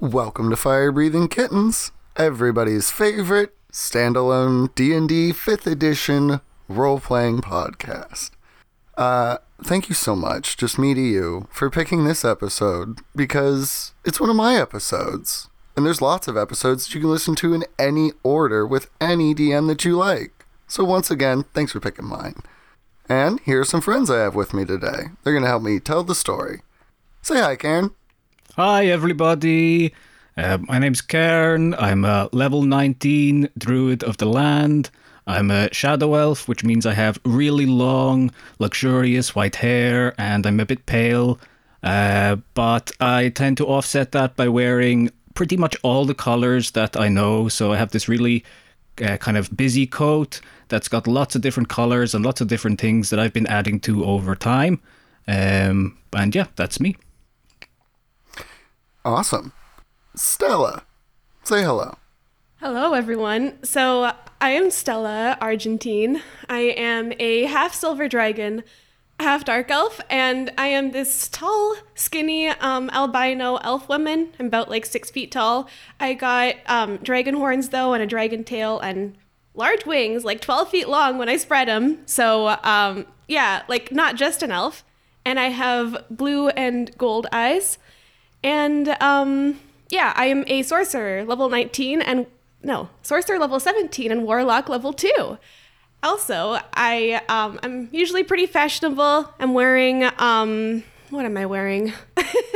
Welcome 0.00 0.48
to 0.48 0.56
Fire 0.56 0.90
Breathing 0.90 1.28
Kittens, 1.28 1.92
everybody's 2.16 2.90
favorite 2.90 3.54
standalone 3.70 4.74
D&D 4.74 5.32
5th 5.34 5.70
edition 5.70 6.40
role-playing 6.68 7.42
podcast. 7.42 8.30
Uh, 8.96 9.36
thank 9.62 9.90
you 9.90 9.94
so 9.94 10.16
much, 10.16 10.56
just 10.56 10.78
me 10.78 10.94
to 10.94 11.00
you, 11.02 11.48
for 11.50 11.68
picking 11.68 12.06
this 12.06 12.24
episode 12.24 13.00
because 13.14 13.92
it's 14.02 14.18
one 14.18 14.30
of 14.30 14.36
my 14.36 14.56
episodes. 14.56 15.50
And 15.76 15.84
there's 15.84 16.00
lots 16.00 16.26
of 16.26 16.34
episodes 16.34 16.86
that 16.86 16.94
you 16.94 17.02
can 17.02 17.10
listen 17.10 17.34
to 17.34 17.52
in 17.52 17.64
any 17.78 18.12
order 18.22 18.66
with 18.66 18.90
any 19.02 19.34
DM 19.34 19.68
that 19.68 19.84
you 19.84 19.98
like. 19.98 20.46
So 20.66 20.82
once 20.82 21.10
again, 21.10 21.44
thanks 21.52 21.72
for 21.72 21.80
picking 21.80 22.06
mine. 22.06 22.36
And 23.06 23.38
here 23.40 23.60
are 23.60 23.66
some 23.66 23.82
friends 23.82 24.10
I 24.10 24.20
have 24.20 24.34
with 24.34 24.54
me 24.54 24.64
today. 24.64 25.10
They're 25.22 25.34
going 25.34 25.42
to 25.42 25.50
help 25.50 25.62
me 25.62 25.78
tell 25.78 26.04
the 26.04 26.14
story. 26.14 26.62
Say 27.20 27.38
hi, 27.38 27.54
Karen. 27.56 27.90
Hi, 28.62 28.88
everybody. 28.88 29.94
Uh, 30.36 30.58
my 30.60 30.78
name's 30.78 31.00
Cairn. 31.00 31.72
I'm 31.76 32.04
a 32.04 32.28
level 32.30 32.60
19 32.60 33.48
druid 33.56 34.04
of 34.04 34.18
the 34.18 34.26
land. 34.26 34.90
I'm 35.26 35.50
a 35.50 35.72
shadow 35.72 36.14
elf, 36.14 36.46
which 36.46 36.62
means 36.62 36.84
I 36.84 36.92
have 36.92 37.18
really 37.24 37.64
long, 37.64 38.30
luxurious 38.58 39.34
white 39.34 39.56
hair, 39.56 40.14
and 40.18 40.44
I'm 40.44 40.60
a 40.60 40.66
bit 40.66 40.84
pale. 40.84 41.40
Uh, 41.82 42.36
but 42.52 42.90
I 43.00 43.30
tend 43.30 43.56
to 43.56 43.66
offset 43.66 44.12
that 44.12 44.36
by 44.36 44.46
wearing 44.46 45.08
pretty 45.32 45.56
much 45.56 45.74
all 45.82 46.04
the 46.04 46.14
colors 46.14 46.72
that 46.72 46.98
I 46.98 47.08
know. 47.08 47.48
So 47.48 47.72
I 47.72 47.78
have 47.78 47.92
this 47.92 48.10
really 48.10 48.44
uh, 49.02 49.16
kind 49.16 49.38
of 49.38 49.56
busy 49.56 49.86
coat 49.86 50.42
that's 50.68 50.88
got 50.88 51.06
lots 51.06 51.34
of 51.34 51.40
different 51.40 51.70
colors 51.70 52.14
and 52.14 52.26
lots 52.26 52.42
of 52.42 52.48
different 52.48 52.78
things 52.78 53.08
that 53.08 53.18
I've 53.18 53.32
been 53.32 53.46
adding 53.46 53.80
to 53.80 54.04
over 54.04 54.34
time. 54.34 54.82
Um, 55.26 55.96
and 56.12 56.34
yeah, 56.34 56.48
that's 56.56 56.78
me. 56.78 56.96
Awesome. 59.04 59.52
Stella, 60.14 60.82
say 61.42 61.62
hello. 61.62 61.96
Hello, 62.60 62.92
everyone. 62.92 63.62
So, 63.64 64.12
I 64.42 64.50
am 64.50 64.70
Stella 64.70 65.38
Argentine. 65.40 66.22
I 66.50 66.60
am 66.60 67.14
a 67.18 67.44
half 67.44 67.72
silver 67.72 68.08
dragon, 68.08 68.62
half 69.18 69.46
dark 69.46 69.70
elf, 69.70 70.02
and 70.10 70.52
I 70.58 70.66
am 70.66 70.90
this 70.90 71.28
tall, 71.28 71.76
skinny 71.94 72.48
um, 72.48 72.90
albino 72.90 73.56
elf 73.56 73.88
woman. 73.88 74.34
I'm 74.38 74.46
about 74.46 74.68
like 74.68 74.84
six 74.84 75.10
feet 75.10 75.32
tall. 75.32 75.70
I 75.98 76.12
got 76.12 76.56
um, 76.66 76.98
dragon 76.98 77.36
horns, 77.36 77.70
though, 77.70 77.94
and 77.94 78.02
a 78.02 78.06
dragon 78.06 78.44
tail, 78.44 78.78
and 78.80 79.16
large 79.54 79.86
wings, 79.86 80.24
like 80.24 80.42
12 80.42 80.68
feet 80.68 80.88
long 80.88 81.16
when 81.16 81.30
I 81.30 81.38
spread 81.38 81.68
them. 81.68 82.00
So, 82.04 82.48
um, 82.62 83.06
yeah, 83.28 83.62
like 83.68 83.90
not 83.90 84.16
just 84.16 84.42
an 84.42 84.50
elf. 84.50 84.84
And 85.24 85.38
I 85.38 85.48
have 85.48 86.04
blue 86.10 86.48
and 86.50 86.96
gold 86.98 87.26
eyes. 87.32 87.78
And 88.42 88.88
um, 89.00 89.60
yeah, 89.88 90.12
I 90.16 90.26
am 90.26 90.44
a 90.46 90.62
sorcerer, 90.62 91.24
level 91.24 91.48
19, 91.48 92.00
and 92.00 92.26
no, 92.62 92.88
sorcerer 93.02 93.38
level 93.38 93.60
17 93.60 94.10
and 94.10 94.24
warlock 94.24 94.68
level 94.68 94.92
2. 94.92 95.38
Also, 96.02 96.58
I 96.74 97.20
um, 97.28 97.60
I'm 97.62 97.88
usually 97.92 98.22
pretty 98.22 98.46
fashionable. 98.46 99.32
I'm 99.38 99.52
wearing 99.52 100.08
um, 100.18 100.82
what 101.10 101.26
am 101.26 101.36
I 101.36 101.44
wearing? 101.46 101.92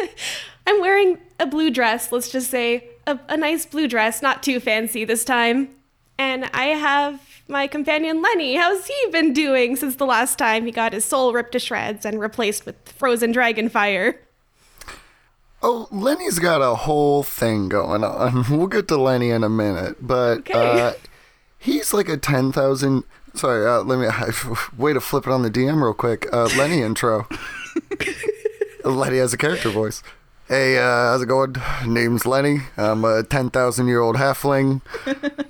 I'm 0.67 0.81
wearing 0.81 1.19
a 1.39 1.47
blue 1.47 1.71
dress. 1.71 2.11
Let's 2.11 2.31
just 2.31 2.51
say 2.51 2.89
a, 3.07 3.19
a 3.29 3.37
nice 3.37 3.67
blue 3.67 3.89
dress, 3.89 4.23
not 4.23 4.43
too 4.43 4.61
fancy 4.61 5.05
this 5.05 5.25
time. 5.25 5.71
And 6.17 6.45
I 6.55 6.67
have 6.67 7.21
my 7.48 7.67
companion 7.67 8.23
Lenny. 8.23 8.57
How's 8.57 8.87
he 8.87 8.95
been 9.11 9.33
doing 9.33 9.77
since 9.77 9.97
the 9.97 10.07
last 10.07 10.39
time 10.39 10.65
he 10.65 10.73
got 10.73 10.93
his 10.93 11.05
soul 11.05 11.33
ripped 11.33 11.53
to 11.53 11.59
shreds 11.59 12.07
and 12.07 12.21
replaced 12.21 12.65
with 12.65 12.77
frozen 12.89 13.33
dragon 13.33 13.69
fire? 13.69 14.21
Oh, 15.67 15.89
Lenny's 15.91 16.39
got 16.39 16.61
a 16.61 16.75
whole 16.75 17.23
thing 17.23 17.69
going 17.70 18.05
on. 18.05 18.45
We'll 18.51 18.67
get 18.67 18.87
to 18.89 18.97
Lenny 18.97 19.31
in 19.31 19.43
a 19.43 19.48
minute, 19.48 19.97
but 20.07 20.39
Okay. 20.41 20.53
uh, 20.89 20.93
he's 21.59 21.95
like 21.95 22.09
a 22.09 22.17
ten 22.19 22.53
thousand. 22.53 23.05
Sorry, 23.34 23.67
uh, 23.67 23.81
let 23.83 23.98
me 23.98 24.07
way 24.77 24.92
to 24.92 25.01
flip 25.01 25.27
it 25.27 25.33
on 25.33 25.42
the 25.42 25.51
DM 25.51 25.83
real 25.83 25.95
quick. 25.95 26.27
Uh, 26.33 26.45
Lenny 26.58 26.83
intro. 26.83 27.27
Lenny 28.85 29.17
has 29.19 29.33
a 29.33 29.36
character 29.39 29.70
voice. 29.70 30.02
Hey, 30.48 30.77
uh, 30.77 30.83
how's 30.83 31.23
it 31.23 31.27
going? 31.27 31.57
Name's 31.86 32.27
Lenny. 32.27 32.58
I'm 32.77 33.02
a 33.05 33.23
ten 33.23 33.48
thousand 33.51 33.89
year 33.89 34.01
old 34.01 34.17
halfling. 34.17 34.83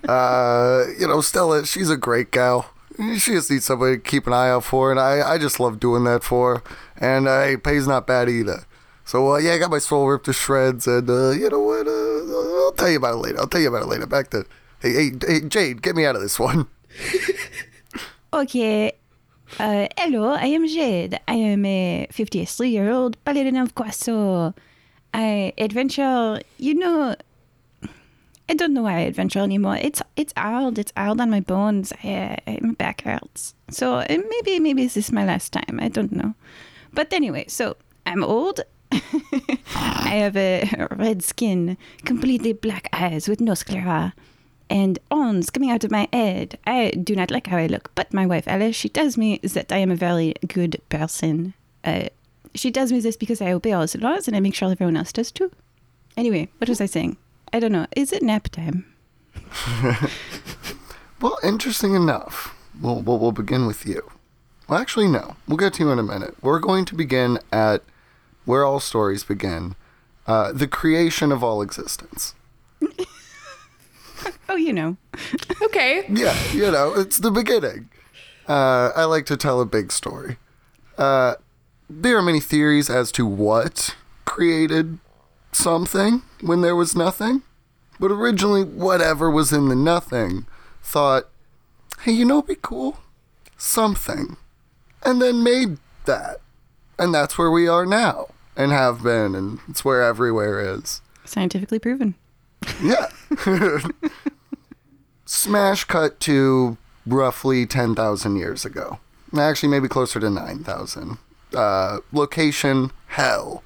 Uh, 0.08 0.84
you 0.98 1.08
know, 1.08 1.20
Stella, 1.20 1.66
she's 1.66 1.91
a 1.91 1.96
great 1.96 2.31
gal. 2.31 2.70
She 3.19 3.32
just 3.32 3.50
needs 3.50 3.64
somebody 3.64 3.96
to 3.96 4.00
keep 4.02 4.28
an 4.28 4.32
eye 4.32 4.50
out 4.50 4.62
for, 4.62 4.92
and 4.92 5.00
I, 5.00 5.32
I 5.32 5.38
just 5.38 5.58
love 5.58 5.81
doing 5.81 6.04
that 6.04 6.22
for 6.22 6.58
her. 6.58 6.62
And 6.96 7.26
uh, 7.26 7.42
hey, 7.42 7.56
pay's 7.56 7.88
not 7.88 8.06
bad 8.06 8.28
either. 8.28 8.66
So 9.04 9.34
uh, 9.34 9.38
yeah, 9.38 9.53
I 9.53 9.59
got 9.59 9.70
my 9.70 9.78
soul 9.78 10.06
ripped 10.09 10.26
to 10.26 10.32
shreds, 10.32 10.87
and 10.87 11.09
uh, 11.09 11.31
you 11.31 11.48
know 11.50 11.60
what? 11.60 11.87
Uh, 11.87 12.65
I'll 12.65 12.72
tell 12.72 12.91
you 12.91 12.97
about 12.97 13.15
it 13.15 13.19
later. 13.19 13.41
I'll 13.41 13.47
tell 13.48 13.60
you 13.60 13.69
about 13.69 13.82
it 13.82 13.88
later. 13.88 14.06
Back 14.06 14.31
to 14.31 14.47
hey, 14.81 14.92
hey, 14.92 15.10
hey, 15.26 15.41
Jade, 15.41 15.82
get 15.82 15.94
me 15.97 16.06
out 16.06 16.16
of 16.16 16.22
this 16.22 16.38
one. 16.38 16.66
Okay. 18.34 18.91
Uh, 19.60 19.87
hello, 19.97 20.31
I 20.34 20.47
am 20.47 20.66
Jade. 20.66 21.20
I 21.28 21.34
am 21.34 21.64
a 21.64 22.09
53 22.10 22.69
year 22.69 22.91
old 22.91 23.16
paladin 23.25 23.56
of 23.56 23.76
Guaso. 23.76 24.56
I 25.12 25.53
adventure, 25.56 26.41
you 26.59 26.75
know, 26.75 27.14
I 28.48 28.54
don't 28.54 28.75
know 28.75 28.82
why 28.82 28.94
I 28.94 29.00
adventure 29.03 29.38
anymore. 29.38 29.76
It's 29.76 30.03
it's 30.16 30.32
hard. 30.37 30.78
It's 30.81 30.93
old 30.97 31.20
on 31.20 31.31
my 31.31 31.38
bones. 31.38 31.93
I, 32.03 32.38
I, 32.44 32.59
my 32.60 32.72
back 32.72 33.03
hurts. 33.03 33.54
So 33.70 33.98
uh, 33.98 34.06
maybe 34.09 34.59
maybe 34.59 34.82
this 34.82 34.97
is 34.97 35.12
my 35.12 35.25
last 35.25 35.53
time. 35.53 35.78
I 35.81 35.87
don't 35.87 36.10
know. 36.10 36.34
But 36.93 37.12
anyway, 37.12 37.44
so 37.47 37.76
I'm 38.04 38.25
old. 38.25 38.62
I 38.92 40.16
have 40.16 40.36
a 40.36 40.86
red 40.96 41.22
skin, 41.22 41.76
completely 42.04 42.52
black 42.52 42.88
eyes 42.92 43.28
with 43.28 43.40
no 43.40 43.54
sclera, 43.54 44.14
and 44.70 44.98
horns 45.10 45.50
coming 45.50 45.70
out 45.70 45.84
of 45.84 45.90
my 45.90 46.08
head. 46.12 46.58
I 46.66 46.90
do 46.90 47.16
not 47.16 47.30
like 47.30 47.46
how 47.46 47.58
I 47.58 47.66
look, 47.66 47.90
but 47.94 48.12
my 48.14 48.26
wife 48.26 48.48
Alice, 48.48 48.76
she 48.76 48.88
tells 48.88 49.16
me 49.16 49.38
that 49.42 49.72
I 49.72 49.78
am 49.78 49.90
a 49.90 49.96
very 49.96 50.34
good 50.46 50.80
person. 50.88 51.54
Uh, 51.82 52.08
she 52.54 52.70
tells 52.70 52.92
me 52.92 53.00
this 53.00 53.16
because 53.16 53.40
I 53.40 53.52
obey 53.52 53.72
all 53.72 53.86
the 53.86 53.98
laws 53.98 54.28
and 54.28 54.36
I 54.36 54.40
make 54.40 54.54
sure 54.54 54.70
everyone 54.70 54.96
else 54.96 55.12
does 55.12 55.32
too. 55.32 55.50
Anyway, 56.16 56.48
what 56.58 56.68
was 56.68 56.80
I 56.80 56.86
saying? 56.86 57.16
I 57.52 57.60
don't 57.60 57.72
know. 57.72 57.86
Is 57.96 58.12
it 58.12 58.22
nap 58.22 58.48
time? 58.48 58.86
Well, 61.24 61.38
interesting 61.42 61.94
enough. 61.94 62.54
We'll, 62.78 63.00
we'll, 63.00 63.18
we'll 63.18 63.32
begin 63.32 63.66
with 63.66 63.86
you. 63.86 64.10
Well, 64.68 64.78
actually, 64.78 65.08
no. 65.08 65.36
We'll 65.48 65.56
get 65.56 65.72
to 65.74 65.84
you 65.84 65.90
in 65.90 65.98
a 65.98 66.02
minute. 66.02 66.36
We're 66.42 66.58
going 66.58 66.84
to 66.84 66.94
begin 66.94 67.38
at 67.50 67.82
where 68.44 68.65
all 68.65 68.81
stories 68.81 69.25
begin 69.25 69.75
uh, 70.27 70.53
the 70.53 70.66
creation 70.66 71.32
of 71.32 71.43
all 71.44 71.62
existence. 71.62 72.34
Oh, 74.49 74.56
you 74.56 74.72
know. 74.72 74.97
Okay. 75.62 76.05
Yeah, 76.09 76.37
you 76.53 76.71
know, 76.71 76.94
it's 76.94 77.19
the 77.19 77.31
beginning. 77.31 77.88
Uh, 78.49 78.91
I 78.94 79.05
like 79.05 79.27
to 79.27 79.37
tell 79.37 79.60
a 79.60 79.66
big 79.66 79.91
story. 79.91 80.37
Uh, 80.97 81.34
there 81.88 82.16
are 82.16 82.22
many 82.22 82.41
theories 82.41 82.88
as 82.91 83.10
to 83.12 83.27
what 83.27 83.97
created 84.25 84.99
something 85.53 86.22
when 86.41 86.61
there 86.61 86.76
was 86.76 86.94
nothing. 86.94 87.43
But 87.99 88.11
originally, 88.11 88.65
whatever 88.65 89.31
was 89.31 89.53
in 89.53 89.69
the 89.69 89.76
nothing 89.76 90.47
thought, 90.82 91.28
hey, 92.03 92.12
you 92.12 92.25
know, 92.25 92.37
what'd 92.37 92.49
be 92.49 92.56
cool? 92.61 92.99
Something. 93.56 94.37
And 95.05 95.22
then 95.22 95.43
made 95.43 95.78
that. 96.05 96.41
And 96.99 97.15
that's 97.15 97.38
where 97.38 97.50
we 97.50 97.66
are 97.66 97.87
now, 97.87 98.28
and 98.56 98.72
have 98.72 99.03
been, 99.03 99.34
and 99.34 99.60
it's 99.69 99.84
where 99.84 100.03
everywhere 100.03 100.60
is. 100.60 101.00
Scientifically 101.25 101.78
proven. 101.78 102.15
Yeah. 102.82 103.09
Smash 105.26 105.84
cut 105.84 106.20
to 106.20 106.76
roughly 107.06 107.66
10,000 107.66 108.37
years 108.37 108.64
ago. 108.64 108.98
Actually, 109.37 109.70
maybe 109.70 109.88
closer 109.88 110.20
to 110.20 110.31
9,000. 110.31 111.19
Uh, 111.54 111.98
location, 112.12 112.91
hell. 113.09 113.62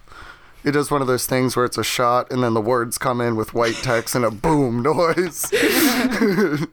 It 0.64 0.72
does 0.72 0.90
one 0.90 1.00
of 1.00 1.06
those 1.08 1.26
things 1.26 1.56
where 1.56 1.64
it's 1.64 1.78
a 1.78 1.84
shot 1.84 2.30
and 2.32 2.42
then 2.42 2.54
the 2.54 2.60
words 2.60 2.98
come 2.98 3.20
in 3.20 3.36
with 3.36 3.54
white 3.54 3.76
text 3.76 4.14
and 4.14 4.24
a 4.24 4.30
boom 4.30 4.82
noise. 4.82 5.52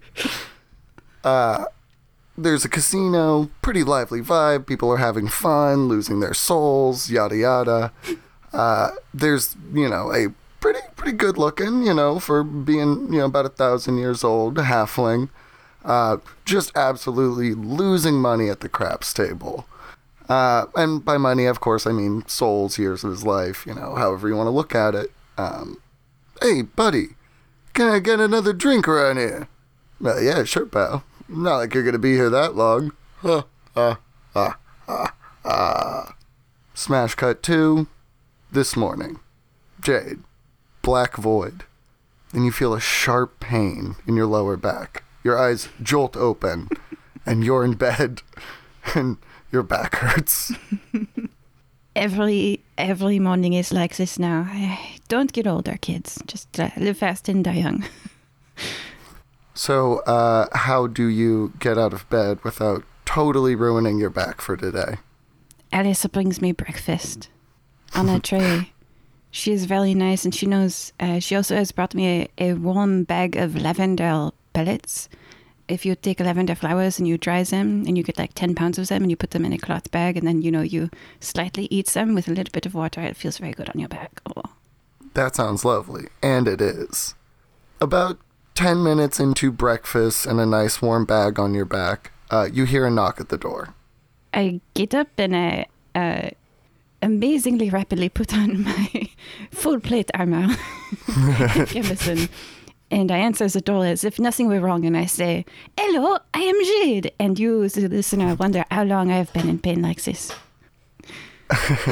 uh, 1.23 1.65
there's 2.37 2.65
a 2.65 2.69
casino, 2.69 3.49
pretty 3.61 3.83
lively 3.83 4.21
vibe. 4.21 4.65
People 4.67 4.91
are 4.91 4.97
having 4.97 5.27
fun, 5.27 5.87
losing 5.87 6.19
their 6.19 6.33
souls, 6.33 7.09
yada 7.09 7.37
yada. 7.37 7.91
Uh, 8.51 8.91
there's, 9.13 9.55
you 9.73 9.89
know, 9.89 10.13
a 10.13 10.33
pretty 10.59 10.79
pretty 10.95 11.15
good 11.17 11.37
looking, 11.37 11.83
you 11.83 11.93
know, 11.93 12.19
for 12.19 12.43
being, 12.43 13.11
you 13.11 13.19
know, 13.19 13.25
about 13.25 13.45
a 13.45 13.49
thousand 13.49 13.97
years 13.97 14.23
old, 14.23 14.55
halfling. 14.55 15.29
Uh, 15.83 16.17
just 16.45 16.75
absolutely 16.75 17.53
losing 17.53 18.15
money 18.15 18.49
at 18.49 18.61
the 18.61 18.69
craps 18.69 19.13
table. 19.13 19.67
Uh, 20.27 20.65
and 20.75 21.05
by 21.05 21.17
money, 21.17 21.45
of 21.45 21.59
course, 21.59 21.85
I 21.85 21.91
mean 21.91 22.27
souls, 22.27 22.79
years 22.79 23.03
of 23.03 23.11
his 23.11 23.23
life, 23.23 23.65
you 23.67 23.75
know, 23.75 23.93
however 23.95 24.27
you 24.27 24.35
want 24.35 24.47
to 24.47 24.51
look 24.51 24.73
at 24.73 24.95
it. 24.95 25.11
Um, 25.37 25.77
hey, 26.41 26.63
buddy, 26.63 27.09
can 27.73 27.87
I 27.87 27.99
get 27.99 28.19
another 28.19 28.51
drink 28.51 28.87
around 28.87 29.17
here? 29.17 29.47
Uh, 30.03 30.19
yeah, 30.19 30.43
sure, 30.43 30.65
pal. 30.65 31.03
Not 31.27 31.57
like 31.57 31.73
you're 31.73 31.83
gonna 31.83 31.97
be 31.97 32.13
here 32.13 32.29
that 32.29 32.55
long. 32.55 32.91
Huh, 33.17 33.43
uh, 33.75 33.95
ah, 34.35 34.57
ah, 34.87 35.13
ah. 35.43 36.15
Smash 36.73 37.15
cut 37.15 37.41
two, 37.41 37.87
this 38.51 38.75
morning. 38.75 39.19
Jade, 39.81 40.19
black 40.81 41.17
void, 41.17 41.63
and 42.33 42.45
you 42.45 42.51
feel 42.51 42.73
a 42.73 42.79
sharp 42.79 43.39
pain 43.39 43.95
in 44.07 44.15
your 44.15 44.27
lower 44.27 44.57
back. 44.57 45.03
Your 45.23 45.37
eyes 45.37 45.69
jolt 45.81 46.15
open, 46.15 46.69
and 47.25 47.43
you're 47.43 47.65
in 47.65 47.73
bed, 47.73 48.21
and 48.93 49.17
your 49.51 49.63
back 49.63 49.95
hurts. 49.95 50.53
Every 51.95 52.59
every 52.77 53.19
morning 53.19 53.53
is 53.53 53.71
like 53.71 53.95
this 53.95 54.19
now. 54.19 54.49
Don't 55.07 55.31
get 55.31 55.47
older, 55.47 55.77
kids. 55.79 56.21
Just 56.27 56.59
uh, 56.59 56.69
live 56.75 56.97
fast 56.97 57.29
and 57.29 57.41
die 57.41 57.53
young. 57.53 57.85
So, 59.55 59.99
uh, 59.99 60.47
how 60.51 60.87
do 60.87 61.07
you 61.07 61.53
get 61.59 61.77
out 61.77 61.93
of 61.93 62.07
bed 62.09 62.43
without 62.43 62.83
totally 63.05 63.55
ruining 63.55 63.97
your 63.97 64.09
back 64.09 64.41
for 64.41 64.57
today? 64.57 64.97
Alice 65.71 66.05
brings 66.07 66.41
me 66.41 66.51
breakfast 66.51 67.29
on 67.95 68.09
a 68.09 68.19
tray. 68.19 68.71
She 69.31 69.51
is 69.51 69.65
very 69.65 69.93
nice, 69.93 70.23
and 70.23 70.33
she 70.33 70.45
knows. 70.45 70.93
Uh, 70.97 71.19
she 71.19 71.35
also 71.35 71.57
has 71.57 71.73
brought 71.73 71.93
me 71.93 72.29
a, 72.39 72.51
a 72.51 72.53
warm 72.53 73.03
bag 73.03 73.35
of 73.35 73.53
lavender 73.53 74.31
pellets. 74.53 75.09
If 75.67 75.85
you 75.85 75.93
take 75.93 76.21
lavender 76.21 76.55
flowers 76.55 76.99
and 76.99 77.05
you 77.05 77.17
dry 77.17 77.43
them, 77.43 77.83
and 77.85 77.97
you 77.97 78.03
get 78.03 78.17
like 78.17 78.33
ten 78.33 78.55
pounds 78.55 78.79
of 78.79 78.87
them, 78.87 79.01
and 79.01 79.11
you 79.11 79.17
put 79.17 79.31
them 79.31 79.43
in 79.43 79.51
a 79.51 79.57
cloth 79.57 79.91
bag, 79.91 80.15
and 80.15 80.25
then 80.25 80.41
you 80.41 80.51
know 80.51 80.61
you 80.61 80.89
slightly 81.19 81.67
eat 81.69 81.87
them 81.87 82.15
with 82.15 82.29
a 82.29 82.31
little 82.31 82.53
bit 82.53 82.65
of 82.65 82.75
water, 82.75 83.01
it 83.01 83.17
feels 83.17 83.37
very 83.37 83.51
good 83.51 83.67
on 83.67 83.77
your 83.77 83.89
back. 83.89 84.21
Oh. 84.37 84.43
That 85.15 85.35
sounds 85.35 85.65
lovely, 85.65 86.07
and 86.23 86.47
it 86.47 86.61
is. 86.61 87.13
About 87.81 88.19
10 88.55 88.83
minutes 88.83 89.19
into 89.19 89.51
breakfast 89.51 90.25
and 90.25 90.39
a 90.39 90.45
nice 90.45 90.81
warm 90.81 91.05
bag 91.05 91.39
on 91.39 91.53
your 91.53 91.65
back, 91.65 92.11
uh, 92.31 92.47
you 92.51 92.65
hear 92.65 92.85
a 92.85 92.91
knock 92.91 93.19
at 93.19 93.29
the 93.29 93.37
door. 93.37 93.73
I 94.33 94.61
get 94.73 94.95
up 94.95 95.09
and 95.17 95.35
I 95.35 95.65
uh, 95.93 96.29
amazingly 97.01 97.69
rapidly 97.69 98.09
put 98.09 98.33
on 98.33 98.63
my 98.69 99.09
full 99.51 99.79
plate 99.79 100.09
armor, 100.13 100.47
Jameson, 101.67 102.29
and 102.91 103.11
I 103.11 103.17
answer 103.17 103.47
the 103.47 103.61
door 103.61 103.85
as 103.85 104.03
if 104.03 104.19
nothing 104.19 104.47
were 104.47 104.59
wrong, 104.59 104.85
and 104.85 104.97
I 104.97 105.05
say, 105.05 105.45
"Hello, 105.77 106.19
I 106.33 106.39
am 106.39 106.55
Jade." 106.63 107.11
And 107.19 107.39
you, 107.39 107.67
the 107.69 107.87
listener, 107.87 108.35
wonder 108.35 108.65
how 108.69 108.83
long 108.83 109.11
I 109.11 109.17
have 109.17 109.33
been 109.33 109.49
in 109.49 109.59
pain 109.59 109.81
like 109.81 110.03
this. 110.03 110.31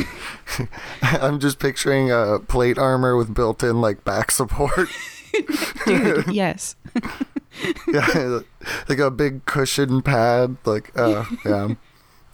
I'm 1.02 1.40
just 1.40 1.60
picturing 1.60 2.12
a 2.12 2.40
plate 2.40 2.78
armor 2.78 3.16
with 3.16 3.34
built-in 3.34 3.82
like 3.82 4.04
back 4.04 4.32
support. 4.32 4.90
Dude, 5.86 6.28
yes. 6.28 6.76
yeah, 7.88 8.40
like 8.88 9.00
a 9.00 9.12
big 9.12 9.46
cushion 9.46 10.02
pad. 10.02 10.58
Like, 10.66 10.92
uh, 10.98 11.26
yeah. 11.46 11.76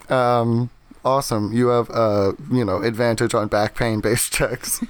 Um, 0.10 0.70
awesome. 1.06 1.54
You 1.54 1.68
have, 1.68 1.90
uh, 1.92 2.34
you 2.52 2.66
know, 2.66 2.82
advantage 2.82 3.34
on 3.34 3.48
back 3.48 3.76
pain 3.76 4.02
based 4.02 4.34
checks, 4.34 4.82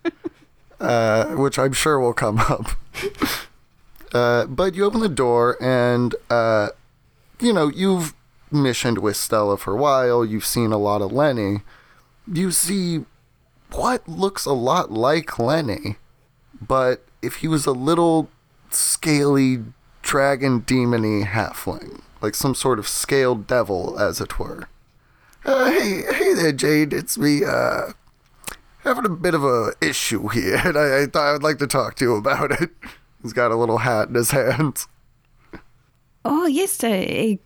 uh, 0.80 1.26
which 1.34 1.58
I'm 1.58 1.72
sure 1.72 2.00
will 2.00 2.14
come 2.14 2.38
up. 2.38 2.70
Uh, 4.12 4.46
but 4.46 4.74
you 4.74 4.84
open 4.84 5.00
the 5.00 5.08
door 5.08 5.62
and, 5.62 6.14
uh, 6.30 6.68
you 7.40 7.52
know, 7.52 7.68
you've 7.68 8.14
missioned 8.50 8.98
with 8.98 9.16
Stella 9.16 9.56
for 9.56 9.74
a 9.74 9.76
while. 9.76 10.24
You've 10.24 10.46
seen 10.46 10.72
a 10.72 10.78
lot 10.78 11.02
of 11.02 11.12
Lenny. 11.12 11.62
You 12.32 12.50
see 12.50 13.04
what 13.72 14.08
looks 14.08 14.46
a 14.46 14.52
lot 14.52 14.90
like 14.90 15.38
Lenny, 15.38 15.96
but 16.60 17.04
if 17.26 17.36
he 17.36 17.48
was 17.48 17.66
a 17.66 17.72
little 17.72 18.30
scaly 18.70 19.64
dragon 20.02 20.62
demony 20.62 21.24
halfling, 21.26 22.00
like 22.22 22.34
some 22.34 22.54
sort 22.54 22.78
of 22.78 22.86
scaled 22.88 23.46
devil, 23.46 23.98
as 23.98 24.20
it 24.20 24.38
were. 24.38 24.68
Uh, 25.44 25.70
hey, 25.70 26.02
hey 26.12 26.34
there, 26.34 26.52
Jade. 26.52 26.92
It's 26.92 27.18
me. 27.18 27.44
Uh, 27.44 27.92
having 28.84 29.04
a 29.04 29.08
bit 29.10 29.34
of 29.34 29.44
a 29.44 29.72
issue 29.80 30.28
here, 30.28 30.60
and 30.64 30.76
I, 30.78 31.02
I 31.02 31.06
thought 31.06 31.34
I'd 31.34 31.42
like 31.42 31.58
to 31.58 31.66
talk 31.66 31.96
to 31.96 32.04
you 32.04 32.16
about 32.16 32.52
it. 32.52 32.70
He's 33.22 33.32
got 33.32 33.50
a 33.50 33.56
little 33.56 33.78
hat 33.78 34.08
in 34.08 34.14
his 34.14 34.30
hands. 34.30 34.86
Oh 36.24 36.46
yes, 36.46 36.82
uh, 36.82 36.88
uh, 36.88 37.36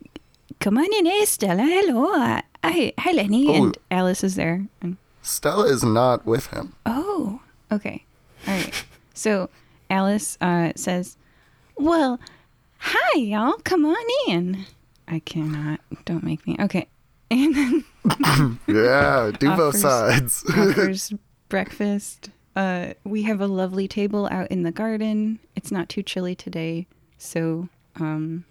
come 0.60 0.78
on 0.78 0.92
in, 0.92 1.06
hey 1.06 1.24
Stella. 1.24 1.62
Hello, 1.62 2.12
uh, 2.14 2.40
hi, 2.64 2.92
hi 2.98 3.12
Lenny, 3.12 3.48
Oh. 3.48 3.64
and 3.64 3.78
Alice 3.90 4.22
is 4.24 4.34
there. 4.36 4.66
And 4.80 4.96
Stella 5.22 5.64
is 5.66 5.82
not 5.84 6.24
with 6.26 6.46
him. 6.48 6.74
Oh, 6.86 7.40
okay. 7.70 8.04
All 8.46 8.54
right. 8.54 8.84
So 9.14 9.50
Alice 9.90 10.38
uh, 10.40 10.72
says, 10.76 11.16
Well, 11.76 12.20
hi, 12.78 13.18
y'all. 13.18 13.54
Come 13.64 13.84
on 13.84 14.06
in. 14.28 14.64
I 15.08 15.18
cannot. 15.18 15.80
Don't 16.04 16.22
make 16.24 16.46
me. 16.46 16.56
Okay. 16.60 16.86
And 17.32 17.54
then 17.54 17.84
Yeah, 18.66 19.30
do 19.38 19.50
both 19.50 19.76
Offers- 19.76 19.80
sides. 19.82 20.44
offers 20.50 21.12
breakfast. 21.48 22.30
Uh, 22.56 22.94
we 23.04 23.22
have 23.22 23.40
a 23.40 23.46
lovely 23.46 23.86
table 23.86 24.26
out 24.32 24.48
in 24.50 24.64
the 24.64 24.72
garden. 24.72 25.38
It's 25.54 25.70
not 25.70 25.88
too 25.88 26.02
chilly 26.02 26.34
today. 26.34 26.88
So 27.18 27.68
um, 28.00 28.44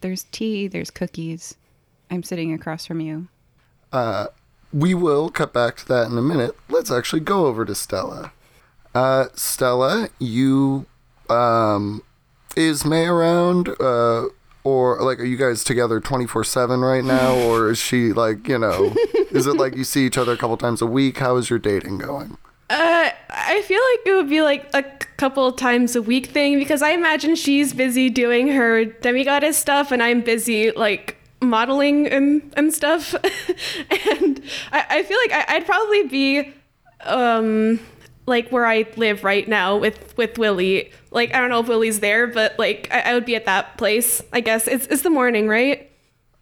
there's 0.00 0.24
tea, 0.32 0.66
there's 0.66 0.90
cookies. 0.90 1.54
I'm 2.10 2.24
sitting 2.24 2.52
across 2.52 2.84
from 2.84 2.98
you. 3.00 3.28
Uh, 3.92 4.26
we 4.72 4.92
will 4.92 5.28
cut 5.30 5.52
back 5.52 5.76
to 5.76 5.86
that 5.88 6.10
in 6.10 6.18
a 6.18 6.22
minute. 6.22 6.56
Let's 6.68 6.90
actually 6.90 7.20
go 7.20 7.46
over 7.46 7.64
to 7.64 7.76
Stella. 7.76 8.32
Uh, 8.96 9.28
Stella, 9.34 10.08
you, 10.18 10.86
um, 11.28 12.02
is 12.56 12.86
May 12.86 13.06
around, 13.06 13.68
uh, 13.78 14.28
or 14.64 15.02
like, 15.02 15.20
are 15.20 15.24
you 15.26 15.36
guys 15.36 15.62
together 15.62 16.00
24 16.00 16.44
7 16.44 16.80
right 16.80 17.04
now? 17.04 17.34
Or 17.46 17.68
is 17.68 17.78
she 17.78 18.14
like, 18.14 18.48
you 18.48 18.58
know, 18.58 18.94
is 19.30 19.46
it 19.46 19.58
like 19.58 19.76
you 19.76 19.84
see 19.84 20.06
each 20.06 20.16
other 20.16 20.32
a 20.32 20.36
couple 20.38 20.56
times 20.56 20.80
a 20.80 20.86
week? 20.86 21.18
How 21.18 21.36
is 21.36 21.50
your 21.50 21.58
dating 21.58 21.98
going? 21.98 22.38
Uh, 22.70 23.10
I 23.28 23.60
feel 23.66 23.82
like 23.92 24.06
it 24.06 24.16
would 24.16 24.30
be 24.30 24.40
like 24.40 24.70
a 24.72 24.82
couple 25.18 25.52
times 25.52 25.94
a 25.94 26.00
week 26.00 26.28
thing 26.28 26.58
because 26.58 26.80
I 26.80 26.92
imagine 26.92 27.36
she's 27.36 27.74
busy 27.74 28.08
doing 28.08 28.48
her 28.48 28.86
demigoddess 28.86 29.54
stuff 29.56 29.92
and 29.92 30.02
I'm 30.02 30.22
busy 30.22 30.70
like 30.70 31.18
modeling 31.42 32.06
and, 32.06 32.50
and 32.56 32.72
stuff. 32.72 33.14
and 34.14 34.42
I, 34.72 34.86
I 34.88 35.02
feel 35.02 35.18
like 35.18 35.32
I, 35.32 35.56
I'd 35.56 35.66
probably 35.66 36.04
be 36.04 36.54
um 37.04 37.78
like 38.26 38.50
where 38.50 38.66
I 38.66 38.86
live 38.96 39.24
right 39.24 39.46
now 39.48 39.76
with 39.76 40.16
with 40.16 40.38
Willie. 40.38 40.90
Like 41.10 41.34
I 41.34 41.38
don't 41.40 41.48
know 41.50 41.60
if 41.60 41.68
Willie's 41.68 42.00
there, 42.00 42.26
but 42.26 42.58
like 42.58 42.88
I, 42.90 43.00
I 43.10 43.14
would 43.14 43.24
be 43.24 43.36
at 43.36 43.44
that 43.46 43.78
place. 43.78 44.22
I 44.32 44.40
guess 44.40 44.66
it's 44.68 44.86
it's 44.86 45.02
the 45.02 45.10
morning, 45.10 45.48
right? 45.48 45.90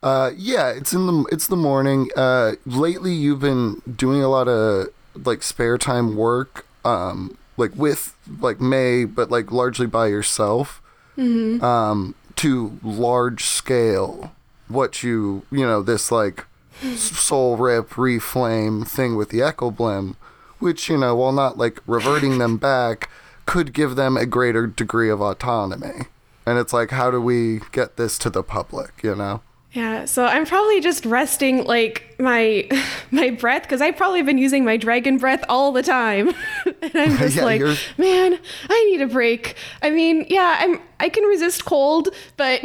Uh, 0.03 0.33
yeah, 0.37 0.69
it's 0.71 0.93
in 0.93 1.07
the 1.07 1.25
it's 1.33 1.47
the 1.47 1.57
morning. 1.57 2.09
Uh, 2.17 2.53
lately 2.67 3.13
you've 3.15 3.41
been 3.41 3.81
doing 3.97 4.23
a 4.23 4.29
lot 4.29 4.49
of 4.49 4.89
like 5.25 5.43
spare 5.43 5.79
time 5.79 6.17
work, 6.17 6.67
um, 6.85 7.39
like 7.57 7.71
with 7.77 8.15
like 8.41 8.61
May, 8.61 9.05
but 9.05 9.31
like 9.31 9.51
largely 9.53 9.87
by 9.87 10.09
yourself, 10.09 10.83
Mhm. 11.17 11.63
um, 11.63 12.15
to 12.37 12.79
large 12.83 13.45
scale. 13.45 14.33
What 14.69 15.03
you 15.03 15.43
you 15.51 15.65
know 15.65 15.83
this 15.83 16.11
like 16.11 16.45
soul 16.97 17.57
rip 17.57 17.91
reflame 17.91 18.87
thing 18.87 19.17
with 19.17 19.29
the 19.31 19.41
echo 19.43 19.71
blim, 19.71 20.17
which 20.59 20.89
you 20.89 20.97
know 20.97 21.15
while 21.15 21.33
not 21.33 21.59
like 21.59 21.81
reverting 21.87 22.39
them 22.39 22.57
back, 22.57 23.09
could 23.47 23.73
give 23.73 23.97
them 23.97 24.17
a 24.17 24.27
greater 24.27 24.67
degree 24.67 25.11
of 25.11 25.21
autonomy. 25.21 26.07
And 26.47 26.59
it's 26.59 26.73
like, 26.73 26.91
how 26.91 27.11
do 27.11 27.21
we 27.21 27.61
get 27.73 27.97
this 27.97 28.19
to 28.19 28.31
the 28.31 28.43
public? 28.43 29.03
You 29.03 29.15
know. 29.15 29.43
Yeah, 29.73 30.05
so 30.05 30.25
I'm 30.25 30.47
probably 30.47 30.81
just 30.81 31.05
resting 31.05 31.65
like 31.65 32.15
my 32.21 32.69
my 33.11 33.31
breath 33.31 33.63
because 33.63 33.81
I've 33.81 33.97
probably 33.97 34.23
been 34.23 34.39
using 34.39 34.65
my 34.65 34.77
dragon 34.77 35.19
breath 35.19 35.43
all 35.49 35.73
the 35.73 35.83
time, 35.83 36.29
and 36.83 36.93
I'm 36.95 37.17
just 37.19 37.37
Yeah, 37.37 37.45
like, 37.45 37.59
you're- 37.59 37.77
man, 37.99 38.39
I 38.71 38.85
need 38.85 39.01
a 39.01 39.09
break. 39.09 39.57
I 39.83 39.91
mean, 39.91 40.27
yeah, 40.29 40.57
I'm 40.61 40.81
I 41.01 41.09
can 41.09 41.25
resist 41.25 41.65
cold, 41.65 42.09
but 42.37 42.65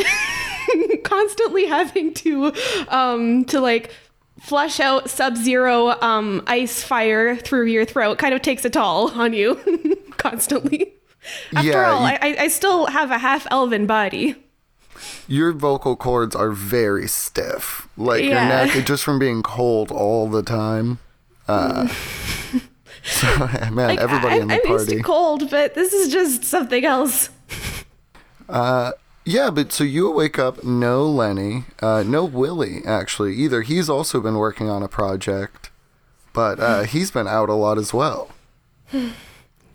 constantly 1.03 1.65
having 1.67 2.13
to 2.15 2.53
um 2.89 3.45
to 3.45 3.59
like 3.59 3.91
flush 4.41 4.79
out 4.79 5.09
sub-zero 5.09 5.89
um 6.01 6.41
ice 6.47 6.81
fire 6.83 7.35
through 7.35 7.65
your 7.65 7.85
throat 7.85 8.17
kind 8.17 8.33
of 8.33 8.41
takes 8.41 8.63
a 8.65 8.69
toll 8.69 9.11
on 9.11 9.33
you 9.33 9.55
constantly. 10.17 10.93
After 11.55 11.69
Yeah, 11.69 11.91
all, 11.91 12.01
you- 12.09 12.17
I, 12.21 12.35
I 12.39 12.47
still 12.47 12.87
have 12.87 13.11
a 13.11 13.17
half 13.17 13.45
elven 13.51 13.85
body. 13.85 14.35
your 15.27 15.51
vocal 15.53 15.95
cords 15.95 16.35
are 16.35 16.51
very 16.51 17.07
stiff. 17.07 17.87
Like 17.97 18.23
your 18.23 18.33
neck, 18.35 18.85
just 18.85 19.03
from 19.03 19.19
being 19.19 19.43
cold 19.43 19.91
all 19.91 20.29
the 20.29 20.41
time. 20.43 20.99
Uh, 21.47 21.87
so, 23.03 23.37
man, 23.71 23.75
Like, 23.75 23.99
everybody 23.99 24.35
I, 24.35 24.37
in 24.39 24.47
the 24.47 24.61
I'm 24.65 24.71
used 24.71 24.89
to 24.89 25.01
cold, 25.03 25.49
but 25.49 25.73
this 25.75 25.93
is 25.93 26.11
just 26.11 26.43
something 26.45 26.85
else. 26.85 27.29
Yeah, 29.29 29.51
but 29.51 29.71
so 29.71 29.83
you 29.83 30.09
wake 30.11 30.39
up, 30.39 30.63
no 30.63 31.05
Lenny, 31.05 31.65
uh, 31.81 32.03
no 32.03 32.25
Willie, 32.25 32.81
actually, 32.83 33.35
either. 33.35 33.61
He's 33.61 33.89
also 33.89 34.19
been 34.19 34.35
working 34.35 34.69
on 34.69 34.81
a 34.81 34.87
project, 34.87 35.69
but 36.33 36.59
uh, 36.59 36.83
he's 36.83 37.11
been 37.11 37.27
out 37.27 37.47
a 37.47 37.53
lot 37.53 37.77
as 37.77 37.93
well. 37.93 38.31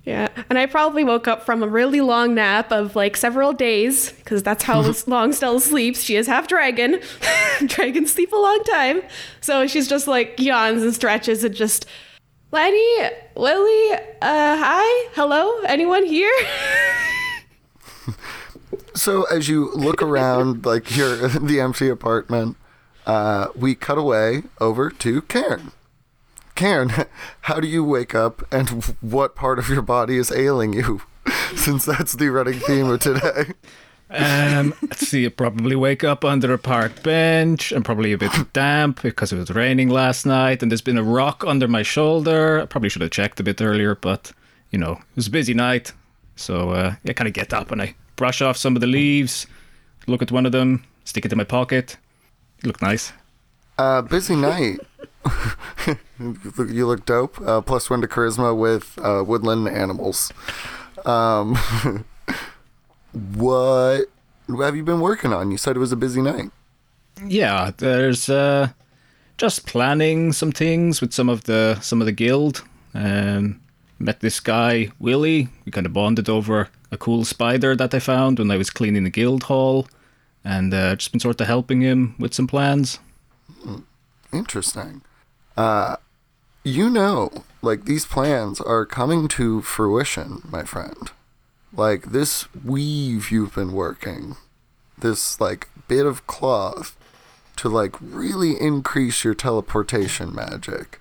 Yeah, 0.07 0.29
and 0.51 0.59
I 0.59 0.67
probably 0.67 1.03
woke 1.03 1.27
up 1.27 1.47
from 1.47 1.63
a 1.63 1.67
really 1.67 2.03
long 2.03 2.35
nap 2.35 2.71
of 2.71 2.95
like 2.95 3.17
several 3.17 3.55
days 3.55 4.13
because 4.13 4.43
that's 4.43 4.63
how 4.63 4.83
long 5.07 5.33
Stella 5.33 5.59
sleeps. 5.63 6.03
She 6.03 6.17
is 6.17 6.27
half 6.27 6.47
dragon. 6.47 7.01
Dragons 7.67 8.13
sleep 8.13 8.31
a 8.31 8.37
long 8.37 8.63
time, 8.65 9.01
so 9.41 9.67
she's 9.67 9.89
just 9.89 10.07
like 10.07 10.39
yawns 10.39 10.83
and 10.83 10.95
stretches 10.95 11.43
and 11.43 11.55
just 11.55 11.87
Lenny, 12.53 13.09
Lily, 13.35 13.93
uh, 14.21 14.59
hi, 14.61 15.09
hello, 15.15 15.63
anyone 15.63 16.05
here? 16.05 16.31
So 18.95 19.25
as 19.25 19.49
you 19.49 19.71
look 19.73 20.03
around, 20.03 20.65
like 20.67 20.97
your 20.97 21.29
the 21.29 21.61
empty 21.61 21.89
apartment, 21.89 22.57
uh, 23.07 23.49
we 23.55 23.75
cut 23.75 23.99
away 23.99 24.45
over 24.61 24.91
to 24.91 25.23
Karen. 25.23 25.73
Karen, 26.55 26.93
how 27.43 27.61
do 27.61 27.67
you 27.67 27.85
wake 27.85 28.15
up, 28.15 28.43
and 28.53 28.85
what 29.01 29.35
part 29.35 29.59
of 29.59 29.69
your 29.69 29.83
body 29.83 30.17
is 30.17 30.31
ailing 30.31 30.73
you? 30.73 31.03
Since 31.57 31.85
that's 31.85 32.13
the 32.13 32.29
running 32.29 32.61
theme 32.61 32.91
of 32.91 33.01
today. 33.01 33.55
Um, 34.11 34.75
let's 34.83 35.09
see, 35.09 35.27
I 35.27 35.31
probably 35.31 35.75
wake 35.75 36.05
up 36.05 36.25
under 36.25 36.53
a 36.53 36.59
park 36.59 37.03
bench. 37.03 37.73
I'm 37.73 37.83
probably 37.83 38.13
a 38.13 38.19
bit 38.19 38.53
damp 38.53 39.03
because 39.03 39.33
it 39.33 39.39
was 39.39 39.51
raining 39.51 39.89
last 39.89 40.27
night, 40.27 40.63
and 40.63 40.71
there's 40.71 40.83
been 40.83 40.99
a 40.99 41.03
rock 41.03 41.43
under 41.47 41.67
my 41.67 41.83
shoulder. 41.83 42.61
I 42.61 42.67
probably 42.67 42.91
should 42.91 43.03
have 43.03 43.11
checked 43.11 43.41
a 43.41 43.43
bit 43.43 43.61
earlier, 43.63 43.95
but 43.95 44.33
you 44.71 44.79
know, 44.79 44.93
it 44.93 45.17
was 45.17 45.27
a 45.27 45.31
busy 45.31 45.55
night, 45.55 45.93
so 46.37 46.71
uh, 46.71 46.95
I 47.09 47.13
kind 47.15 47.29
of 47.29 47.35
get 47.35 47.53
up 47.53 47.71
and 47.71 47.81
I 47.81 47.95
brush 48.17 48.41
off 48.41 48.57
some 48.57 48.77
of 48.77 48.81
the 48.81 48.87
leaves, 48.87 49.47
look 50.07 50.23
at 50.23 50.33
one 50.33 50.47
of 50.47 50.53
them, 50.53 50.85
stick 51.05 51.25
it 51.25 51.33
in 51.33 51.39
my 51.39 51.45
pocket. 51.45 51.97
Look 52.63 52.81
nice. 52.81 53.13
Uh, 53.77 54.03
busy 54.03 54.37
night. 54.37 54.79
you 56.19 56.87
look 56.87 57.05
dope. 57.05 57.41
Uh, 57.41 57.61
plus 57.61 57.91
one 57.91 58.01
to 58.01 58.07
charisma 58.07 58.57
with 58.57 58.99
uh, 59.03 59.25
woodland 59.27 59.69
animals. 59.69 60.33
Um, 61.05 61.55
what 63.35 64.07
have 64.49 64.77
you 64.77 64.83
been 64.83 65.01
working 65.01 65.33
on? 65.33 65.51
You 65.51 65.57
said 65.57 65.77
it 65.77 65.81
was 65.81 65.93
a 65.93 65.97
busy 65.97 66.23
night. 66.23 66.51
Yeah, 67.27 67.73
there's 67.77 68.29
uh, 68.29 68.71
just 69.37 69.67
planning 69.67 70.33
some 70.33 70.53
things 70.53 71.01
with 71.01 71.13
some 71.13 71.29
of 71.29 71.45
the 71.45 71.79
some 71.81 72.01
of 72.01 72.07
the 72.07 72.13
guild. 72.13 72.65
Um, 72.95 73.61
met 73.99 74.21
this 74.21 74.41
guy 74.41 74.91
Willie. 74.99 75.49
We 75.65 75.73
kind 75.73 75.87
of 75.87 75.93
bonded 75.93 76.29
over 76.29 76.69
a 76.95 76.99
cool 76.99 77.25
spider 77.25 77.77
that 77.77 77.93
I 77.93 77.99
found 77.99 78.39
when 78.39 78.51
I 78.51 78.57
was 78.57 78.71
cleaning 78.71 79.05
the 79.05 79.11
guild 79.11 79.45
hall, 79.45 79.87
and 80.45 80.73
uh, 80.73 80.97
just 80.97 81.13
been 81.13 81.21
sort 81.21 81.41
of 81.41 81.47
helping 81.47 81.83
him 81.83 82.15
with 82.19 82.33
some 82.33 82.47
plans. 82.47 82.99
Interesting. 84.33 85.03
Uh, 85.57 85.97
you 86.65 86.89
know, 86.89 87.45
like 87.61 87.85
these 87.85 88.07
plans 88.07 88.61
are 88.61 88.87
coming 88.87 89.29
to 89.29 89.61
fruition, 89.61 90.43
my 90.51 90.63
friend. 90.63 91.11
Like 91.77 92.13
this 92.13 92.53
weave 92.55 93.31
you've 93.31 93.55
been 93.55 93.73
working, 93.73 94.37
this 94.97 95.41
like 95.41 95.69
bit 95.89 96.07
of 96.07 96.27
cloth 96.27 96.97
to 97.57 97.69
like 97.69 97.97
really 98.01 98.59
increase 98.61 99.25
your 99.25 99.35
teleportation 99.35 100.35
magic. 100.35 101.01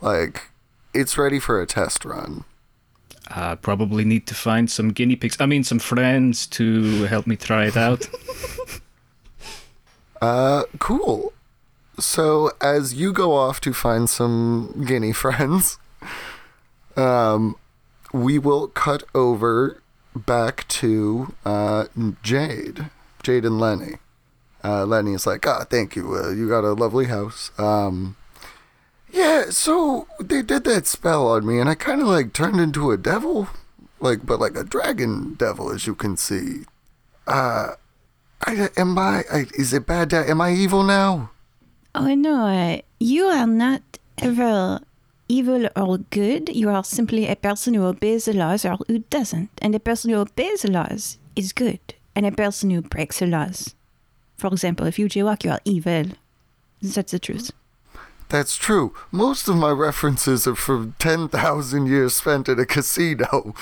Like 0.00 0.50
it's 0.92 1.18
ready 1.18 1.38
for 1.38 1.60
a 1.60 1.66
test 1.66 2.04
run. 2.04 2.44
Uh, 3.30 3.56
probably 3.56 4.04
need 4.04 4.26
to 4.26 4.34
find 4.34 4.70
some 4.70 4.90
guinea 4.90 5.16
pigs. 5.16 5.36
I 5.40 5.46
mean, 5.46 5.64
some 5.64 5.78
friends 5.78 6.46
to 6.48 7.04
help 7.04 7.26
me 7.26 7.36
try 7.36 7.66
it 7.66 7.76
out. 7.76 8.08
Uh, 10.24 10.64
cool. 10.78 11.34
So 11.98 12.50
as 12.62 12.94
you 12.94 13.12
go 13.12 13.34
off 13.34 13.60
to 13.60 13.74
find 13.74 14.08
some 14.08 14.84
guinea 14.86 15.12
friends, 15.24 15.78
um, 16.96 17.56
we 18.10 18.38
will 18.38 18.68
cut 18.68 19.02
over 19.14 19.82
back 20.16 20.66
to 20.68 21.34
uh, 21.44 21.86
Jade, 22.22 22.88
Jade 23.22 23.44
and 23.44 23.60
Lenny. 23.60 23.96
Uh, 24.62 24.86
Lenny 24.86 25.12
is 25.12 25.26
like, 25.26 25.46
ah, 25.46 25.64
thank 25.68 25.94
you. 25.94 26.14
Uh, 26.14 26.30
you 26.30 26.48
got 26.48 26.64
a 26.64 26.72
lovely 26.72 27.04
house. 27.06 27.50
Um, 27.58 28.16
yeah, 29.14 29.50
so 29.50 30.06
they 30.20 30.42
did 30.42 30.64
that 30.64 30.86
spell 30.86 31.28
on 31.28 31.46
me, 31.46 31.60
and 31.60 31.68
I 31.68 31.74
kind 31.74 32.00
of 32.00 32.08
like 32.08 32.32
turned 32.32 32.60
into 32.60 32.90
a 32.90 32.96
devil, 32.96 33.48
like, 34.00 34.26
but 34.26 34.40
like 34.40 34.56
a 34.56 34.64
dragon 34.64 35.34
devil, 35.34 35.70
as 35.70 35.86
you 35.86 35.94
can 35.94 36.16
see. 36.16 36.64
Uh, 37.26 37.74
I, 38.44 38.68
am 38.76 38.98
I, 38.98 39.24
I? 39.32 39.46
Is 39.54 39.72
it 39.72 39.86
bad? 39.86 40.10
That, 40.10 40.28
am 40.28 40.40
I 40.40 40.52
evil 40.52 40.82
now? 40.82 41.30
Oh 41.94 42.12
no, 42.14 42.82
you 42.98 43.24
are 43.26 43.46
not 43.46 43.82
ever 44.18 44.80
evil 45.28 45.68
or 45.76 45.98
good. 45.98 46.48
You 46.54 46.70
are 46.70 46.84
simply 46.84 47.28
a 47.28 47.36
person 47.36 47.74
who 47.74 47.84
obeys 47.84 48.24
the 48.26 48.32
laws 48.32 48.64
or 48.64 48.78
who 48.88 48.98
doesn't. 49.10 49.50
And 49.62 49.74
a 49.74 49.80
person 49.80 50.10
who 50.10 50.16
obeys 50.16 50.62
the 50.62 50.70
laws 50.70 51.18
is 51.36 51.52
good. 51.52 51.80
And 52.16 52.26
a 52.26 52.32
person 52.32 52.70
who 52.70 52.82
breaks 52.82 53.20
the 53.20 53.26
laws, 53.26 53.74
for 54.36 54.48
example, 54.48 54.86
if 54.86 54.98
you 54.98 55.06
jaywalk, 55.06 55.44
you 55.44 55.50
are 55.50 55.60
evil. 55.64 56.06
That's 56.82 57.12
the 57.12 57.18
truth. 57.18 57.50
That's 58.28 58.56
true. 58.56 58.94
Most 59.12 59.48
of 59.48 59.56
my 59.56 59.70
references 59.70 60.46
are 60.46 60.54
from 60.54 60.94
10,000 60.98 61.86
years 61.86 62.14
spent 62.14 62.48
in 62.48 62.58
a 62.58 62.66
casino. 62.66 63.54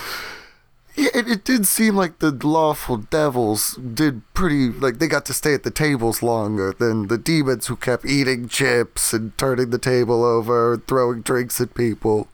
Yeah, 0.94 1.08
it, 1.14 1.28
it 1.28 1.44
did 1.44 1.66
seem 1.66 1.96
like 1.96 2.18
the 2.18 2.30
lawful 2.30 2.98
devils 2.98 3.76
did 3.76 4.22
pretty, 4.34 4.68
like, 4.68 4.98
they 4.98 5.08
got 5.08 5.24
to 5.26 5.34
stay 5.34 5.54
at 5.54 5.62
the 5.62 5.70
tables 5.70 6.22
longer 6.22 6.74
than 6.78 7.08
the 7.08 7.16
demons 7.16 7.66
who 7.66 7.76
kept 7.76 8.04
eating 8.04 8.46
chips 8.46 9.14
and 9.14 9.36
turning 9.38 9.70
the 9.70 9.78
table 9.78 10.22
over, 10.22 10.74
and 10.74 10.86
throwing 10.86 11.22
drinks 11.22 11.60
at 11.60 11.74
people. 11.74 12.28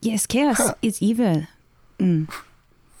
Yes, 0.00 0.26
chaos 0.26 0.72
is 0.82 1.00
evil. 1.00 1.46
Mm. 2.00 2.28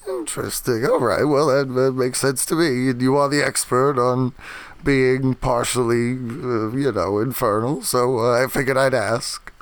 Interesting. 0.06 0.84
All 0.84 1.00
right. 1.00 1.24
Well, 1.24 1.46
that, 1.46 1.74
that 1.74 1.92
makes 1.92 2.20
sense 2.20 2.46
to 2.46 2.54
me. 2.54 2.92
You 3.02 3.16
are 3.16 3.28
the 3.28 3.44
expert 3.44 3.98
on 3.98 4.34
being 4.84 5.34
partially, 5.34 6.12
uh, 6.12 6.70
you 6.70 6.92
know, 6.92 7.18
infernal, 7.18 7.82
so 7.82 8.18
uh, 8.18 8.44
I 8.44 8.46
figured 8.48 8.76
I'd 8.76 8.94
ask. 8.94 9.52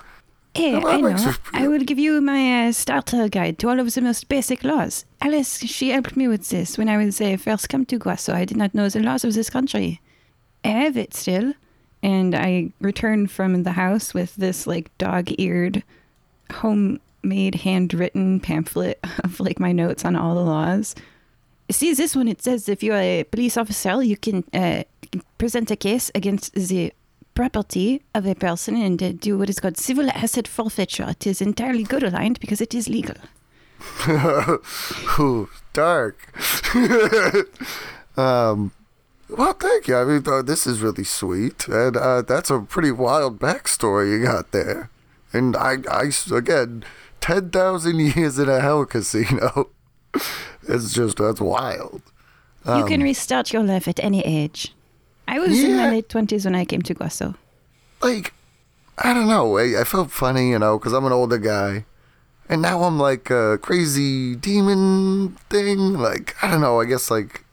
Hey, 0.54 0.74
Well, 0.78 0.88
I 0.88 1.00
makes 1.00 1.24
know. 1.24 1.34
I 1.52 1.68
will 1.68 1.84
give 1.84 1.98
you 1.98 2.20
my 2.20 2.66
uh, 2.66 2.72
starter 2.72 3.28
guide 3.28 3.58
to 3.60 3.68
all 3.68 3.78
of 3.78 3.94
the 3.94 4.00
most 4.00 4.28
basic 4.28 4.64
laws. 4.64 5.04
Alice, 5.20 5.60
she 5.60 5.90
helped 5.90 6.16
me 6.16 6.26
with 6.26 6.48
this 6.48 6.76
when 6.76 6.88
I 6.88 6.96
was 6.96 7.20
uh, 7.20 7.36
first 7.36 7.68
come 7.68 7.86
to 7.86 7.98
Guaso. 7.98 8.34
I 8.34 8.44
did 8.44 8.56
not 8.56 8.74
know 8.74 8.88
the 8.88 9.00
laws 9.00 9.24
of 9.24 9.34
this 9.34 9.48
country. 9.48 10.00
I 10.64 10.68
have 10.68 10.96
it 10.96 11.14
still, 11.14 11.54
and 12.02 12.34
I 12.34 12.72
returned 12.80 13.30
from 13.30 13.62
the 13.62 13.72
house 13.72 14.12
with 14.12 14.34
this 14.36 14.66
like 14.66 14.96
dog-eared, 14.98 15.84
homemade, 16.52 17.54
handwritten 17.56 18.40
pamphlet 18.40 18.98
of 19.24 19.38
like 19.38 19.60
my 19.60 19.70
notes 19.72 20.04
on 20.04 20.16
all 20.16 20.34
the 20.34 20.40
laws. 20.40 20.96
See 21.70 21.94
this 21.94 22.16
one? 22.16 22.26
It 22.26 22.42
says 22.42 22.68
if 22.68 22.82
you're 22.82 22.96
a 22.96 23.22
police 23.22 23.56
officer, 23.56 24.02
you 24.02 24.16
can 24.16 24.42
uh, 24.52 24.82
present 25.38 25.70
a 25.70 25.76
case 25.76 26.10
against 26.14 26.54
the 26.54 26.92
property 27.34 28.02
of 28.14 28.26
a 28.26 28.34
person 28.34 28.76
and 28.76 29.20
do 29.20 29.38
what 29.38 29.48
is 29.48 29.60
called 29.60 29.76
civil 29.76 30.10
asset 30.10 30.46
forfeiture. 30.46 31.10
It 31.10 31.26
is 31.26 31.40
entirely 31.40 31.84
good 31.84 32.02
aligned 32.02 32.40
because 32.40 32.60
it 32.60 32.74
is 32.74 32.88
legal. 32.88 33.16
Ooh, 35.18 35.48
dark. 35.72 36.32
um, 38.16 38.72
well, 39.28 39.52
thank 39.54 39.88
you. 39.88 39.96
I 39.96 40.04
mean, 40.04 40.22
uh, 40.26 40.42
this 40.42 40.66
is 40.66 40.80
really 40.80 41.04
sweet, 41.04 41.68
and 41.68 41.96
uh, 41.96 42.22
that's 42.22 42.50
a 42.50 42.60
pretty 42.60 42.90
wild 42.90 43.38
backstory 43.38 44.10
you 44.12 44.24
got 44.24 44.50
there. 44.50 44.90
And 45.32 45.56
I, 45.56 45.76
I 45.90 46.10
again, 46.34 46.84
ten 47.20 47.50
thousand 47.50 48.00
years 48.16 48.38
in 48.38 48.48
a 48.48 48.60
hell 48.60 48.84
casino. 48.84 49.70
it's 50.68 50.92
just 50.92 51.18
that's 51.18 51.40
wild. 51.40 52.02
you 52.66 52.84
can 52.84 53.02
restart 53.02 53.52
your 53.52 53.62
life 53.62 53.86
at 53.88 54.02
any 54.02 54.20
age. 54.20 54.74
I 55.30 55.38
was 55.38 55.62
in 55.62 55.76
my 55.76 55.88
late 55.88 56.08
20s 56.08 56.44
when 56.44 56.56
I 56.56 56.64
came 56.64 56.82
to 56.82 56.92
Guaso. 56.92 57.36
Like, 58.02 58.34
I 58.98 59.14
don't 59.14 59.28
know. 59.28 59.58
I, 59.58 59.80
I 59.80 59.84
felt 59.84 60.10
funny, 60.10 60.50
you 60.50 60.58
know, 60.58 60.76
because 60.76 60.92
I'm 60.92 61.04
an 61.04 61.12
older 61.12 61.38
guy. 61.38 61.84
And 62.48 62.60
now 62.62 62.82
I'm 62.82 62.98
like 62.98 63.30
a 63.30 63.56
crazy 63.62 64.34
demon 64.34 65.36
thing. 65.48 65.94
Like, 65.94 66.34
I 66.42 66.50
don't 66.50 66.60
know. 66.60 66.80
I 66.80 66.84
guess 66.84 67.12
like, 67.12 67.44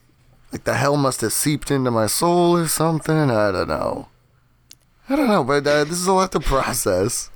like 0.51 0.63
the 0.63 0.73
hell 0.73 0.97
must 0.97 1.21
have 1.21 1.33
seeped 1.33 1.69
into 1.69 1.91
my 1.91 2.07
soul 2.07 2.57
or 2.57 2.67
something. 2.67 3.29
I 3.29 3.51
don't 3.51 3.67
know. 3.67 4.07
I 5.07 5.15
don't 5.15 5.27
know, 5.27 5.43
but 5.43 5.67
uh, 5.67 5.83
this 5.83 5.99
is 5.99 6.07
a 6.07 6.13
lot 6.13 6.31
to 6.31 6.39
process. 6.39 7.29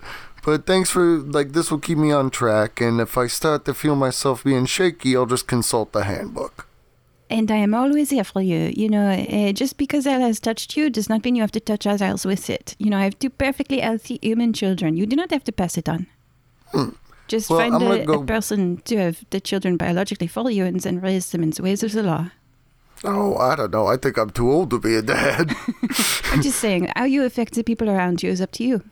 But 0.43 0.65
thanks 0.65 0.89
for 0.89 1.19
like 1.19 1.51
this 1.51 1.69
will 1.69 1.77
keep 1.77 2.00
me 2.00 2.12
on 2.12 2.31
track. 2.31 2.81
And 2.81 3.00
if 3.00 3.15
I 3.15 3.27
start 3.27 3.65
to 3.65 3.75
feel 3.75 3.95
myself 3.95 4.43
being 4.43 4.65
shaky, 4.65 5.15
I'll 5.15 5.27
just 5.27 5.45
consult 5.45 5.91
the 5.91 6.03
handbook. 6.03 6.67
And 7.31 7.50
I 7.50 7.55
am 7.55 7.73
always 7.73 8.09
here 8.09 8.25
for 8.25 8.41
you. 8.41 8.71
You 8.75 8.89
know, 8.89 9.09
uh, 9.09 9.53
just 9.53 9.77
because 9.77 10.05
Allah 10.05 10.27
has 10.27 10.39
touched 10.39 10.75
you 10.75 10.89
does 10.89 11.07
not 11.07 11.23
mean 11.23 11.35
you 11.35 11.41
have 11.41 11.51
to 11.53 11.61
touch 11.61 11.88
others 11.88 12.25
with 12.25 12.50
it. 12.50 12.75
You 12.77 12.89
know, 12.89 12.97
I 12.97 13.03
have 13.05 13.17
two 13.19 13.29
perfectly 13.29 13.79
healthy 13.79 14.19
human 14.21 14.51
children. 14.51 14.97
You 14.97 15.05
do 15.05 15.15
not 15.15 15.31
have 15.31 15.43
to 15.45 15.51
pass 15.53 15.77
it 15.77 15.88
on. 15.88 16.07
Just 17.29 17.47
Hmm. 17.47 17.53
Well, 17.55 17.69
find 17.79 17.83
a, 17.83 18.05
go- 18.05 18.21
a 18.21 18.25
person 18.25 18.81
to 18.83 18.97
have 18.97 19.23
the 19.29 19.39
children 19.39 19.77
biologically 19.77 20.27
for 20.27 20.51
you 20.51 20.65
and 20.65 20.79
then 20.81 21.00
raise 21.00 21.31
them 21.31 21.41
in 21.43 21.51
the 21.51 21.63
ways 21.63 21.83
of 21.83 21.93
the 21.93 22.03
law. 22.03 22.31
Oh, 23.05 23.38
I 23.38 23.55
don't 23.55 23.71
know. 23.71 23.88
I 23.88 23.95
think 23.97 24.17
I'm 24.17 24.29
too 24.29 24.51
old 24.51 24.69
to 24.71 24.79
be 24.79 24.95
a 24.95 25.01
dad. 25.01 25.55
I'm 26.31 26.41
just 26.41 26.59
saying, 26.59 26.91
how 26.95 27.05
you 27.05 27.23
affect 27.23 27.53
the 27.53 27.63
people 27.63 27.89
around 27.89 28.21
you 28.21 28.29
is 28.29 28.41
up 28.41 28.51
to 28.53 28.63
you. 28.63 28.83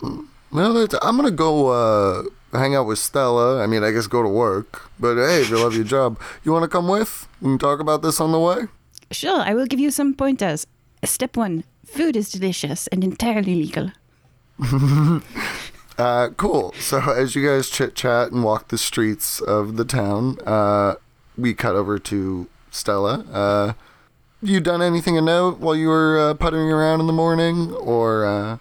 Well, 0.00 0.88
I'm 1.02 1.16
gonna 1.16 1.30
go 1.30 1.68
uh, 1.68 2.22
hang 2.54 2.74
out 2.74 2.86
with 2.86 2.98
Stella. 2.98 3.62
I 3.62 3.66
mean, 3.66 3.82
I 3.82 3.90
guess 3.90 4.06
go 4.06 4.22
to 4.22 4.28
work. 4.28 4.90
But 4.98 5.16
hey, 5.16 5.42
if 5.42 5.50
you 5.50 5.58
love 5.58 5.74
your 5.74 5.84
job, 5.84 6.18
you 6.42 6.52
want 6.52 6.62
to 6.64 6.68
come 6.68 6.88
with? 6.88 7.28
We 7.40 7.48
can 7.50 7.58
talk 7.58 7.80
about 7.80 8.02
this 8.02 8.20
on 8.20 8.32
the 8.32 8.40
way. 8.40 8.68
Sure, 9.10 9.40
I 9.40 9.54
will 9.54 9.66
give 9.66 9.80
you 9.80 9.90
some 9.90 10.14
pointers. 10.14 10.66
Step 11.04 11.36
one 11.36 11.64
food 11.84 12.16
is 12.16 12.32
delicious 12.32 12.86
and 12.88 13.04
entirely 13.04 13.54
legal. 13.54 13.92
Uh, 15.96 16.30
cool. 16.36 16.72
So 16.80 16.98
as 17.12 17.36
you 17.36 17.46
guys 17.46 17.70
chit 17.70 17.94
chat 17.94 18.32
and 18.32 18.42
walk 18.42 18.68
the 18.68 18.78
streets 18.78 19.40
of 19.40 19.76
the 19.76 19.84
town, 19.84 20.38
uh, 20.44 20.96
we 21.38 21.54
cut 21.54 21.76
over 21.76 21.98
to 22.00 22.48
Stella. 22.72 23.24
Uh, 23.32 23.72
you 24.42 24.60
done 24.60 24.82
anything 24.82 25.16
of 25.16 25.24
note 25.24 25.60
while 25.60 25.76
you 25.76 25.88
were 25.88 26.18
uh, 26.18 26.34
puttering 26.34 26.70
around 26.70 26.98
in 27.00 27.06
the 27.06 27.12
morning, 27.12 27.72
or 27.74 28.58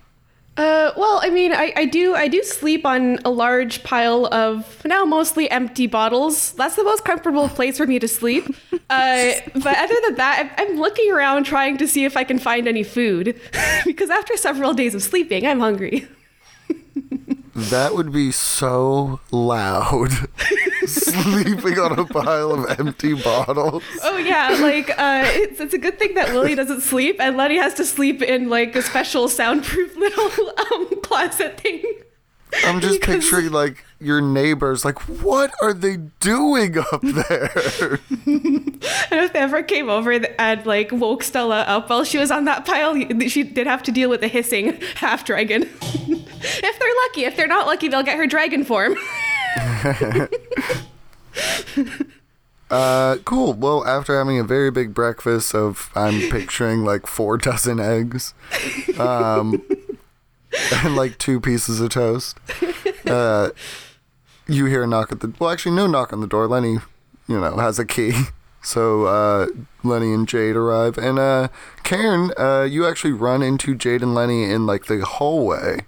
uh, 0.56 0.92
well, 0.96 1.20
I 1.24 1.30
mean, 1.32 1.52
I, 1.52 1.74
I 1.76 1.86
do 1.86 2.14
I 2.16 2.28
do 2.28 2.44
sleep 2.44 2.86
on 2.86 3.18
a 3.26 3.32
large 3.32 3.84
pile 3.84 4.28
of 4.28 4.86
now 4.86 5.04
mostly 5.04 5.50
empty 5.50 5.88
bottles. 5.88 6.52
That's 6.54 6.76
the 6.76 6.84
most 6.84 7.04
comfortable 7.04 7.50
place 7.50 7.78
for 7.78 7.88
me 7.88 7.98
to 8.00 8.08
sleep. 8.08 8.46
Uh, 8.90 9.32
but 9.56 9.78
other 9.78 9.96
than 10.06 10.16
that, 10.16 10.54
I'm, 10.60 10.70
I'm 10.70 10.80
looking 10.80 11.12
around 11.12 11.46
trying 11.46 11.78
to 11.78 11.88
see 11.88 12.06
if 12.06 12.16
I 12.16 12.24
can 12.24 12.38
find 12.38 12.68
any 12.68 12.84
food 12.84 13.40
because 13.86 14.12
after 14.12 14.38
several 14.38 14.74
days 14.74 14.94
of 14.94 15.02
sleeping, 15.02 15.48
I'm 15.48 15.60
hungry. 15.60 16.08
That 17.56 17.94
would 17.94 18.12
be 18.12 18.32
so 18.32 19.20
loud, 19.32 20.10
sleeping 20.86 21.80
on 21.80 22.00
a 22.00 22.06
pile 22.06 22.52
of 22.52 22.80
empty 22.80 23.14
bottles. 23.14 23.84
Oh 24.02 24.18
yeah, 24.18 24.58
like 24.60 24.90
uh, 24.92 25.24
it's 25.26 25.60
it's 25.60 25.74
a 25.74 25.78
good 25.78 26.00
thing 26.00 26.16
that 26.16 26.34
Willie 26.34 26.56
doesn't 26.56 26.82
sleep 26.82 27.18
and 27.20 27.38
Letty 27.38 27.58
has 27.58 27.74
to 27.76 27.86
sleep 27.86 28.22
in 28.22 28.50
like 28.50 28.76
a 28.76 28.82
special 28.82 29.28
soundproof 29.28 29.96
little 29.96 30.54
um, 30.74 31.02
closet 31.02 31.60
thing. 31.60 31.84
I'm 32.66 32.80
just 32.82 33.00
Because- 33.00 33.24
picturing 33.24 33.52
like 33.52 33.84
your 34.00 34.20
neighbors, 34.22 34.84
like 34.84 35.00
what 35.22 35.54
are 35.62 35.74
they 35.74 35.98
doing 36.20 36.78
up 36.78 37.02
there? 37.02 38.00
And 39.12 39.22
if 39.22 39.32
they 39.32 39.40
ever 39.40 39.64
came 39.64 39.90
over 39.90 40.12
and 40.12 40.66
like 40.66 40.92
woke 40.92 41.24
Stella 41.24 41.62
up 41.62 41.90
while 41.90 42.04
she 42.04 42.18
was 42.18 42.32
on 42.32 42.44
that 42.46 42.66
pile, 42.66 42.94
she 43.30 43.44
did 43.44 43.66
have 43.66 43.82
to 43.84 43.92
deal 43.94 44.10
with 44.10 44.22
a 44.24 44.28
hissing 44.28 44.78
half 44.96 45.24
dragon. 45.24 45.64
if 45.82 46.80
they're 46.80 46.96
lucky, 47.08 47.24
if 47.24 47.38
they're 47.38 47.48
not 47.48 47.66
lucky, 47.66 47.88
they'll 47.88 48.04
get 48.04 48.18
her 48.18 48.28
dragon 48.28 48.66
form. 48.66 48.96
Uh, 52.70 53.18
cool. 53.24 53.54
Well, 53.54 53.86
after 53.86 54.18
having 54.18 54.40
a 54.40 54.44
very 54.44 54.72
big 54.72 54.94
breakfast 54.96 55.54
of, 55.54 55.92
I'm 55.96 56.20
picturing 56.32 56.84
like 56.84 57.06
four 57.06 57.38
dozen 57.38 57.80
eggs, 57.80 58.34
um, 58.98 59.62
and 60.84 60.96
like 60.96 61.18
two 61.18 61.40
pieces 61.40 61.80
of 61.80 61.90
toast. 61.90 62.38
Uh, 63.06 63.50
you 64.48 64.66
hear 64.66 64.84
a 64.84 64.88
knock 64.88 65.12
at 65.12 65.20
the. 65.20 65.34
Well, 65.38 65.50
actually, 65.50 65.76
no 65.76 65.88
knock 65.88 66.14
on 66.14 66.22
the 66.22 66.26
door. 66.26 66.48
Lenny, 66.48 66.78
you 67.28 67.40
know, 67.40 67.58
has 67.58 67.78
a 67.80 67.86
key. 67.86 68.14
So 68.64 69.06
uh, 69.08 69.48
Lenny 69.84 70.14
and 70.14 70.26
Jade 70.26 70.56
arrive, 70.56 70.98
and 70.98 71.20
uh, 71.20 71.50
Karen, 71.84 72.32
uh, 72.38 72.64
you 72.64 72.88
actually 72.88 73.12
run 73.12 73.44
into 73.44 73.76
Jade 73.76 74.02
and 74.02 74.16
Lenny 74.16 74.46
in 74.46 74.66
like 74.66 74.86
the 74.86 75.04
hallway 75.04 75.82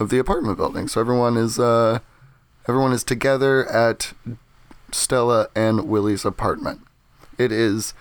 of 0.00 0.08
the 0.08 0.18
apartment 0.18 0.56
building. 0.56 0.88
So 0.88 1.02
everyone 1.02 1.36
is 1.36 1.58
uh, 1.58 1.98
everyone 2.66 2.92
is 2.92 3.04
together 3.04 3.70
at 3.70 4.14
Stella 4.90 5.48
and 5.54 5.86
Willie's 5.86 6.24
apartment. 6.24 6.80
It 7.36 7.52
is 7.52 7.92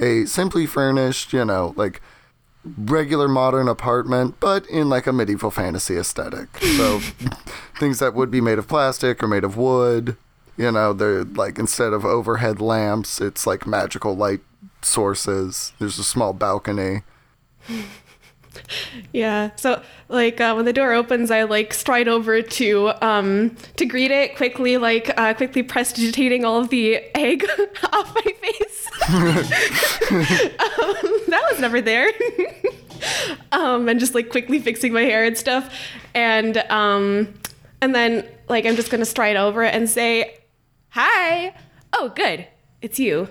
a 0.00 0.24
simply 0.24 0.66
furnished, 0.66 1.32
you 1.32 1.44
know, 1.44 1.72
like 1.76 2.02
regular 2.64 3.28
modern 3.28 3.68
apartment, 3.68 4.36
but 4.40 4.66
in 4.68 4.88
like 4.88 5.06
a 5.06 5.12
medieval 5.12 5.50
fantasy 5.50 5.96
aesthetic. 5.96 6.58
So 6.58 6.98
things 7.78 7.98
that 7.98 8.14
would 8.14 8.30
be 8.30 8.40
made 8.40 8.58
of 8.58 8.68
plastic 8.68 9.22
or 9.22 9.28
made 9.28 9.44
of 9.44 9.56
wood, 9.56 10.16
you 10.56 10.70
know, 10.72 10.92
they're 10.92 11.24
like 11.24 11.58
instead 11.58 11.92
of 11.92 12.04
overhead 12.04 12.60
lamps, 12.60 13.20
it's 13.20 13.46
like 13.46 13.66
magical 13.66 14.16
light 14.16 14.40
sources. 14.82 15.72
There's 15.78 15.98
a 15.98 16.04
small 16.04 16.32
balcony. 16.32 17.02
yeah. 19.12 19.50
So 19.56 19.82
like 20.08 20.40
uh, 20.40 20.54
when 20.54 20.64
the 20.64 20.72
door 20.72 20.92
opens, 20.92 21.30
I 21.30 21.44
like 21.44 21.74
stride 21.74 22.08
over 22.08 22.42
to 22.42 22.92
um 23.04 23.56
to 23.76 23.86
greet 23.86 24.10
it 24.10 24.36
quickly, 24.36 24.76
like 24.76 25.10
uh, 25.18 25.34
quickly 25.34 25.62
prestidigitating 25.62 26.44
all 26.44 26.60
of 26.60 26.68
the 26.70 26.96
egg 27.16 27.44
off 27.92 28.14
my 28.14 28.22
face. 28.22 28.88
um, 29.08 29.24
that 31.28 31.46
was 31.50 31.60
never 31.60 31.80
there. 31.80 32.10
um, 33.52 33.88
and 33.88 34.00
just 34.00 34.14
like 34.14 34.30
quickly 34.30 34.58
fixing 34.58 34.92
my 34.92 35.02
hair 35.02 35.24
and 35.24 35.36
stuff, 35.36 35.72
and 36.14 36.58
um, 36.70 37.32
and 37.80 37.94
then 37.94 38.26
like 38.48 38.66
I'm 38.66 38.76
just 38.76 38.90
gonna 38.90 39.04
stride 39.04 39.36
over 39.36 39.62
and 39.62 39.88
say, 39.88 40.38
"Hi." 40.90 41.54
Oh, 41.94 42.10
good. 42.14 42.46
It's 42.82 42.98
you. 42.98 43.28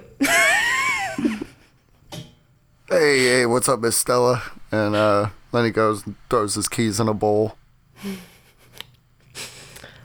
Hey, 2.90 3.20
hey, 3.20 3.46
what's 3.46 3.68
up, 3.68 3.82
Miss 3.82 3.98
Stella? 3.98 4.42
And 4.72 4.96
uh, 4.96 5.32
Lenny 5.52 5.72
goes 5.72 6.06
and 6.06 6.16
throws 6.30 6.56
his 6.56 6.70
keys 6.70 7.02
in 7.02 7.10
a 7.10 7.14
bowl. 7.14 7.58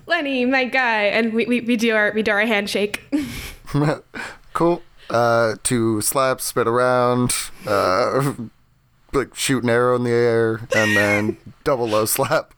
Lenny, 0.07 0.45
my 0.45 0.65
guy, 0.65 1.05
and 1.05 1.33
we, 1.33 1.47
we, 1.47 1.61
we 1.61 1.77
do 1.77 1.95
our 1.95 2.11
we 2.13 2.25
do 2.25 2.33
our 2.33 2.45
handshake. 2.45 3.05
cool. 4.53 4.83
Uh, 5.09 5.55
to 5.63 6.01
slap, 6.01 6.41
spit 6.41 6.67
around, 6.67 7.33
uh, 7.69 8.35
like 9.13 9.35
shoot 9.35 9.63
an 9.63 9.71
arrow 9.71 9.97
in 9.97 10.05
the 10.05 10.11
air, 10.11 10.69
and 10.75 10.97
then 10.97 11.37
double 11.65 11.89
low 11.89 12.05
slap. 12.05 12.55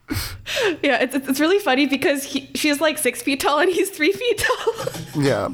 Yeah, 0.82 1.02
it's, 1.02 1.14
it's 1.14 1.40
really 1.40 1.58
funny 1.58 1.86
because 1.86 2.24
he, 2.24 2.50
she's 2.54 2.80
like 2.80 2.98
six 2.98 3.22
feet 3.22 3.40
tall 3.40 3.58
and 3.58 3.72
he's 3.72 3.90
three 3.90 4.12
feet 4.12 4.38
tall. 4.38 5.22
Yeah. 5.22 5.48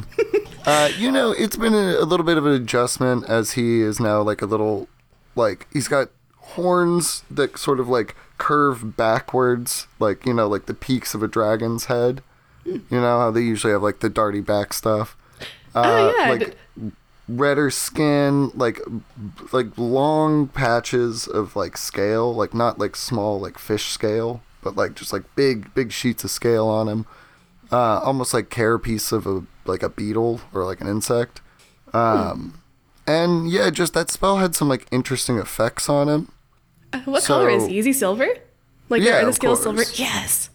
Uh, 0.67 0.91
you 0.99 1.11
know, 1.11 1.33
it's 1.33 1.57
been 1.57 1.75
a, 1.75 1.97
a 1.99 2.05
little 2.05 2.25
bit 2.27 2.37
of 2.37 2.45
an 2.47 2.53
adjustment 2.53 3.25
as 3.29 3.53
he 3.53 3.81
is 3.81 3.99
now 4.01 4.21
like 4.23 4.43
a 4.43 4.47
little, 4.47 4.89
like, 5.37 5.67
he's 5.73 5.89
got 5.89 6.09
horns 6.37 7.23
that 7.31 7.57
sort 7.59 7.81
of 7.81 7.89
like 7.89 8.15
curve 8.39 8.97
backwards, 8.97 9.87
like, 9.99 10.27
you 10.27 10.35
know, 10.35 10.49
like 10.49 10.67
the 10.67 10.75
peaks 10.75 11.15
of 11.15 11.23
a 11.23 11.29
dragon's 11.29 11.87
head. 11.87 12.23
You 12.65 12.83
know 12.91 13.19
how 13.21 13.31
they 13.31 13.41
usually 13.41 13.73
have 13.73 13.83
like 13.83 14.01
the 14.01 14.11
darty 14.11 14.45
back 14.45 14.73
stuff. 14.73 15.17
Uh, 15.75 15.83
Oh, 15.85 16.15
yeah, 16.19 16.31
Like 16.31 16.57
redder 17.37 17.71
skin, 17.71 18.51
like 18.55 18.81
like 19.53 19.67
long 19.77 20.49
patches 20.49 21.27
of 21.27 21.57
like 21.57 21.77
scale, 21.77 22.35
like 22.35 22.55
not 22.55 22.79
like 22.79 22.97
small 22.97 23.41
like 23.41 23.59
fish 23.59 23.87
scale, 23.87 24.43
but 24.63 24.77
like 24.77 24.95
just 24.95 25.13
like 25.13 25.23
big 25.37 25.73
big 25.75 25.93
sheets 25.93 26.25
of 26.25 26.31
scale 26.31 26.67
on 26.69 26.89
him 26.89 27.07
uh, 27.73 28.01
almost 28.01 28.35
like 28.35 28.51
carapace 28.51 29.13
of 29.13 29.27
a 29.27 29.43
like 29.65 29.83
a 29.83 29.89
beetle 29.89 30.41
or 30.53 30.65
like 30.65 30.81
an 30.81 30.89
insect. 30.89 31.41
Um, 31.93 32.61
and 33.07 33.51
yeah, 33.51 33.71
just 33.71 33.95
that 33.95 34.11
spell 34.11 34.39
had 34.39 34.55
some 34.55 34.69
like 34.69 34.87
interesting 34.91 35.39
effects 35.39 35.89
on 35.89 36.09
him. 36.09 36.33
what 37.05 37.25
color 37.25 37.49
is 37.51 37.63
So- 37.65 37.69
he? 37.69 37.79
Is 37.79 37.85
he 37.87 37.93
silver? 37.93 38.27
Like 38.89 39.03
Yeah, 39.03 39.23
are 39.23 39.25
the 39.25 39.33
scales 39.33 39.63
silver? 39.63 39.83
Yes. 39.95 40.51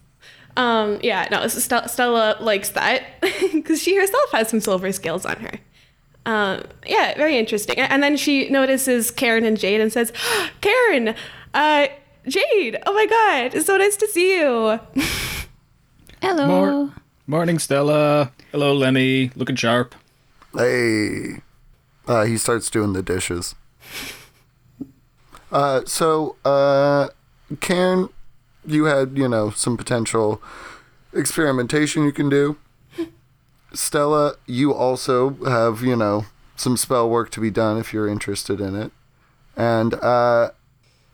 Um. 0.57 0.99
Yeah. 1.03 1.27
No. 1.31 1.47
Stella, 1.47 1.87
Stella 1.87 2.37
likes 2.41 2.69
that 2.69 3.03
because 3.53 3.81
she 3.81 3.95
herself 3.95 4.31
has 4.31 4.49
some 4.49 4.59
silver 4.59 4.91
scales 4.91 5.25
on 5.25 5.37
her. 5.37 5.51
Um. 6.25 6.63
Yeah. 6.85 7.15
Very 7.15 7.37
interesting. 7.37 7.77
And 7.77 8.01
then 8.01 8.17
she 8.17 8.49
notices 8.49 9.11
Karen 9.11 9.43
and 9.45 9.59
Jade 9.59 9.81
and 9.81 9.91
says, 9.91 10.11
"Karen, 10.61 11.15
uh, 11.53 11.87
Jade. 12.27 12.77
Oh 12.85 12.93
my 12.93 13.05
God, 13.05 13.53
it's 13.55 13.67
so 13.67 13.77
nice 13.77 13.95
to 13.97 14.07
see 14.07 14.37
you." 14.37 14.79
Hello. 16.21 16.47
Mor- 16.47 16.93
morning, 17.27 17.59
Stella. 17.59 18.31
Hello, 18.51 18.73
Lenny. 18.73 19.31
Looking 19.35 19.55
sharp. 19.55 19.93
Hey, 20.55 21.41
uh, 22.07 22.23
he 22.25 22.37
starts 22.37 22.69
doing 22.69 22.93
the 22.93 23.03
dishes. 23.03 23.53
Uh, 25.51 25.81
so 25.85 26.35
uh, 26.43 27.09
Karen, 27.61 28.09
you 28.65 28.85
had 28.85 29.17
you 29.17 29.27
know 29.27 29.51
some 29.51 29.77
potential 29.77 30.41
experimentation 31.13 32.03
you 32.03 32.11
can 32.11 32.29
do. 32.29 32.57
Stella, 33.75 34.35
you 34.45 34.73
also 34.73 35.35
have 35.45 35.81
you 35.81 35.95
know 35.95 36.25
some 36.55 36.77
spell 36.77 37.09
work 37.09 37.29
to 37.31 37.39
be 37.41 37.51
done 37.51 37.77
if 37.77 37.93
you're 37.93 38.07
interested 38.07 38.59
in 38.59 38.75
it, 38.75 38.91
and 39.55 39.93
uh, 39.95 40.51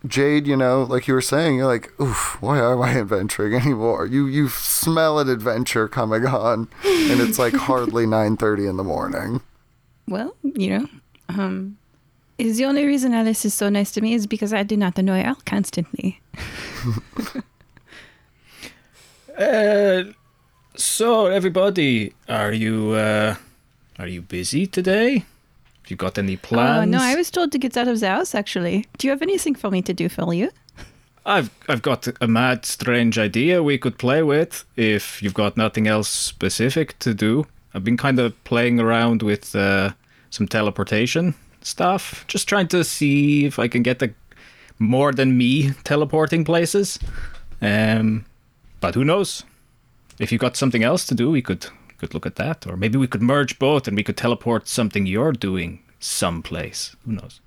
Jade, 0.06 0.48
you 0.48 0.58
know, 0.58 0.84
like 0.84 1.08
you 1.08 1.14
were 1.14 1.22
saying, 1.22 1.58
you're 1.58 1.68
like, 1.68 1.92
oof, 2.00 2.42
why 2.42 2.60
am 2.60 2.82
I 2.82 2.98
adventuring 2.98 3.54
anymore? 3.62 4.06
You 4.06 4.26
you 4.26 4.50
smell 4.50 5.20
an 5.20 5.30
adventure 5.30 5.88
coming 5.88 6.26
on, 6.26 6.68
and 6.84 7.22
it's 7.22 7.38
like 7.38 7.54
hardly 7.54 8.06
nine 8.18 8.38
thirty 8.38 8.66
in 8.66 8.78
the 8.78 8.84
morning. 8.84 9.42
Well, 10.08 10.36
you 10.44 10.80
know, 10.80 10.88
um, 11.30 11.78
is 12.38 12.58
the 12.58 12.66
only 12.66 12.86
reason 12.86 13.14
Alice 13.14 13.46
is 13.46 13.54
so 13.54 13.70
nice 13.70 13.92
to 13.92 14.02
me 14.02 14.14
is 14.14 14.26
because 14.26 14.52
I 14.54 14.64
do 14.64 14.76
not 14.76 14.98
annoy 14.98 15.24
her 15.24 15.36
constantly. 15.46 16.22
Uh, 19.38 20.04
so 20.76 21.28
everybody, 21.28 22.14
are 22.30 22.52
you 22.54 22.92
uh, 22.92 23.36
are 24.00 24.08
you 24.08 24.22
busy 24.22 24.66
today? 24.68 25.20
Have 25.20 25.90
you 25.90 25.96
got 25.96 26.18
any 26.18 26.36
Oh 26.36 26.40
plans? 26.42 26.92
no, 26.92 27.00
I 27.02 27.16
was 27.16 27.30
told 27.32 27.52
to 27.52 27.58
get 27.58 27.76
out 27.78 27.88
of 27.88 28.00
the 28.00 28.08
house. 28.08 28.36
Actually, 28.36 28.86
do 28.98 29.08
you 29.08 29.12
have 29.12 29.22
anything 29.22 29.56
for 29.56 29.70
me 29.72 29.82
to 29.82 29.94
do 29.94 30.10
for 30.10 30.34
you? 30.34 30.50
I've 31.26 31.50
I've 31.70 31.82
got 31.82 32.08
a 32.22 32.28
mad, 32.28 32.66
strange 32.66 33.18
idea 33.20 33.62
we 33.64 33.78
could 33.78 33.98
play 33.98 34.24
with 34.24 34.64
if 34.76 35.22
you've 35.22 35.34
got 35.34 35.58
nothing 35.58 35.88
else 35.88 36.10
specific 36.10 36.98
to 37.00 37.14
do. 37.14 37.46
I've 37.74 37.84
been 37.84 37.98
kind 37.98 38.20
of 38.20 38.34
playing 38.44 38.80
around 38.80 39.22
with 39.24 39.56
uh, 39.56 39.92
some 40.30 40.48
teleportation 40.48 41.36
stuff, 41.62 42.26
just 42.28 42.48
trying 42.50 42.68
to 42.70 42.84
see 42.84 43.46
if 43.46 43.60
I 43.60 43.68
can 43.68 43.84
get 43.84 44.00
the 44.00 44.14
more 44.80 45.14
than 45.14 45.38
me 45.38 45.72
teleporting 45.84 46.44
places. 46.44 47.00
Um, 47.62 48.26
But 48.82 48.96
who 48.96 49.04
knows? 49.04 49.44
If 50.20 50.32
you 50.32 50.38
got 50.38 50.56
something 50.58 50.84
else 50.84 51.06
to 51.08 51.16
do, 51.16 51.30
we 51.32 51.42
could 51.42 51.68
could 51.98 52.14
look 52.16 52.26
at 52.26 52.36
that, 52.38 52.66
or 52.66 52.76
maybe 52.76 52.98
we 52.98 53.08
could 53.08 53.22
merge 53.22 53.60
both 53.60 53.88
and 53.88 53.96
we 53.96 54.04
could 54.04 54.18
teleport 54.18 54.68
something 54.68 55.06
you're 55.06 55.32
doing 55.32 55.84
someplace. 56.00 56.96
Who 57.06 57.12
knows? 57.14 57.40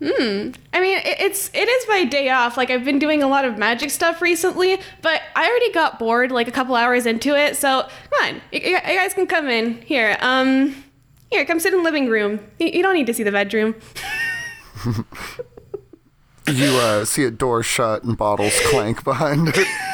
Hmm. 0.00 0.50
I 0.72 0.80
mean, 0.80 0.98
it- 0.98 1.16
it's 1.20 1.50
it 1.54 1.68
is 1.68 1.88
my 1.88 2.04
day 2.04 2.28
off. 2.30 2.56
Like 2.56 2.70
I've 2.70 2.84
been 2.84 2.98
doing 3.00 3.22
a 3.22 3.26
lot 3.28 3.44
of 3.44 3.58
magic 3.58 3.90
stuff 3.90 4.20
recently, 4.22 4.78
but 5.02 5.22
I 5.34 5.48
already 5.48 5.72
got 5.72 5.98
bored 5.98 6.30
like 6.30 6.46
a 6.48 6.52
couple 6.52 6.74
hours 6.76 7.04
into 7.06 7.34
it. 7.36 7.56
So 7.56 7.88
come 8.10 8.28
on, 8.28 8.42
you, 8.52 8.60
you 8.60 8.80
guys 8.80 9.12
can 9.14 9.26
come 9.26 9.48
in 9.48 9.80
here. 9.82 10.16
Um, 10.20 10.84
here, 11.32 11.44
come 11.44 11.58
sit 11.58 11.72
in 11.72 11.78
the 11.80 11.84
living 11.84 12.08
room. 12.08 12.38
You, 12.60 12.68
you 12.68 12.82
don't 12.84 12.94
need 12.94 13.06
to 13.06 13.14
see 13.14 13.22
the 13.24 13.32
bedroom. 13.32 13.74
You 16.48 16.66
uh, 16.76 17.04
see 17.04 17.24
a 17.24 17.30
door 17.32 17.64
shut 17.64 18.04
and 18.04 18.16
bottles 18.16 18.52
clank 18.66 19.02
behind 19.02 19.48
it. 19.48 19.66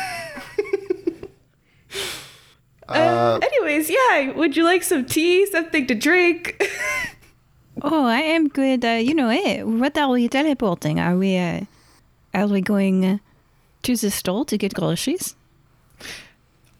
Uh, 2.88 3.38
anyways, 3.42 3.88
yeah. 3.90 4.32
Would 4.32 4.56
you 4.56 4.64
like 4.64 4.82
some 4.82 5.04
tea? 5.06 5.46
Something 5.46 5.86
to 5.86 5.94
drink? 5.94 6.62
Oh, 7.80 8.04
I 8.06 8.20
am 8.20 8.48
good. 8.48 8.84
Uh, 8.84 9.00
you 9.02 9.14
know, 9.14 9.28
eh, 9.30 9.62
what 9.62 9.96
are 9.96 10.10
we 10.10 10.28
teleporting? 10.28 11.00
Are 11.00 11.16
we, 11.16 11.38
uh, 11.38 11.60
are 12.34 12.46
we 12.46 12.60
going 12.60 13.04
uh, 13.04 13.18
to 13.84 13.96
the 13.96 14.10
store 14.10 14.44
to 14.44 14.58
get 14.58 14.74
groceries? 14.74 15.34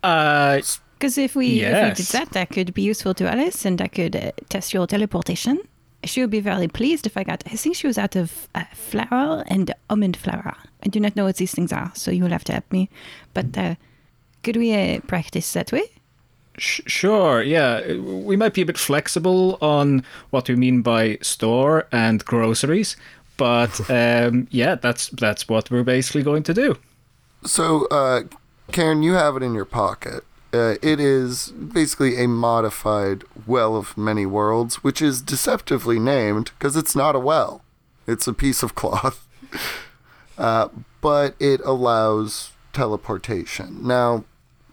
Uh, 0.02 0.60
Because 0.98 1.18
if 1.18 1.34
we, 1.34 1.62
if 1.62 1.88
we 1.88 1.94
did 1.94 2.06
that, 2.12 2.30
that 2.32 2.50
could 2.50 2.74
be 2.74 2.82
useful 2.82 3.14
to 3.14 3.28
Alice, 3.28 3.64
and 3.64 3.80
I 3.80 3.88
could 3.88 4.14
uh, 4.14 4.30
test 4.50 4.74
your 4.74 4.86
teleportation. 4.86 5.58
She 6.04 6.20
would 6.20 6.30
be 6.30 6.40
very 6.40 6.68
pleased 6.68 7.06
if 7.06 7.16
I 7.16 7.24
got. 7.24 7.42
I 7.46 7.56
think 7.56 7.74
she 7.74 7.86
was 7.86 7.96
out 7.98 8.14
of 8.14 8.46
uh, 8.54 8.64
flour 8.74 9.44
and 9.46 9.72
almond 9.88 10.16
flour. 10.16 10.54
I 10.84 10.88
do 10.88 11.00
not 11.00 11.16
know 11.16 11.24
what 11.24 11.36
these 11.36 11.52
things 11.52 11.72
are, 11.72 11.90
so 11.94 12.10
you 12.10 12.22
will 12.22 12.30
have 12.32 12.44
to 12.44 12.52
help 12.52 12.70
me. 12.70 12.90
But 13.34 13.56
uh, 13.56 13.74
could 14.42 14.56
we 14.56 14.74
uh, 14.74 15.00
practice 15.06 15.52
that 15.52 15.72
way? 15.72 15.84
sh- 16.58 16.80
sure, 16.86 17.42
yeah. 17.42 17.94
We 17.94 18.36
might 18.36 18.54
be 18.54 18.62
a 18.62 18.66
bit 18.66 18.78
flexible 18.78 19.58
on 19.60 20.04
what 20.30 20.48
we 20.48 20.56
mean 20.56 20.82
by 20.82 21.18
store 21.22 21.86
and 21.92 22.24
groceries, 22.24 22.96
but 23.36 23.80
um, 23.90 24.48
yeah, 24.50 24.74
that's 24.76 25.08
that's 25.08 25.48
what 25.48 25.70
we're 25.70 25.84
basically 25.84 26.22
going 26.22 26.42
to 26.44 26.54
do. 26.54 26.78
So, 27.44 27.86
uh, 27.86 28.22
Karen, 28.70 29.02
you 29.02 29.14
have 29.14 29.36
it 29.36 29.42
in 29.42 29.54
your 29.54 29.64
pocket. 29.64 30.24
Uh, 30.54 30.74
it 30.82 31.00
is 31.00 31.48
basically 31.48 32.22
a 32.22 32.28
modified 32.28 33.24
well 33.46 33.74
of 33.74 33.96
many 33.96 34.26
worlds, 34.26 34.84
which 34.84 35.00
is 35.00 35.22
deceptively 35.22 35.98
named 35.98 36.50
because 36.58 36.76
it's 36.76 36.94
not 36.94 37.16
a 37.16 37.18
well. 37.18 37.62
It's 38.06 38.26
a 38.26 38.34
piece 38.34 38.62
of 38.62 38.74
cloth. 38.80 39.26
Uh, 40.36 40.68
but 41.00 41.34
it 41.40 41.60
allows 41.64 42.52
teleportation. 42.72 43.86
Now, 43.86 44.24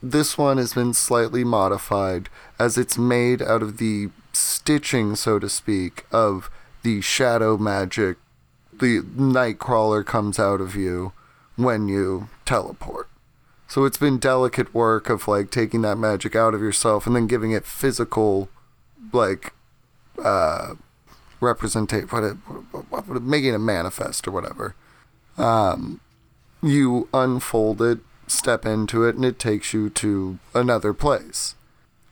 this 0.02 0.38
one 0.38 0.58
has 0.58 0.74
been 0.74 0.94
slightly 0.94 1.44
modified 1.44 2.30
as 2.58 2.78
it's 2.78 2.98
made 2.98 3.42
out 3.42 3.62
of 3.62 3.78
the 3.78 4.10
stitching, 4.34 5.16
so 5.16 5.40
to 5.40 5.50
speak, 5.50 6.06
of 6.12 6.50
the 6.84 7.02
shadow 7.02 7.58
magic. 7.58 8.18
The 8.72 9.02
Nightcrawler 9.02 10.06
comes 10.06 10.40
out 10.40 10.62
of 10.62 10.76
you 10.76 11.12
when 11.56 11.88
you 11.88 12.30
teleport. 12.46 13.10
So 13.68 13.86
it's 13.86 13.98
been 13.98 14.18
delicate 14.18 14.74
work 14.74 15.10
of 15.10 15.28
like 15.28 15.52
taking 15.52 15.82
that 15.84 15.98
magic 15.98 16.36
out 16.36 16.54
of 16.54 16.62
yourself 16.62 17.06
and 17.06 17.16
then 17.16 17.28
giving 17.28 17.52
it 17.52 17.66
physical, 17.66 18.50
like, 19.12 19.54
uh, 20.24 20.76
representate 21.42 22.12
what 22.12 22.24
it, 22.24 22.34
what, 22.90 23.08
what, 23.08 23.22
making 23.22 23.54
it 23.54 23.60
manifest 23.60 24.28
or 24.28 24.32
whatever. 24.32 24.76
Um, 25.38 26.02
you 26.62 27.08
unfold 27.14 27.82
it, 27.82 28.00
step 28.32 28.66
into 28.66 29.04
it, 29.04 29.16
and 29.16 29.26
it 29.26 29.40
takes 29.40 29.74
you 29.74 29.90
to 29.92 30.40
another 30.54 30.94
place. 30.94 31.56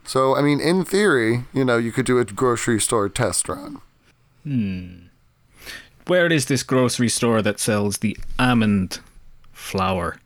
So 0.06 0.36
I 0.36 0.41
mean, 0.41 0.60
in 0.60 0.86
theory, 0.86 1.43
you 1.53 1.65
know, 1.65 1.77
you 1.77 1.91
could 1.91 2.06
do 2.06 2.19
a 2.19 2.25
grocery 2.25 2.80
store 2.80 3.10
test 3.10 3.47
run. 3.49 3.82
Hmm. 4.43 5.08
Where 6.08 6.32
is 6.32 6.45
this 6.45 6.63
grocery 6.63 7.10
store 7.10 7.41
that 7.41 7.60
sells 7.60 7.97
the 7.97 8.17
almond 8.39 8.99
flour? 9.51 10.17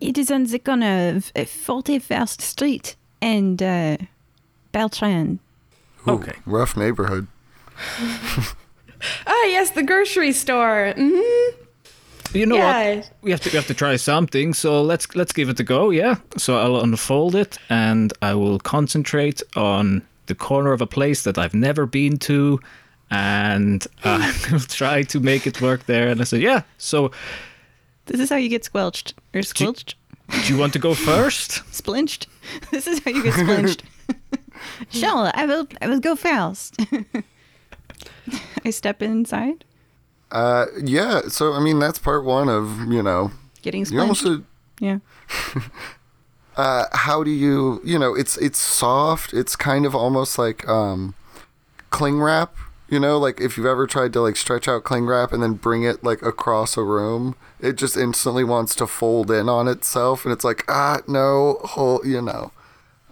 It 0.00 0.16
is 0.18 0.30
on 0.30 0.44
the 0.44 0.58
corner 0.60 1.08
of 1.16 1.32
uh, 1.34 1.40
41st 1.40 2.40
Street 2.40 2.96
and 3.20 3.60
uh, 3.62 3.96
Beltran. 4.70 5.40
Ooh, 6.06 6.12
Okay. 6.12 6.34
rough 6.46 6.76
neighborhood. 6.76 7.26
ah, 9.26 9.44
yes, 9.46 9.70
the 9.70 9.82
grocery 9.82 10.32
store. 10.32 10.94
Hmm 12.36 12.40
You 12.40 12.46
know 12.46 12.56
Yeah. 12.56 12.96
what? 12.96 13.10
We 13.22 13.30
have 13.30 13.40
to 13.42 13.50
we 13.50 13.56
have 13.56 13.66
to 13.66 13.74
try 13.74 13.96
something. 13.96 14.54
So 14.54 14.82
let's 14.82 15.06
let's 15.14 15.32
give 15.32 15.48
it 15.50 15.60
a 15.60 15.64
go. 15.64 15.90
Yeah. 15.90 16.16
So 16.36 16.56
I'll 16.58 16.80
unfold 16.82 17.34
it 17.34 17.58
and 17.68 18.12
I 18.22 18.34
will 18.34 18.58
concentrate 18.58 19.42
on 19.56 20.02
the 20.26 20.34
corner 20.34 20.72
of 20.72 20.80
a 20.80 20.86
place 20.86 21.22
that 21.22 21.38
I've 21.38 21.54
never 21.54 21.86
been 21.86 22.18
to, 22.18 22.58
and 23.10 23.86
I 24.04 24.32
will 24.50 24.60
try 24.68 25.02
to 25.04 25.20
make 25.20 25.46
it 25.46 25.60
work 25.60 25.86
there. 25.86 26.08
And 26.10 26.20
I 26.20 26.24
said, 26.24 26.40
yeah. 26.42 26.62
So 26.78 27.10
This 28.06 28.20
is 28.20 28.28
how 28.30 28.36
you 28.36 28.48
get 28.48 28.64
squelched. 28.64 29.14
Or 29.34 29.42
squelched? 29.42 29.94
do 30.44 30.52
you 30.52 30.58
want 30.58 30.72
to 30.72 30.78
go 30.80 30.94
first? 31.12 31.62
Splinched? 31.74 32.26
This 32.70 32.86
is 32.86 32.98
how 33.04 33.10
you 33.12 33.22
get 33.22 33.34
splinched. 33.34 33.82
sure, 34.90 35.30
I 35.34 35.46
will, 35.46 35.66
I 35.82 35.86
will 35.88 36.00
go 36.00 36.14
first. 36.16 36.76
I 38.64 38.70
step 38.70 39.02
inside, 39.02 39.64
Uh, 40.32 40.66
yeah. 40.82 41.22
So 41.28 41.52
I 41.52 41.60
mean, 41.60 41.78
that's 41.78 41.98
part 41.98 42.24
one 42.24 42.48
of 42.48 42.80
you 42.92 43.02
know. 43.02 43.30
getting 43.62 43.84
You 43.86 44.00
almost. 44.00 44.20
splinched. 44.20 44.44
Yeah. 44.80 44.98
Uh, 46.56 46.86
how 46.92 47.22
do 47.22 47.30
you? 47.30 47.82
You 47.84 47.98
know, 47.98 48.14
it's 48.14 48.38
it's 48.38 48.58
soft. 48.58 49.34
It's 49.34 49.56
kind 49.56 49.84
of 49.84 49.94
almost 49.94 50.38
like 50.38 50.66
um, 50.66 51.14
cling 51.90 52.18
wrap. 52.20 52.54
You 52.88 52.98
know, 52.98 53.18
like 53.18 53.40
if 53.40 53.56
you've 53.56 53.66
ever 53.66 53.86
tried 53.86 54.12
to 54.14 54.20
like 54.22 54.36
stretch 54.36 54.66
out 54.66 54.84
cling 54.84 55.04
wrap 55.06 55.32
and 55.32 55.42
then 55.42 55.54
bring 55.54 55.82
it 55.82 56.02
like 56.02 56.22
across 56.22 56.76
a 56.78 56.82
room, 56.82 57.34
it 57.60 57.74
just 57.76 57.96
instantly 57.96 58.42
wants 58.42 58.74
to 58.76 58.86
fold 58.86 59.30
in 59.30 59.48
on 59.50 59.68
itself, 59.68 60.24
and 60.24 60.32
it's 60.32 60.44
like 60.44 60.64
ah 60.68 61.00
no, 61.06 61.58
whole 61.62 62.00
you 62.06 62.22
know. 62.22 62.52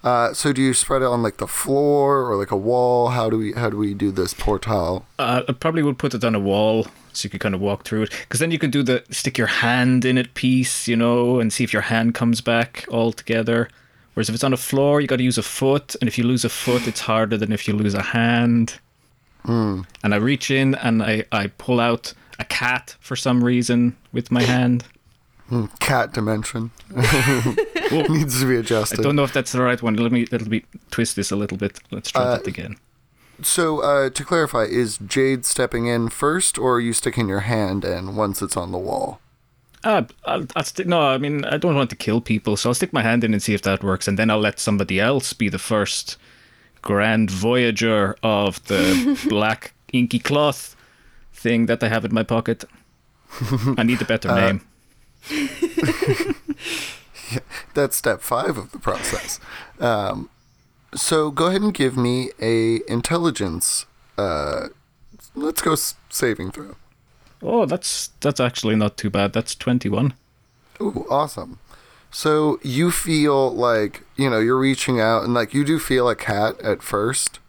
Uh, 0.03 0.33
so 0.33 0.53
do 0.53 0.63
you 0.63 0.73
spread 0.73 1.03
it 1.03 1.07
on 1.09 1.23
like 1.23 1.37
the 1.39 1.47
floor 1.49 2.31
or 2.31 2.37
like 2.37 2.51
a 2.51 2.57
wall? 2.57 3.09
How 3.09 3.29
do 3.29 3.37
we 3.37 3.53
how 3.53 3.69
do 3.69 3.77
we 3.77 3.93
do 3.93 4.11
this 4.11 4.33
portal? 4.33 5.05
Uh, 5.19 5.43
I 5.47 5.53
probably 5.53 5.83
would 5.83 5.99
put 5.99 6.15
it 6.15 6.25
on 6.25 6.35
a 6.35 6.41
wall 6.41 6.87
so 7.17 7.27
you 7.27 7.31
could 7.31 7.41
kind 7.41 7.55
of 7.55 7.61
walk 7.61 7.85
through 7.85 8.03
it. 8.03 8.11
Because 8.21 8.41
then 8.41 8.51
you 8.51 8.59
can 8.59 8.71
do 8.71 8.83
the 8.83 9.03
stick 9.11 9.37
your 9.39 9.47
hand 9.49 10.05
in 10.05 10.19
it 10.19 10.35
piece, 10.35 10.87
you 10.89 10.97
know, 10.97 11.41
and 11.41 11.53
see 11.53 11.65
if 11.65 11.73
your 11.73 11.83
hand 11.83 12.15
comes 12.15 12.41
back 12.41 12.85
all 12.91 13.13
together. 13.13 13.69
Whereas 14.15 14.29
if 14.29 14.35
it's 14.35 14.45
on 14.45 14.53
a 14.53 14.57
floor, 14.57 15.01
you 15.01 15.07
got 15.09 15.17
to 15.17 15.25
use 15.25 15.39
a 15.39 15.43
foot, 15.43 15.97
and 16.01 16.07
if 16.09 16.17
you 16.19 16.25
lose 16.25 16.45
a 16.45 16.49
foot, 16.49 16.87
it's 16.87 17.01
harder 17.01 17.37
than 17.37 17.51
if 17.53 17.67
you 17.67 17.75
lose 17.75 17.95
a 17.95 18.03
hand. 18.03 18.79
And 19.47 19.87
I 20.03 20.17
reach 20.17 20.51
in 20.51 20.75
and 20.77 21.03
I, 21.03 21.25
I 21.31 21.49
pull 21.49 21.79
out 21.81 22.15
a 22.39 22.45
cat 22.45 22.97
for 23.01 23.15
some 23.17 23.45
reason 23.45 23.97
with 24.13 24.31
my 24.31 24.43
hand. 24.43 24.85
Cat 25.81 26.13
dimension 26.15 26.71
needs 27.93 28.41
to 28.41 28.47
be 28.49 28.57
adjusted. 28.57 29.01
I 29.01 29.03
don't 29.03 29.15
know 29.17 29.25
if 29.25 29.33
that's 29.33 29.53
the 29.53 29.61
right 29.63 29.81
one. 29.83 29.95
Let 29.97 30.11
me 30.13 30.27
let 30.33 30.47
me 30.47 30.65
twist 30.91 31.17
this 31.17 31.31
a 31.31 31.37
little 31.37 31.59
bit. 31.59 31.79
Let's 31.91 32.11
try 32.11 32.23
Uh, 32.23 32.37
that 32.39 32.47
again. 32.47 32.77
So, 33.45 33.81
uh, 33.81 34.11
to 34.11 34.25
clarify, 34.25 34.65
is 34.65 34.99
Jade 34.99 35.45
stepping 35.45 35.87
in 35.87 36.09
first, 36.09 36.59
or 36.59 36.77
are 36.77 36.81
you 36.81 36.93
sticking 36.93 37.29
your 37.29 37.41
hand 37.41 37.85
in 37.85 38.17
once 38.17 38.41
it's 38.41 38.57
on 38.57 38.73
the 38.73 38.79
wall? 38.79 39.21
Uh, 39.85 40.05
I'll, 40.25 40.47
I'll 40.57 40.65
stick. 40.65 40.87
No, 40.87 41.03
I 41.03 41.19
mean 41.19 41.45
I 41.45 41.59
don't 41.59 41.75
want 41.77 41.91
to 41.91 41.97
kill 41.97 42.23
people, 42.23 42.57
so 42.57 42.71
I'll 42.71 42.75
stick 42.75 42.93
my 42.93 43.03
hand 43.03 43.23
in 43.23 43.35
and 43.35 43.43
see 43.43 43.53
if 43.53 43.61
that 43.63 43.83
works, 43.85 44.09
and 44.09 44.19
then 44.19 44.31
I'll 44.31 44.41
let 44.41 44.59
somebody 44.59 44.99
else 44.99 45.35
be 45.35 45.51
the 45.51 45.59
first 45.59 46.17
grand 46.81 47.31
voyager 47.31 48.17
of 48.23 48.65
the 48.65 49.21
black 49.29 49.75
inky 49.93 50.19
cloth 50.19 50.75
thing 51.35 51.67
that 51.67 51.83
I 51.83 51.89
have 51.89 52.05
in 52.07 52.15
my 52.15 52.23
pocket. 52.23 52.65
I 53.77 53.83
need 53.83 54.01
a 54.01 54.07
better 54.07 54.35
name. 54.35 54.63
That's 57.75 57.97
step 57.97 58.23
five 58.23 58.57
of 58.57 58.73
the 58.73 58.79
process. 58.79 59.39
Um, 59.81 60.31
so, 60.95 61.31
go 61.31 61.47
ahead 61.47 61.63
and 61.63 61.75
give 61.75 61.97
me 61.97 62.31
a 62.41 62.81
intelligence. 62.91 63.87
Uh, 64.17 64.69
let's 65.35 65.61
go 65.61 65.75
saving 66.11 66.53
throw. 66.53 66.77
Oh, 67.43 67.67
that's 67.67 68.11
that's 68.21 68.41
actually 68.41 68.77
not 68.77 68.97
too 68.97 69.11
bad. 69.11 69.33
That's 69.33 69.55
twenty-one. 69.55 70.15
Ooh, 70.81 71.07
awesome. 71.11 71.59
So 72.11 72.59
you 72.63 72.91
feel 72.91 73.53
like 73.53 74.03
you 74.17 74.31
know 74.31 74.39
you're 74.39 74.59
reaching 74.59 75.01
out, 75.01 75.25
and 75.25 75.35
like 75.35 75.53
you 75.53 75.65
do 75.65 75.79
feel 75.79 76.09
a 76.09 76.17
cat 76.17 76.61
at 76.61 76.83
first, 76.83 77.41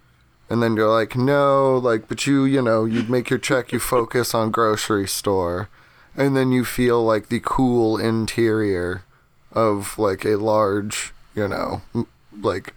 and 0.50 0.62
then 0.62 0.76
you're 0.76 0.90
like, 0.90 1.16
no, 1.16 1.78
like, 1.78 2.08
but 2.08 2.28
you, 2.28 2.46
you 2.46 2.62
know, 2.62 2.86
you 2.86 3.04
make 3.04 3.30
your 3.30 3.40
check, 3.40 3.72
you 3.72 3.80
focus 3.80 4.34
on 4.34 4.52
grocery 4.52 5.08
store, 5.08 5.70
and 6.16 6.36
then 6.36 6.52
you 6.52 6.66
feel 6.66 7.04
like 7.04 7.30
the 7.30 7.40
cool 7.44 7.98
interior 7.98 9.04
of 9.52 9.98
like 9.98 10.26
a 10.26 10.36
large, 10.36 11.14
you 11.36 11.48
know, 11.48 11.82
m- 11.94 12.08
like 12.42 12.74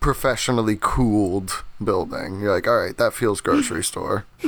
professionally 0.00 0.78
cooled 0.80 1.64
building. 1.82 2.40
You're 2.40 2.54
like, 2.54 2.66
all 2.66 2.78
right, 2.78 2.96
that 2.96 3.14
feels 3.14 3.40
grocery 3.40 3.84
store. 3.84 4.24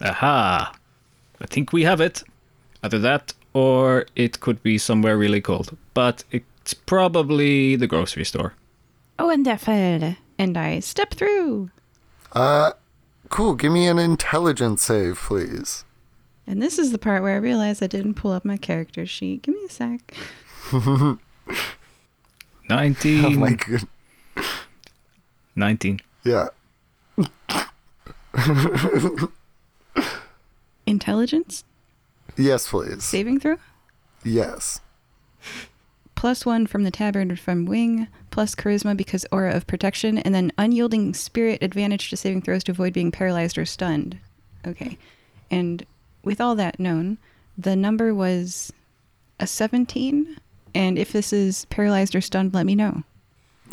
Aha! 0.00 0.72
I 1.40 1.46
think 1.46 1.72
we 1.72 1.84
have 1.84 2.00
it. 2.00 2.22
Either 2.82 2.98
that 2.98 3.34
or 3.52 4.06
it 4.14 4.40
could 4.40 4.62
be 4.62 4.78
somewhere 4.78 5.16
really 5.18 5.40
cold. 5.40 5.76
But 5.94 6.24
it's 6.30 6.74
probably 6.74 7.76
the 7.76 7.86
grocery 7.86 8.24
store. 8.24 8.54
Oh, 9.18 9.30
And 9.30 9.44
that 9.46 9.60
fed 9.60 10.16
and 10.38 10.56
I 10.56 10.78
step 10.80 11.14
through. 11.14 11.70
Uh, 12.32 12.72
cool. 13.28 13.54
Give 13.54 13.72
me 13.72 13.88
an 13.88 13.98
intelligence 13.98 14.82
save, 14.82 15.16
please. 15.18 15.84
And 16.46 16.62
this 16.62 16.78
is 16.78 16.92
the 16.92 16.98
part 16.98 17.22
where 17.22 17.34
I 17.34 17.38
realize 17.38 17.82
I 17.82 17.88
didn't 17.88 18.14
pull 18.14 18.32
up 18.32 18.44
my 18.44 18.56
character 18.56 19.04
sheet. 19.04 19.42
Give 19.42 19.54
me 19.54 19.64
a 19.64 19.70
sec. 19.70 20.14
19. 22.68 23.24
Oh 23.24 23.30
my 23.30 23.52
god. 23.54 23.88
19. 25.56 26.00
Yeah. 26.24 26.48
Intelligence? 30.86 31.64
Yes, 32.36 32.68
please. 32.68 33.02
Saving 33.02 33.40
throw? 33.40 33.56
Yes. 34.24 34.80
Plus 36.14 36.44
one 36.44 36.66
from 36.66 36.84
the 36.84 36.90
tabard 36.90 37.38
from 37.38 37.64
Wing, 37.64 38.08
plus 38.30 38.54
charisma 38.54 38.96
because 38.96 39.24
aura 39.30 39.54
of 39.54 39.66
protection, 39.66 40.18
and 40.18 40.34
then 40.34 40.52
unyielding 40.58 41.14
spirit 41.14 41.62
advantage 41.62 42.10
to 42.10 42.16
saving 42.16 42.42
throws 42.42 42.64
to 42.64 42.72
avoid 42.72 42.92
being 42.92 43.12
paralyzed 43.12 43.56
or 43.56 43.64
stunned. 43.64 44.18
Okay. 44.66 44.98
And 45.50 45.86
with 46.24 46.40
all 46.40 46.54
that 46.56 46.80
known, 46.80 47.18
the 47.56 47.76
number 47.76 48.14
was 48.14 48.72
a 49.40 49.46
17. 49.46 50.36
And 50.78 50.96
if 50.96 51.10
this 51.10 51.32
is 51.32 51.64
paralyzed 51.64 52.14
or 52.14 52.20
stunned, 52.20 52.54
let 52.54 52.64
me 52.64 52.76
know. 52.76 53.02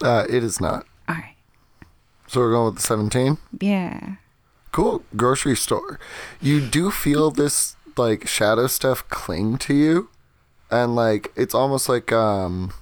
Uh, 0.01 0.25
it 0.27 0.43
is 0.43 0.59
not. 0.59 0.87
All 1.07 1.13
right. 1.13 1.35
So 2.25 2.39
we're 2.39 2.51
going 2.51 2.65
with 2.65 2.77
the 2.77 2.81
17? 2.81 3.37
Yeah. 3.61 4.15
Cool. 4.71 5.03
Grocery 5.15 5.55
store. 5.55 5.99
You 6.41 6.59
do 6.59 6.89
feel 6.89 7.29
this, 7.29 7.75
like, 7.95 8.27
shadow 8.27 8.65
stuff 8.65 9.07
cling 9.07 9.59
to 9.59 9.75
you. 9.75 10.09
And, 10.71 10.95
like, 10.95 11.31
it's 11.35 11.53
almost 11.53 11.87
like, 11.87 12.11
um, 12.11 12.73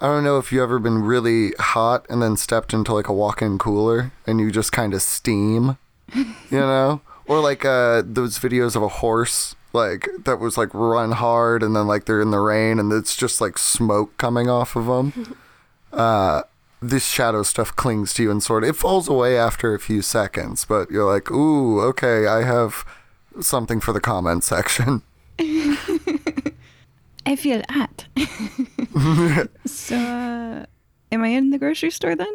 I 0.00 0.08
don't 0.08 0.24
know 0.24 0.38
if 0.38 0.50
you 0.50 0.60
ever 0.60 0.80
been 0.80 0.98
really 0.98 1.52
hot 1.60 2.04
and 2.10 2.20
then 2.20 2.36
stepped 2.36 2.74
into, 2.74 2.92
like, 2.92 3.06
a 3.06 3.12
walk 3.12 3.40
in 3.40 3.58
cooler 3.58 4.10
and 4.26 4.40
you 4.40 4.50
just 4.50 4.72
kind 4.72 4.92
of 4.92 5.02
steam, 5.02 5.78
you 6.12 6.26
know? 6.50 7.00
Or, 7.26 7.38
like, 7.38 7.64
uh, 7.64 8.02
those 8.04 8.40
videos 8.40 8.74
of 8.74 8.82
a 8.82 8.88
horse, 8.88 9.54
like, 9.72 10.08
that 10.24 10.40
was, 10.40 10.58
like, 10.58 10.72
run 10.72 11.12
hard 11.12 11.62
and 11.62 11.74
then, 11.74 11.86
like, 11.86 12.04
they're 12.04 12.20
in 12.20 12.30
the 12.30 12.40
rain 12.40 12.78
and 12.78 12.92
it's 12.92 13.16
just, 13.16 13.40
like, 13.40 13.58
smoke 13.58 14.16
coming 14.16 14.48
off 14.48 14.76
of 14.76 14.86
them. 14.86 15.36
uh, 15.92 16.42
this 16.82 17.06
shadow 17.06 17.42
stuff 17.42 17.76
clings 17.76 18.14
to 18.14 18.22
you 18.22 18.30
and 18.30 18.42
sort 18.42 18.64
of 18.64 18.70
it 18.70 18.76
falls 18.76 19.08
away 19.08 19.36
after 19.36 19.74
a 19.74 19.78
few 19.78 20.02
seconds, 20.02 20.64
but 20.64 20.90
you're 20.90 21.10
like, 21.10 21.30
ooh, 21.30 21.80
okay, 21.80 22.26
I 22.26 22.42
have 22.42 22.84
something 23.40 23.80
for 23.80 23.92
the 23.92 24.00
comment 24.00 24.44
section. 24.44 25.02
I 27.26 27.36
feel 27.36 27.62
hot. 27.68 28.06
so, 29.66 29.96
uh, 29.96 30.66
am 31.12 31.24
I 31.24 31.28
in 31.28 31.50
the 31.50 31.58
grocery 31.58 31.90
store 31.90 32.16
then? 32.16 32.32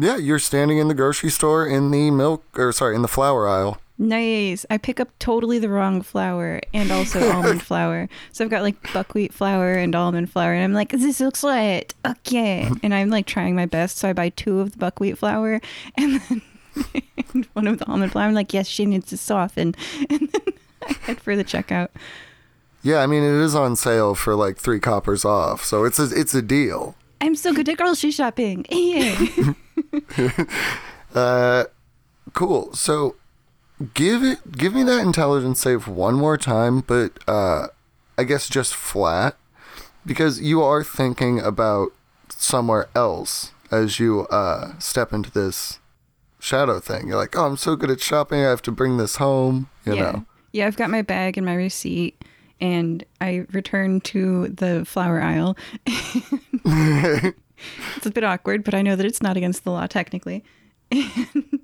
Yeah, 0.00 0.16
you're 0.16 0.38
standing 0.38 0.78
in 0.78 0.88
the 0.88 0.94
grocery 0.94 1.28
store 1.30 1.66
in 1.66 1.90
the 1.90 2.10
milk 2.10 2.42
or 2.58 2.72
sorry, 2.72 2.94
in 2.94 3.02
the 3.02 3.08
flour 3.08 3.46
aisle. 3.46 3.78
Nice. 3.98 4.64
I 4.70 4.78
pick 4.78 4.98
up 4.98 5.10
totally 5.18 5.58
the 5.58 5.68
wrong 5.68 6.00
flour 6.00 6.60
and 6.72 6.90
also 6.90 7.30
almond 7.34 7.62
flour. 7.62 8.08
So 8.32 8.42
I've 8.42 8.50
got 8.50 8.62
like 8.62 8.94
buckwheat 8.94 9.34
flour 9.34 9.74
and 9.74 9.94
almond 9.94 10.30
flour, 10.30 10.54
and 10.54 10.64
I'm 10.64 10.72
like, 10.72 10.88
this 10.88 11.20
looks 11.20 11.44
like 11.44 11.94
Okay. 12.06 12.70
And 12.82 12.94
I'm 12.94 13.10
like 13.10 13.26
trying 13.26 13.54
my 13.54 13.66
best. 13.66 13.98
So 13.98 14.08
I 14.08 14.14
buy 14.14 14.30
two 14.30 14.60
of 14.60 14.72
the 14.72 14.78
buckwheat 14.78 15.18
flour 15.18 15.60
and 15.96 16.20
then 16.22 16.42
and 17.34 17.44
one 17.52 17.66
of 17.66 17.78
the 17.78 17.86
almond 17.86 18.12
flour. 18.12 18.24
I'm 18.24 18.34
like, 18.34 18.54
yes, 18.54 18.66
she 18.66 18.86
needs 18.86 19.08
to 19.08 19.18
soften. 19.18 19.74
And 20.08 20.30
then 20.32 20.54
I 20.88 20.92
head 21.02 21.20
for 21.20 21.36
the 21.36 21.44
checkout. 21.44 21.88
Yeah, 22.82 23.02
I 23.02 23.06
mean 23.06 23.22
it 23.22 23.44
is 23.44 23.54
on 23.54 23.76
sale 23.76 24.14
for 24.14 24.34
like 24.34 24.56
three 24.56 24.80
coppers 24.80 25.26
off, 25.26 25.62
so 25.62 25.84
it's 25.84 25.98
a 25.98 26.04
it's 26.04 26.32
a 26.34 26.40
deal. 26.40 26.94
I'm 27.20 27.34
so 27.34 27.52
good 27.52 27.68
at 27.68 27.76
grocery 27.76 28.10
shopping. 28.10 28.66
Yeah. 28.74 29.54
Uh, 31.12 31.64
cool. 32.34 32.72
So 32.72 33.16
give 33.94 34.22
it 34.22 34.52
give 34.52 34.74
me 34.74 34.84
that 34.84 35.00
intelligence 35.00 35.60
save 35.60 35.88
one 35.88 36.14
more 36.14 36.38
time, 36.38 36.82
but 36.86 37.18
uh, 37.26 37.66
I 38.16 38.22
guess 38.22 38.48
just 38.48 38.76
flat 38.76 39.36
because 40.06 40.40
you 40.40 40.62
are 40.62 40.84
thinking 40.84 41.40
about 41.40 41.88
somewhere 42.28 42.88
else 42.94 43.50
as 43.72 43.98
you 43.98 44.28
uh 44.28 44.78
step 44.78 45.12
into 45.12 45.32
this 45.32 45.80
shadow 46.38 46.80
thing. 46.80 47.08
You're 47.08 47.16
like, 47.16 47.36
oh, 47.36 47.46
I'm 47.46 47.56
so 47.56 47.76
good 47.76 47.90
at 47.90 48.00
shopping. 48.00 48.40
I 48.40 48.50
have 48.50 48.62
to 48.62 48.72
bring 48.72 48.96
this 48.96 49.16
home. 49.16 49.68
You 49.84 49.96
yeah. 49.96 50.02
know. 50.02 50.24
Yeah, 50.52 50.66
I've 50.66 50.76
got 50.76 50.90
my 50.90 51.02
bag 51.02 51.36
and 51.36 51.46
my 51.46 51.54
receipt, 51.54 52.24
and 52.60 53.04
I 53.20 53.46
return 53.52 54.00
to 54.02 54.48
the 54.48 54.84
flower 54.84 55.20
aisle. 55.20 55.56
it's 55.86 57.36
a 58.06 58.10
bit 58.12 58.24
awkward, 58.24 58.64
but 58.64 58.74
I 58.74 58.82
know 58.82 58.96
that 58.96 59.06
it's 59.06 59.22
not 59.22 59.36
against 59.36 59.64
the 59.64 59.70
law 59.70 59.86
technically. 59.86 60.44
And 60.90 61.60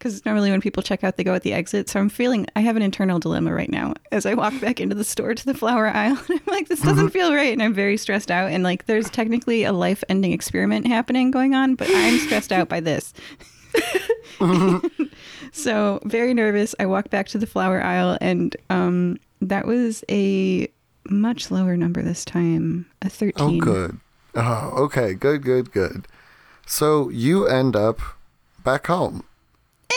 Because 0.00 0.24
normally 0.24 0.50
when 0.50 0.62
people 0.62 0.82
check 0.82 1.04
out, 1.04 1.18
they 1.18 1.24
go 1.24 1.34
at 1.34 1.42
the 1.42 1.52
exit. 1.52 1.90
So 1.90 2.00
I'm 2.00 2.08
feeling 2.08 2.46
I 2.56 2.60
have 2.60 2.74
an 2.74 2.80
internal 2.80 3.18
dilemma 3.18 3.52
right 3.52 3.70
now 3.70 3.92
as 4.10 4.24
I 4.24 4.32
walk 4.32 4.58
back 4.58 4.80
into 4.80 4.94
the 4.94 5.04
store 5.04 5.34
to 5.34 5.44
the 5.44 5.52
flower 5.52 5.88
aisle. 5.88 6.18
I'm 6.30 6.40
like, 6.46 6.68
this 6.68 6.80
doesn't 6.80 7.10
feel 7.10 7.34
right. 7.34 7.52
And 7.52 7.62
I'm 7.62 7.74
very 7.74 7.98
stressed 7.98 8.30
out. 8.30 8.50
And 8.50 8.64
like, 8.64 8.86
there's 8.86 9.10
technically 9.10 9.64
a 9.64 9.74
life 9.74 10.02
ending 10.08 10.32
experiment 10.32 10.86
happening 10.86 11.30
going 11.30 11.54
on, 11.54 11.74
but 11.74 11.88
I'm 11.90 12.18
stressed 12.18 12.50
out 12.50 12.70
by 12.70 12.80
this. 12.80 13.12
so 15.52 16.00
very 16.04 16.32
nervous. 16.32 16.74
I 16.80 16.86
walk 16.86 17.10
back 17.10 17.28
to 17.28 17.38
the 17.38 17.46
flower 17.46 17.82
aisle, 17.82 18.16
and 18.22 18.56
um, 18.70 19.18
that 19.40 19.66
was 19.66 20.04
a 20.10 20.68
much 21.08 21.50
lower 21.50 21.76
number 21.76 22.02
this 22.02 22.24
time, 22.24 22.86
a 23.02 23.08
13. 23.08 23.56
Oh, 23.56 23.64
good. 23.64 23.98
Oh, 24.34 24.70
okay. 24.84 25.14
Good, 25.14 25.42
good, 25.42 25.72
good. 25.72 26.06
So 26.66 27.08
you 27.08 27.46
end 27.46 27.74
up 27.74 27.98
back 28.64 28.86
home. 28.86 29.24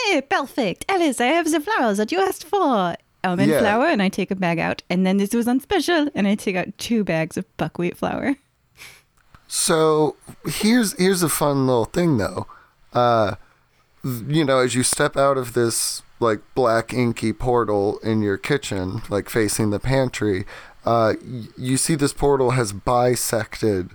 Hey, 0.06 0.20
perfect, 0.22 0.84
Alice! 0.88 1.20
I 1.20 1.26
have 1.26 1.50
the 1.50 1.60
flowers 1.60 1.98
that 1.98 2.10
you 2.10 2.20
asked 2.20 2.44
for. 2.44 2.96
Almond 3.22 3.50
Yeah. 3.50 3.60
flour, 3.60 3.86
and 3.86 4.02
I 4.02 4.08
take 4.10 4.30
a 4.30 4.34
bag 4.34 4.58
out, 4.58 4.82
and 4.90 5.06
then 5.06 5.16
this 5.18 5.32
was 5.32 5.46
on 5.48 5.60
special, 5.60 6.08
and 6.14 6.26
I 6.26 6.34
take 6.34 6.56
out 6.56 6.76
two 6.78 7.04
bags 7.04 7.36
of 7.38 7.44
buckwheat 7.56 7.96
flour. 7.96 8.36
So 9.46 10.16
here's 10.46 10.92
here's 10.98 11.22
a 11.22 11.28
fun 11.28 11.66
little 11.66 11.84
thing 11.84 12.18
though. 12.18 12.46
Uh, 12.92 13.36
you 14.02 14.44
know, 14.44 14.58
as 14.58 14.74
you 14.74 14.82
step 14.82 15.16
out 15.16 15.38
of 15.38 15.52
this 15.54 16.02
like 16.24 16.40
black 16.54 16.92
inky 16.92 17.32
portal 17.32 17.98
in 17.98 18.22
your 18.22 18.36
kitchen, 18.36 19.02
like 19.08 19.28
facing 19.30 19.70
the 19.70 19.78
pantry, 19.78 20.44
uh, 20.84 21.14
you 21.56 21.76
see 21.76 21.94
this 21.94 22.12
portal 22.12 22.52
has 22.52 22.72
bisected 22.72 23.90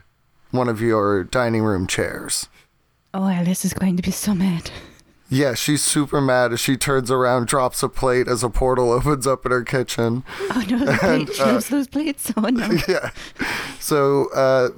one 0.51 0.69
of 0.69 0.81
your 0.81 1.23
dining 1.23 1.63
room 1.63 1.85
chairs. 1.87 2.47
Oh, 3.13 3.27
Alice 3.27 3.65
is 3.65 3.73
going 3.73 3.97
to 3.97 4.03
be 4.03 4.11
so 4.11 4.33
mad. 4.33 4.71
Yeah, 5.31 5.53
she's 5.53 5.83
super 5.83 6.21
mad 6.21 6.53
as 6.53 6.59
she 6.59 6.75
turns 6.75 7.11
around, 7.11 7.47
drops 7.47 7.83
a 7.83 7.89
plate 7.89 8.27
as 8.27 8.43
a 8.43 8.49
portal 8.49 8.91
opens 8.97 9.27
up 9.27 9.45
in 9.45 9.51
her 9.51 9.63
kitchen. 9.63 10.23
Oh 10.39 10.63
no, 10.69 10.85
the 10.85 10.93
plate. 10.99 11.35
She 11.35 11.43
loves 11.43 11.69
those 11.69 11.87
plates. 11.87 12.31
Oh 12.35 12.41
no. 12.41 12.69
yeah. 12.87 13.11
So, 13.79 14.29
uh, 14.33 14.69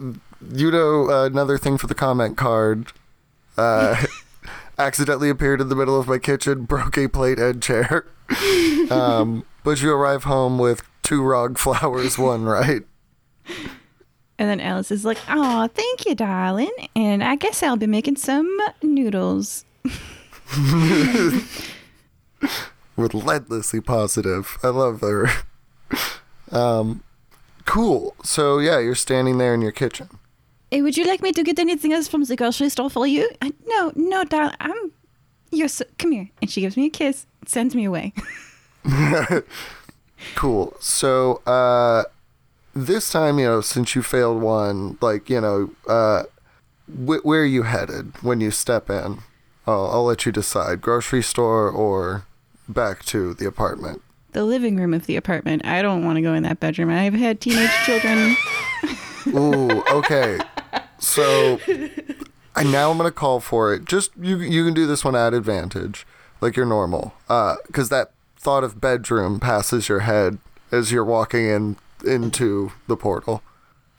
you 0.53 0.71
know, 0.71 1.09
uh, 1.09 1.25
another 1.25 1.57
thing 1.57 1.77
for 1.77 1.87
the 1.87 1.95
comment 1.95 2.37
card. 2.37 2.91
Accidentally 4.81 5.29
appeared 5.29 5.61
in 5.61 5.69
the 5.69 5.75
middle 5.75 5.99
of 5.99 6.07
my 6.07 6.17
kitchen, 6.17 6.63
broke 6.65 6.97
a 6.97 7.07
plate 7.07 7.39
and 7.39 7.61
chair. 7.61 8.05
Um, 8.89 9.45
but 9.63 9.81
you 9.81 9.93
arrive 9.93 10.25
home 10.25 10.57
with 10.57 10.83
two 11.01 11.21
wrong 11.21 11.55
flowers, 11.55 12.17
one 12.17 12.43
right. 12.43 12.83
And 14.37 14.49
then 14.49 14.59
Alice 14.59 14.91
is 14.91 15.05
like, 15.05 15.17
"Oh, 15.29 15.67
thank 15.67 16.05
you, 16.05 16.13
darling. 16.13 16.71
And 16.93 17.23
I 17.23 17.37
guess 17.37 17.63
I'll 17.63 17.77
be 17.77 17.87
making 17.87 18.17
some 18.17 18.49
noodles." 18.81 19.63
Relentlessly 22.97 23.79
positive. 23.79 24.57
I 24.61 24.67
love 24.69 24.99
her. 25.01 25.29
Um, 26.51 27.03
cool. 27.65 28.15
So, 28.23 28.59
yeah, 28.59 28.79
you're 28.79 28.95
standing 28.95 29.37
there 29.37 29.53
in 29.53 29.61
your 29.61 29.71
kitchen. 29.71 30.09
Hey, 30.71 30.81
would 30.81 30.95
you 30.97 31.05
like 31.05 31.21
me 31.21 31.31
to 31.33 31.43
get 31.43 31.59
anything 31.59 31.91
else 31.91 32.07
from 32.07 32.23
the 32.23 32.35
grocery 32.35 32.69
store 32.69 32.89
for 32.89 33.05
you? 33.05 33.29
Uh, 33.41 33.51
no, 33.67 33.91
no, 33.95 34.23
darling. 34.23 34.55
I'm. 34.61 34.91
You're 35.51 35.67
so. 35.67 35.83
Come 35.97 36.13
here. 36.13 36.29
And 36.41 36.49
she 36.49 36.61
gives 36.61 36.77
me 36.77 36.85
a 36.85 36.89
kiss, 36.89 37.25
sends 37.45 37.75
me 37.75 37.85
away. 37.85 38.13
Cool. 40.35 40.75
So, 40.79 41.41
uh, 41.47 42.03
this 42.75 43.11
time, 43.11 43.39
you 43.39 43.45
know, 43.45 43.61
since 43.61 43.95
you 43.95 44.03
failed 44.03 44.39
one, 44.41 44.97
like, 45.01 45.29
you 45.31 45.41
know, 45.41 45.71
uh, 45.87 46.23
wh- 46.87 47.25
where 47.25 47.41
are 47.41 47.45
you 47.45 47.63
headed 47.63 48.13
when 48.21 48.39
you 48.39 48.51
step 48.51 48.87
in? 48.89 49.19
I'll, 49.65 49.87
I'll 49.87 50.05
let 50.05 50.25
you 50.27 50.31
decide 50.31 50.79
grocery 50.81 51.23
store 51.23 51.69
or 51.69 52.25
back 52.69 53.03
to 53.05 53.33
the 53.33 53.47
apartment. 53.47 54.01
the 54.33 54.43
living 54.45 54.75
room 54.77 54.93
of 54.93 55.07
the 55.07 55.15
apartment. 55.15 55.65
I 55.65 55.81
don't 55.81 56.05
want 56.05 56.17
to 56.17 56.21
go 56.21 56.33
in 56.35 56.43
that 56.43 56.59
bedroom. 56.59 56.91
I've 56.91 57.13
had 57.15 57.41
teenage 57.41 57.71
children. 57.83 58.35
Ooh, 59.27 59.81
okay. 59.91 60.39
So, 61.01 61.59
I 62.55 62.63
now 62.63 62.91
I'm 62.91 62.97
gonna 62.97 63.11
call 63.11 63.39
for 63.39 63.73
it. 63.73 63.85
Just 63.85 64.11
you, 64.19 64.37
you 64.37 64.63
can 64.63 64.73
do 64.73 64.85
this 64.87 65.03
one 65.03 65.15
at 65.15 65.33
advantage, 65.33 66.05
like 66.39 66.55
you're 66.55 66.65
normal, 66.65 67.13
Uh, 67.27 67.55
because 67.67 67.89
that 67.89 68.11
thought 68.37 68.63
of 68.63 68.79
bedroom 68.79 69.39
passes 69.39 69.89
your 69.89 69.99
head 70.01 70.37
as 70.71 70.91
you're 70.91 71.03
walking 71.05 71.45
in 71.47 71.75
into 72.05 72.71
the 72.87 72.95
portal. 72.95 73.41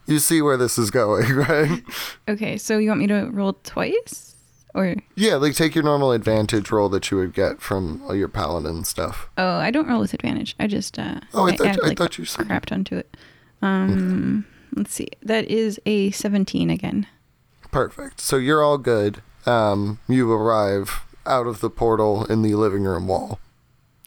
You 0.06 0.18
see 0.18 0.42
where 0.42 0.56
this 0.56 0.78
is 0.78 0.90
going, 0.90 1.32
right? 1.34 1.82
Okay, 2.28 2.56
so 2.56 2.78
you 2.78 2.88
want 2.88 3.00
me 3.00 3.06
to 3.08 3.28
roll 3.32 3.52
twice? 3.64 4.28
Or 4.74 4.94
yeah, 5.16 5.34
like 5.36 5.54
take 5.54 5.74
your 5.74 5.84
normal 5.84 6.12
advantage 6.12 6.70
roll 6.70 6.88
that 6.88 7.10
you 7.10 7.18
would 7.18 7.34
get 7.34 7.60
from 7.60 8.00
all 8.04 8.14
your 8.14 8.28
paladin 8.28 8.84
stuff. 8.84 9.28
oh, 9.36 9.56
I 9.58 9.70
don't 9.70 9.86
roll 9.86 10.00
with 10.00 10.14
advantage. 10.14 10.56
I 10.58 10.66
just 10.66 10.98
uh 10.98 11.20
Oh, 11.34 11.46
I 11.46 11.56
thought- 11.56 11.66
add, 11.66 11.80
I 11.82 11.88
like, 11.88 11.98
thought 11.98 12.16
you 12.16 12.24
said- 12.24 12.46
crapped 12.48 12.72
onto 12.72 12.96
it. 12.96 13.14
Um 13.60 14.46
let's 14.76 14.94
see. 14.94 15.08
That 15.22 15.44
is 15.46 15.80
a 15.87 16.11
17 16.11 16.70
again. 16.70 17.06
Perfect. 17.70 18.20
So 18.20 18.37
you're 18.37 18.62
all 18.62 18.78
good. 18.78 19.22
Um, 19.46 19.98
you 20.08 20.30
arrive 20.32 21.00
out 21.26 21.46
of 21.46 21.61
the 21.61 21.70
portal 21.70 22.24
in 22.26 22.42
the 22.42 22.54
living 22.54 22.85
room 22.85 23.06
wall. 23.08 23.38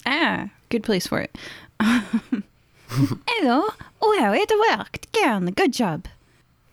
Ah, 0.05 0.49
good 0.69 0.83
place 0.83 1.07
for 1.07 1.19
it. 1.19 1.35
Hello. 2.89 3.63
Well, 4.01 4.33
it 4.33 4.51
worked. 4.77 5.11
Kern, 5.13 5.51
good 5.51 5.73
job. 5.73 6.05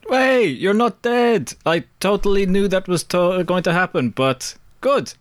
Hey, 0.09 0.46
you're 0.46 0.74
not 0.74 1.00
dead. 1.02 1.55
I 1.64 1.85
totally 2.00 2.44
knew 2.46 2.68
that 2.68 2.88
was 2.88 3.02
to- 3.05 3.42
going 3.44 3.62
to 3.62 3.72
happen, 3.72 4.11
but 4.11 4.57
good. 4.81 5.14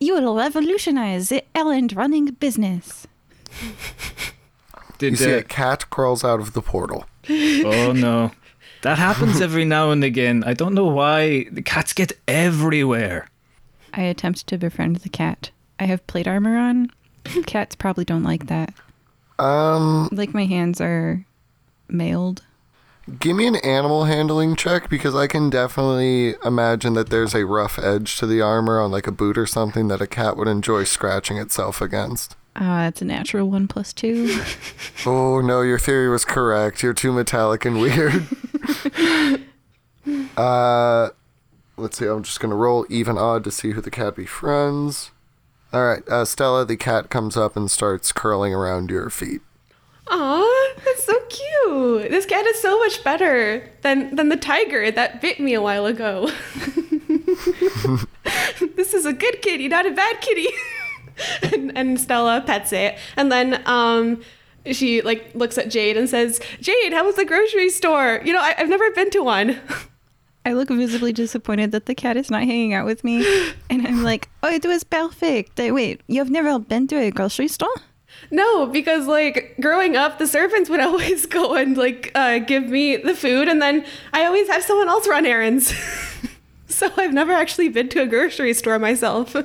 You 0.00 0.14
will 0.14 0.36
revolutionize 0.36 1.28
the 1.28 1.44
errand 1.54 1.94
running 1.94 2.26
business. 2.26 3.06
Did, 4.98 5.12
you 5.12 5.16
see 5.16 5.34
uh, 5.34 5.38
a 5.38 5.42
cat 5.42 5.90
crawls 5.90 6.24
out 6.24 6.40
of 6.40 6.54
the 6.54 6.62
portal. 6.62 7.04
Oh 7.28 7.92
no, 7.92 8.32
that 8.82 8.98
happens 8.98 9.40
every 9.46 9.64
now 9.64 9.90
and 9.90 10.02
again. 10.04 10.42
I 10.44 10.54
don't 10.54 10.74
know 10.74 10.86
why 10.86 11.44
the 11.50 11.62
cats 11.62 11.92
get 11.92 12.12
everywhere. 12.28 13.28
I 13.94 14.02
attempt 14.02 14.46
to 14.48 14.58
befriend 14.58 14.96
the 14.96 15.08
cat. 15.08 15.50
I 15.78 15.84
have 15.86 16.06
plate 16.06 16.26
armor 16.28 16.56
on. 16.56 16.90
Cats 17.46 17.74
probably 17.76 18.04
don't 18.04 18.22
like 18.22 18.46
that. 18.46 18.72
Um, 19.38 20.08
Like 20.12 20.34
my 20.34 20.44
hands 20.44 20.80
are 20.80 21.24
mailed. 21.88 22.42
give 23.18 23.36
me 23.36 23.46
an 23.46 23.56
animal 23.56 24.04
handling 24.04 24.56
check 24.56 24.88
because 24.88 25.14
I 25.14 25.26
can 25.26 25.50
definitely 25.50 26.34
imagine 26.44 26.94
that 26.94 27.10
there's 27.10 27.34
a 27.34 27.44
rough 27.46 27.78
edge 27.78 28.16
to 28.18 28.26
the 28.26 28.40
armor 28.40 28.80
on 28.80 28.90
like 28.90 29.06
a 29.06 29.12
boot 29.12 29.36
or 29.36 29.46
something 29.46 29.88
that 29.88 30.00
a 30.00 30.06
cat 30.06 30.36
would 30.36 30.48
enjoy 30.48 30.84
scratching 30.84 31.36
itself 31.36 31.80
against. 31.80 32.36
Uh, 32.54 32.86
it's 32.88 33.00
a 33.00 33.04
natural 33.04 33.48
one 33.48 33.66
plus 33.68 33.92
two. 33.92 34.40
Oh 35.04 35.40
no, 35.40 35.62
your 35.62 35.80
theory 35.80 36.08
was 36.08 36.24
correct. 36.24 36.82
You're 36.82 36.94
too 36.94 37.12
metallic 37.12 37.64
and 37.64 37.80
weird. 37.80 38.24
uh, 40.36 41.08
let's 41.76 41.98
see. 41.98 42.06
I'm 42.06 42.22
just 42.22 42.38
gonna 42.38 42.54
roll 42.54 42.86
even 42.88 43.18
odd 43.18 43.42
to 43.44 43.50
see 43.50 43.72
who 43.72 43.80
the 43.80 43.90
cat 43.90 44.14
befriends. 44.14 45.10
All 45.72 45.84
right, 45.84 46.08
uh, 46.08 46.24
Stella. 46.24 46.64
The 46.64 46.76
cat 46.76 47.10
comes 47.10 47.36
up 47.36 47.56
and 47.56 47.68
starts 47.68 48.12
curling 48.12 48.54
around 48.54 48.90
your 48.90 49.10
feet. 49.10 49.40
Aw, 50.08 50.74
that's 50.84 51.04
so 51.04 51.18
cute. 51.28 52.10
This 52.10 52.26
cat 52.26 52.46
is 52.46 52.60
so 52.60 52.78
much 52.78 53.02
better 53.02 53.70
than 53.82 54.14
than 54.14 54.28
the 54.28 54.36
tiger 54.36 54.90
that 54.92 55.20
bit 55.20 55.40
me 55.40 55.54
a 55.54 55.62
while 55.62 55.86
ago. 55.86 56.30
this 58.76 58.94
is 58.94 59.04
a 59.04 59.12
good 59.12 59.42
kitty, 59.42 59.66
not 59.66 59.86
a 59.86 59.90
bad 59.90 60.20
kitty. 60.20 60.48
And, 61.52 61.76
and 61.76 62.00
Stella 62.00 62.42
pets 62.44 62.72
it, 62.72 62.98
and 63.16 63.30
then 63.30 63.62
um, 63.66 64.22
she 64.70 65.02
like 65.02 65.34
looks 65.34 65.58
at 65.58 65.70
Jade 65.70 65.96
and 65.96 66.08
says, 66.08 66.40
"Jade, 66.60 66.92
how 66.92 67.04
was 67.04 67.16
the 67.16 67.24
grocery 67.24 67.70
store? 67.70 68.20
You 68.24 68.32
know, 68.32 68.40
I, 68.40 68.54
I've 68.58 68.68
never 68.68 68.90
been 68.92 69.10
to 69.10 69.22
one." 69.22 69.60
I 70.44 70.54
look 70.54 70.68
visibly 70.68 71.12
disappointed 71.12 71.70
that 71.70 71.86
the 71.86 71.94
cat 71.94 72.16
is 72.16 72.30
not 72.30 72.42
hanging 72.42 72.74
out 72.74 72.84
with 72.84 73.04
me. 73.04 73.24
And 73.70 73.86
I'm 73.86 74.02
like, 74.02 74.28
oh, 74.42 74.50
it 74.50 74.66
was 74.66 74.82
perfect. 74.82 75.56
Wait, 75.56 76.00
you've 76.08 76.30
never 76.30 76.58
been 76.58 76.88
to 76.88 76.96
a 76.96 77.12
grocery 77.12 77.46
store? 77.46 77.70
No, 78.30 78.66
because 78.66 79.06
like 79.06 79.54
growing 79.60 79.96
up, 79.96 80.18
the 80.18 80.26
servants 80.26 80.68
would 80.68 80.80
always 80.88 81.26
go 81.26 81.54
and 81.54 81.76
like 81.76 82.10
uh, 82.14 82.38
give 82.38 82.68
me 82.68 82.96
the 82.96 83.14
food, 83.14 83.48
and 83.48 83.60
then 83.60 83.84
I 84.12 84.24
always 84.24 84.48
have 84.48 84.62
someone 84.62 84.88
else 84.88 85.08
run 85.08 85.26
errands. 85.26 85.72
so 86.66 86.90
I've 86.96 87.12
never 87.12 87.32
actually 87.32 87.68
been 87.68 87.88
to 87.90 88.02
a 88.02 88.06
grocery 88.06 88.54
store 88.54 88.78
myself. 88.78 89.36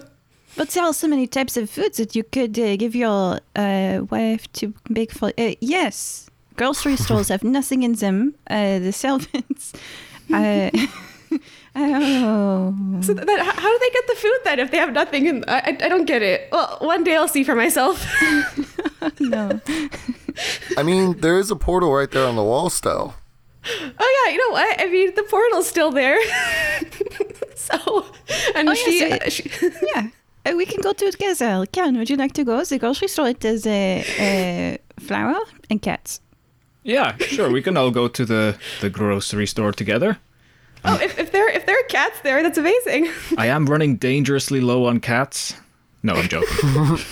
But 0.57 0.69
there 0.69 0.83
are 0.83 0.93
so 0.93 1.07
many 1.07 1.27
types 1.27 1.55
of 1.57 1.69
foods 1.69 1.97
that 1.97 2.15
you 2.15 2.23
could 2.23 2.57
uh, 2.59 2.75
give 2.77 2.95
your 2.95 3.39
uh, 3.55 4.01
wife 4.09 4.51
to 4.53 4.73
make 4.89 5.11
for. 5.11 5.31
Uh, 5.37 5.53
yes, 5.61 6.29
grocery 6.55 6.95
stores 7.05 7.29
have 7.29 7.43
nothing 7.43 7.83
in 7.83 7.93
them. 7.93 8.33
Uh, 8.49 8.79
the 8.79 8.91
servants. 8.91 9.73
Uh, 10.29 10.69
oh. 11.77 12.75
So 13.01 13.13
that, 13.13 13.25
that, 13.27 13.39
how 13.55 13.71
do 13.71 13.79
they 13.79 13.89
get 13.91 14.07
the 14.07 14.15
food 14.15 14.39
then 14.43 14.59
if 14.59 14.71
they 14.71 14.77
have 14.77 14.91
nothing? 14.91 15.25
In, 15.25 15.45
I, 15.47 15.59
I 15.59 15.67
I 15.85 15.87
don't 15.87 16.03
get 16.03 16.21
it. 16.21 16.49
Well, 16.51 16.77
one 16.81 17.05
day 17.05 17.15
I'll 17.15 17.29
see 17.29 17.45
for 17.45 17.55
myself. 17.55 18.05
No. 19.21 19.61
I 20.75 20.83
mean, 20.83 21.21
there 21.21 21.39
is 21.39 21.49
a 21.49 21.55
portal 21.55 21.93
right 21.93 22.11
there 22.11 22.25
on 22.27 22.35
the 22.35 22.43
wall 22.43 22.69
still. 22.69 23.13
oh 23.65 24.23
yeah, 24.25 24.33
you 24.33 24.37
know 24.37 24.51
what? 24.51 24.81
I 24.81 24.87
mean, 24.91 25.15
the 25.15 25.23
portal's 25.23 25.67
still 25.67 25.91
there. 25.91 26.19
so, 27.55 28.05
and 28.53 28.67
Oh, 28.67 28.73
she, 28.73 28.99
yes, 28.99 29.21
it- 29.27 29.31
she 29.31 29.49
Yeah. 29.95 30.09
Uh, 30.47 30.55
we 30.55 30.65
can 30.65 30.81
go 30.81 30.93
together. 30.93 31.65
Karen, 31.71 31.97
would 31.97 32.09
you 32.09 32.15
like 32.15 32.33
to 32.33 32.43
go? 32.43 32.63
To 32.63 32.69
the 32.69 32.79
grocery 32.79 33.07
store 33.07 33.29
it 33.29 33.43
is 33.43 33.65
uh, 33.65 34.03
uh, 34.19 34.77
flour 35.01 35.39
and 35.69 35.81
cats. 35.81 36.21
Yeah, 36.83 37.17
sure. 37.17 37.49
We 37.51 37.61
can 37.61 37.75
all 37.77 37.91
go 37.91 38.07
to 38.07 38.25
the 38.25 38.57
the 38.81 38.89
grocery 38.89 39.47
store 39.47 39.71
together. 39.73 40.17
oh, 40.85 40.99
if, 41.01 41.19
if 41.19 41.31
there 41.31 41.49
if 41.49 41.65
there 41.65 41.77
are 41.77 41.87
cats 41.89 42.21
there, 42.21 42.41
that's 42.43 42.57
amazing. 42.57 43.09
I 43.37 43.47
am 43.47 43.65
running 43.65 43.97
dangerously 43.97 44.61
low 44.61 44.85
on 44.85 44.99
cats. 44.99 45.55
No, 46.03 46.13
I'm 46.13 46.27
joking. 46.29 46.97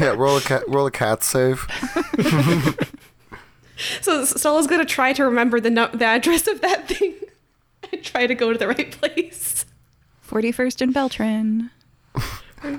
Yeah, 0.00 0.14
roll 0.16 0.36
a 0.38 0.40
cat. 0.40 0.62
Roll 0.66 0.86
a 0.86 0.90
cat 0.90 1.22
save. 1.22 1.66
So 4.00 4.24
Stella's 4.24 4.66
gonna 4.66 4.84
try 4.84 5.12
to 5.12 5.24
remember 5.24 5.60
the 5.60 5.70
no- 5.70 5.88
the 5.92 6.04
address 6.04 6.46
of 6.48 6.60
that 6.62 6.88
thing 6.88 7.14
and 7.92 8.02
try 8.02 8.26
to 8.26 8.34
go 8.34 8.52
to 8.52 8.58
the 8.58 8.68
right 8.68 8.90
place. 8.90 9.53
41st 10.38 10.80
and 10.82 10.94
Beltran. 10.94 11.70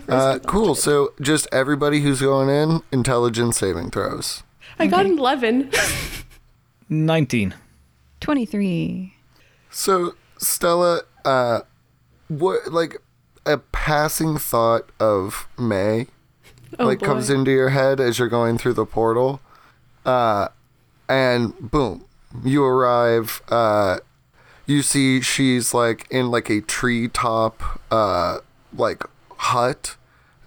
Uh, 0.10 0.40
cool. 0.48 0.74
So 0.74 1.14
just 1.22 1.48
everybody 1.52 2.00
who's 2.02 2.20
going 2.20 2.50
in, 2.50 2.82
intelligence 2.92 3.60
saving 3.60 3.92
throws. 3.92 4.42
I 4.80 4.88
got 4.88 5.06
an 5.06 5.20
eleven. 5.20 5.70
Nineteen. 6.90 7.54
23. 8.22 9.14
So 9.70 10.16
Stella, 10.40 11.02
uh, 11.24 11.60
what 12.30 12.72
like 12.74 12.98
a 13.46 13.60
passing 13.60 14.40
thought 14.40 14.90
of 15.00 15.48
May 15.56 16.08
Oh, 16.80 16.86
like 16.88 16.98
boy. 16.98 17.06
comes 17.06 17.30
into 17.30 17.52
your 17.52 17.70
head 17.70 18.00
as 18.00 18.18
you're 18.18 18.28
going 18.28 18.58
through 18.58 18.74
the 18.74 18.88
portal, 18.88 19.40
uh, 20.04 20.48
and 21.08 21.54
boom, 21.60 22.06
you 22.44 22.64
arrive. 22.64 23.44
Uh, 23.50 24.00
you 24.66 24.82
see 24.82 25.22
she's 25.22 25.74
like 25.74 26.08
in 26.10 26.32
like 26.32 26.50
a 26.50 26.62
treetop, 26.62 27.62
uh, 27.92 28.40
like 28.74 29.04
hut. 29.38 29.96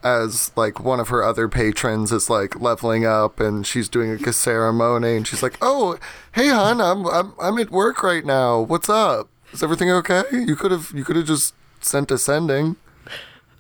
As 0.05 0.53
like 0.55 0.79
one 0.79 1.01
of 1.01 1.09
her 1.09 1.25
other 1.25 1.49
patrons 1.49 2.13
is 2.13 2.31
like 2.31 2.61
leveling 2.61 3.05
up 3.05 3.41
and 3.41 3.67
she's 3.67 3.89
doing 3.89 4.13
a 4.13 4.33
ceremony 4.33 5.17
and 5.17 5.27
she's 5.27 5.43
like, 5.43 5.59
"Oh, 5.61 5.99
hey 6.33 6.49
hon, 6.49 6.81
I'm 6.81 7.05
I'm 7.07 7.33
I'm 7.41 7.59
at 7.59 7.73
work 7.73 8.05
right 8.05 8.25
now. 8.25 8.61
What's 8.61 8.89
up? 8.89 9.29
Is 9.53 9.61
everything 9.61 9.91
okay? 9.91 10.23
You 10.31 10.55
could 10.55 10.71
have 10.71 10.93
you 10.95 11.05
could 11.05 11.17
have 11.17 11.27
just 11.27 11.53
sent 11.81 12.13
a 12.13 12.17
sending." 12.19 12.77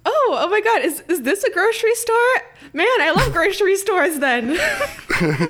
Oh, 0.06 0.38
oh 0.38 0.48
my 0.48 0.60
God! 0.60 0.82
Is 0.82 1.00
is 1.08 1.22
this 1.22 1.42
a 1.42 1.50
grocery 1.50 1.94
store? 1.96 2.42
Man, 2.72 2.86
I 3.00 3.10
love 3.10 3.32
grocery 3.32 3.76
stores. 3.76 4.20
Then. 4.20 4.58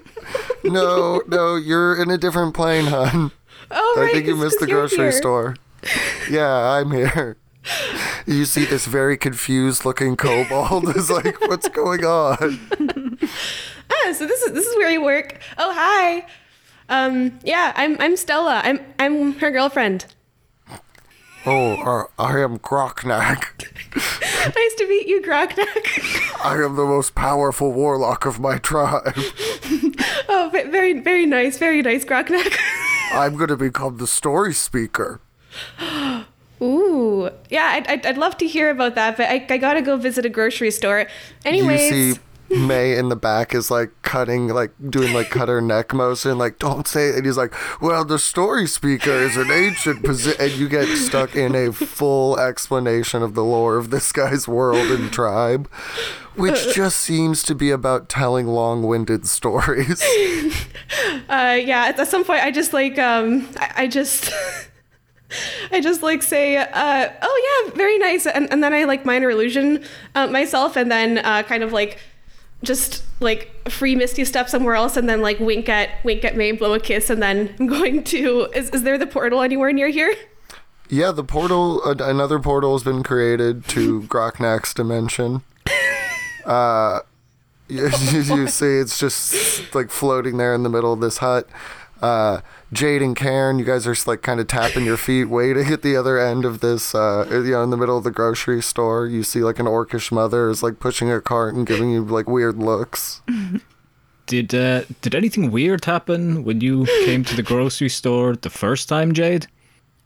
No, 0.64 1.22
no, 1.26 1.56
you're 1.56 2.00
in 2.00 2.10
a 2.10 2.18
different 2.18 2.54
plane, 2.54 2.86
hon. 2.86 3.32
Oh 3.70 3.94
I 3.96 4.00
right. 4.02 4.12
think 4.12 4.26
you 4.26 4.37
missed 4.37 4.61
the 4.61 4.66
grocery 4.66 4.98
here. 4.98 5.12
store. 5.12 5.57
Yeah, 6.31 6.48
I'm 6.72 6.90
here. 6.90 7.37
You 8.26 8.44
see 8.44 8.64
this 8.64 8.87
very 8.87 9.16
confused 9.16 9.85
looking 9.85 10.16
kobold 10.16 10.96
is 10.96 11.11
like, 11.18 11.40
what's 11.42 11.68
going 11.68 12.04
on? 12.04 13.18
Ah, 13.90 14.12
so 14.12 14.26
this 14.26 14.42
is 14.42 14.52
this 14.52 14.66
is 14.66 14.76
where 14.76 14.90
you 14.90 15.03
work. 15.03 15.40
Oh 15.57 15.72
hi. 15.74 16.26
Um, 16.90 17.38
yeah, 17.42 17.72
I'm 17.74 17.97
I'm 18.01 18.16
Stella. 18.18 18.61
I'm 18.62 18.80
I'm 18.99 19.32
her 19.38 19.51
girlfriend. 19.51 20.05
Oh, 21.47 21.72
uh, 21.82 22.05
I 22.22 22.40
am 22.40 22.59
Groknak. 22.59 23.64
nice 24.55 24.74
to 24.74 24.86
meet 24.88 25.07
you, 25.07 25.22
Grognak. 25.22 26.45
I 26.45 26.62
am 26.62 26.76
the 26.76 26.84
most 26.84 27.14
powerful 27.14 27.72
warlock 27.72 28.26
of 28.26 28.38
my 28.40 28.59
tribe. 28.59 29.14
oh, 30.28 30.51
very 30.53 31.01
very 31.01 31.24
nice, 31.24 31.57
very 31.59 31.80
nice, 31.80 32.05
Grognak. 32.05 32.57
I'm 33.12 33.36
going 33.36 33.48
to 33.48 33.56
become 33.56 33.96
the 33.96 34.06
story 34.06 34.54
speaker. 34.54 35.20
Ooh, 36.61 37.30
yeah, 37.50 37.70
I'd, 37.74 37.86
I'd, 37.86 38.06
I'd 38.06 38.18
love 38.18 38.36
to 38.38 38.46
hear 38.46 38.70
about 38.70 38.94
that, 38.96 39.16
but 39.16 39.28
I, 39.28 39.46
I 39.48 39.59
gotta 39.59 39.80
go 39.80 39.96
visit 39.96 40.26
a 40.26 40.28
grocery 40.28 40.70
store. 40.72 41.06
Anyways, 41.44 41.90
You 41.90 42.14
see 42.14 42.20
May 42.50 42.96
in 42.96 43.11
the 43.11 43.16
back 43.16 43.54
is 43.54 43.70
like 43.70 43.90
cutting, 44.02 44.48
like 44.48 44.72
doing 44.88 45.12
like 45.12 45.30
cut 45.30 45.48
her 45.48 45.61
neck 45.61 45.92
motion, 45.92 46.38
like 46.38 46.59
don't 46.59 46.88
say 46.88 47.11
it. 47.11 47.16
And 47.16 47.26
he's 47.26 47.36
like, 47.36 47.54
well, 47.80 48.04
the 48.04 48.18
story 48.18 48.66
speaker 48.66 49.12
is 49.12 49.36
an 49.36 49.50
ancient 49.50 50.02
position. 50.02 50.40
And 50.40 50.52
you 50.52 50.68
get 50.68 50.88
stuck 50.96 51.36
in 51.36 51.54
a 51.54 51.72
full 51.72 52.38
explanation 52.38 53.22
of 53.22 53.34
the 53.34 53.44
lore 53.44 53.76
of 53.76 53.90
this 53.90 54.11
guy's 54.12 54.48
world 54.48 54.90
and 54.90 55.12
tribe, 55.12 55.68
which 56.39 56.68
just 56.74 57.01
seems 57.01 57.43
to 57.45 57.55
be 57.55 57.70
about 57.70 58.09
telling 58.09 58.47
long-winded 58.47 59.26
stories. 59.26 60.03
Uh, 61.28 61.59
yeah, 61.62 61.93
at 61.95 62.09
some 62.09 62.24
point 62.24 62.43
I 62.43 62.51
just 62.51 62.72
like 62.72 62.99
um 62.99 63.47
I, 63.59 63.72
I 63.82 63.86
just 63.86 64.32
I 65.70 65.80
just 65.80 66.03
like 66.03 66.22
say, 66.22 66.57
uh, 66.57 67.12
oh 67.20 67.64
yeah, 67.66 67.74
very 67.74 67.99
nice, 67.99 68.26
and, 68.26 68.51
and 68.51 68.64
then 68.64 68.72
I 68.72 68.84
like 68.84 69.05
minor 69.05 69.28
illusion 69.28 69.84
uh, 70.14 70.26
myself, 70.28 70.74
and 70.76 70.91
then 70.91 71.18
uh, 71.18 71.43
kind 71.43 71.62
of 71.62 71.72
like 71.72 71.99
just 72.62 73.05
like 73.20 73.53
free 73.68 73.95
Misty 73.95 74.24
step 74.24 74.49
somewhere 74.49 74.74
else, 74.74 74.97
and 74.97 75.07
then 75.07 75.20
like 75.20 75.39
wink 75.39 75.68
at 75.68 76.03
wink 76.03 76.24
at 76.24 76.34
May, 76.34 76.53
blow 76.53 76.72
a 76.72 76.80
kiss, 76.80 77.11
and 77.11 77.22
then 77.22 77.55
I'm 77.61 77.66
going 77.66 78.05
to. 78.05 78.49
Is 78.55 78.70
is 78.70 78.82
there 78.82 78.97
the 78.97 79.07
portal 79.07 79.43
anywhere 79.43 79.72
near 79.72 79.89
here? 79.89 80.14
yeah, 80.89 81.12
the 81.12 81.24
portal, 81.24 81.84
another 81.84 82.39
portal 82.39 82.72
has 82.72 82.82
been 82.82 83.03
created 83.03 83.66
to 83.68 84.03
Groknak's 84.03 84.72
dimension. 84.72 85.43
Uh, 86.49 87.01
you, 87.68 87.88
you 87.88 88.49
see, 88.49 88.78
it's 88.78 88.99
just 88.99 89.74
like 89.74 89.90
floating 89.90 90.38
there 90.38 90.55
in 90.55 90.62
the 90.62 90.70
middle 90.70 90.92
of 90.92 91.01
this 91.01 91.18
hut. 91.18 91.49
Uh, 92.01 92.40
Jade 92.72 93.03
and 93.03 93.16
Karen, 93.16 93.59
you 93.59 93.64
guys 93.64 93.86
are 93.86 93.94
like 94.07 94.22
kind 94.22 94.40
of 94.40 94.46
tapping 94.46 94.84
your 94.84 94.96
feet, 94.96 95.24
waiting 95.24 95.66
at 95.72 95.82
the 95.82 95.96
other 95.96 96.18
end 96.18 96.44
of 96.44 96.61
this. 96.61 96.94
Uh, 96.94 97.26
you 97.30 97.51
know, 97.51 97.62
in 97.62 97.70
the 97.70 97.76
middle 97.76 97.99
of 97.99 98.05
the 98.05 98.11
grocery 98.11 98.62
store, 98.62 99.07
you 99.07 99.22
see 99.22 99.40
like 99.40 99.59
an 99.59 99.66
orcish 99.66 100.11
mother 100.11 100.49
is 100.49 100.62
like 100.62 100.80
pushing 100.80 101.11
a 101.11 101.20
cart 101.20 101.55
and 101.55 101.66
giving 101.66 101.90
you 101.90 102.05
like 102.05 102.28
weird 102.28 102.57
looks. 102.57 103.20
Did 104.26 104.55
uh, 104.55 104.82
did 105.01 105.14
anything 105.14 105.51
weird 105.51 105.84
happen 105.84 106.44
when 106.44 106.61
you 106.61 106.86
came 107.05 107.24
to 107.24 107.34
the 107.34 107.42
grocery 107.42 107.88
store 107.88 108.36
the 108.36 108.51
first 108.51 108.88
time, 108.88 109.12
Jade? 109.12 109.46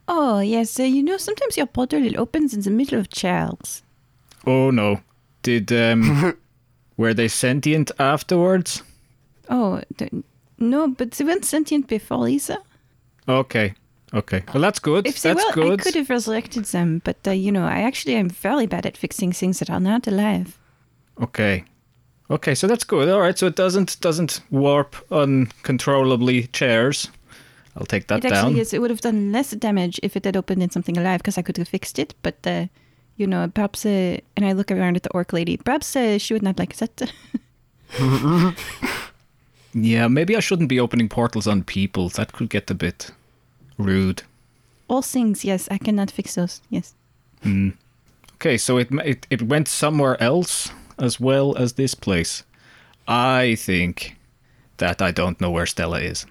Oh, 0.08 0.40
yes. 0.40 0.80
Uh, 0.80 0.84
you 0.84 1.02
know, 1.02 1.16
sometimes 1.16 1.56
your 1.56 1.66
portal 1.66 2.04
it 2.04 2.16
opens 2.16 2.54
in 2.54 2.60
the 2.62 2.70
middle 2.70 2.98
of 2.98 3.10
chairs. 3.10 3.82
Oh 4.46 4.70
no. 4.70 5.00
Did 5.42 5.72
um 5.72 6.36
were 6.96 7.14
they 7.14 7.28
sentient 7.28 7.90
afterwards? 7.98 8.82
Oh, 9.48 9.80
no, 10.58 10.88
but 10.88 11.10
they 11.12 11.24
weren't 11.24 11.44
sentient 11.44 11.88
before, 11.88 12.18
Lisa. 12.18 12.58
Okay. 13.28 13.74
Okay. 14.14 14.42
Well 14.52 14.60
that's 14.62 14.78
good. 14.78 15.06
If 15.06 15.22
they 15.22 15.34
that's 15.34 15.56
were, 15.56 15.72
I 15.72 15.76
could 15.76 15.94
have 15.94 16.10
resurrected 16.10 16.64
them, 16.66 17.00
but 17.04 17.16
uh, 17.26 17.30
you 17.30 17.50
know, 17.50 17.64
I 17.64 17.80
actually 17.82 18.14
am 18.16 18.28
very 18.28 18.66
bad 18.66 18.86
at 18.86 18.96
fixing 18.96 19.32
things 19.32 19.58
that 19.58 19.70
are 19.70 19.80
not 19.80 20.06
alive. 20.06 20.58
Okay. 21.20 21.64
Okay, 22.30 22.54
so 22.54 22.66
that's 22.66 22.84
good. 22.84 23.08
All 23.08 23.20
right, 23.20 23.36
so 23.38 23.46
it 23.46 23.56
doesn't 23.56 24.00
doesn't 24.00 24.40
warp 24.50 24.96
uncontrollably 25.10 26.46
chairs. 26.52 27.10
I'll 27.76 27.86
take 27.86 28.06
that 28.08 28.24
It 28.24 28.32
actually 28.32 28.52
down. 28.54 28.60
is. 28.60 28.72
It 28.74 28.80
would 28.80 28.90
have 28.90 29.00
done 29.00 29.32
less 29.32 29.50
damage 29.52 29.98
if 30.02 30.16
it 30.16 30.24
had 30.24 30.36
opened 30.36 30.62
in 30.62 30.70
something 30.70 30.96
alive 30.98 31.18
because 31.20 31.38
I 31.38 31.42
could 31.42 31.56
have 31.56 31.68
fixed 31.68 31.98
it. 31.98 32.14
But 32.22 32.36
uh, 32.46 32.66
you 33.22 33.26
know, 33.26 33.48
perhaps. 33.48 33.86
Uh, 33.86 34.18
and 34.36 34.44
I 34.44 34.52
look 34.52 34.70
around 34.70 34.96
at 34.96 35.02
the 35.02 35.12
orc 35.12 35.32
lady. 35.32 35.56
Perhaps 35.56 35.96
uh, 35.96 36.18
she 36.18 36.34
would 36.34 36.42
not 36.42 36.58
like 36.58 36.76
that. 36.76 37.12
Yeah, 39.74 40.08
maybe 40.08 40.36
I 40.36 40.40
shouldn't 40.40 40.68
be 40.68 40.80
opening 40.80 41.08
portals 41.08 41.46
on 41.46 41.64
people. 41.64 42.08
That 42.10 42.32
could 42.32 42.50
get 42.50 42.70
a 42.70 42.74
bit 42.74 43.10
rude. 43.78 44.22
All 44.88 45.02
things, 45.02 45.44
yes, 45.44 45.68
I 45.70 45.78
cannot 45.78 46.10
fix 46.10 46.34
those. 46.34 46.60
Yes. 46.68 46.94
Okay, 48.34 48.58
so 48.58 48.76
it 48.78 48.88
it 49.04 49.26
it 49.30 49.42
went 49.42 49.68
somewhere 49.68 50.22
else 50.22 50.70
as 50.98 51.18
well 51.18 51.56
as 51.56 51.72
this 51.72 51.94
place. 51.94 52.44
I 53.08 53.56
think 53.56 54.16
that 54.76 55.00
I 55.00 55.10
don't 55.10 55.40
know 55.40 55.50
where 55.50 55.66
Stella 55.66 56.00
is. 56.00 56.26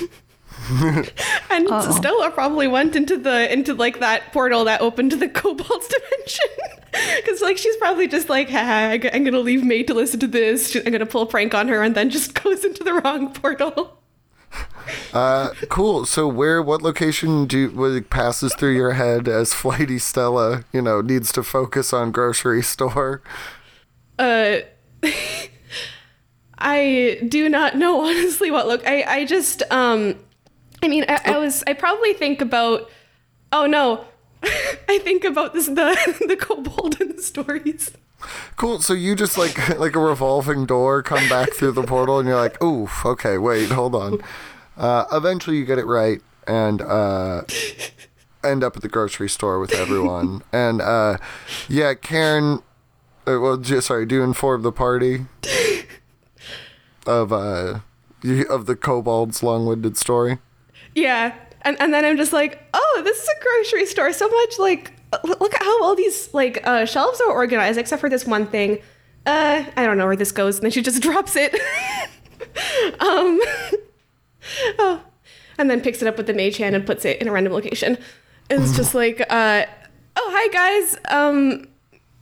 And 1.50 1.68
Uh-oh. 1.68 1.90
Stella 1.92 2.30
probably 2.30 2.66
went 2.68 2.96
into 2.96 3.16
the 3.16 3.50
into 3.52 3.72
like 3.74 4.00
that 4.00 4.32
portal 4.32 4.64
that 4.64 4.80
opened 4.80 5.10
to 5.12 5.16
the 5.16 5.28
kobold's 5.40 5.88
dimension. 5.88 6.48
Because 7.16 7.42
like 7.42 7.58
she's 7.58 7.76
probably 7.76 8.08
just 8.08 8.30
like, 8.30 8.48
Haha, 8.48 8.88
I 8.92 8.96
g- 8.98 9.10
I'm 9.12 9.22
gonna 9.22 9.40
leave 9.40 9.62
May 9.62 9.82
to 9.82 9.92
listen 9.92 10.18
to 10.20 10.26
this. 10.26 10.74
I'm 10.74 10.90
gonna 10.92 11.04
pull 11.04 11.22
a 11.22 11.26
prank 11.26 11.52
on 11.52 11.68
her, 11.68 11.82
and 11.82 11.94
then 11.94 12.08
just 12.08 12.34
goes 12.42 12.64
into 12.64 12.82
the 12.82 12.94
wrong 12.94 13.34
portal. 13.34 13.98
Uh, 15.12 15.50
cool. 15.68 16.06
So, 16.06 16.26
where, 16.26 16.62
what 16.62 16.80
location 16.80 17.44
do 17.46 17.68
what 17.70 18.08
passes 18.08 18.54
through 18.54 18.74
your 18.76 18.92
head 18.92 19.28
as 19.28 19.52
Flighty 19.52 19.98
Stella, 19.98 20.64
you 20.72 20.80
know, 20.80 21.02
needs 21.02 21.32
to 21.32 21.42
focus 21.42 21.92
on 21.92 22.12
grocery 22.12 22.62
store? 22.62 23.20
Uh, 24.18 24.60
I 26.58 27.18
do 27.28 27.48
not 27.50 27.76
know 27.76 28.00
honestly 28.00 28.50
what 28.50 28.66
look. 28.66 28.86
I 28.86 29.02
I 29.02 29.24
just 29.26 29.62
um, 29.70 30.16
I 30.82 30.88
mean 30.88 31.04
I, 31.08 31.20
I 31.24 31.38
was 31.38 31.62
I 31.66 31.72
probably 31.72 32.12
think 32.14 32.40
about. 32.40 32.90
Oh 33.52 33.66
no, 33.66 34.04
I 34.42 34.98
think 35.02 35.24
about 35.24 35.54
this 35.54 35.66
the 35.66 35.96
the 36.28 36.36
kobold 36.36 37.00
in 37.00 37.16
the 37.16 37.22
stories. 37.22 37.90
Cool. 38.56 38.80
So 38.80 38.92
you 38.92 39.14
just 39.14 39.36
like 39.38 39.78
like 39.78 39.94
a 39.94 40.00
revolving 40.00 40.66
door 40.66 41.02
come 41.02 41.28
back 41.28 41.52
through 41.52 41.72
the 41.72 41.82
portal, 41.82 42.18
and 42.18 42.28
you're 42.28 42.36
like, 42.36 42.60
"Oof, 42.62 43.04
okay, 43.06 43.38
wait, 43.38 43.70
hold 43.70 43.94
on." 43.94 44.20
Uh, 44.76 45.04
eventually, 45.12 45.56
you 45.56 45.64
get 45.64 45.78
it 45.78 45.86
right, 45.86 46.20
and 46.46 46.82
uh, 46.82 47.42
end 48.44 48.62
up 48.64 48.76
at 48.76 48.82
the 48.82 48.88
grocery 48.88 49.28
store 49.28 49.58
with 49.60 49.72
everyone. 49.74 50.42
and 50.52 50.80
uh, 50.82 51.18
yeah, 51.68 51.94
Karen. 51.94 52.62
Uh, 53.28 53.40
well, 53.40 53.56
just 53.56 53.88
sorry. 53.88 54.06
Do 54.06 54.14
you 54.16 54.22
inform 54.22 54.62
the 54.62 54.72
party 54.72 55.26
of 57.06 57.32
uh 57.32 57.80
you- 58.22 58.46
of 58.48 58.66
the 58.66 58.76
kobold's 58.76 59.42
long-winded 59.42 59.96
story? 59.96 60.38
Yeah. 60.96 61.34
And, 61.62 61.80
and 61.80 61.92
then 61.92 62.04
I'm 62.04 62.16
just 62.16 62.32
like, 62.32 62.62
oh, 62.72 63.02
this 63.04 63.22
is 63.22 63.28
a 63.28 63.42
grocery 63.42 63.86
store. 63.86 64.12
So 64.12 64.28
much 64.28 64.58
like, 64.58 64.92
look 65.24 65.54
at 65.54 65.62
how 65.62 65.84
all 65.84 65.94
these 65.94 66.32
like 66.32 66.66
uh, 66.66 66.86
shelves 66.86 67.20
are 67.20 67.30
organized, 67.30 67.78
except 67.78 68.00
for 68.00 68.08
this 68.08 68.26
one 68.26 68.46
thing. 68.46 68.78
Uh, 69.26 69.64
I 69.76 69.84
don't 69.84 69.98
know 69.98 70.06
where 70.06 70.16
this 70.16 70.32
goes. 70.32 70.56
And 70.56 70.64
then 70.64 70.70
she 70.72 70.82
just 70.82 71.02
drops 71.02 71.36
it. 71.36 71.54
um, 73.00 73.38
oh, 74.78 75.02
and 75.58 75.70
then 75.70 75.80
picks 75.82 76.00
it 76.00 76.08
up 76.08 76.16
with 76.16 76.26
the 76.26 76.34
mage 76.34 76.56
hand 76.56 76.74
and 76.74 76.86
puts 76.86 77.04
it 77.04 77.20
in 77.20 77.28
a 77.28 77.32
random 77.32 77.52
location. 77.52 77.98
It's 78.48 78.74
just 78.76 78.94
like, 78.94 79.20
uh, 79.20 79.66
oh, 80.16 80.30
hi 80.32 80.48
guys. 80.48 80.96
Um, 81.08 81.68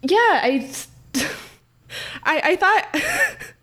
yeah, 0.02 0.16
I, 0.18 0.68
I, 2.24 2.40
I 2.44 2.56
thought. 2.56 3.53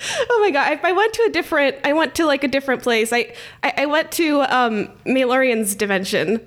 Oh 0.30 0.38
my 0.42 0.50
god! 0.50 0.78
I, 0.82 0.88
I 0.88 0.92
went 0.92 1.12
to 1.14 1.22
a 1.28 1.30
different. 1.30 1.76
I 1.84 1.92
went 1.92 2.14
to 2.16 2.24
like 2.26 2.42
a 2.44 2.48
different 2.48 2.82
place. 2.82 3.12
I 3.12 3.34
I, 3.62 3.72
I 3.78 3.86
went 3.86 4.10
to 4.12 4.40
um 4.42 4.88
Malorian's 5.04 5.74
dimension, 5.74 6.40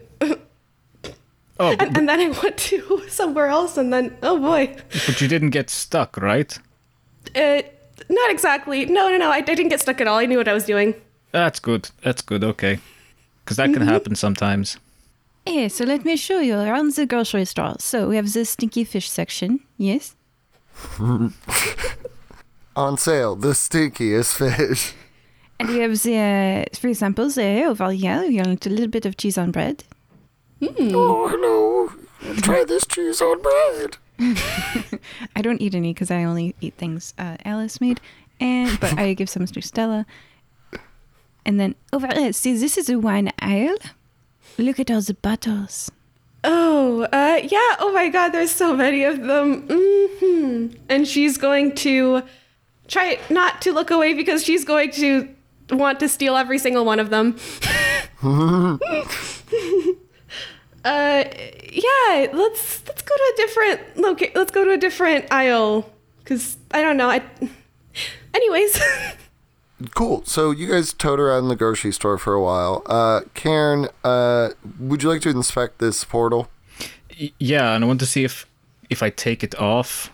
Oh, 1.60 1.72
and, 1.72 1.95
and 1.97 2.10
then 2.10 2.20
I 2.20 2.30
went 2.41 2.58
to 2.58 3.04
somewhere 3.10 3.47
else, 3.47 3.78
and 3.78 3.93
then 3.93 4.18
oh 4.24 4.39
boy, 4.39 4.76
but 5.06 5.22
you 5.22 5.28
didn't 5.28 5.51
get 5.51 5.70
stuck, 5.70 6.18
right? 6.18 6.58
uh, 7.36 7.62
not 8.10 8.32
exactly. 8.32 8.86
No, 8.86 9.10
no, 9.10 9.18
no. 9.18 9.30
I, 9.30 9.38
I 9.38 9.41
didn't 9.41 9.70
get 9.70 9.82
stuck 9.82 10.01
at 10.01 10.08
all. 10.08 10.18
I 10.18 10.26
knew 10.26 10.38
what 10.38 10.47
I 10.47 10.54
was 10.54 10.66
doing. 10.66 10.95
That's 11.32 11.60
good. 11.60 11.89
That's 12.01 12.22
good. 12.24 12.43
Okay, 12.43 12.80
because 13.43 13.58
that 13.58 13.72
can 13.72 13.84
happen 13.84 14.16
sometimes. 14.16 14.78
Yeah, 15.45 15.68
so 15.68 15.84
let 15.86 16.06
me 16.06 16.16
show 16.16 16.39
you 16.39 16.56
around 16.58 16.93
the 16.95 17.06
grocery 17.06 17.45
store. 17.45 17.76
So 17.80 18.08
we 18.10 18.16
have 18.16 18.32
the 18.34 18.45
stinky 18.45 18.84
fish 18.84 19.10
section. 19.10 19.60
Yes. 19.78 20.16
On 22.76 22.97
sale, 22.97 23.36
the 23.36 23.49
stinkiest 23.49 24.36
fish. 24.36 24.93
And 25.59 25.69
we 25.69 25.78
have 25.80 26.01
the, 26.01 26.17
uh, 26.17 26.76
for 26.78 26.88
example, 26.88 27.30
there 27.30 27.69
over 27.69 27.91
here, 27.91 28.24
you 28.24 28.41
want 28.41 28.65
a 28.65 28.69
little 28.69 28.88
bit 28.88 29.05
of 29.05 29.15
cheese 29.15 29.38
on 29.38 29.51
bread. 29.51 29.84
Oh, 30.61 31.28
hello. 31.28 32.36
Try 32.41 32.63
this 32.63 32.86
cheese 32.88 33.21
on 33.21 33.41
bread. 33.41 33.97
I 35.36 35.41
don't 35.41 35.61
eat 35.61 35.76
any 35.76 35.93
because 35.93 36.09
I 36.09 36.24
only 36.24 36.55
eat 36.61 36.74
things 36.76 37.13
uh, 37.17 37.38
Alice 37.45 37.80
made, 37.82 37.99
and 38.39 38.80
but 38.80 38.97
I 38.97 39.13
give 39.13 39.30
some 39.30 39.45
to 39.45 39.61
Stella. 39.61 40.05
And 41.45 41.59
then 41.59 41.76
over 41.91 42.07
there, 42.07 42.32
see, 42.34 42.57
this 42.57 42.78
is 42.78 42.89
a 42.89 42.97
wine 42.97 43.32
aisle. 43.39 43.78
Look 44.57 44.80
at 44.80 44.89
all 44.89 45.01
the 45.01 45.15
bottles. 45.15 45.91
Oh, 46.43 47.03
uh, 47.11 47.39
yeah. 47.43 47.76
Oh 47.80 47.91
my 47.93 48.09
god, 48.09 48.30
there's 48.30 48.51
so 48.51 48.76
many 48.76 49.03
of 49.03 49.21
them. 49.21 49.67
hmm 49.69 50.67
And 50.89 51.07
she's 51.07 51.38
going 51.38 51.76
to 51.76 52.24
try 52.94 53.20
not 53.30 53.62
to 53.64 53.74
look 53.74 53.91
away 53.91 54.14
because 54.14 54.44
she's 54.44 54.64
going 54.64 54.91
to 54.91 55.28
want 55.72 56.00
to 56.00 56.08
steal 56.08 56.38
every 56.38 56.60
single 56.60 56.86
one 56.86 57.00
of 57.00 57.10
them. 57.10 57.38
uh, 58.24 58.78
yeah. 60.86 62.28
Let's 62.32 62.88
let's 62.88 63.02
go 63.02 63.16
to 63.16 63.34
a 63.34 63.38
different 63.38 63.98
loca- 63.98 64.32
Let's 64.36 64.52
go 64.52 64.64
to 64.64 64.72
a 64.72 64.78
different 64.78 65.32
aisle 65.32 65.89
because 66.20 66.58
I 66.72 66.82
don't 66.82 66.98
know. 66.98 67.10
I. 67.10 67.22
Anyways. 68.34 68.80
Cool. 69.96 70.24
So 70.24 70.52
you 70.52 70.68
guys 70.70 70.94
tote 70.94 71.20
around 71.20 71.50
the 71.50 71.58
grocery 71.58 71.91
store 71.91 72.18
for 72.18 72.34
a 72.34 72.41
while. 72.41 72.84
Uh, 72.86 73.22
Karen, 73.34 73.89
uh, 74.06 74.52
would 74.80 75.04
you 75.04 75.10
like 75.10 75.20
to 75.22 75.30
inspect 75.30 75.80
this 75.80 76.06
portal? 76.06 76.48
Yeah, 77.38 77.76
and 77.76 77.84
I 77.84 77.88
want 77.88 78.00
to 78.00 78.06
see 78.06 78.24
if 78.24 78.48
if 78.89 79.04
I 79.04 79.10
take 79.10 79.44
it 79.44 79.60
off. 79.60 80.10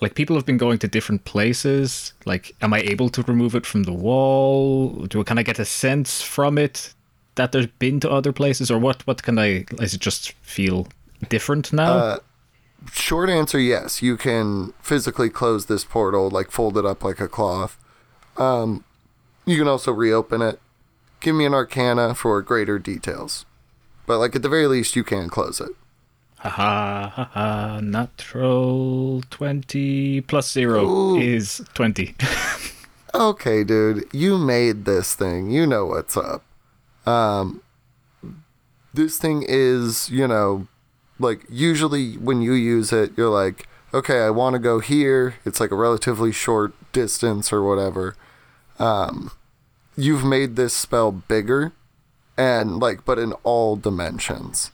Like 0.00 0.14
people 0.14 0.36
have 0.36 0.46
been 0.46 0.58
going 0.58 0.78
to 0.78 0.88
different 0.88 1.24
places. 1.24 2.12
Like, 2.24 2.54
am 2.60 2.72
I 2.72 2.80
able 2.80 3.08
to 3.10 3.22
remove 3.22 3.54
it 3.54 3.66
from 3.66 3.82
the 3.82 3.92
wall? 3.92 4.90
Do 5.06 5.20
I 5.20 5.24
can 5.24 5.38
I 5.38 5.42
get 5.42 5.58
a 5.58 5.64
sense 5.64 6.22
from 6.22 6.56
it 6.58 6.94
that 7.34 7.52
there's 7.52 7.66
been 7.66 8.00
to 8.00 8.10
other 8.10 8.32
places, 8.32 8.70
or 8.70 8.78
what? 8.78 9.06
What 9.06 9.22
can 9.22 9.38
I? 9.38 9.64
Is 9.80 9.94
it 9.94 10.00
just 10.00 10.32
feel 10.42 10.86
different 11.28 11.72
now? 11.72 11.92
Uh, 11.92 12.18
short 12.92 13.28
answer 13.28 13.58
yes 13.58 14.02
you 14.02 14.16
can 14.16 14.72
physically 14.80 15.28
close 15.28 15.66
this 15.66 15.84
portal 15.84 16.30
like 16.30 16.50
fold 16.50 16.78
it 16.78 16.86
up 16.86 17.02
like 17.02 17.20
a 17.20 17.28
cloth 17.28 17.76
um 18.36 18.84
you 19.44 19.58
can 19.58 19.68
also 19.68 19.92
reopen 19.92 20.40
it 20.40 20.60
give 21.20 21.34
me 21.34 21.44
an 21.44 21.54
arcana 21.54 22.14
for 22.14 22.40
greater 22.40 22.78
details 22.78 23.44
but 24.06 24.18
like 24.18 24.36
at 24.36 24.42
the 24.42 24.48
very 24.48 24.66
least 24.66 24.94
you 24.94 25.02
can 25.02 25.28
close 25.28 25.60
it 25.60 25.70
Haha, 26.40 27.08
ha! 27.08 27.80
natural 27.82 29.22
20 29.30 30.20
plus 30.22 30.52
0 30.52 30.84
Ooh. 30.84 31.18
is 31.18 31.62
20. 31.74 32.14
okay 33.14 33.64
dude 33.64 34.04
you 34.12 34.38
made 34.38 34.84
this 34.84 35.14
thing 35.14 35.50
you 35.50 35.66
know 35.66 35.86
what's 35.86 36.16
up 36.16 36.44
um 37.06 37.60
this 38.92 39.18
thing 39.18 39.44
is 39.48 40.10
you 40.10 40.28
know 40.28 40.68
like 41.18 41.44
usually 41.48 42.14
when 42.14 42.42
you 42.42 42.52
use 42.52 42.92
it 42.92 43.10
you're 43.16 43.30
like 43.30 43.66
okay 43.92 44.20
i 44.20 44.30
want 44.30 44.54
to 44.54 44.58
go 44.58 44.78
here 44.78 45.36
it's 45.44 45.58
like 45.58 45.70
a 45.70 45.76
relatively 45.76 46.30
short 46.30 46.72
distance 46.92 47.52
or 47.52 47.62
whatever 47.62 48.14
um 48.78 49.32
you've 49.96 50.24
made 50.24 50.56
this 50.56 50.74
spell 50.74 51.10
bigger 51.10 51.72
and 52.36 52.78
like 52.78 53.04
but 53.04 53.18
in 53.18 53.32
all 53.42 53.74
dimensions 53.74 54.70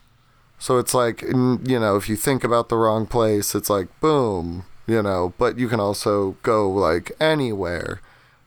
so 0.64 0.78
it's 0.78 0.94
like 0.94 1.22
you 1.22 1.78
know 1.84 1.96
if 1.96 2.08
you 2.08 2.16
think 2.16 2.42
about 2.42 2.68
the 2.68 2.76
wrong 2.76 3.06
place 3.06 3.54
it's 3.54 3.70
like 3.70 3.88
boom 4.00 4.64
you 4.86 5.02
know 5.02 5.32
but 5.38 5.58
you 5.58 5.68
can 5.68 5.80
also 5.80 6.36
go 6.42 6.70
like 6.70 7.12
anywhere 7.20 8.00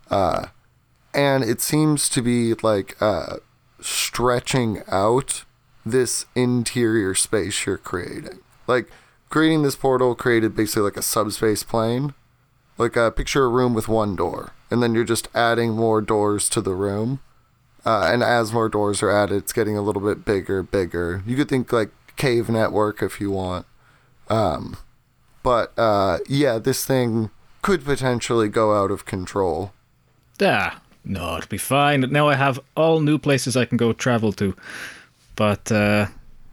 uh 0.09 0.47
and 1.13 1.43
it 1.43 1.61
seems 1.61 2.09
to 2.09 2.21
be 2.21 2.53
like 2.55 2.95
uh 3.01 3.37
stretching 3.79 4.81
out 4.87 5.43
this 5.85 6.25
interior 6.35 7.15
space 7.15 7.65
you're 7.65 7.77
creating. 7.77 8.39
Like 8.65 8.89
creating 9.29 9.63
this 9.63 9.75
portal 9.75 10.15
created 10.15 10.55
basically 10.55 10.83
like 10.83 10.97
a 10.97 11.01
subspace 11.01 11.63
plane. 11.63 12.13
Like 12.77 12.95
uh, 12.95 13.09
picture 13.09 13.43
a 13.43 13.49
room 13.49 13.73
with 13.73 13.87
one 13.87 14.15
door, 14.15 14.53
and 14.69 14.83
then 14.83 14.93
you're 14.93 15.03
just 15.03 15.29
adding 15.33 15.71
more 15.71 15.99
doors 15.99 16.47
to 16.49 16.61
the 16.61 16.75
room. 16.75 17.21
Uh, 17.83 18.09
and 18.11 18.21
as 18.21 18.53
more 18.53 18.69
doors 18.69 19.01
are 19.01 19.09
added, 19.09 19.37
it's 19.37 19.53
getting 19.53 19.75
a 19.75 19.81
little 19.81 20.01
bit 20.01 20.23
bigger, 20.23 20.61
bigger. 20.61 21.23
You 21.25 21.35
could 21.35 21.49
think 21.49 21.73
like 21.73 21.89
cave 22.17 22.49
network 22.49 23.01
if 23.01 23.21
you 23.21 23.31
want. 23.31 23.65
Um, 24.29 24.77
but 25.43 25.71
uh, 25.77 26.19
yeah, 26.27 26.57
this 26.59 26.85
thing 26.85 27.29
could 27.61 27.85
potentially 27.85 28.49
go 28.49 28.75
out 28.75 28.91
of 28.91 29.05
control. 29.05 29.71
ah, 30.41 30.81
no, 31.03 31.37
it'll 31.37 31.47
be 31.47 31.57
fine. 31.57 32.01
Now 32.01 32.27
I 32.27 32.35
have 32.35 32.59
all 32.75 32.99
new 32.99 33.17
places 33.17 33.55
I 33.55 33.65
can 33.65 33.77
go 33.77 33.93
travel 33.93 34.33
to. 34.33 34.55
But, 35.35 35.71
uh, 35.71 36.07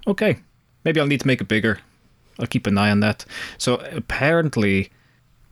okay. 0.06 0.38
Maybe 0.84 1.00
I'll 1.00 1.06
need 1.06 1.20
to 1.20 1.26
make 1.26 1.40
it 1.40 1.48
bigger. 1.48 1.80
I'll 2.38 2.46
keep 2.46 2.66
an 2.66 2.78
eye 2.78 2.90
on 2.90 3.00
that. 3.00 3.24
So 3.58 3.76
apparently, 3.92 4.90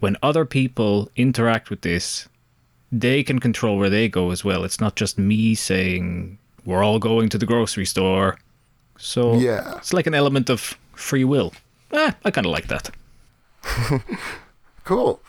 when 0.00 0.16
other 0.22 0.44
people 0.44 1.10
interact 1.16 1.70
with 1.70 1.80
this, 1.80 2.28
they 2.92 3.22
can 3.22 3.38
control 3.38 3.78
where 3.78 3.90
they 3.90 4.08
go 4.08 4.30
as 4.30 4.44
well. 4.44 4.64
It's 4.64 4.80
not 4.80 4.96
just 4.96 5.18
me 5.18 5.54
saying, 5.54 6.38
we're 6.64 6.84
all 6.84 6.98
going 6.98 7.28
to 7.30 7.38
the 7.38 7.46
grocery 7.46 7.86
store. 7.86 8.38
So 8.98 9.34
Yeah. 9.34 9.76
it's 9.78 9.92
like 9.92 10.06
an 10.06 10.14
element 10.14 10.48
of 10.50 10.78
free 10.94 11.24
will. 11.24 11.52
Ah, 11.92 12.14
I 12.24 12.30
kind 12.30 12.46
of 12.46 12.52
like 12.52 12.68
that. 12.68 12.90
Cool. 14.84 15.20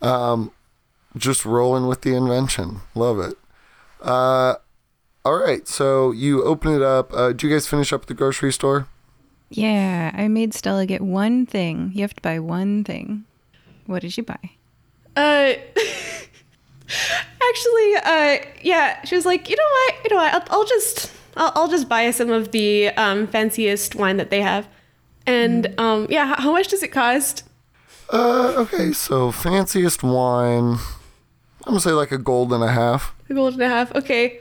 Um, 0.00 0.52
just 1.16 1.44
rolling 1.44 1.86
with 1.86 2.00
the 2.00 2.14
invention. 2.16 2.80
Love 2.94 3.18
it. 3.20 3.36
Uh, 4.00 4.54
all 5.24 5.36
right. 5.38 5.68
So 5.68 6.12
you 6.12 6.42
open 6.44 6.72
it 6.74 6.80
up. 6.82 7.12
Uh, 7.12 7.32
do 7.32 7.46
you 7.46 7.52
guys 7.54 7.66
finish 7.68 7.92
up 7.92 8.02
at 8.02 8.08
the 8.08 8.14
grocery 8.14 8.52
store? 8.52 8.86
Yeah, 9.50 10.10
I 10.14 10.28
made 10.28 10.54
Stella 10.54 10.86
get 10.86 11.02
one 11.02 11.44
thing. 11.44 11.90
You 11.94 12.00
have 12.02 12.14
to 12.14 12.22
buy 12.22 12.38
one 12.38 12.84
thing. 12.84 13.24
What 13.84 14.00
did 14.00 14.16
you 14.16 14.22
buy? 14.22 14.38
Uh, 15.14 15.52
actually, 16.88 17.94
uh, 18.02 18.38
yeah, 18.62 19.04
she 19.04 19.14
was 19.14 19.26
like, 19.26 19.48
you 19.50 19.56
know 19.56 19.62
what, 19.70 19.94
you 20.04 20.10
know 20.10 20.16
what, 20.22 20.34
I'll, 20.34 20.44
I'll 20.60 20.64
just, 20.66 21.12
I'll, 21.36 21.52
I'll 21.54 21.68
just 21.68 21.88
buy 21.88 22.10
some 22.10 22.30
of 22.30 22.52
the 22.52 22.88
um, 22.90 23.26
fanciest 23.26 23.94
wine 23.94 24.16
that 24.16 24.30
they 24.30 24.42
have, 24.42 24.68
and 25.26 25.78
um, 25.78 26.06
yeah, 26.10 26.26
how, 26.26 26.42
how 26.42 26.52
much 26.52 26.68
does 26.68 26.82
it 26.82 26.88
cost? 26.88 27.44
Uh, 28.10 28.54
okay. 28.56 28.92
So 28.92 29.32
fanciest 29.32 30.02
wine. 30.02 30.78
I'm 31.64 31.72
gonna 31.72 31.80
say 31.80 31.92
like 31.92 32.12
a 32.12 32.18
gold 32.18 32.52
and 32.52 32.62
a 32.62 32.70
half. 32.70 33.14
A 33.30 33.34
gold 33.34 33.54
and 33.54 33.62
a 33.62 33.68
half. 33.68 33.94
Okay. 33.94 34.40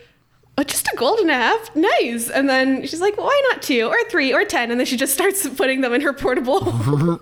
Oh, 0.57 0.63
just 0.63 0.87
a 0.87 0.95
gold 0.97 1.19
and 1.19 1.29
a 1.29 1.35
half. 1.35 1.75
Nice. 1.75 2.29
And 2.29 2.49
then 2.49 2.85
she's 2.85 2.99
like, 2.99 3.17
why 3.17 3.41
not 3.49 3.61
two 3.61 3.87
or 3.87 4.03
three 4.09 4.33
or 4.33 4.43
ten? 4.43 4.69
And 4.69 4.79
then 4.79 4.85
she 4.85 4.97
just 4.97 5.13
starts 5.13 5.47
putting 5.47 5.81
them 5.81 5.93
in 5.93 6.01
her 6.01 6.13
portable. 6.13 7.21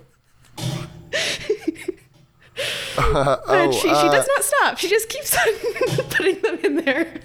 and 2.98 3.74
she, 3.74 3.80
she 3.80 3.88
uh, 3.88 4.10
does 4.10 4.28
not 4.28 4.44
stop. 4.44 4.78
She 4.78 4.88
just 4.88 5.08
keeps 5.08 5.36
on 5.36 5.54
putting 6.10 6.40
them 6.42 6.58
in 6.64 6.76
there. 6.84 7.20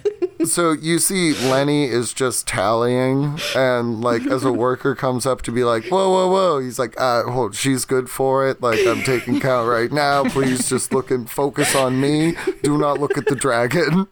So 0.46 0.72
you 0.72 1.00
see, 1.00 1.34
Lenny 1.50 1.86
is 1.86 2.14
just 2.14 2.48
tallying, 2.48 3.40
and 3.56 4.02
like 4.02 4.26
as 4.28 4.44
a 4.44 4.52
worker 4.66 4.96
comes 4.96 5.26
up 5.26 5.42
to 5.44 5.52
be 5.52 5.64
like, 5.64 5.86
"Whoa, 5.86 6.10
whoa, 6.10 6.28
whoa!" 6.30 6.60
He's 6.60 6.78
like, 6.78 7.00
"Uh, 7.00 7.24
hold, 7.24 7.56
she's 7.56 7.86
good 7.86 8.10
for 8.10 8.48
it. 8.48 8.62
Like 8.62 8.80
I'm 8.86 9.02
taking 9.04 9.40
count 9.40 9.68
right 9.68 9.92
now. 9.92 10.24
Please 10.26 10.70
just 10.70 10.94
look 10.94 11.12
and 11.12 11.30
focus 11.30 11.76
on 11.76 12.00
me. 12.00 12.36
Do 12.64 12.78
not 12.78 13.00
look 13.00 13.18
at 13.18 13.26
the 13.26 13.36
dragon." 13.36 14.08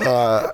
Uh, 0.00 0.48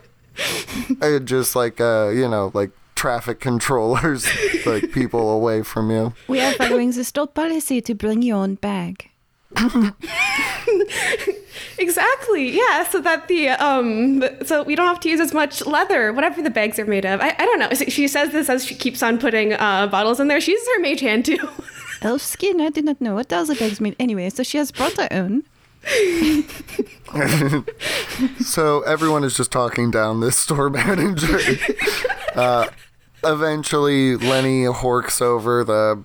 and 1.01 1.27
just 1.27 1.57
like 1.57 1.81
uh, 1.81 2.09
you 2.09 2.29
know, 2.29 2.51
like 2.55 2.71
traffic 2.95 3.41
controllers, 3.41 4.27
like 4.67 4.93
people 4.93 5.31
away 5.31 5.63
from 5.63 5.91
you. 5.91 6.13
We 6.27 6.41
are 6.41 6.53
following 6.55 6.91
the 6.91 7.05
store 7.05 7.29
policy 7.29 7.81
to 7.81 7.95
bring 7.95 8.23
your 8.23 8.39
own 8.39 8.57
bag. 8.57 9.08
Exactly. 11.79 12.51
Yeah. 12.51 12.85
So 12.89 13.01
that 13.01 13.29
the 13.29 13.51
um, 13.51 14.23
so 14.45 14.63
we 14.65 14.75
don't 14.75 14.87
have 14.89 15.01
to 15.01 15.09
use 15.09 15.21
as 15.21 15.33
much 15.33 15.65
leather, 15.65 16.13
whatever 16.13 16.43
the 16.43 16.51
bags 16.51 16.79
are 16.79 16.85
made 16.87 17.07
of. 17.07 17.21
I, 17.21 17.35
I 17.39 17.45
don't 17.47 17.59
know. 17.61 17.71
She 17.89 18.09
says 18.09 18.31
this 18.33 18.49
as 18.49 18.65
she 18.65 18.75
keeps 18.75 19.03
on 19.03 19.19
putting 19.19 19.53
uh, 19.53 19.87
bottles 19.87 20.19
in 20.21 20.27
there. 20.29 20.41
She 20.41 20.53
uses 20.53 20.69
her 20.75 20.81
mage 20.81 21.01
hand 21.01 21.25
too. 21.25 21.49
Elf 22.03 22.23
skin, 22.23 22.61
I 22.61 22.71
did 22.71 22.85
not 22.85 23.01
know 23.01 23.15
what 23.15 23.33
else 23.33 23.49
the 23.49 23.55
bags 23.55 23.81
mean. 23.81 23.95
Anyway, 23.99 24.29
so 24.31 24.43
she 24.43 24.59
has 24.59 24.71
brought 24.73 24.93
her 24.97 25.09
own. 25.11 25.45
So 28.41 28.81
everyone 28.83 29.25
is 29.25 29.37
just 29.37 29.51
talking 29.51 29.91
down 29.91 30.21
this 30.21 30.37
store 30.37 30.69
manager. 30.71 31.39
uh, 32.35 32.69
eventually, 33.25 34.17
Lenny 34.17 34.65
horks 34.65 35.23
over 35.23 35.65
the, 35.65 36.05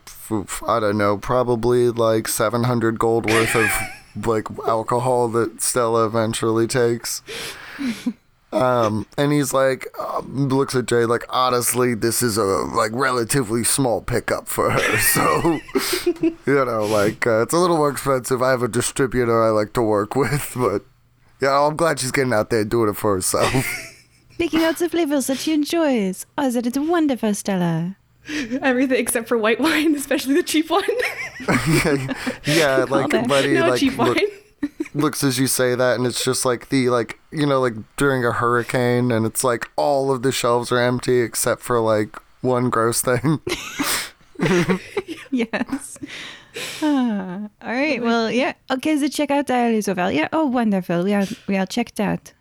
I 0.67 0.79
don't 0.79 0.97
know, 0.97 1.17
probably 1.17 1.89
like 1.89 2.27
700 2.27 2.99
gold 2.99 3.25
worth 3.25 3.55
of 3.55 3.69
like 4.27 4.47
alcohol 4.67 5.27
that 5.29 5.61
Stella 5.61 6.05
eventually 6.05 6.67
takes. 6.67 7.21
Um, 8.51 9.07
and 9.17 9.31
he's 9.34 9.51
like, 9.51 9.88
um, 9.99 10.47
looks 10.49 10.75
at 10.75 10.86
Jay 10.86 11.05
like, 11.05 11.25
honestly, 11.29 11.95
this 11.95 12.21
is 12.21 12.38
a 12.38 12.43
like 12.43 12.91
relatively 12.93 13.63
small 13.63 14.01
pickup 14.01 14.47
for 14.47 14.69
her. 14.69 14.97
So, 14.99 15.59
you 16.21 16.65
know, 16.65 16.86
like 16.86 17.25
uh, 17.25 17.41
it's 17.41 17.53
a 17.53 17.57
little 17.57 17.77
more 17.77 17.89
expensive. 17.89 18.41
I 18.41 18.51
have 18.51 18.61
a 18.63 18.67
distributor 18.67 19.43
I 19.43 19.49
like 19.49 19.73
to 19.73 19.81
work 19.81 20.15
with, 20.23 20.53
but 20.55 20.84
yeah, 21.41 21.59
I'm 21.59 21.75
glad 21.75 21.99
she's 21.99 22.11
getting 22.11 22.34
out 22.34 22.51
there 22.51 22.63
doing 22.63 22.89
it 22.89 22.97
for 22.97 23.15
herself. 23.15 23.65
Picking 24.38 24.63
out 24.63 24.77
the 24.77 24.89
flavors 24.89 25.27
that 25.27 25.38
she 25.38 25.53
enjoys. 25.53 26.25
Oh, 26.38 26.49
that 26.49 26.65
is 26.65 26.77
wonderful, 26.77 27.34
Stella. 27.34 27.97
Everything 28.61 28.99
except 28.99 29.28
for 29.28 29.38
white 29.38 29.59
wine, 29.59 29.95
especially 30.01 30.36
the 30.36 30.43
cheap 30.43 30.69
one. 30.69 30.84
yeah, 32.45 32.86
like. 32.89 33.11
Letty 33.28 33.53
no 33.53 33.69
like 33.69 33.80
cheap 33.80 33.97
look- 33.97 34.15
wine. 34.17 34.69
looks 34.93 35.24
as 35.24 35.39
you 35.39 35.47
say 35.47 35.76
that, 35.76 35.97
and 35.97 36.05
it's 36.07 36.24
just 36.24 36.45
like 36.45 36.69
the 36.69 36.89
like 36.89 37.19
you 37.32 37.45
know 37.45 37.59
like 37.59 37.74
during 37.97 38.24
a 38.26 38.32
hurricane, 38.32 39.11
and 39.11 39.26
it's 39.26 39.43
like 39.43 39.69
all 39.76 40.11
of 40.11 40.21
the 40.24 40.32
shelves 40.32 40.71
are 40.71 40.80
empty 40.80 41.19
except 41.21 41.61
for 41.61 41.80
like 41.80 42.15
one 42.41 42.69
gross 42.69 43.01
thing. 43.01 43.39
Yes. 45.32 45.97
Ah, 46.84 47.47
all 47.61 47.71
right. 47.71 48.01
Well, 48.01 48.30
yeah. 48.30 48.53
Okay, 48.69 48.95
the 48.95 49.07
checkout 49.07 49.45
dial 49.47 49.74
is 49.74 49.88
over. 49.88 50.11
Yeah. 50.11 50.28
Oh, 50.32 50.45
wonderful. 50.45 51.03
We 51.03 51.13
are 51.13 51.26
we 51.47 51.57
are 51.57 51.65
checked 51.65 51.99
out. 51.99 52.32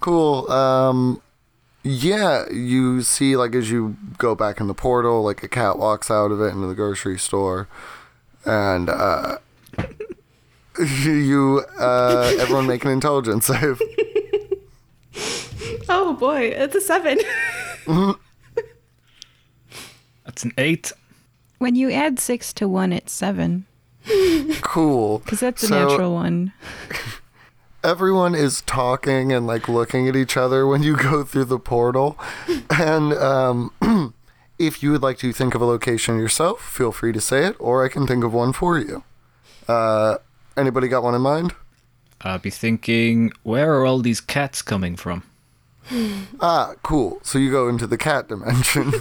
cool. 0.00 0.50
Um, 0.50 1.20
yeah, 1.82 2.48
you 2.50 3.02
see 3.02 3.36
like 3.36 3.54
as 3.54 3.70
you 3.70 3.96
go 4.18 4.34
back 4.34 4.60
in 4.60 4.66
the 4.68 4.74
portal, 4.74 5.22
like 5.22 5.42
a 5.42 5.48
cat 5.48 5.78
walks 5.78 6.10
out 6.10 6.30
of 6.30 6.40
it 6.40 6.46
into 6.52 6.66
the 6.66 6.74
grocery 6.74 7.18
store, 7.18 7.68
and 8.44 8.88
uh, 8.88 9.38
you 11.04 11.64
uh, 11.78 12.32
everyone 12.38 12.66
make 12.66 12.84
an 12.84 12.90
intelligence 12.90 13.46
save. 13.46 13.80
Oh 15.88 16.14
boy, 16.14 16.40
it's 16.56 16.74
a 16.74 16.80
seven. 16.80 17.18
That's 20.24 20.44
an 20.44 20.52
8. 20.56 20.92
When 21.58 21.74
you 21.74 21.90
add 21.90 22.18
six 22.18 22.52
to 22.54 22.68
one, 22.68 22.92
it's 22.92 23.12
seven. 23.12 23.66
Cool. 24.62 25.18
Because 25.18 25.40
that's 25.40 25.62
a 25.64 25.66
So- 25.66 25.88
natural 25.88 26.14
one. 26.14 26.52
Everyone 27.84 28.34
is 28.34 28.62
talking 28.62 29.32
and 29.32 29.46
like 29.46 29.68
looking 29.68 30.08
at 30.08 30.16
each 30.16 30.36
other 30.36 30.66
when 30.66 30.82
you 30.82 30.96
go 31.10 31.24
through 31.24 31.44
the 31.44 31.58
portal 31.58 32.18
and 32.70 33.12
um 33.14 33.72
if 34.66 34.82
you 34.82 34.92
would 34.92 35.02
like 35.02 35.18
to 35.18 35.32
think 35.32 35.54
of 35.54 35.60
a 35.60 35.64
location 35.64 36.18
yourself, 36.18 36.62
feel 36.62 36.92
free 36.92 37.12
to 37.12 37.20
say 37.20 37.46
it, 37.46 37.56
or 37.58 37.84
I 37.84 37.88
can 37.88 38.06
think 38.06 38.24
of 38.24 38.32
one 38.32 38.52
for 38.52 38.78
you. 38.78 39.02
Uh, 39.68 40.18
anybody 40.56 40.88
got 40.88 41.02
one 41.02 41.14
in 41.14 41.22
mind? 41.22 41.54
I'll 42.20 42.38
be 42.38 42.50
thinking, 42.50 43.32
where 43.42 43.74
are 43.74 43.84
all 43.84 43.98
these 43.98 44.20
cats 44.20 44.62
coming 44.62 44.96
from? 44.96 45.24
Ah, 46.40 46.74
cool. 46.82 47.20
So 47.22 47.38
you 47.38 47.50
go 47.50 47.68
into 47.68 47.86
the 47.86 47.98
cat 47.98 48.28
dimension. 48.28 48.92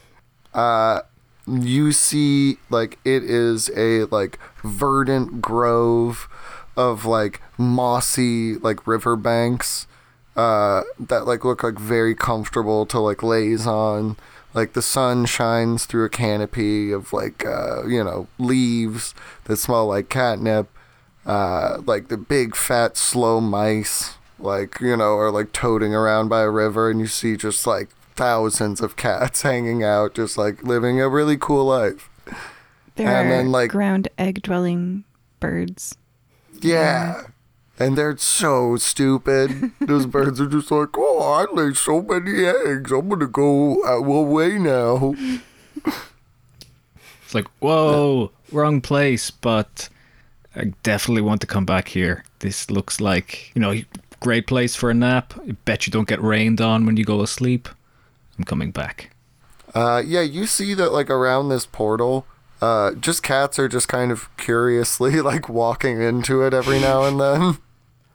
uh, 0.54 1.00
you 1.46 1.92
see, 1.92 2.58
like, 2.70 2.98
it 3.04 3.24
is 3.24 3.70
a, 3.76 4.04
like, 4.04 4.38
verdant 4.62 5.40
grove 5.42 6.28
of, 6.76 7.04
like, 7.04 7.40
mossy, 7.58 8.56
like, 8.56 8.86
riverbanks 8.86 9.86
uh, 10.36 10.82
that, 10.98 11.26
like, 11.26 11.44
look, 11.44 11.62
like, 11.62 11.78
very 11.78 12.14
comfortable 12.14 12.84
to, 12.86 12.98
like, 13.00 13.22
laze 13.22 13.66
on. 13.66 14.16
Like, 14.54 14.72
the 14.72 14.82
sun 14.82 15.26
shines 15.26 15.84
through 15.86 16.04
a 16.04 16.08
canopy 16.10 16.92
of, 16.92 17.12
like, 17.12 17.44
uh, 17.44 17.86
you 17.86 18.02
know, 18.04 18.26
leaves 18.38 19.14
that 19.44 19.56
smell 19.58 19.86
like 19.88 20.08
catnip. 20.08 20.68
Uh, 21.26 21.78
like, 21.86 22.08
the 22.08 22.16
big, 22.16 22.54
fat, 22.56 22.96
slow 22.96 23.40
mice 23.40 24.14
like 24.38 24.78
you 24.82 24.94
know 24.94 25.16
are 25.16 25.30
like 25.30 25.50
toting 25.52 25.94
around 25.94 26.28
by 26.28 26.42
a 26.42 26.50
river 26.50 26.90
and 26.90 27.00
you 27.00 27.06
see 27.06 27.38
just 27.38 27.66
like 27.66 27.88
thousands 28.14 28.82
of 28.82 28.94
cats 28.94 29.40
hanging 29.50 29.82
out 29.82 30.12
just 30.12 30.36
like 30.36 30.62
living 30.62 31.00
a 31.00 31.08
really 31.08 31.38
cool 31.38 31.64
life 31.64 32.10
There 32.96 33.08
And 33.08 33.28
are 33.28 33.30
then, 33.30 33.50
like- 33.50 33.70
ground 33.70 34.08
egg 34.18 34.42
dwelling 34.42 35.04
birds. 35.40 35.96
Yeah 36.62 37.22
and 37.78 37.96
they're 37.98 38.16
so 38.16 38.76
stupid 38.76 39.72
those 39.80 40.06
birds 40.14 40.40
are 40.40 40.46
just 40.46 40.70
like 40.70 40.88
oh 40.96 41.20
i 41.48 41.52
laid 41.54 41.76
so 41.76 42.00
many 42.02 42.44
eggs 42.44 42.90
i'm 42.92 43.08
gonna 43.08 43.26
go 43.26 43.82
uh, 43.84 43.96
away 44.02 44.58
now 44.58 45.14
It's 47.24 47.34
like, 47.34 47.48
whoa, 47.58 48.30
wrong 48.52 48.80
place, 48.80 49.32
but 49.32 49.88
I 50.54 50.72
definitely 50.84 51.22
want 51.22 51.40
to 51.40 51.46
come 51.48 51.66
back 51.66 51.88
here. 51.88 52.24
This 52.38 52.70
looks 52.70 53.00
like, 53.00 53.50
you 53.54 53.60
know, 53.60 53.74
great 54.20 54.46
place 54.46 54.76
for 54.76 54.90
a 54.90 54.94
nap. 54.94 55.34
I 55.48 55.52
bet 55.64 55.86
you 55.86 55.90
don't 55.90 56.06
get 56.06 56.22
rained 56.22 56.60
on 56.60 56.86
when 56.86 56.96
you 56.96 57.04
go 57.04 57.22
asleep. 57.22 57.68
I'm 58.38 58.44
coming 58.44 58.70
back. 58.70 59.10
uh 59.74 60.00
yeah 60.06 60.20
you 60.20 60.46
see 60.46 60.72
that 60.74 60.92
like 60.92 61.10
around 61.10 61.48
this 61.48 61.66
portal 61.66 62.26
uh 62.62 62.92
just 62.94 63.22
cats 63.22 63.58
are 63.58 63.68
just 63.68 63.88
kind 63.88 64.10
of 64.10 64.34
curiously 64.36 65.20
like 65.30 65.48
walking 65.48 66.00
into 66.00 66.42
it 66.42 66.54
every 66.54 66.78
now 66.80 67.04
and 67.04 67.20
then 67.20 67.58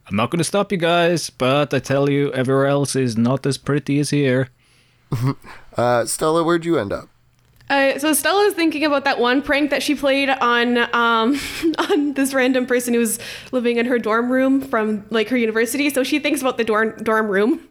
I'm 0.07 0.15
not 0.17 0.29
going 0.29 0.39
to 0.39 0.43
stop 0.43 0.71
you 0.73 0.77
guys, 0.77 1.29
but 1.29 1.73
I 1.73 1.79
tell 1.79 2.09
you, 2.09 2.33
everywhere 2.33 2.65
else 2.65 2.97
is 2.97 3.15
not 3.15 3.45
as 3.45 3.57
pretty 3.57 3.97
as 3.99 4.09
here. 4.09 4.49
uh 5.77 6.05
stella 6.05 6.43
where'd 6.43 6.65
you 6.65 6.77
end 6.79 6.91
up 6.93 7.07
Uh, 7.69 7.97
so 7.99 8.11
Stella's 8.11 8.53
thinking 8.53 8.83
about 8.83 9.05
that 9.05 9.17
one 9.19 9.41
prank 9.41 9.69
that 9.69 9.81
she 9.81 9.95
played 9.95 10.29
on 10.29 10.77
um, 10.93 11.39
on 11.89 12.13
this 12.15 12.33
random 12.33 12.65
person 12.65 12.93
who 12.93 12.99
was 12.99 13.17
living 13.53 13.77
in 13.77 13.85
her 13.85 13.97
dorm 13.99 14.29
room 14.29 14.59
from 14.61 15.05
like 15.09 15.29
her 15.29 15.37
university. 15.37 15.89
So 15.89 16.03
she 16.03 16.19
thinks 16.19 16.41
about 16.41 16.57
the 16.57 16.65
dorm 16.65 16.97
dorm 17.03 17.27
room. 17.27 17.61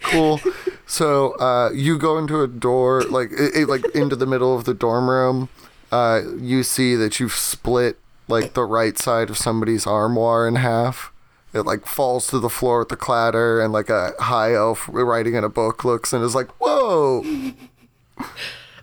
cool. 0.00 0.40
So 0.86 1.32
uh, 1.40 1.70
you 1.72 1.98
go 1.98 2.18
into 2.18 2.42
a 2.42 2.46
door, 2.48 3.02
like 3.08 3.30
it, 3.32 3.56
it- 3.64 3.68
like 3.68 3.84
into 3.94 4.16
the 4.16 4.26
middle 4.26 4.54
of 4.56 4.64
the 4.64 4.74
dorm 4.74 5.08
room. 5.08 5.48
Uh, 5.90 6.22
you 6.38 6.62
see 6.62 6.94
that 6.94 7.18
you've 7.18 7.32
split 7.32 7.98
like 8.28 8.54
the 8.54 8.64
right 8.64 8.96
side 8.96 9.28
of 9.28 9.36
somebody's 9.36 9.86
armoire 9.86 10.46
in 10.46 10.56
half. 10.56 11.12
It 11.52 11.62
like 11.62 11.84
falls 11.86 12.28
to 12.28 12.38
the 12.38 12.48
floor 12.48 12.80
with 12.80 12.90
the 12.90 12.96
clatter, 12.96 13.60
and 13.60 13.72
like 13.72 13.90
a 13.90 14.12
high 14.20 14.54
elf 14.54 14.88
writing 14.90 15.34
in 15.34 15.42
a 15.42 15.48
book 15.48 15.84
looks 15.84 16.12
and 16.12 16.22
is 16.24 16.34
like, 16.34 16.48
"Whoa!" 16.60 17.24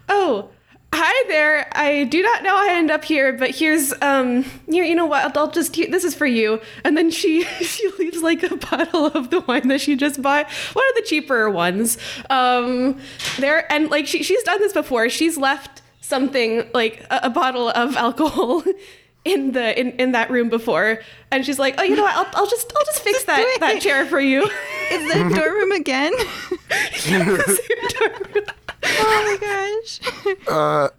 Oh, 0.10 0.50
hi 0.94 1.24
there. 1.28 1.68
I 1.74 2.06
do 2.06 2.22
not 2.22 2.44
know 2.44 2.56
I 2.56 2.70
end 2.72 2.90
up 2.90 3.04
here, 3.04 3.34
but 3.34 3.52
here's 3.52 3.94
um 4.02 4.44
here. 4.70 4.84
You 4.84 4.96
know 4.96 5.06
what? 5.06 5.38
I'll 5.38 5.52
just 5.52 5.74
this 5.74 6.04
is 6.04 6.16
for 6.16 6.26
you. 6.26 6.60
And 6.84 6.98
then 6.98 7.12
she 7.12 7.44
she 7.62 7.90
leaves 8.00 8.22
like 8.22 8.44
a 8.44 8.56
bottle 8.56 9.08
of 9.08 9.30
the 9.30 9.42
wine 9.42 9.68
that 9.68 9.82
she 9.82 9.96
just 9.96 10.22
bought. 10.22 10.50
One 10.74 10.86
of 10.90 10.96
the 10.96 11.04
cheaper 11.04 11.50
ones. 11.50 11.98
Um, 12.30 13.00
there 13.38 13.72
and 13.72 13.90
like 13.90 14.08
she 14.08 14.24
she's 14.24 14.44
done 14.44 14.60
this 14.60 14.74
before. 14.74 15.10
She's 15.10 15.38
left 15.38 15.82
something 16.08 16.70
like 16.74 17.06
a, 17.10 17.20
a 17.24 17.30
bottle 17.30 17.70
of 17.70 17.96
alcohol. 18.06 18.64
In 19.26 19.52
the 19.52 19.78
in, 19.78 19.92
in 20.00 20.12
that 20.14 20.32
room 20.32 20.48
before, 20.48 21.02
and 21.32 21.46
she's 21.46 21.60
like, 21.60 21.76
"Oh, 21.78 21.84
you 21.84 21.98
know 21.98 22.04
what? 22.04 22.16
I'll, 22.16 22.28
I'll 22.34 22.48
just 22.48 22.72
I'll 22.74 22.86
just 22.86 23.02
fix 23.02 23.26
that 23.26 23.58
that 23.60 23.82
chair 23.82 24.06
for 24.06 24.22
you." 24.22 24.44
Is 24.92 25.12
that 25.12 25.34
dorm 25.36 25.54
room 25.54 25.72
again? 25.74 26.14
oh 28.86 29.20
my 29.28 29.38
gosh. 29.42 30.00
uh, 30.48 30.90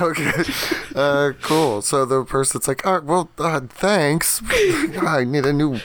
okay, 0.00 0.44
uh, 0.94 1.32
cool. 1.42 1.82
So 1.82 2.06
the 2.06 2.24
person's 2.24 2.66
like, 2.68 2.86
"All 2.86 2.94
right, 2.94 3.04
well, 3.04 3.28
uh, 3.36 3.60
thanks. 3.68 4.40
I 5.02 5.24
need 5.26 5.44
a 5.44 5.52
new 5.52 5.80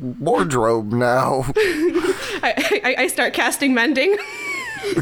wardrobe 0.00 0.92
now." 0.92 1.44
I, 2.42 2.80
I, 2.84 2.94
I 3.02 3.06
start 3.08 3.34
casting 3.34 3.74
mending. 3.74 4.16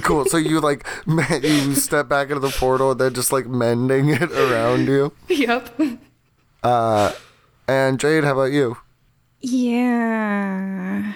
Cool. 0.02 0.24
So 0.26 0.36
you 0.36 0.60
like 0.60 0.86
you 1.06 1.74
step 1.74 2.08
back 2.08 2.28
into 2.28 2.40
the 2.40 2.50
portal 2.50 2.92
and 2.92 3.00
then 3.00 3.14
just 3.14 3.32
like 3.32 3.46
mending 3.46 4.08
it 4.08 4.30
around 4.32 4.88
you. 4.88 5.12
yep. 5.28 5.78
Uh, 6.62 7.12
and 7.68 8.00
Jade, 8.00 8.24
how 8.24 8.32
about 8.32 8.52
you? 8.52 8.76
Yeah. 9.40 11.12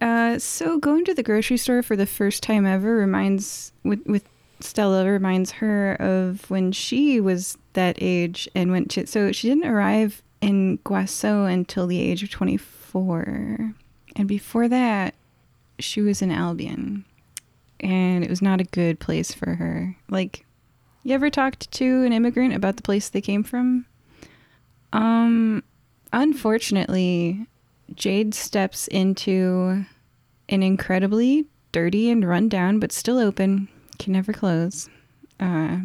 Uh, 0.00 0.38
so 0.38 0.78
going 0.78 1.04
to 1.04 1.14
the 1.14 1.22
grocery 1.22 1.56
store 1.56 1.82
for 1.82 1.96
the 1.96 2.06
first 2.06 2.42
time 2.42 2.66
ever 2.66 2.96
reminds 2.96 3.72
with 3.84 4.04
with 4.06 4.28
Stella 4.60 5.04
reminds 5.08 5.52
her 5.52 5.94
of 5.94 6.48
when 6.50 6.72
she 6.72 7.20
was 7.20 7.58
that 7.74 7.96
age 8.00 8.48
and 8.54 8.70
went 8.70 8.90
to. 8.92 9.06
So 9.06 9.30
she 9.32 9.48
didn't 9.48 9.66
arrive 9.66 10.22
in 10.40 10.78
Guaso 10.78 11.50
until 11.50 11.86
the 11.86 12.00
age 12.00 12.22
of 12.22 12.30
twenty 12.30 12.56
four, 12.56 13.74
and 14.16 14.26
before 14.26 14.68
that, 14.68 15.14
she 15.78 16.00
was 16.00 16.22
in 16.22 16.30
Albion, 16.30 17.04
and 17.84 18.24
it 18.24 18.30
was 18.30 18.40
not 18.42 18.62
a 18.62 18.64
good 18.64 18.98
place 18.98 19.34
for 19.34 19.54
her. 19.54 19.94
Like, 20.08 20.46
you 21.02 21.14
ever 21.14 21.28
talked 21.28 21.70
to 21.72 22.02
an 22.02 22.14
immigrant 22.14 22.54
about 22.54 22.76
the 22.76 22.82
place 22.82 23.10
they 23.10 23.20
came 23.20 23.44
from? 23.44 23.84
Um, 24.94 25.62
unfortunately, 26.12 27.46
Jade 27.94 28.34
steps 28.34 28.88
into 28.88 29.84
an 30.48 30.62
incredibly 30.62 31.46
dirty 31.72 32.10
and 32.10 32.26
run 32.26 32.48
down, 32.48 32.78
but 32.78 32.90
still 32.90 33.18
open, 33.18 33.68
can 33.98 34.14
never 34.14 34.32
close, 34.32 34.88
uh, 35.38 35.80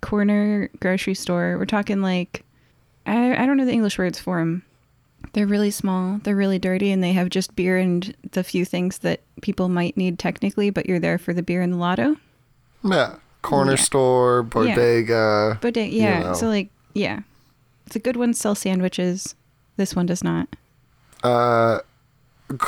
corner 0.00 0.70
grocery 0.78 1.14
store. 1.14 1.56
We're 1.58 1.66
talking 1.66 2.00
like, 2.00 2.44
I, 3.06 3.42
I 3.42 3.44
don't 3.44 3.56
know 3.56 3.64
the 3.64 3.72
English 3.72 3.98
words 3.98 4.20
for 4.20 4.38
them. 4.38 4.62
They're 5.38 5.46
really 5.46 5.70
small, 5.70 6.18
they're 6.24 6.34
really 6.34 6.58
dirty, 6.58 6.90
and 6.90 7.00
they 7.00 7.12
have 7.12 7.30
just 7.30 7.54
beer 7.54 7.78
and 7.78 8.12
the 8.32 8.42
few 8.42 8.64
things 8.64 8.98
that 8.98 9.20
people 9.40 9.68
might 9.68 9.96
need 9.96 10.18
technically, 10.18 10.70
but 10.70 10.86
you're 10.86 10.98
there 10.98 11.16
for 11.16 11.32
the 11.32 11.44
beer 11.44 11.62
and 11.62 11.74
the 11.74 11.76
lotto. 11.76 12.16
Yeah. 12.82 13.18
Corner 13.42 13.74
Yeah. 13.74 13.76
store, 13.76 14.42
bodega. 14.42 15.56
But 15.62 15.76
uh, 15.76 15.80
yeah, 15.82 16.20
know. 16.20 16.32
so 16.32 16.48
like, 16.48 16.70
yeah. 16.92 17.20
The 17.92 18.00
good 18.00 18.16
ones 18.16 18.40
sell 18.40 18.56
sandwiches. 18.56 19.36
This 19.76 19.94
one 19.94 20.06
does 20.06 20.24
not. 20.24 20.48
Uh, 21.22 21.82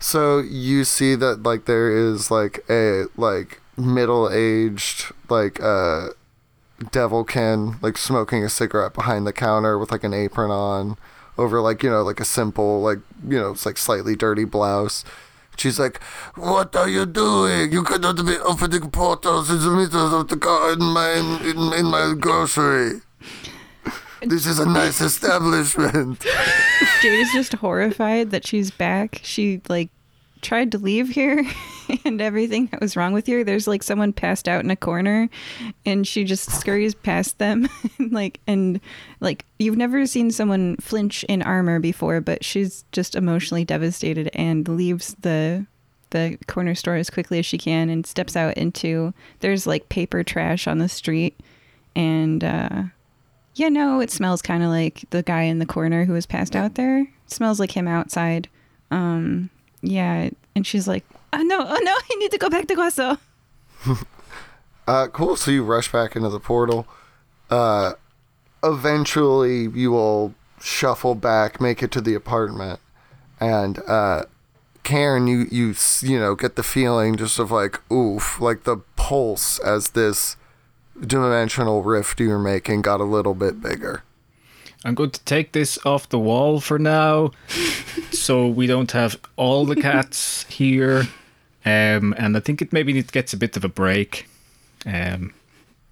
so 0.00 0.40
you 0.40 0.82
see 0.82 1.14
that 1.14 1.44
like 1.44 1.66
there 1.66 1.96
is 1.96 2.28
like 2.28 2.64
a 2.68 3.04
like 3.16 3.60
middle 3.76 4.28
aged 4.32 5.12
like 5.28 5.62
uh 5.62 6.08
devilkin 6.90 7.80
like 7.82 7.96
smoking 7.96 8.42
a 8.42 8.48
cigarette 8.48 8.94
behind 8.94 9.28
the 9.28 9.32
counter 9.32 9.78
with 9.78 9.92
like 9.92 10.02
an 10.02 10.12
apron 10.12 10.50
on 10.50 10.96
over 11.38 11.60
like 11.60 11.82
you 11.82 11.90
know 11.90 12.02
like 12.02 12.20
a 12.20 12.24
simple 12.24 12.80
like 12.82 12.98
you 13.26 13.38
know 13.38 13.52
it's 13.52 13.66
like 13.66 13.78
slightly 13.78 14.16
dirty 14.16 14.44
blouse. 14.44 15.04
She's 15.56 15.78
like, 15.78 16.00
"What 16.34 16.74
are 16.76 16.88
you 16.88 17.04
doing? 17.04 17.72
You 17.72 17.82
cannot 17.84 18.16
be 18.24 18.38
opening 18.38 18.90
portals 18.90 19.50
in 19.50 19.60
the 19.60 19.70
middle 19.70 20.20
of 20.20 20.28
the 20.28 20.36
car 20.36 20.72
in 20.72 20.80
my 20.80 21.12
in, 21.44 21.72
in 21.78 21.86
my 21.86 22.14
grocery. 22.18 23.00
This 24.24 24.46
is 24.46 24.60
a 24.60 24.66
nice 24.66 25.00
establishment." 25.10 26.24
Jade 27.02 27.20
is 27.20 27.32
just 27.32 27.54
horrified 27.54 28.30
that 28.30 28.46
she's 28.46 28.70
back. 28.70 29.20
She 29.24 29.60
like 29.68 29.90
tried 30.42 30.72
to 30.72 30.78
leave 30.78 31.08
here 31.08 31.44
and 32.04 32.20
everything 32.20 32.66
that 32.66 32.80
was 32.80 32.96
wrong 32.96 33.12
with 33.12 33.26
her. 33.28 33.42
There's 33.44 33.66
like 33.66 33.82
someone 33.82 34.12
passed 34.12 34.48
out 34.48 34.64
in 34.64 34.70
a 34.70 34.76
corner 34.76 35.30
and 35.86 36.06
she 36.06 36.24
just 36.24 36.50
scurries 36.50 36.94
past 36.94 37.38
them 37.38 37.68
and 37.98 38.12
like 38.12 38.40
and 38.46 38.80
like 39.20 39.44
you've 39.58 39.76
never 39.76 40.04
seen 40.06 40.30
someone 40.30 40.76
flinch 40.76 41.24
in 41.24 41.42
armor 41.42 41.78
before, 41.78 42.20
but 42.20 42.44
she's 42.44 42.84
just 42.92 43.14
emotionally 43.14 43.64
devastated 43.64 44.30
and 44.34 44.68
leaves 44.68 45.14
the 45.20 45.66
the 46.10 46.36
corner 46.46 46.74
store 46.74 46.96
as 46.96 47.08
quickly 47.08 47.38
as 47.38 47.46
she 47.46 47.56
can 47.56 47.88
and 47.88 48.06
steps 48.06 48.36
out 48.36 48.54
into 48.58 49.14
there's 49.40 49.66
like 49.66 49.88
paper 49.88 50.22
trash 50.22 50.66
on 50.66 50.76
the 50.76 50.88
street 50.88 51.40
and 51.96 52.44
uh 52.44 52.82
yeah, 53.54 53.68
no, 53.68 54.00
it 54.00 54.10
smells 54.10 54.40
kind 54.40 54.62
of 54.62 54.70
like 54.70 55.04
the 55.10 55.22
guy 55.22 55.42
in 55.42 55.58
the 55.58 55.66
corner 55.66 56.04
who 56.04 56.14
was 56.14 56.26
passed 56.26 56.56
out 56.56 56.74
there. 56.74 57.00
It 57.00 57.08
smells 57.26 57.60
like 57.60 57.72
him 57.72 57.86
outside. 57.86 58.48
Um, 58.90 59.50
yeah, 59.82 60.30
and 60.54 60.66
she's 60.66 60.88
like, 60.88 61.04
"Oh 61.32 61.42
no, 61.42 61.58
oh 61.60 61.78
no, 61.82 61.92
I 62.10 62.14
need 62.18 62.30
to 62.30 62.38
go 62.38 62.48
back 62.48 62.66
to 62.68 62.74
Guaso." 62.74 63.18
Uh, 64.86 65.06
cool. 65.06 65.36
So 65.36 65.52
you 65.52 65.62
rush 65.62 65.92
back 65.92 66.16
into 66.16 66.28
the 66.28 66.40
portal. 66.40 66.88
Uh, 67.48 67.92
eventually, 68.64 69.68
you 69.68 69.92
will 69.92 70.34
shuffle 70.60 71.14
back, 71.14 71.60
make 71.60 71.82
it 71.84 71.92
to 71.92 72.00
the 72.00 72.14
apartment, 72.14 72.80
and 73.38 73.78
uh, 73.86 74.24
Karen, 74.82 75.26
you 75.26 75.46
you 75.50 75.74
you 76.00 76.18
know 76.18 76.34
get 76.34 76.56
the 76.56 76.62
feeling 76.62 77.16
just 77.16 77.38
of 77.38 77.50
like 77.50 77.80
oof, 77.92 78.40
like 78.40 78.64
the 78.64 78.78
pulse 78.96 79.58
as 79.60 79.90
this 79.90 80.36
dimensional 81.00 81.82
rift 81.82 82.20
you're 82.20 82.38
making 82.38 82.82
got 82.82 83.00
a 83.00 83.04
little 83.04 83.34
bit 83.34 83.62
bigger. 83.62 84.02
I'm 84.84 84.94
going 84.94 85.10
to 85.10 85.24
take 85.24 85.52
this 85.52 85.78
off 85.86 86.08
the 86.08 86.18
wall 86.18 86.60
for 86.60 86.78
now, 86.78 87.30
so 88.10 88.48
we 88.48 88.66
don't 88.66 88.90
have 88.92 89.16
all 89.36 89.64
the 89.64 89.76
cats 89.76 90.44
here. 90.48 91.04
Um, 91.64 92.14
and 92.18 92.36
I 92.36 92.40
think 92.40 92.60
it 92.60 92.72
maybe 92.72 92.98
it 92.98 93.12
gets 93.12 93.32
a 93.32 93.36
bit 93.36 93.56
of 93.56 93.64
a 93.64 93.68
break. 93.68 94.28
Um, 94.84 95.32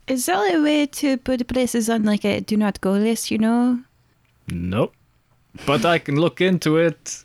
Is 0.09 0.27
there 0.27 0.57
a 0.57 0.61
way 0.61 0.87
to 0.87 1.17
put 1.17 1.47
places 1.47 1.89
on 1.89 2.05
like 2.05 2.25
a 2.25 2.41
do 2.41 2.57
not 2.57 2.81
go 2.81 2.93
list, 2.93 3.31
you 3.31 3.39
know? 3.39 3.81
nope. 4.49 4.93
But 5.67 5.85
I 5.85 5.99
can 5.99 6.17
look 6.17 6.41
into 6.41 6.77
it. 6.77 7.25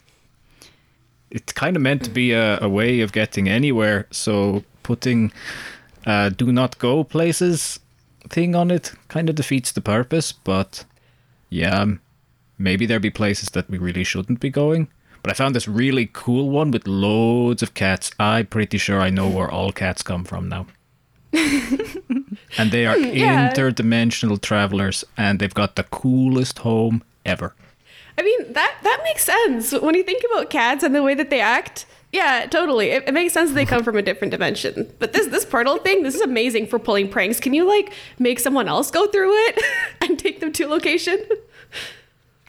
It's 1.32 1.54
kind 1.54 1.76
of 1.76 1.82
meant 1.82 2.04
to 2.04 2.10
be 2.10 2.32
a, 2.32 2.60
a 2.62 2.70
way 2.70 3.02
of 3.02 3.12
getting 3.12 3.50
anywhere, 3.50 4.08
so 4.12 4.64
putting 4.84 5.32
uh, 6.06 6.30
do 6.30 6.52
not 6.52 6.78
go 6.78 7.04
places 7.04 7.80
thing 8.30 8.56
on 8.56 8.72
it 8.72 8.92
kind 9.08 9.30
of 9.30 9.36
defeats 9.36 9.72
the 9.72 9.82
purpose. 9.82 10.32
But 10.32 10.86
yeah, 11.50 11.82
um, 11.82 12.00
maybe 12.58 12.86
there'd 12.86 13.02
be 13.02 13.10
places 13.12 13.50
that 13.52 13.70
we 13.70 13.78
really 13.78 14.04
shouldn't 14.04 14.40
be 14.40 14.50
going. 14.50 14.88
But 15.24 15.32
I 15.32 15.36
found 15.36 15.56
this 15.56 15.68
really 15.68 16.10
cool 16.14 16.50
one 16.52 16.70
with 16.72 16.88
loads 16.88 17.64
of 17.64 17.74
cats. 17.74 18.12
I'm 18.20 18.46
pretty 18.46 18.78
sure 18.78 19.02
I 19.02 19.10
know 19.10 19.28
where 19.28 19.50
all 19.50 19.72
cats 19.72 20.04
come 20.04 20.24
from 20.24 20.50
now. 20.50 20.68
and 22.58 22.72
they 22.72 22.86
are 22.86 22.98
Yeah. 22.98 23.50
interdimensional 23.52 24.40
travelers, 24.40 25.04
and 25.18 25.40
they've 25.40 25.54
got 25.54 25.76
the 25.76 25.84
coolest 25.84 26.60
home 26.60 27.04
ever. 27.26 27.56
I 28.18 28.22
mean, 28.22 28.54
that 28.54 28.76
that 28.84 29.02
makes 29.04 29.24
sense 29.26 29.72
when 29.74 29.96
you 29.96 30.04
think 30.04 30.24
about 30.32 30.50
cats 30.50 30.84
and 30.84 30.96
the 30.96 31.04
way 31.04 31.16
that 31.16 31.30
they 31.30 31.42
act. 31.42 31.86
Yeah, 32.12 32.46
totally. 32.50 32.92
It, 32.92 33.08
it 33.08 33.14
makes 33.14 33.34
sense 33.34 33.50
that 33.50 33.56
they 33.56 33.66
come 33.66 33.84
from 33.84 33.98
a 33.98 34.02
different 34.02 34.32
dimension. 34.32 34.94
But 35.00 35.14
this 35.14 35.28
this 35.28 35.46
portal 35.46 35.78
thing, 35.78 36.04
this 36.04 36.16
is 36.16 36.22
amazing 36.22 36.68
for 36.68 36.80
pulling 36.80 37.10
pranks. 37.10 37.40
Can 37.40 37.54
you 37.54 37.68
like 37.68 37.94
make 38.20 38.40
someone 38.40 38.68
else 38.68 38.90
go 38.90 39.08
through 39.08 39.32
it 39.34 39.62
and 40.02 40.18
take 40.18 40.40
them 40.40 40.54
to 40.54 40.64
a 40.64 40.68
location? 40.68 41.26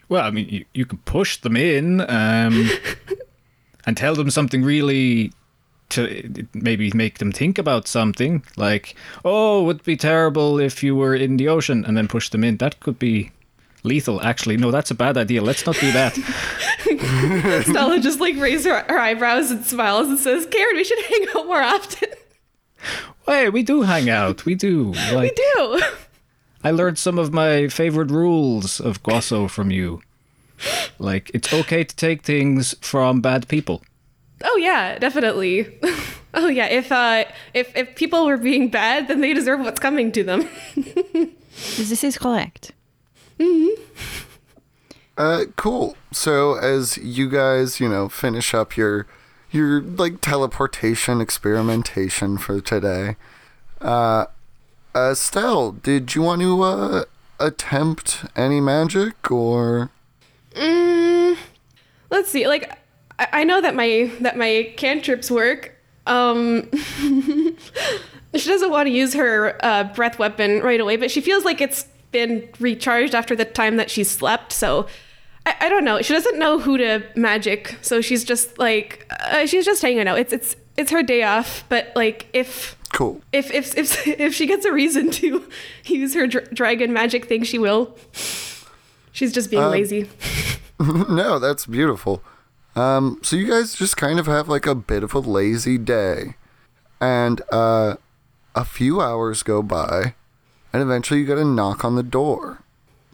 Well, 0.09 0.23
I 0.23 0.31
mean, 0.31 0.47
you, 0.47 0.65
you 0.73 0.85
can 0.85 0.99
push 0.99 1.37
them 1.37 1.57
in 1.57 2.01
um, 2.01 2.69
and 3.85 3.97
tell 3.97 4.15
them 4.15 4.29
something 4.29 4.63
really 4.63 5.33
to 5.89 6.47
maybe 6.53 6.91
make 6.93 7.17
them 7.17 7.31
think 7.31 7.57
about 7.57 7.87
something 7.87 8.43
like, 8.57 8.95
oh, 9.23 9.61
it 9.61 9.65
would 9.65 9.83
be 9.83 9.95
terrible 9.95 10.59
if 10.59 10.83
you 10.83 10.95
were 10.95 11.15
in 11.15 11.37
the 11.37 11.47
ocean, 11.47 11.85
and 11.85 11.95
then 11.95 12.07
push 12.07 12.29
them 12.29 12.43
in. 12.43 12.57
That 12.57 12.79
could 12.79 12.99
be 12.99 13.31
lethal, 13.83 14.21
actually. 14.21 14.57
No, 14.57 14.71
that's 14.71 14.91
a 14.91 14.95
bad 14.95 15.17
idea. 15.17 15.41
Let's 15.41 15.65
not 15.65 15.75
do 15.75 15.91
that. 15.91 16.13
Stella 17.67 17.99
just 17.99 18.19
like 18.19 18.35
raises 18.37 18.65
her, 18.65 18.85
her 18.89 18.99
eyebrows 18.99 19.51
and 19.51 19.65
smiles 19.65 20.07
and 20.07 20.19
says, 20.19 20.45
"Karen, 20.45 20.75
we 20.75 20.83
should 20.83 21.03
hang 21.05 21.27
out 21.35 21.45
more 21.47 21.61
often." 21.61 22.09
Hey, 23.25 23.49
we 23.49 23.63
do 23.63 23.81
hang 23.81 24.09
out. 24.09 24.45
We 24.45 24.55
do. 24.55 24.93
we 25.15 25.31
do. 25.31 25.81
I 26.63 26.71
learned 26.71 26.97
some 26.97 27.19
of 27.19 27.33
my 27.33 27.67
favorite 27.67 28.11
rules 28.11 28.79
of 28.79 29.03
Guaso 29.03 29.49
from 29.49 29.71
you. 29.71 30.01
Like, 30.97 31.29
it's 31.33 31.53
okay 31.53 31.83
to 31.83 31.95
take 31.95 32.23
things 32.23 32.73
from 32.81 33.21
bad 33.21 33.47
people. 33.47 33.83
Oh 34.43 34.57
yeah, 34.57 34.97
definitely. 34.99 35.79
Oh 36.33 36.49
yeah, 36.49 36.67
if 36.67 36.91
uh 36.91 37.23
if 37.55 37.75
if 37.75 37.95
people 37.95 38.27
were 38.27 38.37
being 38.37 38.69
bad, 38.69 39.07
then 39.07 39.21
they 39.21 39.33
deserve 39.33 39.61
what's 39.61 39.79
coming 39.79 40.11
to 40.11 40.23
them. 40.23 40.47
This 41.77 42.03
is 42.03 42.19
correct. 42.19 42.73
Uh, 45.17 45.45
cool. 45.55 45.97
So 46.11 46.55
as 46.55 46.97
you 46.99 47.27
guys, 47.27 47.79
you 47.79 47.89
know, 47.89 48.07
finish 48.07 48.53
up 48.53 48.77
your 48.77 49.07
your 49.49 49.81
like 49.81 50.21
teleportation 50.21 51.21
experimentation 51.21 52.37
for 52.37 52.61
today, 52.61 53.15
uh, 53.81 54.25
uh, 54.93 55.15
Stell, 55.15 55.71
did 55.71 56.13
you 56.13 56.21
want 56.21 56.41
to 56.41 56.61
uh 56.61 57.03
attempt 57.39 58.25
any 58.35 58.61
magic 58.61 59.31
or? 59.31 59.89
Mm, 60.53 61.37
let's 62.09 62.29
see. 62.29 62.47
Like, 62.47 62.69
I, 63.17 63.27
I 63.33 63.43
know 63.43 63.59
that 63.61 63.75
my 63.75 64.11
that 64.21 64.37
my 64.37 64.73
cantrips 64.77 65.31
work. 65.31 65.73
Um, 66.05 66.69
she 68.35 68.49
doesn't 68.49 68.69
want 68.69 68.87
to 68.87 68.93
use 68.93 69.13
her 69.13 69.57
uh, 69.63 69.83
breath 69.83 70.19
weapon 70.19 70.61
right 70.61 70.79
away, 70.79 70.95
but 70.95 71.11
she 71.11 71.21
feels 71.21 71.43
like 71.43 71.59
it's 71.59 71.87
been 72.11 72.47
recharged 72.59 73.13
after 73.15 73.35
the 73.35 73.45
time 73.45 73.77
that 73.77 73.89
she 73.91 74.03
slept. 74.03 74.53
So, 74.53 74.87
I, 75.45 75.55
I 75.61 75.69
don't 75.69 75.83
know. 75.85 76.01
She 76.01 76.13
doesn't 76.13 76.37
know 76.39 76.59
who 76.59 76.77
to 76.77 77.03
magic, 77.15 77.77
so 77.81 78.01
she's 78.01 78.23
just 78.23 78.57
like 78.57 79.11
uh, 79.25 79.45
she's 79.45 79.65
just 79.65 79.81
hanging 79.81 80.07
out. 80.07 80.19
It's 80.19 80.33
it's 80.33 80.55
it's 80.77 80.91
her 80.91 81.03
day 81.03 81.23
off, 81.23 81.63
but 81.69 81.91
like 81.95 82.27
if 82.33 82.75
Cool. 82.93 83.21
if 83.33 83.51
if 83.51 83.77
if 83.77 84.07
if 84.07 84.33
she 84.33 84.45
gets 84.45 84.65
a 84.65 84.71
reason 84.71 85.11
to 85.11 85.47
use 85.85 86.13
her 86.13 86.27
dr- 86.27 86.53
dragon 86.53 86.93
magic 86.93 87.25
thing, 87.25 87.43
she 87.43 87.57
will. 87.57 87.95
She's 89.11 89.33
just 89.33 89.49
being 89.49 89.63
lazy. 89.63 90.09
no, 90.79 91.39
that's 91.39 91.65
beautiful. 91.65 92.21
Um, 92.75 93.19
so 93.23 93.35
you 93.35 93.47
guys 93.49 93.73
just 93.73 93.97
kind 93.97 94.19
of 94.19 94.27
have 94.27 94.47
like 94.47 94.67
a 94.67 94.75
bit 94.75 95.01
of 95.03 95.15
a 95.15 95.19
lazy 95.19 95.79
day, 95.79 96.35
and 97.01 97.41
uh, 97.51 97.95
a 98.53 98.63
few 98.63 99.01
hours 99.01 99.41
go 99.41 99.63
by, 99.63 100.13
and 100.77 100.83
eventually 100.83 101.21
you 101.21 101.25
get 101.25 101.39
a 101.39 101.43
knock 101.43 101.83
on 101.83 101.95
the 101.95 102.03
door. 102.03 102.59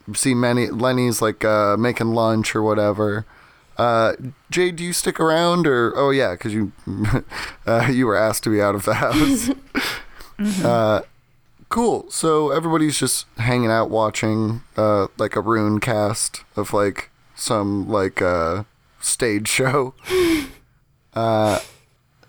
You 0.06 0.16
see, 0.16 0.34
many 0.34 0.68
Lenny's 0.68 1.22
like 1.22 1.46
uh, 1.46 1.78
making 1.78 2.08
lunch 2.14 2.58
or 2.58 2.62
whatever. 2.62 3.26
Uh, 3.78 4.14
Jay, 4.52 4.70
do 4.70 4.84
you 4.84 4.92
stick 4.92 5.18
around 5.18 5.66
or? 5.66 5.94
Oh 5.96 6.10
yeah, 6.10 6.34
because 6.34 6.54
you 6.54 6.74
uh, 7.66 7.88
you 7.90 8.06
were 8.06 8.18
asked 8.18 8.44
to 8.44 8.50
be 8.50 8.62
out 8.62 8.76
of 8.76 8.84
the 8.84 8.96
house. 8.96 9.50
uh, 10.66 11.04
cool. 11.70 12.06
So 12.12 12.50
everybody's 12.52 13.00
just 13.00 13.28
hanging 13.38 13.72
out 13.72 13.90
watching 13.90 14.62
uh, 14.76 15.08
like 15.18 15.38
a 15.38 15.42
rune 15.42 15.80
cast 15.80 16.44
of 16.58 16.74
like 16.74 17.12
some 17.34 17.88
like 17.88 18.22
uh, 18.22 18.64
stage 19.00 19.48
show. 19.48 19.94
Uh, 21.16 21.60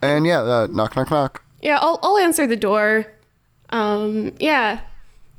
and 0.02 0.26
yeah, 0.26 0.42
uh, 0.42 0.68
knock 0.70 0.94
knock 0.94 1.10
knock. 1.10 1.42
Yeah, 1.62 1.78
I'll 1.80 1.98
I'll 2.02 2.18
answer 2.18 2.46
the 2.46 2.54
door. 2.54 3.06
Um, 3.70 4.34
yeah, 4.38 4.80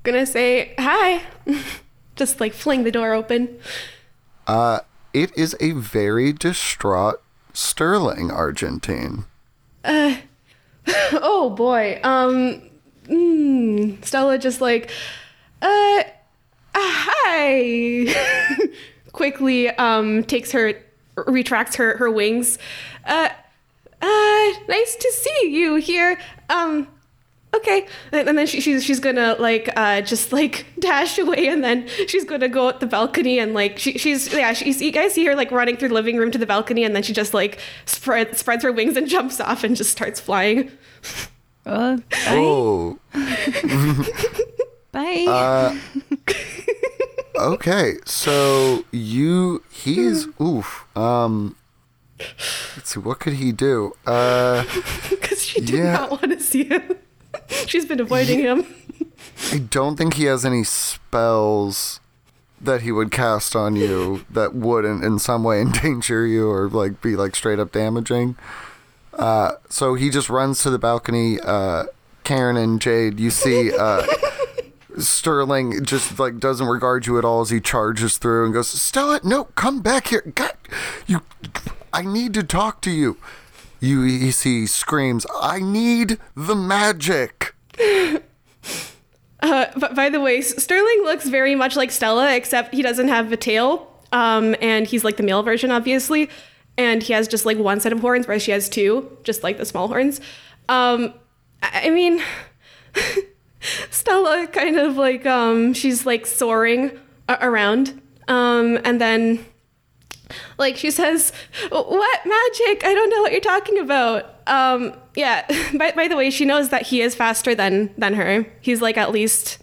gonna 0.05 0.25
say 0.25 0.73
hi. 0.77 1.23
Just 2.15 2.39
like 2.39 2.53
fling 2.53 2.83
the 2.83 2.91
door 2.91 3.13
open. 3.13 3.59
Uh, 4.47 4.79
it 5.13 5.37
is 5.37 5.55
a 5.59 5.71
very 5.71 6.31
distraught 6.31 7.21
Sterling 7.53 8.31
Argentine. 8.31 9.25
Uh, 9.83 10.15
oh 11.13 11.49
boy. 11.49 11.99
Um, 12.03 12.61
mm, 13.05 14.03
Stella 14.05 14.37
just 14.37 14.61
like, 14.61 14.91
uh, 15.61 16.03
hi. 16.73 18.13
Quickly, 19.11 19.69
um, 19.69 20.23
takes 20.23 20.51
her, 20.51 20.73
retracts 21.27 21.75
her 21.77 21.97
her 21.97 22.11
wings. 22.11 22.57
Uh, 23.05 23.29
uh, 24.01 24.51
nice 24.67 24.95
to 24.95 25.11
see 25.11 25.49
you 25.49 25.75
here. 25.75 26.19
Um, 26.49 26.87
okay. 27.57 27.87
And, 28.11 28.29
and 28.29 28.37
then 28.37 28.45
she, 28.47 28.61
she's 28.61 28.83
she's 28.83 28.99
gonna 28.99 29.35
like 29.39 29.69
uh 29.75 30.01
just 30.01 30.31
like 30.33 30.65
dash 30.79 31.17
away, 31.17 31.47
and 31.47 31.63
then 31.63 31.87
she's 32.07 32.23
gonna 32.25 32.49
go 32.49 32.67
out 32.67 32.79
the 32.79 32.87
balcony 32.87 33.39
and 33.39 33.53
like 33.53 33.77
she, 33.79 33.97
she's 33.97 34.31
yeah 34.33 34.53
she's 34.53 34.81
you 34.81 34.91
guys 34.91 35.13
see 35.13 35.25
her 35.25 35.35
like 35.35 35.51
running 35.51 35.77
through 35.77 35.89
the 35.89 35.93
living 35.95 36.17
room 36.17 36.31
to 36.31 36.37
the 36.37 36.45
balcony, 36.45 36.83
and 36.83 36.95
then 36.95 37.03
she 37.03 37.13
just 37.13 37.33
like 37.33 37.59
spread 37.85 38.37
spreads 38.37 38.63
her 38.63 38.71
wings 38.71 38.95
and 38.97 39.07
jumps 39.15 39.39
off 39.39 39.63
and 39.63 39.75
just 39.75 39.91
starts 39.91 40.19
flying. 40.19 40.71
Oh, 41.67 41.97
bye. 41.97 42.27
Oh, 42.29 42.99
bye. 44.91 45.25
uh, 45.27 45.75
okay. 47.37 47.95
So 48.05 48.85
you, 48.91 49.63
he's 49.71 50.27
oof. 50.39 50.85
Um, 50.95 51.55
let's 52.19 52.91
see, 52.91 52.99
what 52.99 53.19
could 53.19 53.33
he 53.33 53.51
do? 53.51 53.93
Uh, 54.05 54.63
because 55.09 55.43
she 55.43 55.59
did 55.61 55.75
Yeah. 55.79 55.91
not 55.93 56.11
want 56.11 56.31
to 56.31 56.39
see 56.39 56.65
him. 56.65 56.83
She's 57.67 57.85
been 57.85 57.99
avoiding 57.99 58.39
him. 58.39 58.65
I 59.51 59.59
don't 59.59 59.95
think 59.95 60.15
he 60.15 60.25
has 60.25 60.45
any 60.45 60.63
spells 60.63 61.99
that 62.61 62.81
he 62.81 62.91
would 62.91 63.11
cast 63.11 63.55
on 63.55 63.75
you 63.75 64.25
that 64.29 64.55
wouldn't 64.55 65.03
in 65.03 65.19
some 65.19 65.43
way 65.43 65.61
endanger 65.61 66.25
you 66.25 66.49
or 66.49 66.69
like 66.69 67.01
be 67.01 67.15
like 67.15 67.35
straight 67.35 67.59
up 67.59 67.71
damaging. 67.71 68.35
Uh, 69.13 69.53
so 69.69 69.95
he 69.95 70.09
just 70.09 70.29
runs 70.29 70.61
to 70.63 70.69
the 70.69 70.79
balcony. 70.79 71.39
Uh, 71.39 71.85
Karen 72.23 72.57
and 72.57 72.81
Jade, 72.81 73.19
you 73.19 73.29
see 73.29 73.71
uh, 73.75 74.05
Sterling 74.97 75.83
just 75.85 76.19
like 76.19 76.39
doesn't 76.39 76.67
regard 76.67 77.05
you 77.05 77.17
at 77.17 77.25
all 77.25 77.41
as 77.41 77.49
he 77.49 77.61
charges 77.61 78.17
through 78.17 78.45
and 78.45 78.53
goes, 78.53 78.67
"Stella, 78.67 79.19
no, 79.23 79.45
come 79.55 79.81
back 79.81 80.07
here. 80.07 80.21
God, 80.33 80.53
you, 81.05 81.21
I 81.93 82.01
need 82.01 82.33
to 82.33 82.43
talk 82.43 82.81
to 82.81 82.91
you." 82.91 83.17
See 84.31 84.65
screams, 84.65 85.25
"I 85.41 85.59
need 85.59 86.17
the 86.35 86.55
magic." 86.55 87.53
Uh, 89.41 89.67
but 89.77 89.95
by 89.95 90.09
the 90.09 90.19
way, 90.19 90.41
Sterling 90.41 91.03
looks 91.03 91.27
very 91.29 91.53
much 91.53 91.75
like 91.75 91.91
Stella, 91.91 92.33
except 92.33 92.73
he 92.73 92.81
doesn't 92.81 93.09
have 93.09 93.31
a 93.31 93.37
tail. 93.37 93.91
Um, 94.11 94.55
and 94.61 94.87
he's 94.87 95.03
like 95.03 95.17
the 95.17 95.23
male 95.23 95.43
version, 95.43 95.69
obviously. 95.71 96.29
And 96.77 97.03
he 97.03 97.13
has 97.13 97.27
just 97.27 97.45
like 97.45 97.57
one 97.57 97.79
set 97.79 97.93
of 97.93 97.99
horns, 97.99 98.27
whereas 98.27 98.41
she 98.41 98.51
has 98.51 98.67
two, 98.69 99.17
just 99.23 99.43
like 99.43 99.57
the 99.57 99.65
small 99.65 99.87
horns. 99.87 100.19
Um, 100.67 101.13
I 101.61 101.83
I 101.85 101.89
mean, 101.89 102.21
Stella 103.91 104.47
kind 104.47 104.77
of 104.77 104.97
like 104.97 105.25
um, 105.25 105.73
she's 105.73 106.05
like 106.05 106.25
soaring 106.25 106.91
a- 107.29 107.37
around, 107.41 108.01
um, 108.27 108.79
and 108.83 108.99
then 108.99 109.45
like 110.57 110.77
she 110.77 110.91
says, 110.91 111.31
"What 111.69 112.25
magic? 112.25 112.83
I 112.85 112.93
don't 112.93 113.09
know 113.09 113.21
what 113.21 113.31
you're 113.31 113.41
talking 113.41 113.79
about." 113.79 114.33
Um, 114.47 114.93
yeah. 115.15 115.45
By, 115.77 115.91
by 115.91 116.07
the 116.07 116.15
way, 116.15 116.29
she 116.29 116.45
knows 116.45 116.69
that 116.69 116.83
he 116.83 117.01
is 117.01 117.15
faster 117.15 117.55
than 117.55 117.93
than 117.97 118.13
her. 118.13 118.45
He's 118.61 118.81
like 118.81 118.97
at 118.97 119.11
least 119.11 119.59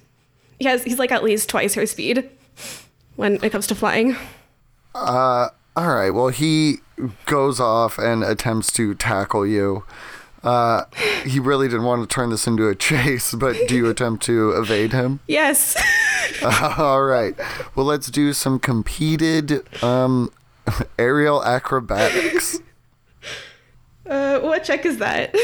he 0.59 0.67
has 0.67 0.85
he's 0.85 0.99
like 0.99 1.13
at 1.13 1.23
least 1.23 1.49
twice 1.49 1.75
her 1.75 1.87
speed 1.87 2.29
when 3.17 3.43
it 3.43 3.51
comes 3.51 3.67
to 3.69 3.75
flying. 3.75 4.17
All 4.95 5.51
right. 5.77 6.11
Well, 6.11 6.29
he 6.29 6.79
goes 7.27 7.59
off 7.59 7.99
and 7.99 8.23
attempts 8.23 8.73
to 8.75 8.95
tackle 8.95 9.47
you. 9.47 9.85
Uh, 10.43 10.85
he 11.25 11.39
really 11.39 11.69
didn't 11.69 11.85
want 11.85 12.03
to 12.03 12.13
turn 12.13 12.31
this 12.31 12.47
into 12.47 12.69
a 12.69 12.75
chase, 12.89 13.35
but 13.35 13.57
do 13.69 13.77
you 13.77 13.89
attempt 13.89 14.25
to 14.25 14.51
evade 14.51 14.93
him? 14.93 15.21
Yes. 15.27 15.77
All 16.79 17.03
right. 17.05 17.35
Well, 17.75 17.87
let's 17.87 18.09
do 18.11 18.33
some 18.33 18.59
competed 18.59 19.63
um, 19.83 20.31
aerial 20.99 21.45
acrobatics. 21.45 22.59
uh, 24.07 24.41
what 24.41 24.65
check 24.65 24.87
is 24.87 24.99
that? 24.99 25.35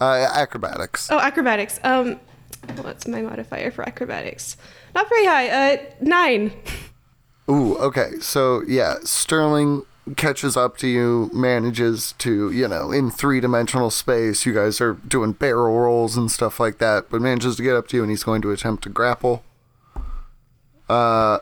Uh, 0.00 0.28
acrobatics. 0.32 1.10
Oh, 1.10 1.18
acrobatics. 1.18 1.78
Um, 1.84 2.20
what's 2.82 3.06
my 3.06 3.22
modifier 3.22 3.70
for 3.70 3.86
acrobatics? 3.86 4.56
Not 4.94 5.08
very 5.08 5.26
high. 5.26 5.48
Uh, 5.48 5.76
nine. 6.00 6.52
Ooh, 7.48 7.76
okay. 7.78 8.12
So, 8.20 8.62
yeah, 8.66 8.96
Sterling 9.04 9.82
catches 10.16 10.56
up 10.56 10.76
to 10.78 10.88
you, 10.88 11.30
manages 11.32 12.14
to, 12.18 12.50
you 12.50 12.66
know, 12.66 12.90
in 12.90 13.10
three 13.10 13.40
dimensional 13.40 13.90
space, 13.90 14.46
you 14.46 14.54
guys 14.54 14.80
are 14.80 14.94
doing 14.94 15.32
barrel 15.32 15.78
rolls 15.78 16.16
and 16.16 16.30
stuff 16.30 16.58
like 16.58 16.78
that, 16.78 17.10
but 17.10 17.20
manages 17.20 17.56
to 17.56 17.62
get 17.62 17.76
up 17.76 17.88
to 17.88 17.96
you 17.96 18.02
and 18.02 18.10
he's 18.10 18.24
going 18.24 18.42
to 18.42 18.50
attempt 18.50 18.82
to 18.84 18.88
grapple. 18.88 19.44
Uh, 20.88 21.38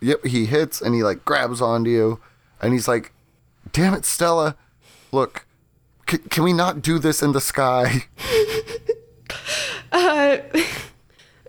yep, 0.00 0.24
he 0.24 0.46
hits 0.46 0.82
and 0.82 0.94
he, 0.94 1.02
like, 1.02 1.24
grabs 1.24 1.62
onto 1.62 1.90
you 1.90 2.20
and 2.64 2.72
he's 2.72 2.88
like, 2.88 3.12
damn 3.72 3.94
it, 3.94 4.04
Stella. 4.04 4.56
Look, 5.12 5.46
c- 6.08 6.18
can 6.18 6.42
we 6.42 6.52
not 6.52 6.82
do 6.82 6.98
this 6.98 7.22
in 7.22 7.32
the 7.32 7.40
sky? 7.40 8.04
Uh, 9.92 10.38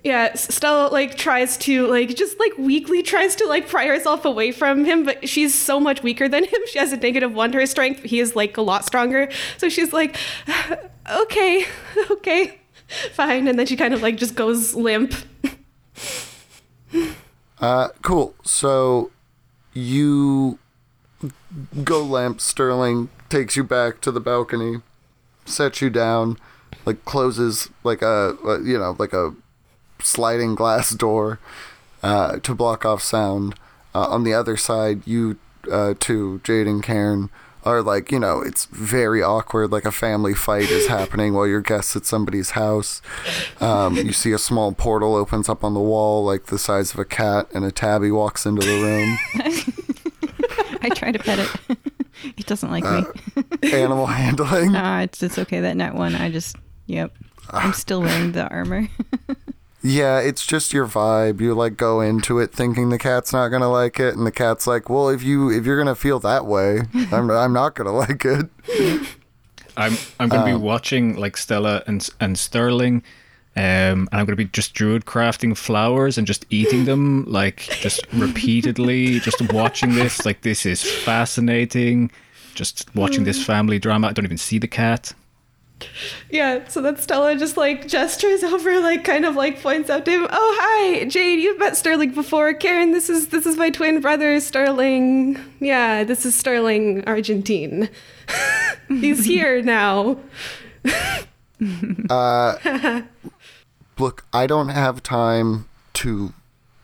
yeah, 0.03 0.36
Stella 0.36 0.89
like 0.89 1.18
tries 1.18 1.57
to 1.57 1.88
like 1.88 2.16
just 2.16 2.39
like 2.39 2.55
weakly 2.59 3.01
tries 3.01 3.36
to 3.38 3.47
like 3.47 3.68
pry 3.68 3.88
herself 3.88 4.24
away 4.24 4.51
from 4.51 4.86
him, 4.86 5.03
but 5.03 5.28
she's 5.28 5.51
so 5.55 5.80
much 5.80 6.03
weaker 6.03 6.30
than 6.30 6.43
him. 6.43 6.61
She 6.68 6.78
has 6.78 6.93
a 6.93 6.97
negative 6.97 7.34
one 7.34 7.51
to 7.53 7.57
her 7.57 7.66
strength. 7.66 8.03
He 8.03 8.20
is 8.20 8.36
like 8.36 8.55
a 8.57 8.61
lot 8.61 8.86
stronger, 8.86 9.32
so 9.57 9.68
she's 9.68 9.93
like, 9.93 10.16
okay, 11.11 11.66
okay, 12.11 12.59
fine, 13.13 13.47
and 13.47 13.57
then 13.57 13.66
she 13.66 13.76
kind 13.76 13.95
of 13.95 14.03
like 14.03 14.18
just 14.18 14.36
goes 14.36 14.76
limp. 14.76 15.16
Uh, 17.59 17.88
cool. 18.03 18.36
So 18.43 19.09
you 19.74 20.59
go 21.84 22.03
lamp 22.03 22.41
Sterling 22.41 23.10
takes 23.30 23.56
you 23.56 23.64
back 23.64 24.01
to 24.01 24.12
the 24.12 24.20
balcony, 24.20 24.82
sets 25.45 25.82
you 25.82 25.89
down, 25.89 26.38
like 26.86 27.03
closes 27.06 27.70
like 27.84 28.01
a, 28.01 28.38
a 28.45 28.62
you 28.64 28.78
know 28.78 28.95
like 28.97 29.14
a 29.14 29.34
sliding 30.01 30.56
glass 30.56 30.91
door 30.95 31.39
uh, 32.03 32.38
to 32.39 32.56
block 32.56 32.86
off 32.86 33.01
sound. 33.01 33.56
Uh, 33.93 34.08
on 34.10 34.24
the 34.24 34.34
other 34.34 34.58
side, 34.58 35.01
you 35.06 35.38
uh, 35.72 35.93
two, 35.99 36.41
Jade 36.43 36.68
and 36.68 36.84
Karen, 36.84 37.30
are 37.64 37.82
like 37.82 38.12
you 38.12 38.20
know 38.20 38.41
it's 38.41 38.66
very 38.66 39.24
awkward. 39.24 39.72
Like 39.72 39.86
a 39.86 39.91
family 39.91 40.34
fight 40.34 40.70
is 40.70 40.88
happening 40.88 41.34
while 41.34 41.47
you're 41.47 41.62
guests 41.62 41.95
at 41.95 42.06
somebody's 42.06 42.51
house. 42.51 43.01
Um, 43.60 43.95
you 43.95 44.14
see 44.14 44.34
a 44.34 44.38
small 44.38 44.72
portal 44.74 45.16
opens 45.16 45.49
up 45.49 45.64
on 45.64 45.74
the 45.74 45.80
wall, 45.80 46.24
like 46.24 46.47
the 46.47 46.60
size 46.60 46.93
of 46.93 46.99
a 46.99 47.06
cat, 47.06 47.47
and 47.53 47.66
a 47.66 47.72
tabby 47.72 48.12
walks 48.12 48.45
into 48.45 48.66
the 48.66 48.82
room. 48.82 49.76
I 50.86 50.90
try 50.90 51.12
to 51.12 51.20
pet 51.20 51.40
it. 51.40 51.78
it 52.38 52.46
doesn't 52.46 52.70
like 52.72 52.86
Uh, 52.86 53.04
me. 53.62 53.72
Animal 53.74 54.06
handling. 54.06 54.72
Nah, 54.72 55.02
it's 55.02 55.22
it's 55.24 55.38
okay. 55.40 55.60
That 55.62 55.76
net 55.78 55.96
one. 55.96 56.16
I 56.16 56.30
just 56.32 56.56
yep. 56.86 57.12
I'm 57.50 57.74
still 57.74 58.02
wearing 58.02 58.32
the 58.34 58.48
armor. 58.50 58.88
Yeah, 59.88 60.20
it's 60.20 60.44
just 60.48 60.74
your 60.74 60.88
vibe. 60.88 61.40
You 61.42 61.54
like 61.54 61.78
go 61.78 62.02
into 62.02 62.40
it 62.40 62.52
thinking 62.52 62.90
the 62.90 62.98
cat's 62.98 63.32
not 63.32 63.50
gonna 63.50 63.70
like 63.70 64.00
it, 64.00 64.16
and 64.18 64.26
the 64.26 64.32
cat's 64.32 64.66
like, 64.66 64.90
"Well, 64.90 65.10
if 65.10 65.22
you 65.22 65.52
if 65.52 65.64
you're 65.64 65.78
gonna 65.78 65.94
feel 65.94 66.18
that 66.22 66.48
way, 66.48 66.80
I'm 67.12 67.30
I'm 67.30 67.54
not 67.54 67.76
gonna 67.76 67.92
like 67.92 68.26
it." 68.26 68.50
I'm 69.78 69.96
I'm 70.20 70.30
going 70.30 70.42
to 70.44 70.54
Um, 70.54 70.60
be 70.60 70.66
watching 70.66 71.16
like 71.18 71.38
Stella 71.38 71.84
and 71.86 72.10
and 72.20 72.36
Sterling, 72.36 73.04
um, 73.58 73.62
and 73.64 74.10
I'm 74.12 74.26
going 74.26 74.36
to 74.38 74.43
be 74.43 74.45
just 74.45 74.74
druid 74.74 75.06
crafting 75.06 75.56
flowers 75.56 76.18
and 76.18 76.28
just 76.28 76.45
eating 76.49 76.86
them 76.86 77.24
like 77.26 77.60
just 77.80 78.06
repeatedly, 78.14 79.20
just 79.22 79.53
watching 79.53 79.95
this. 79.95 80.26
Like 80.26 80.41
this 80.41 80.66
is 80.66 80.84
fascinating. 80.84 82.12
Just 82.53 82.93
watching 82.95 83.24
this 83.24 83.43
family 83.43 83.80
drama. 83.80 84.08
I 84.08 84.14
don't 84.14 84.26
even 84.26 84.38
see 84.38 84.58
the 84.58 84.68
cat. 84.68 85.14
Yeah, 86.30 86.68
so 86.68 86.82
then 86.82 86.97
Stella 86.97 87.36
just 87.36 87.58
like 87.58 87.88
gestures 87.88 88.43
over, 88.45 88.80
like 88.80 89.03
kind 89.03 89.26
of 89.26 89.36
like 89.36 89.62
points 89.62 89.89
out 89.89 90.06
to 90.06 90.12
him. 90.12 90.28
Oh 90.30 90.58
hi, 90.60 91.06
Jade, 91.06 91.39
you've 91.39 91.60
met 91.60 91.78
Sterling 91.78 92.12
before. 92.12 92.53
Karen, 92.53 92.91
this 92.91 93.10
is 93.10 93.30
this 93.30 93.45
is 93.45 93.58
my 93.58 93.70
twin 93.70 94.01
brother, 94.01 94.39
Sterling. 94.39 95.38
Yeah, 95.60 96.03
this 96.03 96.26
is 96.26 96.36
Sterling 96.36 97.03
Argentine. 97.06 97.89
He's 98.89 99.26
here 99.26 99.62
now. 99.62 100.18
Look, 103.98 104.26
I 104.34 104.46
don't 104.48 104.70
have 104.70 105.02
time 105.04 105.68
to 105.93 106.34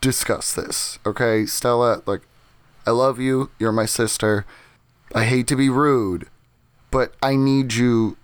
discuss 0.00 0.52
this. 0.52 0.98
Okay, 1.04 1.46
Stella, 1.46 2.02
like, 2.06 2.22
I 2.86 2.90
love 2.90 3.20
you. 3.20 3.50
You're 3.58 3.72
my 3.72 3.86
sister. 3.86 4.44
I 5.14 5.24
hate 5.24 5.46
to 5.48 5.56
be 5.56 5.68
rude, 5.68 6.28
but 6.90 7.14
I 7.22 7.36
need 7.36 7.74
you 7.74 8.16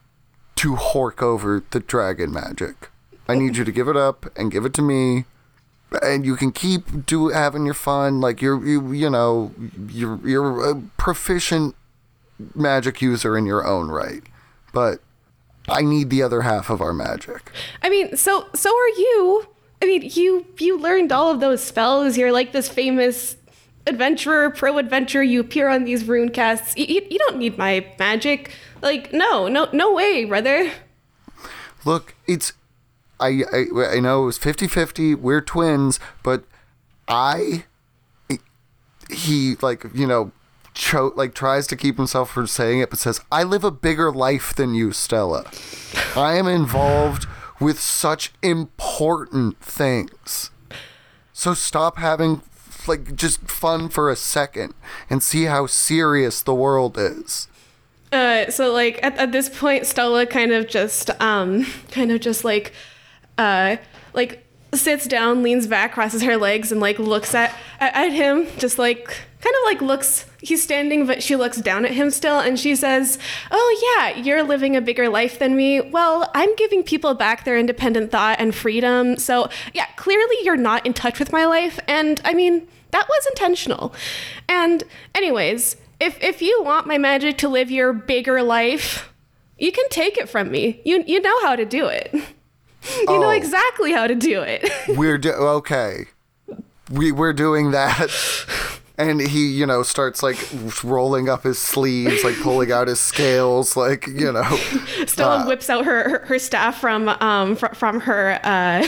to 0.56 0.74
hork 0.74 1.22
over 1.22 1.62
the 1.70 1.80
dragon 1.80 2.32
magic. 2.32 2.90
I 3.28 3.34
need 3.34 3.56
you 3.56 3.64
to 3.64 3.72
give 3.72 3.88
it 3.88 3.96
up 3.96 4.26
and 4.36 4.50
give 4.50 4.64
it 4.64 4.74
to 4.74 4.82
me. 4.82 5.24
And 6.02 6.24
you 6.24 6.34
can 6.36 6.50
keep 6.50 7.06
do 7.06 7.28
having 7.28 7.64
your 7.64 7.74
fun, 7.74 8.20
like 8.20 8.42
you're 8.42 8.62
you 8.66 8.92
you 8.92 9.08
know 9.08 9.52
you're 9.88 10.20
you're 10.26 10.70
a 10.70 10.74
proficient 10.98 11.74
magic 12.54 13.00
user 13.00 13.38
in 13.38 13.46
your 13.46 13.66
own 13.66 13.88
right, 13.88 14.22
but 14.74 15.00
I 15.68 15.82
need 15.82 16.10
the 16.10 16.22
other 16.22 16.42
half 16.42 16.70
of 16.70 16.80
our 16.80 16.92
magic. 16.92 17.52
I 17.82 17.88
mean, 17.88 18.16
so 18.16 18.48
so 18.54 18.70
are 18.70 18.88
you. 18.88 19.48
I 19.82 19.86
mean, 19.86 20.10
you 20.14 20.46
you 20.58 20.78
learned 20.78 21.12
all 21.12 21.30
of 21.30 21.40
those 21.40 21.62
spells. 21.62 22.16
You're 22.16 22.32
like 22.32 22.52
this 22.52 22.68
famous 22.68 23.36
adventurer, 23.86 24.50
pro 24.50 24.78
adventurer. 24.78 25.22
You 25.22 25.40
appear 25.40 25.68
on 25.68 25.84
these 25.84 26.04
rune 26.04 26.30
casts. 26.30 26.76
You, 26.76 26.86
you, 26.86 27.06
you 27.10 27.18
don't 27.18 27.38
need 27.38 27.58
my 27.58 27.86
magic. 27.98 28.52
Like, 28.82 29.12
no, 29.12 29.48
no, 29.48 29.68
no 29.72 29.92
way, 29.92 30.24
brother. 30.24 30.70
Look, 31.84 32.14
it's 32.26 32.52
I 33.20 33.44
I, 33.52 33.96
I 33.96 34.00
know 34.00 34.22
it 34.22 34.26
was 34.26 34.38
50-50, 34.38 35.16
we're 35.16 35.40
twins, 35.40 35.98
but 36.22 36.44
I 37.08 37.64
he 39.10 39.56
like, 39.62 39.84
you 39.94 40.06
know, 40.06 40.32
cho- 40.78 41.12
like 41.16 41.34
tries 41.34 41.66
to 41.66 41.76
keep 41.76 41.96
himself 41.98 42.30
from 42.30 42.46
saying 42.46 42.78
it 42.80 42.88
but 42.88 42.98
says, 42.98 43.20
"I 43.30 43.42
live 43.42 43.64
a 43.64 43.70
bigger 43.70 44.10
life 44.10 44.54
than 44.54 44.74
you, 44.74 44.92
Stella. 44.92 45.44
I 46.16 46.36
am 46.36 46.46
involved 46.46 47.26
with 47.60 47.78
such 47.80 48.32
important 48.42 49.60
things." 49.60 50.50
So 51.32 51.52
stop 51.52 51.98
having 51.98 52.42
like 52.86 53.14
just 53.14 53.50
fun 53.50 53.90
for 53.90 54.10
a 54.10 54.16
second 54.16 54.72
and 55.10 55.22
see 55.22 55.44
how 55.44 55.66
serious 55.66 56.40
the 56.40 56.54
world 56.54 56.96
is. 56.96 57.48
Uh, 58.10 58.50
so 58.50 58.72
like 58.72 58.98
at, 59.02 59.18
at 59.18 59.32
this 59.32 59.50
point, 59.50 59.86
Stella 59.86 60.24
kind 60.24 60.52
of 60.52 60.68
just 60.68 61.10
um 61.20 61.66
kind 61.90 62.10
of 62.12 62.20
just 62.20 62.44
like 62.44 62.72
uh 63.36 63.76
like 64.14 64.47
sits 64.74 65.06
down, 65.06 65.42
leans 65.42 65.66
back, 65.66 65.92
crosses 65.92 66.22
her 66.22 66.36
legs, 66.36 66.70
and 66.72 66.80
like 66.80 66.98
looks 66.98 67.34
at 67.34 67.54
at, 67.80 68.12
him, 68.12 68.46
just 68.58 68.78
like 68.78 69.04
kind 69.06 69.54
of 69.54 69.64
like 69.64 69.80
looks. 69.80 70.26
He's 70.40 70.62
standing, 70.62 71.06
but 71.06 71.22
she 71.22 71.34
looks 71.36 71.58
down 71.58 71.84
at 71.84 71.92
him 71.92 72.10
still, 72.10 72.38
and 72.38 72.58
she 72.58 72.76
says, 72.76 73.18
"Oh 73.50 73.96
yeah, 73.98 74.16
you're 74.16 74.42
living 74.42 74.76
a 74.76 74.80
bigger 74.80 75.08
life 75.08 75.38
than 75.38 75.56
me. 75.56 75.80
Well, 75.80 76.30
I'm 76.34 76.54
giving 76.56 76.82
people 76.82 77.14
back 77.14 77.44
their 77.44 77.58
independent 77.58 78.10
thought 78.10 78.36
and 78.38 78.54
freedom. 78.54 79.16
So 79.16 79.48
yeah, 79.74 79.86
clearly 79.96 80.36
you're 80.42 80.56
not 80.56 80.84
in 80.86 80.92
touch 80.94 81.18
with 81.18 81.32
my 81.32 81.44
life, 81.44 81.78
and 81.88 82.20
I 82.24 82.34
mean." 82.34 82.68
That 82.90 83.06
was 83.06 83.26
intentional. 83.26 83.94
And 84.48 84.82
anyways, 85.14 85.76
if 86.00 86.16
if 86.22 86.40
you 86.40 86.62
want 86.64 86.86
my 86.86 86.96
magic 86.96 87.36
to 87.38 87.48
live 87.48 87.70
your 87.70 87.92
bigger 87.92 88.42
life, 88.42 89.12
You 89.58 89.72
can 89.72 89.88
take 89.90 90.16
it 90.16 90.28
from 90.28 90.50
me. 90.50 90.80
You 90.84 91.02
you 91.06 91.20
know 91.20 91.42
how 91.42 91.56
to 91.56 91.64
do 91.64 91.86
it. 91.86 92.14
You 93.08 93.18
know 93.20 93.28
Oh. 93.28 93.30
exactly 93.30 93.92
how 93.92 94.06
to 94.06 94.14
do 94.14 94.42
it. 94.42 94.68
We're 94.96 95.18
do- 95.18 95.32
okay. 95.32 96.06
We 96.90 97.12
we're 97.12 97.32
doing 97.34 97.72
that. 97.72 98.08
And 98.96 99.20
he, 99.20 99.46
you 99.46 99.64
know, 99.66 99.82
starts 99.84 100.22
like 100.24 100.38
rolling 100.82 101.28
up 101.28 101.44
his 101.44 101.58
sleeves, 101.58 102.24
like 102.24 102.34
pulling 102.40 102.72
out 102.72 102.88
his 102.88 102.98
scales, 102.98 103.76
like 103.76 104.06
you 104.08 104.32
know. 104.32 104.56
Stella 105.06 105.46
whips 105.46 105.70
out 105.70 105.84
her, 105.84 106.08
her, 106.08 106.18
her 106.26 106.38
staff 106.38 106.80
from 106.80 107.08
um 107.08 107.54
fr- 107.56 107.74
from 107.74 108.00
her 108.00 108.40
uh 108.42 108.82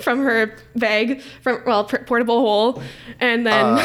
from 0.00 0.20
her 0.22 0.54
bag 0.76 1.20
from 1.42 1.60
well 1.66 1.84
p- 1.84 1.98
portable 1.98 2.40
hole, 2.40 2.82
and 3.20 3.46
then 3.46 3.84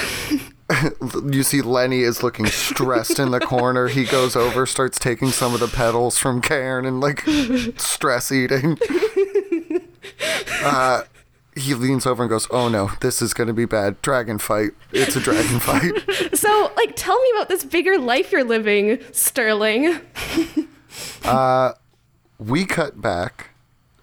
You 1.34 1.44
see, 1.44 1.62
Lenny 1.62 2.00
is 2.04 2.24
looking 2.24 2.46
stressed 2.46 3.20
in 3.20 3.32
the 3.32 3.42
corner. 3.42 3.90
He 3.90 4.06
goes 4.06 4.38
over, 4.38 4.66
starts 4.66 4.98
taking 4.98 5.28
some 5.32 5.54
of 5.54 5.60
the 5.60 5.68
petals 5.68 6.18
from 6.18 6.42
Cairn 6.42 6.86
and 6.86 7.02
like 7.02 7.26
stress 7.78 8.32
eating. 8.32 8.78
Uh, 10.64 11.04
he 11.56 11.74
leans 11.74 12.06
over 12.06 12.24
and 12.24 12.30
goes, 12.30 12.48
"Oh 12.52 12.70
no, 12.70 12.92
this 13.02 13.22
is 13.22 13.34
gonna 13.34 13.54
be 13.54 13.66
bad. 13.66 14.02
Dragon 14.02 14.38
fight. 14.38 14.72
It's 14.92 15.16
a 15.16 15.20
dragon 15.20 15.60
fight." 15.62 15.94
so 16.34 16.72
like 16.76 16.94
tell 16.96 17.20
me 17.22 17.32
about 17.36 17.50
this 17.50 17.64
bigger 17.64 17.98
life 17.98 18.32
you're 18.32 18.44
living, 18.44 19.00
Sterling. 19.12 20.00
we 22.40 22.66
cut 22.66 23.00
back 23.02 23.50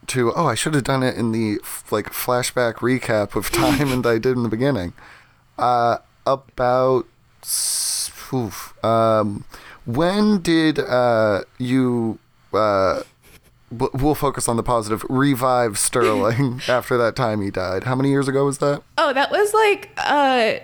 to 0.07 0.33
oh 0.35 0.47
i 0.47 0.55
should 0.55 0.75
have 0.75 0.85
done 0.85 1.03
it 1.03 1.17
in 1.17 1.33
the 1.33 1.59
f- 1.63 1.91
like 1.93 2.07
flashback 2.13 2.75
recap 2.77 3.37
of 3.37 3.51
time 3.51 3.93
and 3.93 4.07
i 4.07 4.17
did 4.17 4.37
in 4.37 4.43
the 4.43 4.49
beginning 4.49 4.93
uh 5.59 5.99
about 6.27 7.07
oof, 8.33 8.85
um 8.85 9.45
when 9.85 10.41
did 10.41 10.79
uh 10.79 11.43
you 11.59 12.19
uh 12.55 13.03
we'll 13.71 14.15
focus 14.15 14.49
on 14.49 14.57
the 14.57 14.63
positive 14.63 15.05
revive 15.09 15.79
sterling 15.79 16.61
after 16.69 16.97
that 16.97 17.15
time 17.17 17.41
he 17.43 17.51
died 17.51 17.85
how 17.85 17.95
many 17.95 18.09
years 18.11 18.29
ago 18.29 18.45
was 18.45 18.59
that 18.59 18.83
Oh, 18.97 19.13
that 19.13 19.31
was 19.31 19.53
like 19.55 19.91
uh. 19.99 20.55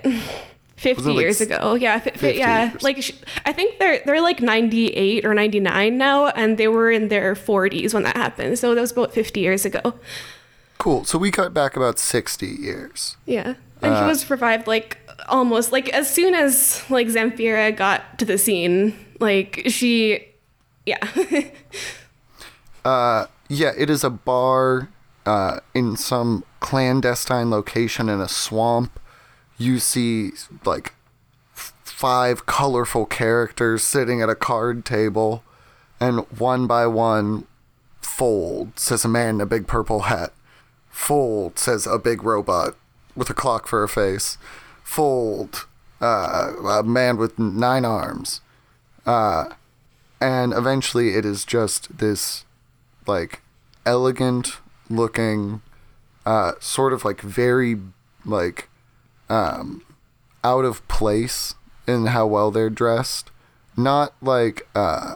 50 0.77 0.97
Was 1.01 1.07
like, 1.07 1.23
years 1.23 1.41
ago. 1.41 1.75
Yeah, 1.77 1.99
50 2.01 2.33
yeah. 2.33 2.71
years? 2.71 2.83
Like 2.83 2.99
I 3.47 3.53
think 3.53 3.79
they're 3.79 4.03
they're 4.05 4.21
like 4.21 4.41
98 4.43 5.25
or 5.25 5.33
99 5.33 5.97
now 5.97 6.27
and 6.27 6.59
they 6.59 6.69
were 6.69 6.91
in 6.91 7.09
their 7.09 7.35
40s 7.35 7.95
when 7.95 8.03
that 8.03 8.17
happened. 8.17 8.59
So 8.59 8.75
that 8.75 8.81
was 8.81 8.91
about 8.93 9.13
50 9.15 9.41
years 9.41 9.65
ago. 9.65 9.95
cool 10.79 11.05
so 11.05 11.17
we 11.17 11.31
cut 11.31 11.55
back 11.55 11.77
about 11.77 11.99
60 11.99 12.47
years 12.47 13.17
Yeah. 13.25 13.55
And 13.81 13.95
he 13.97 14.03
was 14.03 14.29
revived 14.29 14.67
like 14.67 14.99
almost 15.29 15.73
like 15.73 15.89
as 15.91 16.13
soon 16.13 16.35
as 16.35 16.83
like 16.91 17.07
Zamfira 17.07 17.75
got 17.75 18.19
to 18.19 18.25
the 18.25 18.37
scene, 18.37 18.95
like 19.21 19.63
she 19.69 20.27
yeah. 20.85 20.99
Yeah, 22.85 23.73
it 23.77 23.91
is 23.91 24.03
a 24.03 24.11
bar 24.11 24.89
uh, 25.27 25.61
in 25.75 25.97
some 25.97 26.45
clandestine 26.61 27.51
location 27.51 28.09
in 28.09 28.21
a 28.21 28.29
swamp. 28.29 28.99
You 29.59 29.79
see 29.79 30.33
like 30.65 30.95
f- 31.55 31.73
five 31.85 32.47
colorful 32.47 33.07
characters 33.07 33.83
sitting 33.83 34.23
at 34.23 34.29
a 34.29 34.35
card 34.35 34.85
table, 34.85 35.45
and 36.01 36.21
one 36.39 36.67
by 36.67 36.87
one, 36.87 37.47
fold 38.01 38.79
says 38.79 39.05
a 39.05 39.09
man 39.09 39.37
in 39.37 39.41
a 39.41 39.47
big 39.47 39.67
purple 39.67 40.01
hat. 40.01 40.33
Fold 40.91 41.59
says 41.59 41.87
a 41.87 41.99
big 41.99 42.23
robot 42.23 42.75
with 43.15 43.29
a 43.31 43.35
clock 43.35 43.67
for 43.67 43.83
a 43.83 43.89
face. 43.89 44.39
Fold, 44.83 45.67
uh, 46.01 46.53
a 46.65 46.83
man 46.83 47.17
with 47.17 47.39
nine 47.39 47.85
arms. 47.85 48.41
Uh, 49.05 49.51
and 50.21 50.53
eventually 50.53 51.11
it 51.15 51.25
is 51.25 51.45
just 51.45 51.99
this 51.99 52.45
like 53.07 53.43
elegant 53.87 54.59
looking 54.89 55.61
uh 56.27 56.53
sort 56.61 56.93
of 56.93 57.05
like 57.05 57.21
very 57.21 57.79
like 58.25 58.69
um 59.29 59.83
out 60.43 60.65
of 60.65 60.87
place 60.89 61.55
in 61.87 62.07
how 62.07 62.27
well 62.27 62.51
they're 62.51 62.71
dressed. 62.71 63.31
Not 63.77 64.15
like 64.23 64.67
uh 64.75 65.15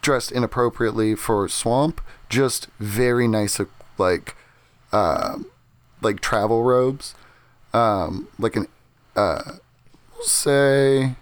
dressed 0.00 0.32
inappropriately 0.32 1.14
for 1.14 1.48
swamp 1.48 2.00
just 2.28 2.68
very 2.78 3.28
nice 3.28 3.60
like 3.98 4.36
um 4.92 5.46
like 6.02 6.20
travel 6.20 6.62
robes. 6.62 7.14
Um 7.72 8.28
like 8.38 8.56
an 8.56 8.66
uh 9.16 9.52
say 10.22 11.14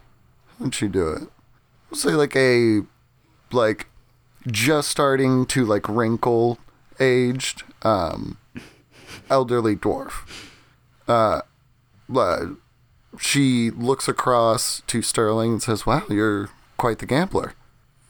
how'd 0.59 0.75
she 0.75 0.89
do 0.89 1.09
it? 1.09 1.23
We'll 1.91 1.99
say 1.99 2.13
like 2.13 2.35
a 2.37 2.83
like 3.51 3.87
just 4.47 4.89
starting 4.89 5.47
to 5.47 5.65
like 5.65 5.89
wrinkle 5.89 6.59
aged 7.01 7.63
um 7.83 8.39
elderly 9.31 9.77
dwarf. 9.77 10.27
Uh 11.09 11.43
uh, 12.15 12.47
she 13.19 13.71
looks 13.71 14.09
across 14.09 14.83
to 14.87 15.03
sterling 15.03 15.53
and 15.53 15.63
says 15.63 15.87
wow 15.87 16.03
you're 16.09 16.51
quite 16.77 16.99
the 16.99 17.07
gambler. 17.07 17.55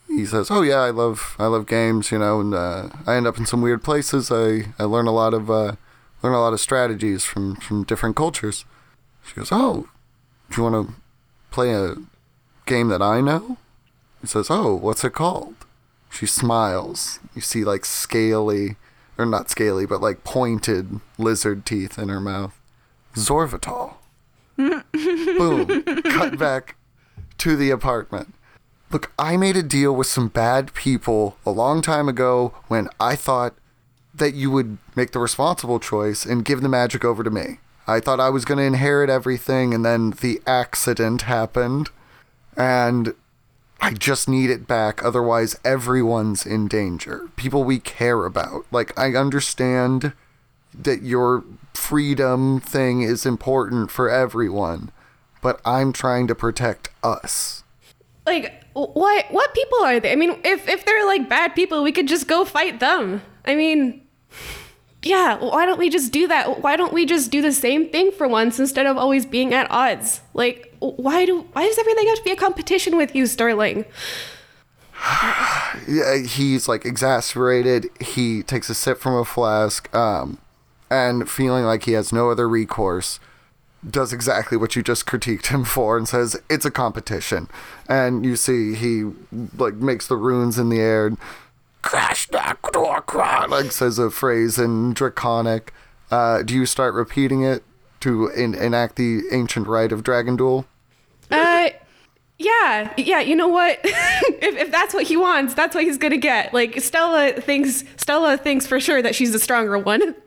He 0.07 0.25
says 0.25 0.49
oh 0.51 0.61
yeah 0.61 0.79
i 0.79 0.89
love 0.89 1.35
i 1.39 1.45
love 1.45 1.65
games 1.65 2.11
you 2.11 2.19
know 2.19 2.39
and 2.39 2.53
uh, 2.53 2.89
i 3.07 3.15
end 3.15 3.27
up 3.27 3.37
in 3.37 3.45
some 3.45 3.61
weird 3.61 3.83
places. 3.83 4.31
I 4.31 4.73
i 4.79 4.83
learn 4.83 5.07
a 5.07 5.11
lot 5.11 5.33
of 5.33 5.49
uh 5.49 5.75
learn 6.21 6.33
a 6.33 6.39
lot 6.41 6.53
of 6.53 6.59
strategies 6.59 7.23
from 7.23 7.55
from 7.55 7.83
different 7.83 8.15
cultures. 8.15 8.65
She 9.25 9.35
goes 9.35 9.49
oh 9.51 9.87
do 10.49 10.61
you 10.61 10.69
want 10.69 10.87
to 10.87 10.93
play 11.51 11.73
a 11.73 11.95
game 12.65 12.89
that 12.89 13.01
i 13.01 13.21
know? 13.21 13.57
He 14.21 14.27
says 14.27 14.47
oh 14.49 14.75
what's 14.75 15.03
it 15.03 15.13
called 15.13 15.55
she 16.13 16.27
smiles. 16.27 17.19
You 17.35 17.41
see 17.41 17.63
like 17.63 17.85
scaly, 17.85 18.77
or 19.17 19.25
not 19.25 19.49
scaly, 19.49 19.85
but 19.85 20.01
like 20.01 20.23
pointed 20.23 20.99
lizard 21.17 21.65
teeth 21.65 21.97
in 21.97 22.09
her 22.09 22.21
mouth. 22.21 22.59
Zorvital. 23.15 23.95
Boom. 24.55 25.83
Cut 26.03 26.37
back 26.37 26.75
to 27.39 27.55
the 27.55 27.71
apartment. 27.71 28.33
Look, 28.91 29.11
I 29.17 29.37
made 29.37 29.57
a 29.57 29.63
deal 29.63 29.95
with 29.95 30.05
some 30.05 30.27
bad 30.27 30.73
people 30.75 31.37
a 31.45 31.49
long 31.49 31.81
time 31.81 32.07
ago 32.07 32.53
when 32.67 32.89
I 32.99 33.15
thought 33.15 33.55
that 34.13 34.35
you 34.35 34.51
would 34.51 34.77
make 34.95 35.11
the 35.11 35.19
responsible 35.19 35.79
choice 35.79 36.25
and 36.25 36.45
give 36.45 36.61
the 36.61 36.69
magic 36.69 37.03
over 37.03 37.23
to 37.23 37.31
me. 37.31 37.57
I 37.87 37.99
thought 37.99 38.19
I 38.19 38.29
was 38.29 38.45
going 38.45 38.59
to 38.59 38.63
inherit 38.63 39.09
everything, 39.09 39.73
and 39.73 39.83
then 39.83 40.11
the 40.11 40.41
accident 40.45 41.23
happened. 41.23 41.89
And 42.55 43.15
I 43.83 43.91
just 43.91 44.29
need 44.29 44.49
it 44.49 44.65
back, 44.65 45.03
otherwise, 45.03 45.59
everyone's 45.65 46.45
in 46.45 46.69
danger. 46.69 47.27
People 47.35 47.65
we 47.65 47.79
care 47.79 48.23
about. 48.23 48.65
Like, 48.71 48.97
I 48.97 49.13
understand 49.13 50.13
that 50.73 51.01
your 51.01 51.43
freedom 51.73 52.61
thing 52.61 53.01
is 53.01 53.25
important 53.25 53.91
for 53.91 54.09
everyone, 54.09 54.89
but 55.41 55.59
I'm 55.65 55.91
trying 55.91 56.27
to 56.27 56.35
protect 56.35 56.91
us. 57.03 57.63
like 58.25 58.63
what 58.71 59.25
what 59.31 59.53
people 59.53 59.83
are 59.83 59.99
they? 59.99 60.13
I 60.13 60.15
mean, 60.15 60.39
if 60.45 60.67
if 60.69 60.85
they're 60.85 61.05
like 61.05 61.27
bad 61.27 61.53
people, 61.53 61.83
we 61.83 61.91
could 61.91 62.07
just 62.07 62.27
go 62.27 62.45
fight 62.45 62.79
them. 62.79 63.21
I 63.45 63.55
mean, 63.55 64.01
yeah, 65.03 65.37
why 65.37 65.65
don't 65.65 65.79
we 65.79 65.89
just 65.89 66.11
do 66.11 66.27
that? 66.27 66.61
Why 66.61 66.75
don't 66.75 66.93
we 66.93 67.05
just 67.05 67.31
do 67.31 67.41
the 67.41 67.51
same 67.51 67.89
thing 67.89 68.11
for 68.11 68.27
once 68.27 68.59
instead 68.59 68.85
of 68.85 68.97
always 68.97 69.25
being 69.25 69.53
at 69.53 69.69
odds? 69.69 70.21
Like 70.33 70.73
why 70.79 71.25
do 71.25 71.41
why 71.53 71.65
does 71.67 71.77
everything 71.77 72.07
have 72.07 72.17
to 72.17 72.23
be 72.23 72.31
a 72.31 72.35
competition 72.35 72.97
with 72.97 73.15
you, 73.15 73.25
Sterling? 73.27 73.85
Yeah, 75.87 76.19
he's 76.19 76.67
like 76.67 76.85
exasperated. 76.85 77.87
He 77.99 78.43
takes 78.43 78.69
a 78.69 78.75
sip 78.75 78.99
from 78.99 79.15
a 79.15 79.25
flask, 79.25 79.93
um, 79.93 80.37
and 80.89 81.29
feeling 81.29 81.65
like 81.65 81.83
he 81.83 81.93
has 81.93 82.13
no 82.13 82.29
other 82.29 82.47
recourse, 82.47 83.19
does 83.87 84.13
exactly 84.13 84.55
what 84.55 84.75
you 84.75 84.83
just 84.83 85.05
critiqued 85.05 85.47
him 85.47 85.65
for 85.65 85.97
and 85.97 86.07
says 86.07 86.39
it's 86.49 86.63
a 86.63 86.71
competition. 86.71 87.49
And 87.89 88.23
you 88.23 88.35
see 88.35 88.75
he 88.75 89.11
like 89.57 89.73
makes 89.73 90.07
the 90.07 90.15
runes 90.15 90.57
in 90.57 90.69
the 90.69 90.79
air, 90.79 91.07
and, 91.07 91.17
crash 91.83 92.27
that 92.29 92.57
door, 92.71 93.03
like 93.47 93.71
says 93.71 93.99
a 93.99 94.09
phrase 94.09 94.57
in 94.57 94.93
draconic. 94.93 95.73
Uh, 96.09 96.41
do 96.41 96.55
you 96.55 96.65
start 96.65 96.93
repeating 96.95 97.43
it 97.43 97.63
to 97.99 98.29
en- 98.31 98.55
enact 98.55 98.95
the 98.95 99.21
ancient 99.31 99.67
rite 99.67 99.91
of 99.91 100.03
dragon 100.03 100.35
duel? 100.35 100.65
Uh 101.29 101.69
yeah, 102.39 102.91
yeah, 102.97 103.19
you 103.19 103.35
know 103.35 103.47
what? 103.47 103.79
if, 103.83 104.55
if 104.55 104.71
that's 104.71 104.93
what 104.93 105.03
he 105.03 105.15
wants, 105.15 105.53
that's 105.53 105.75
what 105.75 105.83
he's 105.83 105.97
gonna 105.97 106.17
get. 106.17 106.53
Like 106.53 106.81
Stella 106.81 107.33
thinks 107.33 107.83
Stella 107.97 108.37
thinks 108.37 108.67
for 108.67 108.79
sure 108.79 109.01
that 109.01 109.15
she's 109.15 109.31
the 109.31 109.39
stronger 109.39 109.77
one. 109.77 110.15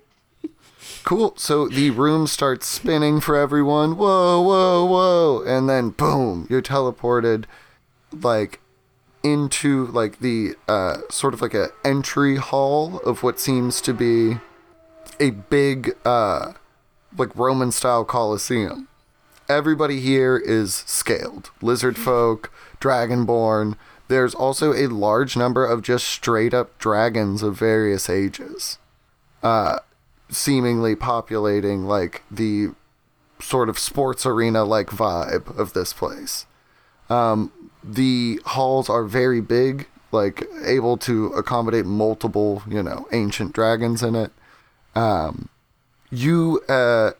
Cool. 1.04 1.34
So 1.36 1.68
the 1.68 1.90
room 1.90 2.26
starts 2.26 2.66
spinning 2.66 3.20
for 3.20 3.36
everyone. 3.36 3.96
Whoa, 3.96 4.40
whoa, 4.42 4.84
whoa. 4.84 5.44
And 5.46 5.68
then 5.68 5.90
boom, 5.90 6.48
you're 6.50 6.60
teleported 6.60 7.44
like 8.12 8.60
into 9.32 9.86
like 9.86 10.20
the 10.20 10.54
uh 10.68 10.98
sort 11.10 11.34
of 11.34 11.42
like 11.42 11.54
a 11.54 11.68
entry 11.84 12.36
hall 12.36 12.98
of 13.00 13.22
what 13.22 13.40
seems 13.40 13.80
to 13.80 13.92
be 13.92 14.38
a 15.18 15.30
big 15.30 15.96
uh 16.04 16.52
like 17.16 17.34
Roman 17.34 17.72
style 17.72 18.04
coliseum. 18.04 18.88
Everybody 19.48 20.00
here 20.00 20.36
is 20.36 20.74
scaled. 20.74 21.50
Lizard 21.62 21.96
folk, 21.96 22.52
dragonborn, 22.80 23.76
there's 24.08 24.34
also 24.34 24.72
a 24.72 24.86
large 24.86 25.36
number 25.36 25.64
of 25.64 25.82
just 25.82 26.06
straight 26.06 26.54
up 26.54 26.76
dragons 26.78 27.42
of 27.42 27.58
various 27.58 28.08
ages, 28.10 28.78
uh, 29.42 29.78
seemingly 30.28 30.94
populating 30.94 31.86
like 31.86 32.22
the 32.30 32.68
sort 33.40 33.68
of 33.68 33.78
sports 33.78 34.26
arena 34.26 34.64
like 34.64 34.88
vibe 34.88 35.56
of 35.58 35.72
this 35.72 35.92
place. 35.92 36.46
Um, 37.08 37.65
the 37.86 38.40
halls 38.44 38.90
are 38.90 39.04
very 39.04 39.40
big, 39.40 39.88
like 40.12 40.46
able 40.64 40.96
to 40.98 41.26
accommodate 41.28 41.86
multiple, 41.86 42.62
you 42.68 42.82
know, 42.82 43.06
ancient 43.12 43.52
dragons 43.52 44.02
in 44.02 44.14
it. 44.14 44.32
Um, 44.94 45.48
you, 46.10 46.60
uh, 46.68 47.12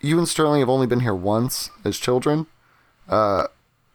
you 0.00 0.18
and 0.18 0.28
Sterling 0.28 0.60
have 0.60 0.68
only 0.68 0.86
been 0.86 1.00
here 1.00 1.14
once 1.14 1.70
as 1.84 1.98
children. 1.98 2.46
Uh, 3.08 3.48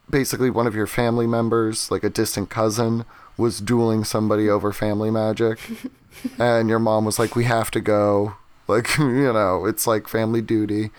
basically, 0.09 0.49
one 0.49 0.68
of 0.68 0.76
your 0.76 0.88
family 0.88 1.28
members, 1.28 1.89
like 1.89 2.03
a 2.03 2.09
distant 2.09 2.49
cousin, 2.49 3.05
was 3.38 3.59
dueling 3.59 4.03
somebody 4.03 4.49
over 4.49 4.72
family 4.72 5.09
magic, 5.09 5.59
and 6.39 6.70
your 6.70 6.80
mom 6.80 7.05
was 7.05 7.20
like, 7.20 7.36
"We 7.36 7.45
have 7.45 7.72
to 7.72 7.82
go." 7.82 8.36
Like 8.68 8.97
you 8.97 9.34
know, 9.34 9.66
it's 9.66 9.86
like 9.86 10.07
family 10.07 10.41
duty. 10.41 10.91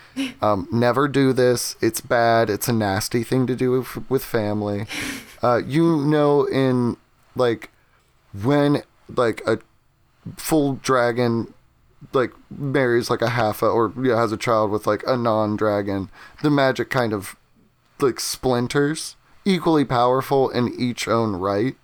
Um, 0.42 0.68
never 0.70 1.08
do 1.08 1.32
this. 1.32 1.76
It's 1.80 2.00
bad. 2.00 2.50
It's 2.50 2.68
a 2.68 2.72
nasty 2.72 3.22
thing 3.22 3.46
to 3.46 3.56
do 3.56 3.70
with, 3.70 4.10
with 4.10 4.24
family. 4.24 4.86
Uh, 5.42 5.60
you 5.64 6.04
know, 6.04 6.44
in 6.44 6.96
like 7.36 7.70
when 8.42 8.82
like 9.08 9.42
a 9.46 9.58
full 10.36 10.74
dragon 10.76 11.52
like 12.12 12.32
marries 12.50 13.10
like 13.10 13.22
a 13.22 13.30
half 13.30 13.62
a, 13.62 13.66
or 13.66 13.92
yeah, 14.02 14.16
has 14.16 14.32
a 14.32 14.36
child 14.36 14.70
with 14.70 14.86
like 14.86 15.02
a 15.06 15.16
non-dragon 15.16 16.10
the 16.42 16.50
magic 16.50 16.90
kind 16.90 17.12
of 17.12 17.36
like 18.00 18.20
splinters 18.20 19.16
equally 19.44 19.84
powerful 19.84 20.48
in 20.50 20.72
each 20.78 21.08
own 21.08 21.36
right 21.36 21.76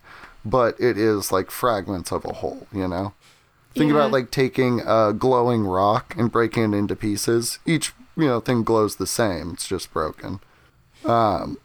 but 0.44 0.78
it 0.80 0.96
is 0.98 1.32
like 1.32 1.50
fragments 1.50 2.10
of 2.12 2.24
a 2.24 2.34
whole 2.34 2.66
you 2.72 2.86
know 2.86 3.12
think 3.74 3.90
Yeah. 3.90 3.96
about 3.98 4.10
like 4.12 4.30
taking 4.30 4.80
a 4.86 5.12
glowing 5.12 5.64
rock 5.64 6.14
and 6.16 6.30
breaking 6.32 6.72
it 6.72 6.76
into 6.76 6.96
pieces 6.96 7.58
each 7.66 7.92
you 8.16 8.26
know 8.26 8.40
thing 8.40 8.62
glows 8.64 8.96
the 8.96 9.06
same 9.06 9.52
it's 9.52 9.66
just 9.68 9.92
broken 9.92 10.40
um 11.04 11.56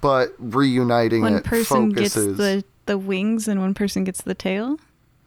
but 0.00 0.34
reuniting 0.38 1.22
one 1.22 1.34
it 1.34 1.44
person 1.44 1.90
focuses 1.94 2.26
gets 2.26 2.36
the 2.38 2.64
the 2.86 2.98
wings 2.98 3.46
and 3.48 3.60
one 3.60 3.74
person 3.74 4.02
gets 4.04 4.20
the 4.22 4.34
tail. 4.34 4.78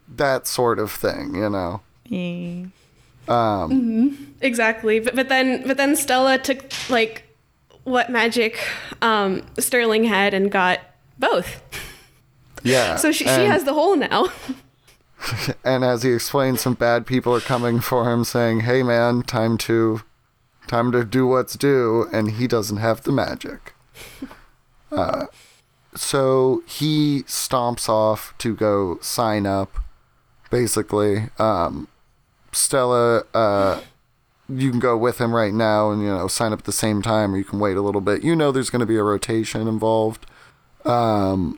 that 0.08 0.46
sort 0.48 0.80
of 0.80 0.92
thing 0.92 1.36
you 1.36 1.50
know 1.50 1.82
Yeah. 2.06 2.66
um 3.28 4.28
Exactly. 4.42 5.00
But, 5.00 5.16
but 5.16 5.30
then 5.30 5.66
but 5.68 5.78
then 5.78 5.96
Stella 5.96 6.38
took 6.40 6.66
like 6.90 7.24
what 7.84 8.10
magic 8.10 8.60
um, 9.02 9.44
Sterling 9.60 10.04
had 10.06 10.34
and 10.34 10.52
got 10.52 10.80
both. 11.20 11.62
yeah 12.64 12.96
So 13.04 13.12
she, 13.12 13.26
she 13.26 13.46
has 13.46 13.64
the 13.64 13.74
whole 13.74 13.96
now. 13.96 14.28
and 15.64 15.84
as 15.84 16.04
he 16.04 16.14
explains 16.14 16.62
some 16.62 16.74
bad 16.74 17.06
people 17.06 17.34
are 17.34 17.42
coming 17.42 17.80
for 17.80 18.12
him 18.12 18.24
saying 18.24 18.62
hey 18.62 18.84
man 18.84 19.22
time 19.22 19.58
to 19.58 20.02
time 20.72 20.92
to 20.92 21.04
do 21.04 21.28
what's 21.28 21.56
due. 21.56 22.08
And 22.14 22.32
he 22.32 22.48
doesn't 22.48 22.78
have 22.78 23.04
the 23.04 23.12
magic. 23.12 23.74
Uh, 24.94 25.28
so 25.96 26.64
he 26.68 27.24
stomps 27.24 27.88
off 27.88 28.34
to 28.40 28.54
go 28.54 29.00
sign 29.00 29.46
up 29.46 29.78
basically. 30.50 31.30
Um, 31.40 31.88
stella 32.52 33.24
uh, 33.34 33.80
you 34.50 34.70
can 34.70 34.82
go 34.82 34.98
with 34.98 35.22
him 35.22 35.34
right 35.34 35.54
now 35.54 35.92
and 35.92 36.02
you 36.02 36.10
know 36.10 36.28
sign 36.28 36.52
up 36.52 36.60
at 36.60 36.66
the 36.66 36.74
same 36.74 37.02
time 37.02 37.34
or 37.34 37.38
you 37.38 37.46
can 37.46 37.58
wait 37.58 37.78
a 37.78 37.82
little 37.82 38.02
bit. 38.02 38.22
You 38.22 38.36
know 38.36 38.52
there's 38.52 38.70
going 38.70 38.82
to 38.82 38.86
be 38.86 38.98
a 38.98 39.04
rotation 39.04 39.66
involved. 39.66 40.26
Um, 40.84 41.58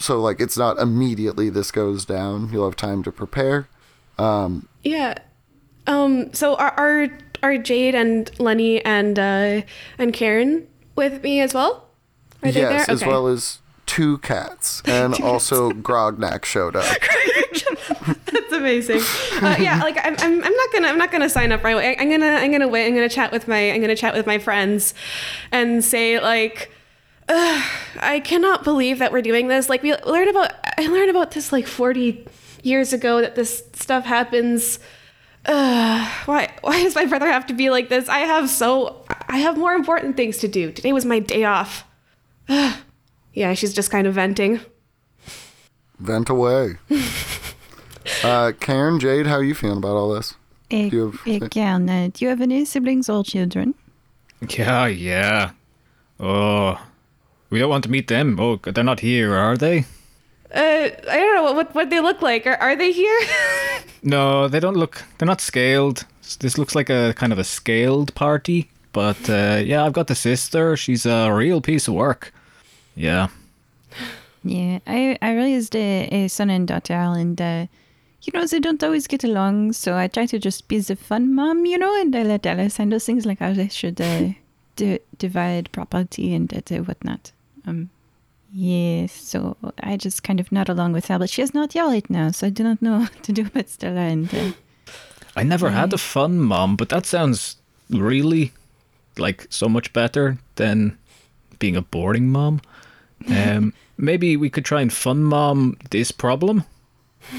so 0.00 0.20
like 0.20 0.40
it's 0.40 0.58
not 0.58 0.76
immediately 0.78 1.48
this 1.48 1.70
goes 1.70 2.04
down 2.04 2.50
you'll 2.52 2.64
have 2.64 2.74
time 2.74 3.02
to 3.04 3.12
prepare 3.12 3.68
um, 4.18 4.68
Yeah. 4.82 5.14
Um. 5.86 6.32
So 6.34 6.54
are 6.56 6.72
are, 6.76 7.08
are 7.42 7.56
Jade 7.56 7.94
and 7.94 8.30
Lenny 8.38 8.84
and 8.84 9.18
uh, 9.18 9.62
and 9.96 10.12
Karen 10.12 10.66
with 10.94 11.22
me 11.22 11.40
as 11.40 11.54
well? 11.54 11.88
Are 12.42 12.52
they 12.52 12.60
yes 12.60 12.86
there? 12.86 12.94
as 12.94 13.04
well 13.04 13.26
as 13.26 13.60
two 13.86 14.18
cats 14.18 14.82
and 14.86 15.20
also 15.22 15.70
grognak 15.72 16.44
showed 16.44 16.76
up 16.76 16.84
That's 18.26 18.52
amazing. 18.52 19.00
Uh, 19.42 19.56
yeah, 19.58 19.80
like 19.82 19.96
I'm, 20.04 20.14
I'm, 20.18 20.44
I'm 20.44 20.54
not 20.54 20.72
gonna, 20.72 20.88
I'm 20.88 20.98
not 20.98 21.10
gonna 21.10 21.28
sign 21.28 21.50
up 21.50 21.64
right 21.64 21.72
away. 21.72 21.96
I'm 21.98 22.10
gonna, 22.10 22.26
I'm 22.26 22.52
gonna 22.52 22.68
wait. 22.68 22.86
I'm 22.86 22.94
gonna 22.94 23.08
chat 23.08 23.32
with 23.32 23.48
my, 23.48 23.72
I'm 23.72 23.80
gonna 23.80 23.96
chat 23.96 24.14
with 24.14 24.26
my 24.26 24.38
friends, 24.38 24.94
and 25.50 25.84
say 25.84 26.20
like, 26.20 26.70
Ugh, 27.32 27.62
I 28.00 28.18
cannot 28.20 28.64
believe 28.64 28.98
that 28.98 29.12
we're 29.12 29.22
doing 29.22 29.46
this. 29.46 29.68
Like 29.68 29.82
we 29.84 29.94
learned 30.04 30.30
about, 30.30 30.52
I 30.78 30.86
learned 30.88 31.10
about 31.10 31.30
this 31.30 31.52
like 31.52 31.66
40 31.66 32.26
years 32.64 32.92
ago 32.92 33.20
that 33.20 33.36
this 33.36 33.62
stuff 33.74 34.04
happens. 34.04 34.80
Ugh, 35.46 36.08
why, 36.26 36.52
why 36.62 36.82
does 36.82 36.94
my 36.96 37.04
brother 37.06 37.28
have 37.28 37.46
to 37.46 37.54
be 37.54 37.70
like 37.70 37.88
this? 37.88 38.08
I 38.08 38.20
have 38.20 38.50
so, 38.50 39.04
I 39.28 39.38
have 39.38 39.56
more 39.56 39.74
important 39.74 40.16
things 40.16 40.38
to 40.38 40.48
do. 40.48 40.72
Today 40.72 40.92
was 40.92 41.04
my 41.04 41.20
day 41.20 41.44
off. 41.44 41.84
Ugh. 42.48 42.76
yeah, 43.32 43.54
she's 43.54 43.72
just 43.72 43.90
kind 43.92 44.06
of 44.08 44.14
venting. 44.14 44.58
vent 46.00 46.28
away 46.28 46.78
uh, 48.24 48.50
karen 48.58 48.98
jade 48.98 49.26
how 49.26 49.34
are 49.36 49.44
you 49.44 49.54
feeling 49.54 49.76
about 49.78 49.94
all 49.94 50.12
this 50.14 50.34
Do 50.70 50.76
you 50.78 51.10
have- 51.40 51.50
Karen, 51.50 51.88
uh, 51.88 52.08
do 52.12 52.24
you 52.24 52.28
have 52.30 52.40
any 52.40 52.64
siblings 52.64 53.08
or 53.08 53.22
children? 53.22 53.74
Yeah, 54.48 54.86
yeah. 54.86 55.50
Oh, 56.18 56.80
we 57.50 57.58
don't 57.58 57.70
want 57.70 57.84
to 57.84 57.90
meet 57.90 58.08
them. 58.08 58.38
Oh, 58.40 58.56
they're 58.56 58.84
not 58.84 59.00
here, 59.00 59.34
are 59.34 59.56
they? 59.56 59.80
Uh, 60.52 60.88
I 61.08 61.16
don't 61.16 61.34
know 61.34 61.42
what, 61.42 61.54
what, 61.56 61.74
what 61.74 61.90
they 61.90 62.00
look 62.00 62.22
like. 62.22 62.46
Are, 62.46 62.56
are 62.56 62.76
they 62.76 62.92
here? 62.92 63.20
No, 64.02 64.48
they 64.48 64.60
don't 64.60 64.78
look. 64.78 65.04
They're 65.18 65.26
not 65.26 65.42
scaled. 65.42 66.06
This 66.40 66.56
looks 66.56 66.74
like 66.74 66.88
a 66.88 67.12
kind 67.18 67.34
of 67.34 67.38
a 67.38 67.44
scaled 67.44 68.14
party. 68.14 68.70
But 68.92 69.28
uh, 69.28 69.60
yeah, 69.62 69.84
I've 69.84 69.92
got 69.92 70.06
the 70.06 70.14
sister. 70.14 70.74
She's 70.76 71.04
a 71.04 71.30
real 71.30 71.60
piece 71.60 71.86
of 71.86 71.92
work. 71.94 72.32
Yeah. 72.96 73.28
Yeah, 74.42 74.78
I, 74.86 75.18
I 75.20 75.34
raised 75.34 75.76
a, 75.76 76.08
a 76.08 76.28
son 76.28 76.48
and 76.48 76.66
daughter, 76.66 76.94
and 76.94 77.38
uh, 77.40 77.66
you 78.22 78.32
know 78.32 78.46
they 78.46 78.58
don't 78.58 78.82
always 78.82 79.06
get 79.06 79.22
along. 79.22 79.74
So 79.74 79.96
I 79.96 80.08
try 80.08 80.24
to 80.26 80.38
just 80.38 80.66
be 80.66 80.78
the 80.78 80.96
fun 80.96 81.34
mom, 81.34 81.66
you 81.66 81.76
know, 81.76 82.00
and 82.00 82.14
I 82.16 82.22
let 82.22 82.46
Alice 82.46 82.78
handle 82.78 82.98
things 82.98 83.26
like 83.26 83.40
how 83.40 83.52
they 83.52 83.68
should 83.68 84.00
uh, 84.00 84.30
di- 84.76 85.00
divide 85.18 85.70
property 85.72 86.34
and 86.34 86.50
uh, 86.54 86.76
whatnot. 86.78 87.32
Um, 87.70 87.90
yes, 88.52 89.12
so 89.12 89.56
I 89.82 89.96
just 89.96 90.22
kind 90.22 90.40
of 90.40 90.50
nod 90.50 90.68
along 90.68 90.92
with 90.92 91.06
her, 91.06 91.18
but 91.18 91.30
she 91.30 91.40
has 91.40 91.54
not 91.54 91.74
yelled 91.74 92.10
now, 92.10 92.30
so 92.30 92.48
I 92.48 92.50
do 92.50 92.64
not 92.64 92.82
know 92.82 92.98
what 93.00 93.22
to 93.22 93.32
do 93.32 93.50
with 93.54 93.68
Stella. 93.70 94.00
And 94.00 94.34
uh, 94.34 94.52
I 95.36 95.42
never 95.42 95.70
had 95.70 95.92
a 95.92 95.98
fun 95.98 96.40
mom, 96.40 96.76
but 96.76 96.88
that 96.88 97.06
sounds 97.06 97.56
really 97.88 98.52
like 99.18 99.46
so 99.50 99.68
much 99.68 99.92
better 99.92 100.38
than 100.56 100.98
being 101.58 101.76
a 101.76 101.82
boring 101.82 102.28
mom. 102.28 102.60
Um, 103.28 103.74
maybe 103.98 104.34
we 104.38 104.48
could 104.48 104.64
try 104.64 104.80
and 104.80 104.90
fun 104.90 105.22
mom 105.22 105.76
this 105.90 106.10
problem. 106.10 106.64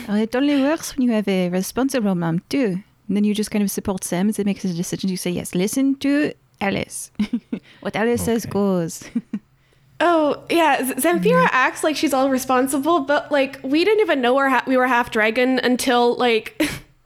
well, 0.07 0.17
it 0.17 0.35
only 0.35 0.61
works 0.61 0.95
when 0.95 1.07
you 1.07 1.11
have 1.11 1.27
a 1.27 1.49
responsible 1.49 2.13
mom 2.13 2.43
too. 2.49 2.83
And 3.07 3.17
then 3.17 3.23
you 3.23 3.33
just 3.33 3.49
kind 3.49 3.63
of 3.63 3.71
support 3.71 4.03
them 4.03 4.29
as 4.29 4.37
they 4.37 4.43
make 4.43 4.61
the 4.61 4.71
decision. 4.71 5.09
You 5.09 5.17
say, 5.17 5.31
yes, 5.31 5.55
listen 5.55 5.95
to 5.95 6.33
Alice. 6.61 7.09
what 7.81 7.95
Alice 7.95 8.25
says 8.25 8.45
goes. 8.45 9.09
Oh 10.03 10.43
yeah, 10.49 10.81
Zamfira 10.81 11.47
acts 11.51 11.83
like 11.83 11.95
she's 11.95 12.11
all 12.11 12.31
responsible, 12.31 13.01
but 13.01 13.31
like 13.31 13.59
we 13.63 13.85
didn't 13.85 13.99
even 14.01 14.19
know 14.19 14.33
we're 14.33 14.49
ha- 14.49 14.63
we 14.65 14.75
were 14.75 14.87
half 14.87 15.11
dragon 15.11 15.59
until 15.59 16.15
like. 16.15 16.59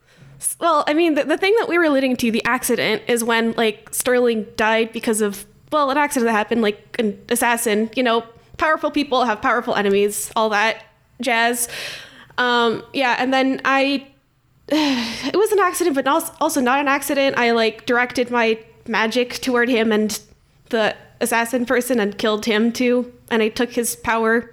well, 0.60 0.82
I 0.88 0.94
mean, 0.94 1.14
the, 1.14 1.24
the 1.24 1.36
thing 1.36 1.54
that 1.58 1.68
we 1.68 1.76
were 1.76 1.84
alluding 1.84 2.16
to, 2.16 2.30
the 2.30 2.42
accident, 2.46 3.02
is 3.06 3.22
when 3.22 3.52
like 3.52 3.92
Sterling 3.92 4.46
died 4.56 4.92
because 4.92 5.20
of 5.20 5.44
well, 5.70 5.90
an 5.90 5.98
accident 5.98 6.26
that 6.28 6.32
happened, 6.32 6.62
like 6.62 6.96
an 6.98 7.22
assassin. 7.28 7.90
You 7.94 8.02
know, 8.02 8.24
powerful 8.56 8.90
people 8.90 9.24
have 9.24 9.42
powerful 9.42 9.74
enemies, 9.74 10.32
all 10.34 10.48
that 10.48 10.82
jazz. 11.20 11.68
Um, 12.38 12.82
yeah, 12.94 13.16
and 13.18 13.30
then 13.30 13.60
I 13.66 14.06
it 14.68 15.36
was 15.36 15.52
an 15.52 15.58
accident, 15.58 15.94
but 15.94 16.06
also 16.40 16.62
not 16.62 16.80
an 16.80 16.88
accident. 16.88 17.36
I 17.36 17.50
like 17.50 17.84
directed 17.84 18.30
my 18.30 18.58
magic 18.88 19.34
toward 19.42 19.68
him 19.68 19.92
and 19.92 20.18
the 20.70 20.96
assassin 21.20 21.66
person 21.66 22.00
and 22.00 22.16
killed 22.18 22.44
him 22.44 22.72
too. 22.72 23.12
And 23.30 23.42
I 23.42 23.48
took 23.48 23.72
his 23.72 23.96
power. 23.96 24.52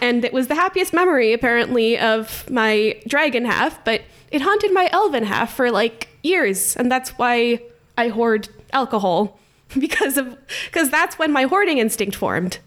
And 0.00 0.24
it 0.24 0.32
was 0.32 0.46
the 0.46 0.54
happiest 0.54 0.92
memory, 0.92 1.32
apparently, 1.32 1.98
of 1.98 2.48
my 2.48 3.00
dragon 3.08 3.44
half, 3.44 3.84
but 3.84 4.02
it 4.30 4.42
haunted 4.42 4.72
my 4.72 4.88
elven 4.92 5.24
half 5.24 5.54
for 5.54 5.72
like 5.72 6.08
years. 6.22 6.76
And 6.76 6.90
that's 6.90 7.10
why 7.10 7.60
I 7.98 8.08
hoard 8.08 8.48
alcohol. 8.72 9.38
Because 9.76 10.16
of 10.16 10.38
because 10.66 10.90
that's 10.90 11.18
when 11.18 11.32
my 11.32 11.42
hoarding 11.42 11.78
instinct 11.78 12.14
formed. 12.14 12.60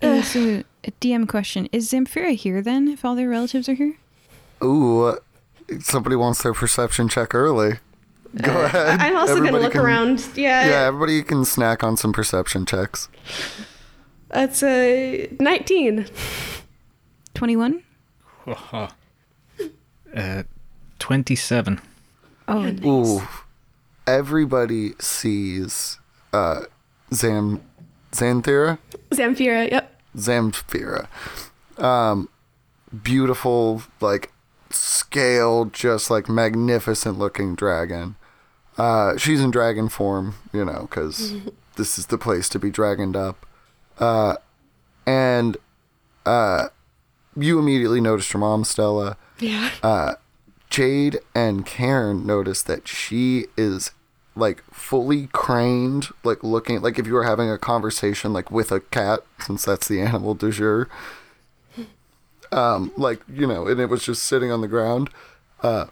Uh, 0.00 0.22
so, 0.22 0.64
a 0.82 0.90
DM 0.92 1.28
question: 1.28 1.68
Is 1.72 1.92
Zamfira 1.92 2.34
here 2.34 2.62
then? 2.62 2.88
If 2.88 3.04
all 3.04 3.14
their 3.14 3.28
relatives 3.28 3.68
are 3.68 3.74
here? 3.74 3.96
Ooh, 4.64 5.18
somebody 5.80 6.16
wants 6.16 6.42
their 6.42 6.54
perception 6.54 7.10
check 7.10 7.34
early. 7.34 7.80
Go 8.42 8.62
ahead. 8.64 9.00
I'm 9.00 9.16
also 9.16 9.32
Everybody 9.32 9.50
gonna 9.52 9.62
look 9.64 9.72
can- 9.72 9.80
around. 9.80 10.24
Yeah. 10.36 10.66
Yeah, 10.68 10.86
everybody 10.86 11.22
can 11.22 11.44
snack 11.44 11.82
on 11.82 11.96
some 11.96 12.12
perception 12.12 12.64
checks. 12.66 13.08
That's 14.28 14.62
a 14.62 15.28
19. 15.40 16.06
21? 17.34 17.82
Uh, 20.14 20.42
27. 20.98 21.80
Oh, 22.48 22.66
Ooh. 22.84 23.22
Everybody 24.06 24.92
sees 25.00 25.98
uh, 26.32 26.62
Zam 27.12 27.60
Xanthera? 28.12 28.78
Zamfira, 29.10 29.70
yep. 29.70 30.00
Zamfira. 30.16 31.06
Um, 31.78 32.28
beautiful, 33.02 33.82
like 34.00 34.32
scaled, 34.70 35.72
just 35.72 36.10
like 36.10 36.28
magnificent 36.28 37.18
looking 37.18 37.54
dragon. 37.54 38.16
Uh, 38.80 39.14
she's 39.18 39.42
in 39.42 39.50
dragon 39.50 39.90
form, 39.90 40.36
you 40.54 40.64
know, 40.64 40.86
because 40.88 41.34
this 41.76 41.98
is 41.98 42.06
the 42.06 42.16
place 42.16 42.48
to 42.48 42.58
be 42.58 42.70
dragoned 42.70 43.14
up. 43.14 43.44
Uh, 43.98 44.36
and 45.06 45.58
uh, 46.24 46.68
you 47.36 47.58
immediately 47.58 48.00
noticed 48.00 48.32
your 48.32 48.40
mom, 48.40 48.64
Stella. 48.64 49.18
Yeah. 49.38 50.14
Jade 50.70 51.18
and 51.34 51.66
Karen 51.66 52.24
notice 52.24 52.62
that 52.62 52.88
she 52.88 53.46
is 53.54 53.90
like 54.34 54.62
fully 54.72 55.26
craned, 55.26 56.08
like 56.24 56.42
looking 56.42 56.80
like 56.80 56.98
if 56.98 57.06
you 57.06 57.12
were 57.12 57.24
having 57.24 57.50
a 57.50 57.58
conversation 57.58 58.32
like 58.32 58.50
with 58.50 58.72
a 58.72 58.80
cat, 58.80 59.20
since 59.40 59.66
that's 59.66 59.88
the 59.88 60.00
animal 60.00 60.34
du 60.34 60.50
jour. 60.50 60.88
Um, 62.52 62.90
like 62.96 63.20
you 63.32 63.46
know, 63.46 63.68
and 63.68 63.78
it 63.78 63.86
was 63.86 64.02
just 64.02 64.24
sitting 64.24 64.50
on 64.50 64.60
the 64.60 64.66
ground. 64.66 65.08
Uh, 65.62 65.86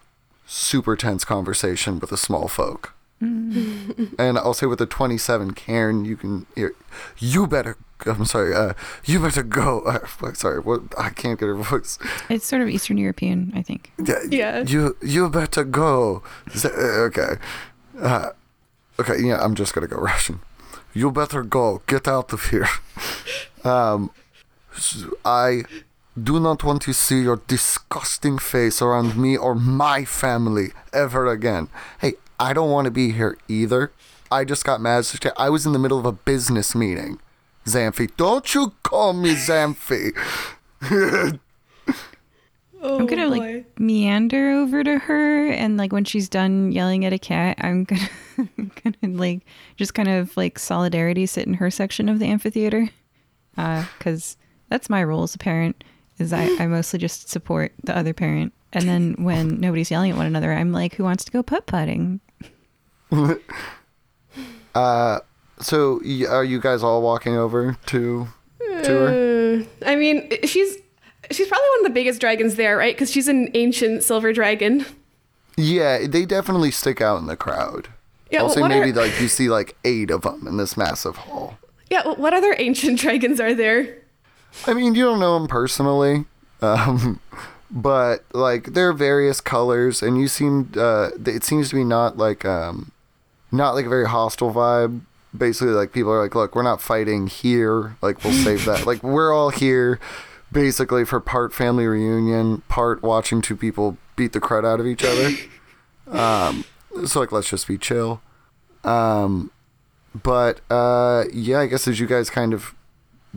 super 0.49 0.97
tense 0.97 1.25
conversation 1.25 1.99
with 2.01 2.11
a 2.11 2.17
small 2.17 2.49
folk. 2.49 2.95
and 3.21 4.39
I'll 4.39 4.55
say 4.55 4.67
with 4.67 4.79
the 4.79 4.87
27 4.87 5.53
Karen, 5.55 6.05
you 6.05 6.17
can 6.17 6.47
hear, 6.55 6.73
you 7.19 7.47
better. 7.47 7.77
I'm 8.07 8.25
sorry. 8.27 8.55
Uh, 8.55 8.75
you 9.05 9.19
better 9.21 9.43
go. 9.43 9.81
Uh, 10.23 10.33
sorry. 10.35 10.61
What? 10.61 10.83
I 10.97 11.11
can't 11.11 11.39
get 11.39 11.47
her 11.47 11.55
voice. 11.57 11.99
it's 12.29 12.47
sort 12.47 12.63
of 12.63 12.69
Eastern 12.69 12.97
European, 12.97 13.53
I 13.57 13.63
think. 13.63 13.91
Yeah, 13.99 14.21
Yeah. 14.31 14.63
You 14.67 14.97
you 15.03 15.29
better 15.29 15.65
go. 15.65 16.23
Z- 16.57 16.69
uh, 16.69 17.09
okay. 17.11 17.33
Uh, 18.01 18.31
okay. 19.01 19.19
Yeah, 19.21 19.43
I'm 19.43 19.57
just 19.57 19.75
gonna 19.75 19.89
go 19.89 19.97
Russian. 20.13 20.39
You 20.95 21.11
better 21.11 21.43
go. 21.43 21.83
Get 21.87 22.07
out 22.09 22.33
of 22.33 22.51
here. 22.51 22.69
Um, 23.65 24.11
s- 24.77 25.05
I 25.25 25.65
do 26.25 26.41
not 26.41 26.65
want 26.65 26.83
to 26.83 26.93
see 26.93 27.23
your 27.23 27.41
disgusting 27.47 28.39
face 28.39 28.83
around 28.83 29.17
me 29.17 29.37
or 29.37 29.55
my 29.55 30.05
family 30.05 30.69
ever 30.93 31.27
again. 31.27 31.69
Hey, 32.01 32.15
I 32.39 32.53
don't 32.53 32.71
want 32.71 32.87
to 32.87 32.91
be 32.91 33.13
here 33.13 33.39
either. 33.49 33.93
I 34.31 34.45
just 34.45 34.65
got 34.65 34.81
messaged. 34.81 35.31
I 35.37 35.51
was 35.51 35.67
in 35.67 35.73
the 35.73 35.79
middle 35.79 35.99
of 35.99 36.05
a 36.05 36.13
business 36.13 36.75
meeting. 36.75 37.19
Xamphy, 37.67 38.15
don't 38.17 38.55
you 38.55 38.73
call 38.83 39.13
me 39.13 39.35
Xamphy. 39.35 40.13
Oh, 42.81 42.99
I'm 42.99 43.07
gonna 43.07 43.27
oh, 43.27 43.31
boy. 43.31 43.39
like 43.39 43.81
meander 43.81 44.51
over 44.51 44.85
to 44.85 44.99
her, 44.99 45.49
and 45.49 45.77
like 45.77 45.93
when 45.93 46.05
she's 46.05 46.29
done 46.29 46.71
yelling 46.71 47.05
at 47.05 47.13
a 47.13 47.19
cat, 47.19 47.59
I'm 47.61 47.85
gonna, 47.85 48.09
gonna 48.57 49.17
like 49.17 49.45
just 49.77 49.95
kind 49.95 50.09
of 50.09 50.37
like 50.37 50.59
solidarity 50.59 51.27
sit 51.27 51.47
in 51.47 51.55
her 51.55 51.71
section 51.71 52.09
of 52.09 52.21
the 52.21 52.27
amphitheater, 52.27 52.89
uh, 53.57 53.85
because 53.99 54.37
that's 54.69 54.89
my 54.89 55.03
role 55.03 55.25
as 55.25 55.35
a 55.35 55.39
parent. 55.39 55.83
Is 56.19 56.33
I, 56.33 56.49
I 56.59 56.67
mostly 56.67 56.99
just 56.99 57.29
support 57.29 57.73
the 57.85 57.97
other 57.97 58.13
parent, 58.13 58.53
and 58.73 58.89
then 58.89 59.15
when 59.19 59.61
nobody's 59.61 59.91
yelling 59.91 60.11
at 60.11 60.17
one 60.17 60.27
another, 60.27 60.53
I'm 60.53 60.73
like, 60.73 60.95
who 60.95 61.05
wants 61.05 61.25
to 61.25 61.31
go 61.33 61.43
putt 61.43 61.67
putting? 61.67 62.21
uh, 64.75 65.19
So, 65.61 66.01
y- 66.05 66.27
are 66.29 66.45
you 66.45 66.61
guys 66.61 66.83
all 66.83 67.03
walking 67.03 67.37
over 67.37 67.77
to 67.87 68.29
to 68.85 68.91
her? 68.91 69.61
Uh, 69.61 69.65
I 69.89 69.97
mean, 69.97 70.29
she's 70.45 70.77
she's 71.31 71.49
probably 71.49 71.69
one 71.79 71.81
of 71.81 71.85
the 71.85 71.95
biggest 71.95 72.21
dragons 72.21 72.55
there, 72.57 72.77
right? 72.77 72.95
Because 72.95 73.11
she's 73.11 73.29
an 73.29 73.49
ancient 73.55 74.03
silver 74.05 74.33
dragon. 74.33 74.85
Yeah, 75.57 76.07
they 76.07 76.25
definitely 76.25 76.71
stick 76.71 77.01
out 77.01 77.19
in 77.19 77.27
the 77.27 77.37
crowd. 77.37 77.89
Yeah, 78.31 78.41
I'll 78.41 78.47
well, 78.47 78.55
say 78.55 78.69
maybe 78.69 78.91
are- 78.91 79.03
like 79.03 79.21
you 79.21 79.29
see 79.29 79.49
like 79.49 79.77
eight 79.85 80.11
of 80.11 80.23
them 80.23 80.47
in 80.47 80.57
this 80.57 80.77
massive 80.77 81.17
hall. 81.17 81.59
Yeah, 81.91 82.03
well, 82.05 82.17
what 82.17 82.35
other 82.35 82.55
ancient 82.59 82.99
dragons 83.01 83.41
are 83.41 83.55
there? 83.55 83.99
I 84.67 84.75
mean, 84.75 84.95
you 84.95 85.05
don't 85.05 85.21
know 85.21 85.39
them 85.39 85.49
personally, 85.49 86.25
um, 86.61 87.21
but 87.71 88.25
like 88.33 88.73
they're 88.75 88.93
various 88.93 89.41
colors, 89.41 90.03
and 90.03 90.19
you 90.19 90.29
seem 90.29 90.73
uh, 90.77 91.11
it 91.27 91.45
seems 91.45 91.71
to 91.71 91.77
be 91.77 91.85
not 91.85 92.17
like 92.19 92.45
um, 92.45 92.93
not 93.53 93.75
like 93.75 93.87
a 93.87 93.89
very 93.89 94.09
hostile 94.09 94.53
vibe. 94.53 95.01
Basically, 95.37 95.73
like 95.73 95.93
people 95.93 96.11
are 96.11 96.23
like, 96.23 96.35
look, 96.35 96.57
we're 96.57 96.63
not 96.63 96.81
fighting 96.81 97.27
here. 97.27 97.97
Like 98.03 98.25
we'll 98.25 98.33
save 98.33 98.65
that. 98.65 98.87
Like 98.87 99.03
we're 99.03 99.33
all 99.33 99.51
here, 99.51 100.01
basically 100.51 101.05
for 101.05 101.21
part 101.21 101.53
family 101.53 101.87
reunion, 101.87 102.63
part 102.69 103.03
watching 103.03 103.43
two 103.43 103.57
people 103.57 103.99
beat 104.17 104.33
the 104.33 104.41
crud 104.41 104.65
out 104.65 104.81
of 104.81 104.87
each 104.87 105.05
other. 105.05 105.31
Um, 106.11 106.65
so 107.07 107.21
like, 107.21 107.33
let's 107.33 107.51
just 107.51 107.69
be 107.69 107.77
chill. 107.77 108.23
Um, 108.85 109.51
but 110.23 110.61
uh, 110.71 111.25
yeah, 111.33 111.61
I 111.61 111.67
guess 111.67 111.87
as 111.87 112.01
you 112.01 112.07
guys 112.07 112.31
kind 112.31 112.55
of 112.55 112.75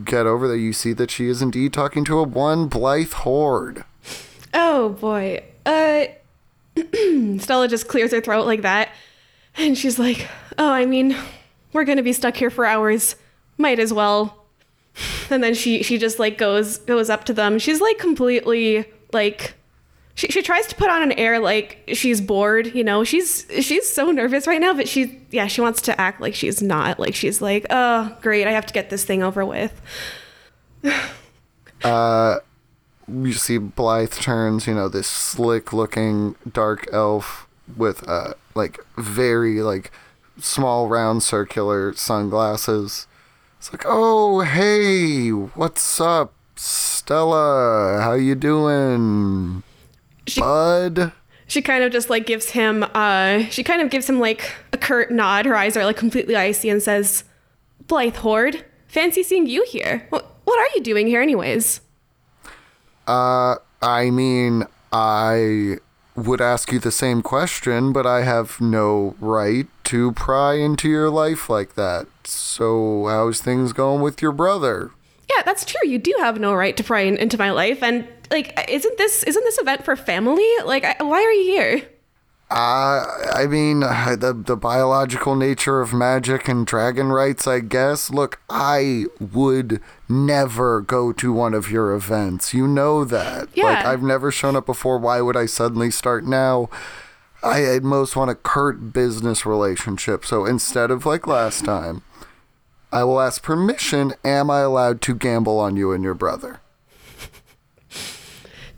get 0.04 0.26
over 0.26 0.48
there, 0.48 0.56
you 0.56 0.72
see 0.72 0.92
that 0.94 1.10
she 1.10 1.28
is 1.28 1.42
indeed 1.42 1.72
talking 1.72 2.04
to 2.04 2.18
a 2.18 2.22
one 2.22 2.68
Blythe 2.68 3.12
horde. 3.12 3.84
Oh 4.54 4.90
boy. 4.90 5.44
Uh, 5.64 6.04
Stella 7.38 7.68
just 7.68 7.88
clears 7.88 8.12
her 8.12 8.20
throat 8.20 8.46
like 8.46 8.62
that, 8.62 8.90
and 9.56 9.76
she's 9.76 9.98
like, 9.98 10.28
"Oh, 10.58 10.70
I 10.70 10.86
mean, 10.86 11.16
we're 11.72 11.84
gonna 11.84 12.02
be 12.02 12.12
stuck 12.12 12.36
here 12.36 12.50
for 12.50 12.64
hours. 12.64 13.16
Might 13.58 13.78
as 13.78 13.92
well." 13.92 14.44
And 15.30 15.42
then 15.42 15.54
she 15.54 15.82
she 15.82 15.98
just 15.98 16.18
like 16.18 16.36
goes 16.36 16.78
goes 16.78 17.08
up 17.08 17.24
to 17.24 17.32
them. 17.32 17.58
She's 17.58 17.80
like 17.80 17.98
completely 17.98 18.84
like. 19.12 19.54
She, 20.14 20.28
she 20.28 20.42
tries 20.42 20.66
to 20.66 20.74
put 20.74 20.90
on 20.90 21.02
an 21.02 21.12
air 21.12 21.38
like 21.38 21.84
she's 21.94 22.20
bored, 22.20 22.74
you 22.74 22.84
know. 22.84 23.02
She's 23.02 23.46
she's 23.60 23.88
so 23.88 24.10
nervous 24.10 24.46
right 24.46 24.60
now, 24.60 24.74
but 24.74 24.88
she 24.88 25.20
yeah 25.30 25.46
she 25.46 25.60
wants 25.60 25.80
to 25.82 25.98
act 26.00 26.20
like 26.20 26.34
she's 26.34 26.60
not. 26.60 27.00
Like 27.00 27.14
she's 27.14 27.40
like, 27.40 27.66
oh 27.70 28.16
great, 28.20 28.46
I 28.46 28.52
have 28.52 28.66
to 28.66 28.74
get 28.74 28.90
this 28.90 29.04
thing 29.04 29.22
over 29.22 29.44
with. 29.44 29.80
Uh 31.84 32.38
you 33.08 33.32
see 33.32 33.58
Blythe 33.58 34.12
turns, 34.12 34.68
you 34.68 34.74
know, 34.74 34.88
this 34.88 35.08
slick 35.08 35.72
looking 35.72 36.36
dark 36.50 36.86
elf 36.92 37.48
with 37.76 38.08
uh 38.08 38.34
like 38.54 38.78
very 38.96 39.62
like 39.62 39.90
small 40.38 40.88
round 40.88 41.24
circular 41.24 41.92
sunglasses. 41.94 43.08
It's 43.58 43.72
like, 43.72 43.82
oh 43.84 44.40
hey, 44.40 45.30
what's 45.30 46.00
up, 46.00 46.32
Stella? 46.54 48.00
How 48.00 48.14
you 48.14 48.34
doing, 48.36 49.62
She- 50.26 50.40
bud? 50.40 51.12
She 51.46 51.60
kind 51.60 51.84
of 51.84 51.92
just 51.92 52.08
like 52.08 52.24
gives 52.24 52.50
him 52.50 52.82
uh 52.94 53.40
she 53.50 53.62
kind 53.62 53.82
of 53.82 53.90
gives 53.90 54.08
him 54.08 54.18
like 54.18 54.54
a 54.72 54.78
curt 54.78 55.10
nod. 55.10 55.44
Her 55.44 55.54
eyes 55.54 55.76
are 55.76 55.84
like 55.84 55.98
completely 55.98 56.34
icy 56.34 56.70
and 56.70 56.82
says, 56.82 57.24
"Blythe 57.88 58.16
Horde, 58.16 58.64
fancy 58.86 59.22
seeing 59.22 59.46
you 59.46 59.62
here. 59.68 60.06
What 60.08 60.34
what 60.44 60.58
are 60.58 60.74
you 60.74 60.82
doing 60.82 61.06
here 61.06 61.20
anyways?" 61.20 61.80
Uh, 63.06 63.56
I 63.82 64.10
mean, 64.10 64.64
I 64.92 65.76
would 66.14 66.40
ask 66.40 66.70
you 66.72 66.78
the 66.78 66.90
same 66.90 67.22
question, 67.22 67.92
but 67.92 68.06
I 68.06 68.22
have 68.22 68.60
no 68.60 69.16
right 69.20 69.66
to 69.84 70.12
pry 70.12 70.54
into 70.54 70.88
your 70.88 71.10
life 71.10 71.48
like 71.50 71.74
that. 71.74 72.06
So, 72.24 73.06
how's 73.08 73.40
things 73.40 73.72
going 73.72 74.02
with 74.02 74.22
your 74.22 74.32
brother? 74.32 74.90
Yeah, 75.34 75.42
that's 75.44 75.64
true. 75.64 75.88
You 75.88 75.98
do 75.98 76.14
have 76.20 76.38
no 76.38 76.54
right 76.54 76.76
to 76.76 76.84
pry 76.84 77.00
in, 77.00 77.16
into 77.16 77.38
my 77.38 77.50
life 77.50 77.82
and 77.82 78.06
like 78.32 78.58
isn't 78.68 78.98
this 78.98 79.22
isn't 79.22 79.44
this 79.44 79.58
event 79.58 79.84
for 79.84 79.94
family? 79.94 80.48
Like 80.64 80.84
I, 80.84 80.96
why 81.02 81.22
are 81.22 81.32
you 81.32 81.44
here? 81.44 81.88
Uh, 82.50 83.06
I 83.32 83.46
mean, 83.48 83.82
uh, 83.82 84.14
the 84.18 84.34
the 84.34 84.56
biological 84.56 85.34
nature 85.36 85.80
of 85.80 85.94
magic 85.94 86.48
and 86.48 86.66
dragon 86.66 87.08
rights, 87.08 87.46
I 87.46 87.60
guess. 87.60 88.10
Look, 88.10 88.40
I 88.50 89.06
would 89.20 89.80
never 90.06 90.82
go 90.82 91.12
to 91.14 91.32
one 91.32 91.54
of 91.54 91.70
your 91.70 91.94
events. 91.94 92.52
You 92.52 92.66
know 92.66 93.04
that. 93.04 93.48
Yeah. 93.54 93.64
Like, 93.64 93.86
I've 93.86 94.02
never 94.02 94.30
shown 94.30 94.54
up 94.54 94.66
before. 94.66 94.98
Why 94.98 95.22
would 95.22 95.36
I 95.36 95.46
suddenly 95.46 95.90
start 95.90 96.24
now? 96.24 96.68
I 97.42 97.64
at 97.64 97.82
most 97.82 98.16
want 98.16 98.30
a 98.30 98.34
curt 98.34 98.92
business 98.92 99.46
relationship. 99.46 100.24
So 100.24 100.44
instead 100.44 100.90
of 100.90 101.06
like 101.06 101.26
last 101.26 101.64
time, 101.64 102.02
I 102.92 103.04
will 103.04 103.20
ask 103.20 103.42
permission. 103.42 104.12
Am 104.24 104.50
I 104.50 104.60
allowed 104.60 105.00
to 105.02 105.14
gamble 105.14 105.58
on 105.58 105.76
you 105.76 105.92
and 105.92 106.04
your 106.04 106.14
brother? 106.14 106.60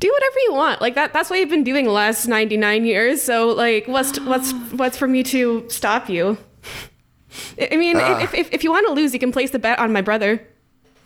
Do 0.04 0.12
whatever 0.12 0.36
you 0.44 0.52
want. 0.52 0.82
Like 0.82 0.96
that 0.96 1.14
that's 1.14 1.30
what 1.30 1.38
you've 1.38 1.48
been 1.48 1.64
doing 1.64 1.86
the 1.86 1.90
last 1.90 2.26
99 2.26 2.84
years. 2.84 3.22
So 3.22 3.48
like 3.48 3.88
what's 3.88 4.20
what's 4.20 4.52
what's 4.72 4.98
for 4.98 5.08
me 5.08 5.22
to 5.22 5.64
stop 5.70 6.10
you? 6.10 6.36
I 7.58 7.76
mean, 7.76 7.96
if, 7.96 8.34
if, 8.34 8.52
if 8.52 8.62
you 8.62 8.70
want 8.70 8.86
to 8.86 8.92
lose, 8.92 9.14
you 9.14 9.18
can 9.18 9.32
place 9.32 9.50
the 9.52 9.58
bet 9.58 9.78
on 9.78 9.94
my 9.94 10.02
brother. 10.02 10.46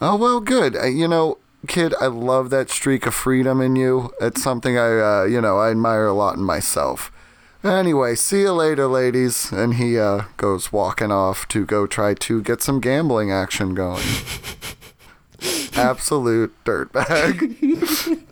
Oh 0.01 0.17
well, 0.17 0.41
good. 0.41 0.75
Uh, 0.75 0.87
you 0.87 1.07
know, 1.07 1.39
kid, 1.69 1.95
I 2.01 2.07
love 2.09 2.51
that 2.51 2.71
streak 2.71 3.07
of 3.07 3.15
freedom 3.15 3.61
in 3.61 3.77
you. 3.77 4.13
It's 4.21 4.43
something 4.43 4.77
I, 4.77 4.99
uh, 4.99 5.25
you 5.27 5.41
know, 5.41 5.59
I 5.59 5.71
admire 5.71 6.07
a 6.07 6.13
lot 6.13 6.37
in 6.37 6.43
myself. 6.43 7.13
Anyway, 7.63 8.17
see 8.17 8.41
you 8.41 8.53
later, 8.53 8.89
ladies. 8.89 9.53
And 9.53 9.75
he 9.75 9.97
uh, 9.97 10.25
goes 10.37 10.73
walking 10.73 11.13
off 11.13 11.47
to 11.49 11.65
go 11.65 11.87
try 11.87 12.15
to 12.15 12.43
get 12.43 12.63
some 12.63 12.81
gambling 12.81 13.31
action 13.31 13.77
going. 13.77 14.05
absolute 15.77 16.53
dirtbag. 16.65 18.25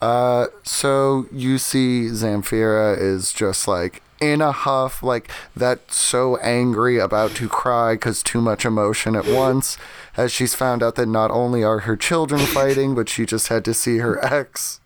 uh, 0.00 0.46
so 0.62 1.26
you 1.32 1.58
see 1.58 2.06
Zamfira 2.06 2.98
is 2.98 3.32
just 3.32 3.66
like 3.66 4.02
in 4.20 4.40
a 4.40 4.52
huff, 4.52 5.02
like 5.02 5.30
that, 5.54 5.92
so 5.92 6.36
angry, 6.38 6.98
about 6.98 7.32
to 7.32 7.48
cry 7.48 7.94
because 7.94 8.22
too 8.22 8.40
much 8.40 8.64
emotion 8.64 9.14
at 9.14 9.26
once, 9.26 9.76
as 10.16 10.32
she's 10.32 10.54
found 10.54 10.82
out 10.82 10.94
that 10.94 11.06
not 11.06 11.30
only 11.30 11.62
are 11.62 11.80
her 11.80 11.96
children 11.96 12.40
fighting, 12.46 12.94
but 12.94 13.08
she 13.08 13.26
just 13.26 13.48
had 13.48 13.64
to 13.64 13.74
see 13.74 13.98
her 13.98 14.22
ex. 14.24 14.80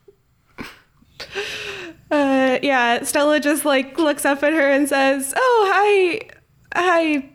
Uh, 2.10 2.58
yeah, 2.62 3.02
Stella 3.04 3.38
just 3.38 3.64
like 3.64 3.98
looks 3.98 4.24
up 4.24 4.42
at 4.42 4.52
her 4.52 4.70
and 4.70 4.88
says, 4.88 5.32
"Oh, 5.36 5.70
hi, 5.72 6.28
hi, 6.74 7.30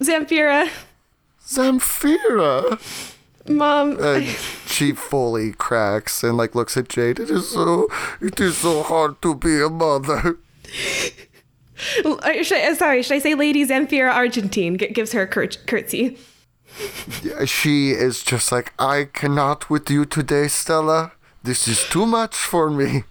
Zamfira, 0.00 0.68
Zamfira! 1.42 2.78
Mom." 3.50 3.98
And 4.02 4.26
she 4.66 4.92
fully 4.92 5.52
cracks 5.52 6.22
and 6.22 6.36
like 6.36 6.54
looks 6.54 6.76
at 6.76 6.88
Jade. 6.88 7.18
It 7.18 7.30
is 7.30 7.50
so, 7.50 7.88
it 8.20 8.40
is 8.40 8.58
so 8.58 8.82
hard 8.82 9.20
to 9.22 9.34
be 9.34 9.60
a 9.60 9.68
mother. 9.68 10.38
Uh, 12.04 12.42
should 12.42 12.58
I, 12.58 12.74
sorry, 12.74 13.02
should 13.02 13.14
I 13.14 13.18
say 13.20 13.34
Lady 13.34 13.64
Zamfira 13.64 14.12
Argentine? 14.12 14.76
G- 14.76 14.88
gives 14.88 15.12
her 15.12 15.22
a 15.22 15.26
curt- 15.26 15.66
curtsy. 15.66 16.18
She 17.46 17.90
is 17.90 18.22
just 18.22 18.52
like, 18.52 18.74
I 18.78 19.08
cannot 19.12 19.70
with 19.70 19.90
you 19.90 20.04
today, 20.04 20.48
Stella. 20.48 21.12
This 21.42 21.66
is 21.66 21.82
too 21.88 22.06
much 22.06 22.36
for 22.36 22.70
me. 22.70 23.04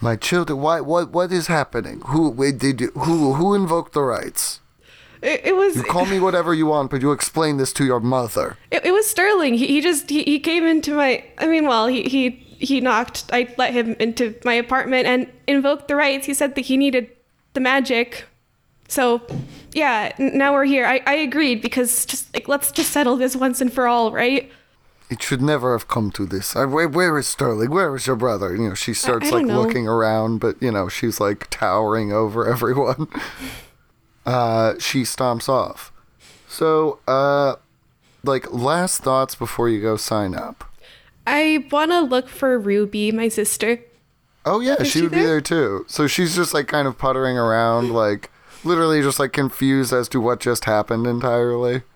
My 0.00 0.16
children, 0.16 0.60
why, 0.60 0.80
what, 0.80 1.10
what 1.10 1.32
is 1.32 1.48
happening? 1.48 2.00
Who, 2.06 2.30
wait, 2.30 2.58
did 2.58 2.80
you, 2.80 2.90
who, 2.92 3.34
who 3.34 3.54
invoked 3.54 3.92
the 3.92 4.02
rites? 4.02 4.60
It, 5.22 5.40
it 5.44 5.56
was 5.56 5.76
You 5.76 5.84
call 5.84 6.04
me 6.06 6.18
whatever 6.18 6.52
you 6.52 6.66
want, 6.66 6.90
but 6.90 7.00
you 7.00 7.12
explain 7.12 7.56
this 7.56 7.72
to 7.74 7.84
your 7.84 8.00
mother. 8.00 8.56
it, 8.70 8.84
it 8.84 8.92
was 8.92 9.06
Sterling. 9.08 9.54
He, 9.54 9.66
he 9.68 9.80
just 9.80 10.10
he, 10.10 10.24
he 10.24 10.38
came 10.40 10.64
into 10.64 10.94
my. 10.94 11.24
I 11.38 11.46
mean, 11.46 11.66
well, 11.66 11.86
he 11.86 12.02
he 12.02 12.30
he 12.58 12.80
knocked. 12.80 13.24
I 13.32 13.52
let 13.56 13.72
him 13.72 13.94
into 14.00 14.34
my 14.44 14.54
apartment 14.54 15.06
and 15.06 15.30
invoked 15.46 15.88
the 15.88 15.96
rites. 15.96 16.26
He 16.26 16.34
said 16.34 16.54
that 16.56 16.62
he 16.62 16.76
needed 16.76 17.08
the 17.54 17.60
magic. 17.60 18.24
So, 18.88 19.22
yeah, 19.72 20.12
now 20.18 20.52
we're 20.52 20.64
here. 20.66 20.84
I, 20.84 21.00
I 21.06 21.14
agreed 21.14 21.62
because 21.62 22.04
just 22.04 22.34
like 22.34 22.48
let's 22.48 22.70
just 22.72 22.90
settle 22.90 23.16
this 23.16 23.34
once 23.36 23.60
and 23.60 23.72
for 23.72 23.86
all, 23.86 24.12
right? 24.12 24.50
It 25.08 25.22
should 25.22 25.42
never 25.42 25.72
have 25.72 25.88
come 25.88 26.10
to 26.12 26.24
this. 26.26 26.56
I, 26.56 26.64
where, 26.64 26.88
where 26.88 27.18
is 27.18 27.26
Sterling? 27.26 27.70
Where 27.70 27.94
is 27.94 28.06
your 28.06 28.16
brother? 28.16 28.56
You 28.56 28.70
know, 28.70 28.74
she 28.74 28.94
starts 28.94 29.28
don't 29.30 29.40
like 29.40 29.46
know. 29.46 29.60
looking 29.60 29.86
around, 29.86 30.38
but 30.38 30.60
you 30.62 30.70
know, 30.70 30.88
she's 30.88 31.20
like 31.20 31.48
towering 31.50 32.12
over 32.12 32.46
everyone. 32.52 33.08
Uh, 34.24 34.74
she 34.78 35.02
stomps 35.02 35.48
off. 35.48 35.92
So, 36.48 36.98
uh, 37.08 37.56
like 38.24 38.52
last 38.52 39.02
thoughts 39.02 39.34
before 39.34 39.68
you 39.68 39.80
go 39.80 39.96
sign 39.96 40.34
up. 40.34 40.64
I 41.26 41.66
wanna 41.70 42.00
look 42.02 42.28
for 42.28 42.58
Ruby, 42.58 43.10
my 43.12 43.28
sister. 43.28 43.80
Oh 44.44 44.60
yeah, 44.60 44.74
Is 44.80 44.88
she, 44.88 44.98
she 44.98 45.02
would 45.02 45.12
be 45.12 45.18
there? 45.18 45.26
there 45.26 45.40
too. 45.40 45.84
So 45.88 46.06
she's 46.06 46.34
just 46.34 46.52
like 46.52 46.66
kind 46.68 46.86
of 46.88 46.98
puttering 46.98 47.38
around, 47.38 47.92
like 47.92 48.30
literally 48.64 49.00
just 49.02 49.18
like 49.20 49.32
confused 49.32 49.92
as 49.92 50.08
to 50.10 50.20
what 50.20 50.40
just 50.40 50.64
happened 50.64 51.06
entirely. 51.06 51.82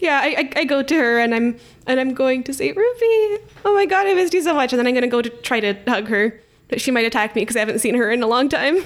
Yeah, 0.00 0.20
I, 0.22 0.26
I, 0.56 0.60
I 0.60 0.64
go 0.64 0.84
to 0.84 0.94
her 0.94 1.18
and 1.18 1.34
I'm 1.34 1.58
and 1.88 1.98
I'm 1.98 2.14
going 2.14 2.44
to 2.44 2.54
say, 2.54 2.68
Ruby, 2.70 3.42
oh 3.64 3.72
my 3.74 3.86
god, 3.86 4.06
I 4.06 4.14
missed 4.14 4.32
you 4.32 4.40
so 4.40 4.54
much, 4.54 4.72
and 4.72 4.78
then 4.78 4.86
I'm 4.86 4.94
gonna 4.94 5.08
go 5.08 5.20
to 5.20 5.28
try 5.28 5.58
to 5.58 5.74
hug 5.88 6.06
her. 6.06 6.40
But 6.68 6.80
she 6.80 6.92
might 6.92 7.04
attack 7.04 7.34
me 7.34 7.42
because 7.42 7.56
I 7.56 7.58
haven't 7.58 7.80
seen 7.80 7.96
her 7.96 8.08
in 8.12 8.22
a 8.22 8.28
long 8.28 8.48
time. 8.48 8.84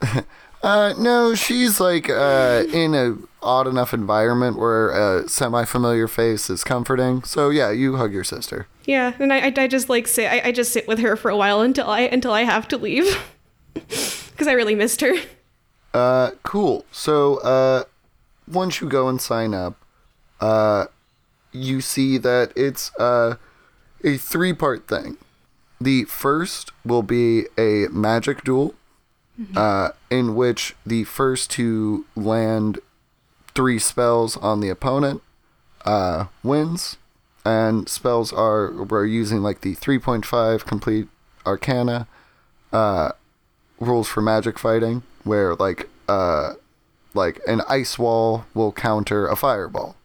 Uh, 0.62 0.94
no, 0.98 1.34
she's 1.34 1.80
like 1.80 2.08
uh 2.08 2.64
in 2.72 2.94
a 2.94 3.16
odd 3.42 3.66
enough 3.66 3.92
environment 3.92 4.56
where 4.56 4.90
a 4.90 5.28
semi-familiar 5.28 6.06
face 6.06 6.48
is 6.48 6.62
comforting. 6.62 7.24
So 7.24 7.50
yeah, 7.50 7.70
you 7.70 7.96
hug 7.96 8.12
your 8.12 8.24
sister. 8.24 8.68
Yeah, 8.84 9.14
and 9.18 9.32
I, 9.32 9.46
I, 9.48 9.52
I 9.56 9.66
just 9.66 9.88
like 9.88 10.06
sit 10.06 10.30
I, 10.30 10.48
I 10.48 10.52
just 10.52 10.72
sit 10.72 10.86
with 10.86 11.00
her 11.00 11.16
for 11.16 11.30
a 11.30 11.36
while 11.36 11.60
until 11.60 11.88
I 11.88 12.02
until 12.02 12.32
I 12.32 12.42
have 12.42 12.68
to 12.68 12.76
leave 12.76 13.20
because 13.74 14.46
I 14.46 14.52
really 14.52 14.74
missed 14.74 15.00
her. 15.00 15.14
Uh, 15.92 16.30
cool. 16.42 16.84
So, 16.90 17.36
uh, 17.38 17.84
once 18.50 18.80
you 18.80 18.88
go 18.88 19.08
and 19.08 19.20
sign 19.20 19.54
up, 19.54 19.76
uh, 20.40 20.86
you 21.52 21.80
see 21.80 22.18
that 22.18 22.52
it's 22.56 22.94
uh, 22.98 23.36
a 24.02 24.16
three 24.16 24.52
part 24.52 24.88
thing. 24.88 25.18
The 25.80 26.04
first 26.04 26.70
will 26.84 27.02
be 27.02 27.46
a 27.58 27.88
magic 27.90 28.44
duel, 28.44 28.74
uh, 29.56 29.90
in 30.10 30.34
which 30.34 30.74
the 30.84 31.04
first 31.04 31.50
to 31.52 32.04
land 32.14 32.78
three 33.54 33.78
spells 33.78 34.36
on 34.36 34.60
the 34.60 34.68
opponent 34.68 35.22
uh, 35.84 36.26
wins. 36.42 36.96
And 37.44 37.88
spells 37.88 38.32
are, 38.32 38.70
we're 38.72 39.04
using 39.04 39.42
like 39.42 39.62
the 39.62 39.74
3.5 39.74 40.64
complete 40.64 41.08
arcana 41.44 42.06
rules 43.80 44.08
for 44.08 44.22
magic 44.22 44.58
fighting 44.58 45.02
where 45.24 45.54
like 45.56 45.88
uh 46.08 46.54
like 47.14 47.40
an 47.46 47.60
ice 47.68 47.98
wall 47.98 48.44
will 48.54 48.72
counter 48.72 49.26
a 49.26 49.36
fireball 49.36 49.96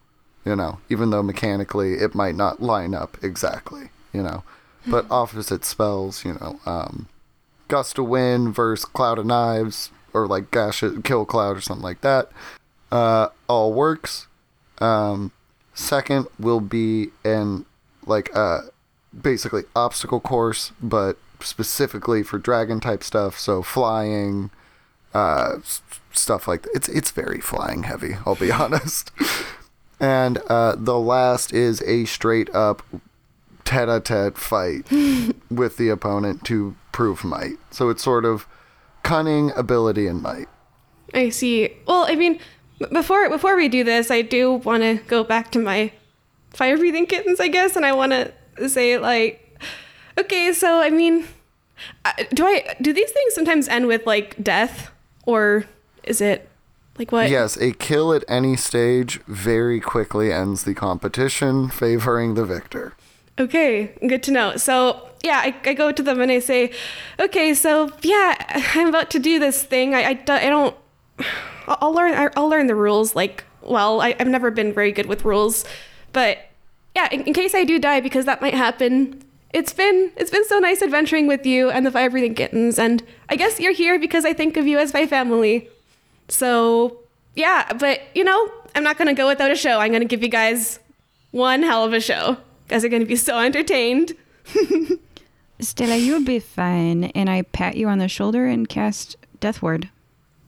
you 0.45 0.55
know 0.55 0.79
even 0.89 1.11
though 1.11 1.21
mechanically 1.21 1.93
it 1.93 2.15
might 2.15 2.35
not 2.35 2.61
line 2.61 2.93
up 2.93 3.17
exactly 3.23 3.89
you 4.13 4.23
know. 4.23 4.43
But 4.89 5.05
opposite 5.11 5.65
spells 5.65 6.25
you 6.25 6.33
know 6.33 6.59
um 6.65 7.07
gust 7.67 7.97
of 7.97 8.07
wind 8.07 8.55
versus 8.55 8.85
cloud 8.85 9.19
of 9.19 9.25
knives 9.25 9.91
or 10.13 10.27
like 10.27 10.51
gash 10.51 10.83
kill 11.03 11.25
cloud 11.25 11.57
or 11.57 11.61
something 11.61 11.83
like 11.83 12.01
that 12.01 12.29
uh 12.91 13.27
all 13.47 13.73
works 13.73 14.27
um 14.79 15.31
second 15.73 16.27
will 16.39 16.61
be 16.61 17.09
an 17.23 17.65
like 18.05 18.33
uh 18.35 18.61
basically 19.21 19.63
obstacle 19.75 20.19
course, 20.19 20.71
but 20.81 21.17
specifically 21.39 22.23
for 22.23 22.37
dragon 22.37 22.79
type 22.79 23.03
stuff. 23.03 23.37
So 23.39 23.61
flying, 23.61 24.51
uh, 25.13 25.57
stuff 26.11 26.47
like 26.47 26.63
that. 26.63 26.71
It's 26.73 26.89
it's 26.89 27.11
very 27.11 27.39
flying 27.39 27.83
heavy. 27.83 28.17
I'll 28.25 28.35
be 28.35 28.51
honest. 28.63 29.11
And 29.99 30.37
uh, 30.47 30.75
the 30.77 30.99
last 30.99 31.53
is 31.53 31.81
a 31.83 32.05
straight 32.05 32.53
up 32.53 32.83
tete-a-tete 33.65 34.37
fight 34.37 34.89
with 35.49 35.77
the 35.77 35.89
opponent 35.89 36.45
to 36.45 36.75
prove 36.97 37.23
might. 37.23 37.59
So 37.69 37.89
it's 37.89 38.01
sort 38.01 38.25
of 38.25 38.47
cunning, 39.03 39.51
ability, 39.55 40.07
and 40.07 40.19
might. 40.19 40.47
I 41.13 41.29
see. 41.29 41.69
Well, 41.87 42.07
I 42.09 42.15
mean, 42.15 42.39
before 42.91 43.29
before 43.29 43.55
we 43.55 43.69
do 43.69 43.83
this, 43.83 44.09
I 44.09 44.23
do 44.23 44.53
want 44.53 44.81
to 44.81 44.95
go 45.07 45.23
back 45.23 45.51
to 45.51 45.59
my 45.59 45.91
fire 46.49 46.75
breathing 46.75 47.05
kittens, 47.05 47.39
I 47.39 47.49
guess, 47.49 47.75
and 47.75 47.85
I 47.85 47.91
want 47.91 48.13
to 48.13 48.67
say 48.67 48.97
like, 48.97 49.61
okay, 50.17 50.51
so 50.53 50.81
I 50.81 50.89
mean, 50.89 51.27
uh, 52.03 52.13
do 52.33 52.47
I 52.47 52.75
do 52.81 52.91
these 52.93 53.11
things 53.11 53.35
sometimes 53.35 53.67
end 53.67 53.85
with 53.85 54.07
like 54.07 54.35
death, 54.41 54.89
or 55.27 55.65
is 56.01 56.19
it 56.19 56.49
like 56.97 57.11
what? 57.11 57.29
Yes, 57.29 57.57
a 57.57 57.73
kill 57.73 58.11
at 58.11 58.23
any 58.27 58.55
stage 58.55 59.21
very 59.27 59.79
quickly 59.79 60.33
ends 60.33 60.63
the 60.63 60.73
competition, 60.73 61.69
favoring 61.69 62.33
the 62.33 62.43
victor. 62.43 62.95
Okay, 63.39 63.91
good 64.07 64.23
to 64.23 64.31
know. 64.31 64.57
So 64.57 65.07
yeah, 65.23 65.41
I, 65.43 65.55
I 65.65 65.73
go 65.73 65.91
to 65.91 66.01
them 66.03 66.21
and 66.21 66.31
I 66.31 66.39
say, 66.39 66.71
okay, 67.19 67.53
so 67.53 67.91
yeah, 68.01 68.35
I'm 68.73 68.87
about 68.87 69.09
to 69.11 69.19
do 69.19 69.39
this 69.39 69.63
thing. 69.63 69.93
I, 69.93 70.03
I, 70.05 70.13
do- 70.13 70.33
I 70.33 70.49
don't. 70.49 70.75
I'll 71.67 71.93
learn. 71.93 72.31
I'll 72.35 72.47
learn 72.49 72.67
the 72.67 72.75
rules. 72.75 73.15
Like, 73.15 73.43
well, 73.61 74.01
I, 74.01 74.15
I've 74.19 74.27
never 74.27 74.51
been 74.51 74.73
very 74.73 74.91
good 74.91 75.07
with 75.07 75.25
rules, 75.25 75.65
but 76.13 76.39
yeah, 76.95 77.09
in, 77.11 77.21
in 77.23 77.33
case 77.33 77.53
I 77.53 77.63
do 77.63 77.77
die, 77.79 77.99
because 77.99 78.25
that 78.25 78.41
might 78.41 78.53
happen. 78.53 79.21
It's 79.53 79.73
been 79.73 80.11
it's 80.15 80.29
been 80.29 80.45
so 80.45 80.59
nice 80.59 80.81
adventuring 80.81 81.27
with 81.27 81.45
you 81.45 81.69
and 81.69 81.85
the 81.85 81.91
fire 81.91 82.09
breathing 82.09 82.35
kittens, 82.35 82.77
and 82.79 83.03
I 83.29 83.35
guess 83.35 83.59
you're 83.59 83.73
here 83.73 83.99
because 83.99 84.25
I 84.25 84.33
think 84.33 84.57
of 84.57 84.65
you 84.67 84.77
as 84.77 84.93
my 84.93 85.05
family. 85.07 85.69
So 86.27 86.99
yeah, 87.35 87.71
but 87.73 88.01
you 88.15 88.23
know, 88.23 88.51
I'm 88.75 88.83
not 88.83 88.97
gonna 88.97 89.13
go 89.13 89.27
without 89.27 89.51
a 89.51 89.55
show. 89.55 89.79
I'm 89.79 89.91
gonna 89.91 90.05
give 90.05 90.21
you 90.23 90.29
guys 90.29 90.79
one 91.31 91.63
hell 91.63 91.83
of 91.83 91.93
a 91.93 91.99
show. 92.01 92.37
You 92.67 92.71
guys 92.75 92.83
are 92.83 92.89
gonna 92.89 93.05
be 93.05 93.15
so 93.15 93.39
entertained. 93.39 94.13
Stella, 95.59 95.95
you'll 95.95 96.25
be 96.25 96.39
fine. 96.39 97.05
And 97.15 97.29
I 97.29 97.43
pat 97.43 97.77
you 97.77 97.87
on 97.87 97.97
the 97.99 98.09
shoulder 98.09 98.45
and 98.45 98.67
cast 98.67 99.15
Death 99.39 99.61
Ward. 99.61 99.89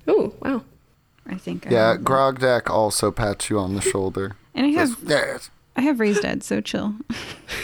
Oh 0.06 0.34
wow. 0.42 0.64
I 1.26 1.36
think. 1.36 1.68
I 1.68 1.72
Yeah, 1.72 1.92
have- 1.94 2.02
Grognak 2.02 2.70
also 2.70 3.10
pats 3.12 3.50
you 3.50 3.58
on 3.58 3.74
the 3.76 3.82
shoulder. 3.82 4.36
and 4.54 4.66
I 4.66 4.70
have 4.72 4.98
Yes. 5.06 5.50
I 5.78 5.82
have 5.82 6.02
raised 6.02 6.24
dead, 6.24 6.44
so 6.44 6.60
chill. 6.60 6.96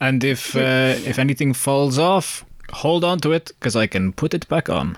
And 0.00 0.24
if 0.24 0.56
uh, 0.56 0.94
if 1.04 1.18
anything 1.18 1.52
falls 1.52 1.98
off, 1.98 2.44
hold 2.72 3.04
on 3.04 3.18
to 3.20 3.32
it 3.32 3.48
because 3.58 3.76
I 3.76 3.86
can 3.86 4.12
put 4.14 4.32
it 4.32 4.48
back 4.48 4.70
on. 4.70 4.96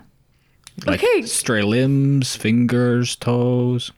Like 0.87 1.03
Okay. 1.03 1.23
stray 1.27 1.63
limbs, 1.63 2.37
fingers, 2.37 3.17
toes. 3.17 3.91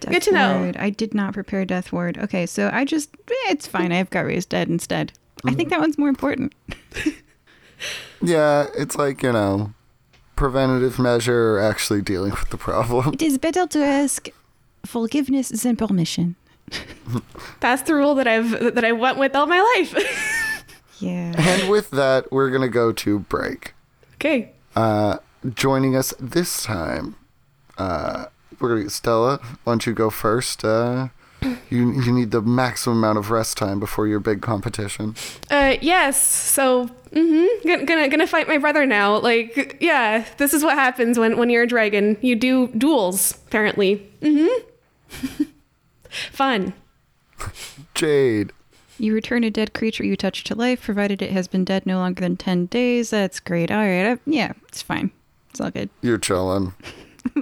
Death 0.00 0.12
Good 0.12 0.22
to 0.22 0.32
know. 0.32 0.58
Ward. 0.60 0.76
I 0.76 0.90
did 0.90 1.14
not 1.14 1.34
prepare 1.34 1.64
Death 1.64 1.92
Ward. 1.92 2.18
Okay, 2.18 2.46
so 2.46 2.70
I 2.72 2.84
just 2.84 3.14
eh, 3.30 3.50
it's 3.50 3.66
fine. 3.66 3.92
I've 3.92 4.10
got 4.10 4.26
raised 4.26 4.48
dead 4.50 4.68
instead. 4.68 5.12
I 5.44 5.54
think 5.54 5.68
that 5.70 5.80
one's 5.80 5.98
more 5.98 6.08
important. 6.08 6.52
Yeah, 8.22 8.66
it's 8.74 8.96
like, 8.96 9.22
you 9.22 9.32
know, 9.32 9.74
preventative 10.34 10.98
measure 10.98 11.56
or 11.56 11.60
actually 11.60 12.00
dealing 12.02 12.30
with 12.30 12.48
the 12.48 12.56
problem. 12.56 13.12
It 13.14 13.22
is 13.22 13.38
better 13.38 13.66
to 13.66 13.84
ask 13.84 14.28
forgiveness 14.84 15.50
than 15.50 15.76
permission. 15.76 16.36
That's 17.60 17.82
the 17.82 17.94
rule 17.94 18.14
that 18.14 18.26
I've 18.26 18.74
that 18.74 18.84
I 18.84 18.92
went 18.92 19.18
with 19.18 19.36
all 19.36 19.46
my 19.46 19.60
life. 19.76 19.94
Yeah. 20.98 21.34
And 21.36 21.70
with 21.70 21.90
that, 21.90 22.32
we're 22.32 22.48
gonna 22.50 22.70
go 22.70 22.90
to 22.90 23.18
break. 23.18 23.74
okay. 24.14 24.52
Uh, 24.74 25.18
joining 25.54 25.94
us 25.94 26.14
this 26.18 26.62
time, 26.62 27.16
uh, 27.76 28.26
we're 28.60 28.70
gonna 28.70 28.82
get 28.82 28.92
Stella. 28.92 29.40
Why 29.64 29.72
don't 29.72 29.86
you 29.86 29.92
go 29.92 30.10
first? 30.10 30.64
Uh, 30.64 31.08
you 31.70 31.92
you 31.92 32.12
need 32.12 32.30
the 32.30 32.42
maximum 32.42 32.98
amount 32.98 33.18
of 33.18 33.30
rest 33.30 33.56
time 33.56 33.78
before 33.78 34.06
your 34.06 34.20
big 34.20 34.42
competition. 34.42 35.14
Uh, 35.50 35.76
yes. 35.80 36.22
So, 36.22 36.88
mm-hmm. 37.10 37.68
Gonna, 37.68 37.84
gonna 37.84 38.08
gonna 38.08 38.26
fight 38.26 38.48
my 38.48 38.58
brother 38.58 38.86
now. 38.86 39.18
Like, 39.18 39.78
yeah. 39.80 40.24
This 40.38 40.54
is 40.54 40.64
what 40.64 40.74
happens 40.74 41.18
when 41.18 41.36
when 41.36 41.50
you're 41.50 41.64
a 41.64 41.66
dragon. 41.66 42.16
You 42.20 42.36
do 42.36 42.68
duels. 42.68 43.32
Apparently. 43.46 44.10
Mm-hmm. 44.20 45.44
Fun. 46.32 46.72
Jade. 47.94 48.52
You 48.98 49.12
return 49.12 49.44
a 49.44 49.50
dead 49.50 49.74
creature 49.74 50.04
you 50.04 50.16
touch 50.16 50.42
to 50.44 50.54
life, 50.54 50.82
provided 50.82 51.20
it 51.20 51.30
has 51.30 51.48
been 51.48 51.64
dead 51.64 51.84
no 51.84 51.98
longer 51.98 52.22
than 52.22 52.36
10 52.38 52.66
days. 52.66 53.10
That's 53.10 53.40
great. 53.40 53.70
All 53.70 53.76
right. 53.76 54.12
Uh, 54.12 54.16
yeah, 54.24 54.52
it's 54.68 54.80
fine. 54.80 55.10
It's 55.50 55.60
all 55.60 55.70
good. 55.70 55.90
You're 56.00 56.18
chilling. 56.18 56.72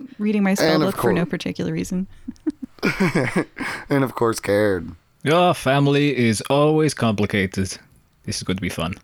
Reading 0.18 0.42
my 0.42 0.54
spell 0.54 0.78
book 0.78 0.96
for 0.96 1.12
no 1.12 1.24
particular 1.24 1.72
reason. 1.72 2.06
And 3.88 4.04
of 4.04 4.14
course, 4.14 4.40
cared. 4.40 4.90
Your 5.22 5.54
family 5.54 6.14
is 6.16 6.42
always 6.50 6.92
complicated. 6.92 7.78
This 8.24 8.36
is 8.36 8.42
going 8.42 8.56
to 8.58 8.62
be 8.62 8.68
fun. 8.68 8.94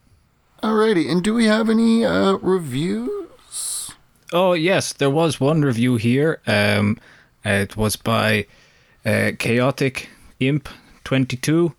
Alrighty, 0.62 1.10
and 1.10 1.24
do 1.24 1.32
we 1.32 1.46
have 1.46 1.70
any 1.70 2.04
uh, 2.04 2.32
reviews? 2.42 3.92
Oh 4.32 4.52
yes, 4.52 4.92
there 4.92 5.08
was 5.10 5.40
one 5.40 5.62
review 5.62 5.96
here. 5.96 6.40
Um, 6.46 6.98
it 7.42 7.76
was 7.76 7.96
by 7.96 8.46
uh, 9.06 9.32
Chaotic 9.38 10.10
Imp 10.40 10.68
twenty 11.04 11.38
two, 11.38 11.74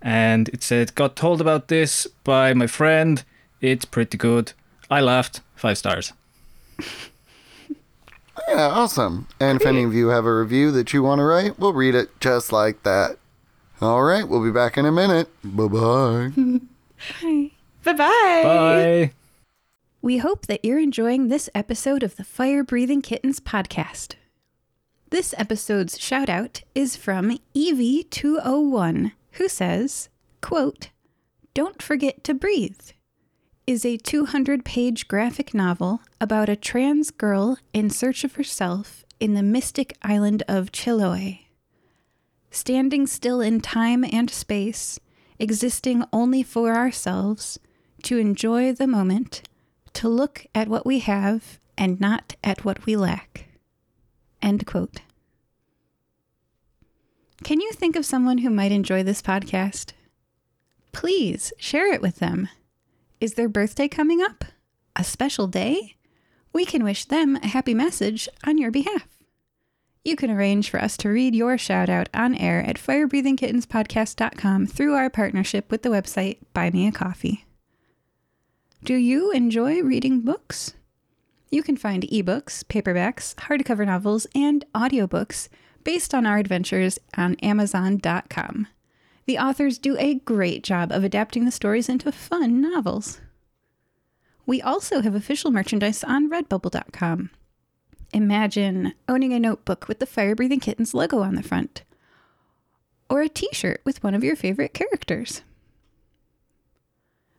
and 0.00 0.48
it 0.50 0.62
said 0.62 0.94
got 0.94 1.16
told 1.16 1.40
about 1.40 1.66
this 1.66 2.06
by 2.22 2.54
my 2.54 2.68
friend. 2.68 3.24
It's 3.60 3.84
pretty 3.84 4.16
good. 4.16 4.52
I 4.88 5.00
laughed. 5.00 5.40
Five 5.56 5.78
stars. 5.78 6.12
Yeah, 8.48 8.68
awesome. 8.68 9.26
And 9.38 9.60
if 9.60 9.66
any 9.66 9.82
of 9.82 9.94
you 9.94 10.08
have 10.08 10.24
a 10.24 10.34
review 10.34 10.70
that 10.72 10.92
you 10.92 11.02
want 11.02 11.18
to 11.20 11.24
write, 11.24 11.58
we'll 11.58 11.72
read 11.72 11.94
it 11.94 12.18
just 12.20 12.52
like 12.52 12.82
that. 12.82 13.16
All 13.80 14.02
right, 14.02 14.28
we'll 14.28 14.44
be 14.44 14.50
back 14.50 14.76
in 14.76 14.86
a 14.86 14.92
minute. 14.92 15.28
Bye 15.44 15.66
bye. 15.68 16.32
Bye 17.22 17.50
bye. 17.84 17.94
Bye. 17.94 19.12
We 20.02 20.18
hope 20.18 20.46
that 20.46 20.64
you're 20.64 20.78
enjoying 20.78 21.28
this 21.28 21.50
episode 21.54 22.02
of 22.02 22.16
the 22.16 22.24
Fire 22.24 22.64
Breathing 22.64 23.02
Kittens 23.02 23.40
podcast. 23.40 24.14
This 25.10 25.34
episode's 25.36 25.98
shout 25.98 26.28
out 26.28 26.62
is 26.74 26.96
from 26.96 27.38
Evie201, 27.54 29.12
who 29.32 29.48
says, 29.48 30.08
quote, 30.40 30.90
Don't 31.52 31.82
Forget 31.82 32.22
to 32.24 32.34
Breathe 32.34 32.92
is 33.70 33.84
a 33.84 33.96
200 33.98 34.64
page 34.64 35.06
graphic 35.06 35.54
novel 35.54 36.00
about 36.20 36.48
a 36.48 36.56
trans 36.56 37.12
girl 37.12 37.56
in 37.72 37.88
search 37.88 38.24
of 38.24 38.34
herself 38.34 39.04
in 39.20 39.34
the 39.34 39.44
mystic 39.44 39.96
island 40.02 40.42
of 40.48 40.72
Chiloe. 40.72 41.38
Standing 42.50 43.06
still 43.06 43.40
in 43.40 43.60
time 43.60 44.04
and 44.04 44.28
space, 44.28 44.98
existing 45.38 46.02
only 46.12 46.42
for 46.42 46.74
ourselves, 46.74 47.60
to 48.02 48.18
enjoy 48.18 48.72
the 48.72 48.88
moment, 48.88 49.42
to 49.92 50.08
look 50.08 50.46
at 50.52 50.66
what 50.66 50.84
we 50.84 50.98
have 50.98 51.60
and 51.78 52.00
not 52.00 52.34
at 52.42 52.64
what 52.64 52.84
we 52.86 52.96
lack. 52.96 53.50
End 54.42 54.66
quote. 54.66 55.02
Can 57.44 57.60
you 57.60 57.70
think 57.70 57.94
of 57.94 58.04
someone 58.04 58.38
who 58.38 58.50
might 58.50 58.72
enjoy 58.72 59.04
this 59.04 59.22
podcast? 59.22 59.92
Please 60.90 61.52
share 61.56 61.92
it 61.92 62.02
with 62.02 62.16
them. 62.16 62.48
Is 63.20 63.34
their 63.34 63.50
birthday 63.50 63.86
coming 63.86 64.22
up? 64.22 64.46
A 64.96 65.04
special 65.04 65.46
day? 65.46 65.96
We 66.54 66.64
can 66.64 66.82
wish 66.82 67.04
them 67.04 67.36
a 67.36 67.48
happy 67.48 67.74
message 67.74 68.30
on 68.46 68.56
your 68.56 68.70
behalf. 68.70 69.06
You 70.02 70.16
can 70.16 70.30
arrange 70.30 70.70
for 70.70 70.80
us 70.80 70.96
to 70.98 71.10
read 71.10 71.34
your 71.34 71.58
shout 71.58 71.90
out 71.90 72.08
on 72.14 72.34
air 72.34 72.62
at 72.62 72.78
firebreathingkittenspodcast.com 72.78 74.68
through 74.68 74.94
our 74.94 75.10
partnership 75.10 75.70
with 75.70 75.82
the 75.82 75.90
website 75.90 76.38
Buy 76.54 76.70
Me 76.70 76.86
a 76.88 76.92
Coffee. 76.92 77.44
Do 78.82 78.94
you 78.94 79.30
enjoy 79.32 79.82
reading 79.82 80.22
books? 80.22 80.72
You 81.50 81.62
can 81.62 81.76
find 81.76 82.04
ebooks, 82.04 82.64
paperbacks, 82.64 83.34
hardcover 83.34 83.84
novels, 83.84 84.26
and 84.34 84.64
audiobooks 84.74 85.48
based 85.84 86.14
on 86.14 86.24
our 86.24 86.38
adventures 86.38 86.98
on 87.18 87.34
Amazon.com. 87.42 88.66
The 89.26 89.38
authors 89.38 89.78
do 89.78 89.96
a 89.98 90.14
great 90.14 90.64
job 90.64 90.90
of 90.90 91.04
adapting 91.04 91.44
the 91.44 91.50
stories 91.50 91.88
into 91.88 92.10
fun 92.10 92.60
novels. 92.60 93.20
We 94.46 94.60
also 94.60 95.02
have 95.02 95.14
official 95.14 95.50
merchandise 95.50 96.02
on 96.02 96.30
Redbubble.com. 96.30 97.30
Imagine 98.12 98.94
owning 99.08 99.32
a 99.32 99.38
notebook 99.38 99.86
with 99.86 100.00
the 100.00 100.06
Fire 100.06 100.34
Breathing 100.34 100.58
Kittens 100.58 100.94
logo 100.94 101.20
on 101.20 101.36
the 101.36 101.42
front, 101.42 101.84
or 103.08 103.22
a 103.22 103.28
t 103.28 103.48
shirt 103.52 103.80
with 103.84 104.02
one 104.02 104.14
of 104.14 104.24
your 104.24 104.34
favorite 104.34 104.74
characters. 104.74 105.42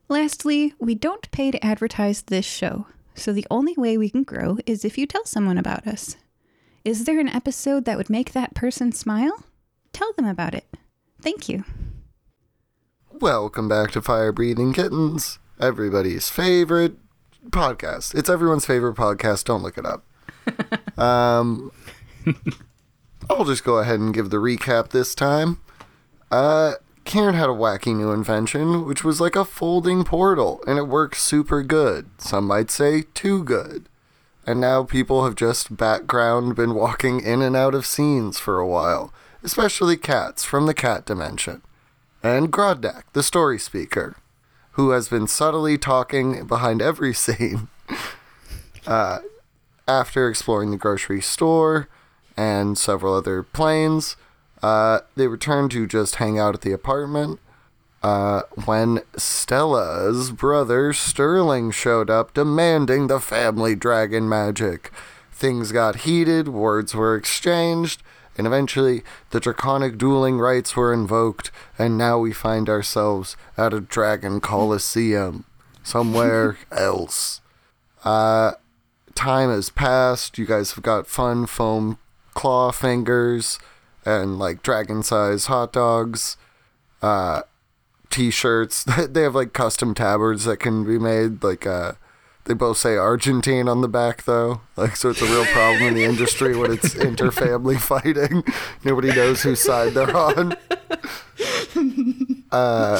Lastly, 0.08 0.74
we 0.80 0.96
don't 0.96 1.30
pay 1.32 1.52
to 1.52 1.66
advertise 1.66 2.22
this 2.22 2.46
show, 2.46 2.88
so 3.16 3.34
the 3.34 3.48
only 3.52 3.74
way 3.78 3.98
we 3.98 4.10
can 4.10 4.24
grow 4.24 4.58
is 4.66 4.86
if 4.86 4.98
you 4.98 5.06
tell 5.06 5.26
someone 5.26 5.58
about 5.58 5.86
us. 5.88 6.16
Is 6.84 7.04
there 7.06 7.20
an 7.20 7.30
episode 7.30 7.86
that 7.86 7.98
would 7.98 8.10
make 8.10 8.32
that 8.32 8.54
person 8.54 8.92
smile? 8.92 9.44
Tell 9.94 10.14
them 10.14 10.26
about 10.26 10.56
it. 10.56 10.78
Thank 11.22 11.48
you. 11.48 11.64
Welcome 13.12 13.70
back 13.70 13.92
to 13.92 14.02
Fire 14.02 14.32
Breathing 14.32 14.74
Kittens, 14.74 15.38
everybody's 15.60 16.30
favorite 16.30 16.96
podcast. 17.50 18.16
It's 18.16 18.30
everyone's 18.30 18.66
favorite 18.66 18.96
podcast. 18.96 19.44
Don't 19.44 19.62
look 19.62 19.78
it 19.78 19.86
up. 19.86 20.04
um, 20.98 21.72
I'll 23.30 23.46
just 23.46 23.64
go 23.64 23.78
ahead 23.78 24.00
and 24.00 24.14
give 24.14 24.32
the 24.32 24.38
recap 24.38 24.90
this 24.90 25.14
time. 25.14 25.60
Uh, 26.32 26.74
Karen 27.06 27.36
had 27.36 27.50
a 27.50 27.54
wacky 27.54 27.96
new 27.96 28.12
invention, 28.12 28.86
which 28.86 29.04
was 29.04 29.22
like 29.22 29.36
a 29.36 29.46
folding 29.46 30.04
portal, 30.04 30.64
and 30.66 30.80
it 30.80 30.88
worked 30.88 31.18
super 31.18 31.62
good. 31.62 32.10
Some 32.18 32.48
might 32.48 32.72
say 32.72 33.04
too 33.14 33.44
good. 33.44 33.88
And 34.48 34.60
now 34.60 34.84
people 34.84 35.24
have 35.24 35.36
just 35.36 35.78
background 35.78 36.56
been 36.56 36.74
walking 36.74 37.20
in 37.20 37.44
and 37.44 37.56
out 37.56 37.76
of 37.76 37.86
scenes 37.86 38.40
for 38.40 38.58
a 38.58 38.68
while, 38.68 39.14
especially 39.44 39.98
cats 39.98 40.44
from 40.44 40.66
the 40.66 40.74
cat 40.74 41.06
dimension. 41.06 41.62
And 42.24 42.52
Grognak, 42.52 43.04
the 43.14 43.24
story 43.24 43.58
speaker, 43.58 44.16
who 44.74 44.92
has 44.92 45.10
been 45.10 45.28
subtly 45.28 45.78
talking 45.78 46.46
behind 46.46 46.82
every 46.82 47.14
scene. 47.26 47.68
Uh, 48.86 49.20
after 49.88 50.30
exploring 50.30 50.72
the 50.72 50.78
grocery 50.78 51.22
store 51.22 51.88
and 52.38 52.78
several 52.78 53.14
other 53.16 53.44
planes, 53.44 54.16
uh, 54.64 55.00
they 55.16 55.28
returned 55.28 55.72
to 55.72 55.88
just 55.88 56.16
hang 56.16 56.38
out 56.40 56.56
at 56.56 56.62
the 56.62 56.72
apartment. 56.72 57.40
Uh, 58.04 58.42
when 58.66 59.02
Stella's 59.16 60.32
brother 60.32 60.92
Sterling 60.92 61.70
showed 61.70 62.10
up 62.10 62.34
demanding 62.34 63.08
the 63.08 63.20
family 63.20 63.76
dragon 63.76 64.28
magic. 64.28 64.92
Things 65.32 65.72
got 65.72 65.98
heated, 65.98 66.48
words 66.48 66.96
were 66.96 67.16
exchanged, 67.16 68.02
and 68.38 68.48
eventually 68.48 69.04
the 69.32 69.40
draconic 69.40 69.98
dueling 69.98 70.40
rites 70.40 70.76
were 70.76 70.94
invoked, 70.94 71.52
and 71.78 71.98
now 71.98 72.18
we 72.18 72.34
find 72.34 72.70
ourselves 72.70 73.36
at 73.58 73.74
a 73.74 73.82
dragon 73.82 74.40
coliseum 74.40 75.46
somewhere 75.84 76.58
else. 76.72 77.42
Uh, 78.04 78.54
time 79.16 79.50
has 79.50 79.70
passed. 79.70 80.38
You 80.38 80.46
guys 80.46 80.74
have 80.74 80.84
got 80.84 81.08
fun 81.08 81.46
foam 81.46 81.98
claw 82.34 82.72
fingers 82.72 83.60
and 84.06 84.40
like 84.40 84.64
dragon 84.64 85.04
sized 85.04 85.48
hot 85.48 85.74
dogs. 85.74 86.38
Uh, 87.02 87.42
t-shirts. 88.10 88.84
they 89.10 89.24
have 89.24 89.36
like 89.36 89.54
custom 89.54 89.94
tabards 89.94 90.46
that 90.46 90.58
can 90.58 90.84
be 90.84 91.00
made. 91.00 91.44
Like 91.44 91.66
uh, 91.66 91.94
they 92.46 92.54
both 92.54 92.78
say 92.78 92.96
Argentine 92.96 93.68
on 93.68 93.82
the 93.82 93.88
back 93.88 94.24
though. 94.24 94.62
Like 94.76 94.96
so, 94.96 95.10
it's 95.10 95.22
a 95.22 95.26
real 95.26 95.46
problem 95.46 95.84
in 95.84 95.94
the 95.94 96.04
industry 96.04 96.56
when 96.56 96.72
it's 96.72 96.96
inter-family 97.10 97.78
fighting. 97.78 98.44
Nobody 98.84 99.10
knows 99.10 99.44
whose 99.44 99.62
side 99.62 99.94
they're 99.94 100.16
on. 100.16 100.56
Uh, 102.52 103.00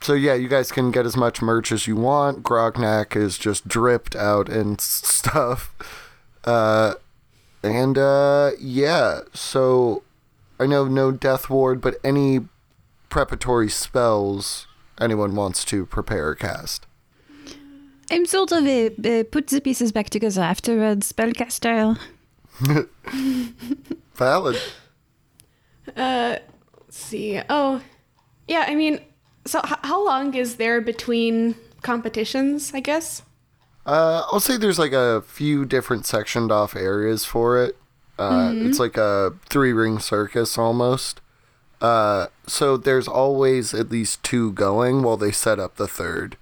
so 0.00 0.14
yeah, 0.14 0.34
you 0.34 0.48
guys 0.48 0.72
can 0.72 0.90
get 0.90 1.04
as 1.04 1.16
much 1.16 1.42
merch 1.42 1.70
as 1.70 1.86
you 1.86 1.96
want. 1.96 2.42
Grognak 2.42 3.14
is 3.14 3.36
just 3.36 3.68
dripped 3.68 4.16
out 4.16 4.48
and 4.48 4.80
stuff. 4.80 5.74
Uh, 6.44 6.94
and 7.62 7.98
uh, 7.98 8.52
yeah, 8.58 9.20
so 9.34 10.02
I 10.58 10.66
know 10.66 10.86
no 10.86 11.12
death 11.12 11.50
ward, 11.50 11.80
but 11.80 11.96
any 12.02 12.40
preparatory 13.10 13.68
spells 13.68 14.66
anyone 14.98 15.34
wants 15.34 15.64
to 15.66 15.84
prepare 15.86 16.28
or 16.28 16.34
cast. 16.34 16.86
I'm 18.10 18.26
sort 18.26 18.52
of 18.52 18.66
a, 18.66 18.86
uh, 18.88 19.24
put 19.30 19.46
the 19.48 19.60
pieces 19.60 19.92
back 19.92 20.10
together 20.10 20.40
afterwards, 20.42 21.12
spellcaster. 21.12 21.98
Valid. 24.14 24.60
Let's 25.96 26.42
see. 26.90 27.40
Oh, 27.48 27.80
yeah. 28.48 28.64
I 28.68 28.74
mean, 28.74 29.00
so 29.46 29.60
h- 29.64 29.78
how 29.82 30.04
long 30.04 30.34
is 30.34 30.56
there 30.56 30.80
between 30.80 31.54
competitions? 31.82 32.72
I 32.74 32.80
guess. 32.80 33.22
Uh, 33.86 34.24
I'll 34.30 34.40
say 34.40 34.56
there's 34.56 34.78
like 34.78 34.92
a 34.92 35.22
few 35.22 35.64
different 35.64 36.06
sectioned 36.06 36.52
off 36.52 36.76
areas 36.76 37.24
for 37.24 37.62
it. 37.62 37.76
Uh, 38.18 38.52
It's 38.54 38.78
like 38.78 38.98
a 38.98 39.32
three 39.48 39.72
ring 39.72 39.98
circus 39.98 40.58
almost. 40.58 41.20
Uh, 41.80 42.26
so 42.46 42.76
there's 42.76 43.08
always 43.08 43.72
at 43.72 43.90
least 43.90 44.22
two 44.22 44.52
going 44.52 45.02
while 45.02 45.16
they 45.16 45.32
set 45.32 45.58
up 45.58 45.76
the 45.76 45.88
third. 45.88 46.36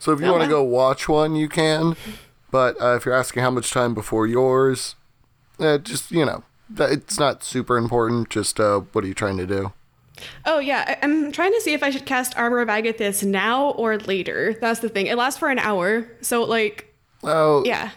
So 0.00 0.10
if 0.12 0.20
you 0.20 0.26
Oh, 0.26 0.32
want 0.32 0.42
to 0.42 0.48
wow. 0.48 0.62
go 0.62 0.64
watch 0.64 1.08
one, 1.08 1.36
you 1.36 1.48
can. 1.48 1.94
But 2.50 2.80
uh, 2.82 2.96
if 2.96 3.04
you're 3.04 3.14
asking 3.14 3.44
how 3.44 3.50
much 3.52 3.70
time 3.70 3.94
before 3.94 4.26
yours, 4.26 4.96
uh, 5.60 5.78
just 5.78 6.10
you 6.10 6.24
know, 6.24 6.42
it's 6.78 7.18
not 7.20 7.44
super 7.44 7.76
important. 7.78 8.28
Just 8.30 8.58
uh, 8.58 8.80
what 8.92 9.04
are 9.04 9.06
you 9.06 9.14
trying 9.14 9.36
to 9.36 9.46
do? 9.46 9.72
Oh 10.44 10.58
yeah, 10.58 10.84
I- 10.88 10.98
I'm 11.04 11.30
trying 11.32 11.52
to 11.52 11.60
see 11.60 11.72
if 11.74 11.82
I 11.82 11.90
should 11.90 12.06
cast 12.06 12.36
Armor 12.36 12.58
of 12.60 12.68
Agathys 12.68 13.22
now 13.22 13.70
or 13.70 13.98
later. 13.98 14.54
That's 14.60 14.80
the 14.80 14.88
thing. 14.88 15.06
It 15.06 15.16
lasts 15.16 15.38
for 15.38 15.48
an 15.48 15.58
hour, 15.60 16.08
so 16.22 16.42
like, 16.42 16.92
Oh, 17.22 17.62
yeah. 17.64 17.90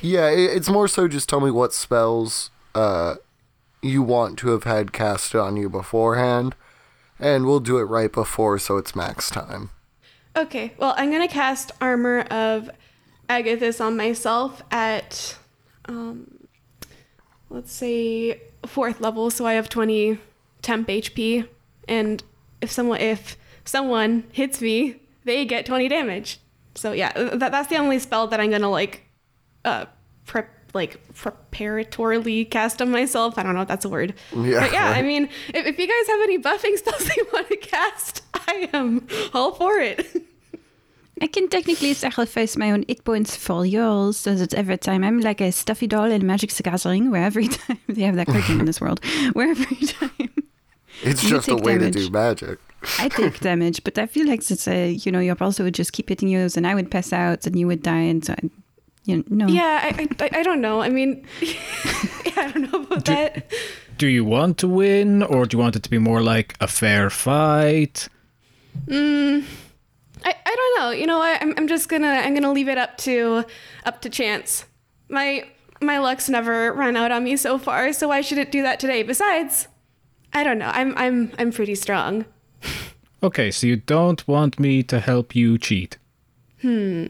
Yeah, 0.00 0.28
it's 0.30 0.68
more 0.70 0.88
so 0.88 1.06
just 1.08 1.28
tell 1.28 1.40
me 1.40 1.50
what 1.50 1.74
spells 1.74 2.50
uh, 2.74 3.16
you 3.82 4.02
want 4.02 4.38
to 4.38 4.48
have 4.48 4.64
had 4.64 4.92
cast 4.92 5.34
on 5.34 5.56
you 5.56 5.68
beforehand, 5.68 6.54
and 7.18 7.44
we'll 7.44 7.60
do 7.60 7.76
it 7.78 7.84
right 7.84 8.10
before 8.12 8.58
so 8.58 8.76
it's 8.78 8.94
max 8.96 9.28
time. 9.30 9.68
Okay, 10.36 10.74
well, 10.78 10.94
I'm 10.96 11.10
gonna 11.10 11.28
cast 11.28 11.72
Armor 11.80 12.20
of 12.30 12.70
Agathys 13.28 13.80
on 13.84 13.96
myself 13.96 14.62
at, 14.70 15.36
um, 15.86 16.46
let's 17.48 17.72
say 17.72 18.40
fourth 18.66 19.00
level, 19.00 19.30
so 19.30 19.46
I 19.46 19.54
have 19.54 19.68
20 19.68 20.18
temp 20.62 20.88
HP, 20.88 21.48
and 21.88 22.22
if 22.60 22.70
someone 22.70 23.00
if 23.00 23.36
someone 23.64 24.24
hits 24.32 24.60
me, 24.60 24.96
they 25.24 25.44
get 25.44 25.64
20 25.66 25.88
damage. 25.88 26.38
So 26.74 26.92
yeah, 26.92 27.12
th- 27.12 27.38
that's 27.38 27.68
the 27.68 27.76
only 27.76 27.98
spell 27.98 28.26
that 28.28 28.38
I'm 28.38 28.50
gonna 28.50 28.70
like, 28.70 29.04
uh, 29.64 29.86
prep 30.26 30.50
like 30.74 31.00
preparatorily 31.14 32.48
cast 32.50 32.82
on 32.82 32.90
myself. 32.90 33.38
I 33.38 33.42
don't 33.42 33.54
know 33.54 33.62
if 33.62 33.68
that's 33.68 33.86
a 33.86 33.88
word. 33.88 34.12
Yeah, 34.36 34.60
But 34.60 34.72
yeah, 34.72 34.90
I 34.90 35.00
mean, 35.00 35.30
if, 35.54 35.66
if 35.66 35.78
you 35.78 35.86
guys 35.86 36.06
have 36.08 36.20
any 36.20 36.38
buffing 36.38 36.76
spells 36.78 37.16
you 37.16 37.26
want 37.32 37.48
to 37.48 37.56
cast, 37.56 38.22
I 38.48 38.68
am 38.72 39.06
all 39.34 39.52
for 39.52 39.78
it. 39.78 40.06
I 41.20 41.26
can 41.28 41.48
technically 41.48 41.94
sacrifice 41.94 42.56
my 42.58 42.70
own 42.70 42.84
hit 42.86 43.04
points 43.04 43.34
for 43.36 43.64
yours 43.64 44.18
so 44.18 44.34
that 44.34 44.52
every 44.52 44.76
time 44.76 45.02
I'm 45.02 45.20
like 45.20 45.40
a 45.40 45.50
stuffy 45.50 45.86
doll 45.86 46.10
in 46.10 46.26
Magic 46.26 46.50
the 46.52 46.62
Gathering, 46.62 47.10
where 47.10 47.24
every 47.24 47.48
time 47.60 47.78
they 47.88 48.02
have 48.02 48.16
that 48.16 48.26
cartoon 48.26 48.60
in 48.60 48.66
this 48.66 48.80
world, 48.80 49.00
where 49.32 49.50
every 49.50 49.76
time 49.86 50.10
It's 51.02 51.22
You 51.24 51.30
just 51.30 51.48
a 51.48 51.56
way 51.56 51.78
damage. 51.78 51.94
to 51.94 52.00
do 52.00 52.10
magic. 52.10 52.58
I 52.98 53.08
take 53.08 53.40
damage, 53.50 53.82
but 53.82 53.98
I 53.98 54.06
feel 54.06 54.26
like 54.26 54.48
it's 54.50 54.68
a, 54.68 54.90
you 54.92 55.10
know, 55.10 55.20
your 55.20 55.34
pulse 55.34 55.58
would 55.58 55.74
just 55.74 55.92
keep 55.92 56.08
hitting 56.10 56.28
you, 56.28 56.48
and 56.54 56.66
I 56.66 56.74
would 56.74 56.90
pass 56.90 57.12
out, 57.12 57.46
and 57.46 57.58
you 57.58 57.66
would 57.66 57.82
die, 57.82 58.00
and 58.12 58.22
so, 58.24 58.34
I, 58.34 58.50
you 59.04 59.24
know, 59.28 59.46
yeah, 59.46 59.80
I, 59.98 60.08
I, 60.20 60.30
I 60.40 60.42
don't 60.42 60.60
know. 60.60 60.80
I 60.82 60.88
mean, 60.90 61.24
yeah, 61.40 61.54
I 62.36 62.50
don't 62.52 62.70
know 62.72 62.82
about 62.82 63.04
that. 63.06 63.50
Do 63.98 64.06
you 64.06 64.24
want 64.24 64.58
to 64.58 64.68
win, 64.68 65.22
or 65.22 65.46
do 65.46 65.56
you 65.56 65.62
want 65.62 65.76
it 65.76 65.82
to 65.84 65.90
be 65.90 65.98
more 65.98 66.22
like 66.22 66.54
a 66.60 66.66
fair 66.68 67.08
fight? 67.08 68.08
I, 70.24 70.34
I 70.44 70.56
don't 70.56 70.80
know. 70.80 70.90
You 70.90 71.06
know 71.06 71.18
what? 71.18 71.40
I'm, 71.42 71.54
I'm 71.56 71.68
just 71.68 71.88
gonna 71.88 72.08
I'm 72.08 72.34
gonna 72.34 72.52
leave 72.52 72.68
it 72.68 72.78
up 72.78 72.96
to 72.98 73.44
up 73.84 74.00
to 74.02 74.10
chance. 74.10 74.64
My 75.08 75.46
my 75.80 75.98
luck's 75.98 76.28
never 76.28 76.72
run 76.72 76.96
out 76.96 77.10
on 77.10 77.24
me 77.24 77.36
so 77.36 77.58
far, 77.58 77.92
so 77.92 78.08
why 78.08 78.20
should 78.20 78.38
it 78.38 78.50
do 78.50 78.62
that 78.62 78.80
today? 78.80 79.02
Besides, 79.02 79.68
I 80.32 80.42
don't 80.44 80.58
know. 80.58 80.70
I'm 80.72 80.96
I'm 80.96 81.32
I'm 81.38 81.52
pretty 81.52 81.74
strong. 81.74 82.24
Okay, 83.22 83.50
so 83.50 83.66
you 83.66 83.76
don't 83.76 84.28
want 84.28 84.60
me 84.60 84.82
to 84.84 85.00
help 85.00 85.34
you 85.34 85.56
cheat. 85.56 85.96
Hmm. 86.60 87.06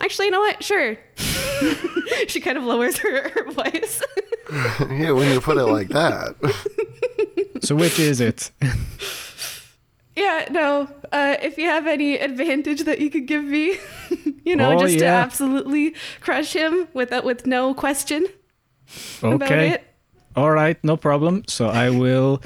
Actually, 0.00 0.26
you 0.26 0.30
know 0.30 0.40
what? 0.40 0.62
Sure. 0.62 0.98
she 2.28 2.40
kind 2.40 2.58
of 2.58 2.64
lowers 2.64 2.98
her, 2.98 3.30
her 3.30 3.50
voice. 3.50 4.02
yeah, 4.90 5.12
when 5.12 5.32
you 5.32 5.40
put 5.40 5.56
it 5.56 5.64
like 5.64 5.88
that. 5.88 6.36
So 7.62 7.74
which 7.74 7.98
is 7.98 8.20
it? 8.20 8.50
Yeah, 10.18 10.48
no. 10.50 10.88
Uh, 11.12 11.36
if 11.42 11.56
you 11.58 11.66
have 11.66 11.86
any 11.86 12.18
advantage 12.18 12.82
that 12.84 12.98
you 13.00 13.08
could 13.10 13.26
give 13.26 13.44
me, 13.44 13.78
you 14.44 14.56
know, 14.56 14.72
Oh, 14.72 14.80
just 14.80 14.98
to 14.98 15.06
absolutely 15.06 15.94
crush 16.20 16.52
him 16.52 16.88
with 16.94 17.10
with 17.24 17.46
no 17.46 17.74
question 17.74 18.26
Okay. 19.22 19.78
All 20.36 20.50
right, 20.50 20.82
no 20.84 20.96
problem. 20.96 21.44
So 21.48 21.68
I 21.68 21.90
will 21.90 22.42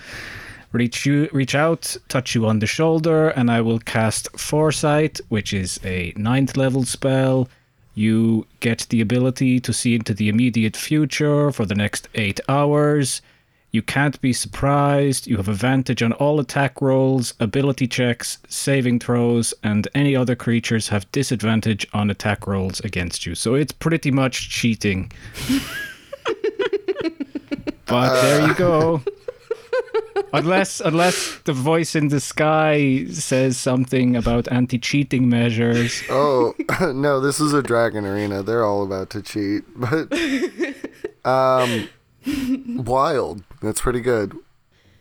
reach 0.73 1.05
you, 1.05 1.29
reach 1.33 1.55
out, 1.55 1.97
touch 2.09 2.35
you 2.35 2.47
on 2.47 2.59
the 2.59 2.67
shoulder, 2.67 3.29
and 3.29 3.51
I 3.51 3.61
will 3.61 3.79
cast 3.79 4.29
Foresight, 4.39 5.21
which 5.29 5.53
is 5.53 5.79
a 5.85 6.13
ninth 6.17 6.57
level 6.57 6.85
spell. 6.85 7.49
You 7.95 8.47
get 8.61 8.87
the 8.89 9.03
ability 9.03 9.61
to 9.61 9.73
see 9.73 9.95
into 9.95 10.15
the 10.15 10.29
immediate 10.31 10.77
future 10.77 11.53
for 11.53 11.67
the 11.67 11.75
next 11.75 12.09
eight 12.15 12.41
hours. 12.49 13.21
You 13.73 13.83
can't 13.83 14.21
be 14.21 14.33
surprised. 14.35 15.27
You 15.27 15.39
have 15.39 15.49
advantage 15.49 16.03
on 16.03 16.13
all 16.13 16.39
attack 16.41 16.81
rolls, 16.83 17.33
ability 17.41 17.89
checks, 17.89 18.39
saving 18.49 19.01
throws, 19.01 19.55
and 19.63 19.89
any 19.95 20.15
other 20.15 20.37
creatures 20.37 20.89
have 20.89 21.11
disadvantage 21.11 21.87
on 21.95 22.11
attack 22.11 22.47
rolls 22.47 22.81
against 22.81 23.25
you. 23.25 23.35
So 23.35 23.55
it's 23.55 23.73
pretty 23.73 24.11
much 24.11 24.51
cheating. 24.51 25.11
But 27.93 28.23
there 28.23 28.47
you 28.47 28.55
go. 28.55 29.03
unless 30.33 30.81
unless 30.81 31.37
the 31.45 31.53
voice 31.53 31.95
in 31.95 32.09
the 32.09 32.21
sky 32.21 33.05
says 33.11 33.59
something 33.59 34.17
about 34.17 34.51
anti-cheating 34.51 35.29
measures. 35.29 36.03
Oh 36.09 36.55
no, 36.95 37.21
this 37.21 37.39
is 37.39 37.53
a 37.53 37.63
dragon 37.63 38.07
arena. 38.07 38.43
They're 38.43 38.65
all 38.65 38.83
about 38.83 39.11
to 39.11 39.21
cheat, 39.21 39.65
but 39.77 40.11
um, 41.27 41.89
wild. 42.83 43.45
That's 43.63 43.81
pretty 43.81 44.01
good. 44.01 44.37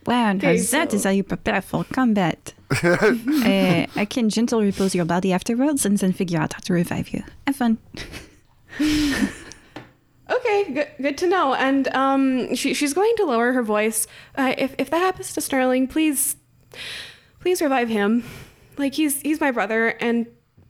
Wow, 0.06 0.30
and 0.32 0.40
Okay, 0.44 0.58
that 0.58 0.94
is 0.94 1.02
so- 1.04 1.10
how 1.10 1.14
you 1.14 1.24
prepare 1.24 1.62
for 1.62 1.84
combat. 1.84 2.54
uh, 2.84 3.86
I 3.96 4.08
can 4.10 4.30
gently 4.30 4.66
repose 4.66 4.96
your 4.96 5.06
body 5.06 5.32
afterwards 5.34 5.86
and 5.86 5.98
then 5.98 6.12
figure 6.14 6.40
out 6.40 6.54
how 6.54 6.60
to 6.60 6.74
revive 6.74 7.10
you. 7.10 7.24
Have 7.48 7.56
fun. 7.58 7.78
Okay, 10.30 10.72
good, 10.74 10.88
good 11.02 11.18
to 11.18 11.28
know. 11.28 11.54
And 11.56 11.94
um, 11.94 12.56
she, 12.56 12.74
she's 12.74 12.94
going 12.94 13.14
to 13.18 13.26
lower 13.26 13.52
her 13.52 13.62
voice. 13.64 14.08
Uh, 14.36 14.54
if 14.58 14.74
if 14.78 14.90
that 14.90 15.00
happens 15.00 15.34
to 15.34 15.42
Sterling, 15.42 15.88
please, 15.88 16.38
please 17.42 17.62
revive 17.62 17.90
him. 17.90 18.24
Like 18.78 18.94
he's 18.96 19.20
he's 19.22 19.42
my 19.42 19.52
brother, 19.52 19.90
and 20.00 20.28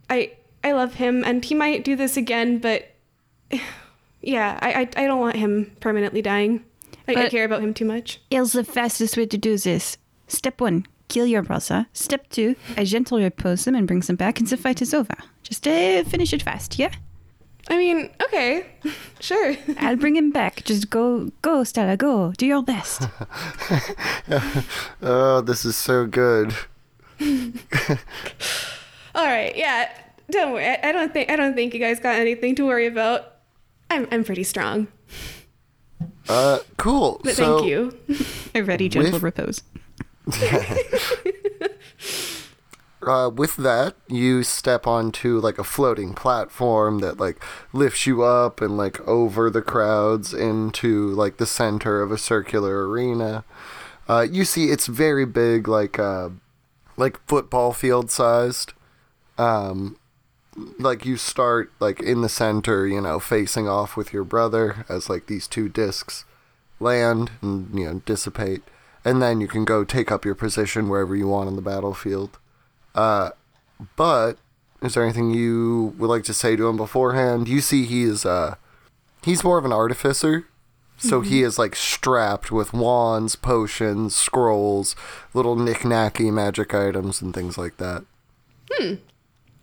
I 0.10 0.32
I 0.64 0.72
love 0.72 0.96
him, 0.96 1.24
and 1.24 1.46
he 1.46 1.54
might 1.54 1.84
do 1.84 1.96
this 1.96 2.18
again, 2.18 2.58
but 2.58 2.90
yeah, 4.22 4.58
I 4.64 4.74
I, 4.74 4.80
I 5.04 5.06
don't 5.06 5.20
want 5.20 5.36
him 5.36 5.76
permanently 5.80 6.24
dying. 6.24 6.66
I, 7.08 7.26
I 7.26 7.30
care 7.30 7.46
about 7.46 7.62
him 7.64 7.74
too 7.74 7.86
much. 7.86 8.22
Here's 8.30 8.54
the 8.54 8.64
fastest 8.64 9.18
way 9.18 9.26
to 9.26 9.38
do 9.38 9.58
this. 9.58 9.98
Step 10.28 10.62
one, 10.62 10.86
kill 11.08 11.26
your 11.26 11.42
brother. 11.42 11.88
Step 11.94 12.30
two, 12.30 12.56
I 12.78 12.84
gently 12.84 13.24
repose 13.24 13.68
him 13.68 13.76
and 13.76 13.88
brings 13.88 14.10
him 14.10 14.16
back, 14.16 14.40
and 14.40 14.48
the 14.48 14.58
fight 14.58 14.82
is 14.82 14.94
over. 14.94 15.16
Just 15.44 15.68
uh, 15.68 16.04
finish 16.04 16.34
it 16.34 16.42
fast, 16.44 16.80
yeah? 16.80 16.92
I 17.70 17.78
mean, 17.78 18.10
okay, 18.24 18.66
sure. 19.20 19.56
I'll 19.78 19.96
bring 19.96 20.16
him 20.16 20.32
back. 20.32 20.64
Just 20.64 20.90
go, 20.90 21.32
go, 21.42 21.64
Stella, 21.64 21.96
go. 21.98 22.32
Do 22.38 22.46
your 22.46 22.64
best. 22.64 23.04
Oh, 25.04 25.42
this 25.42 25.66
is 25.66 25.76
so 25.76 26.06
good. 26.06 26.54
All 29.14 29.26
right, 29.26 29.56
yeah. 29.56 29.90
Don't 30.30 30.54
worry. 30.54 30.66
I, 30.68 30.80
I 30.90 30.92
don't 30.92 31.12
think 31.12 31.30
I 31.30 31.36
don't 31.36 31.54
think 31.56 31.74
you 31.74 31.80
guys 31.80 32.00
got 32.00 32.16
anything 32.16 32.56
to 32.56 32.66
worry 32.66 32.86
about. 32.88 33.36
I'm 33.90 34.08
I'm 34.12 34.24
pretty 34.24 34.44
strong. 34.44 34.88
Uh, 36.30 36.60
cool. 36.78 37.20
But 37.24 37.36
so, 37.36 37.60
thank 37.60 37.70
you. 37.70 37.98
A 38.56 38.62
ready 38.62 38.90
gentle 38.90 39.14
With- 39.14 39.24
repose. 39.24 39.64
uh, 43.06 43.30
with 43.34 43.56
that, 43.58 43.96
you 44.08 44.44
step 44.44 44.86
onto 44.86 45.40
like 45.40 45.58
a 45.58 45.64
floating 45.64 46.14
platform 46.14 47.00
that 47.00 47.20
like 47.20 47.44
lifts 47.74 48.06
you 48.06 48.22
up 48.22 48.62
and 48.62 48.78
like 48.78 49.00
over 49.08 49.50
the 49.50 49.62
crowds 49.62 50.34
into 50.34 51.08
like 51.10 51.38
the 51.38 51.48
center 51.48 52.02
of 52.02 52.12
a 52.12 52.18
circular 52.18 52.88
arena. 52.88 53.44
Uh, 54.08 54.28
you 54.30 54.46
see, 54.46 54.66
it's 54.66 54.88
very 54.88 55.26
big, 55.26 55.68
like 55.68 55.98
uh, 55.98 56.30
like 56.98 57.20
football 57.28 57.74
field 57.74 58.12
sized. 58.12 58.74
Um, 59.38 59.98
like 60.80 61.06
you 61.06 61.18
start 61.18 61.72
like 61.80 62.02
in 62.02 62.22
the 62.22 62.30
center, 62.30 62.86
you 62.88 63.02
know, 63.02 63.20
facing 63.20 63.68
off 63.68 63.96
with 63.96 64.12
your 64.14 64.24
brother 64.24 64.86
as 64.90 65.10
like 65.10 65.28
these 65.28 65.48
two 65.48 65.70
discs 65.70 66.26
land 66.80 67.32
and 67.42 67.78
you 67.78 67.86
know 67.86 68.02
dissipate, 68.06 68.64
and 69.06 69.22
then 69.22 69.40
you 69.40 69.48
can 69.48 69.66
go 69.66 69.84
take 69.84 70.12
up 70.12 70.26
your 70.26 70.36
position 70.36 70.90
wherever 70.90 71.16
you 71.16 71.28
want 71.28 71.48
on 71.48 71.56
the 71.56 71.62
battlefield. 71.62 72.38
Uh, 72.94 73.30
but 73.96 74.34
is 74.82 74.96
there 74.96 75.04
anything 75.04 75.32
you 75.32 75.94
would 75.98 76.08
like 76.08 76.24
to 76.24 76.34
say 76.34 76.56
to 76.56 76.68
him 76.68 76.78
beforehand? 76.78 77.48
You 77.48 77.62
see, 77.62 77.86
he 77.86 78.04
is 78.04 78.26
uh, 78.26 78.56
he's 79.24 79.44
more 79.44 79.58
of 79.58 79.66
an 79.66 79.72
artificer, 79.72 80.48
So 80.98 81.22
he 81.22 81.42
is 81.42 81.58
like 81.58 81.76
strapped 81.76 82.52
with 82.52 82.74
wands, 82.74 83.36
potions, 83.36 84.14
scrolls, 84.16 84.96
little 85.34 85.56
knick-knacky 85.56 86.32
magic 86.32 86.76
items, 86.76 87.22
and 87.24 87.34
things 87.34 87.58
like 87.58 87.78
that. 87.78 88.04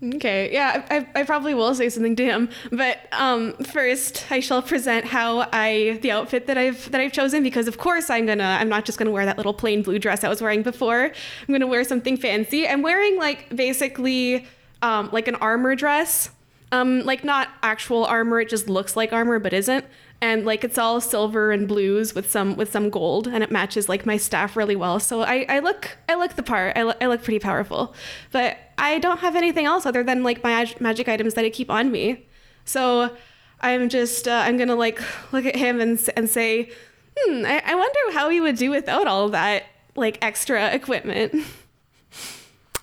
Okay, 0.00 0.52
yeah, 0.52 0.86
I, 0.90 1.08
I, 1.16 1.24
probably 1.24 1.54
will 1.54 1.74
say 1.74 1.88
something 1.88 2.14
to 2.14 2.24
him, 2.24 2.50
but 2.70 2.98
um, 3.10 3.54
first 3.54 4.30
I 4.30 4.38
shall 4.38 4.62
present 4.62 5.04
how 5.04 5.48
I 5.52 5.98
the 6.02 6.12
outfit 6.12 6.46
that 6.46 6.56
I've 6.56 6.88
that 6.92 7.00
I've 7.00 7.12
chosen 7.12 7.42
because 7.42 7.66
of 7.66 7.78
course 7.78 8.08
I'm 8.08 8.24
gonna 8.24 8.58
I'm 8.60 8.68
not 8.68 8.84
just 8.84 8.96
gonna 8.96 9.10
wear 9.10 9.26
that 9.26 9.36
little 9.36 9.52
plain 9.52 9.82
blue 9.82 9.98
dress 9.98 10.22
I 10.22 10.28
was 10.28 10.40
wearing 10.40 10.62
before. 10.62 11.06
I'm 11.06 11.52
gonna 11.52 11.66
wear 11.66 11.82
something 11.82 12.16
fancy. 12.16 12.68
I'm 12.68 12.80
wearing 12.80 13.16
like 13.16 13.54
basically 13.56 14.46
um, 14.82 15.10
like 15.10 15.26
an 15.26 15.34
armor 15.36 15.74
dress, 15.74 16.30
um, 16.70 17.02
like 17.02 17.24
not 17.24 17.48
actual 17.64 18.04
armor. 18.04 18.40
It 18.40 18.50
just 18.50 18.68
looks 18.68 18.96
like 18.96 19.12
armor 19.12 19.40
but 19.40 19.52
isn't, 19.52 19.84
and 20.20 20.46
like 20.46 20.62
it's 20.62 20.78
all 20.78 21.00
silver 21.00 21.50
and 21.50 21.66
blues 21.66 22.14
with 22.14 22.30
some 22.30 22.54
with 22.54 22.70
some 22.70 22.88
gold, 22.88 23.26
and 23.26 23.42
it 23.42 23.50
matches 23.50 23.88
like 23.88 24.06
my 24.06 24.16
staff 24.16 24.56
really 24.56 24.76
well. 24.76 25.00
So 25.00 25.22
I, 25.22 25.44
I 25.48 25.58
look 25.58 25.98
I 26.08 26.14
look 26.14 26.36
the 26.36 26.44
part. 26.44 26.78
I, 26.78 26.82
lo- 26.82 26.94
I 27.00 27.06
look 27.06 27.24
pretty 27.24 27.40
powerful, 27.40 27.96
but 28.30 28.58
I 28.78 28.98
don't 28.98 29.18
have 29.18 29.36
anything 29.36 29.66
else 29.66 29.84
other 29.84 30.02
than 30.02 30.22
like 30.22 30.42
my 30.42 30.50
mag- 30.64 30.80
magic 30.80 31.08
items 31.08 31.34
that 31.34 31.44
I 31.44 31.50
keep 31.50 31.70
on 31.70 31.90
me. 31.90 32.26
So 32.64 33.16
I'm 33.60 33.88
just 33.88 34.28
uh, 34.28 34.42
I'm 34.44 34.56
gonna 34.56 34.76
like 34.76 35.00
look 35.32 35.44
at 35.44 35.56
him 35.56 35.80
and 35.80 36.00
and 36.16 36.30
say, 36.30 36.70
hmm, 37.18 37.44
I, 37.44 37.62
I 37.66 37.74
wonder 37.74 37.98
how 38.12 38.28
he 38.30 38.40
would 38.40 38.56
do 38.56 38.70
without 38.70 39.06
all 39.06 39.26
of 39.26 39.32
that 39.32 39.64
like 39.96 40.18
extra 40.22 40.72
equipment. 40.72 41.44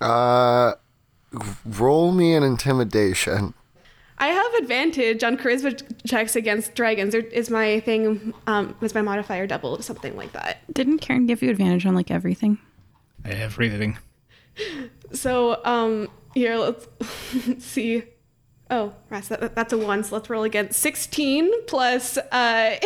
Uh, 0.01 0.73
roll 1.65 2.11
me 2.11 2.34
an 2.35 2.43
intimidation. 2.43 3.53
I 4.17 4.27
have 4.27 4.53
advantage 4.55 5.23
on 5.23 5.38
charisma 5.38 5.81
checks 6.07 6.35
against 6.35 6.73
dragons. 6.76 7.13
Or 7.13 7.19
is 7.19 7.49
my 7.49 7.80
thing 7.81 8.34
um 8.47 8.76
is 8.81 8.93
my 8.93 9.01
modifier 9.01 9.47
doubled 9.47 9.84
something 9.84 10.15
like 10.15 10.34
that? 10.34 10.57
Didn't 10.73 10.99
Karen 10.99 11.26
give 11.26 11.41
you 11.41 11.49
advantage 11.49 11.85
on 11.85 11.95
like 11.95 12.11
everything? 12.11 12.57
Everything. 13.23 13.97
So 15.16 15.60
um 15.64 16.10
here 16.34 16.56
let's 16.58 16.88
see. 17.66 18.04
Oh, 18.70 18.94
that, 19.10 19.54
that's 19.56 19.74
a 19.74 19.78
one. 19.78 20.04
So 20.04 20.16
let's 20.16 20.30
roll 20.30 20.44
again. 20.44 20.72
Sixteen 20.72 21.52
plus 21.66 22.18
uh 22.18 22.78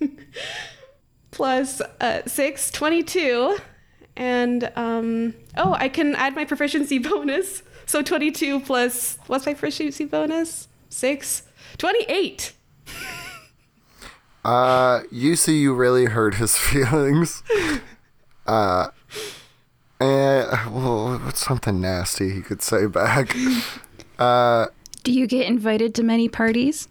plus 1.30 1.80
uh 2.00 2.22
six, 2.26 2.70
22. 2.70 3.58
and 4.16 4.70
um 4.76 5.34
oh 5.56 5.74
I 5.74 5.88
can 5.88 6.14
add 6.16 6.34
my 6.34 6.44
proficiency 6.44 6.98
bonus. 7.10 7.62
So 7.86 8.02
twenty 8.02 8.30
two 8.30 8.60
plus 8.60 9.18
what's 9.26 9.46
my 9.46 9.54
proficiency 9.54 10.04
bonus? 10.04 10.68
Six. 10.88 11.44
28. 11.78 12.52
Uh, 14.44 15.02
you 15.10 15.36
see, 15.36 15.58
you 15.60 15.72
really 15.74 16.04
hurt 16.06 16.34
his 16.34 16.56
feelings. 16.58 17.42
Uh, 18.46 18.88
and 20.02 20.74
well, 20.74 21.18
what's 21.18 21.44
something 21.44 21.80
nasty 21.80 22.30
he 22.30 22.40
could 22.42 22.62
say 22.62 22.86
back? 22.86 23.34
Uh, 24.18 24.66
Do 25.02 25.10
you 25.12 25.26
get 25.26 25.46
invited 25.48 25.96
to 25.96 26.04
many 26.04 26.28
parties? 26.28 26.86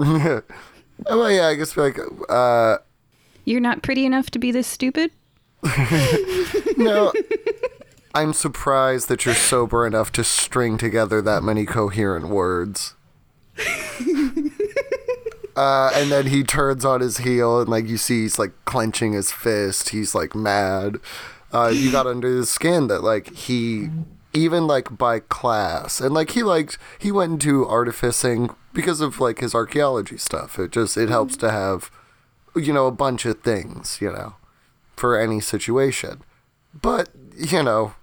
oh, 0.00 0.42
well, 1.08 1.30
yeah, 1.30 1.46
I 1.46 1.54
guess 1.54 1.72
be 1.72 1.80
like, 1.80 1.98
uh, 2.28 2.76
You're 3.46 3.60
not 3.60 3.82
pretty 3.82 4.04
enough 4.04 4.28
to 4.32 4.38
be 4.38 4.50
this 4.50 4.66
stupid? 4.66 5.12
no. 6.76 7.12
I'm 8.14 8.34
surprised 8.34 9.08
that 9.08 9.24
you're 9.24 9.34
sober 9.34 9.86
enough 9.86 10.12
to 10.12 10.24
string 10.24 10.76
together 10.76 11.22
that 11.22 11.42
many 11.42 11.64
coherent 11.64 12.28
words. 12.28 12.94
Uh, 15.56 15.90
and 15.94 16.12
then 16.12 16.26
he 16.26 16.44
turns 16.44 16.84
on 16.84 17.00
his 17.00 17.18
heel, 17.18 17.60
and 17.60 17.68
like 17.70 17.86
you 17.88 17.96
see, 17.96 18.22
he's 18.22 18.38
like 18.38 18.52
clenching 18.66 19.14
his 19.14 19.32
fist. 19.32 19.88
He's 19.88 20.14
like 20.14 20.34
mad. 20.34 20.98
Uh, 21.56 21.68
you 21.68 21.90
got 21.90 22.06
under 22.06 22.28
his 22.28 22.50
skin 22.50 22.88
that 22.88 23.02
like 23.02 23.32
he, 23.34 23.88
even 24.34 24.66
like 24.66 24.98
by 24.98 25.20
class, 25.20 26.00
and 26.00 26.12
like 26.12 26.30
he 26.32 26.42
liked 26.42 26.76
he 26.98 27.10
went 27.10 27.32
into 27.32 27.66
artificing 27.66 28.54
because 28.74 29.00
of 29.00 29.20
like 29.20 29.40
his 29.40 29.54
archaeology 29.54 30.18
stuff. 30.18 30.58
It 30.58 30.72
just 30.72 30.98
it 30.98 31.08
helps 31.08 31.34
to 31.38 31.50
have, 31.50 31.90
you 32.54 32.74
know, 32.74 32.86
a 32.86 32.92
bunch 32.92 33.24
of 33.24 33.40
things, 33.40 33.98
you 34.02 34.12
know, 34.12 34.34
for 34.96 35.18
any 35.18 35.40
situation. 35.40 36.22
But 36.74 37.08
you 37.34 37.62
know, 37.62 37.94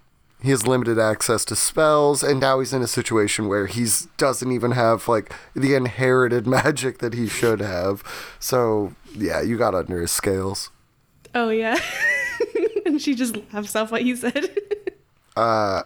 he 0.42 0.50
has 0.50 0.66
limited 0.66 0.98
access 0.98 1.46
to 1.46 1.56
spells 1.56 2.24
and 2.24 2.40
now 2.40 2.60
he's 2.60 2.74
in 2.74 2.82
a 2.82 2.88
situation 2.88 3.48
where 3.48 3.68
he's 3.68 4.08
doesn't 4.18 4.52
even 4.52 4.72
have 4.72 5.08
like 5.08 5.32
the 5.56 5.76
inherited 5.76 6.48
magic 6.58 6.98
that 6.98 7.14
he 7.14 7.28
should 7.28 7.62
have 7.62 8.04
so 8.40 8.94
yeah 9.16 9.42
you 9.42 9.58
got 9.58 9.74
under 9.74 10.02
his 10.02 10.12
scales 10.12 10.70
Oh 11.36 11.50
yeah. 11.50 11.80
and 12.94 13.02
she 13.06 13.14
just 13.16 13.36
laughs 13.52 13.76
off 13.76 13.92
what 13.92 14.02
he 14.04 14.16
said. 14.16 14.50
Uh, 15.36 15.82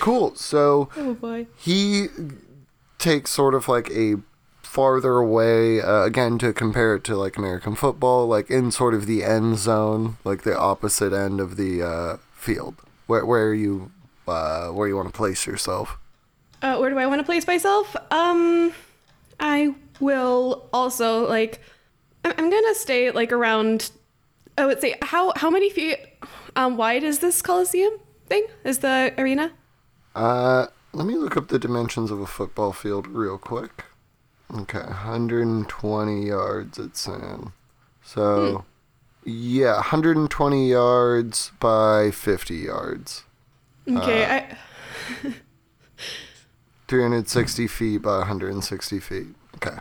cool 0.00 0.34
so 0.34 0.88
oh 0.96 1.14
boy. 1.14 1.46
he 1.56 2.08
takes 2.98 3.30
sort 3.30 3.54
of 3.54 3.68
like 3.68 3.88
a 3.92 4.16
farther 4.60 5.18
away 5.18 5.80
uh, 5.80 6.02
again 6.02 6.36
to 6.36 6.52
compare 6.52 6.96
it 6.96 7.04
to 7.04 7.14
like 7.14 7.36
american 7.36 7.76
football 7.76 8.26
like 8.26 8.50
in 8.50 8.72
sort 8.72 8.94
of 8.94 9.06
the 9.06 9.22
end 9.22 9.56
zone 9.56 10.16
like 10.24 10.42
the 10.42 10.58
opposite 10.58 11.12
end 11.12 11.38
of 11.38 11.56
the 11.56 11.80
uh, 11.80 12.16
field 12.34 12.74
where, 13.06 13.24
where 13.24 13.54
you 13.54 13.92
uh, 14.26 14.66
where 14.70 14.88
you 14.88 14.96
want 14.96 15.06
to 15.06 15.14
place 15.16 15.46
yourself 15.46 15.96
Uh, 16.60 16.76
where 16.78 16.90
do 16.90 16.98
I 16.98 17.06
want 17.06 17.20
to 17.20 17.24
place 17.24 17.46
myself? 17.46 17.94
Um, 18.10 18.72
I 19.38 19.76
will 20.00 20.66
also 20.72 21.28
like. 21.28 21.60
I'm 22.24 22.50
gonna 22.50 22.74
stay 22.74 23.12
like 23.12 23.30
around. 23.30 23.92
I 24.58 24.66
would 24.66 24.80
say 24.80 24.96
how 25.02 25.32
how 25.36 25.50
many 25.50 25.70
feet 25.70 25.98
um 26.56 26.76
wide 26.76 27.02
is 27.04 27.18
this 27.20 27.42
Coliseum 27.42 27.98
thing? 28.26 28.46
Is 28.64 28.78
the 28.78 29.14
arena? 29.18 29.52
Uh, 30.14 30.66
let 30.92 31.06
me 31.06 31.14
look 31.14 31.36
up 31.36 31.48
the 31.48 31.58
dimensions 31.58 32.10
of 32.10 32.20
a 32.20 32.26
football 32.26 32.72
field 32.72 33.06
real 33.06 33.38
quick. 33.38 33.84
Okay, 34.54 34.78
120 34.78 36.26
yards 36.26 36.78
it's 36.78 37.06
in. 37.06 37.52
So, 38.02 38.64
yeah, 39.24 39.74
120 39.74 40.70
yards 40.70 41.52
by 41.60 42.10
50 42.10 42.54
yards. 42.54 43.24
Okay, 43.88 44.24
I 44.24 44.56
360 46.88 47.66
feet 47.66 47.98
by 47.98 48.18
160 48.18 49.00
feet. 49.00 49.26
Okay, 49.56 49.76
I 49.76 49.80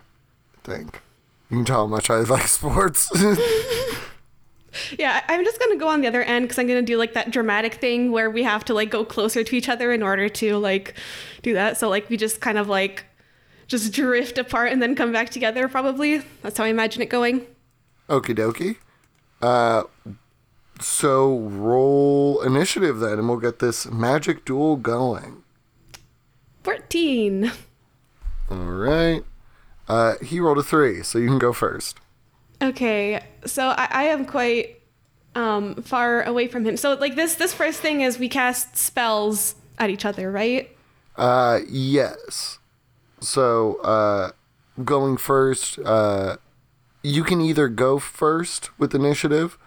think. 0.63 1.01
You 1.49 1.57
can 1.57 1.65
tell 1.65 1.77
how 1.83 1.87
much 1.87 2.09
I 2.09 2.17
like 2.17 2.47
sports. 2.47 3.09
yeah. 4.97 5.23
I'm 5.27 5.43
just 5.43 5.59
gonna 5.59 5.77
go 5.77 5.87
on 5.87 6.01
the 6.01 6.07
other 6.07 6.23
end 6.23 6.45
because 6.45 6.59
I'm 6.59 6.67
gonna 6.67 6.81
do 6.81 6.97
like 6.97 7.13
that 7.13 7.31
dramatic 7.31 7.75
thing 7.75 8.11
where 8.11 8.29
we 8.29 8.43
have 8.43 8.65
to 8.65 8.73
like 8.73 8.89
go 8.89 9.03
closer 9.05 9.43
to 9.43 9.55
each 9.55 9.69
other 9.69 9.91
in 9.91 10.03
order 10.03 10.29
to 10.29 10.57
like 10.57 10.95
do 11.41 11.53
that. 11.53 11.77
So 11.77 11.89
like 11.89 12.09
we 12.09 12.17
just 12.17 12.41
kind 12.41 12.57
of 12.57 12.67
like 12.67 13.05
just 13.67 13.93
drift 13.93 14.37
apart 14.37 14.71
and 14.71 14.81
then 14.81 14.95
come 14.95 15.11
back 15.11 15.29
together. 15.29 15.67
Probably 15.67 16.23
that's 16.41 16.57
how 16.57 16.63
I 16.63 16.67
imagine 16.67 17.01
it 17.01 17.09
going. 17.09 17.45
Okie 18.09 18.35
dokie. 18.35 18.77
Uh, 19.41 19.83
so 20.79 21.37
roll 21.37 22.41
initiative 22.41 22.99
then, 22.99 23.19
and 23.19 23.27
we'll 23.27 23.37
get 23.37 23.59
this 23.59 23.89
magic 23.89 24.45
duel 24.45 24.75
going. 24.75 25.43
Fourteen. 26.63 27.51
All 28.49 28.57
right. 28.57 29.23
Uh, 29.87 30.15
he 30.21 30.39
rolled 30.39 30.57
a 30.57 30.63
three, 30.63 31.01
so 31.03 31.17
you 31.17 31.27
can 31.27 31.39
go 31.39 31.53
first. 31.53 31.99
Okay, 32.61 33.23
so 33.45 33.69
I, 33.69 33.87
I 33.91 34.03
am 34.05 34.25
quite 34.25 34.81
um, 35.35 35.75
far 35.83 36.23
away 36.23 36.47
from 36.47 36.65
him. 36.65 36.77
So 36.77 36.93
like 36.93 37.15
this 37.15 37.35
this 37.35 37.53
first 37.53 37.79
thing 37.79 38.01
is 38.01 38.17
we 38.17 38.29
cast 38.29 38.77
spells 38.77 39.55
at 39.77 39.89
each 39.89 40.05
other, 40.05 40.31
right? 40.31 40.75
Uh, 41.15 41.59
yes. 41.67 42.59
So, 43.19 43.77
uh, 43.81 44.31
going 44.83 45.17
first, 45.17 45.79
uh, 45.79 46.37
you 47.01 47.23
can 47.23 47.41
either 47.41 47.67
go 47.67 47.97
first 47.97 48.77
with 48.79 48.93
initiative, 48.93 49.57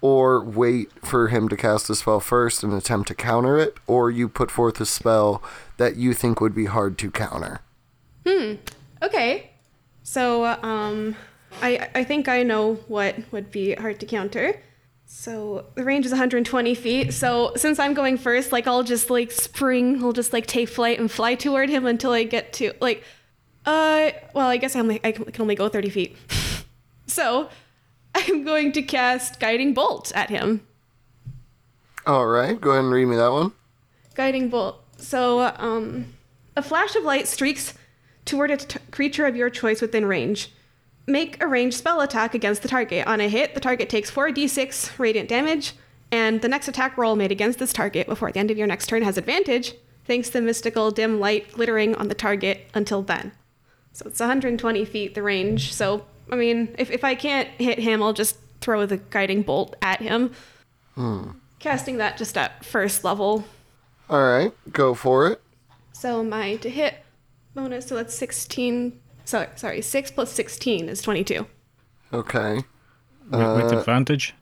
or 0.00 0.42
wait 0.42 0.90
for 1.04 1.28
him 1.28 1.48
to 1.48 1.56
cast 1.56 1.90
a 1.90 1.94
spell 1.94 2.20
first 2.20 2.62
and 2.62 2.72
attempt 2.72 3.08
to 3.08 3.14
counter 3.14 3.58
it, 3.58 3.76
or 3.86 4.10
you 4.10 4.28
put 4.28 4.50
forth 4.50 4.80
a 4.80 4.86
spell 4.86 5.42
that 5.76 5.96
you 5.96 6.14
think 6.14 6.40
would 6.40 6.54
be 6.54 6.66
hard 6.66 6.96
to 6.98 7.10
counter. 7.10 7.60
Hmm. 8.26 8.54
Okay. 9.02 9.50
So 10.02 10.44
um, 10.62 11.16
I 11.62 11.88
I 11.94 12.04
think 12.04 12.28
I 12.28 12.42
know 12.42 12.74
what 12.88 13.16
would 13.32 13.50
be 13.50 13.74
hard 13.74 14.00
to 14.00 14.06
counter. 14.06 14.60
So 15.06 15.66
the 15.74 15.82
range 15.82 16.06
is 16.06 16.12
120 16.12 16.74
feet. 16.76 17.12
So 17.12 17.52
since 17.56 17.80
I'm 17.80 17.94
going 17.94 18.16
first, 18.16 18.52
like 18.52 18.68
I'll 18.68 18.84
just 18.84 19.10
like 19.10 19.32
spring, 19.32 20.02
I'll 20.02 20.12
just 20.12 20.32
like 20.32 20.46
take 20.46 20.68
flight 20.68 21.00
and 21.00 21.10
fly 21.10 21.34
toward 21.34 21.68
him 21.68 21.84
until 21.84 22.12
I 22.12 22.22
get 22.22 22.52
to 22.54 22.72
like, 22.80 23.02
uh, 23.66 24.12
well 24.34 24.48
I 24.48 24.56
guess 24.56 24.76
I'm 24.76 24.86
like 24.86 25.04
I 25.04 25.12
can 25.12 25.26
only 25.40 25.56
go 25.56 25.68
30 25.68 25.90
feet. 25.90 26.16
so 27.06 27.50
I'm 28.14 28.44
going 28.44 28.72
to 28.72 28.82
cast 28.82 29.40
guiding 29.40 29.74
bolt 29.74 30.12
at 30.14 30.30
him. 30.30 30.66
All 32.06 32.26
right, 32.26 32.58
go 32.60 32.70
ahead 32.70 32.84
and 32.84 32.92
read 32.92 33.06
me 33.06 33.16
that 33.16 33.32
one. 33.32 33.52
Guiding 34.14 34.48
bolt. 34.48 34.82
So, 34.96 35.52
um, 35.56 36.06
a 36.56 36.62
flash 36.62 36.96
of 36.96 37.04
light 37.04 37.28
streaks 37.28 37.74
toward 38.24 38.50
a 38.50 38.56
t- 38.56 38.78
creature 38.90 39.26
of 39.26 39.36
your 39.36 39.50
choice 39.50 39.80
within 39.80 40.06
range. 40.06 40.52
Make 41.10 41.42
a 41.42 41.46
ranged 41.46 41.76
spell 41.76 42.00
attack 42.00 42.34
against 42.34 42.62
the 42.62 42.68
target. 42.68 43.06
On 43.06 43.20
a 43.20 43.28
hit, 43.28 43.54
the 43.54 43.60
target 43.60 43.88
takes 43.88 44.10
4d6 44.10 44.98
radiant 44.98 45.28
damage, 45.28 45.74
and 46.12 46.40
the 46.42 46.48
next 46.48 46.68
attack 46.68 46.96
roll 46.96 47.16
made 47.16 47.32
against 47.32 47.58
this 47.58 47.72
target 47.72 48.06
before 48.06 48.32
the 48.32 48.38
end 48.38 48.50
of 48.50 48.58
your 48.58 48.66
next 48.66 48.86
turn 48.86 49.02
has 49.02 49.18
advantage, 49.18 49.74
thanks 50.06 50.30
to 50.30 50.40
mystical 50.40 50.90
dim 50.90 51.20
light 51.20 51.52
glittering 51.52 51.94
on 51.94 52.08
the 52.08 52.14
target 52.14 52.68
until 52.74 53.02
then. 53.02 53.32
So 53.92 54.06
it's 54.06 54.20
120 54.20 54.84
feet 54.84 55.14
the 55.14 55.22
range. 55.22 55.72
So, 55.72 56.06
I 56.30 56.36
mean, 56.36 56.74
if, 56.78 56.90
if 56.90 57.04
I 57.04 57.14
can't 57.14 57.48
hit 57.58 57.78
him, 57.78 58.02
I'll 58.02 58.12
just 58.12 58.36
throw 58.60 58.86
the 58.86 58.98
guiding 58.98 59.42
bolt 59.42 59.76
at 59.82 60.00
him. 60.00 60.32
Hmm. 60.94 61.30
Casting 61.58 61.98
that 61.98 62.16
just 62.16 62.36
at 62.36 62.64
first 62.64 63.04
level. 63.04 63.44
All 64.08 64.22
right, 64.22 64.52
go 64.72 64.94
for 64.94 65.28
it. 65.28 65.40
So 65.92 66.24
my 66.24 66.56
to 66.56 66.70
hit 66.70 66.94
bonus, 67.54 67.86
so 67.86 67.96
that's 67.96 68.14
16. 68.14 68.99
Sorry, 69.30 69.46
sorry, 69.54 69.80
6 69.80 70.10
plus 70.10 70.32
16 70.32 70.88
is 70.88 71.02
22. 71.02 71.46
Okay. 72.12 72.64
With, 73.30 73.62
with 73.62 73.72
advantage. 73.72 74.34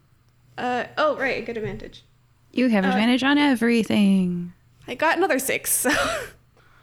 Uh, 0.56 0.84
oh, 0.96 1.14
right, 1.18 1.42
a 1.42 1.44
good 1.44 1.58
advantage. 1.58 2.04
You 2.52 2.70
have 2.70 2.86
advantage 2.86 3.22
on 3.22 3.36
everything. 3.36 4.54
I 4.86 4.94
got 4.94 5.18
another 5.18 5.38
6. 5.38 5.86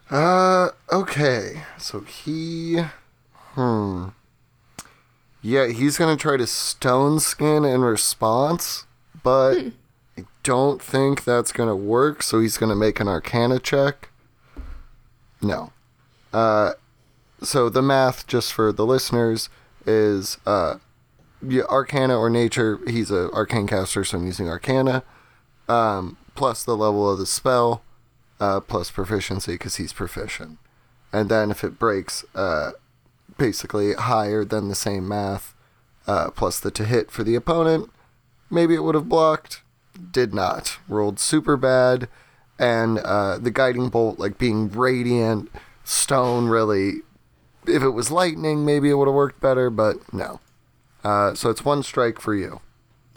So. 0.07 0.15
Uh, 0.15 0.69
okay. 0.91 1.63
So 1.79 2.01
he, 2.01 2.83
hmm. 3.55 4.09
Yeah, 5.41 5.69
he's 5.69 5.97
gonna 5.97 6.15
try 6.15 6.37
to 6.37 6.45
stone 6.45 7.19
skin 7.19 7.65
in 7.65 7.81
response, 7.81 8.85
but 9.23 9.57
I 10.15 10.25
don't 10.43 10.79
think 10.79 11.23
that's 11.23 11.51
gonna 11.51 11.75
work. 11.75 12.21
So 12.21 12.39
he's 12.39 12.59
gonna 12.59 12.75
make 12.75 12.99
an 12.99 13.07
Arcana 13.07 13.57
check. 13.57 14.09
No. 15.41 15.71
Uh, 16.31 16.73
so 17.41 17.69
the 17.69 17.81
math, 17.81 18.27
just 18.27 18.53
for 18.53 18.71
the 18.71 18.85
listeners, 18.85 19.49
is 19.85 20.37
uh, 20.45 20.75
Arcana 21.69 22.17
or 22.17 22.29
Nature. 22.29 22.79
He's 22.87 23.11
a 23.11 23.31
arcane 23.31 23.67
caster, 23.67 24.03
so 24.03 24.17
I'm 24.17 24.25
using 24.25 24.49
Arcana. 24.49 25.03
Um, 25.67 26.17
plus 26.35 26.63
the 26.63 26.77
level 26.77 27.09
of 27.09 27.17
the 27.17 27.25
spell 27.25 27.81
uh, 28.39 28.59
plus 28.59 28.91
proficiency 28.91 29.53
because 29.53 29.77
he's 29.77 29.93
proficient. 29.93 30.57
And 31.11 31.29
then 31.29 31.51
if 31.51 31.63
it 31.63 31.79
breaks, 31.79 32.25
uh, 32.35 32.71
basically 33.37 33.93
higher 33.93 34.43
than 34.43 34.67
the 34.67 34.75
same 34.75 35.07
math, 35.07 35.53
uh, 36.07 36.31
plus 36.31 36.59
the 36.59 36.71
to 36.71 36.85
hit 36.85 37.09
for 37.09 37.23
the 37.23 37.35
opponent, 37.35 37.89
maybe 38.49 38.75
it 38.75 38.83
would 38.83 38.95
have 38.95 39.09
blocked. 39.09 39.61
Did 40.11 40.33
not. 40.33 40.77
Rolled 40.87 41.19
super 41.19 41.57
bad. 41.57 42.09
And 42.59 42.99
uh, 42.99 43.37
the 43.37 43.51
guiding 43.51 43.89
bolt, 43.89 44.19
like 44.19 44.37
being 44.37 44.69
radiant, 44.69 45.49
stone, 45.83 46.47
really. 46.47 47.01
If 47.67 47.83
it 47.83 47.89
was 47.89 48.11
lightning, 48.11 48.65
maybe 48.65 48.89
it 48.89 48.95
would 48.95 49.07
have 49.07 49.15
worked 49.15 49.39
better, 49.41 49.69
but 49.69 49.97
no. 50.13 50.39
Uh, 51.03 51.33
so 51.35 51.49
it's 51.49 51.63
one 51.65 51.83
strike 51.83 52.19
for 52.19 52.33
you. 52.35 52.61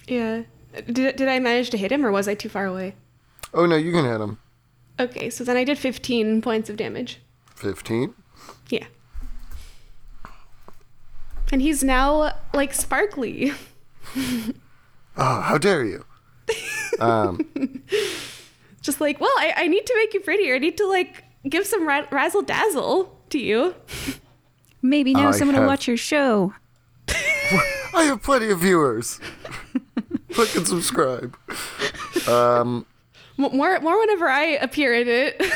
yeah. 0.06 0.42
Did, 0.86 1.16
did 1.16 1.28
I 1.28 1.38
manage 1.40 1.70
to 1.70 1.78
hit 1.78 1.90
him 1.90 2.04
or 2.04 2.12
was 2.12 2.28
I 2.28 2.34
too 2.34 2.48
far 2.50 2.66
away? 2.66 2.94
Oh 3.54 3.64
no, 3.66 3.74
you 3.74 3.90
can 3.90 4.04
hit 4.04 4.20
him. 4.20 4.38
Okay, 5.00 5.30
so 5.30 5.42
then 5.42 5.56
I 5.56 5.64
did 5.64 5.78
15 5.78 6.42
points 6.42 6.68
of 6.68 6.76
damage. 6.76 7.20
15. 7.56 8.14
Yeah. 8.68 8.86
And 11.50 11.62
he's 11.62 11.82
now 11.82 12.34
like 12.52 12.74
sparkly. 12.74 13.52
Oh, 15.20 15.40
how 15.40 15.58
dare 15.58 15.84
you! 15.84 16.04
Um, 17.00 17.50
Just 18.82 19.00
like, 19.00 19.20
well, 19.20 19.32
I, 19.36 19.52
I 19.56 19.66
need 19.68 19.84
to 19.86 19.94
make 19.96 20.14
you 20.14 20.20
prettier. 20.20 20.54
I 20.54 20.58
need 20.58 20.76
to 20.78 20.86
like 20.86 21.24
give 21.48 21.66
some 21.66 21.86
ra- 21.86 22.06
razzle 22.12 22.42
dazzle 22.42 23.18
to 23.30 23.38
you. 23.38 23.74
Maybe 24.82 25.14
now 25.14 25.28
I 25.28 25.30
someone 25.32 25.54
have- 25.54 25.62
will 25.64 25.68
watch 25.68 25.88
your 25.88 25.96
show. 25.96 26.52
I 27.08 28.04
have 28.04 28.22
plenty 28.22 28.50
of 28.50 28.60
viewers. 28.60 29.18
Click 30.32 30.54
and 30.56 30.66
subscribe. 30.66 31.36
Um, 32.28 32.86
more, 33.36 33.80
more 33.80 33.98
whenever 33.98 34.28
I 34.28 34.44
appear 34.60 34.94
in 34.94 35.08
it. 35.08 35.40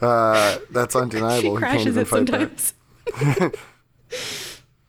uh, 0.00 0.58
that's 0.70 0.94
undeniable. 0.96 1.36
He 1.36 1.48
can't 1.48 1.58
crashes 1.58 1.86
even 1.88 2.02
it 2.02 2.08
sometimes. 2.08 2.74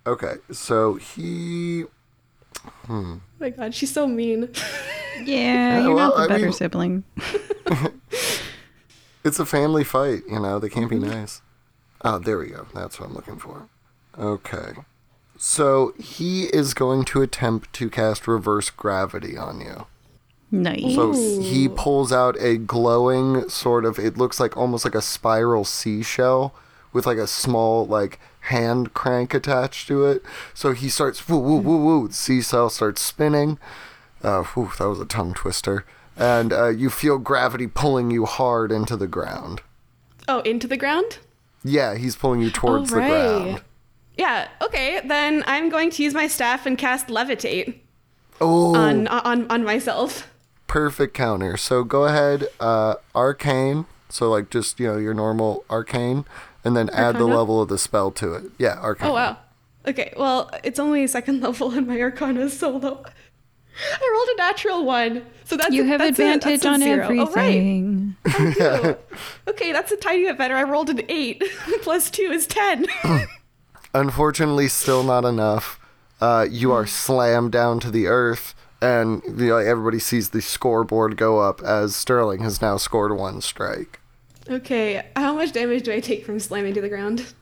Okay, 0.06 0.36
so 0.52 0.96
he. 0.96 1.84
Oh 2.90 3.20
my 3.40 3.50
god, 3.50 3.74
she's 3.76 3.92
so 3.92 4.08
mean. 4.08 4.50
Yeah, 5.24 5.82
you're 5.84 5.96
well, 5.96 6.10
not 6.10 6.18
the 6.18 6.24
I 6.24 6.28
better 6.28 6.44
mean- 6.46 6.54
sibling. 6.54 7.04
It's 9.24 9.40
a 9.40 9.46
family 9.46 9.84
fight, 9.84 10.22
you 10.30 10.40
know. 10.40 10.60
They 10.60 10.70
can't 10.70 10.90
be 10.90 11.00
nice. 11.00 11.42
Oh, 12.02 12.20
there 12.20 12.38
we 12.38 12.48
go. 12.48 12.68
That's 12.74 13.00
what 13.00 13.10
I'm 13.10 13.16
looking 13.16 13.38
for. 13.38 13.68
Okay. 14.18 14.74
So 15.38 15.94
he 16.00 16.46
is 16.46 16.74
going 16.74 17.06
to 17.06 17.22
attempt 17.22 17.74
to 17.74 17.90
cast 17.90 18.28
reverse 18.28 18.70
gravity 18.70 19.38
on 19.38 19.62
you. 19.62 19.86
Nice. 20.50 20.96
So 20.96 21.12
he 21.42 21.68
pulls 21.68 22.12
out 22.12 22.38
a 22.40 22.58
glowing 22.58 23.50
sort 23.50 23.86
of 23.86 24.00
it 24.00 24.18
looks 24.18 24.40
like 24.40 24.56
almost 24.56 24.86
like 24.86 24.96
a 24.96 25.02
spiral 25.02 25.66
seashell 25.66 26.56
with 26.94 27.06
like 27.06 27.18
a 27.18 27.28
small 27.28 27.86
like 27.86 28.20
hand 28.42 28.94
crank 28.94 29.34
attached 29.34 29.88
to 29.90 30.06
it. 30.06 30.24
So 30.54 30.72
he 30.72 30.90
starts 30.90 31.28
woo 31.28 31.38
woo 31.38 31.58
woo 31.58 31.78
woo. 31.78 32.08
The 32.08 32.14
seashell 32.14 32.70
starts 32.70 33.02
spinning. 33.02 33.60
Uh, 34.24 34.44
whew, 34.44 34.72
that 34.80 34.88
was 34.88 35.02
a 35.02 35.06
tongue 35.06 35.34
twister. 35.34 35.86
And 36.16 36.52
uh, 36.52 36.70
you 36.70 36.90
feel 36.90 37.20
gravity 37.20 37.68
pulling 37.68 38.10
you 38.10 38.26
hard 38.26 38.72
into 38.72 38.96
the 38.96 39.08
ground. 39.08 39.62
Oh, 40.28 40.40
into 40.40 40.66
the 40.66 40.78
ground? 40.78 41.20
Yeah, 41.68 41.96
he's 41.96 42.16
pulling 42.16 42.42
you 42.42 42.50
towards 42.50 42.92
right. 42.92 43.02
the 43.02 43.10
ground. 43.10 43.62
Yeah, 44.18 44.48
okay, 44.62 45.02
then 45.06 45.44
I'm 45.46 45.70
going 45.70 45.90
to 45.92 46.04
use 46.04 46.14
my 46.14 46.28
staff 46.28 46.66
and 46.66 46.78
cast 46.78 47.08
levitate 47.08 47.80
Oh, 48.40 48.76
on 48.76 49.08
on 49.08 49.50
on 49.52 49.64
myself. 49.64 50.32
perfect 50.68 51.14
counter. 51.14 51.58
So 51.58 51.84
go 51.84 52.06
ahead, 52.06 52.48
uh, 52.60 52.96
arcane. 53.16 53.86
So 54.10 54.30
like 54.30 54.50
just 54.50 54.80
you 54.80 54.88
know 54.88 54.98
your 54.98 55.14
normal 55.14 55.66
arcane, 55.70 56.26
and 56.64 56.76
then 56.76 56.90
add 56.92 57.18
the 57.18 57.26
level 57.26 57.62
of 57.62 57.70
the 57.70 57.78
spell 57.78 58.12
to 58.12 58.34
it. 58.34 58.44
Yeah, 58.58 58.80
arcane. 58.80 59.10
Oh 59.10 59.14
wow. 59.14 59.38
Okay, 59.88 60.14
well, 60.18 60.50
it's 60.64 60.80
only 60.80 61.06
second 61.08 61.42
level 61.48 61.72
and 61.72 61.88
my 61.88 62.02
arcana 62.02 62.42
is 62.42 62.58
so 62.58 62.78
low. 62.78 63.04
I 63.80 64.12
rolled 64.14 64.30
a 64.30 64.38
natural 64.38 64.86
one. 64.86 65.26
So 65.46 65.56
that's 65.58 65.74
you 65.74 65.84
a- 65.84 65.86
have 65.88 66.00
that's 66.00 66.20
a- 66.20 66.34
advantage 66.34 66.62
that's 66.62 66.66
a 66.66 66.70
on 66.70 66.82
zero. 66.82 67.04
everything. 67.06 68.16
Oh, 68.26 68.84
right. 68.84 68.98
Okay, 69.48 69.72
that's 69.72 69.92
a 69.92 69.98
tiny 69.98 70.24
bit 70.26 70.38
better. 70.38 70.56
I 70.56 70.64
rolled 70.64 70.90
an 70.90 71.02
eight. 71.10 71.44
Plus 71.82 72.10
two 72.12 72.24
is 72.32 72.46
ten. 72.48 72.86
Unfortunately, 73.94 74.68
still 74.68 75.04
not 75.04 75.26
enough. 75.26 75.80
Uh, 76.20 76.46
you 76.50 76.72
are 76.72 76.86
slammed 76.86 77.52
down 77.52 77.80
to 77.80 77.90
the 77.92 78.08
earth, 78.08 78.54
and 78.82 79.22
you 79.26 79.48
know, 79.48 79.58
everybody 79.58 80.00
sees 80.00 80.32
the 80.32 80.42
scoreboard 80.42 81.16
go 81.18 81.40
up 81.40 81.62
as 81.62 81.96
Sterling 81.96 82.42
has 82.42 82.62
now 82.62 82.78
scored 82.78 83.16
one 83.16 83.42
strike. 83.42 84.00
okay, 84.50 85.06
how 85.16 85.36
much 85.36 85.52
damage 85.54 85.84
do 85.84 85.92
I 85.92 86.00
take 86.00 86.26
from 86.26 86.40
slamming 86.40 86.74
to 86.74 86.82
the 86.82 86.90
ground? 86.90 87.34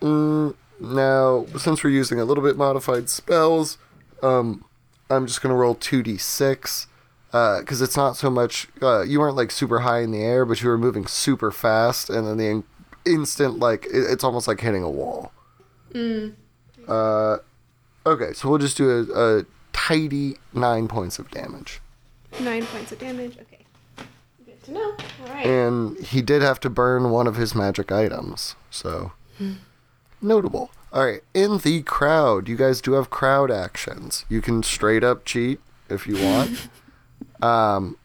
Mm, 0.00 0.54
now, 0.80 1.46
since 1.58 1.82
we're 1.84 1.90
using 1.90 2.18
a 2.20 2.24
little 2.24 2.42
bit 2.44 2.56
modified 2.56 3.08
spells, 3.08 3.78
um, 4.22 4.64
I'm 5.12 5.26
just 5.26 5.40
gonna 5.42 5.54
roll 5.54 5.74
two 5.74 6.02
d 6.02 6.16
six, 6.18 6.86
because 7.30 7.80
it's 7.82 7.96
not 7.96 8.16
so 8.16 8.30
much. 8.30 8.68
Uh, 8.80 9.02
you 9.02 9.20
weren't 9.20 9.36
like 9.36 9.50
super 9.50 9.80
high 9.80 10.00
in 10.00 10.10
the 10.10 10.22
air, 10.22 10.44
but 10.44 10.62
you 10.62 10.68
were 10.68 10.78
moving 10.78 11.06
super 11.06 11.50
fast, 11.50 12.10
and 12.10 12.26
then 12.26 12.36
the 12.36 12.46
in- 12.48 12.64
instant 13.04 13.58
like 13.58 13.86
it, 13.86 14.04
it's 14.10 14.24
almost 14.24 14.46
like 14.48 14.60
hitting 14.60 14.82
a 14.82 14.90
wall. 14.90 15.32
Uh, 16.88 17.38
okay, 18.06 18.32
so 18.32 18.48
we'll 18.48 18.58
just 18.58 18.76
do 18.76 18.90
a, 19.14 19.38
a 19.40 19.44
tidy 19.72 20.36
nine 20.52 20.88
points 20.88 21.18
of 21.18 21.30
damage, 21.30 21.80
Nine 22.40 22.64
points 22.66 22.92
of 22.92 22.98
damage. 22.98 23.36
Okay. 23.40 23.58
Good 24.44 24.62
to 24.64 24.72
know. 24.72 24.96
All 25.26 25.28
right. 25.28 25.46
and 25.46 25.98
he 25.98 26.22
did 26.22 26.42
have 26.42 26.58
to 26.60 26.70
burn 26.70 27.10
one 27.10 27.26
of 27.26 27.36
his 27.36 27.54
magic 27.54 27.92
items, 27.92 28.54
so 28.70 29.12
notable. 30.20 30.70
All 30.92 31.06
right, 31.06 31.22
in 31.32 31.58
the 31.58 31.82
crowd, 31.82 32.48
you 32.48 32.56
guys 32.56 32.82
do 32.82 32.92
have 32.92 33.08
crowd 33.08 33.50
actions. 33.50 34.26
You 34.28 34.42
can 34.42 34.62
straight 34.62 35.02
up 35.02 35.24
cheat 35.24 35.58
if 35.88 36.06
you 36.06 36.22
want, 36.22 36.68
um, 37.42 37.96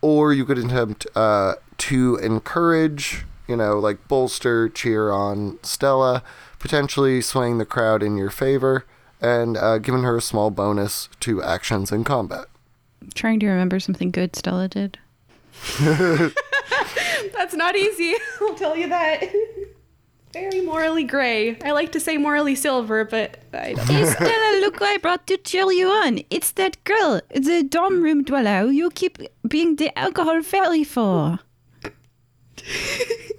or 0.00 0.32
you 0.32 0.44
could 0.44 0.58
attempt 0.58 1.06
uh, 1.14 1.54
to 1.78 2.16
encourage, 2.16 3.24
you 3.46 3.56
know, 3.56 3.78
like 3.78 4.08
bolster, 4.08 4.68
cheer 4.68 5.12
on 5.12 5.60
Stella, 5.62 6.24
potentially 6.58 7.20
swaying 7.20 7.58
the 7.58 7.64
crowd 7.64 8.02
in 8.02 8.16
your 8.16 8.30
favor, 8.30 8.84
and 9.20 9.56
uh, 9.56 9.78
giving 9.78 10.02
her 10.02 10.16
a 10.16 10.22
small 10.22 10.50
bonus 10.50 11.08
to 11.20 11.40
actions 11.40 11.92
in 11.92 12.02
combat. 12.02 12.46
Trying 13.14 13.38
to 13.40 13.46
remember 13.46 13.78
something 13.78 14.10
good 14.10 14.34
Stella 14.34 14.66
did. 14.66 14.98
That's 15.78 17.54
not 17.54 17.76
easy. 17.76 18.14
I'll 18.40 18.56
tell 18.56 18.76
you 18.76 18.88
that. 18.88 19.22
Very 20.34 20.62
morally 20.62 21.04
gray. 21.04 21.56
I 21.64 21.70
like 21.70 21.92
to 21.92 22.00
say 22.00 22.16
morally 22.16 22.56
silver, 22.56 23.04
but 23.04 23.38
I 23.52 23.74
don't. 23.74 23.86
Stella, 23.86 24.60
look 24.60 24.82
I 24.82 24.96
brought 24.96 25.28
to 25.28 25.36
cheer 25.36 25.70
you 25.70 25.88
on. 25.88 26.22
It's 26.28 26.50
that 26.52 26.82
girl, 26.82 27.20
the 27.30 27.62
dorm 27.62 28.02
room 28.02 28.24
dweller 28.24 28.68
you 28.72 28.90
keep 28.90 29.18
being 29.46 29.76
the 29.76 29.96
alcohol 29.96 30.42
fairy 30.42 30.82
for. 30.82 31.38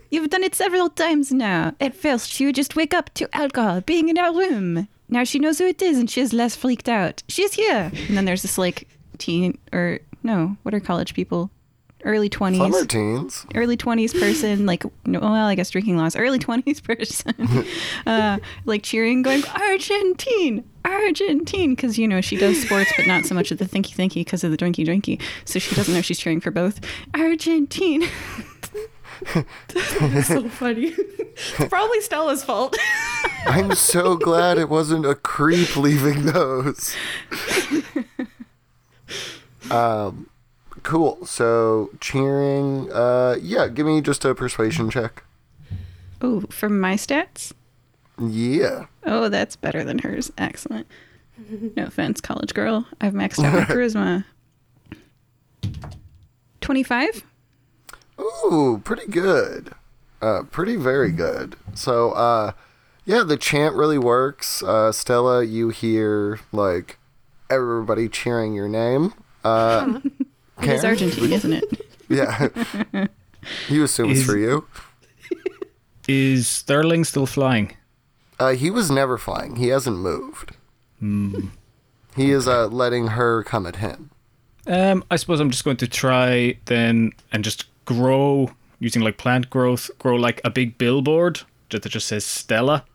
You've 0.10 0.30
done 0.30 0.46
it 0.46 0.56
several 0.56 0.90
times 0.90 1.34
now. 1.34 1.76
At 1.82 1.98
first, 1.98 2.32
she 2.32 2.46
would 2.46 2.56
just 2.56 2.78
wake 2.78 2.94
up 2.94 3.14
to 3.16 3.28
alcohol 3.36 3.82
being 3.82 4.08
in 4.08 4.18
our 4.18 4.34
room. 4.34 4.88
Now 5.10 5.26
she 5.26 5.38
knows 5.38 5.58
who 5.58 5.68
it 5.68 5.82
is 5.82 6.00
and 6.00 6.10
she's 6.10 6.32
less 6.32 6.56
freaked 6.56 6.88
out. 6.88 7.24
She's 7.28 7.56
here. 7.56 7.92
And 8.08 8.16
then 8.16 8.24
there's 8.24 8.44
this 8.44 8.58
like 8.58 8.88
teen 9.18 9.58
or 9.74 10.00
no, 10.24 10.56
what 10.64 10.74
are 10.74 10.80
college 10.80 11.14
people? 11.14 11.52
Early 12.06 12.30
20s 12.30 12.58
Summer 12.58 12.86
teens. 12.86 13.46
early 13.56 13.76
20s 13.76 14.18
person 14.20 14.66
like 14.68 14.84
well 15.08 15.26
i 15.34 15.56
guess 15.56 15.72
drinking 15.72 15.98
laws 15.98 16.16
early 16.16 16.38
20s 16.38 16.84
person 16.84 17.66
uh, 18.06 18.38
like 18.66 18.84
cheering 18.84 19.24
going 19.24 19.44
argentine 19.60 20.64
argentine 20.86 21.72
because 21.72 21.98
you 21.98 22.08
know 22.08 22.22
she 22.22 22.38
does 22.38 22.62
sports 22.62 22.94
but 22.96 23.08
not 23.08 23.26
so 23.26 23.34
much 23.34 23.52
of 23.52 23.58
the 23.58 23.66
thinky 23.66 23.96
thinky 23.96 24.14
because 24.24 24.44
of 24.44 24.52
the 24.52 24.58
drinky 24.58 24.86
drinky 24.86 25.20
so 25.46 25.58
she 25.58 25.74
doesn't 25.76 25.96
know 25.96 26.02
she's 26.02 26.20
cheering 26.20 26.40
for 26.40 26.52
both 26.52 26.80
argentine 27.16 28.04
so 30.24 30.48
funny. 30.50 30.94
it's 30.98 31.66
probably 31.70 32.02
Stella's 32.02 32.44
fault. 32.44 32.76
I'm 33.48 33.74
so 33.74 34.18
glad 34.18 34.58
it 34.58 34.68
wasn't 34.70 35.06
a 35.06 35.16
creep 35.16 35.78
leaving 35.78 36.26
those. 36.26 36.94
Um, 39.72 40.28
cool. 40.86 41.26
So 41.26 41.90
cheering. 42.00 42.90
Uh, 42.92 43.36
yeah. 43.42 43.68
Give 43.68 43.86
me 43.86 44.00
just 44.02 44.24
a 44.24 44.34
persuasion 44.34 44.90
check. 44.90 45.24
oh 46.22 46.42
from 46.50 46.80
my 46.80 46.96
stats 46.96 47.52
Yeah. 48.18 48.86
oh 49.06 49.28
that's 49.28 49.58
better 49.58 49.84
than 49.84 50.00
hers 50.00 50.32
excellent 50.38 50.88
no 51.76 51.84
offense 51.88 52.22
college 52.22 52.54
girl 52.54 52.88
i've 53.02 53.12
maxed 53.14 53.44
out 53.44 53.54
my 53.54 53.66
charisma 53.74 54.24
25 56.62 57.24
Ooh, 58.18 58.82
pretty 58.86 59.08
good. 59.12 59.74
Uh, 60.22 60.44
pretty 60.50 60.78
very 60.78 61.12
good. 61.12 61.58
So, 61.74 62.12
uh, 62.14 62.54
yeah, 63.04 63.24
the 63.24 63.36
chant 63.36 63.76
really 63.76 63.98
works. 63.98 64.64
Uh, 64.64 64.94
Stella, 64.94 65.44
you 65.44 65.68
hear 65.68 66.40
like 66.54 66.98
everybody 67.50 68.08
cheering 68.08 68.54
your 68.54 68.70
name. 68.70 69.14
Uh, 69.44 70.00
it 70.62 70.70
is 70.70 70.82
Karen? 70.82 70.86
argentine 70.86 71.34
isn't 71.34 71.54
it 71.54 71.82
Yeah. 72.10 72.50
you 73.70 73.84
assume 73.84 74.12
it's 74.12 74.24
for 74.24 74.38
you. 74.38 74.66
Is 76.08 76.48
Sterling 76.48 77.04
still 77.04 77.26
flying? 77.26 77.76
Uh, 78.40 78.52
he 78.52 78.70
was 78.70 78.92
never 78.92 79.18
flying. 79.18 79.56
He 79.56 79.70
hasn't 79.70 79.98
moved. 79.98 80.52
He 81.02 82.32
is 82.32 82.48
uh, 82.48 82.68
letting 82.68 83.08
her 83.08 83.44
come 83.44 83.66
at 83.66 83.78
him. 83.78 84.12
Um, 84.68 85.04
I 85.12 85.16
suppose 85.16 85.40
I'm 85.40 85.50
just 85.52 85.64
going 85.64 85.78
to 85.78 85.88
try 85.88 86.58
then 86.66 87.12
and 87.32 87.44
just 87.44 87.66
grow 87.86 88.52
using 88.80 89.02
like 89.02 89.18
plant 89.18 89.50
growth, 89.50 89.90
grow 90.00 90.16
like 90.16 90.42
a 90.44 90.50
big 90.50 90.78
billboard 90.78 91.42
that 91.72 91.82
that 91.84 91.90
just 91.90 92.08
says 92.08 92.26
Stella 92.26 92.86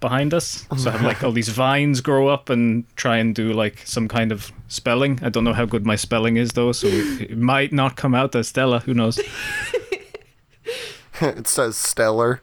behind 0.00 0.32
us. 0.32 0.66
So 0.76 0.90
I 0.90 0.92
have 0.92 1.02
like 1.02 1.24
all 1.24 1.32
these 1.32 1.48
vines 1.48 2.00
grow 2.00 2.28
up 2.28 2.50
and 2.50 2.84
try 2.96 3.18
and 3.18 3.34
do 3.34 3.52
like 3.52 3.86
some 3.86 4.08
kind 4.08 4.32
of 4.32 4.52
spelling. 4.68 5.18
I 5.22 5.28
don't 5.28 5.44
know 5.44 5.52
how 5.52 5.66
good 5.66 5.84
my 5.86 5.96
spelling 5.96 6.36
is 6.36 6.52
though, 6.52 6.72
so 6.72 6.86
it 6.86 7.30
it 7.30 7.38
might 7.38 7.72
not 7.72 7.96
come 7.96 8.14
out 8.14 8.34
as 8.34 8.48
Stella. 8.48 8.80
Who 8.80 8.94
knows? 8.94 9.20
it 11.20 11.46
says 11.46 11.76
stellar. 11.76 12.42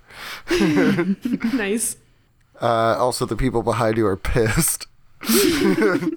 nice. 1.53 1.97
Uh, 2.61 2.95
also, 2.97 3.25
the 3.25 3.35
people 3.35 3.63
behind 3.63 3.97
you 3.97 4.05
are 4.07 4.15
pissed. 4.17 4.87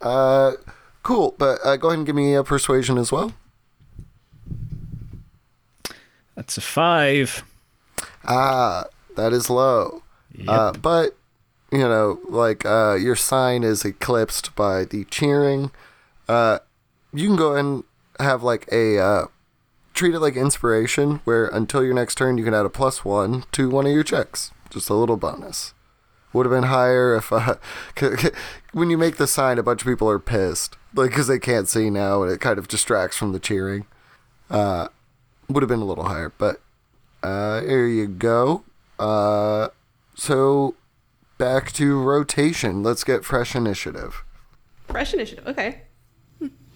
uh, 0.00 0.52
cool, 1.02 1.34
but 1.38 1.58
uh, 1.64 1.76
go 1.76 1.88
ahead 1.88 1.98
and 1.98 2.06
give 2.06 2.16
me 2.16 2.34
a 2.34 2.42
persuasion 2.42 2.96
as 2.98 3.12
well. 3.12 3.32
That's 6.34 6.56
a 6.56 6.62
five. 6.62 7.44
Ah, 8.24 8.86
that 9.16 9.32
is 9.32 9.50
low. 9.50 10.02
Uh, 10.46 10.72
but 10.72 11.16
you 11.70 11.78
know, 11.78 12.20
like 12.28 12.64
uh, 12.64 12.94
your 12.94 13.16
sign 13.16 13.64
is 13.64 13.84
eclipsed 13.84 14.54
by 14.54 14.84
the 14.84 15.04
cheering. 15.04 15.70
Uh, 16.28 16.58
you 17.12 17.28
can 17.28 17.36
go 17.36 17.54
and 17.54 17.84
have 18.20 18.42
like 18.42 18.68
a 18.70 18.98
uh, 18.98 19.24
treat 19.94 20.14
it 20.14 20.20
like 20.20 20.36
inspiration, 20.36 21.20
where 21.24 21.46
until 21.46 21.82
your 21.82 21.94
next 21.94 22.16
turn 22.16 22.38
you 22.38 22.44
can 22.44 22.54
add 22.54 22.66
a 22.66 22.70
plus 22.70 23.04
one 23.04 23.44
to 23.52 23.70
one 23.70 23.86
of 23.86 23.92
your 23.92 24.04
checks, 24.04 24.50
just 24.70 24.90
a 24.90 24.94
little 24.94 25.16
bonus. 25.16 25.74
Would 26.32 26.46
have 26.46 26.52
been 26.52 26.70
higher 26.70 27.14
if 27.16 27.32
uh, 27.32 27.56
when 28.72 28.90
you 28.90 28.96
make 28.96 29.16
the 29.16 29.26
sign, 29.26 29.58
a 29.58 29.62
bunch 29.62 29.82
of 29.82 29.86
people 29.86 30.08
are 30.08 30.18
pissed, 30.18 30.76
like 30.94 31.10
because 31.10 31.26
they 31.26 31.38
can't 31.38 31.68
see 31.68 31.90
now, 31.90 32.22
and 32.22 32.32
it 32.32 32.40
kind 32.40 32.58
of 32.58 32.68
distracts 32.68 33.16
from 33.16 33.32
the 33.32 33.40
cheering. 33.40 33.86
Uh, 34.50 34.88
would 35.48 35.62
have 35.62 35.68
been 35.68 35.80
a 35.80 35.84
little 35.84 36.04
higher, 36.04 36.32
but 36.36 36.60
uh, 37.22 37.60
there 37.60 37.86
you 37.86 38.06
go. 38.06 38.64
Uh, 39.02 39.68
so 40.14 40.76
back 41.36 41.72
to 41.72 42.00
rotation. 42.00 42.84
Let's 42.84 43.02
get 43.02 43.24
fresh 43.24 43.56
initiative. 43.56 44.22
Fresh 44.86 45.12
initiative. 45.14 45.46
Okay. 45.48 45.82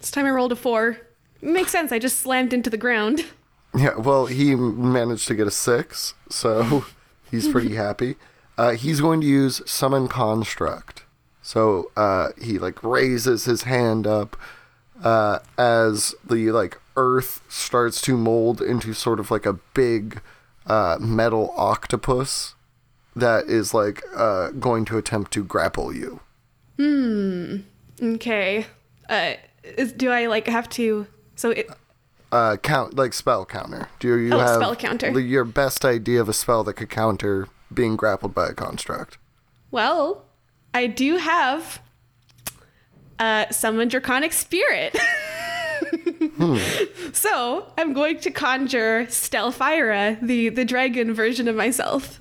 This 0.00 0.10
time 0.10 0.26
I 0.26 0.30
rolled 0.30 0.50
a 0.50 0.56
four. 0.56 0.98
Makes 1.40 1.70
sense. 1.70 1.92
I 1.92 2.00
just 2.00 2.18
slammed 2.18 2.52
into 2.52 2.70
the 2.70 2.76
ground. 2.76 3.24
Yeah, 3.76 3.96
well, 3.96 4.24
he 4.24 4.54
managed 4.54 5.28
to 5.28 5.34
get 5.34 5.46
a 5.46 5.50
six, 5.50 6.14
so 6.30 6.86
he's 7.30 7.46
pretty 7.46 7.74
happy. 7.84 8.16
Uh, 8.56 8.70
he's 8.70 9.02
going 9.02 9.20
to 9.20 9.26
use 9.26 9.60
summon 9.66 10.08
construct. 10.08 11.04
So 11.42 11.90
uh, 11.94 12.28
he 12.40 12.58
like 12.58 12.82
raises 12.82 13.44
his 13.44 13.64
hand 13.64 14.06
up 14.06 14.34
uh, 15.04 15.40
as 15.58 16.14
the 16.24 16.52
like 16.52 16.80
earth 16.96 17.42
starts 17.50 18.00
to 18.02 18.16
mold 18.16 18.62
into 18.62 18.94
sort 18.94 19.20
of 19.20 19.30
like 19.30 19.44
a 19.44 19.58
big 19.74 20.22
uh, 20.66 20.96
metal 21.00 21.52
octopus 21.56 22.54
that 23.14 23.46
is 23.46 23.72
like 23.72 24.02
uh, 24.16 24.50
going 24.50 24.84
to 24.86 24.98
attempt 24.98 25.32
to 25.32 25.44
grapple 25.44 25.94
you. 25.94 26.20
Hmm. 26.76 27.58
Okay. 28.02 28.66
Uh, 29.08 29.34
is, 29.64 29.92
do 29.92 30.10
I 30.10 30.26
like 30.26 30.46
have 30.48 30.68
to? 30.70 31.06
So 31.36 31.50
it. 31.50 31.68
Uh, 32.32 32.56
count 32.56 32.94
like 32.94 33.14
spell 33.14 33.46
counter. 33.46 33.88
Do 34.00 34.18
you 34.18 34.34
Oh, 34.34 34.38
have 34.38 34.56
spell 34.56 34.76
counter. 34.76 35.18
your 35.18 35.44
best 35.44 35.84
idea 35.84 36.20
of 36.20 36.28
a 36.28 36.32
spell 36.32 36.64
that 36.64 36.74
could 36.74 36.90
counter 36.90 37.48
being 37.72 37.96
grappled 37.96 38.34
by 38.34 38.48
a 38.48 38.52
construct? 38.54 39.16
Well, 39.70 40.24
I 40.74 40.86
do 40.88 41.16
have. 41.16 41.80
Uh, 43.18 43.48
summon 43.50 43.88
draconic 43.88 44.32
spirit. 44.34 44.94
So 47.12 47.72
I'm 47.78 47.92
going 47.92 48.20
to 48.20 48.30
conjure 48.30 49.06
Stelfira, 49.06 50.20
the 50.20 50.50
the 50.50 50.64
dragon 50.64 51.14
version 51.14 51.48
of 51.48 51.56
myself. 51.56 52.20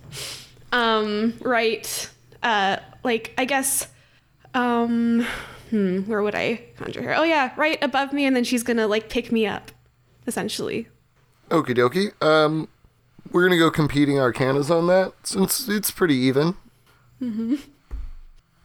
Um, 0.72 1.34
right. 1.42 2.10
Uh, 2.42 2.78
like 3.04 3.34
I 3.38 3.46
guess. 3.46 3.88
Um, 4.54 5.28
hmm, 5.70 6.02
where 6.04 6.24
would 6.24 6.34
I 6.36 6.62
conjure 6.78 7.02
her? 7.02 7.16
Oh 7.16 7.24
yeah, 7.24 7.52
right 7.58 7.82
above 7.84 8.14
me, 8.14 8.26
and 8.26 8.36
then 8.36 8.46
she's 8.46 8.64
gonna 8.64 8.88
like 8.88 9.10
pick 9.10 9.32
me 9.32 9.46
up, 9.46 9.72
essentially. 10.28 10.88
Okie 11.50 11.76
dokie. 11.76 12.24
Um, 12.26 12.70
we're 13.32 13.44
gonna 13.44 13.58
go 13.60 13.70
competing 13.70 14.16
arcanas 14.16 14.70
on 14.72 14.88
that 14.88 15.14
since 15.24 15.68
it's 15.68 15.92
pretty 15.92 16.16
even. 16.16 16.56
Mm-hmm. 17.22 17.56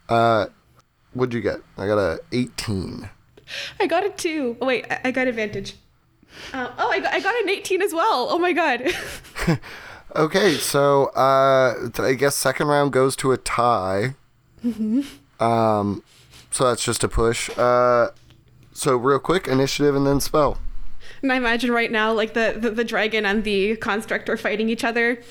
Uh, 0.09 0.47
what'd 1.13 1.35
you 1.35 1.41
get? 1.41 1.61
I 1.77 1.87
got 1.87 1.99
a 1.99 2.21
18. 2.33 3.11
I 3.79 3.87
got 3.87 4.05
a 4.05 4.11
two. 4.11 4.57
Oh 4.61 4.67
wait, 4.67 4.87
I, 4.91 5.01
I 5.07 5.11
got 5.11 5.27
advantage. 5.29 5.75
Uh, 6.53 6.71
oh, 6.79 6.91
I 6.91 7.01
got, 7.01 7.13
I 7.13 7.21
got 7.21 7.35
an 7.43 7.49
18 7.49 7.83
as 7.83 7.93
well. 7.93 8.29
Oh 8.31 8.39
my 8.39 8.53
god. 8.53 8.83
Okay, 10.17 10.55
so 10.55 11.07
uh, 11.15 11.89
I 11.99 12.15
guess 12.15 12.37
second 12.37 12.67
round 12.67 12.93
goes 12.93 13.15
to 13.17 13.31
a 13.31 13.37
tie. 13.37 14.15
Um, 14.65 16.03
so 16.51 16.65
that's 16.65 16.85
just 16.85 17.05
a 17.05 17.09
push. 17.09 17.49
Uh, 17.57 18.09
so 18.73 18.97
real 18.97 19.21
quick, 19.21 19.47
initiative 19.47 19.95
and 19.95 20.05
then 20.07 20.21
spell. 20.21 20.59
and 21.23 21.33
I 21.33 21.37
imagine 21.37 21.71
right 21.71 21.93
now, 21.93 22.13
like 22.13 22.35
the, 22.35 22.57
the 22.59 22.71
the 22.71 22.85
dragon 22.85 23.25
and 23.25 23.45
the 23.45 23.77
construct 23.77 24.29
are 24.29 24.37
fighting 24.37 24.69
each 24.69 24.83
other. 24.83 25.23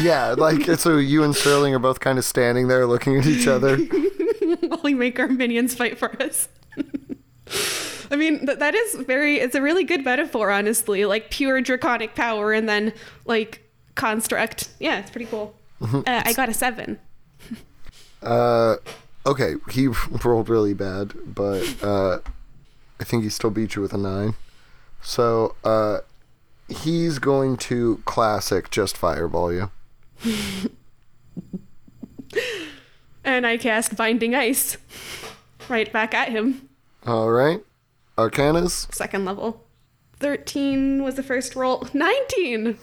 Yeah, 0.00 0.34
like 0.38 0.64
so 0.78 0.96
you 0.96 1.22
and 1.22 1.36
Sterling 1.36 1.74
are 1.74 1.78
both 1.78 2.00
kind 2.00 2.18
of 2.18 2.24
standing 2.24 2.68
there 2.68 2.86
looking 2.86 3.18
at 3.18 3.26
each 3.26 3.46
other. 3.46 3.76
while 4.68 4.80
we 4.82 4.94
make 4.94 5.18
our 5.18 5.28
minions 5.28 5.74
fight 5.74 5.98
for 5.98 6.20
us. 6.22 6.48
I 8.10 8.16
mean, 8.16 8.46
th- 8.46 8.58
that 8.58 8.74
is 8.74 8.94
very, 8.96 9.38
it's 9.38 9.54
a 9.54 9.62
really 9.62 9.84
good 9.84 10.04
metaphor, 10.04 10.50
honestly. 10.50 11.04
Like 11.04 11.30
pure 11.30 11.60
draconic 11.60 12.14
power 12.14 12.52
and 12.52 12.68
then 12.68 12.92
like 13.24 13.62
construct. 13.94 14.68
Yeah, 14.78 14.98
it's 14.98 15.10
pretty 15.10 15.26
cool. 15.26 15.54
Uh, 15.80 16.02
I 16.06 16.32
got 16.32 16.48
a 16.48 16.54
seven. 16.54 16.98
Uh, 18.22 18.76
okay, 19.26 19.56
he 19.70 19.86
rolled 20.24 20.48
really 20.48 20.72
bad, 20.72 21.12
but 21.26 21.62
uh, 21.84 22.20
I 22.98 23.04
think 23.04 23.22
he 23.22 23.28
still 23.28 23.50
beat 23.50 23.74
you 23.74 23.82
with 23.82 23.92
a 23.92 23.98
nine. 23.98 24.32
So 25.02 25.56
uh, 25.62 25.98
he's 26.66 27.18
going 27.18 27.58
to 27.58 28.00
classic 28.06 28.70
just 28.70 28.96
fireball 28.96 29.52
you. 29.52 29.70
And 33.24 33.46
I 33.46 33.56
cast 33.56 33.96
Binding 33.96 34.34
Ice 34.34 34.76
right 35.68 35.90
back 35.90 36.12
at 36.12 36.28
him. 36.28 36.68
All 37.06 37.30
right, 37.30 37.60
Arcanas. 38.16 38.92
Second 38.94 39.24
level. 39.24 39.64
13 40.20 41.02
was 41.02 41.16
the 41.16 41.22
first 41.22 41.54
roll. 41.54 41.86
19! 41.94 42.78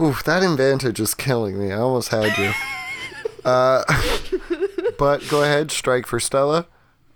Oof, 0.00 0.24
that 0.24 0.42
advantage 0.42 0.98
is 1.00 1.14
killing 1.14 1.58
me. 1.58 1.72
I 1.72 1.78
almost 1.78 2.08
had 2.08 2.36
you. 2.38 2.52
uh, 3.44 3.84
but 4.98 5.28
go 5.28 5.42
ahead, 5.42 5.70
strike 5.70 6.06
for 6.06 6.18
Stella. 6.18 6.66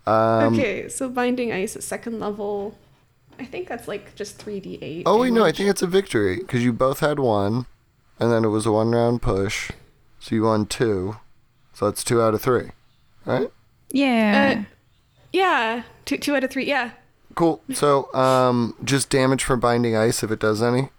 Um, 0.07 0.55
okay, 0.55 0.89
so 0.89 1.09
Binding 1.09 1.53
Ice 1.53 1.77
at 1.77 1.83
second 1.83 2.21
level. 2.21 2.77
I 3.39 3.45
think 3.45 3.69
that's 3.69 3.89
like 3.89 4.15
just 4.15 4.45
3d8. 4.45 5.05
Oh 5.07 5.21
wait, 5.21 5.33
no, 5.33 5.45
I 5.45 5.53
think 5.53 5.71
it's 5.71 5.83
a 5.83 5.87
victory 5.87 6.37
because 6.37 6.63
you 6.63 6.73
both 6.73 7.01
had 7.01 7.19
one, 7.19 7.67
and 8.19 8.31
then 8.31 8.45
it 8.45 8.49
was 8.49 8.67
a 8.67 8.73
one 8.73 8.91
round 8.91 9.23
push, 9.23 9.71
so 10.19 10.35
you 10.35 10.43
won 10.43 10.67
two, 10.67 11.17
so 11.73 11.87
that's 11.87 12.05
two 12.05 12.21
out 12.21 12.35
of 12.35 12.43
three, 12.43 12.71
right? 13.25 13.51
Yeah. 13.91 14.65
Uh, 14.67 14.75
yeah, 15.33 15.83
two, 16.05 16.19
two 16.19 16.35
out 16.35 16.45
of 16.45 16.51
three. 16.51 16.67
Yeah. 16.67 16.93
Cool. 17.35 17.63
So, 17.73 18.13
um, 18.15 18.75
just 18.85 19.09
damage 19.09 19.45
from 19.45 19.61
binding 19.61 19.97
ice 19.97 20.23
if 20.23 20.31
it 20.31 20.41
does 20.41 20.63
any. 20.63 20.91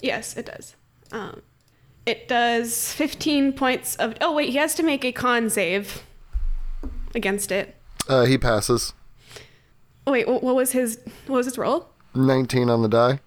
Yes, 0.00 0.36
it 0.36 0.46
does. 0.46 0.74
Um, 1.12 1.42
it 2.04 2.28
does 2.28 2.92
15 2.92 3.52
points 3.52 3.96
of. 3.96 4.14
Oh, 4.20 4.34
wait, 4.34 4.50
he 4.50 4.56
has 4.56 4.74
to 4.76 4.82
make 4.82 5.04
a 5.04 5.12
con 5.12 5.48
save 5.50 6.02
against 7.14 7.52
it. 7.52 7.76
Uh, 8.08 8.24
he 8.24 8.38
passes. 8.38 8.92
Oh, 10.06 10.12
wait, 10.12 10.26
what 10.26 10.42
was 10.42 10.72
his 10.72 10.98
what 11.26 11.36
was 11.36 11.46
his 11.46 11.58
roll? 11.58 11.90
Nineteen 12.14 12.70
on 12.70 12.82
the 12.82 12.88
die. 12.88 13.20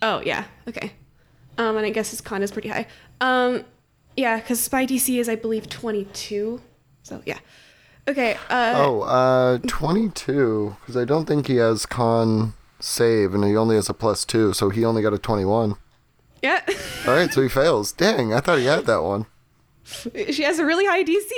Oh, 0.00 0.20
yeah. 0.24 0.44
Okay. 0.68 0.92
Um, 1.58 1.76
and 1.76 1.86
I 1.86 1.90
guess 1.90 2.10
his 2.10 2.20
con 2.20 2.42
is 2.42 2.50
pretty 2.50 2.68
high. 2.68 2.86
Um, 3.20 3.64
yeah, 4.16 4.38
because 4.38 4.60
spy 4.60 4.86
DC 4.86 5.18
is, 5.18 5.28
I 5.28 5.36
believe, 5.36 5.68
22. 5.68 6.60
So, 7.02 7.22
yeah. 7.26 7.38
Okay. 8.08 8.36
Uh, 8.50 8.72
Oh, 8.76 9.00
uh, 9.02 9.58
twenty-two 9.66 10.76
because 10.80 10.96
I 10.96 11.04
don't 11.04 11.26
think 11.26 11.46
he 11.46 11.56
has 11.56 11.86
con 11.86 12.52
save, 12.80 13.34
and 13.34 13.44
he 13.44 13.56
only 13.56 13.76
has 13.76 13.88
a 13.88 13.94
plus 13.94 14.24
two, 14.24 14.52
so 14.52 14.68
he 14.70 14.84
only 14.84 15.00
got 15.02 15.14
a 15.14 15.18
twenty-one. 15.18 15.76
yeah. 16.42 16.60
All 17.06 17.14
right, 17.14 17.32
so 17.32 17.40
he 17.42 17.48
fails. 17.48 17.92
Dang, 17.92 18.34
I 18.34 18.40
thought 18.40 18.58
he 18.58 18.66
had 18.66 18.84
that 18.86 19.02
one. 19.02 19.26
she 19.84 20.42
has 20.42 20.58
a 20.58 20.64
really 20.64 20.84
high 20.86 21.04
DC. 21.04 21.30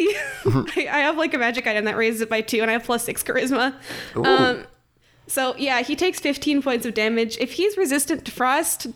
I, 0.76 0.88
I 0.90 0.98
have 1.00 1.16
like 1.16 1.34
a 1.34 1.38
magic 1.38 1.66
item 1.66 1.84
that 1.84 1.96
raises 1.96 2.20
it 2.20 2.28
by 2.30 2.40
two, 2.40 2.62
and 2.62 2.70
I 2.70 2.72
have 2.74 2.84
plus 2.84 3.04
six 3.04 3.22
charisma. 3.22 3.74
Um, 4.16 4.64
so 5.28 5.54
yeah, 5.56 5.82
he 5.82 5.94
takes 5.96 6.18
15 6.20 6.62
points 6.62 6.86
of 6.86 6.94
damage. 6.94 7.36
If 7.38 7.52
he's 7.54 7.76
resistant 7.76 8.24
to 8.24 8.30
frost, 8.32 8.86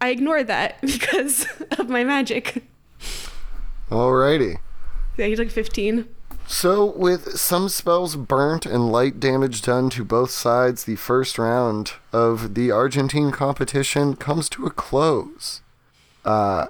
I 0.00 0.08
ignore 0.10 0.42
that 0.44 0.80
because 0.82 1.46
of 1.78 1.88
my 1.88 2.04
magic. 2.04 2.64
Alrighty. 3.90 4.58
Yeah, 5.16 5.26
he 5.26 5.34
took 5.36 5.50
15. 5.50 6.06
So, 6.50 6.86
with 6.86 7.38
some 7.38 7.68
spells 7.68 8.16
burnt 8.16 8.64
and 8.64 8.90
light 8.90 9.20
damage 9.20 9.60
done 9.60 9.90
to 9.90 10.02
both 10.02 10.30
sides, 10.30 10.84
the 10.84 10.96
first 10.96 11.38
round 11.38 11.92
of 12.10 12.54
the 12.54 12.70
Argentine 12.70 13.30
competition 13.30 14.16
comes 14.16 14.48
to 14.50 14.64
a 14.64 14.70
close. 14.70 15.60
Uh, 16.24 16.68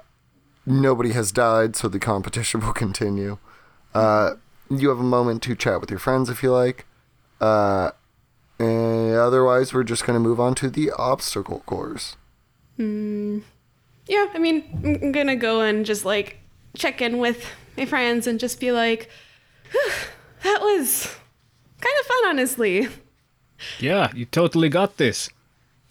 nobody 0.66 1.12
has 1.12 1.30
died, 1.30 1.76
so 1.76 1.86
the 1.86 2.00
competition 2.00 2.60
will 2.66 2.72
continue. 2.72 3.38
Uh, 3.94 4.34
you 4.68 4.88
have 4.88 4.98
a 4.98 5.04
moment 5.04 5.44
to 5.44 5.54
chat 5.54 5.80
with 5.80 5.90
your 5.90 6.00
friends 6.00 6.28
if 6.28 6.42
you 6.42 6.50
like. 6.50 6.84
Uh, 7.40 7.92
and 8.58 9.14
otherwise, 9.14 9.72
we're 9.72 9.84
just 9.84 10.04
going 10.04 10.16
to 10.16 10.20
move 10.20 10.40
on 10.40 10.56
to 10.56 10.68
the 10.68 10.90
obstacle 10.98 11.60
course. 11.66 12.16
Yeah, 14.08 14.26
I 14.34 14.38
mean, 14.38 14.64
I'm 14.82 14.98
I'm 15.02 15.12
gonna 15.12 15.36
go 15.36 15.60
and 15.60 15.86
just 15.86 16.04
like 16.04 16.38
check 16.74 17.00
in 17.00 17.18
with 17.18 17.44
my 17.76 17.84
friends 17.84 18.26
and 18.26 18.40
just 18.40 18.58
be 18.58 18.72
like, 18.72 19.02
"Whew, 19.02 19.08
that 20.42 20.60
was 20.60 21.06
kind 21.80 21.94
of 22.00 22.06
fun, 22.06 22.24
honestly. 22.28 22.88
Yeah, 23.78 24.10
you 24.14 24.24
totally 24.24 24.68
got 24.68 24.96
this. 24.98 25.28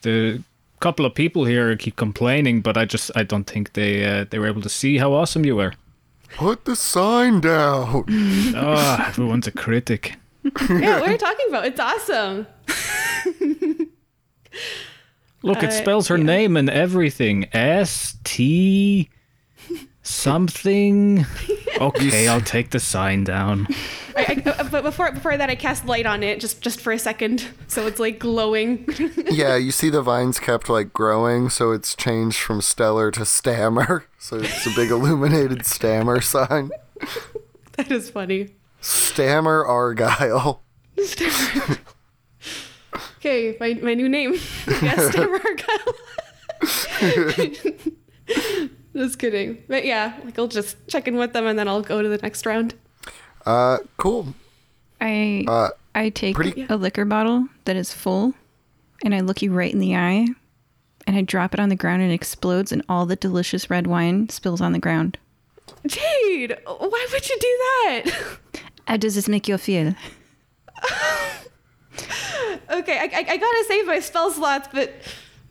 The 0.01 0.41
couple 0.79 1.05
of 1.05 1.15
people 1.15 1.45
here 1.45 1.75
keep 1.75 1.95
complaining, 1.95 2.61
but 2.61 2.77
I 2.77 2.85
just 2.85 3.11
I 3.15 3.23
don't 3.23 3.45
think 3.45 3.73
they 3.73 4.05
uh, 4.05 4.25
they 4.29 4.39
were 4.39 4.47
able 4.47 4.61
to 4.61 4.69
see 4.69 4.97
how 4.99 5.13
awesome 5.13 5.45
you 5.45 5.55
were. 5.55 5.73
Put 6.35 6.65
the 6.65 6.75
sign 6.75 7.39
down! 7.41 8.03
Ah, 8.55 9.07
everyone's 9.09 9.47
a 9.47 9.51
critic. 9.51 10.15
Yeah, 10.69 10.99
what 10.99 11.09
are 11.09 11.11
you 11.11 11.17
talking 11.17 11.45
about? 11.49 11.65
It's 11.65 11.79
awesome. 11.79 12.47
Look, 15.43 15.61
it 15.63 15.69
Uh, 15.69 15.71
spells 15.71 16.07
her 16.07 16.17
yeah. 16.17 16.23
name 16.23 16.57
and 16.57 16.69
everything. 16.69 17.47
S 17.53 18.17
T 18.23 19.09
something. 20.07 21.25
Okay, 21.79 22.27
I'll 22.27 22.41
take 22.41 22.71
the 22.71 22.79
sign 22.79 23.23
down. 23.23 23.67
I, 24.15 24.41
I, 24.43 24.49
uh, 24.49 24.63
but 24.71 24.81
before 24.81 25.11
before 25.11 25.37
that, 25.37 25.47
I 25.51 25.53
cast 25.53 25.85
light 25.85 26.07
on 26.07 26.23
it 26.23 26.39
just 26.39 26.59
just 26.59 26.81
for 26.81 26.91
a 26.91 26.97
second, 26.97 27.47
so 27.67 27.85
it's 27.85 27.99
like 27.99 28.17
glowing. 28.17 28.89
yeah, 29.29 29.57
you 29.57 29.69
see 29.69 29.91
the 29.91 30.01
vines 30.01 30.39
kept 30.39 30.69
like 30.69 30.91
growing, 30.91 31.51
so 31.51 31.73
it's 31.73 31.95
changed 31.95 32.39
from 32.39 32.61
stellar 32.61 33.11
to 33.11 33.25
stammer. 33.25 34.05
So 34.17 34.37
it's 34.37 34.65
a 34.65 34.71
big 34.71 34.89
illuminated 34.89 35.67
stammer 35.67 36.19
sign. 36.21 36.71
that 37.73 37.91
is 37.91 38.09
funny. 38.09 38.55
Stammer 38.81 39.63
Argyle. 39.63 40.63
Okay, 43.19 43.55
my, 43.59 43.75
my 43.83 43.93
new 43.93 44.09
name. 44.09 44.33
yes, 44.81 45.11
Stammer 45.11 45.39
Argyle. 48.31 48.69
Just 48.97 49.19
kidding. 49.19 49.63
But 49.67 49.85
yeah, 49.85 50.13
like 50.25 50.39
I'll 50.39 50.47
just 50.47 50.75
check 50.87 51.07
in 51.07 51.17
with 51.17 51.33
them 51.33 51.45
and 51.45 51.57
then 51.59 51.67
I'll 51.67 51.81
go 51.83 52.01
to 52.01 52.09
the 52.09 52.17
next 52.17 52.45
round. 52.47 52.73
Uh, 53.45 53.77
cool. 53.97 54.33
I 54.99 55.45
Uh, 55.47 55.69
I 55.93 56.09
take 56.09 56.35
pretty- 56.35 56.65
a 56.67 56.75
liquor 56.75 57.05
bottle 57.05 57.47
that 57.65 57.75
is 57.75 57.93
full 57.93 58.33
and 59.05 59.13
I 59.13 59.19
look 59.19 59.41
you 59.43 59.53
right 59.53 59.71
in 59.71 59.79
the 59.79 59.95
eye 59.95 60.25
and 61.05 61.15
I 61.15 61.21
drop 61.21 61.53
it 61.53 61.59
on 61.59 61.69
the 61.69 61.75
ground 61.75 62.01
and 62.01 62.11
it 62.11 62.15
explodes 62.15 62.71
and 62.71 62.83
all 62.89 63.05
the 63.05 63.15
delicious 63.15 63.69
red 63.69 63.85
wine 63.85 64.29
spills 64.29 64.61
on 64.61 64.71
the 64.73 64.79
ground. 64.79 65.19
Jade, 65.85 66.57
why 66.65 67.07
would 67.11 67.29
you 67.29 67.37
do 67.39 67.57
that? 67.83 68.39
How 68.87 68.97
does 68.97 69.13
this 69.15 69.27
make 69.29 69.47
you 69.47 69.57
feel? 69.59 69.93
okay, 72.71 72.97
I, 72.99 73.03
I, 73.13 73.25
I 73.29 73.37
gotta 73.37 73.65
save 73.67 73.85
my 73.87 73.99
spell 73.99 74.31
slots, 74.31 74.67
but 74.71 74.89
ooh, 74.89 74.93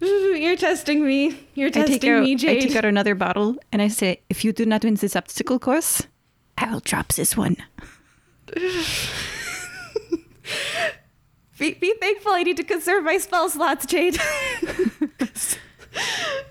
you're 0.01 0.57
testing 0.57 1.07
me. 1.07 1.39
You're 1.55 1.71
testing 1.71 2.11
out, 2.11 2.23
me, 2.23 2.35
Jade. 2.35 2.59
I 2.59 2.67
take 2.67 2.77
out 2.77 2.85
another 2.85 3.15
bottle 3.15 3.57
and 3.73 3.81
I 3.81 3.89
say, 3.89 4.21
if 4.29 4.45
you 4.45 4.53
do 4.53 4.67
not 4.67 4.85
win 4.85 4.95
this 4.95 5.17
obstacle 5.17 5.59
course, 5.59 6.03
I 6.59 6.71
will 6.71 6.81
drop 6.81 7.09
this 7.15 7.37
one. 7.37 7.57
Be, 11.59 11.73
be 11.73 11.95
thankful 12.01 12.33
I 12.33 12.43
need 12.43 12.59
to 12.59 12.65
conserve 12.65 13.05
my 13.05 13.17
spell 13.19 13.49
slots, 13.49 13.87
Jade. 13.87 14.19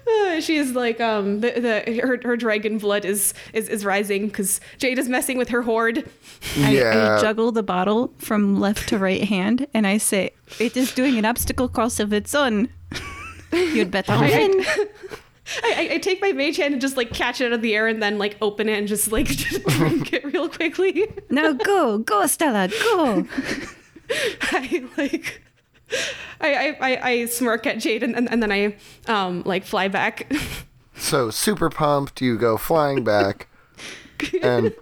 Uh, 0.07 0.39
she 0.39 0.57
is 0.57 0.73
like 0.73 0.99
um 0.99 1.41
the, 1.41 1.51
the 1.85 2.01
her, 2.01 2.19
her 2.23 2.35
dragon 2.35 2.79
blood 2.79 3.05
is 3.05 3.33
is, 3.53 3.69
is 3.69 3.85
rising 3.85 4.27
because 4.27 4.59
Jade 4.79 4.97
is 4.97 5.07
messing 5.07 5.37
with 5.37 5.49
her 5.49 5.61
hoard. 5.61 6.09
I, 6.57 6.77
I 6.79 7.21
juggle 7.21 7.51
the 7.51 7.61
bottle 7.61 8.11
from 8.17 8.59
left 8.59 8.89
to 8.89 8.97
right 8.97 9.23
hand 9.23 9.67
and 9.71 9.85
I 9.85 9.97
say, 9.97 10.31
it 10.59 10.75
is 10.75 10.93
doing 10.93 11.17
an 11.19 11.25
obstacle 11.25 11.69
course 11.69 11.99
of 11.99 12.11
its 12.11 12.33
own. 12.33 12.69
You'd 13.51 13.91
better 13.91 14.11
win. 14.19 14.65
I, 15.63 15.73
I, 15.73 15.93
I 15.93 15.97
take 15.99 16.21
my 16.21 16.31
mage 16.31 16.57
hand 16.57 16.73
and 16.73 16.81
just 16.81 16.97
like 16.97 17.13
catch 17.13 17.39
it 17.39 17.45
out 17.45 17.53
of 17.53 17.61
the 17.61 17.75
air 17.75 17.87
and 17.87 18.01
then 18.01 18.17
like 18.17 18.35
open 18.41 18.67
it 18.67 18.79
and 18.79 18.87
just 18.87 19.11
like 19.11 19.27
drink 19.67 20.11
it 20.11 20.25
real 20.25 20.49
quickly. 20.49 21.07
Now 21.29 21.53
go, 21.53 21.99
go, 21.99 22.25
Stella, 22.25 22.67
go. 22.67 23.27
I 24.41 24.85
like 24.97 25.41
I, 26.41 26.53
I, 26.53 26.77
I, 26.81 27.09
I 27.09 27.25
smirk 27.25 27.67
at 27.67 27.77
Jade 27.77 28.01
and, 28.01 28.15
and, 28.15 28.29
and 28.31 28.41
then 28.41 28.51
I 28.51 28.75
um 29.07 29.43
like 29.45 29.65
fly 29.65 29.87
back. 29.87 30.31
So 30.95 31.29
super 31.29 31.69
pumped, 31.69 32.21
you 32.21 32.37
go 32.37 32.57
flying 32.57 33.03
back 33.03 33.47
and 34.41 34.73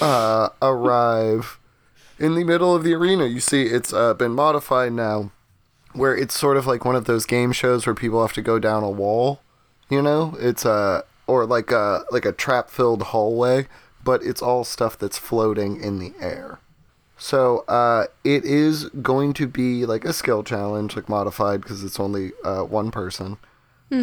uh, 0.00 0.48
arrive 0.60 1.58
in 2.18 2.34
the 2.34 2.44
middle 2.44 2.74
of 2.74 2.84
the 2.84 2.94
arena. 2.94 3.26
You 3.26 3.40
see, 3.40 3.64
it's 3.64 3.92
uh, 3.92 4.14
been 4.14 4.32
modified 4.32 4.92
now, 4.92 5.30
where 5.92 6.16
it's 6.16 6.38
sort 6.38 6.56
of 6.56 6.66
like 6.66 6.84
one 6.84 6.96
of 6.96 7.04
those 7.04 7.26
game 7.26 7.52
shows 7.52 7.86
where 7.86 7.94
people 7.94 8.20
have 8.22 8.32
to 8.34 8.42
go 8.42 8.58
down 8.58 8.82
a 8.82 8.90
wall. 8.90 9.40
You 9.88 10.02
know, 10.02 10.36
it's 10.40 10.64
a 10.64 11.04
or 11.26 11.46
like 11.46 11.70
a 11.70 12.04
like 12.10 12.24
a 12.24 12.32
trap-filled 12.32 13.02
hallway, 13.02 13.66
but 14.02 14.22
it's 14.22 14.42
all 14.42 14.64
stuff 14.64 14.98
that's 14.98 15.18
floating 15.18 15.80
in 15.80 15.98
the 15.98 16.12
air. 16.20 16.58
So 17.18 17.64
uh, 17.68 18.06
it 18.24 18.44
is 18.44 18.86
going 19.00 19.32
to 19.34 19.46
be 19.46 19.86
like 19.86 20.04
a 20.04 20.12
skill 20.12 20.42
challenge, 20.42 20.96
like 20.96 21.08
modified 21.08 21.60
because 21.60 21.84
it's 21.84 22.00
only 22.00 22.32
uh, 22.44 22.62
one 22.62 22.90
person 22.90 23.38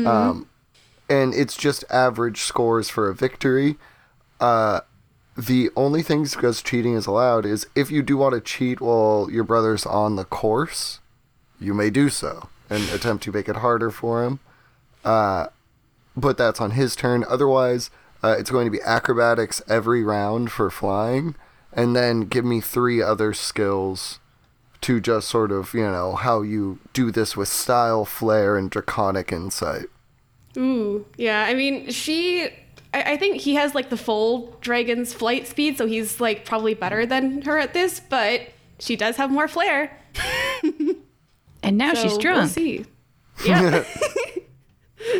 Um, 0.07 0.47
and 1.09 1.33
it's 1.33 1.57
just 1.57 1.83
average 1.89 2.41
scores 2.41 2.89
for 2.89 3.09
a 3.09 3.15
victory. 3.15 3.77
Uh, 4.39 4.81
the 5.35 5.69
only 5.75 6.03
things 6.03 6.35
because 6.35 6.61
cheating 6.61 6.93
is 6.93 7.07
allowed 7.07 7.45
is 7.45 7.65
if 7.75 7.89
you 7.89 8.01
do 8.03 8.15
want 8.17 8.35
to 8.35 8.41
cheat 8.41 8.79
while 8.79 9.27
your 9.31 9.43
brother's 9.43 9.85
on 9.85 10.15
the 10.15 10.25
course, 10.25 10.99
you 11.59 11.73
may 11.73 11.89
do 11.89 12.09
so 12.09 12.49
and 12.69 12.87
attempt 12.89 13.23
to 13.23 13.31
make 13.31 13.49
it 13.49 13.57
harder 13.57 13.91
for 13.91 14.23
him. 14.23 14.39
Uh, 15.03 15.47
but 16.15 16.37
that's 16.37 16.61
on 16.61 16.71
his 16.71 16.95
turn. 16.95 17.25
Otherwise, 17.27 17.89
uh, 18.23 18.35
it's 18.37 18.51
going 18.51 18.65
to 18.65 18.71
be 18.71 18.81
acrobatics 18.83 19.61
every 19.67 20.03
round 20.03 20.51
for 20.51 20.69
flying, 20.69 21.35
and 21.71 21.95
then 21.95 22.21
give 22.21 22.45
me 22.45 22.59
three 22.61 23.01
other 23.01 23.33
skills 23.33 24.19
to 24.81 24.99
just 24.99 25.27
sort 25.27 25.51
of, 25.51 25.73
you 25.73 25.83
know, 25.83 26.15
how 26.15 26.41
you 26.41 26.79
do 26.93 27.11
this 27.11 27.35
with 27.35 27.47
style, 27.47 28.05
flair, 28.05 28.57
and 28.57 28.69
draconic 28.69 29.31
insight. 29.31 29.85
Ooh, 30.57 31.05
yeah. 31.17 31.45
I 31.45 31.53
mean, 31.53 31.89
she. 31.91 32.49
I, 32.93 33.13
I 33.13 33.17
think 33.17 33.37
he 33.37 33.55
has 33.55 33.75
like 33.75 33.89
the 33.89 33.97
full 33.97 34.57
dragon's 34.61 35.13
flight 35.13 35.47
speed, 35.47 35.77
so 35.77 35.85
he's 35.85 36.19
like 36.19 36.45
probably 36.45 36.73
better 36.73 37.05
than 37.05 37.41
her 37.43 37.57
at 37.57 37.73
this. 37.73 37.99
But 37.99 38.49
she 38.79 38.95
does 38.95 39.15
have 39.17 39.31
more 39.31 39.47
flair. 39.47 39.97
And 41.63 41.77
now 41.77 41.93
so 41.93 42.01
she's 42.03 42.11
We'll 42.13 42.21
drunk. 42.21 42.51
see. 42.51 42.85
Yeah. 43.45 43.83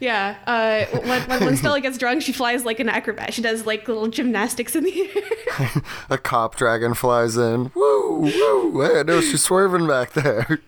yeah. 0.00 0.36
Uh, 0.46 0.98
when, 1.00 1.22
when, 1.28 1.44
when 1.44 1.56
Stella 1.56 1.80
gets 1.80 1.98
drunk, 1.98 2.22
she 2.22 2.32
flies 2.32 2.64
like 2.64 2.80
an 2.80 2.88
acrobat. 2.88 3.34
She 3.34 3.42
does 3.42 3.66
like 3.66 3.86
little 3.88 4.08
gymnastics 4.08 4.76
in 4.76 4.84
the 4.84 5.10
air. 5.14 5.82
A 6.10 6.18
cop 6.18 6.56
dragon 6.56 6.94
flies 6.94 7.36
in. 7.36 7.70
Woo, 7.74 8.20
woo. 8.20 8.80
Hey, 8.82 9.00
I 9.00 9.02
know 9.02 9.20
she's 9.20 9.42
swerving 9.42 9.86
back 9.86 10.12
there. 10.12 10.60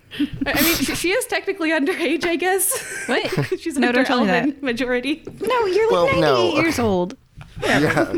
I 0.46 0.52
I 0.52 0.62
mean, 0.62 0.74
she, 0.76 0.94
she 0.94 1.10
is 1.10 1.26
technically 1.26 1.70
underage, 1.70 2.24
I 2.24 2.36
guess. 2.36 3.06
What? 3.06 3.60
She's 3.60 3.76
No, 3.76 3.88
under 3.88 3.98
don't 4.04 4.06
tell 4.06 4.20
me 4.20 4.26
that. 4.26 4.62
majority. 4.62 5.22
No, 5.40 5.66
you're 5.66 5.90
like 5.90 5.92
Well, 5.92 6.06
98 6.06 6.20
no. 6.20 6.54
years 6.60 6.78
old. 6.78 7.16
Yeah. 7.62 8.12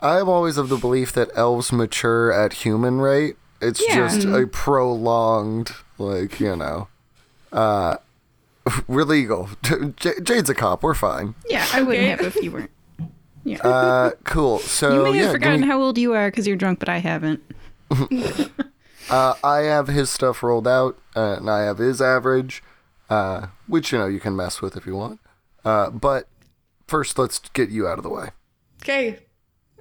I'm 0.00 0.28
always 0.28 0.58
of 0.58 0.68
the 0.68 0.76
belief 0.76 1.12
that 1.12 1.30
elves 1.34 1.72
mature 1.72 2.30
at 2.32 2.52
human 2.54 3.00
rate. 3.00 3.36
It's 3.68 3.82
Yeah. 3.86 3.94
just 4.08 4.24
a 4.26 4.46
prolonged, 4.46 5.72
like, 5.98 6.40
you 6.40 6.56
know. 6.56 6.88
Uh, 7.52 7.96
we're 8.86 9.04
legal. 9.04 9.48
J- 9.96 10.20
Jade's 10.22 10.48
a 10.50 10.54
cop. 10.54 10.82
We're 10.82 10.94
fine. 10.94 11.34
Yeah, 11.48 11.66
I 11.72 11.82
wouldn't 11.82 12.08
have 12.08 12.20
if 12.20 12.36
you 12.42 12.50
weren't. 12.52 12.70
Yeah. 13.46 13.58
Uh, 13.58 14.10
cool. 14.24 14.58
So, 14.58 14.94
you 14.94 15.02
may 15.02 15.08
have 15.08 15.14
yeah, 15.16 15.22
give 15.24 15.32
forgotten 15.32 15.60
me- 15.60 15.66
how 15.66 15.82
old 15.82 15.98
you 15.98 16.14
are 16.14 16.30
because 16.30 16.46
you're 16.46 16.56
drunk, 16.56 16.78
but 16.78 16.88
I 16.88 16.96
haven't. 16.96 17.42
Uh, 19.10 19.34
I 19.44 19.58
have 19.64 19.88
his 19.88 20.08
stuff 20.08 20.42
rolled 20.42 20.66
out, 20.66 20.98
uh, 21.14 21.36
and 21.38 21.50
I 21.50 21.64
have 21.64 21.76
his 21.76 22.00
average, 22.00 22.62
uh, 23.10 23.48
which 23.66 23.92
you 23.92 23.98
know 23.98 24.06
you 24.06 24.18
can 24.18 24.34
mess 24.34 24.62
with 24.62 24.76
if 24.78 24.86
you 24.86 24.96
want. 24.96 25.20
Uh, 25.62 25.90
but 25.90 26.26
first, 26.88 27.18
let's 27.18 27.38
get 27.52 27.68
you 27.68 27.86
out 27.86 27.98
of 27.98 28.02
the 28.02 28.08
way. 28.08 28.30
Okay. 28.82 29.18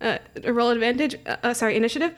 Uh, 0.01 0.17
roll 0.43 0.69
advantage. 0.71 1.15
Uh, 1.25 1.37
uh, 1.41 1.53
sorry, 1.53 1.77
initiative. 1.77 2.13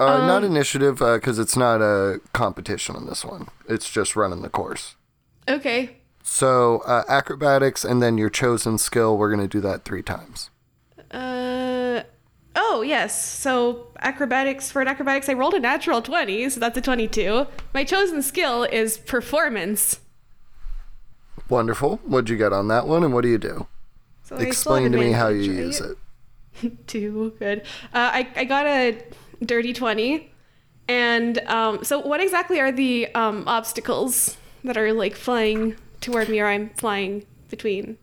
Uh, 0.00 0.26
not 0.26 0.42
initiative 0.42 0.98
because 0.98 1.38
it's 1.38 1.56
not 1.56 1.80
a 1.80 2.20
competition 2.32 2.96
on 2.96 3.06
this 3.06 3.24
one. 3.24 3.48
It's 3.68 3.88
just 3.90 4.16
running 4.16 4.42
the 4.42 4.48
course. 4.48 4.96
Okay. 5.48 5.98
So 6.22 6.78
uh, 6.86 7.04
acrobatics 7.08 7.84
and 7.84 8.02
then 8.02 8.18
your 8.18 8.30
chosen 8.30 8.78
skill. 8.78 9.16
We're 9.16 9.30
gonna 9.30 9.46
do 9.46 9.60
that 9.60 9.84
three 9.84 10.02
times. 10.02 10.50
Uh. 11.10 12.02
Oh 12.56 12.82
yes. 12.82 13.24
So 13.38 13.88
acrobatics 14.00 14.70
for 14.70 14.82
an 14.82 14.88
acrobatics, 14.88 15.28
I 15.28 15.34
rolled 15.34 15.54
a 15.54 15.60
natural 15.60 16.02
twenty, 16.02 16.48
so 16.48 16.58
that's 16.60 16.78
a 16.78 16.80
twenty-two. 16.80 17.46
My 17.72 17.84
chosen 17.84 18.22
skill 18.22 18.64
is 18.64 18.98
performance. 18.98 20.00
Wonderful. 21.48 21.98
What'd 22.04 22.30
you 22.30 22.36
get 22.36 22.52
on 22.52 22.68
that 22.68 22.86
one, 22.86 23.04
and 23.04 23.12
what 23.12 23.22
do 23.22 23.28
you 23.28 23.38
do? 23.38 23.66
So 24.22 24.36
Explain 24.36 24.92
to 24.92 24.98
me 24.98 25.12
how 25.12 25.28
you 25.28 25.52
use 25.52 25.80
it. 25.80 25.98
Too 26.86 27.34
Good. 27.38 27.60
Uh, 27.92 28.10
I 28.12 28.28
I 28.36 28.44
got 28.44 28.66
a 28.66 28.98
dirty 29.44 29.72
twenty, 29.72 30.32
and 30.88 31.38
um. 31.46 31.84
So 31.84 31.98
what 32.00 32.20
exactly 32.20 32.60
are 32.60 32.72
the 32.72 33.12
um 33.14 33.44
obstacles 33.46 34.36
that 34.62 34.76
are 34.76 34.92
like 34.92 35.14
flying 35.14 35.76
toward 36.00 36.28
me, 36.28 36.40
or 36.40 36.46
I'm 36.46 36.70
flying 36.70 37.26
between? 37.48 37.98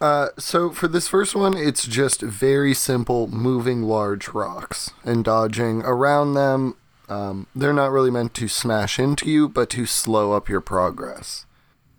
Uh, 0.00 0.28
so 0.38 0.70
for 0.70 0.88
this 0.88 1.08
first 1.08 1.34
one, 1.34 1.56
it's 1.56 1.86
just 1.86 2.20
very 2.20 2.74
simple 2.74 3.26
moving 3.28 3.82
large 3.82 4.28
rocks 4.28 4.90
and 5.04 5.24
dodging 5.24 5.82
around 5.82 6.34
them. 6.34 6.76
Um, 7.08 7.46
they're 7.54 7.72
not 7.72 7.90
really 7.90 8.10
meant 8.10 8.34
to 8.34 8.48
smash 8.48 8.98
into 8.98 9.30
you, 9.30 9.48
but 9.48 9.70
to 9.70 9.86
slow 9.86 10.32
up 10.32 10.48
your 10.48 10.60
progress. 10.60 11.46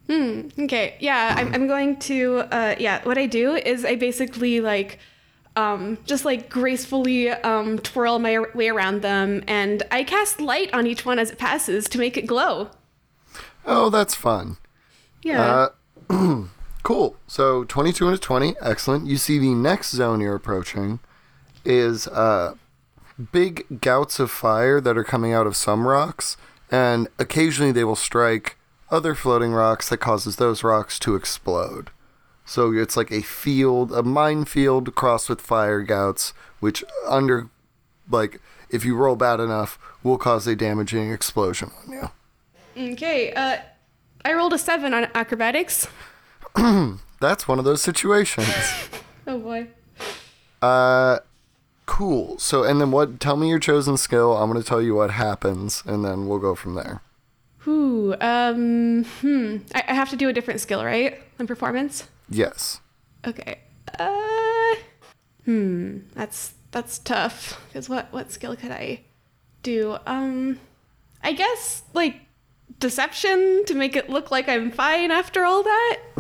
Hmm. 0.08 0.50
Okay, 0.60 0.98
yeah, 1.00 1.34
I'm, 1.38 1.54
I'm 1.54 1.68
going 1.68 1.98
to, 2.02 2.40
uh, 2.52 2.76
yeah, 2.78 3.04
what 3.04 3.18
I 3.18 3.26
do 3.26 3.56
is 3.56 3.86
I 3.86 3.96
basically 3.96 4.62
like, 4.62 5.00
um, 5.56 5.98
just 6.06 6.26
like 6.26 6.50
gracefully 6.50 7.30
um, 7.30 7.80
twirl 7.80 8.20
my 8.20 8.40
way 8.54 8.70
around 8.70 9.02
them, 9.02 9.44
and 9.48 9.84
I 9.92 10.04
cast 10.04 10.42
light 10.42 10.74
on 10.74 10.88
each 10.88 11.06
one 11.06 11.20
as 11.20 11.32
it 11.32 11.38
passes 11.38 11.88
to 11.90 11.98
make 11.98 12.18
it 12.18 12.28
glow. 12.28 12.70
Oh, 13.66 13.90
that's 13.90 14.16
fun. 14.16 14.58
Yeah. 15.24 15.70
Uh, 16.10 16.46
cool. 16.84 17.18
So 17.28 17.64
22 17.64 18.08
and 18.08 18.16
a 18.16 18.20
20. 18.20 18.56
Excellent. 18.62 19.08
You 19.08 19.18
see 19.18 19.40
the 19.40 19.54
next 19.54 19.92
zone 19.92 20.22
you're 20.22 20.36
approaching 20.36 21.00
is 21.64 22.08
uh, 22.08 22.56
big 23.32 23.82
gouts 23.82 24.20
of 24.20 24.30
fire 24.30 24.80
that 24.82 24.98
are 24.98 25.04
coming 25.04 25.34
out 25.34 25.48
of 25.48 25.56
some 25.56 25.88
rocks, 25.88 26.38
and 26.70 27.08
occasionally 27.18 27.72
they 27.72 27.84
will 27.84 27.96
strike 27.96 28.58
other 28.92 29.16
floating 29.16 29.52
rocks 29.52 29.90
that 29.90 29.98
causes 29.98 30.36
those 30.36 30.64
rocks 30.64 31.00
to 31.00 31.16
explode. 31.16 31.90
So 32.46 32.72
it's 32.74 32.96
like 32.96 33.12
a 33.12 33.22
field, 33.22 33.92
a 33.92 34.04
minefield 34.04 34.94
crossed 34.94 35.30
with 35.30 35.42
fire 35.42 35.82
gouts, 35.82 36.34
which 36.60 36.84
under, 37.08 37.50
like, 38.10 38.40
if 38.70 38.86
you 38.86 38.96
roll 38.96 39.16
bad 39.16 39.40
enough, 39.40 39.80
will 40.04 40.20
cause 40.20 40.46
a 40.46 40.56
damaging 40.56 41.12
explosion 41.12 41.72
on 41.84 41.92
you. 42.78 42.92
okay, 42.94 43.34
uh, 43.34 43.58
I 44.24 44.34
rolled 44.34 44.54
a 44.54 44.60
seven 44.60 44.94
on 44.94 45.08
acrobatics. 45.16 45.88
That's 47.20 47.48
one 47.48 47.60
of 47.60 47.66
those 47.66 47.82
situations. 47.82 48.48
Oh 49.28 49.40
boy. 49.40 49.70
Uh, 50.62 51.18
cool. 51.88 52.38
So, 52.38 52.64
and 52.64 52.80
then 52.80 52.92
what? 52.92 53.20
Tell 53.20 53.38
me 53.38 53.50
your 53.50 53.58
chosen 53.58 53.98
skill. 53.98 54.38
I'm 54.38 54.52
gonna 54.52 54.62
tell 54.62 54.84
you 54.84 54.94
what 54.94 55.10
happens, 55.10 55.82
and 55.84 56.06
then 56.06 56.28
we'll 56.28 56.38
go 56.38 56.54
from 56.54 56.76
there. 56.76 57.02
Whew, 57.64 58.16
um, 58.22 59.04
hmm. 59.22 59.58
I, 59.74 59.84
I 59.88 59.94
have 59.96 60.12
to 60.12 60.16
do 60.16 60.30
a 60.30 60.34
different 60.34 60.62
skill, 60.62 60.86
right? 60.86 61.20
Than 61.40 61.48
performance? 61.48 62.08
Yes. 62.30 62.82
Okay. 63.26 63.60
Uh, 64.00 64.76
hmm. 65.46 66.00
That's 66.14 66.54
that's 66.72 67.00
tough. 67.00 67.62
Cause 67.74 67.88
what 67.90 68.12
what 68.12 68.32
skill 68.32 68.56
could 68.56 68.72
I 68.72 69.02
do? 69.64 69.98
Um, 70.06 70.60
I 71.24 71.34
guess 71.34 71.84
like 71.94 72.18
deception 72.80 73.64
to 73.66 73.74
make 73.76 73.96
it 73.96 74.10
look 74.10 74.32
like 74.32 74.50
I'm 74.50 74.72
fine 74.72 75.12
after 75.12 75.46
all 75.46 75.64
that. 75.64 76.00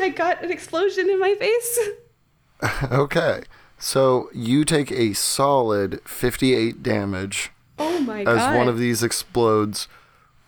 I 0.00 0.12
got 0.14 0.42
an 0.42 0.50
explosion 0.50 1.08
in 1.10 1.18
my 1.20 1.34
face. 1.34 1.78
Okay. 2.92 3.42
So 3.76 4.30
you 4.32 4.64
take 4.64 4.92
a 4.92 5.14
solid 5.14 6.00
58 6.04 6.80
damage 6.80 7.50
Oh 7.76 7.98
my 7.98 8.22
god. 8.22 8.38
as 8.38 8.56
one 8.56 8.68
of 8.68 8.78
these 8.78 9.02
explodes 9.02 9.88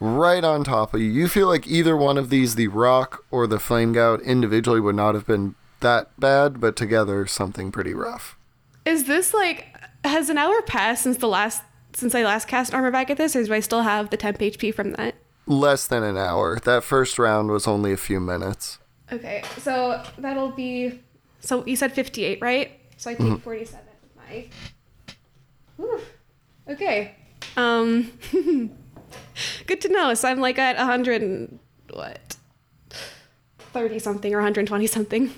right 0.00 0.44
on 0.44 0.64
top 0.64 0.94
of 0.94 1.00
you. 1.00 1.10
You 1.10 1.28
feel 1.28 1.48
like 1.48 1.66
either 1.66 1.96
one 1.96 2.18
of 2.18 2.30
these, 2.30 2.54
the 2.54 2.68
rock 2.68 3.24
or 3.30 3.46
the 3.46 3.58
flame 3.58 3.92
gout, 3.92 4.20
individually 4.22 4.80
would 4.80 4.96
not 4.96 5.14
have 5.14 5.26
been 5.26 5.54
that 5.80 6.18
bad, 6.18 6.60
but 6.60 6.76
together 6.76 7.26
something 7.26 7.70
pretty 7.70 7.94
rough. 7.94 8.36
Is 8.84 9.04
this 9.04 9.32
like 9.32 9.66
has 10.04 10.28
an 10.28 10.38
hour 10.38 10.60
passed 10.62 11.02
since 11.02 11.16
the 11.18 11.28
last 11.28 11.62
since 11.94 12.14
I 12.14 12.24
last 12.24 12.48
cast 12.48 12.74
Armor 12.74 12.88
of 12.88 12.94
Agathys, 12.94 13.36
or 13.36 13.44
do 13.44 13.54
I 13.54 13.60
still 13.60 13.82
have 13.82 14.10
the 14.10 14.16
temp 14.16 14.38
HP 14.38 14.74
from 14.74 14.92
that? 14.92 15.14
Less 15.46 15.86
than 15.86 16.02
an 16.02 16.16
hour. 16.16 16.58
That 16.60 16.82
first 16.82 17.18
round 17.18 17.50
was 17.50 17.66
only 17.68 17.92
a 17.92 17.96
few 17.96 18.18
minutes. 18.18 18.78
Okay, 19.12 19.44
so 19.58 20.02
that'll 20.18 20.50
be. 20.50 21.00
So 21.40 21.64
you 21.66 21.76
said 21.76 21.92
58, 21.92 22.40
right? 22.40 22.72
So 22.96 23.10
I 23.10 23.14
take 23.14 23.42
47 23.42 23.84
with 24.02 24.16
my. 24.16 24.48
Whew. 25.76 26.00
Okay. 26.68 27.14
Um. 27.56 28.12
good 29.66 29.80
to 29.82 29.88
know. 29.88 30.14
So 30.14 30.28
I'm 30.28 30.40
like 30.40 30.58
at 30.58 30.76
100 30.76 31.22
and 31.22 31.58
what? 31.92 32.36
30 33.72 33.98
something 33.98 34.32
or 34.32 34.38
120 34.38 34.86
something. 34.86 35.32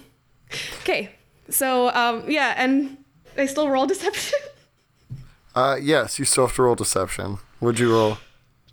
Okay. 0.80 1.10
So 1.48 1.90
um 1.94 2.30
yeah, 2.30 2.54
and 2.56 2.98
I 3.36 3.46
still 3.46 3.68
roll 3.68 3.86
deception. 3.86 4.38
Uh, 5.54 5.78
yes, 5.80 6.18
you 6.18 6.24
still 6.26 6.46
have 6.46 6.54
to 6.54 6.62
roll 6.62 6.74
deception. 6.74 7.38
Would 7.60 7.78
you 7.78 7.90
roll? 7.90 8.18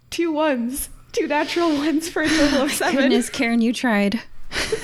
Two 0.09 0.33
ones. 0.33 0.89
Two 1.13 1.27
natural 1.27 1.69
ones 1.77 2.09
for 2.09 2.23
a 2.23 2.27
total 2.27 2.63
of 2.63 2.71
seven. 2.71 2.97
Goodness, 2.97 3.29
Karen, 3.29 3.61
you 3.61 3.71
tried. 3.71 4.21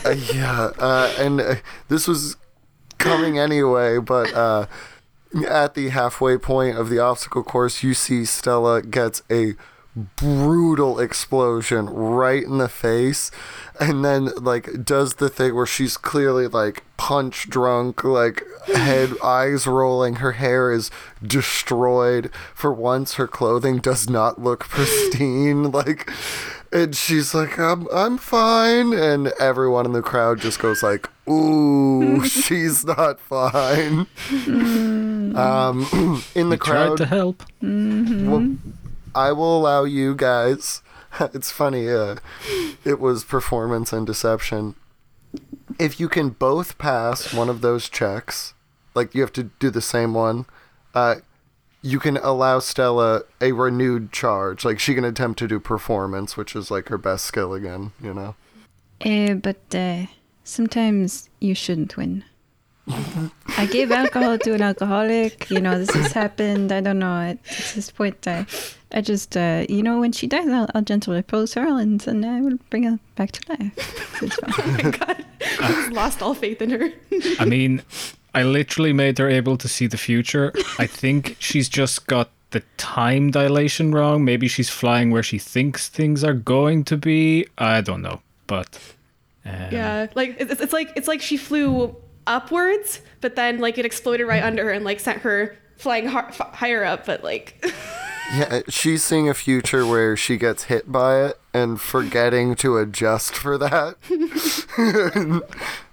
Uh, 0.05 0.11
yeah, 0.33 0.71
uh, 0.79 1.13
and 1.19 1.41
uh, 1.41 1.55
this 1.89 2.07
was 2.07 2.37
coming 2.99 3.37
anyway, 3.37 3.99
but 3.99 4.33
uh, 4.33 4.67
at 5.47 5.73
the 5.73 5.89
halfway 5.89 6.37
point 6.37 6.77
of 6.77 6.89
the 6.89 6.99
obstacle 6.99 7.43
course, 7.43 7.83
you 7.83 7.93
see 7.93 8.23
Stella 8.25 8.81
gets 8.81 9.21
a 9.29 9.55
brutal 10.15 10.99
explosion 10.99 11.87
right 11.87 12.43
in 12.43 12.57
the 12.57 12.69
face 12.69 13.31
and 13.79 14.03
then 14.05 14.29
like 14.35 14.83
does 14.85 15.15
the 15.15 15.29
thing 15.29 15.55
where 15.55 15.65
she's 15.65 15.97
clearly 15.97 16.47
like 16.47 16.83
punch 16.97 17.49
drunk 17.49 18.03
like 18.03 18.43
head 18.67 19.09
eyes 19.23 19.65
rolling 19.67 20.15
her 20.15 20.33
hair 20.33 20.71
is 20.71 20.89
destroyed 21.25 22.29
for 22.53 22.71
once 22.73 23.15
her 23.15 23.27
clothing 23.27 23.77
does 23.77 24.09
not 24.09 24.41
look 24.41 24.59
pristine 24.69 25.71
like 25.71 26.09
And 26.71 26.95
she's 26.95 27.33
like, 27.33 27.57
I'm, 27.57 27.87
I'm 27.91 28.19
fine. 28.19 28.93
And 28.93 29.29
everyone 29.39 29.87
in 29.87 29.91
the 29.93 30.03
crowd 30.03 30.39
just 30.39 30.59
goes 30.59 30.83
like, 30.83 31.09
ooh, 31.27 32.23
she's 32.27 32.85
not 32.85 33.19
fine. 33.19 34.05
um, 35.35 36.21
in 36.35 36.49
the 36.49 36.57
We 36.57 36.57
tried 36.57 36.85
crowd, 36.89 36.97
to 36.97 37.05
help. 37.07 37.43
well, 37.61 38.55
I 39.15 39.31
will 39.31 39.57
allow 39.57 39.83
you 39.83 40.15
guys. 40.15 40.81
It's 41.33 41.49
funny. 41.49 41.89
Uh, 41.89 42.17
it 42.85 42.99
was 42.99 43.23
performance 43.23 43.91
and 43.91 44.05
deception. 44.05 44.75
If 45.79 45.99
you 45.99 46.07
can 46.07 46.29
both 46.29 46.77
pass 46.77 47.33
one 47.33 47.49
of 47.49 47.61
those 47.61 47.89
checks, 47.89 48.53
like 48.93 49.15
you 49.15 49.21
have 49.21 49.33
to 49.33 49.43
do 49.43 49.71
the 49.71 49.81
same 49.81 50.13
one, 50.13 50.45
uh, 50.93 51.15
you 51.81 51.99
can 51.99 52.17
allow 52.17 52.59
Stella 52.59 53.23
a 53.41 53.53
renewed 53.53 54.11
charge. 54.11 54.63
Like 54.63 54.79
she 54.79 54.93
can 54.93 55.03
attempt 55.03 55.39
to 55.39 55.47
do 55.47 55.59
performance, 55.59 56.37
which 56.37 56.55
is 56.55 56.69
like 56.69 56.89
her 56.89 56.97
best 56.97 57.25
skill 57.25 57.53
again. 57.53 57.91
You 58.01 58.13
know. 58.13 58.35
Uh, 59.03 59.33
but 59.33 59.73
uh, 59.73 60.05
sometimes 60.43 61.29
you 61.39 61.55
shouldn't 61.55 61.97
win. 61.97 62.23
I 62.87 63.67
gave 63.71 63.91
alcohol 63.91 64.37
to 64.39 64.53
an 64.53 64.61
alcoholic. 64.61 65.49
You 65.49 65.61
know, 65.61 65.77
this 65.77 65.91
has 65.91 66.11
happened. 66.11 66.71
I 66.71 66.81
don't 66.81 66.99
know. 66.99 67.21
At, 67.21 67.37
at 67.51 67.71
this 67.75 67.91
point, 67.91 68.27
I, 68.27 68.45
I 68.91 69.01
just, 69.01 69.37
uh, 69.37 69.65
you 69.69 69.83
know, 69.83 69.99
when 69.99 70.11
she 70.11 70.27
dies, 70.27 70.47
I'll, 70.47 70.67
I'll 70.73 70.81
gently 70.81 71.15
repose 71.17 71.53
her 71.53 71.67
and 71.67 71.99
then 72.01 72.25
I 72.25 72.41
will 72.41 72.57
bring 72.69 72.83
her 72.83 72.99
back 73.15 73.31
to 73.33 73.41
life. 73.49 74.21
It's 74.23 74.35
fine. 74.35 74.53
Oh 74.57 74.83
my 74.83 74.91
god. 74.91 75.25
I 75.61 75.67
just 75.71 75.91
lost 75.91 76.21
all 76.21 76.33
faith 76.33 76.61
in 76.61 76.71
her. 76.71 76.89
I 77.39 77.45
mean, 77.45 77.83
I 78.33 78.43
literally 78.43 78.93
made 78.93 79.17
her 79.17 79.29
able 79.29 79.57
to 79.57 79.67
see 79.67 79.87
the 79.87 79.97
future. 79.97 80.53
I 80.77 80.87
think 80.87 81.35
she's 81.39 81.69
just 81.69 82.07
got 82.07 82.29
the 82.51 82.63
time 82.77 83.29
dilation 83.31 83.91
wrong. 83.91 84.25
Maybe 84.25 84.47
she's 84.47 84.69
flying 84.69 85.11
where 85.11 85.23
she 85.23 85.37
thinks 85.37 85.87
things 85.89 86.23
are 86.23 86.33
going 86.33 86.83
to 86.85 86.97
be. 86.97 87.47
I 87.57 87.81
don't 87.81 88.01
know, 88.01 88.21
but 88.47 88.79
um, 89.45 89.67
yeah. 89.71 90.07
Like 90.15 90.35
it's, 90.39 90.59
it's 90.61 90.73
like 90.73 90.91
it's 90.95 91.07
like 91.07 91.21
she 91.21 91.37
flew 91.37 91.95
upwards, 92.29 93.01
but 93.19 93.35
then 93.35 93.59
like 93.59 93.77
it 93.77 93.85
exploded 93.85 94.25
right 94.27 94.41
under 94.43 94.63
her 94.65 94.71
and 94.71 94.85
like 94.85 95.01
sent 95.01 95.19
her 95.23 95.57
flying 95.77 96.07
har- 96.07 96.29
f- 96.29 96.53
higher 96.53 96.85
up, 96.85 97.05
but 97.05 97.23
like 97.23 97.65
Yeah, 98.31 98.61
she's 98.69 99.03
seeing 99.03 99.27
a 99.27 99.33
future 99.33 99.85
where 99.87 100.15
she 100.15 100.37
gets 100.37 100.65
hit 100.65 100.91
by 100.91 101.25
it 101.25 101.39
and 101.51 101.81
forgetting 101.81 102.53
to 102.57 102.77
adjust 102.77 103.33
for 103.33 103.57
that. 103.57 103.95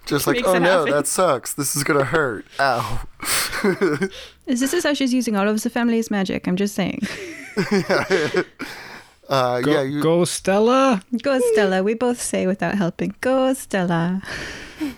Just 0.05 0.27
like, 0.27 0.43
oh 0.45 0.59
no, 0.59 0.81
happen. 0.81 0.91
that 0.93 1.07
sucks. 1.07 1.55
This 1.55 1.75
is 1.75 1.83
gonna 1.83 2.05
hurt. 2.05 2.45
Ow. 2.61 3.03
This 4.45 4.73
is 4.73 4.85
how 4.85 4.93
she's 4.95 5.13
using 5.15 5.35
all 5.35 5.49
of 5.49 5.63
the 5.63 5.71
family's 5.71 6.11
magic. 6.11 6.47
I'm 6.47 6.55
just 6.57 6.75
saying. 6.77 7.01
Uh, 9.29 9.61
go, 9.61 9.73
yeah, 9.73 9.83
you, 9.83 10.03
go 10.03 10.25
Stella. 10.25 11.03
Go, 11.23 11.41
Stella. 11.53 11.83
We 11.83 11.95
both 11.95 12.21
say 12.21 12.47
without 12.47 12.77
helping. 12.77 13.15
Go, 13.21 13.53
Stella. 13.55 14.23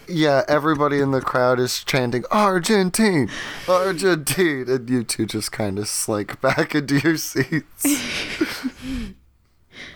yeah. 0.06 0.44
Everybody 0.48 1.00
in 1.00 1.12
the 1.12 1.20
crowd 1.20 1.58
is 1.58 1.82
chanting 1.84 2.24
Argentine, 2.30 3.30
Argentine, 3.68 4.68
and 4.68 4.88
you 4.90 5.04
two 5.04 5.26
just 5.26 5.52
kind 5.52 5.78
of 5.78 5.88
slink 5.88 6.40
back 6.42 6.74
into 6.74 6.98
your 6.98 7.16
seats. 7.16 7.86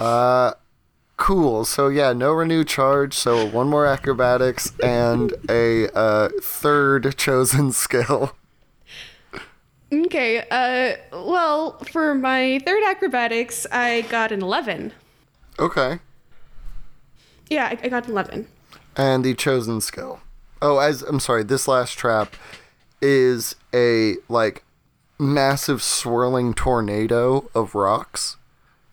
uh, 0.00 0.52
cool. 1.16 1.64
So 1.64 1.88
yeah, 1.88 2.12
no 2.12 2.32
renew 2.32 2.64
charge. 2.64 3.14
So 3.14 3.46
one 3.46 3.68
more 3.68 3.86
acrobatics 3.86 4.72
and 4.82 5.34
a 5.48 5.88
uh, 5.96 6.30
third 6.40 7.16
chosen 7.16 7.72
skill. 7.72 8.34
Okay. 9.92 10.44
Uh, 10.50 10.96
well, 11.12 11.78
for 11.90 12.14
my 12.14 12.60
third 12.64 12.82
acrobatics, 12.86 13.66
I 13.70 14.02
got 14.02 14.32
an 14.32 14.42
eleven. 14.42 14.92
Okay. 15.58 15.98
Yeah, 17.50 17.66
I, 17.66 17.78
I 17.82 17.88
got 17.88 18.06
an 18.06 18.12
eleven. 18.12 18.46
and 18.96 19.24
the 19.24 19.34
chosen 19.34 19.80
skill. 19.80 20.20
Oh, 20.60 20.78
as 20.78 21.02
I'm 21.02 21.20
sorry, 21.20 21.42
this 21.42 21.66
last 21.68 21.98
trap 21.98 22.34
is 23.00 23.56
a 23.74 24.16
like 24.28 24.64
massive 25.18 25.82
swirling 25.82 26.54
tornado 26.54 27.50
of 27.54 27.74
rocks. 27.74 28.36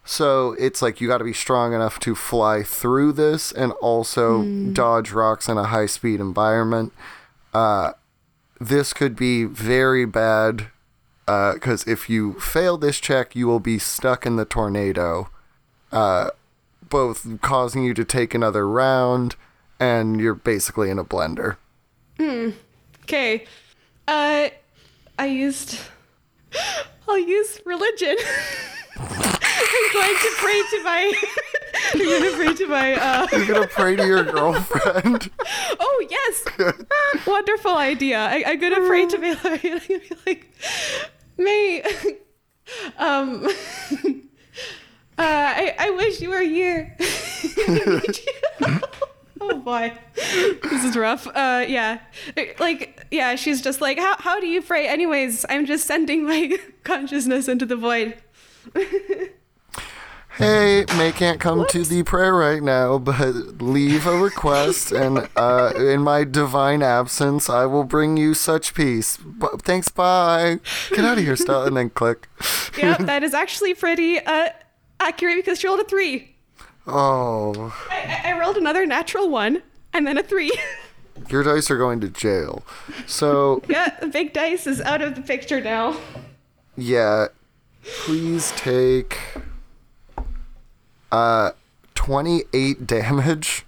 So 0.03 0.55
it's 0.57 0.81
like 0.81 0.99
you 0.99 1.07
got 1.07 1.19
to 1.19 1.23
be 1.23 1.33
strong 1.33 1.73
enough 1.73 1.99
to 1.99 2.15
fly 2.15 2.63
through 2.63 3.11
this 3.13 3.51
and 3.51 3.71
also 3.73 4.43
dodge 4.73 5.11
rocks 5.11 5.47
in 5.47 5.57
a 5.59 5.65
high 5.65 5.85
speed 5.85 6.19
environment. 6.19 6.91
Uh, 7.53 7.91
this 8.59 8.91
could 8.91 9.15
be 9.15 9.43
very 9.43 10.05
bad 10.05 10.67
because 11.53 11.85
if 11.87 12.09
you 12.09 12.33
fail 12.39 12.77
this 12.77 12.99
check, 12.99 13.35
you 13.35 13.45
will 13.47 13.59
be 13.59 13.77
stuck 13.77 14.25
in 14.25 14.35
the 14.35 14.45
tornado 14.45 15.29
uh, 15.91 16.29
both 16.89 17.41
causing 17.41 17.83
you 17.83 17.93
to 17.93 18.03
take 18.03 18.33
another 18.33 18.67
round, 18.67 19.35
and 19.79 20.19
you're 20.19 20.33
basically 20.33 20.89
in 20.89 20.99
a 20.99 21.05
blender. 21.05 21.57
Okay. 23.03 23.45
Uh, 24.07 24.49
I 25.17 25.25
used. 25.25 25.79
I'll 27.07 27.17
use 27.17 27.59
religion. 27.65 28.17
I'm 28.97 29.93
going 29.93 30.15
to 30.15 30.31
pray 30.37 30.61
to 30.71 30.83
my. 30.83 31.13
I'm 31.93 31.99
going 31.99 32.23
to 32.23 32.37
pray 32.37 32.53
to 32.53 32.67
my. 32.67 32.93
Uh, 32.93 33.27
You're 33.31 33.45
gonna 33.45 33.67
pray 33.67 33.95
to 33.95 34.05
your 34.05 34.23
girlfriend. 34.23 35.29
oh 35.79 36.07
yes, 36.09 36.45
wonderful 37.25 37.75
idea. 37.75 38.19
I, 38.19 38.43
I'm 38.45 38.59
going 38.59 38.75
to 38.75 38.87
pray 38.87 39.05
to 39.07 39.17
my. 39.17 39.29
I'm 39.29 39.57
going 39.59 39.79
to 39.79 39.87
be 39.87 40.11
like, 40.25 40.47
May. 41.39 41.83
Um. 42.99 43.47
Uh, 45.17 45.23
I, 45.25 45.75
I 45.77 45.89
wish 45.89 46.21
you 46.21 46.29
were 46.29 46.39
here. 46.39 46.95
oh 49.41 49.59
boy, 49.59 49.93
this 50.15 50.85
is 50.85 50.95
rough. 50.95 51.27
Uh, 51.27 51.65
yeah, 51.67 51.99
like 52.57 53.05
yeah, 53.11 53.35
she's 53.35 53.61
just 53.61 53.81
like, 53.81 53.99
how 53.99 54.15
how 54.17 54.39
do 54.39 54.47
you 54.47 54.61
pray? 54.61 54.87
Anyways, 54.87 55.45
I'm 55.49 55.65
just 55.65 55.85
sending 55.85 56.23
my 56.23 56.57
consciousness 56.85 57.49
into 57.49 57.65
the 57.65 57.75
void. 57.75 58.15
Hey, 60.39 60.85
May 60.97 61.11
can't 61.11 61.37
come 61.39 61.65
to 61.67 61.83
the 61.83 62.03
prayer 62.03 62.33
right 62.33 62.63
now, 62.63 62.97
but 62.97 63.61
leave 63.61 64.07
a 64.07 64.17
request, 64.17 64.93
and 64.93 65.27
uh, 65.35 65.73
in 65.75 66.01
my 66.01 66.23
divine 66.23 66.81
absence, 66.81 67.49
I 67.49 67.65
will 67.65 67.83
bring 67.83 68.15
you 68.15 68.33
such 68.33 68.73
peace. 68.73 69.17
B- 69.17 69.47
thanks, 69.63 69.89
bye. 69.89 70.59
Get 70.91 71.03
out 71.03 71.17
of 71.17 71.25
here, 71.25 71.35
Stella, 71.35 71.67
and 71.67 71.75
then 71.77 71.89
click. 71.89 72.29
Yeah, 72.77 72.95
that 72.95 73.23
is 73.23 73.33
actually 73.33 73.73
pretty 73.73 74.19
uh 74.19 74.49
accurate 75.01 75.35
because 75.35 75.59
she 75.59 75.67
rolled 75.67 75.81
a 75.81 75.83
three. 75.83 76.33
Oh, 76.87 77.75
I, 77.91 78.21
I 78.25 78.31
I 78.31 78.39
rolled 78.39 78.55
another 78.55 78.85
natural 78.85 79.27
one 79.29 79.63
and 79.91 80.07
then 80.07 80.17
a 80.17 80.23
three. 80.23 80.51
your 81.29 81.43
dice 81.43 81.69
are 81.69 81.77
going 81.77 81.99
to 81.99 82.07
jail. 82.07 82.63
So, 83.05 83.61
yeah, 83.67 83.97
the 83.99 84.07
big 84.07 84.31
dice 84.31 84.65
is 84.65 84.79
out 84.79 85.01
of 85.01 85.15
the 85.15 85.21
picture 85.21 85.59
now. 85.59 85.97
yeah, 86.77 87.27
please 87.83 88.53
take 88.55 89.17
uh 91.11 91.51
28 91.95 92.87
damage 92.87 93.65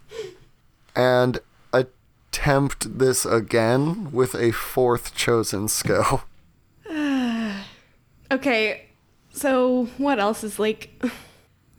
and 0.96 1.40
attempt 1.74 2.98
this 3.00 3.26
again 3.26 4.12
with 4.12 4.36
a 4.36 4.52
fourth 4.52 5.14
chosen 5.16 5.68
skill. 5.68 6.24
Okay, 8.32 8.86
so 9.34 9.88
what 9.98 10.18
else 10.18 10.42
is 10.46 10.58
like 10.58 11.04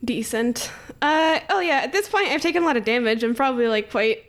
decent? 0.05 0.70
Uh 1.01 1.40
oh 1.48 1.60
yeah, 1.60 1.76
at 1.78 1.93
this 1.93 2.10
point 2.10 2.28
I've 2.28 2.43
taken 2.43 2.62
a 2.62 2.66
lot 2.66 2.76
of 2.76 2.84
damage. 2.84 3.24
I'm 3.24 3.34
probably 3.34 3.68
like 3.68 3.90
quite 3.90 4.22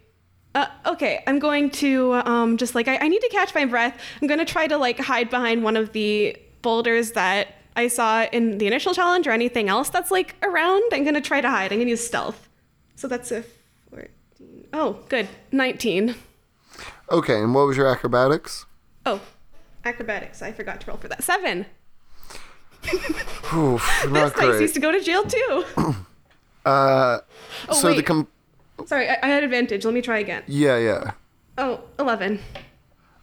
uh, 0.56 0.68
okay, 0.86 1.22
I'm 1.28 1.40
going 1.40 1.70
to 1.72 2.14
um 2.26 2.56
just 2.56 2.76
like 2.76 2.88
I, 2.88 2.98
I 2.98 3.08
need 3.10 3.20
to 3.22 3.30
catch 3.30 3.54
my 3.54 3.66
breath. 3.66 4.00
I'm 4.22 4.30
gonna 4.30 4.46
try 4.46 4.68
to 4.68 4.78
like 4.78 5.00
hide 5.00 5.30
behind 5.30 5.64
one 5.64 5.76
of 5.76 5.92
the 5.92 6.38
boulders 6.62 7.12
that 7.12 7.56
I 7.76 7.88
saw 7.88 8.24
in 8.32 8.58
the 8.60 8.68
initial 8.68 8.94
challenge 8.94 9.26
or 9.28 9.32
anything 9.32 9.68
else 9.70 9.90
that's 9.90 10.12
like 10.12 10.36
around. 10.44 10.84
I'm 10.94 11.04
gonna 11.04 11.22
try 11.22 11.42
to 11.42 11.50
hide. 11.50 11.72
I'm 11.74 11.80
gonna 11.80 11.90
use 11.90 12.06
stealth. 12.06 12.48
So 12.96 13.08
that's 13.08 13.32
a 13.32 13.44
14. 13.90 14.10
Oh, 14.74 15.00
good. 15.10 15.28
19. 15.52 16.16
Okay, 17.12 17.40
and 17.42 17.54
what 17.54 17.68
was 17.68 17.78
your 17.78 17.88
acrobatics? 17.88 18.66
Oh, 19.06 19.20
acrobatics. 19.86 20.42
I 20.42 20.52
forgot 20.52 20.82
to 20.82 20.88
roll 20.88 20.98
for 20.98 21.08
that. 21.08 21.24
Seven. 21.24 21.66
Oof, 23.54 23.82
This 24.04 24.12
not 24.12 24.36
dice 24.36 24.62
used 24.62 24.74
to 24.74 24.80
go 24.80 24.92
to 24.92 25.00
jail 25.02 25.24
too. 25.24 25.66
Uh, 26.66 27.20
Oh, 27.68 27.74
so 27.74 27.94
the 27.94 28.02
com- 28.02 28.26
Sorry, 28.86 29.10
I, 29.10 29.18
I 29.22 29.28
had 29.28 29.44
advantage. 29.44 29.84
Let 29.84 29.94
me 29.94 30.02
try 30.02 30.20
again. 30.20 30.44
yeah, 30.48 30.78
yeah. 30.78 31.12
Oh, 31.58 31.82
11. 32.00 32.40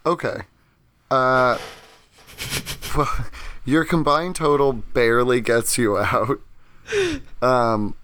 Okay. 0.05 0.41
Uh, 1.09 1.57
well, 2.95 3.25
your 3.65 3.85
combined 3.85 4.35
total 4.35 4.73
barely 4.73 5.41
gets 5.41 5.77
you 5.77 5.97
out. 5.97 6.39
Um, 7.41 7.95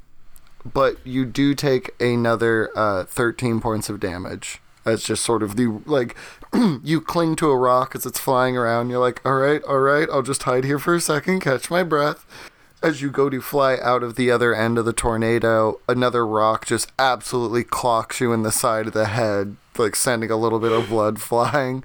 but 0.63 1.05
you 1.05 1.25
do 1.25 1.53
take 1.53 1.91
another 2.01 2.69
uh, 2.75 3.05
13 3.05 3.59
points 3.59 3.89
of 3.89 3.99
damage. 3.99 4.61
That's 4.83 5.03
just 5.03 5.23
sort 5.23 5.43
of 5.43 5.57
the 5.57 5.81
like 5.85 6.15
you 6.83 7.01
cling 7.01 7.35
to 7.37 7.49
a 7.49 7.57
rock 7.57 7.95
as 7.95 8.05
it's 8.05 8.19
flying 8.19 8.55
around. 8.55 8.89
You're 8.89 8.99
like, 8.99 9.19
all 9.25 9.35
right, 9.35 9.61
all 9.63 9.79
right, 9.79 10.07
I'll 10.11 10.21
just 10.21 10.43
hide 10.43 10.63
here 10.63 10.79
for 10.79 10.95
a 10.95 11.01
second, 11.01 11.41
catch 11.41 11.69
my 11.69 11.83
breath, 11.83 12.25
as 12.83 13.01
you 13.01 13.09
go 13.09 13.29
to 13.29 13.41
fly 13.41 13.77
out 13.81 14.03
of 14.03 14.15
the 14.15 14.29
other 14.29 14.53
end 14.53 14.77
of 14.77 14.85
the 14.85 14.93
tornado, 14.93 15.79
another 15.89 16.25
rock 16.25 16.65
just 16.65 16.91
absolutely 16.99 17.63
clocks 17.63 18.21
you 18.21 18.31
in 18.31 18.43
the 18.43 18.51
side 18.51 18.87
of 18.87 18.93
the 18.93 19.07
head, 19.07 19.55
like 19.77 19.95
sending 19.95 20.29
a 20.29 20.37
little 20.37 20.59
bit 20.59 20.71
of 20.71 20.89
blood 20.89 21.19
flying. 21.21 21.83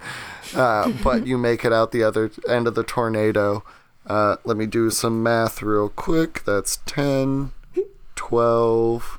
Uh, 0.54 0.92
but 1.02 1.26
you 1.26 1.38
make 1.38 1.64
it 1.64 1.72
out 1.72 1.92
the 1.92 2.02
other 2.02 2.30
end 2.48 2.66
of 2.66 2.74
the 2.74 2.82
tornado. 2.84 3.64
Uh, 4.06 4.36
let 4.44 4.56
me 4.56 4.66
do 4.66 4.90
some 4.90 5.22
math 5.22 5.62
real 5.62 5.88
quick. 5.88 6.42
That's 6.44 6.78
10, 6.86 7.52
12. 8.16 9.18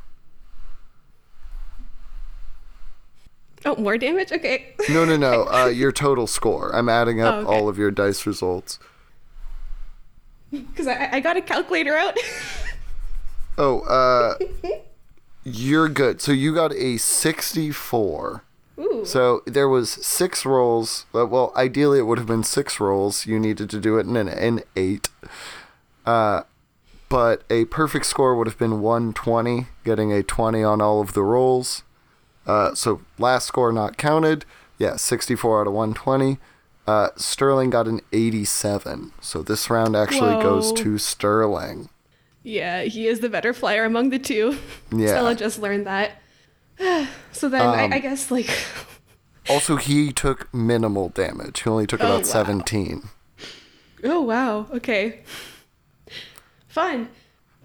Oh, 3.66 3.76
more 3.78 3.98
damage? 3.98 4.32
Okay. 4.32 4.76
No, 4.90 5.06
no, 5.06 5.16
no. 5.16 5.48
Uh, 5.54 5.68
your 5.68 5.92
total 5.92 6.28
score. 6.28 6.76
I'm 6.76 6.90
adding 6.90 7.22
up 7.22 7.34
Oh, 7.36 7.38
okay. 7.40 7.48
all 7.56 7.70
of 7.70 7.78
your 7.78 7.92
dice 7.92 8.26
results. 8.26 8.78
Because 10.52 10.86
I, 10.88 11.10
I 11.14 11.20
got 11.22 11.38
a 11.38 11.42
calculator 11.42 11.96
out. 11.96 12.18
Oh, 13.58 13.80
uh, 13.82 14.36
you're 15.44 15.88
good. 15.90 16.22
So 16.22 16.32
you 16.32 16.54
got 16.54 16.74
a 16.74 16.98
64. 16.98 18.44
Ooh. 18.80 19.06
So 19.06 19.42
there 19.46 19.70
was 19.70 19.90
six 19.90 20.46
rolls. 20.46 21.06
Well, 21.14 21.52
ideally 21.56 22.00
it 22.00 22.04
would 22.04 22.18
have 22.18 22.28
been 22.28 22.44
six 22.44 22.80
rolls. 22.80 23.26
You 23.26 23.40
needed 23.40 23.70
to 23.70 23.80
do 23.80 23.98
it 23.98 24.08
in 24.08 24.16
an, 24.16 24.28
an 24.28 24.62
eight. 24.76 25.10
Uh, 26.06 26.44
but 27.10 27.44
a 27.50 27.66
perfect 27.66 28.08
score 28.08 28.36
would 28.36 28.48
have 28.48 28.58
been 28.58 28.82
120, 28.82 29.68
getting 29.86 30.12
a 30.12 30.24
20 30.24 30.64
on 30.64 30.82
all 30.82 31.00
of 31.00 31.14
the 31.14 31.22
rolls. 31.22 31.84
Uh, 32.48 32.74
so 32.74 33.02
last 33.20 33.46
score 33.46 33.72
not 33.72 33.98
counted. 33.98 34.46
Yeah, 34.80 34.96
64 34.96 35.62
out 35.62 35.68
of 35.68 35.74
120. 35.74 36.40
Uh, 36.86 37.10
Sterling 37.16 37.70
got 37.70 37.88
an 37.88 38.02
87. 38.12 39.14
So 39.22 39.44
this 39.44 39.70
round 39.70 39.96
actually 39.96 40.42
goes 40.42 40.74
to 40.74 40.98
Sterling. 40.98 41.90
Yeah, 42.42 42.82
he 42.82 43.08
is 43.08 43.22
the 43.22 43.30
better 43.30 43.54
flyer 43.54 43.86
among 43.86 44.10
the 44.10 44.20
two. 44.20 44.58
Yeah. 44.92 45.08
Stella 45.10 45.36
just 45.36 45.60
learned 45.60 45.88
that. 45.88 46.14
so 47.32 47.50
then 47.50 47.62
I, 47.62 47.86
Um, 47.86 47.94
I 47.94 48.00
guess 48.00 48.32
like 48.32 48.50
Also, 49.50 49.76
he 49.76 50.14
took 50.14 50.52
minimal 50.54 51.10
damage. 51.10 51.62
He 51.64 51.70
only 51.70 51.86
took 51.86 52.02
Oh, 52.02 52.06
about 52.06 52.18
wow. 52.20 52.24
17. 52.24 53.10
Oh 54.06 54.22
wow, 54.22 54.68
okay. 54.74 55.22
Fun. 56.68 57.10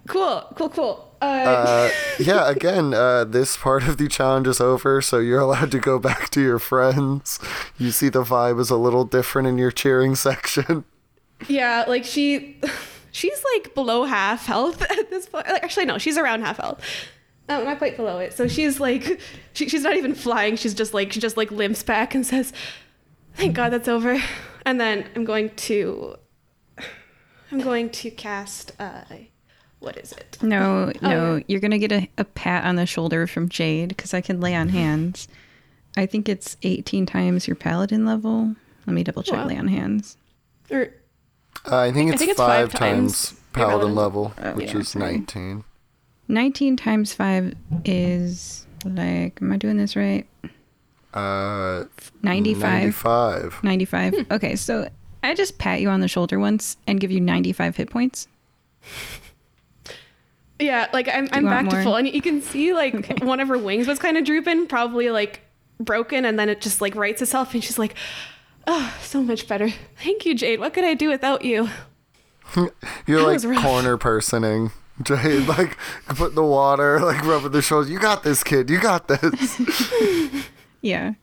Cool, 0.08 0.42
cool, 0.56 0.68
cool. 0.70 1.14
Uh, 1.20 1.24
Uh, 1.24 1.90
yeah, 2.18 2.48
again, 2.50 2.94
uh, 2.94 3.24
this 3.24 3.56
part 3.56 3.86
of 3.86 3.96
the 3.96 4.08
challenge 4.08 4.46
is 4.48 4.60
over, 4.60 5.00
so 5.02 5.18
you're 5.18 5.40
allowed 5.40 5.70
to 5.72 5.78
go 5.78 5.98
back 5.98 6.30
to 6.30 6.40
your 6.40 6.58
friends. 6.58 7.38
You 7.78 7.90
see 7.90 8.08
the 8.08 8.22
vibe 8.22 8.58
is 8.60 8.70
a 8.70 8.76
little 8.76 9.04
different 9.04 9.48
in 9.48 9.58
your 9.58 9.70
cheering 9.70 10.14
section. 10.14 10.84
yeah, 11.48 11.84
like 11.86 12.04
she 12.04 12.60
she's 13.12 13.44
like 13.54 13.74
below 13.74 14.04
half 14.04 14.46
health 14.46 14.82
at 14.82 15.10
this 15.10 15.26
point. 15.28 15.46
Like, 15.48 15.62
actually 15.62 15.86
no, 15.86 15.98
she's 15.98 16.18
around 16.18 16.40
half 16.42 16.56
health. 16.58 16.82
Um, 17.48 17.64
not 17.64 17.78
quite 17.78 17.96
below 17.96 18.18
it. 18.18 18.32
So 18.34 18.46
she's 18.48 18.78
like 18.80 19.20
she, 19.54 19.68
she's 19.68 19.82
not 19.82 19.96
even 19.96 20.14
flying, 20.14 20.56
she's 20.56 20.74
just 20.74 20.92
like 20.94 21.12
she 21.12 21.20
just 21.20 21.36
like 21.36 21.50
limps 21.50 21.82
back 21.82 22.14
and 22.14 22.24
says, 22.26 22.52
Thank 23.34 23.54
God 23.56 23.70
that's 23.70 23.88
over. 23.88 24.20
And 24.66 24.80
then 24.80 25.06
I'm 25.16 25.24
going 25.24 25.50
to 25.50 26.16
I'm 27.50 27.60
going 27.60 27.90
to 27.90 28.10
cast 28.10 28.72
uh 28.78 29.02
what 29.80 29.96
is 29.96 30.10
it? 30.12 30.38
No, 30.42 30.92
no, 31.00 31.36
yeah. 31.36 31.42
you're 31.46 31.60
gonna 31.60 31.78
get 31.78 31.92
a, 31.92 32.08
a 32.18 32.24
pat 32.24 32.64
on 32.64 32.74
the 32.76 32.84
shoulder 32.84 33.26
from 33.28 33.48
Jade 33.48 33.90
because 33.90 34.12
I 34.12 34.20
can 34.20 34.40
lay 34.40 34.54
on 34.54 34.68
hands. 34.80 35.28
I 35.96 36.04
think 36.06 36.28
it's 36.28 36.56
18 36.62 37.06
times 37.06 37.46
your 37.48 37.56
paladin 37.56 38.04
level. 38.04 38.54
Let 38.86 38.94
me 38.94 39.04
double 39.04 39.22
check 39.22 39.36
Wow. 39.38 39.46
lay 39.46 39.56
on 39.56 39.68
hands. 39.68 40.16
Or 40.70 40.88
Uh, 41.70 41.76
I 41.78 41.92
think 41.92 42.10
it's, 42.10 42.18
think 42.18 42.30
it's 42.32 42.38
five, 42.38 42.70
five 42.72 42.78
times, 42.80 43.28
times 43.30 43.40
paladin 43.52 43.78
paladin 43.78 43.94
level, 43.94 44.32
Oh, 44.42 44.52
which 44.52 44.72
yeah, 44.74 44.78
is 44.80 44.88
sorry. 44.90 45.12
19. 45.18 45.64
19 46.28 46.76
times 46.76 47.14
5 47.14 47.54
is 47.84 48.66
like, 48.84 49.40
am 49.40 49.52
I 49.52 49.56
doing 49.56 49.76
this 49.76 49.96
right? 49.96 50.26
Uh, 51.14 51.84
95. 52.22 52.62
95. 52.62 53.60
95. 53.64 54.14
Okay, 54.30 54.56
so 54.56 54.88
I 55.22 55.34
just 55.34 55.58
pat 55.58 55.80
you 55.80 55.88
on 55.88 56.00
the 56.00 56.08
shoulder 56.08 56.38
once 56.38 56.76
and 56.86 57.00
give 57.00 57.10
you 57.10 57.20
95 57.20 57.76
hit 57.76 57.90
points. 57.90 58.28
Yeah, 60.60 60.88
like 60.92 61.08
I'm, 61.08 61.28
I'm 61.30 61.44
want 61.44 61.70
back 61.70 61.78
to 61.78 61.84
full, 61.84 61.94
and 61.94 62.08
you 62.08 62.20
can 62.20 62.42
see 62.42 62.74
like 62.74 62.92
Okay. 63.10 63.24
one 63.24 63.38
of 63.38 63.46
her 63.46 63.56
wings 63.58 63.86
was 63.86 64.00
kind 64.00 64.16
of 64.16 64.24
drooping, 64.24 64.66
probably 64.66 65.08
like 65.10 65.40
broken, 65.78 66.24
and 66.24 66.36
then 66.36 66.48
it 66.48 66.60
just 66.60 66.80
like 66.80 66.96
rights 66.96 67.22
itself, 67.22 67.54
and 67.54 67.62
she's 67.62 67.78
like, 67.78 67.94
"Oh, 68.66 68.92
so 69.00 69.22
much 69.22 69.46
better. 69.46 69.68
Thank 70.02 70.26
you, 70.26 70.34
Jade. 70.34 70.58
What 70.58 70.74
could 70.74 70.82
I 70.82 70.94
do 70.94 71.08
without 71.10 71.44
you?" 71.44 71.68
You're 73.06 73.20
That 73.38 73.44
like 73.44 73.62
corner 73.62 73.96
personing. 73.96 74.72
Jade, 75.02 75.46
like, 75.46 75.76
put 76.08 76.34
the 76.34 76.42
water, 76.44 77.00
like, 77.00 77.24
rubbing 77.24 77.52
the 77.52 77.62
shoulders. 77.62 77.90
You 77.90 77.98
got 77.98 78.22
this, 78.22 78.42
kid. 78.42 78.68
You 78.70 78.80
got 78.80 79.08
this. 79.08 79.60
Yeah. 80.80 81.14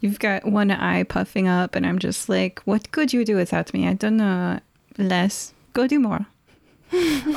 You've 0.00 0.18
got 0.18 0.44
one 0.44 0.70
eye 0.72 1.04
puffing 1.04 1.46
up, 1.46 1.76
and 1.76 1.86
I'm 1.86 1.98
just 2.00 2.28
like, 2.28 2.60
what 2.64 2.90
could 2.90 3.12
you 3.12 3.24
do 3.24 3.36
without 3.36 3.72
me? 3.72 3.86
I 3.86 3.94
don't 3.94 4.16
know. 4.16 4.58
Less. 4.98 5.54
Go 5.72 5.86
do 5.86 5.98
more. 6.00 6.26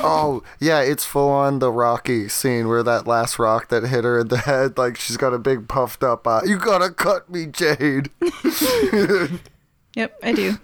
Oh, 0.04 0.42
yeah, 0.58 0.80
it's 0.80 1.04
full 1.04 1.28
on 1.28 1.58
the 1.58 1.70
Rocky 1.70 2.26
scene 2.28 2.66
where 2.68 2.82
that 2.82 3.06
last 3.06 3.38
rock 3.38 3.68
that 3.68 3.84
hit 3.84 4.02
her 4.02 4.18
in 4.18 4.28
the 4.28 4.38
head, 4.38 4.78
like 4.78 4.96
she's 4.96 5.16
got 5.18 5.34
a 5.34 5.38
big 5.38 5.68
puffed 5.68 6.02
up 6.02 6.26
eye. 6.26 6.42
You 6.46 6.58
gotta 6.58 6.90
cut 6.90 7.30
me, 7.30 7.46
Jade. 7.46 8.10
Yep, 9.94 10.18
I 10.22 10.32
do. 10.32 10.58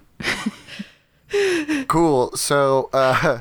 cool. 1.86 2.34
So, 2.34 2.88
uh, 2.94 3.40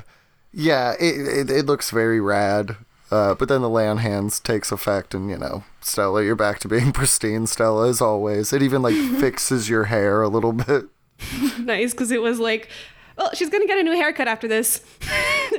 yeah, 0.58 0.94
it, 1.00 1.28
it, 1.28 1.52
it 1.52 1.66
looks 1.68 1.92
very 1.92 2.20
rad. 2.20 2.78
Uh, 3.12 3.36
but 3.36 3.48
then 3.48 3.62
the 3.62 3.70
lay 3.70 3.88
on 3.88 4.00
hands 4.00 4.40
takes 4.40 4.72
effect, 4.72 5.14
and 5.14 5.30
you 5.30 5.38
know, 5.38 5.64
Stella, 5.82 6.24
you're 6.24 6.36
back 6.36 6.60
to 6.60 6.68
being 6.68 6.92
pristine, 6.94 7.46
Stella, 7.46 7.88
as 7.88 8.02
always. 8.02 8.52
It 8.52 8.64
even 8.64 8.82
like 8.82 8.96
fixes 9.20 9.70
your 9.70 9.86
hair 9.86 10.24
a 10.24 10.28
little 10.28 10.54
bit. 10.54 10.86
nice, 11.60 11.92
because 11.92 12.12
it 12.12 12.22
was 12.22 12.40
like, 12.40 12.70
well, 13.18 13.30
she's 13.34 13.50
gonna 13.50 13.68
get 13.68 13.78
a 13.78 13.84
new 13.84 13.94
haircut 13.96 14.28
after 14.28 14.48
this. 14.48 14.84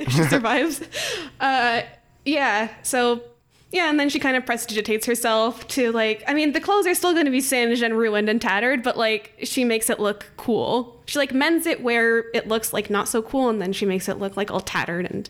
she 0.09 0.23
survives. 0.23 0.81
Uh, 1.39 1.81
yeah. 2.25 2.69
So. 2.83 3.23
Yeah, 3.71 3.89
and 3.89 3.99
then 3.99 4.09
she 4.09 4.17
kind 4.19 4.35
of 4.35 4.45
prestidigitates 4.47 5.05
herself 5.05 5.67
to 5.69 5.91
like, 5.91 6.23
I 6.27 6.33
mean, 6.33 6.53
the 6.53 6.59
clothes 6.59 6.87
are 6.87 6.95
still 6.95 7.13
going 7.13 7.25
to 7.25 7.31
be 7.31 7.41
singed 7.41 7.83
and 7.83 7.95
ruined 7.95 8.27
and 8.27 8.41
tattered, 8.41 8.81
but 8.81 8.97
like, 8.97 9.33
she 9.43 9.63
makes 9.63 9.91
it 9.91 9.99
look 9.99 10.25
cool. 10.37 10.99
She 11.05 11.19
like 11.19 11.33
mends 11.33 11.67
it 11.67 11.83
where 11.83 12.25
it 12.33 12.47
looks 12.47 12.73
like 12.73 12.89
not 12.89 13.07
so 13.07 13.21
cool, 13.21 13.47
and 13.49 13.61
then 13.61 13.71
she 13.73 13.85
makes 13.85 14.09
it 14.09 14.17
look 14.17 14.35
like 14.35 14.49
all 14.49 14.59
tattered 14.61 15.05
and 15.05 15.29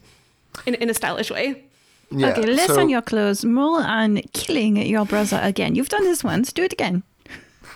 in, 0.66 0.76
in 0.76 0.90
a 0.90 0.94
stylish 0.94 1.30
way. 1.30 1.64
Yeah, 2.11 2.30
okay, 2.30 2.41
less 2.44 2.68
so- 2.68 2.80
on 2.80 2.88
your 2.90 3.02
clothes, 3.02 3.44
more 3.44 3.82
on 3.82 4.22
killing 4.34 4.78
your 4.78 5.06
brother 5.06 5.40
again. 5.44 5.76
You've 5.76 5.90
done 5.90 6.03
this 6.03 6.24
once. 6.24 6.53
Do 6.53 6.64
it 6.64 6.72
again. 6.74 7.03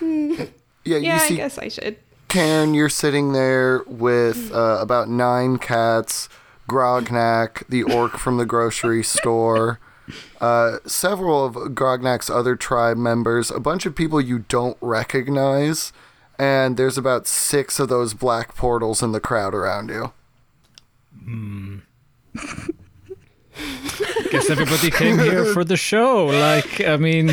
Yeah, 0.01 0.45
Yeah, 0.85 0.97
you 0.97 1.11
I 1.11 1.29
guess 1.37 1.57
I 1.57 1.67
should. 1.67 1.97
Karen, 2.29 2.73
you're 2.73 2.89
sitting 2.89 3.33
there 3.33 3.83
with 3.85 4.51
uh, 4.51 4.79
about 4.81 5.07
nine 5.07 5.57
cats, 5.59 6.29
Grognak, 6.67 7.67
the 7.69 7.83
orc 7.83 8.17
from 8.17 8.37
the 8.37 8.45
grocery 8.45 9.03
store, 9.03 9.79
uh, 10.41 10.77
several 10.85 11.45
of 11.45 11.55
Grognak's 11.73 12.29
other 12.29 12.55
tribe 12.55 12.97
members, 12.97 13.51
a 13.51 13.59
bunch 13.59 13.85
of 13.85 13.95
people 13.95 14.21
you 14.21 14.39
don't 14.47 14.77
recognize, 14.81 15.93
and 16.37 16.77
there's 16.77 16.97
about 16.97 17.27
six 17.27 17.79
of 17.79 17.89
those 17.89 18.13
black 18.13 18.55
portals 18.55 19.01
in 19.01 19.11
the 19.11 19.19
crowd 19.19 19.53
around 19.53 19.89
you. 19.89 20.13
Guess 24.31 24.49
everybody 24.49 24.91
came 24.91 25.19
here 25.19 25.45
for 25.53 25.63
the 25.63 25.77
show. 25.77 26.25
Like, 26.25 26.81
I 26.81 26.97
mean, 26.97 27.29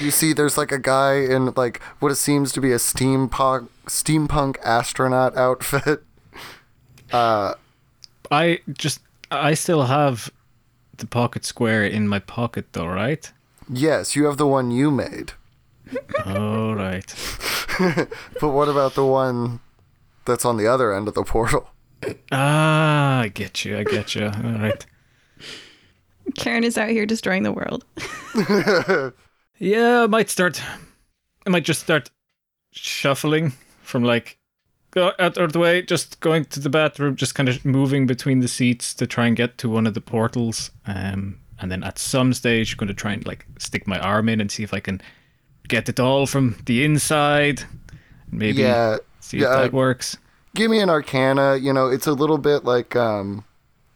You 0.00 0.10
see, 0.10 0.32
there's 0.32 0.56
like 0.56 0.72
a 0.72 0.78
guy 0.78 1.14
in 1.14 1.52
like 1.56 1.82
what 1.98 2.12
it 2.12 2.16
seems 2.16 2.52
to 2.52 2.60
be 2.60 2.72
a 2.72 2.76
steampunk 2.76 3.68
steampunk 3.86 4.56
astronaut 4.64 5.36
outfit. 5.36 6.02
I 8.30 8.60
just, 8.72 9.00
I 9.30 9.54
still 9.54 9.82
have 9.82 10.30
the 11.02 11.06
pocket 11.06 11.44
square 11.44 11.84
in 11.84 12.08
my 12.08 12.18
pocket, 12.18 12.72
though, 12.72 12.86
right? 12.86 13.30
Yes, 13.68 14.16
you 14.16 14.24
have 14.24 14.38
the 14.38 14.46
one 14.46 14.70
you 14.70 14.90
made. 14.90 15.32
All 16.24 16.74
right. 16.74 17.14
But 18.40 18.50
what 18.50 18.68
about 18.68 18.94
the 18.94 19.04
one 19.04 19.60
that's 20.26 20.44
on 20.44 20.56
the 20.56 20.66
other 20.66 20.92
end 20.92 21.08
of 21.08 21.14
the 21.14 21.24
portal? 21.24 21.68
Ah, 22.30 23.20
I 23.20 23.28
get 23.28 23.64
you. 23.64 23.78
I 23.78 23.84
get 23.84 24.14
you. 24.14 24.26
All 24.26 24.58
right. 24.58 24.84
Karen 26.36 26.64
is 26.64 26.76
out 26.76 26.90
here 26.90 27.06
destroying 27.06 27.42
the 27.42 27.52
world. 27.52 27.84
Yeah, 29.58 30.02
I 30.02 30.06
might 30.08 30.28
start. 30.28 30.60
I 31.46 31.50
might 31.50 31.64
just 31.64 31.80
start 31.80 32.10
shuffling 32.72 33.52
from 33.82 34.02
like 34.02 34.36
go 34.36 34.41
out 34.96 35.38
of 35.38 35.52
the 35.52 35.58
way, 35.58 35.82
just 35.82 36.20
going 36.20 36.44
to 36.46 36.60
the 36.60 36.68
bathroom, 36.70 37.16
just 37.16 37.34
kind 37.34 37.48
of 37.48 37.64
moving 37.64 38.06
between 38.06 38.40
the 38.40 38.48
seats 38.48 38.92
to 38.94 39.06
try 39.06 39.26
and 39.26 39.36
get 39.36 39.58
to 39.58 39.68
one 39.68 39.86
of 39.86 39.94
the 39.94 40.00
portals. 40.00 40.70
Um, 40.86 41.38
and 41.58 41.70
then 41.70 41.82
at 41.84 41.98
some 41.98 42.32
stage, 42.34 42.72
I'm 42.72 42.78
going 42.78 42.88
to 42.88 42.94
try 42.94 43.12
and 43.12 43.24
like 43.26 43.46
stick 43.58 43.86
my 43.86 43.98
arm 43.98 44.28
in 44.28 44.40
and 44.40 44.50
see 44.50 44.62
if 44.62 44.74
I 44.74 44.80
can 44.80 45.00
get 45.68 45.88
it 45.88 45.98
all 46.00 46.26
from 46.26 46.56
the 46.66 46.84
inside. 46.84 47.62
Maybe 48.30 48.62
Yeah, 48.62 48.98
see 49.20 49.38
if 49.38 49.42
yeah, 49.44 49.56
that 49.56 49.72
works. 49.72 50.16
give 50.54 50.70
me 50.70 50.80
an 50.80 50.90
arcana. 50.90 51.56
You 51.56 51.72
know, 51.72 51.86
it's 51.86 52.06
a 52.06 52.12
little 52.12 52.38
bit 52.38 52.64
like 52.64 52.96
um 52.96 53.44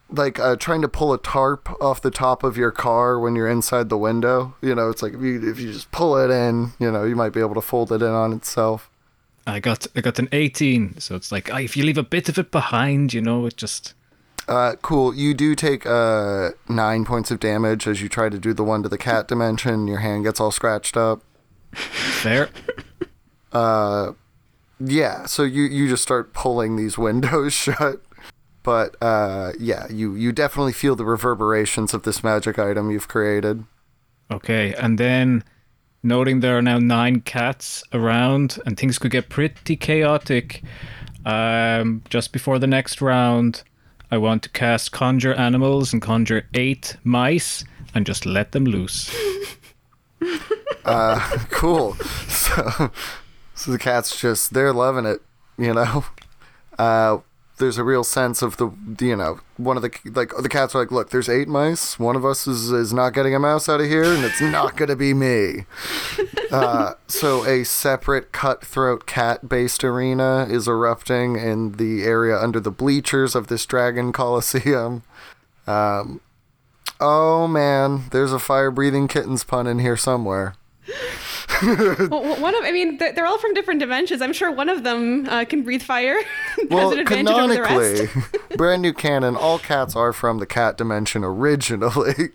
like 0.08 0.38
uh, 0.38 0.54
trying 0.56 0.82
to 0.82 0.88
pull 0.88 1.12
a 1.12 1.18
tarp 1.18 1.68
off 1.82 2.00
the 2.00 2.12
top 2.12 2.44
of 2.44 2.56
your 2.56 2.70
car 2.70 3.18
when 3.18 3.34
you're 3.34 3.48
inside 3.48 3.88
the 3.88 3.98
window. 3.98 4.54
You 4.62 4.74
know, 4.74 4.88
it's 4.88 5.02
like 5.02 5.14
if 5.14 5.20
you 5.20 5.50
if 5.50 5.58
you 5.58 5.72
just 5.72 5.90
pull 5.90 6.16
it 6.16 6.30
in, 6.30 6.72
you 6.78 6.90
know, 6.90 7.02
you 7.04 7.16
might 7.16 7.32
be 7.32 7.40
able 7.40 7.54
to 7.56 7.60
fold 7.60 7.90
it 7.90 8.02
in 8.02 8.08
on 8.08 8.32
itself. 8.32 8.88
I 9.46 9.60
got 9.60 9.86
I 9.96 10.00
got 10.00 10.18
an 10.18 10.28
18, 10.32 10.98
so 11.00 11.14
it's 11.14 11.30
like 11.30 11.52
ah, 11.52 11.58
if 11.58 11.76
you 11.76 11.84
leave 11.84 11.98
a 11.98 12.02
bit 12.02 12.28
of 12.28 12.38
it 12.38 12.50
behind, 12.50 13.12
you 13.14 13.20
know, 13.20 13.46
it 13.46 13.56
just 13.56 13.94
Uh, 14.48 14.74
cool. 14.82 15.14
You 15.14 15.34
do 15.34 15.54
take 15.54 15.86
uh 15.86 16.50
nine 16.68 17.04
points 17.04 17.30
of 17.30 17.38
damage 17.40 17.86
as 17.86 18.00
you 18.02 18.08
try 18.08 18.28
to 18.28 18.38
do 18.38 18.52
the 18.54 18.64
one 18.64 18.82
to 18.82 18.88
the 18.88 18.98
cat 18.98 19.28
dimension. 19.28 19.86
Your 19.88 19.98
hand 20.00 20.24
gets 20.24 20.40
all 20.40 20.50
scratched 20.50 20.96
up. 20.96 21.22
fair. 21.72 22.48
Yeah, 24.78 25.26
so 25.26 25.42
you 25.42 25.62
you 25.62 25.88
just 25.88 26.02
start 26.02 26.32
pulling 26.34 26.76
these 26.76 26.98
windows 27.08 27.52
shut. 27.54 28.02
But 28.62 28.96
uh, 29.00 29.52
yeah, 29.58 29.86
you 29.90 30.14
you 30.14 30.32
definitely 30.32 30.72
feel 30.72 30.96
the 30.96 31.04
reverberations 31.04 31.94
of 31.94 32.02
this 32.02 32.22
magic 32.24 32.58
item 32.58 32.90
you've 32.90 33.08
created. 33.08 33.64
Okay, 34.30 34.74
and 34.74 34.98
then 34.98 35.44
noting 36.06 36.40
there 36.40 36.56
are 36.56 36.62
now 36.62 36.78
nine 36.78 37.20
cats 37.20 37.82
around 37.92 38.58
and 38.64 38.78
things 38.78 38.98
could 38.98 39.10
get 39.10 39.28
pretty 39.28 39.76
chaotic. 39.76 40.62
Um, 41.24 42.02
just 42.08 42.32
before 42.32 42.58
the 42.58 42.66
next 42.66 43.02
round, 43.02 43.62
I 44.10 44.18
want 44.18 44.44
to 44.44 44.48
cast 44.48 44.92
Conjure 44.92 45.34
Animals 45.34 45.92
and 45.92 46.00
conjure 46.00 46.46
eight 46.54 46.96
mice 47.02 47.64
and 47.94 48.06
just 48.06 48.24
let 48.24 48.52
them 48.52 48.64
loose. 48.64 49.14
Cool. 51.50 51.96
So, 52.28 52.90
so 53.54 53.72
the 53.72 53.78
cats 53.78 54.20
just 54.20 54.54
they're 54.54 54.72
loving 54.72 55.04
it, 55.04 55.20
you 55.58 55.74
know. 55.74 56.04
Uh, 56.78 57.18
there's 57.58 57.78
a 57.78 57.84
real 57.84 58.04
sense 58.04 58.42
of 58.42 58.56
the 58.58 58.70
you 59.00 59.16
know 59.16 59.40
one 59.56 59.76
of 59.76 59.82
the 59.82 59.90
like 60.14 60.32
the 60.40 60.48
cats 60.48 60.74
are 60.74 60.80
like, 60.80 60.90
look, 60.90 61.10
there's 61.10 61.28
eight 61.28 61.48
mice. 61.48 61.98
One 61.98 62.16
of 62.16 62.24
us 62.24 62.46
is 62.46 62.70
is 62.70 62.92
not 62.92 63.14
getting 63.14 63.34
a 63.34 63.38
mouse 63.38 63.68
out 63.68 63.80
of 63.80 63.86
here, 63.86 64.04
and 64.04 64.24
it's 64.24 64.40
not 64.40 64.76
gonna 64.76 64.96
be 64.96 65.14
me. 65.14 65.64
Uh, 66.52 66.94
so 67.08 67.44
a 67.44 67.64
separate 67.64 68.30
cutthroat 68.30 69.04
cat-based 69.04 69.82
arena 69.82 70.46
is 70.48 70.68
erupting 70.68 71.34
in 71.34 71.72
the 71.72 72.04
area 72.04 72.38
under 72.38 72.60
the 72.60 72.70
bleachers 72.70 73.34
of 73.34 73.48
this 73.48 73.66
dragon 73.66 74.12
coliseum. 74.12 75.02
Um, 75.66 76.20
oh 77.00 77.48
man, 77.48 78.04
there's 78.12 78.32
a 78.32 78.38
fire-breathing 78.38 79.08
kittens 79.08 79.42
pun 79.42 79.66
in 79.66 79.80
here 79.80 79.96
somewhere. 79.96 80.54
Well, 81.62 82.40
one 82.40 82.54
of, 82.54 82.64
I 82.64 82.70
mean, 82.70 82.98
they're, 82.98 83.24
all 83.26 83.38
from 83.38 83.54
different 83.54 83.80
dimensions. 83.80 84.20
I'm 84.20 84.34
sure 84.34 84.52
one 84.52 84.68
of 84.68 84.84
them 84.84 85.26
uh, 85.26 85.44
can 85.46 85.62
breathe 85.62 85.82
fire. 85.82 86.18
Well, 86.70 86.90
has 86.90 86.92
an 86.92 86.98
advantage 87.00 87.34
over 87.34 87.54
the 87.54 87.62
canonically, 87.62 88.22
brand 88.56 88.82
new 88.82 88.92
canon, 88.92 89.36
all 89.36 89.58
cats 89.58 89.96
are 89.96 90.12
from 90.12 90.38
the 90.38 90.46
cat 90.46 90.76
dimension 90.76 91.24
originally, 91.24 92.30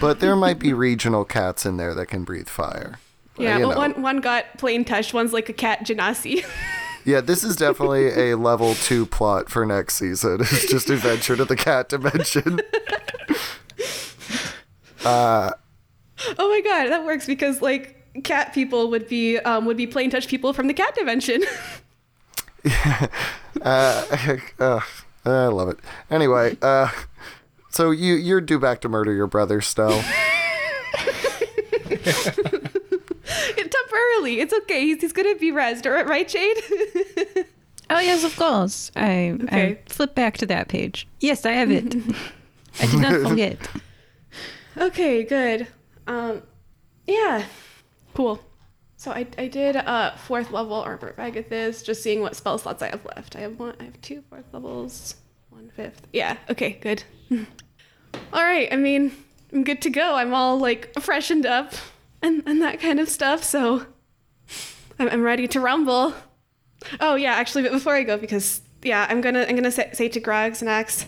but 0.00 0.20
there 0.20 0.36
might 0.36 0.58
be 0.58 0.72
regional 0.72 1.24
cats 1.24 1.64
in 1.66 1.76
there 1.78 1.94
that 1.94 2.06
can 2.06 2.24
breathe 2.24 2.48
fire. 2.48 2.98
Uh, 3.38 3.42
Yeah, 3.42 3.58
well, 3.58 3.70
know. 3.70 3.76
one 3.76 4.02
one 4.02 4.20
got 4.20 4.58
plane 4.58 4.84
touched. 4.84 5.14
One's 5.14 5.32
like 5.32 5.48
a 5.48 5.52
cat 5.52 5.84
genasi. 5.84 6.44
Yeah, 7.04 7.20
this 7.22 7.42
is 7.42 7.56
definitely 7.56 8.30
a 8.30 8.36
level 8.36 8.74
two 8.74 9.06
plot 9.06 9.48
for 9.48 9.64
next 9.64 9.94
season. 9.94 10.42
It's 10.42 10.70
just 10.70 10.90
adventure 10.90 11.34
to 11.36 11.44
the 11.44 11.56
cat 11.56 11.88
dimension. 11.88 12.60
Oh 16.38 16.48
my 16.48 16.60
god, 16.60 16.90
that 16.90 17.04
works 17.04 17.26
because 17.26 17.62
like 17.62 17.96
cat 18.24 18.52
people 18.52 18.90
would 18.90 19.08
be 19.08 19.38
um, 19.38 19.64
would 19.66 19.76
be 19.76 19.86
plane 19.86 20.10
touch 20.10 20.28
people 20.28 20.52
from 20.52 20.66
the 20.66 20.74
cat 20.74 20.94
dimension. 20.94 21.42
Uh, 23.62 24.36
uh, 24.60 24.80
I 25.24 25.46
love 25.46 25.68
it. 25.70 25.78
Anyway, 26.10 26.56
uh, 26.62 26.88
so 27.70 27.90
you 27.90 28.14
you're 28.14 28.40
due 28.40 28.58
back 28.58 28.80
to 28.82 28.88
murder 28.88 29.12
your 29.12 29.26
brother, 29.26 29.60
Stell. 29.60 30.02
Temporarily, 33.56 34.40
it's 34.40 34.54
okay. 34.54 34.82
He's, 34.82 35.00
he's 35.00 35.12
gonna 35.12 35.34
be 35.34 35.50
rezzed, 35.52 35.90
right, 35.90 36.06
right, 36.06 36.28
Jade? 36.28 36.58
Oh 37.90 37.98
yes, 37.98 38.22
of 38.24 38.36
course. 38.36 38.92
I 38.94 39.36
Okay. 39.42 39.78
I 39.86 39.90
flip 39.90 40.14
back 40.14 40.38
to 40.38 40.46
that 40.46 40.68
page. 40.68 41.08
Yes, 41.18 41.44
I 41.44 41.52
have 41.52 41.70
it. 41.70 41.96
I 42.80 42.86
did 42.86 43.00
not 43.00 43.28
forget. 43.28 43.58
okay, 44.76 45.24
good. 45.24 45.66
Um, 46.10 46.42
yeah, 47.06 47.44
cool. 48.14 48.40
So 48.96 49.12
I, 49.12 49.28
I 49.38 49.46
did 49.46 49.76
uh 49.76 50.16
fourth 50.16 50.50
level 50.50 50.74
armor 50.74 51.14
Agathys, 51.16 51.84
just 51.84 52.02
seeing 52.02 52.20
what 52.20 52.34
spell 52.34 52.58
slots 52.58 52.82
I 52.82 52.88
have 52.88 53.04
left. 53.04 53.36
I 53.36 53.40
have 53.40 53.60
one, 53.60 53.76
I 53.78 53.84
have 53.84 54.00
two 54.00 54.22
fourth 54.28 54.46
levels, 54.52 55.14
one 55.50 55.70
fifth. 55.70 56.08
Yeah, 56.12 56.36
okay, 56.50 56.78
good. 56.80 57.04
all 58.32 58.42
right, 58.42 58.68
I 58.72 58.76
mean, 58.76 59.12
I'm 59.52 59.62
good 59.62 59.80
to 59.82 59.90
go. 59.90 60.16
I'm 60.16 60.34
all 60.34 60.58
like 60.58 60.92
freshened 61.00 61.46
up 61.46 61.74
and, 62.22 62.42
and 62.44 62.60
that 62.60 62.80
kind 62.80 62.98
of 62.98 63.08
stuff, 63.08 63.44
so 63.44 63.86
I'm, 64.98 65.08
I'm 65.08 65.22
ready 65.22 65.46
to 65.46 65.60
rumble. 65.60 66.12
Oh 66.98 67.14
yeah, 67.14 67.34
actually, 67.34 67.62
but 67.62 67.72
before 67.72 67.94
I 67.94 68.02
go, 68.02 68.18
because 68.18 68.62
yeah, 68.82 69.06
I'm 69.08 69.20
gonna 69.20 69.46
I'm 69.48 69.54
gonna 69.54 69.70
say, 69.70 69.90
say 69.92 70.08
to 70.08 70.20
Grognak. 70.20 71.06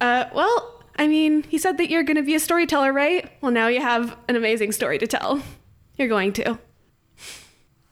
Uh, 0.00 0.24
well, 0.32 0.77
I 0.98 1.06
mean, 1.06 1.44
he 1.44 1.58
said 1.58 1.78
that 1.78 1.88
you're 1.90 2.02
gonna 2.02 2.22
be 2.22 2.34
a 2.34 2.40
storyteller, 2.40 2.92
right? 2.92 3.30
Well, 3.40 3.52
now 3.52 3.68
you 3.68 3.80
have 3.80 4.16
an 4.28 4.36
amazing 4.36 4.72
story 4.72 4.98
to 4.98 5.06
tell. 5.06 5.42
You're 5.96 6.08
going 6.08 6.32
to. 6.34 6.58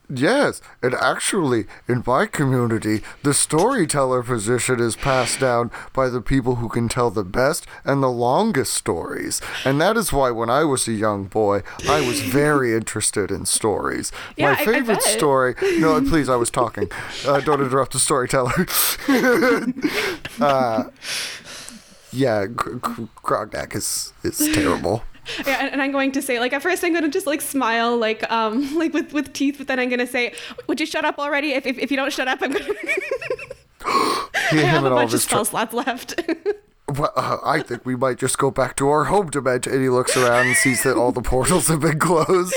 Yes, 0.09 0.61
and 0.83 0.95
actually, 0.95 1.65
in 1.89 2.05
my 2.07 2.27
community, 2.27 3.03
the 3.25 3.35
storyteller 3.35 4.23
position 4.23 4.79
is 4.79 4.95
passed 4.95 5.41
down 5.41 5.73
by 5.93 6.09
the 6.09 6.21
people 6.21 6.57
who 6.57 6.69
can 6.69 6.89
tell 6.89 7.11
the 7.11 7.25
best 7.25 7.67
and 7.85 8.01
the 8.05 8.09
longest 8.11 8.73
stories. 8.73 9.41
And 9.65 9.81
that 9.81 9.97
is 9.97 10.13
why, 10.13 10.31
when 10.31 10.49
I 10.49 10.63
was 10.63 10.87
a 10.87 10.93
young 10.93 11.25
boy, 11.25 11.63
I 11.89 12.07
was 12.07 12.21
very 12.21 12.73
interested 12.77 13.33
in 13.33 13.47
stories. 13.47 14.13
Yeah, 14.37 14.53
my 14.53 14.59
I- 14.59 14.63
I 14.63 14.65
favorite 14.65 15.03
story. 15.03 15.57
No, 15.79 16.01
please, 16.01 16.29
I 16.29 16.37
was 16.37 16.51
talking. 16.53 16.89
Uh, 17.27 17.41
don't 17.41 17.61
interrupt 17.61 17.93
the 17.93 17.99
storyteller. 17.99 18.65
uh, 20.41 20.85
yeah, 22.17 22.47
Gr- 22.47 22.77
Gr- 22.77 23.03
Grognak 23.23 23.75
is 23.75 24.13
is 24.23 24.39
terrible. 24.55 25.03
Yeah, 25.45 25.67
and, 25.73 25.83
I'm 25.83 25.91
going 25.91 26.13
to 26.13 26.23
say, 26.23 26.39
like, 26.39 26.53
at 26.53 26.63
first 26.63 26.85
I'm 26.85 26.95
gonna 26.95 27.09
just 27.09 27.27
like 27.27 27.41
smile, 27.41 27.97
like, 27.97 28.31
um, 28.31 28.77
like 28.83 28.95
with 28.95 29.13
with 29.13 29.33
teeth, 29.33 29.57
but 29.59 29.67
then 29.67 29.81
I'm 29.81 29.89
gonna 29.89 30.07
say, 30.07 30.33
"Would 30.69 30.79
you 30.79 30.87
shut 30.87 31.05
up 31.05 31.19
already? 31.19 31.51
If 31.51 31.67
if, 31.67 31.77
if 31.79 31.91
you 31.91 31.97
don't 31.97 32.13
shut 32.13 32.29
up, 32.29 32.39
I'm 32.43 32.53
gonna." 32.53 32.65
He, 34.51 34.61
I 34.61 34.67
have 34.67 34.85
a 34.85 34.91
bunch 34.91 35.13
of 35.15 35.21
spell 35.21 35.45
tr- 35.45 35.51
slots 35.51 35.75
left. 35.75 36.21
Well, 36.89 37.13
uh, 37.17 37.39
I 37.45 37.63
think 37.63 37.85
we 37.85 37.97
might 37.97 38.19
just 38.19 38.39
go 38.39 38.51
back 38.53 38.77
to 38.77 38.89
our 38.89 39.05
home 39.05 39.29
dimension. 39.31 39.73
And 39.73 39.83
he 39.83 39.89
looks 39.89 40.17
around 40.17 40.47
and 40.47 40.57
sees 40.57 40.85
that 40.85 40.97
all 40.97 41.11
the 41.11 41.23
portals 41.23 41.67
have 41.69 41.81
been 41.81 41.99
closed. 41.99 42.55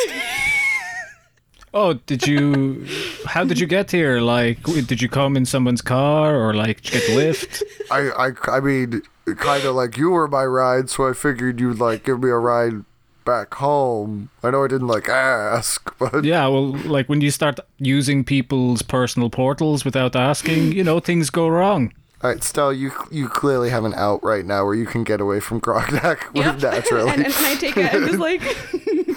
Oh, 1.74 1.94
did 1.94 2.26
you? 2.28 2.86
How 3.26 3.44
did 3.44 3.60
you 3.60 3.68
get 3.68 3.92
here? 3.92 4.20
Like, 4.22 4.64
did 4.64 5.02
you 5.02 5.10
come 5.10 5.38
in 5.38 5.46
someone's 5.46 5.82
car 5.82 6.36
or 6.36 6.54
like 6.54 6.82
did 6.82 6.94
you 6.94 7.00
get 7.00 7.10
the 7.10 7.16
lift? 7.16 7.64
I, 7.92 8.10
I, 8.10 8.32
I 8.48 8.60
mean, 8.60 9.02
kind 9.38 9.64
of 9.66 9.76
like 9.76 9.98
you 9.98 10.10
were 10.10 10.28
my 10.28 10.46
ride, 10.46 10.90
so 10.90 11.08
I 11.08 11.14
figured 11.14 11.60
you'd 11.60 11.80
like 11.80 12.04
give 12.04 12.22
me 12.22 12.30
a 12.30 12.38
ride 12.38 12.86
back 13.26 13.54
home. 13.56 14.30
I 14.42 14.50
know 14.50 14.64
I 14.64 14.68
didn't 14.68 14.88
like 14.88 15.08
ask, 15.10 15.96
but 16.00 16.24
Yeah, 16.24 16.48
well, 16.48 16.72
like 16.72 17.08
when 17.10 17.22
you 17.22 17.30
start 17.30 17.60
using 17.78 18.24
people's 18.24 18.82
personal 18.82 19.30
portals 19.30 19.86
without 19.86 20.16
asking, 20.16 20.72
you 20.72 20.84
know, 20.84 21.00
things 21.00 21.30
go 21.30 21.48
wrong. 21.48 21.94
All 22.22 22.30
right, 22.30 22.44
Stell, 22.44 22.74
you 22.74 22.92
you 23.12 23.28
clearly 23.30 23.70
have 23.70 23.86
an 23.86 23.94
out 23.94 24.24
right 24.24 24.46
now 24.46 24.66
where 24.66 24.76
you 24.76 24.86
can 24.86 25.04
get 25.04 25.22
away 25.22 25.40
from 25.40 25.62
Grognak 25.62 26.20
Yep. 26.36 26.62
naturally. 26.62 27.10
and, 27.12 27.26
and, 27.26 27.34
and 27.34 27.46
I 27.46 27.56
take 27.56 27.78
it 27.78 27.94
and 27.94 28.06
just 28.08 28.20
like 28.20 28.42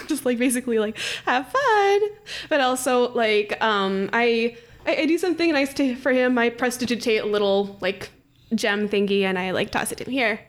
just 0.09 0.25
like 0.25 0.39
basically 0.39 0.79
like 0.79 0.97
have 1.25 1.49
fun. 1.49 2.01
But 2.49 2.61
also 2.61 3.13
like 3.13 3.61
um 3.63 4.09
I 4.13 4.57
I, 4.87 4.97
I 4.97 5.07
do 5.07 5.19
something 5.19 5.53
nice 5.53 5.75
to 5.75 5.97
for 5.97 6.13
him. 6.13 6.39
I 6.39 6.51
prestidigitate 6.51 7.23
a 7.23 7.27
little 7.27 7.77
like 7.81 8.11
gem 8.55 8.89
thingy 8.89 9.23
and 9.23 9.39
I 9.39 9.51
like 9.51 9.71
toss 9.71 9.91
it 9.93 10.01
in 10.01 10.11
here. 10.13 10.41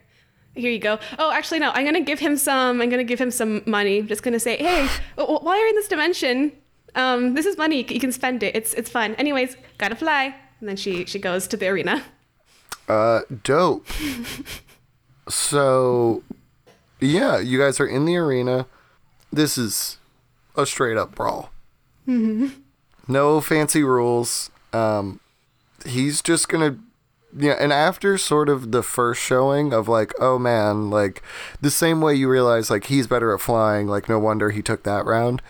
Here 0.55 0.69
you 0.71 0.77
go. 0.79 0.99
Oh, 1.17 1.31
actually 1.31 1.57
no. 1.59 1.71
I'm 1.71 1.85
gonna 1.85 2.01
give 2.01 2.19
him 2.19 2.37
some. 2.37 2.79
I'm 2.81 2.89
gonna 2.91 3.03
give 3.03 3.19
him 3.19 3.31
some 3.31 3.63
money. 3.65 3.97
I'm 3.99 4.07
just 4.07 4.21
gonna 4.21 4.39
say, 4.39 4.57
hey, 4.57 4.87
while 5.15 5.57
you're 5.57 5.67
in 5.69 5.75
this 5.75 5.87
dimension, 5.87 6.51
um, 6.93 7.33
this 7.33 7.47
is 7.47 7.57
money. 7.57 7.77
You 7.91 7.99
can 7.99 8.11
spend 8.11 8.43
it. 8.43 8.55
It's 8.55 8.75
it's 8.75 8.89
fun. 8.91 9.15
Anyways, 9.15 9.57
gotta 9.79 9.95
fly. 9.95 10.35
And 10.59 10.69
then 10.69 10.75
she 10.75 11.05
she 11.05 11.17
goes 11.17 11.47
to 11.47 11.57
the 11.57 11.67
arena. 11.67 12.03
Uh, 12.87 13.21
dope. 13.43 13.85
So, 15.29 16.23
yeah, 16.99 17.39
you 17.39 17.57
guys 17.59 17.79
are 17.79 17.87
in 17.87 18.05
the 18.05 18.17
arena. 18.17 18.65
This 19.31 19.57
is 19.57 19.97
a 20.55 20.65
straight 20.65 20.97
up 20.97 21.15
brawl. 21.15 21.51
No 23.07 23.41
fancy 23.41 23.83
rules. 23.83 24.51
Um, 24.73 25.19
he's 25.85 26.21
just 26.21 26.49
gonna, 26.49 26.77
yeah. 27.35 27.53
And 27.59 27.71
after 27.71 28.17
sort 28.17 28.49
of 28.49 28.71
the 28.71 28.83
first 28.83 29.21
showing 29.21 29.73
of 29.73 29.87
like, 29.87 30.13
oh 30.19 30.37
man, 30.37 30.89
like 30.89 31.23
the 31.61 31.71
same 31.71 32.01
way 32.01 32.13
you 32.15 32.29
realize 32.29 32.69
like 32.69 32.85
he's 32.85 33.07
better 33.07 33.33
at 33.33 33.41
flying. 33.41 33.87
Like 33.87 34.09
no 34.09 34.19
wonder 34.19 34.49
he 34.51 34.61
took 34.61 34.83
that 34.83 35.05
round. 35.05 35.41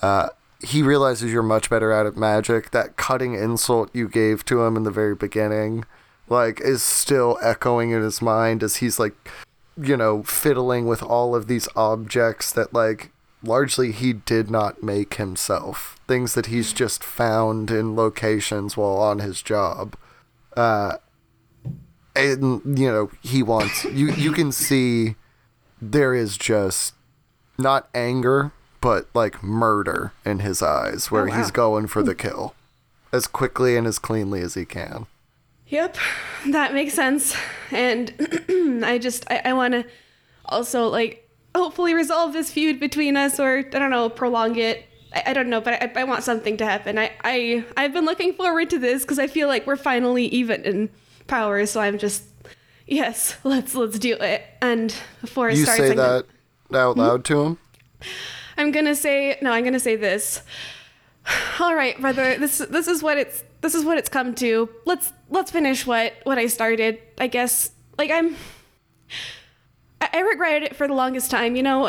Uh, 0.00 0.30
he 0.60 0.82
realizes 0.82 1.32
you're 1.32 1.42
much 1.42 1.70
better 1.70 1.90
at 1.92 2.06
it 2.06 2.16
magic. 2.16 2.70
That 2.72 2.96
cutting 2.96 3.34
insult 3.34 3.90
you 3.94 4.08
gave 4.08 4.44
to 4.46 4.62
him 4.62 4.76
in 4.76 4.82
the 4.82 4.90
very 4.90 5.14
beginning, 5.14 5.84
like, 6.32 6.60
is 6.60 6.82
still 6.82 7.38
echoing 7.42 7.90
in 7.92 8.02
his 8.02 8.20
mind 8.20 8.62
as 8.62 8.76
he's 8.76 8.98
like, 8.98 9.14
you 9.76 9.96
know, 9.96 10.22
fiddling 10.24 10.86
with 10.86 11.02
all 11.02 11.34
of 11.36 11.46
these 11.46 11.68
objects 11.76 12.50
that 12.52 12.74
like 12.74 13.10
largely 13.42 13.92
he 13.92 14.12
did 14.12 14.50
not 14.50 14.82
make 14.82 15.14
himself. 15.14 15.98
Things 16.08 16.34
that 16.34 16.46
he's 16.46 16.72
just 16.72 17.02
found 17.04 17.70
in 17.70 17.94
locations 17.96 18.76
while 18.76 18.96
on 18.98 19.18
his 19.20 19.40
job. 19.42 19.96
Uh 20.56 20.96
and 22.14 22.78
you 22.78 22.90
know, 22.90 23.10
he 23.22 23.42
wants 23.42 23.84
you 23.84 24.10
you 24.12 24.32
can 24.32 24.52
see 24.52 25.14
there 25.80 26.14
is 26.14 26.36
just 26.36 26.94
not 27.58 27.88
anger, 27.94 28.52
but 28.80 29.08
like 29.14 29.42
murder 29.42 30.12
in 30.24 30.40
his 30.40 30.62
eyes 30.62 31.10
where 31.10 31.24
Oh, 31.26 31.30
wow. 31.30 31.38
he's 31.38 31.50
going 31.50 31.86
for 31.86 32.02
the 32.02 32.14
kill 32.14 32.54
as 33.12 33.26
quickly 33.26 33.76
and 33.76 33.86
as 33.86 33.98
cleanly 33.98 34.40
as 34.42 34.54
he 34.54 34.64
can. 34.64 35.06
Yep, 35.72 35.96
that 36.48 36.74
makes 36.74 36.92
sense. 36.92 37.34
And 37.70 38.12
I 38.84 38.98
just, 38.98 39.24
I, 39.30 39.40
I 39.46 39.52
want 39.54 39.72
to 39.72 39.86
also, 40.44 40.88
like, 40.88 41.26
hopefully 41.54 41.94
resolve 41.94 42.34
this 42.34 42.52
feud 42.52 42.78
between 42.78 43.16
us 43.16 43.40
or, 43.40 43.60
I 43.60 43.62
don't 43.62 43.88
know, 43.88 44.10
prolong 44.10 44.56
it. 44.56 44.84
I, 45.14 45.22
I 45.28 45.32
don't 45.32 45.48
know, 45.48 45.62
but 45.62 45.82
I, 45.82 46.02
I 46.02 46.04
want 46.04 46.24
something 46.24 46.58
to 46.58 46.66
happen. 46.66 46.98
I, 46.98 47.12
I, 47.24 47.64
I've 47.74 47.94
been 47.94 48.04
looking 48.04 48.34
forward 48.34 48.68
to 48.68 48.78
this 48.78 49.00
because 49.00 49.18
I 49.18 49.26
feel 49.26 49.48
like 49.48 49.66
we're 49.66 49.76
finally 49.76 50.26
even 50.26 50.62
in 50.66 50.90
power. 51.26 51.64
So 51.64 51.80
I'm 51.80 51.96
just, 51.96 52.24
yes, 52.86 53.36
let's, 53.44 53.74
let's 53.74 53.98
do 53.98 54.12
it. 54.12 54.44
And 54.60 54.94
before 55.22 55.48
it 55.48 55.56
You 55.56 55.64
starts, 55.64 55.80
say 55.80 55.90
I'm 55.92 55.96
gonna- 55.96 56.24
that 56.68 56.78
out 56.78 56.94
hmm? 56.96 57.00
loud 57.00 57.24
to 57.24 57.40
him? 57.40 57.58
I'm 58.58 58.72
gonna 58.72 58.94
say 58.94 59.38
no. 59.40 59.52
I'm 59.52 59.64
gonna 59.64 59.80
say 59.80 59.96
this. 59.96 60.42
All 61.60 61.74
right, 61.74 61.98
brother. 61.98 62.36
This 62.36 62.58
this 62.58 62.86
is 62.88 63.02
what 63.02 63.16
it's 63.16 63.42
this 63.62 63.74
is 63.74 63.84
what 63.84 63.96
it's 63.96 64.08
come 64.08 64.34
to. 64.34 64.68
Let's 64.84 65.12
let's 65.30 65.50
finish 65.50 65.86
what 65.86 66.12
what 66.24 66.36
I 66.36 66.46
started. 66.48 67.00
I 67.18 67.28
guess 67.28 67.70
like 67.96 68.10
I'm. 68.10 68.36
I, 70.00 70.10
I 70.12 70.20
regretted 70.20 70.64
it 70.64 70.76
for 70.76 70.86
the 70.86 70.94
longest 70.94 71.30
time. 71.30 71.56
You 71.56 71.62
know, 71.62 71.86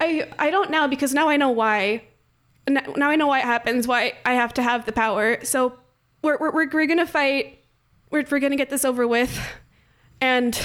I 0.00 0.28
I 0.38 0.50
don't 0.50 0.70
now 0.70 0.86
because 0.86 1.12
now 1.12 1.28
I 1.28 1.36
know 1.36 1.50
why. 1.50 2.04
Now 2.66 3.10
I 3.10 3.16
know 3.16 3.26
why 3.26 3.40
it 3.40 3.44
happens. 3.44 3.86
Why 3.86 4.14
I 4.24 4.34
have 4.34 4.54
to 4.54 4.62
have 4.62 4.86
the 4.86 4.92
power. 4.92 5.44
So 5.44 5.74
we're 6.22 6.38
we're 6.38 6.52
we're, 6.52 6.70
we're 6.72 6.86
gonna 6.86 7.06
fight. 7.06 7.58
We're 8.10 8.24
we're 8.30 8.38
gonna 8.38 8.56
get 8.56 8.70
this 8.70 8.84
over 8.84 9.06
with, 9.06 9.38
and 10.20 10.58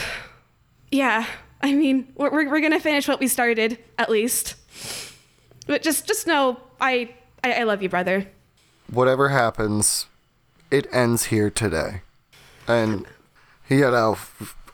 yeah. 0.91 1.25
I 1.61 1.73
mean, 1.73 2.13
we're, 2.15 2.31
we're, 2.31 2.49
we're 2.49 2.61
gonna 2.61 2.79
finish 2.79 3.05
what 3.05 3.19
we 3.19 3.27
started, 3.27 3.79
at 3.97 4.09
least. 4.09 4.55
But 5.67 5.81
just 5.81 6.07
just 6.07 6.25
know, 6.25 6.57
I, 6.79 7.13
I 7.43 7.51
I 7.51 7.63
love 7.63 7.83
you, 7.83 7.89
brother. 7.89 8.27
Whatever 8.91 9.29
happens, 9.29 10.07
it 10.71 10.87
ends 10.91 11.25
here 11.25 11.49
today. 11.49 12.01
And, 12.67 13.05
you 13.69 13.81
know, 13.81 14.17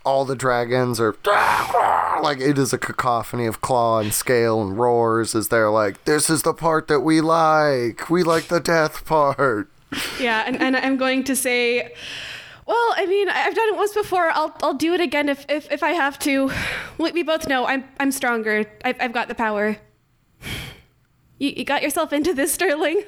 all 0.03 0.25
the 0.25 0.35
dragons 0.35 0.99
are 0.99 1.15
like, 2.21 2.39
it 2.39 2.57
is 2.57 2.73
a 2.73 2.77
cacophony 2.77 3.45
of 3.45 3.61
claw 3.61 3.99
and 3.99 4.13
scale 4.13 4.61
and 4.61 4.77
roars 4.77 5.35
as 5.35 5.49
they're 5.49 5.69
like, 5.69 6.03
this 6.05 6.29
is 6.29 6.43
the 6.43 6.53
part 6.53 6.87
that 6.87 7.01
we 7.01 7.21
like. 7.21 8.09
We 8.09 8.23
like 8.23 8.47
the 8.47 8.59
death 8.59 9.05
part. 9.05 9.69
Yeah, 10.19 10.43
and, 10.45 10.61
and 10.61 10.75
I'm 10.75 10.97
going 10.97 11.23
to 11.25 11.35
say, 11.35 11.93
well, 12.65 12.93
I 12.97 13.05
mean, 13.05 13.29
I've 13.29 13.55
done 13.55 13.69
it 13.69 13.75
once 13.75 13.93
before. 13.93 14.31
I'll 14.31 14.55
I'll 14.63 14.73
do 14.73 14.93
it 14.93 14.99
again 14.99 15.29
if 15.29 15.45
if, 15.47 15.71
if 15.71 15.83
I 15.83 15.91
have 15.91 16.17
to. 16.19 16.51
We, 16.97 17.11
we 17.11 17.23
both 17.23 17.47
know 17.47 17.65
I'm 17.67 17.85
I'm 17.99 18.11
stronger. 18.11 18.65
I've 18.83 18.97
I've 18.99 19.13
got 19.13 19.27
the 19.27 19.35
power. 19.35 19.77
You, 21.37 21.53
you 21.55 21.63
got 21.63 21.83
yourself 21.83 22.11
into 22.11 22.33
this, 22.33 22.53
Sterling. 22.53 23.03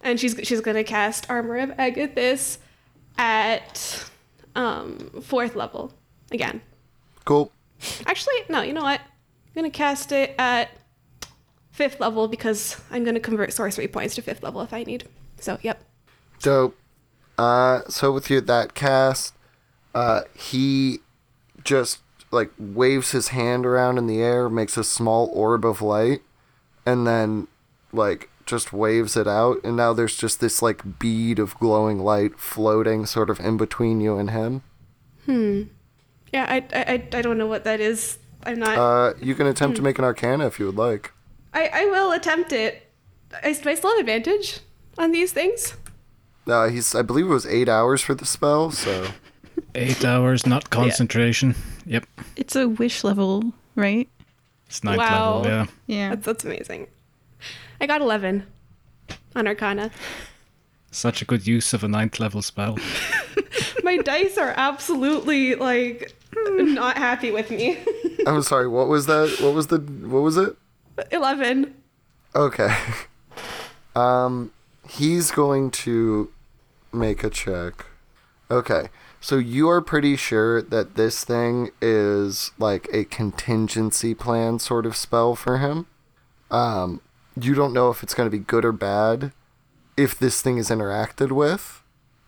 And 0.00 0.18
she's 0.18 0.38
she's 0.42 0.60
gonna 0.60 0.84
cast 0.84 1.28
Armor 1.28 1.58
of 1.58 1.70
Agathys 1.70 2.58
at 3.16 4.04
um 4.54 5.10
fourth 5.22 5.56
level 5.56 5.92
again. 6.30 6.60
Cool. 7.24 7.52
Actually, 8.06 8.36
no, 8.48 8.62
you 8.62 8.72
know 8.72 8.82
what? 8.82 9.00
I'm 9.00 9.54
gonna 9.54 9.70
cast 9.70 10.12
it 10.12 10.34
at 10.38 10.70
fifth 11.70 12.00
level 12.00 12.28
because 12.28 12.80
I'm 12.90 13.04
gonna 13.04 13.20
convert 13.20 13.52
sorcery 13.52 13.88
points 13.88 14.14
to 14.16 14.22
fifth 14.22 14.42
level 14.42 14.60
if 14.62 14.72
I 14.72 14.82
need. 14.84 15.08
So, 15.40 15.58
yep. 15.62 15.82
Dope. 16.40 16.76
Uh, 17.36 17.82
so 17.88 18.10
with 18.12 18.30
you 18.30 18.40
that 18.40 18.74
cast, 18.74 19.34
uh, 19.94 20.22
he 20.36 20.98
just 21.62 22.00
like 22.30 22.50
waves 22.58 23.12
his 23.12 23.28
hand 23.28 23.64
around 23.64 23.98
in 23.98 24.06
the 24.06 24.20
air, 24.20 24.48
makes 24.48 24.76
a 24.76 24.84
small 24.84 25.30
orb 25.32 25.64
of 25.64 25.80
light, 25.80 26.22
and 26.84 27.06
then 27.06 27.46
like 27.92 28.28
just 28.48 28.72
waves 28.72 29.16
it 29.16 29.28
out, 29.28 29.58
and 29.62 29.76
now 29.76 29.92
there's 29.92 30.16
just 30.16 30.40
this 30.40 30.60
like 30.62 30.98
bead 30.98 31.38
of 31.38 31.56
glowing 31.60 32.00
light 32.00 32.38
floating 32.40 33.06
sort 33.06 33.30
of 33.30 33.38
in 33.38 33.56
between 33.56 34.00
you 34.00 34.16
and 34.18 34.30
him. 34.30 34.62
Hmm. 35.26 35.62
Yeah, 36.32 36.46
I, 36.48 36.56
I, 36.74 36.82
I- 36.94 37.08
I 37.18 37.22
don't 37.22 37.38
know 37.38 37.46
what 37.46 37.62
that 37.64 37.80
is. 37.80 38.18
I'm 38.44 38.58
not. 38.58 38.76
Uh, 38.78 39.14
you 39.20 39.34
can 39.34 39.46
attempt 39.46 39.76
to 39.76 39.82
make 39.82 39.98
an 39.98 40.04
Arcana 40.04 40.46
if 40.46 40.58
you 40.58 40.66
would 40.66 40.76
like. 40.76 41.12
I, 41.54 41.70
I 41.72 41.84
will 41.86 42.12
attempt 42.12 42.52
it. 42.52 42.90
I, 43.44 43.52
do 43.52 43.68
I 43.70 43.74
still 43.74 43.90
have 43.90 44.00
advantage 44.00 44.60
on 44.96 45.12
these 45.12 45.32
things? 45.32 45.76
Uh, 46.46 46.68
he's 46.68 46.94
I 46.94 47.02
believe 47.02 47.26
it 47.26 47.30
was 47.30 47.46
eight 47.46 47.68
hours 47.68 48.00
for 48.00 48.14
the 48.14 48.24
spell, 48.24 48.70
so 48.70 49.08
Eight 49.74 50.04
hours, 50.04 50.46
not 50.46 50.70
concentration. 50.70 51.54
Yeah. 51.84 51.94
Yep. 52.00 52.06
It's 52.36 52.56
a 52.56 52.68
wish 52.68 53.04
level, 53.04 53.52
right? 53.74 54.08
It's 54.66 54.82
ninth 54.84 54.98
Wow. 54.98 55.36
level, 55.38 55.50
yeah. 55.50 55.66
Yeah. 55.86 56.08
That's, 56.10 56.26
that's 56.26 56.44
amazing. 56.44 56.86
I 57.80 57.86
got 57.86 58.00
11 58.00 58.46
on 59.36 59.46
Arcana. 59.46 59.90
Such 60.90 61.22
a 61.22 61.24
good 61.24 61.46
use 61.46 61.72
of 61.72 61.84
a 61.84 61.88
ninth 61.88 62.18
level 62.18 62.42
spell. 62.42 62.78
My 63.82 63.98
dice 63.98 64.38
are 64.38 64.54
absolutely, 64.56 65.54
like, 65.54 66.14
not 66.34 66.96
happy 66.96 67.30
with 67.30 67.50
me. 67.50 67.78
I'm 68.26 68.42
sorry. 68.42 68.68
What 68.68 68.88
was 68.88 69.06
that? 69.06 69.38
What 69.40 69.54
was 69.54 69.68
the? 69.68 69.78
What 69.78 70.20
was 70.20 70.36
it? 70.36 70.56
11. 71.10 71.74
Okay. 72.34 72.76
Um, 73.96 74.52
he's 74.88 75.32
going 75.32 75.72
to 75.72 76.30
make 76.92 77.24
a 77.24 77.30
check. 77.30 77.86
Okay. 78.48 78.90
So 79.20 79.38
you 79.38 79.68
are 79.68 79.80
pretty 79.80 80.14
sure 80.14 80.62
that 80.62 80.94
this 80.94 81.24
thing 81.24 81.70
is 81.82 82.52
like 82.58 82.88
a 82.92 83.02
contingency 83.04 84.14
plan 84.14 84.60
sort 84.60 84.86
of 84.86 84.94
spell 84.94 85.34
for 85.34 85.58
him. 85.58 85.86
Um, 86.48 87.00
you 87.40 87.54
don't 87.54 87.72
know 87.72 87.90
if 87.90 88.02
it's 88.02 88.14
going 88.14 88.26
to 88.26 88.36
be 88.36 88.42
good 88.42 88.64
or 88.64 88.72
bad 88.72 89.32
if 89.96 90.18
this 90.18 90.40
thing 90.40 90.58
is 90.58 90.70
interacted 90.70 91.32
with, 91.32 91.82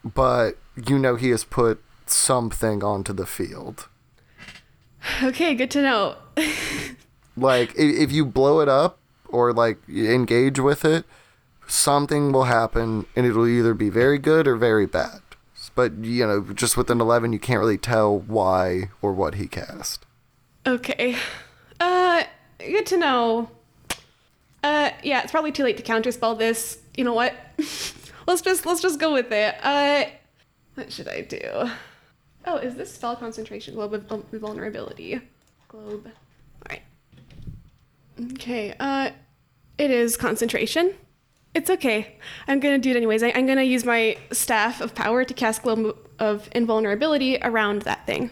but 0.04 0.58
you 0.86 0.98
know 0.98 1.16
he 1.16 1.30
has 1.30 1.44
put 1.44 1.82
something 2.06 2.82
onto 2.82 3.12
the 3.12 3.26
field. 3.26 3.88
Okay, 5.22 5.54
good 5.54 5.70
to 5.72 5.82
know. 5.82 6.16
like 7.36 7.72
if 7.76 8.12
you 8.12 8.24
blow 8.24 8.60
it 8.60 8.68
up 8.68 8.98
or 9.28 9.52
like 9.52 9.78
engage 9.88 10.58
with 10.58 10.84
it 10.84 11.04
something 11.66 12.32
will 12.32 12.44
happen 12.44 13.06
and 13.14 13.24
it'll 13.24 13.46
either 13.46 13.74
be 13.74 13.88
very 13.88 14.18
good 14.18 14.48
or 14.48 14.56
very 14.56 14.86
bad 14.86 15.20
but 15.76 15.92
you 15.98 16.26
know 16.26 16.40
just 16.52 16.76
with 16.76 16.90
an 16.90 17.00
11 17.00 17.32
you 17.32 17.38
can't 17.38 17.60
really 17.60 17.78
tell 17.78 18.18
why 18.18 18.90
or 19.00 19.12
what 19.12 19.36
he 19.36 19.46
cast 19.46 20.04
Okay. 20.66 21.16
Uh, 21.78 22.24
good 22.58 22.86
to 22.86 22.98
know. 22.98 23.50
Uh, 24.62 24.90
yeah, 25.02 25.22
it's 25.22 25.30
probably 25.30 25.52
too 25.52 25.64
late 25.64 25.76
to 25.78 25.82
counterspell 25.82 26.38
this. 26.38 26.78
You 26.96 27.04
know 27.04 27.14
what? 27.14 27.34
let's 28.26 28.42
just 28.42 28.66
let's 28.66 28.80
just 28.80 29.00
go 29.00 29.12
with 29.12 29.32
it. 29.32 29.54
Uh, 29.62 30.04
what 30.74 30.92
should 30.92 31.08
I 31.08 31.22
do? 31.22 31.70
Oh, 32.46 32.56
is 32.56 32.74
this 32.74 32.92
spell 32.92 33.16
concentration 33.16 33.74
globe 33.74 33.94
of 33.94 34.04
vul- 34.04 34.24
vulnerability? 34.32 35.20
Globe. 35.68 36.06
All 36.06 36.66
right. 36.68 36.82
Okay. 38.32 38.74
Uh, 38.78 39.10
it 39.78 39.90
is 39.90 40.16
concentration. 40.16 40.94
It's 41.54 41.70
okay. 41.70 42.16
I'm 42.46 42.60
gonna 42.60 42.78
do 42.78 42.90
it 42.90 42.96
anyways. 42.96 43.22
I, 43.22 43.32
I'm 43.34 43.46
gonna 43.46 43.62
use 43.62 43.84
my 43.84 44.16
staff 44.32 44.80
of 44.80 44.94
power 44.94 45.24
to 45.24 45.34
cast 45.34 45.62
globe 45.62 45.96
of 46.18 46.48
invulnerability 46.52 47.38
around 47.42 47.82
that 47.82 48.06
thing. 48.06 48.30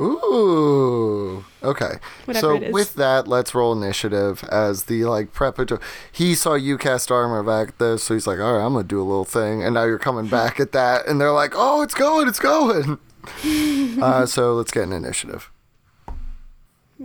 Ooh 0.00 1.44
okay 1.62 1.98
Whatever 2.24 2.58
so 2.58 2.70
with 2.70 2.94
that 2.94 3.28
let's 3.28 3.54
roll 3.54 3.72
initiative 3.72 4.42
as 4.50 4.84
the 4.84 5.04
like 5.04 5.32
preparatory 5.32 5.80
he 6.10 6.34
saw 6.34 6.54
you 6.54 6.76
cast 6.76 7.10
armor 7.12 7.42
back 7.42 7.78
there 7.78 7.96
so 7.98 8.14
he's 8.14 8.26
like 8.26 8.40
all 8.40 8.54
right 8.54 8.64
i'm 8.64 8.72
gonna 8.72 8.84
do 8.84 9.00
a 9.00 9.04
little 9.04 9.24
thing 9.24 9.62
and 9.62 9.74
now 9.74 9.84
you're 9.84 9.98
coming 9.98 10.26
back 10.26 10.58
at 10.58 10.72
that 10.72 11.06
and 11.06 11.20
they're 11.20 11.30
like 11.32 11.52
oh 11.54 11.82
it's 11.82 11.94
going 11.94 12.26
it's 12.28 12.40
going 12.40 12.98
uh, 14.02 14.26
so 14.26 14.54
let's 14.54 14.72
get 14.72 14.82
an 14.82 14.92
initiative 14.92 15.50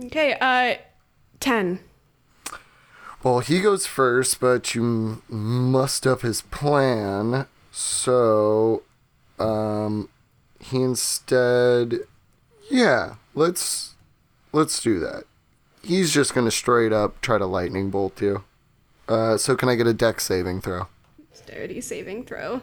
Okay. 0.04 0.36
Uh, 0.40 0.76
ten. 1.40 1.80
Well, 3.22 3.40
he 3.40 3.60
goes 3.60 3.86
first, 3.86 4.40
but 4.40 4.74
you 4.74 5.22
must 5.28 6.06
up 6.06 6.22
his 6.22 6.42
plan. 6.42 7.46
So, 7.70 8.82
um, 9.38 10.08
he 10.58 10.82
instead, 10.82 12.00
yeah, 12.70 13.16
let's 13.34 13.94
let's 14.52 14.80
do 14.80 14.98
that. 15.00 15.24
He's 15.82 16.12
just 16.12 16.34
gonna 16.34 16.50
straight 16.50 16.92
up 16.92 17.20
try 17.20 17.38
to 17.38 17.46
lightning 17.46 17.90
bolt 17.90 18.20
you. 18.22 18.44
Uh, 19.08 19.36
so 19.36 19.56
can 19.56 19.68
I 19.68 19.74
get 19.74 19.86
a 19.86 19.94
Dex 19.94 20.24
saving 20.24 20.60
throw? 20.60 20.86
Dexterity 21.18 21.80
saving 21.80 22.24
throw. 22.24 22.62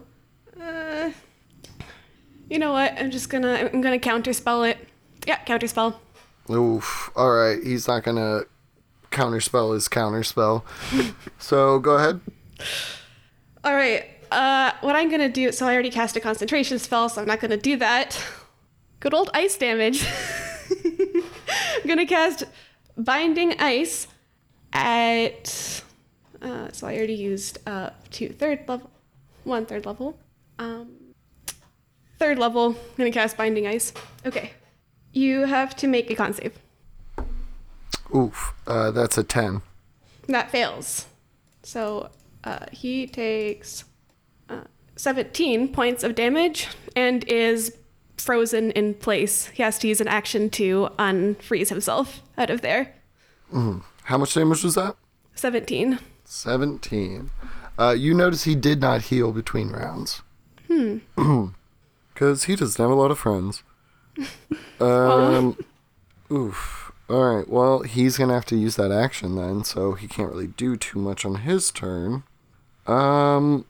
Uh, 0.59 1.11
you 2.49 2.57
know 2.57 2.71
what? 2.71 2.93
I'm 2.97 3.11
just 3.11 3.29
gonna 3.29 3.69
I'm 3.71 3.81
gonna 3.81 3.99
counterspell 3.99 4.69
it. 4.69 4.77
Yeah, 5.27 5.43
counterspell. 5.45 5.95
Oof. 6.49 7.11
All 7.15 7.31
right. 7.31 7.61
He's 7.61 7.87
not 7.87 8.03
gonna 8.03 8.43
counterspell 9.11 9.73
his 9.73 9.89
counterspell. 9.89 10.63
so 11.37 11.79
go 11.79 11.95
ahead. 11.95 12.21
All 13.63 13.75
right. 13.75 14.05
Uh, 14.31 14.71
what 14.81 14.95
I'm 14.95 15.09
gonna 15.09 15.29
do? 15.29 15.51
So 15.51 15.67
I 15.67 15.73
already 15.73 15.91
cast 15.91 16.15
a 16.15 16.19
concentration 16.19 16.79
spell, 16.79 17.09
so 17.09 17.21
I'm 17.21 17.27
not 17.27 17.39
gonna 17.39 17.57
do 17.57 17.75
that. 17.77 18.21
Good 18.99 19.13
old 19.13 19.29
ice 19.33 19.57
damage. 19.57 20.05
I'm 20.69 21.87
gonna 21.87 22.05
cast 22.05 22.43
binding 22.97 23.59
ice 23.59 24.07
at. 24.73 25.83
Uh, 26.41 26.69
so 26.71 26.87
I 26.87 26.95
already 26.97 27.13
used 27.13 27.59
uh 27.67 27.91
two 28.11 28.29
third 28.29 28.67
level, 28.67 28.89
one 29.43 29.65
third 29.65 29.85
level. 29.85 30.17
Um, 30.59 31.13
third 32.17 32.39
level. 32.39 32.69
I'm 32.69 32.97
gonna 32.97 33.11
cast 33.11 33.37
binding 33.37 33.67
ice. 33.67 33.93
Okay. 34.25 34.51
You 35.13 35.45
have 35.45 35.75
to 35.77 35.87
make 35.87 36.09
a 36.09 36.15
con 36.15 36.33
save. 36.33 36.57
Oof. 38.15 38.53
Uh, 38.65 38.91
that's 38.91 39.17
a 39.17 39.23
ten. 39.23 39.61
That 40.27 40.51
fails. 40.51 41.05
So 41.63 42.09
uh, 42.43 42.65
he 42.71 43.07
takes 43.07 43.83
uh, 44.49 44.63
17 44.95 45.69
points 45.73 46.03
of 46.03 46.15
damage 46.15 46.67
and 46.95 47.23
is 47.25 47.75
frozen 48.17 48.71
in 48.71 48.93
place. 48.95 49.47
He 49.47 49.63
has 49.63 49.77
to 49.79 49.87
use 49.87 50.01
an 50.01 50.07
action 50.07 50.49
to 50.51 50.89
unfreeze 50.97 51.69
himself 51.69 52.21
out 52.37 52.49
of 52.49 52.61
there. 52.61 52.95
How 53.51 54.17
much 54.17 54.33
damage 54.33 54.63
was 54.63 54.75
that? 54.75 54.95
17. 55.35 55.99
17. 56.25 57.29
Uh, 57.79 57.95
you 57.97 58.13
notice 58.13 58.43
he 58.43 58.55
did 58.55 58.81
not 58.81 59.03
heal 59.03 59.31
between 59.31 59.69
rounds. 59.69 60.21
Hmm. 60.67 60.97
Because 62.13 62.45
he 62.45 62.55
doesn't 62.55 62.81
have 62.81 62.89
a 62.89 62.95
lot 62.95 63.11
of 63.11 63.19
friends. 63.19 63.63
Um, 64.79 65.57
oof. 66.31 66.91
Alright, 67.09 67.47
well, 67.47 67.83
he's 67.83 68.17
going 68.17 68.27
to 68.27 68.33
have 68.33 68.45
to 68.45 68.55
use 68.57 68.75
that 68.75 68.91
action 68.91 69.35
then, 69.35 69.63
so 69.63 69.93
he 69.93 70.07
can't 70.07 70.31
really 70.31 70.47
do 70.47 70.75
too 70.75 70.99
much 70.99 71.25
on 71.25 71.35
his 71.35 71.71
turn. 71.71 72.23
Um, 72.85 73.65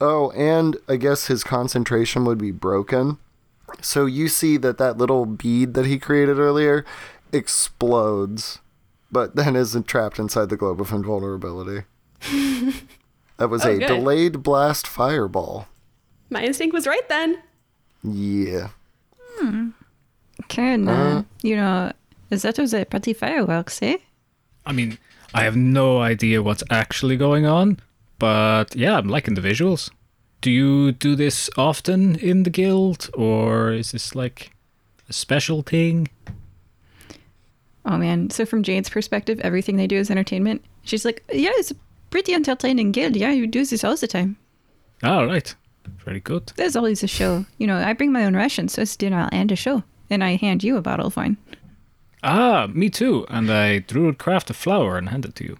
oh, 0.00 0.30
and 0.30 0.76
I 0.88 0.96
guess 0.96 1.26
his 1.26 1.42
concentration 1.42 2.24
would 2.24 2.38
be 2.38 2.50
broken. 2.50 3.18
So 3.80 4.06
you 4.06 4.28
see 4.28 4.56
that 4.58 4.78
that 4.78 4.98
little 4.98 5.24
bead 5.26 5.74
that 5.74 5.86
he 5.86 5.98
created 5.98 6.38
earlier 6.38 6.84
explodes, 7.32 8.60
but 9.10 9.34
then 9.36 9.56
isn't 9.56 9.86
trapped 9.86 10.18
inside 10.18 10.48
the 10.48 10.56
globe 10.56 10.80
of 10.80 10.92
invulnerability. 10.92 11.84
that 13.36 13.48
was 13.48 13.64
Oh, 13.64 13.70
a 13.70 13.78
good. 13.78 13.86
delayed 13.86 14.42
blast 14.42 14.86
fireball. 14.86 15.66
My 16.30 16.42
instinct 16.42 16.72
was 16.74 16.86
right 16.86 17.08
then. 17.08 17.42
Yeah. 18.04 18.68
Hmm. 19.38 19.70
Karen, 20.48 20.88
uh, 20.88 21.24
you 21.42 21.56
know, 21.56 21.92
is 22.30 22.42
that 22.42 22.58
was 22.58 22.72
a 22.74 22.84
pretty 22.84 23.12
fireworks, 23.12 23.82
eh? 23.82 23.96
I 24.64 24.72
mean, 24.72 24.98
I 25.34 25.42
have 25.44 25.56
no 25.56 26.00
idea 26.00 26.42
what's 26.42 26.62
actually 26.70 27.16
going 27.16 27.44
on, 27.46 27.80
but 28.18 28.76
yeah, 28.76 28.96
I'm 28.98 29.08
liking 29.08 29.34
the 29.34 29.40
visuals. 29.40 29.90
Do 30.40 30.50
you 30.50 30.92
do 30.92 31.16
this 31.16 31.50
often 31.56 32.16
in 32.16 32.44
the 32.44 32.50
guild, 32.50 33.10
or 33.14 33.72
is 33.72 33.92
this 33.92 34.14
like 34.14 34.52
a 35.08 35.12
special 35.12 35.62
thing? 35.62 36.08
Oh 37.84 37.96
man. 37.96 38.30
So 38.30 38.44
from 38.46 38.62
Jane's 38.62 38.88
perspective, 38.88 39.40
everything 39.40 39.76
they 39.76 39.86
do 39.86 39.96
is 39.96 40.10
entertainment. 40.10 40.64
She's 40.84 41.04
like, 41.04 41.24
yeah, 41.32 41.50
it's 41.54 41.70
a 41.70 41.76
pretty 42.10 42.34
entertaining 42.34 42.92
guild. 42.92 43.16
Yeah, 43.16 43.32
you 43.32 43.46
do 43.46 43.64
this 43.64 43.82
all 43.82 43.96
the 43.96 44.06
time. 44.06 44.36
All 45.02 45.26
right, 45.26 45.54
very 46.04 46.20
good. 46.20 46.52
There's 46.56 46.76
always 46.76 47.02
a 47.02 47.08
show. 47.08 47.46
You 47.58 47.66
know, 47.66 47.76
I 47.78 47.92
bring 47.92 48.12
my 48.12 48.24
own 48.24 48.36
rations, 48.36 48.74
so 48.74 48.82
it's 48.82 48.96
dinner 48.96 49.28
and 49.32 49.50
a 49.50 49.56
show. 49.56 49.82
And 50.10 50.22
I 50.22 50.36
hand 50.36 50.62
you 50.64 50.76
a 50.76 50.82
bottle 50.82 51.06
of 51.06 51.16
wine. 51.16 51.36
Ah, 52.22 52.68
me 52.72 52.90
too. 52.90 53.26
And 53.28 53.50
I 53.50 53.80
druid 53.80 54.18
craft 54.18 54.50
a 54.50 54.54
flower 54.54 54.96
and 54.96 55.08
hand 55.08 55.24
it 55.24 55.34
to 55.36 55.44
you. 55.44 55.58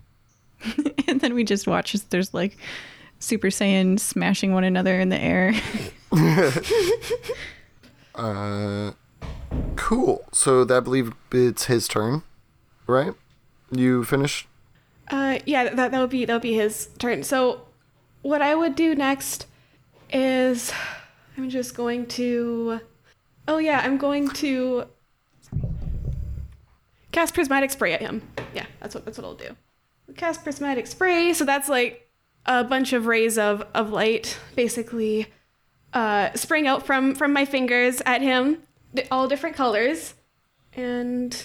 and 1.09 1.21
then 1.21 1.35
we 1.35 1.45
just 1.45 1.67
watch 1.67 1.95
as 1.95 2.05
there's 2.05 2.35
like 2.35 2.57
Super 3.19 3.49
Saiyan 3.49 3.99
smashing 3.99 4.53
one 4.53 4.65
another 4.65 4.99
in 5.01 5.09
the 5.09 5.19
air. 5.19 5.55
Uh, 8.19 8.93
cool. 9.77 10.25
So 10.33 10.65
that 10.65 10.77
I 10.77 10.81
believe 10.81 11.13
it's 11.31 11.67
his 11.67 11.87
turn, 11.87 12.23
right? 12.89 13.15
You 13.71 14.03
finished? 14.03 14.49
Uh, 15.09 15.39
yeah, 15.47 15.73
that, 15.73 15.93
that 15.93 16.01
would 16.01 16.11
be 16.11 16.25
that 16.25 16.33
would 16.33 16.43
be 16.43 16.55
his 16.55 16.89
turn. 16.99 17.23
So, 17.23 17.63
what 18.23 18.43
I 18.43 18.55
would 18.55 18.75
do 18.75 18.95
next 18.95 19.47
is 20.13 20.73
I'm 21.37 21.49
just 21.49 21.77
going 21.77 22.07
to. 22.07 22.81
Oh 23.47 23.59
yeah, 23.59 23.81
I'm 23.85 23.97
going 23.97 24.29
to 24.31 24.87
cast 27.13 27.35
prismatic 27.35 27.71
spray 27.71 27.93
at 27.93 28.01
him. 28.01 28.23
Yeah, 28.53 28.67
that's 28.81 28.95
what 28.95 29.05
that's 29.05 29.17
what 29.17 29.25
I'll 29.25 29.35
do. 29.35 29.57
Cast 30.17 30.43
prismatic 30.43 30.87
spray. 30.87 31.33
So 31.33 31.45
that's 31.45 31.69
like 31.69 32.08
a 32.47 32.65
bunch 32.65 32.93
of 32.93 33.07
rays 33.07 33.39
of 33.39 33.67
of 33.75 33.91
light, 33.91 34.39
basically, 34.57 35.27
uh, 35.93 36.33
spring 36.35 36.67
out 36.67 36.85
from 36.85 37.15
from 37.15 37.33
my 37.33 37.45
fingers 37.45 38.03
at 38.07 38.23
him, 38.23 38.63
all 39.11 39.29
different 39.29 39.57
colors, 39.57 40.15
and 40.75 41.45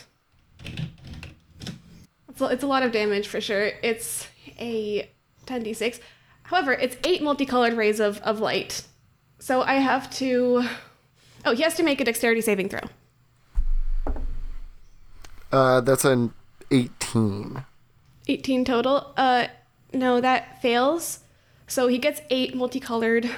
it's 2.29 2.41
a, 2.41 2.45
it's 2.45 2.63
a 2.63 2.67
lot 2.67 2.83
of 2.83 2.91
damage 2.91 3.27
for 3.27 3.41
sure. 3.41 3.71
It's 3.81 4.27
a 4.59 5.09
10d6. 5.45 5.99
However, 6.43 6.73
it's 6.73 6.97
eight 7.03 7.21
multicolored 7.21 7.73
rays 7.73 7.99
of, 7.99 8.19
of 8.21 8.39
light. 8.39 8.83
So 9.39 9.61
I 9.61 9.75
have 9.75 10.09
to. 10.15 10.63
Oh, 11.45 11.53
he 11.53 11.63
has 11.63 11.75
to 11.75 11.83
make 11.83 11.99
a 11.99 12.05
dexterity 12.05 12.41
saving 12.41 12.69
throw. 12.69 12.79
Uh, 15.51 15.81
that's 15.81 16.05
an 16.05 16.33
18. 16.71 17.63
18 18.27 18.65
total. 18.65 19.13
Uh, 19.17 19.47
no, 19.93 20.21
that 20.21 20.61
fails. 20.61 21.19
So 21.67 21.87
he 21.87 21.97
gets 21.97 22.21
eight 22.29 22.55
multicolored 22.55 23.29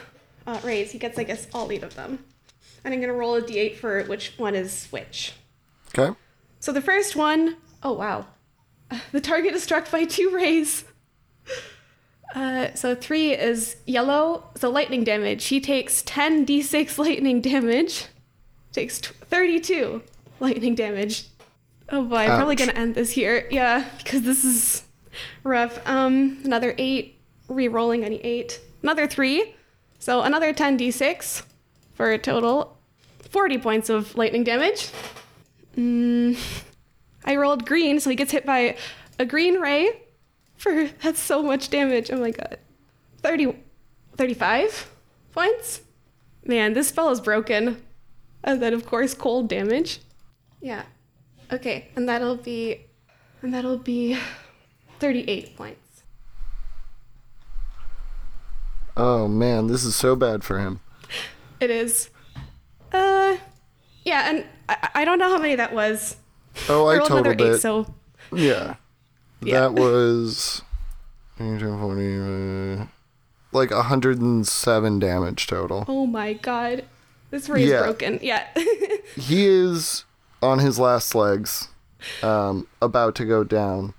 uh, 0.47 0.59
rays. 0.63 0.91
He 0.91 0.97
gets, 0.97 1.17
I 1.17 1.23
guess, 1.23 1.47
all 1.53 1.71
eight 1.71 1.83
of 1.83 1.95
them. 1.95 2.23
And 2.83 2.93
I'm 2.93 3.01
gonna 3.01 3.13
roll 3.13 3.35
a 3.35 3.41
d8 3.41 3.75
for 3.75 4.03
which 4.03 4.33
one 4.37 4.55
is 4.55 4.87
which. 4.87 5.33
Okay. 5.97 6.15
So 6.59 6.71
the 6.71 6.81
first 6.81 7.15
one, 7.15 7.57
oh 7.83 7.93
wow. 7.93 8.27
The 9.11 9.21
target 9.21 9.53
is 9.53 9.63
struck 9.63 9.89
by 9.91 10.05
two 10.05 10.31
rays. 10.33 10.83
Uh, 12.33 12.73
so 12.73 12.93
three 12.93 13.31
is 13.31 13.77
yellow, 13.85 14.43
so 14.55 14.69
lightning 14.69 15.05
damage. 15.05 15.45
He 15.45 15.61
takes 15.61 16.01
10 16.01 16.45
d6 16.45 16.97
lightning 17.05 17.39
damage. 17.39 18.07
Takes 18.73 18.99
t- 18.99 19.13
32 19.29 20.01
lightning 20.41 20.75
damage. 20.75 21.27
Oh 21.89 22.03
boy, 22.03 22.17
I'm 22.17 22.35
probably 22.35 22.55
gonna 22.55 22.73
end 22.73 22.95
this 22.95 23.11
here. 23.11 23.47
Yeah, 23.51 23.87
because 23.99 24.23
this 24.23 24.43
is 24.43 24.83
rough. 25.43 25.79
Um, 25.87 26.39
another 26.43 26.75
eight, 26.77 27.19
re-rolling 27.47 28.03
any 28.03 28.17
eight. 28.17 28.59
Another 28.83 29.07
three, 29.07 29.55
so 29.99 30.21
another 30.21 30.53
10 30.53 30.77
d6 30.77 31.43
for 31.93 32.11
a 32.11 32.17
total 32.17 32.77
40 33.29 33.57
points 33.57 33.89
of 33.89 34.15
lightning 34.15 34.43
damage. 34.43 34.89
Mm, 35.75 36.39
I 37.25 37.35
rolled 37.35 37.65
green, 37.65 37.99
so 37.99 38.09
he 38.09 38.15
gets 38.15 38.31
hit 38.31 38.45
by 38.45 38.77
a 39.17 39.25
green 39.25 39.59
ray 39.59 40.01
for 40.57 40.87
that's 41.01 41.19
so 41.19 41.41
much 41.41 41.69
damage. 41.69 42.11
Oh 42.11 42.17
my 42.17 42.31
god. 42.31 42.59
30 43.21 43.55
35 44.15 44.91
points? 45.33 45.81
Man, 46.45 46.73
this 46.73 46.89
spell 46.89 47.09
is 47.09 47.19
broken. 47.19 47.81
And 48.43 48.61
then 48.61 48.73
of 48.73 48.85
course 48.85 49.13
cold 49.13 49.49
damage. 49.49 49.99
Yeah. 50.61 50.83
Okay, 51.51 51.89
and 51.95 52.07
that'll 52.07 52.37
be 52.37 52.85
and 53.41 53.53
that'll 53.53 53.77
be 53.77 54.17
38 54.99 55.55
points. 55.57 56.03
Oh 58.97 59.27
man, 59.27 59.67
this 59.67 59.83
is 59.83 59.95
so 59.95 60.15
bad 60.15 60.43
for 60.43 60.59
him. 60.59 60.79
It 61.59 61.69
is. 61.69 62.09
Uh 62.93 63.37
yeah, 64.03 64.29
and 64.29 64.45
I, 64.69 64.89
I 64.95 65.05
don't 65.05 65.19
know 65.19 65.29
how 65.29 65.37
many 65.39 65.55
that 65.55 65.73
was. 65.73 66.15
Oh, 66.69 66.87
I 66.87 66.99
totaled 66.99 67.41
eight, 67.41 67.55
it. 67.55 67.61
so 67.61 67.93
Yeah. 68.31 68.75
Yeah. 69.41 69.59
That 69.61 69.73
was 69.73 70.61
18, 71.39 71.59
40, 71.59 72.81
uh, 72.81 72.85
like 73.51 73.71
107 73.71 74.99
damage 74.99 75.47
total. 75.47 75.85
oh 75.87 76.05
my 76.05 76.33
god. 76.33 76.85
This 77.31 77.49
ray 77.49 77.63
is 77.63 77.69
Yeah. 77.69 77.81
broken. 77.81 78.19
Yeah. 78.21 78.47
He 79.17 79.45
is 79.45 80.03
on 80.41 80.59
his 80.59 80.77
last 80.79 81.13
legs, 81.15 81.69
um, 82.23 82.67
about 82.81 83.15
to 83.15 83.25
go 83.25 83.43
down. 83.43 83.93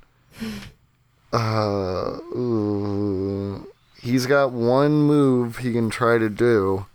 Uh, 1.32 2.18
ooh. 2.34 3.66
he's 4.00 4.26
got 4.26 4.52
one 4.52 5.02
move 5.02 5.58
he 5.58 5.72
can 5.72 5.90
try 5.90 6.18
to 6.18 6.30
do, 6.30 6.86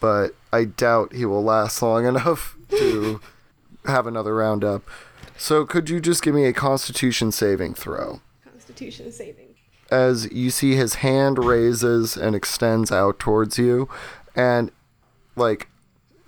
but 0.00 0.34
I 0.52 0.64
doubt 0.64 1.12
he 1.12 1.24
will 1.24 1.44
last 1.44 1.80
long 1.82 2.06
enough 2.12 2.56
to 2.70 3.20
have 3.84 4.06
another 4.06 4.34
round 4.34 4.64
up. 4.64 4.82
So, 5.36 5.66
could 5.66 5.90
you 5.90 6.00
just 6.00 6.22
give 6.22 6.34
me 6.34 6.46
a 6.46 6.52
Constitution 6.52 7.30
saving 7.30 7.74
throw? 7.74 8.20
Constitution 8.44 9.12
saving. 9.12 9.54
as 9.90 10.30
you 10.32 10.50
see 10.50 10.74
his 10.74 10.96
hand 10.96 11.38
raises 11.38 12.16
and 12.16 12.34
extends 12.34 12.90
out 12.90 13.18
towards 13.18 13.58
you, 13.58 13.88
and 14.34 14.72
like 15.36 15.68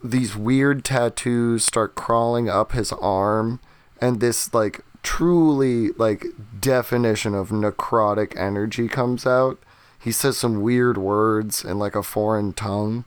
these 0.05 0.37
weird 0.37 0.85
tattoos 0.85 1.65
start 1.65 1.95
crawling 1.95 2.49
up 2.49 2.73
his 2.73 2.93
arm, 2.93 3.61
and 4.01 4.21
this 4.21 4.53
like 4.53 4.83
truly 5.09 5.89
like 5.93 6.27
definition 6.61 7.35
of 7.35 7.49
necrotic 7.49 8.37
energy 8.37 8.89
comes 8.89 9.27
out. 9.27 9.59
He 9.99 10.13
says 10.13 10.37
some 10.37 10.61
weird 10.61 10.99
words 10.99 11.65
in 11.65 11.79
like 11.79 11.97
a 11.97 12.03
foreign 12.03 12.53
tongue. 12.53 13.07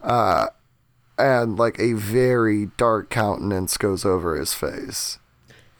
Uh, 0.00 0.46
and 1.18 1.58
like 1.58 1.80
a 1.80 1.94
very 1.94 2.66
dark 2.76 3.10
countenance 3.10 3.76
goes 3.76 4.04
over 4.04 4.36
his 4.36 4.54
face. 4.54 5.18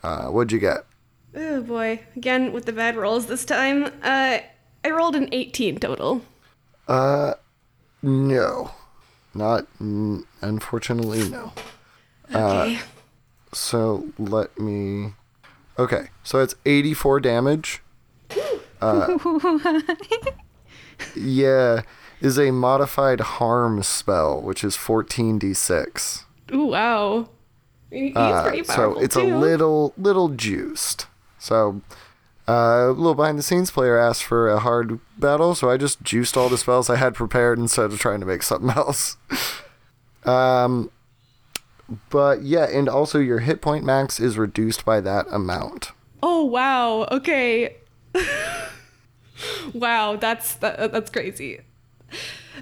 Uh, 0.03 0.25
what'd 0.25 0.51
you 0.51 0.59
get? 0.59 0.85
Oh 1.33 1.61
boy. 1.61 2.01
Again 2.17 2.51
with 2.51 2.65
the 2.65 2.73
bad 2.73 2.97
rolls 2.97 3.27
this 3.27 3.45
time. 3.45 3.85
Uh 4.03 4.39
I 4.83 4.89
rolled 4.91 5.15
an 5.15 5.29
18 5.31 5.77
total. 5.79 6.23
Uh, 6.89 7.35
no, 8.01 8.71
not 9.33 9.65
n- 9.79 10.25
unfortunately. 10.41 11.29
No. 11.29 11.53
Okay. 12.35 12.79
So 13.53 14.09
let 14.19 14.59
me. 14.59 15.13
Okay, 15.79 16.09
so 16.23 16.39
it's 16.39 16.55
84 16.65 17.19
damage. 17.21 17.81
Uh, 18.81 19.17
yeah, 21.15 21.81
is 22.21 22.37
a 22.37 22.51
modified 22.51 23.19
harm 23.19 23.81
spell, 23.83 24.41
which 24.41 24.63
is 24.63 24.75
14d6. 24.77 26.23
Ooh, 26.53 26.65
wow. 26.67 27.29
He- 27.89 28.07
He's 28.07 28.15
Uh, 28.15 28.43
pretty 28.43 28.63
so 28.63 28.99
it's 28.99 29.15
too. 29.15 29.21
a 29.21 29.37
little 29.37 29.93
little 29.97 30.29
juiced. 30.29 31.07
So 31.37 31.81
uh, 32.47 32.87
a 32.87 32.91
little 32.91 33.13
behind 33.15 33.37
the 33.37 33.43
scenes 33.43 33.69
player 33.71 33.97
asked 33.97 34.23
for 34.23 34.49
a 34.49 34.59
hard 34.59 34.99
battle, 35.17 35.53
so 35.55 35.69
I 35.69 35.77
just 35.77 36.01
juiced 36.01 36.35
all 36.35 36.49
the 36.49 36.57
spells 36.57 36.89
I 36.89 36.95
had 36.95 37.13
prepared 37.13 37.59
instead 37.59 37.85
of 37.91 37.99
trying 37.99 38.19
to 38.19 38.25
make 38.25 38.41
something 38.43 38.69
else. 38.75 39.17
um, 40.25 40.89
but 42.09 42.43
yeah, 42.43 42.65
and 42.65 42.87
also 42.87 43.19
your 43.19 43.39
hit 43.39 43.61
point 43.61 43.83
max 43.83 44.19
is 44.19 44.37
reduced 44.37 44.85
by 44.85 45.01
that 45.01 45.25
amount. 45.29 45.91
Oh 46.21 46.45
wow. 46.45 47.07
Okay. 47.11 47.77
wow, 49.73 50.15
that's 50.15 50.55
that, 50.55 50.91
that's 50.91 51.09
crazy. 51.09 51.61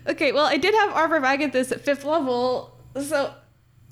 Okay, 0.07 0.31
well 0.31 0.45
I 0.45 0.57
did 0.57 0.73
have 0.73 0.93
Armor 0.93 1.17
of 1.17 1.23
Agathys 1.23 1.71
at 1.71 1.81
fifth 1.81 2.03
level, 2.03 2.75
so 2.99 3.33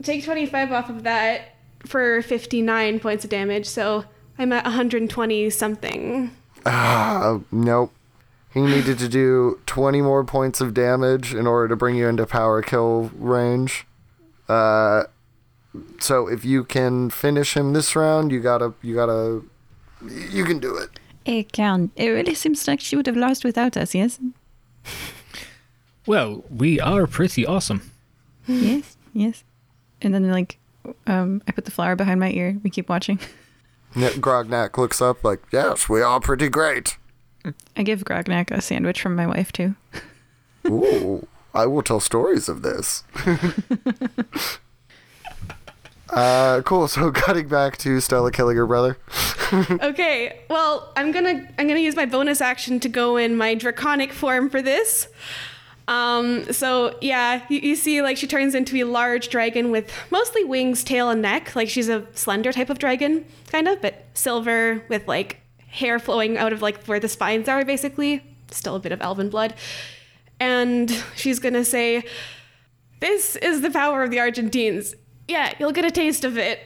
take 0.03 0.24
25 0.24 0.72
off 0.72 0.90
of 0.90 1.03
that 1.03 1.56
for 1.85 2.22
59 2.22 3.00
points 3.00 3.24
of 3.24 3.30
damage. 3.30 3.66
So 3.66 4.06
I'm 4.38 4.53
at 4.53 4.64
120 4.64 5.50
something. 5.50 6.32
Uh, 6.66 7.40
nope. 7.51 7.93
He 8.53 8.61
needed 8.61 8.98
to 9.00 9.08
do 9.08 9.59
20 9.68 10.01
more 10.01 10.24
points 10.24 10.59
of 10.59 10.74
damage 10.74 11.35
in 11.35 11.45
order 11.45 11.68
to 11.68 11.76
bring 11.76 11.95
you 11.95 12.08
into 12.08 12.26
power 12.26 12.61
kill 12.61 13.11
range. 13.16 13.85
Uh, 14.48 15.03
so 16.00 16.28
if 16.28 16.44
you 16.46 16.64
can 16.64 17.10
finish 17.10 17.56
him 17.56 17.74
this 17.74 17.96
round, 17.96 18.32
you 18.32 18.40
gotta, 18.40 18.74
you 18.82 18.96
gotta, 18.96 19.44
you 20.32 20.46
can 20.46 20.60
do 20.60 20.76
it. 20.76 20.90
It 21.26 21.52
can. 21.52 21.92
it 21.96 22.10
really 22.10 22.34
seems 22.34 22.68
like 22.68 22.80
she 22.80 22.96
would 22.96 23.06
have 23.06 23.18
lost 23.18 23.44
without 23.44 23.78
us, 23.78 23.94
yes? 23.94 24.20
Well, 26.06 26.44
we 26.50 26.80
are 26.80 27.06
pretty 27.06 27.46
awesome. 27.46 27.92
yes, 28.48 28.98
yes. 29.14 29.44
And 30.02 30.14
then, 30.14 30.32
like, 30.32 30.58
um, 31.06 31.44
I 31.48 31.52
put 31.52 31.66
the 31.66 31.72
flower 31.72 31.96
behind 31.96 32.20
my 32.20 32.32
ear. 32.32 32.58
We 32.64 32.70
keep 32.70 32.90
watching. 32.90 33.20
Grognak 33.94 34.78
looks 34.78 35.02
up 35.02 35.24
like, 35.24 35.42
yes, 35.52 35.88
we 35.90 36.02
are 36.02 36.20
pretty 36.20 36.50
great. 36.50 36.98
I 37.76 37.84
give 37.84 38.06
Grognak 38.06 38.50
a 38.50 38.62
sandwich 38.62 39.02
from 39.02 39.16
my 39.16 39.28
wife, 39.28 39.52
too. 39.52 39.76
Ooh, 40.68 41.28
I 41.54 41.66
will 41.68 41.84
tell 41.84 42.00
stories 42.00 42.50
of 42.50 42.62
this. 42.62 43.04
uh, 46.12 46.62
cool. 46.64 46.88
So 46.88 47.12
cutting 47.14 47.48
back 47.48 47.78
to 47.80 48.00
Stella 48.00 48.32
killing 48.32 48.58
her 48.58 48.68
brother. 48.68 48.98
Okay, 49.52 50.42
well, 50.48 50.94
I'm 50.96 51.12
gonna 51.12 51.50
I'm 51.58 51.68
gonna 51.68 51.80
use 51.80 51.96
my 51.96 52.06
bonus 52.06 52.40
action 52.40 52.80
to 52.82 52.88
go 52.88 53.18
in 53.18 53.36
my 53.36 53.56
draconic 53.56 54.14
form 54.14 54.48
for 54.52 54.62
this. 54.62 55.08
Um, 55.88 56.54
so 56.54 56.96
yeah, 57.02 57.42
you, 57.50 57.60
you 57.60 57.76
see, 57.76 58.04
like 58.04 58.16
she 58.16 58.28
turns 58.28 58.54
into 58.54 58.76
a 58.78 58.84
large 58.84 59.30
dragon 59.30 59.72
with 59.72 59.92
mostly 60.12 60.44
wings, 60.44 60.84
tail, 60.84 61.10
and 61.10 61.24
neck. 61.24 61.56
Like 61.56 61.68
she's 61.68 61.90
a 61.90 62.06
slender 62.14 62.54
type 62.54 62.70
of 62.70 62.78
dragon, 62.78 63.26
kind 63.52 63.68
of, 63.68 63.82
but 63.82 64.06
silver 64.14 64.84
with 64.88 65.08
like 65.08 65.40
hair 65.68 65.98
flowing 65.98 66.38
out 66.38 66.54
of 66.54 66.62
like 66.62 66.86
where 66.86 67.00
the 67.00 67.10
spines 67.10 67.50
are, 67.50 67.66
basically. 67.66 68.22
Still 68.52 68.76
a 68.76 68.80
bit 68.80 68.92
of 68.92 69.02
elven 69.02 69.32
blood. 69.32 69.56
And 70.40 70.92
she's 71.16 71.40
gonna 71.40 71.66
say, 71.66 72.04
"This 73.00 73.36
is 73.38 73.62
the 73.62 73.72
power 73.72 74.04
of 74.04 74.12
the 74.12 74.20
Argentines. 74.20 74.94
Yeah, 75.30 75.53
you'll 75.59 75.72
get 75.72 75.85
a 75.85 75.91
taste 75.91 76.24
of 76.25 76.38
it." 76.38 76.59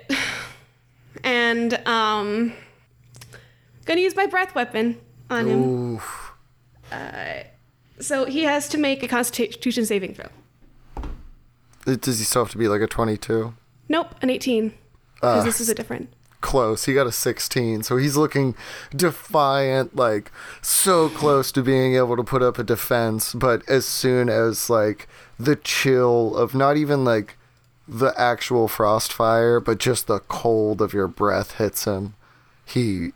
And 1.23 1.73
um, 1.87 2.53
Gonna 3.85 4.01
use 4.01 4.15
my 4.15 4.25
breath 4.25 4.55
weapon 4.55 4.99
on 5.29 5.47
him. 5.47 5.63
Oof. 5.95 6.31
So 7.99 8.25
he 8.25 8.43
has 8.43 8.67
to 8.69 8.77
make 8.77 9.03
a 9.03 9.07
constitution 9.07 9.85
saving 9.85 10.15
throw. 10.15 10.29
Does 11.85 12.19
he 12.19 12.25
still 12.25 12.43
have 12.45 12.51
to 12.51 12.57
be 12.57 12.67
like 12.67 12.81
a 12.81 12.87
22? 12.87 13.53
Nope, 13.89 14.15
an 14.21 14.29
18. 14.29 14.69
Because 15.15 15.41
Ah. 15.41 15.43
this 15.43 15.59
is 15.61 15.69
a 15.69 15.75
different. 15.75 16.13
Close. 16.41 16.85
He 16.85 16.93
got 16.93 17.07
a 17.07 17.11
16. 17.11 17.83
So 17.83 17.97
he's 17.97 18.17
looking 18.17 18.55
defiant, 18.95 19.95
like 19.95 20.31
so 20.61 21.09
close 21.09 21.51
to 21.53 21.61
being 21.61 21.95
able 21.95 22.17
to 22.17 22.23
put 22.23 22.41
up 22.41 22.57
a 22.59 22.63
defense. 22.63 23.33
But 23.33 23.67
as 23.69 23.85
soon 23.85 24.29
as 24.29 24.69
like 24.69 25.07
the 25.39 25.55
chill 25.55 26.35
of 26.35 26.53
not 26.55 26.75
even 26.77 27.05
like 27.05 27.37
the 27.87 28.13
actual 28.17 28.67
frost 28.67 29.11
fire, 29.11 29.59
but 29.59 29.77
just 29.77 30.07
the 30.07 30.19
cold 30.19 30.81
of 30.81 30.93
your 30.93 31.07
breath 31.07 31.55
hits 31.55 31.85
him, 31.85 32.13
he 32.65 33.09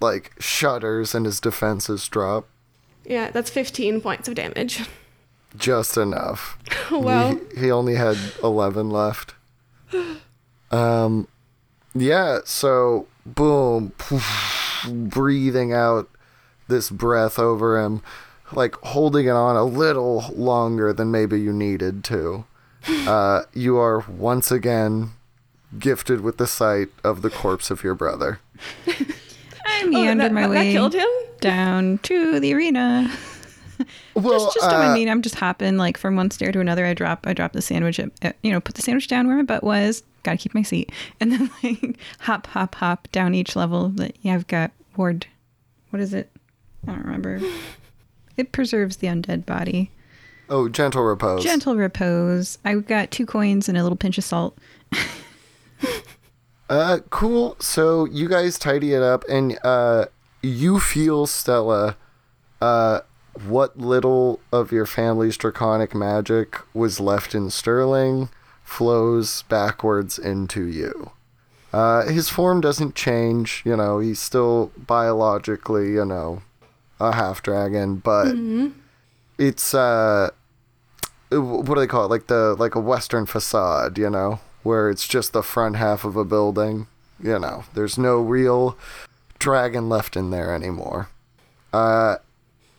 like 0.00 0.32
shudders 0.38 1.14
and 1.14 1.24
his 1.26 1.40
defenses 1.40 2.06
drop 2.08 2.46
Yeah, 3.04 3.30
that's 3.30 3.50
15 3.50 4.00
points 4.00 4.28
of 4.28 4.34
damage. 4.34 4.88
just 5.56 5.96
enough. 5.96 6.58
wow. 6.90 7.38
He, 7.54 7.60
he 7.62 7.70
only 7.70 7.94
had 7.94 8.16
11 8.42 8.90
left. 8.90 9.34
Um, 10.70 11.28
yeah, 11.94 12.40
so 12.44 13.06
boom, 13.24 13.92
poof, 13.98 14.84
breathing 14.92 15.72
out 15.72 16.08
this 16.66 16.90
breath 16.90 17.38
over 17.38 17.80
him, 17.80 18.02
like 18.52 18.74
holding 18.82 19.26
it 19.26 19.30
on 19.30 19.54
a 19.54 19.62
little 19.64 20.24
longer 20.34 20.92
than 20.92 21.12
maybe 21.12 21.40
you 21.40 21.52
needed 21.52 22.02
to. 22.04 22.44
Uh, 22.88 23.42
you 23.52 23.76
are 23.78 24.00
once 24.08 24.50
again 24.50 25.10
gifted 25.78 26.20
with 26.20 26.36
the 26.38 26.46
sight 26.46 26.88
of 27.04 27.22
the 27.22 27.30
corpse 27.30 27.70
of 27.70 27.82
your 27.82 27.94
brother. 27.94 28.40
I 28.86 29.82
Oh, 29.84 29.88
meandered 29.88 30.20
that, 30.20 30.32
my 30.32 30.42
that- 30.42 30.48
that 30.48 30.54
way 30.54 30.72
killed 30.72 30.94
him? 30.94 31.08
down 31.40 31.98
to 31.98 32.40
the 32.40 32.54
arena. 32.54 33.10
Well, 34.14 34.44
just, 34.46 34.54
just 34.54 34.66
I 34.72 34.86
uh, 34.90 34.94
mean, 34.94 35.06
I'm 35.06 35.20
just 35.20 35.34
hopping 35.34 35.76
like 35.76 35.98
from 35.98 36.16
one 36.16 36.30
stair 36.30 36.50
to 36.50 36.60
another. 36.60 36.86
I 36.86 36.94
drop, 36.94 37.26
I 37.26 37.34
drop 37.34 37.52
the 37.52 37.60
sandwich, 37.60 38.00
at, 38.00 38.10
at- 38.22 38.36
you 38.42 38.50
know, 38.50 38.58
put 38.58 38.74
the 38.74 38.80
sandwich 38.80 39.06
down 39.06 39.26
where 39.26 39.36
my 39.36 39.42
butt 39.42 39.62
was. 39.62 40.02
Got 40.22 40.30
to 40.32 40.36
keep 40.38 40.54
my 40.54 40.62
seat, 40.62 40.90
and 41.20 41.30
then 41.30 41.50
like 41.62 41.98
hop, 42.20 42.46
hop, 42.46 42.74
hop 42.76 43.06
down 43.12 43.34
each 43.34 43.54
level. 43.54 43.90
That 43.90 44.16
yeah, 44.22 44.32
I've 44.32 44.46
got 44.46 44.70
ward. 44.96 45.26
What 45.90 46.00
is 46.00 46.14
it? 46.14 46.30
I 46.88 46.92
don't 46.92 47.04
remember. 47.04 47.38
It 48.38 48.50
preserves 48.52 48.96
the 48.96 49.08
undead 49.08 49.44
body. 49.44 49.90
Oh, 50.48 50.68
gentle 50.68 51.02
repose. 51.02 51.42
Gentle 51.42 51.76
repose. 51.76 52.58
I've 52.64 52.86
got 52.86 53.10
two 53.10 53.26
coins 53.26 53.68
and 53.68 53.76
a 53.76 53.82
little 53.82 53.96
pinch 53.96 54.18
of 54.18 54.24
salt. 54.24 54.56
Uh, 56.68 56.98
cool. 57.10 57.56
So 57.60 58.06
you 58.06 58.28
guys 58.28 58.58
tidy 58.58 58.92
it 58.92 59.02
up, 59.02 59.24
and 59.28 59.58
uh, 59.62 60.06
you 60.42 60.80
feel 60.80 61.26
Stella. 61.26 61.96
Uh, 62.60 63.00
what 63.46 63.78
little 63.78 64.40
of 64.50 64.72
your 64.72 64.86
family's 64.86 65.36
draconic 65.36 65.94
magic 65.94 66.58
was 66.74 66.98
left 66.98 67.34
in 67.34 67.50
Sterling 67.50 68.30
flows 68.64 69.42
backwards 69.42 70.18
into 70.18 70.64
you. 70.64 71.12
Uh, 71.72 72.06
his 72.06 72.30
form 72.30 72.60
doesn't 72.62 72.94
change. 72.94 73.62
You 73.64 73.76
know, 73.76 73.98
he's 73.98 74.18
still 74.18 74.72
biologically, 74.76 75.92
you 75.92 76.04
know, 76.04 76.42
a 76.98 77.14
half 77.14 77.42
dragon, 77.42 77.96
but 77.96 78.32
it's 79.38 79.74
uh, 79.74 80.30
what 81.30 81.66
do 81.66 81.74
they 81.76 81.86
call 81.86 82.04
it? 82.04 82.08
Like 82.08 82.26
the 82.26 82.54
like 82.58 82.74
a 82.74 82.80
western 82.80 83.26
facade, 83.26 83.98
you 83.98 84.10
know, 84.10 84.40
where 84.62 84.90
it's 84.90 85.06
just 85.06 85.32
the 85.32 85.42
front 85.42 85.76
half 85.76 86.04
of 86.04 86.16
a 86.16 86.24
building. 86.24 86.86
You 87.22 87.38
know, 87.38 87.64
there's 87.74 87.96
no 87.96 88.20
real 88.20 88.76
dragon 89.38 89.88
left 89.88 90.16
in 90.16 90.30
there 90.30 90.54
anymore. 90.54 91.08
Uh, 91.72 92.16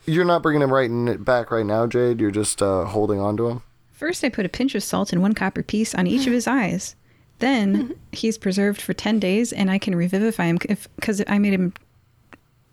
you're 0.06 0.26
not 0.26 0.42
bringing 0.42 0.62
him 0.62 0.74
right 0.74 0.90
in, 0.90 1.24
back 1.24 1.52
right 1.52 1.66
now, 1.66 1.88
Jade. 1.88 2.20
You're 2.20 2.32
just 2.32 2.62
uh, 2.62 2.86
holding 2.86 3.20
on 3.20 3.36
to 3.38 3.48
him. 3.48 3.64
First, 3.92 4.24
I 4.24 4.30
put 4.30 4.46
a 4.46 4.50
pinch 4.50 4.76
of 4.76 4.84
salt 4.84 5.12
and 5.12 5.22
one 5.22 5.34
copper 5.34 5.64
piece 5.64 5.96
on 5.96 6.08
each 6.08 6.28
of 6.28 6.34
his 6.34 6.48
eyes. 6.48 6.96
Then 7.40 7.98
he's 8.12 8.38
preserved 8.38 8.82
for 8.82 8.94
ten 8.94 9.20
days, 9.20 9.52
and 9.52 9.70
I 9.70 9.78
can 9.78 9.96
revivify 9.96 10.46
him 10.46 10.60
if 10.70 10.88
because 10.96 11.22
I 11.28 11.40
made 11.40 11.54
him 11.54 11.74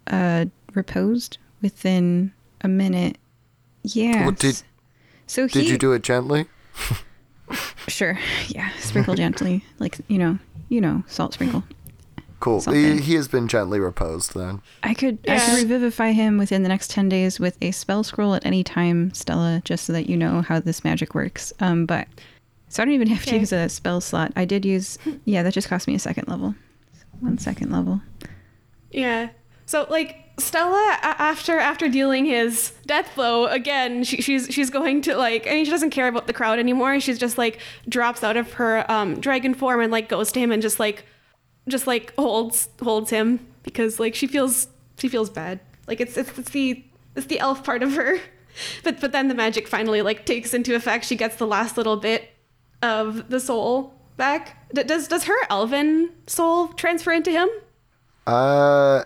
uh, 0.07 0.47
reposed 0.75 1.39
within 1.63 2.33
a 2.61 2.69
minute. 2.69 3.17
Yeah. 3.85 4.23
Well, 4.23 4.33
did- 4.33 4.63
so 5.27 5.47
Did 5.49 5.69
you 5.69 5.79
do 5.79 5.93
it 5.93 6.03
gently? 6.03 6.47
Sure. 7.89 8.19
Yeah. 8.49 8.71
Sprinkle 8.79 9.15
gently, 9.15 9.63
like 9.79 9.99
you 10.09 10.19
know, 10.19 10.39
you 10.71 10.81
know, 10.81 11.05
salt 11.07 11.35
sprinkle. 11.35 11.63
Cool. 12.41 12.61
He, 12.63 12.99
he 13.01 13.15
has 13.15 13.29
been 13.29 13.49
gently 13.49 13.79
reposed 13.79 14.35
then. 14.35 14.61
I 14.83 14.95
could 14.95 15.19
I 15.29 15.39
could 15.39 15.57
revivify 15.57 16.13
him 16.13 16.39
within 16.39 16.63
the 16.63 16.69
next 16.69 16.91
ten 16.91 17.09
days 17.09 17.39
with 17.39 17.57
a 17.63 17.71
spell 17.71 18.03
scroll 18.03 18.35
at 18.35 18.45
any 18.47 18.65
time, 18.65 19.13
Stella, 19.13 19.61
just 19.65 19.85
so 19.85 19.93
that 19.93 20.09
you 20.09 20.17
know 20.17 20.41
how 20.43 20.59
this 20.61 20.85
magic 20.85 21.15
works. 21.15 21.53
Um, 21.61 21.85
but 21.87 22.09
so 22.69 22.83
I 22.83 22.87
don't 22.87 22.95
even 22.95 23.09
have 23.09 23.25
to 23.27 23.39
use 23.39 23.53
a 23.53 23.69
spell 23.69 24.01
slot. 24.01 24.33
I 24.37 24.47
did 24.47 24.65
use 24.65 24.99
yeah, 25.27 25.43
that 25.43 25.53
just 25.53 25.69
cost 25.69 25.87
me 25.87 25.95
a 25.95 25.99
second 25.99 26.29
level. 26.29 26.55
One 27.21 27.39
second 27.39 27.71
level. 27.71 28.01
Yeah. 28.91 29.29
So 29.67 29.87
like 29.91 30.24
Stella, 30.37 30.99
after 31.03 31.59
after 31.59 31.89
dealing 31.89 32.25
his 32.25 32.73
death 32.87 33.15
blow 33.15 33.47
again, 33.47 34.03
she, 34.03 34.21
she's 34.21 34.49
she's 34.51 34.69
going 34.69 35.01
to 35.03 35.17
like. 35.17 35.47
I 35.47 35.51
mean, 35.51 35.65
she 35.65 35.71
doesn't 35.71 35.91
care 35.91 36.09
about 36.09 36.27
the 36.27 36.33
crowd 36.33 36.59
anymore. 36.59 36.99
She's 36.99 37.19
just 37.19 37.39
like 37.39 37.61
drops 37.89 38.25
out 38.25 38.37
of 38.37 38.55
her 38.55 38.91
um, 38.91 39.21
dragon 39.21 39.55
form 39.55 39.81
and 39.81 39.93
like 39.93 40.09
goes 40.09 40.33
to 40.33 40.41
him 40.41 40.51
and 40.51 40.61
just 40.61 40.81
like, 40.81 41.05
just 41.69 41.87
like 41.87 42.13
holds 42.17 42.69
holds 42.83 43.11
him 43.11 43.47
because 43.63 44.01
like 44.01 44.15
she 44.17 44.27
feels 44.27 44.67
she 44.99 45.09
feels 45.09 45.31
bad. 45.31 45.61
Like 45.87 46.01
it's 46.01 46.17
it's, 46.17 46.37
it's 46.37 46.51
the 46.51 46.85
it's 47.15 47.27
the 47.27 47.39
elf 47.39 47.63
part 47.65 47.83
of 47.83 47.95
her. 47.95 48.19
But 48.85 49.01
but 49.01 49.11
then 49.11 49.27
the 49.27 49.35
magic 49.35 49.67
finally 49.67 50.01
like 50.01 50.27
takes 50.27 50.55
into 50.55 50.77
effect. 50.77 51.07
She 51.07 51.17
gets 51.17 51.35
the 51.35 51.47
last 51.47 51.77
little 51.77 51.97
bit 51.97 52.31
of 52.83 53.29
the 53.29 53.41
soul 53.41 53.95
back. 54.17 54.57
D- 54.73 54.85
does 54.85 55.09
does 55.09 55.25
her 55.25 55.35
elven 55.51 56.11
soul 56.29 56.69
transfer 56.69 57.11
into 57.11 57.33
him? 57.33 57.49
Uh, 58.29 59.03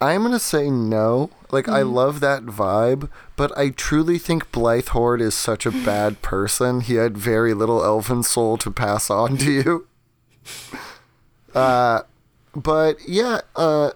I'm 0.00 0.22
gonna 0.22 0.38
say 0.38 0.70
no. 0.70 1.30
Like 1.50 1.68
I 1.68 1.82
love 1.82 2.20
that 2.20 2.44
vibe, 2.44 3.08
but 3.36 3.56
I 3.58 3.70
truly 3.70 4.18
think 4.18 4.52
Blythe 4.52 4.88
Horde 4.88 5.20
is 5.20 5.34
such 5.34 5.66
a 5.66 5.70
bad 5.84 6.22
person. 6.22 6.82
He 6.82 6.94
had 6.94 7.16
very 7.18 7.52
little 7.54 7.82
elven 7.84 8.22
soul 8.22 8.56
to 8.58 8.70
pass 8.70 9.10
on 9.10 9.36
to 9.38 9.50
you. 9.50 9.86
Uh, 11.54 12.02
but 12.54 12.96
yeah, 13.08 13.40
uh, 13.56 13.90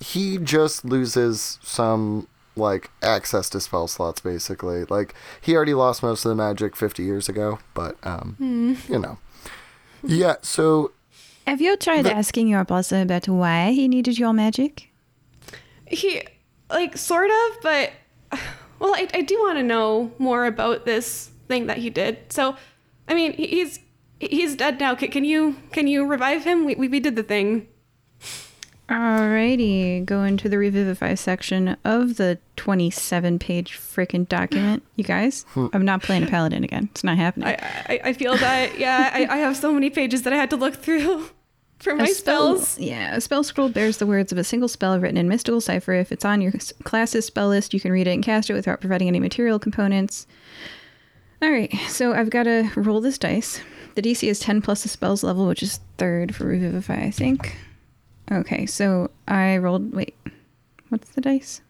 he 0.00 0.38
just 0.38 0.84
loses 0.84 1.58
some 1.62 2.26
like 2.56 2.90
access 3.02 3.48
to 3.50 3.60
spell 3.60 3.86
slots 3.86 4.20
basically. 4.20 4.84
Like 4.86 5.14
he 5.40 5.54
already 5.54 5.74
lost 5.74 6.02
most 6.02 6.24
of 6.24 6.30
the 6.30 6.34
magic 6.34 6.74
50 6.74 7.02
years 7.02 7.28
ago, 7.28 7.58
but 7.74 7.96
um, 8.02 8.36
you 8.88 8.98
know. 8.98 9.18
Yeah, 10.02 10.36
so 10.42 10.92
Have 11.46 11.60
you 11.60 11.76
tried 11.76 12.06
The- 12.06 12.14
asking 12.14 12.48
your 12.48 12.64
boss 12.64 12.90
about 12.90 13.28
why 13.28 13.72
he 13.72 13.86
needed 13.86 14.18
your 14.18 14.32
magic? 14.32 14.87
He, 15.90 16.22
like, 16.70 16.96
sort 16.96 17.30
of, 17.30 17.62
but 17.62 17.92
well, 18.78 18.94
I, 18.94 19.08
I 19.14 19.22
do 19.22 19.38
want 19.38 19.58
to 19.58 19.62
know 19.62 20.12
more 20.18 20.46
about 20.46 20.84
this 20.84 21.30
thing 21.48 21.66
that 21.66 21.78
he 21.78 21.90
did. 21.90 22.32
So, 22.32 22.56
I 23.08 23.14
mean, 23.14 23.32
he's 23.32 23.80
he's 24.20 24.54
dead 24.54 24.80
now. 24.80 24.94
Can, 24.94 25.10
can 25.10 25.24
you 25.24 25.56
can 25.72 25.86
you 25.86 26.06
revive 26.06 26.44
him? 26.44 26.64
We, 26.64 26.74
we 26.74 26.88
we 26.88 27.00
did 27.00 27.16
the 27.16 27.22
thing. 27.22 27.68
Alrighty, 28.88 30.02
go 30.06 30.22
into 30.22 30.48
the 30.48 30.56
revivify 30.56 31.12
section 31.14 31.76
of 31.84 32.16
the 32.16 32.38
27 32.56 33.38
page 33.38 33.76
freaking 33.76 34.26
document. 34.26 34.82
You 34.96 35.04
guys, 35.04 35.44
I'm 35.54 35.84
not 35.84 36.02
playing 36.02 36.22
a 36.22 36.26
paladin 36.26 36.64
again. 36.64 36.88
It's 36.92 37.04
not 37.04 37.18
happening. 37.18 37.48
I 37.48 37.56
I, 37.86 38.00
I 38.04 38.12
feel 38.14 38.36
that 38.36 38.78
yeah. 38.78 39.10
I, 39.12 39.26
I 39.26 39.36
have 39.38 39.56
so 39.56 39.72
many 39.72 39.90
pages 39.90 40.22
that 40.22 40.32
I 40.32 40.36
had 40.36 40.50
to 40.50 40.56
look 40.56 40.76
through 40.76 41.28
for 41.78 41.94
my 41.94 42.06
spell- 42.06 42.58
spells. 42.58 42.78
Yeah, 42.78 43.14
a 43.16 43.20
spell 43.20 43.42
scroll 43.44 43.68
bears 43.68 43.98
the 43.98 44.06
words 44.06 44.32
of 44.32 44.38
a 44.38 44.44
single 44.44 44.68
spell 44.68 44.98
written 44.98 45.16
in 45.16 45.28
mystical 45.28 45.60
cipher. 45.60 45.92
If 45.92 46.12
it's 46.12 46.24
on 46.24 46.40
your 46.40 46.52
class's 46.84 47.26
spell 47.26 47.48
list, 47.48 47.72
you 47.74 47.80
can 47.80 47.92
read 47.92 48.06
it 48.06 48.12
and 48.14 48.24
cast 48.24 48.50
it 48.50 48.54
without 48.54 48.80
providing 48.80 49.08
any 49.08 49.20
material 49.20 49.58
components. 49.58 50.26
All 51.40 51.50
right, 51.50 51.72
so 51.88 52.12
I've 52.14 52.30
got 52.30 52.44
to 52.44 52.70
roll 52.74 53.00
this 53.00 53.16
dice. 53.18 53.60
The 53.94 54.02
DC 54.02 54.28
is 54.28 54.40
10 54.40 54.60
plus 54.62 54.82
the 54.82 54.88
spell's 54.88 55.22
level, 55.22 55.46
which 55.46 55.62
is 55.62 55.80
third 55.98 56.34
for 56.34 56.44
Revivify, 56.46 57.00
I 57.00 57.10
think. 57.10 57.56
Okay, 58.30 58.66
so 58.66 59.10
I 59.26 59.56
rolled. 59.58 59.92
Wait, 59.94 60.16
what's 60.88 61.10
the 61.10 61.20
dice? 61.20 61.60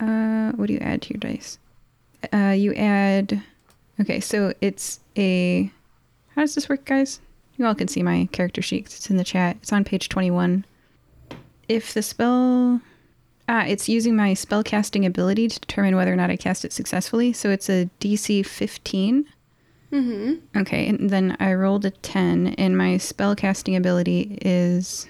Uh, 0.00 0.52
what 0.52 0.66
do 0.66 0.72
you 0.72 0.78
add 0.80 1.02
to 1.02 1.14
your 1.14 1.20
dice? 1.20 1.58
Uh, 2.32 2.54
you 2.56 2.74
add. 2.74 3.42
Okay, 4.00 4.20
so 4.20 4.52
it's 4.60 5.00
a. 5.16 5.70
How 6.34 6.42
does 6.42 6.54
this 6.54 6.68
work, 6.68 6.84
guys? 6.84 7.20
You 7.56 7.66
all 7.66 7.74
can 7.74 7.88
see 7.88 8.02
my 8.02 8.28
character 8.32 8.62
sheet. 8.62 8.86
It's 8.86 9.10
in 9.10 9.16
the 9.16 9.24
chat. 9.24 9.56
It's 9.62 9.72
on 9.72 9.84
page 9.84 10.08
21. 10.08 10.64
If 11.68 11.94
the 11.94 12.02
spell. 12.02 12.80
Ah, 13.46 13.64
it's 13.66 13.88
using 13.88 14.16
my 14.16 14.32
spell 14.32 14.62
casting 14.62 15.04
ability 15.04 15.48
to 15.48 15.60
determine 15.60 15.96
whether 15.96 16.12
or 16.12 16.16
not 16.16 16.30
I 16.30 16.36
cast 16.36 16.64
it 16.64 16.72
successfully. 16.72 17.32
So 17.32 17.50
it's 17.50 17.68
a 17.68 17.90
DC 18.00 18.44
15. 18.46 19.26
Mm-hmm. 19.92 20.58
Okay, 20.60 20.88
and 20.88 21.10
then 21.10 21.36
I 21.38 21.54
rolled 21.54 21.84
a 21.84 21.90
10, 21.90 22.54
and 22.58 22.76
my 22.76 22.96
spell 22.96 23.36
casting 23.36 23.76
ability 23.76 24.38
is 24.42 25.06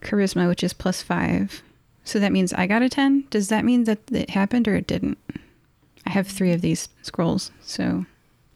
charisma, 0.00 0.48
which 0.48 0.62
is 0.62 0.72
plus 0.72 1.02
5. 1.02 1.62
So 2.04 2.18
that 2.20 2.32
means 2.32 2.52
I 2.52 2.66
got 2.66 2.82
a 2.82 2.88
10. 2.88 3.24
Does 3.28 3.48
that 3.48 3.64
mean 3.64 3.84
that 3.84 3.98
it 4.10 4.30
happened 4.30 4.68
or 4.68 4.76
it 4.76 4.86
didn't? 4.86 5.18
I 6.06 6.10
have 6.10 6.26
three 6.26 6.52
of 6.52 6.60
these 6.60 6.88
scrolls, 7.02 7.50
so 7.60 8.06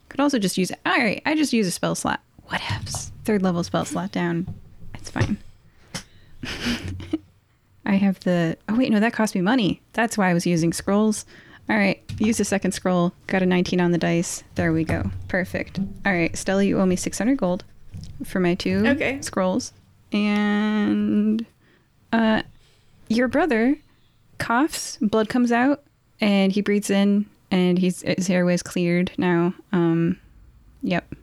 could 0.08 0.20
also 0.20 0.38
just 0.38 0.56
use. 0.56 0.70
All 0.86 0.96
right, 0.96 1.20
I 1.26 1.34
just 1.34 1.52
use 1.52 1.66
a 1.66 1.70
spell 1.70 1.94
slot. 1.94 2.20
What 2.44 2.60
happens? 2.60 3.12
Third 3.28 3.42
level 3.42 3.62
spell 3.62 3.84
slot 3.84 4.10
down. 4.10 4.46
It's 4.94 5.10
fine. 5.10 5.36
I 7.84 7.96
have 7.96 8.18
the. 8.20 8.56
Oh 8.70 8.76
wait, 8.78 8.90
no, 8.90 9.00
that 9.00 9.12
cost 9.12 9.34
me 9.34 9.42
money. 9.42 9.82
That's 9.92 10.16
why 10.16 10.30
I 10.30 10.32
was 10.32 10.46
using 10.46 10.72
scrolls. 10.72 11.26
All 11.68 11.76
right, 11.76 12.02
use 12.18 12.38
the 12.38 12.46
second 12.46 12.72
scroll. 12.72 13.12
Got 13.26 13.42
a 13.42 13.46
19 13.46 13.82
on 13.82 13.92
the 13.92 13.98
dice. 13.98 14.44
There 14.54 14.72
we 14.72 14.82
go. 14.82 15.10
Perfect. 15.28 15.78
All 16.06 16.12
right, 16.14 16.34
Stella, 16.38 16.64
you 16.64 16.80
owe 16.80 16.86
me 16.86 16.96
600 16.96 17.36
gold 17.36 17.64
for 18.24 18.40
my 18.40 18.54
two 18.54 18.82
Okay. 18.86 19.20
scrolls, 19.20 19.74
and 20.10 21.44
uh, 22.14 22.40
your 23.10 23.28
brother 23.28 23.76
coughs, 24.38 24.96
blood 25.02 25.28
comes 25.28 25.52
out, 25.52 25.82
and 26.18 26.50
he 26.50 26.62
breathes 26.62 26.88
in, 26.88 27.26
and 27.50 27.78
he's 27.78 28.00
his 28.00 28.30
airway's 28.30 28.62
cleared 28.62 29.12
now. 29.18 29.52
Um, 29.70 30.18
yep. 30.82 31.14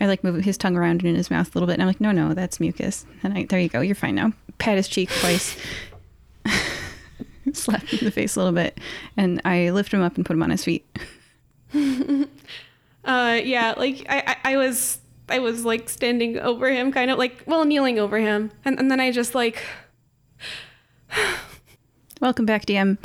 I 0.00 0.06
like 0.06 0.22
move 0.22 0.44
his 0.44 0.56
tongue 0.56 0.76
around 0.76 1.00
and 1.00 1.08
in 1.08 1.14
his 1.14 1.30
mouth 1.30 1.48
a 1.48 1.58
little 1.58 1.66
bit, 1.66 1.74
and 1.74 1.82
I'm 1.82 1.88
like, 1.88 2.00
no, 2.00 2.12
no, 2.12 2.34
that's 2.34 2.60
mucus. 2.60 3.04
And 3.22 3.36
I, 3.36 3.44
there 3.44 3.60
you 3.60 3.68
go, 3.68 3.80
you're 3.80 3.94
fine 3.94 4.14
now. 4.14 4.32
Pat 4.58 4.76
his 4.76 4.88
cheek 4.88 5.10
twice, 5.20 5.56
slap 7.52 7.82
him 7.82 8.00
in 8.00 8.04
the 8.04 8.10
face 8.10 8.36
a 8.36 8.40
little 8.40 8.54
bit, 8.54 8.78
and 9.16 9.40
I 9.44 9.70
lift 9.70 9.92
him 9.92 10.02
up 10.02 10.16
and 10.16 10.26
put 10.26 10.34
him 10.34 10.42
on 10.42 10.50
his 10.50 10.64
feet. 10.64 10.86
Uh, 13.04 13.40
yeah, 13.42 13.72
like 13.78 14.04
I, 14.06 14.36
I, 14.44 14.52
I 14.52 14.56
was, 14.58 14.98
I 15.30 15.38
was 15.38 15.64
like 15.64 15.88
standing 15.88 16.38
over 16.38 16.70
him, 16.70 16.92
kind 16.92 17.10
of 17.10 17.16
like, 17.16 17.42
well, 17.46 17.64
kneeling 17.64 17.98
over 17.98 18.18
him, 18.18 18.50
and, 18.66 18.78
and 18.78 18.90
then 18.90 19.00
I 19.00 19.12
just 19.12 19.34
like, 19.34 19.62
Welcome 22.20 22.44
back, 22.44 22.66
DM. 22.66 22.98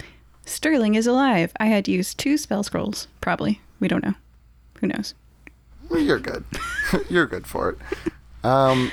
Sterling 0.46 0.96
is 0.96 1.08
alive. 1.08 1.54
I 1.58 1.68
had 1.68 1.88
used 1.88 2.18
two 2.18 2.38
spell 2.38 2.64
scrolls, 2.64 3.08
probably. 3.22 3.62
We 3.80 3.88
don't 3.88 4.04
know. 4.04 4.16
Who 4.82 4.88
knows? 4.88 5.14
You're 5.92 6.20
good. 6.20 6.44
You're 7.10 7.28
good 7.28 7.48
for 7.48 7.70
it. 7.70 7.78
Um, 8.46 8.92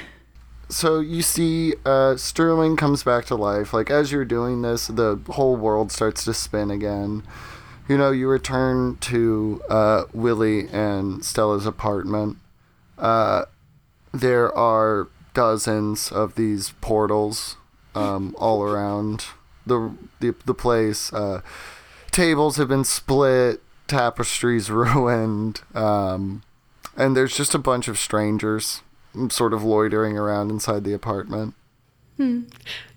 so 0.68 1.00
you 1.00 1.22
see, 1.22 1.74
uh, 1.84 2.16
Sterling 2.16 2.76
comes 2.76 3.02
back 3.02 3.24
to 3.26 3.34
life. 3.34 3.72
Like 3.72 3.90
as 3.90 4.12
you're 4.12 4.24
doing 4.24 4.62
this, 4.62 4.86
the 4.86 5.20
whole 5.30 5.56
world 5.56 5.90
starts 5.90 6.24
to 6.24 6.34
spin 6.34 6.70
again. 6.70 7.24
You 7.88 7.98
know, 7.98 8.12
you 8.12 8.28
return 8.28 8.96
to 8.98 9.60
uh, 9.68 10.04
Willie 10.12 10.68
and 10.68 11.24
Stella's 11.24 11.66
apartment. 11.66 12.36
Uh, 12.96 13.46
there 14.12 14.56
are 14.56 15.08
dozens 15.34 16.12
of 16.12 16.36
these 16.36 16.72
portals 16.80 17.56
um, 17.94 18.34
all 18.38 18.62
around 18.62 19.26
the 19.66 19.92
the, 20.20 20.34
the 20.44 20.54
place. 20.54 21.12
Uh, 21.12 21.40
tables 22.12 22.56
have 22.56 22.68
been 22.68 22.84
split, 22.84 23.60
tapestries 23.88 24.70
ruined. 24.70 25.62
Um, 25.74 26.42
and 27.00 27.16
there's 27.16 27.34
just 27.34 27.54
a 27.54 27.58
bunch 27.58 27.88
of 27.88 27.98
strangers 27.98 28.82
sort 29.30 29.52
of 29.52 29.64
loitering 29.64 30.16
around 30.16 30.50
inside 30.50 30.84
the 30.84 30.92
apartment. 30.92 31.54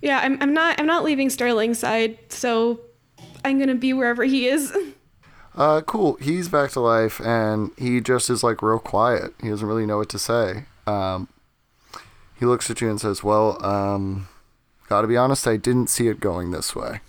yeah, 0.02 0.20
I'm, 0.20 0.38
I'm 0.42 0.54
not, 0.54 0.80
I'm 0.80 0.86
not 0.86 1.04
leaving 1.04 1.30
Sterling's 1.30 1.80
side, 1.80 2.18
so 2.30 2.82
I'm 3.46 3.58
gonna 3.60 3.76
be 3.76 3.94
wherever 3.94 4.24
he 4.24 4.48
is. 4.48 4.76
Uh, 5.56 5.82
cool. 5.82 6.16
He's 6.16 6.50
back 6.50 6.72
to 6.72 6.80
life, 6.80 7.22
and 7.22 7.70
he 7.78 8.02
just 8.02 8.28
is 8.32 8.44
like 8.44 8.64
real 8.64 8.80
quiet. 8.80 9.36
He 9.40 9.50
doesn't 9.50 9.68
really 9.68 9.86
know 9.86 10.00
what 10.00 10.10
to 10.10 10.18
say. 10.18 10.66
Um, 10.88 11.28
he 12.40 12.48
looks 12.48 12.72
at 12.72 12.82
you 12.82 12.90
and 12.90 13.00
says, 13.00 13.24
"Well, 13.24 13.64
um, 13.64 14.28
gotta 14.90 15.08
be 15.08 15.16
honest, 15.16 15.48
I 15.48 15.58
didn't 15.58 15.92
see 15.92 16.08
it 16.08 16.20
going 16.20 16.50
this 16.50 16.76
way." 16.76 17.02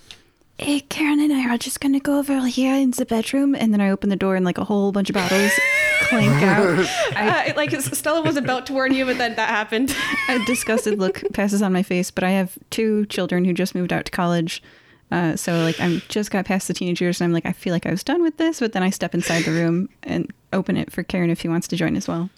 Hey, 0.56 0.80
Karen 0.80 1.18
and 1.18 1.32
I 1.32 1.52
are 1.52 1.58
just 1.58 1.80
gonna 1.80 1.98
go 1.98 2.18
over 2.18 2.46
here 2.46 2.76
in 2.76 2.92
the 2.92 3.04
bedroom, 3.04 3.56
and 3.56 3.72
then 3.72 3.80
I 3.80 3.90
open 3.90 4.08
the 4.08 4.16
door 4.16 4.36
and 4.36 4.44
like 4.44 4.56
a 4.56 4.64
whole 4.64 4.92
bunch 4.92 5.10
of 5.10 5.14
bottles 5.14 5.50
clank 6.02 6.42
out. 6.44 6.86
I, 7.16 7.50
uh, 7.50 7.54
like 7.56 7.72
Stella 7.72 8.22
was 8.22 8.36
about 8.36 8.66
to 8.66 8.72
warn 8.72 8.94
you, 8.94 9.04
but 9.04 9.18
then 9.18 9.34
that 9.34 9.48
happened. 9.48 9.94
a 10.28 10.38
disgusted 10.44 11.00
look 11.00 11.22
passes 11.32 11.60
on 11.60 11.72
my 11.72 11.82
face, 11.82 12.12
but 12.12 12.22
I 12.22 12.30
have 12.30 12.56
two 12.70 13.04
children 13.06 13.44
who 13.44 13.52
just 13.52 13.74
moved 13.74 13.92
out 13.92 14.04
to 14.04 14.12
college. 14.12 14.62
Uh, 15.10 15.34
so 15.34 15.58
like 15.62 15.80
I'm 15.80 16.02
just 16.08 16.30
got 16.30 16.44
past 16.44 16.68
the 16.68 16.74
teenage 16.74 17.00
years 17.00 17.20
and 17.20 17.26
I'm 17.26 17.32
like 17.32 17.46
I 17.46 17.52
feel 17.52 17.72
like 17.72 17.86
I 17.86 17.90
was 17.90 18.04
done 18.04 18.22
with 18.22 18.36
this, 18.36 18.60
but 18.60 18.72
then 18.72 18.82
I 18.84 18.90
step 18.90 19.12
inside 19.12 19.42
the 19.42 19.50
room 19.50 19.88
and 20.04 20.32
open 20.52 20.76
it 20.76 20.92
for 20.92 21.02
Karen 21.02 21.30
if 21.30 21.40
he 21.40 21.48
wants 21.48 21.66
to 21.68 21.76
join 21.76 21.96
as 21.96 22.06
well. 22.06 22.30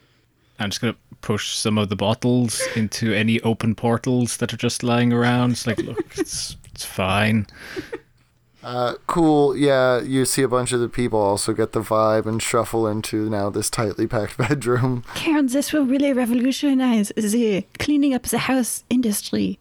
I'm 0.58 0.70
just 0.70 0.80
gonna 0.80 0.96
push 1.20 1.54
some 1.54 1.76
of 1.76 1.90
the 1.90 1.96
bottles 1.96 2.62
into 2.74 3.12
any 3.12 3.42
open 3.42 3.74
portals 3.74 4.38
that 4.38 4.54
are 4.54 4.58
just 4.58 4.82
lying 4.82 5.12
around. 5.12 5.52
It's 5.52 5.66
like, 5.66 5.78
look, 5.78 6.18
it's 6.18 6.56
it's 6.74 6.84
fine. 6.84 7.46
Uh, 8.66 8.94
cool. 9.06 9.56
Yeah, 9.56 10.00
you 10.00 10.24
see 10.24 10.42
a 10.42 10.48
bunch 10.48 10.72
of 10.72 10.80
the 10.80 10.88
people 10.88 11.20
also 11.20 11.52
get 11.52 11.70
the 11.70 11.80
vibe 11.80 12.26
and 12.26 12.42
shuffle 12.42 12.88
into 12.88 13.30
now 13.30 13.48
this 13.48 13.70
tightly 13.70 14.08
packed 14.08 14.36
bedroom. 14.48 15.04
Karen, 15.14 15.46
this 15.46 15.72
will 15.72 15.86
really 15.86 16.12
revolutionize 16.12 17.12
the 17.16 17.64
cleaning 17.78 18.12
up 18.12 18.24
the 18.24 18.38
house 18.38 18.82
industry. 18.90 19.60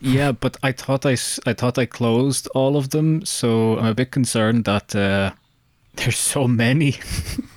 Yeah, 0.00 0.30
but 0.30 0.56
I 0.62 0.70
thought 0.70 1.04
I, 1.04 1.12
s- 1.14 1.40
I 1.44 1.52
thought 1.52 1.78
I 1.78 1.86
closed 1.86 2.46
all 2.54 2.76
of 2.76 2.90
them, 2.90 3.24
so 3.24 3.76
I'm 3.78 3.86
a 3.86 3.94
bit 3.94 4.12
concerned 4.12 4.64
that 4.66 4.94
uh, 4.94 5.32
there's 5.96 6.18
so 6.18 6.46
many. 6.46 6.96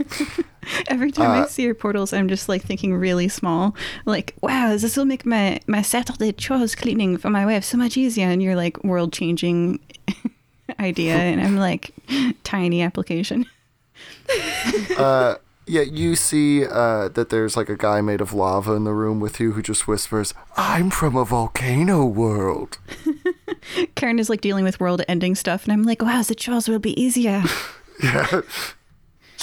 Every 0.87 1.11
time 1.11 1.31
Uh, 1.31 1.43
I 1.43 1.47
see 1.47 1.63
your 1.63 1.75
portals, 1.75 2.13
I'm 2.13 2.27
just 2.27 2.49
like 2.49 2.63
thinking 2.63 2.93
really 2.95 3.27
small. 3.27 3.75
Like, 4.05 4.35
wow, 4.41 4.75
this 4.77 4.97
will 4.97 5.05
make 5.05 5.25
my 5.25 5.59
my 5.67 5.81
Saturday 5.81 6.31
chores 6.33 6.75
cleaning 6.75 7.17
for 7.17 7.29
my 7.29 7.45
wife 7.45 7.63
so 7.63 7.77
much 7.77 7.97
easier. 7.97 8.27
And 8.27 8.41
you're 8.41 8.55
like 8.55 8.83
world 8.83 9.13
changing 9.13 9.79
idea, 10.79 11.15
and 11.15 11.41
I'm 11.41 11.57
like 11.57 11.91
tiny 12.43 12.81
application. 12.81 13.45
Uh, 14.97 15.35
yeah, 15.67 15.81
you 15.81 16.15
see 16.15 16.65
uh, 16.65 17.09
that 17.09 17.29
there's 17.29 17.57
like 17.57 17.69
a 17.69 17.75
guy 17.77 18.01
made 18.01 18.21
of 18.21 18.33
lava 18.33 18.73
in 18.73 18.83
the 18.83 18.93
room 18.93 19.19
with 19.19 19.39
you 19.39 19.53
who 19.53 19.61
just 19.61 19.87
whispers, 19.87 20.33
I'm 20.57 20.89
from 20.89 21.15
a 21.15 21.25
volcano 21.25 22.05
world. 22.05 22.77
Karen 23.95 24.19
is 24.19 24.29
like 24.29 24.41
dealing 24.41 24.63
with 24.63 24.79
world 24.79 25.01
ending 25.07 25.35
stuff, 25.35 25.63
and 25.63 25.73
I'm 25.73 25.83
like, 25.83 26.01
wow, 26.01 26.21
the 26.21 26.35
chores 26.35 26.67
will 26.69 26.79
be 26.79 26.99
easier. 27.01 27.43
Yeah. 28.03 28.41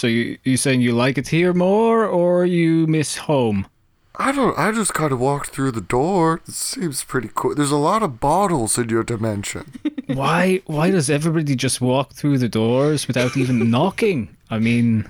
So 0.03 0.09
you 0.09 0.37
you 0.43 0.57
saying 0.57 0.81
you 0.81 0.95
like 0.97 1.17
it 1.17 1.29
here 1.29 1.53
more, 1.53 2.05
or 2.05 2.45
you 2.45 2.89
miss 2.89 3.19
home? 3.19 3.69
I 4.17 4.33
don't, 4.33 4.59
I 4.59 4.73
just 4.73 4.95
kind 4.95 5.13
of 5.13 5.21
walked 5.21 5.51
through 5.51 5.71
the 5.71 5.81
door. 5.81 6.41
It 6.49 6.55
seems 6.55 7.05
pretty 7.05 7.31
cool. 7.33 7.55
There's 7.55 7.71
a 7.71 7.77
lot 7.77 8.03
of 8.03 8.19
bottles 8.19 8.77
in 8.77 8.89
your 8.89 9.05
dimension. 9.05 9.71
Why 10.09 10.61
why 10.67 10.91
does 10.91 11.09
everybody 11.09 11.55
just 11.55 11.81
walk 11.81 12.15
through 12.15 12.39
the 12.39 12.49
doors 12.49 13.07
without 13.07 13.37
even 13.37 13.71
knocking? 13.75 14.37
I 14.51 14.59
mean, 14.59 15.09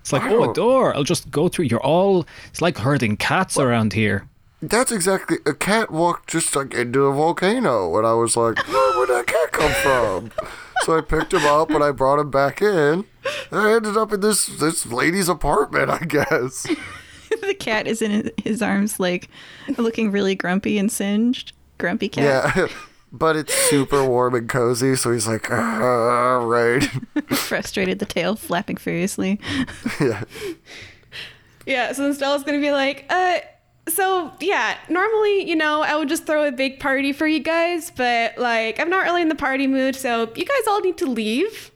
it's 0.00 0.12
like 0.12 0.24
I 0.24 0.34
oh 0.34 0.50
a 0.50 0.52
door. 0.52 0.94
I'll 0.94 1.04
just 1.04 1.30
go 1.30 1.48
through. 1.48 1.64
You're 1.64 1.80
all. 1.94 2.26
It's 2.50 2.60
like 2.60 2.76
herding 2.76 3.16
cats 3.16 3.56
around 3.56 3.94
here. 3.94 4.28
That's 4.60 4.92
exactly, 4.92 5.38
a 5.46 5.54
cat 5.54 5.90
walked 5.90 6.28
just 6.28 6.54
like 6.54 6.74
into 6.74 7.06
a 7.06 7.14
volcano. 7.14 7.96
And 7.96 8.06
I 8.06 8.12
was 8.12 8.36
like, 8.36 8.58
where 8.68 8.98
would 8.98 9.08
that 9.08 9.26
cat 9.26 9.52
come 9.52 9.72
from? 9.72 10.48
So 10.82 10.96
I 10.96 11.00
picked 11.00 11.32
him 11.34 11.44
up 11.44 11.70
and 11.70 11.82
I 11.82 11.90
brought 11.90 12.18
him 12.18 12.30
back 12.30 12.62
in. 12.62 13.04
And 13.50 13.60
I 13.60 13.72
ended 13.74 13.96
up 13.96 14.12
in 14.12 14.20
this, 14.20 14.46
this 14.46 14.86
lady's 14.86 15.28
apartment, 15.28 15.90
I 15.90 15.98
guess. 15.98 16.66
the 17.42 17.54
cat 17.54 17.86
is 17.86 18.00
in 18.02 18.30
his 18.42 18.62
arms, 18.62 18.98
like 18.98 19.28
looking 19.76 20.10
really 20.10 20.34
grumpy 20.34 20.78
and 20.78 20.90
singed. 20.90 21.52
Grumpy 21.78 22.08
cat, 22.08 22.56
Yeah. 22.56 22.68
But 23.10 23.36
it's 23.36 23.54
super 23.54 24.04
warm 24.04 24.34
and 24.34 24.46
cozy, 24.50 24.94
so 24.94 25.10
he's 25.12 25.26
like, 25.26 25.50
ah, 25.50 26.42
right. 26.44 26.82
frustrated, 27.30 28.00
the 28.00 28.04
tail 28.04 28.36
flapping 28.36 28.76
furiously. 28.76 29.40
yeah. 29.98 30.24
Yeah, 31.64 31.92
so 31.92 32.02
then 32.02 32.12
Stella's 32.12 32.44
gonna 32.44 32.60
be 32.60 32.70
like, 32.70 33.06
uh, 33.08 33.38
so 33.88 34.32
yeah, 34.40 34.76
normally, 34.88 35.48
you 35.48 35.56
know, 35.56 35.82
I 35.82 35.96
would 35.96 36.08
just 36.08 36.26
throw 36.26 36.46
a 36.46 36.52
big 36.52 36.80
party 36.80 37.12
for 37.12 37.26
you 37.26 37.40
guys, 37.40 37.90
but 37.90 38.38
like, 38.38 38.78
I'm 38.80 38.90
not 38.90 39.04
really 39.04 39.22
in 39.22 39.28
the 39.28 39.34
party 39.34 39.66
mood, 39.66 39.96
so 39.96 40.30
you 40.34 40.44
guys 40.44 40.66
all 40.68 40.80
need 40.80 40.96
to 40.98 41.06
leave. 41.06 41.70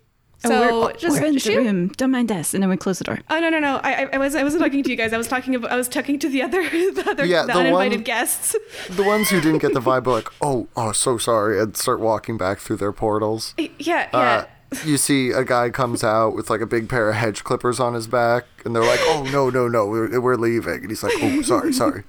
So 0.44 0.50
oh, 0.50 0.80
we're, 0.86 0.92
just 0.94 1.20
we're 1.20 1.26
in 1.26 1.34
the 1.36 1.56
room. 1.56 1.88
Don't 1.88 2.10
mind 2.10 2.32
us. 2.32 2.52
And 2.52 2.60
then 2.62 2.68
we 2.68 2.76
close 2.76 2.98
the 2.98 3.04
door. 3.04 3.20
Oh 3.30 3.38
no 3.38 3.48
no 3.48 3.60
no! 3.60 3.76
I, 3.76 4.04
I 4.04 4.08
I 4.14 4.18
was 4.18 4.34
I 4.34 4.42
wasn't 4.42 4.64
talking 4.64 4.82
to 4.82 4.90
you 4.90 4.96
guys. 4.96 5.12
I 5.12 5.16
was 5.16 5.28
talking 5.28 5.54
about 5.54 5.70
I 5.70 5.76
was 5.76 5.88
talking 5.88 6.18
to 6.18 6.28
the 6.28 6.42
other 6.42 6.62
the 6.68 7.04
other 7.08 7.24
Yeah, 7.24 7.42
the, 7.42 7.52
the 7.52 7.58
uninvited 7.60 7.98
one- 7.98 8.04
guests. 8.04 8.56
The 8.90 9.04
ones 9.04 9.30
who 9.30 9.40
didn't 9.40 9.60
get 9.60 9.72
the 9.72 9.80
vibe 9.80 10.06
are 10.08 10.10
like, 10.10 10.28
oh, 10.40 10.66
oh, 10.76 10.90
so 10.90 11.16
sorry, 11.16 11.60
and 11.60 11.76
start 11.76 12.00
walking 12.00 12.36
back 12.36 12.58
through 12.58 12.76
their 12.76 12.92
portals. 12.92 13.54
Yeah 13.56 13.68
yeah. 13.78 14.08
Uh, 14.12 14.44
you 14.84 14.96
see 14.96 15.30
a 15.30 15.44
guy 15.44 15.70
comes 15.70 16.02
out 16.04 16.34
with 16.34 16.50
like 16.50 16.60
a 16.60 16.66
big 16.66 16.88
pair 16.88 17.08
of 17.10 17.16
hedge 17.16 17.44
clippers 17.44 17.80
on 17.80 17.94
his 17.94 18.06
back, 18.06 18.44
and 18.64 18.74
they're 18.74 18.84
like, 18.84 19.00
"Oh 19.02 19.28
no, 19.32 19.50
no, 19.50 19.68
no, 19.68 19.86
we're, 19.86 20.20
we're 20.20 20.36
leaving." 20.36 20.80
And 20.80 20.88
he's 20.88 21.02
like, 21.02 21.14
"Oh, 21.20 21.42
sorry, 21.42 21.72
sorry." 21.72 22.04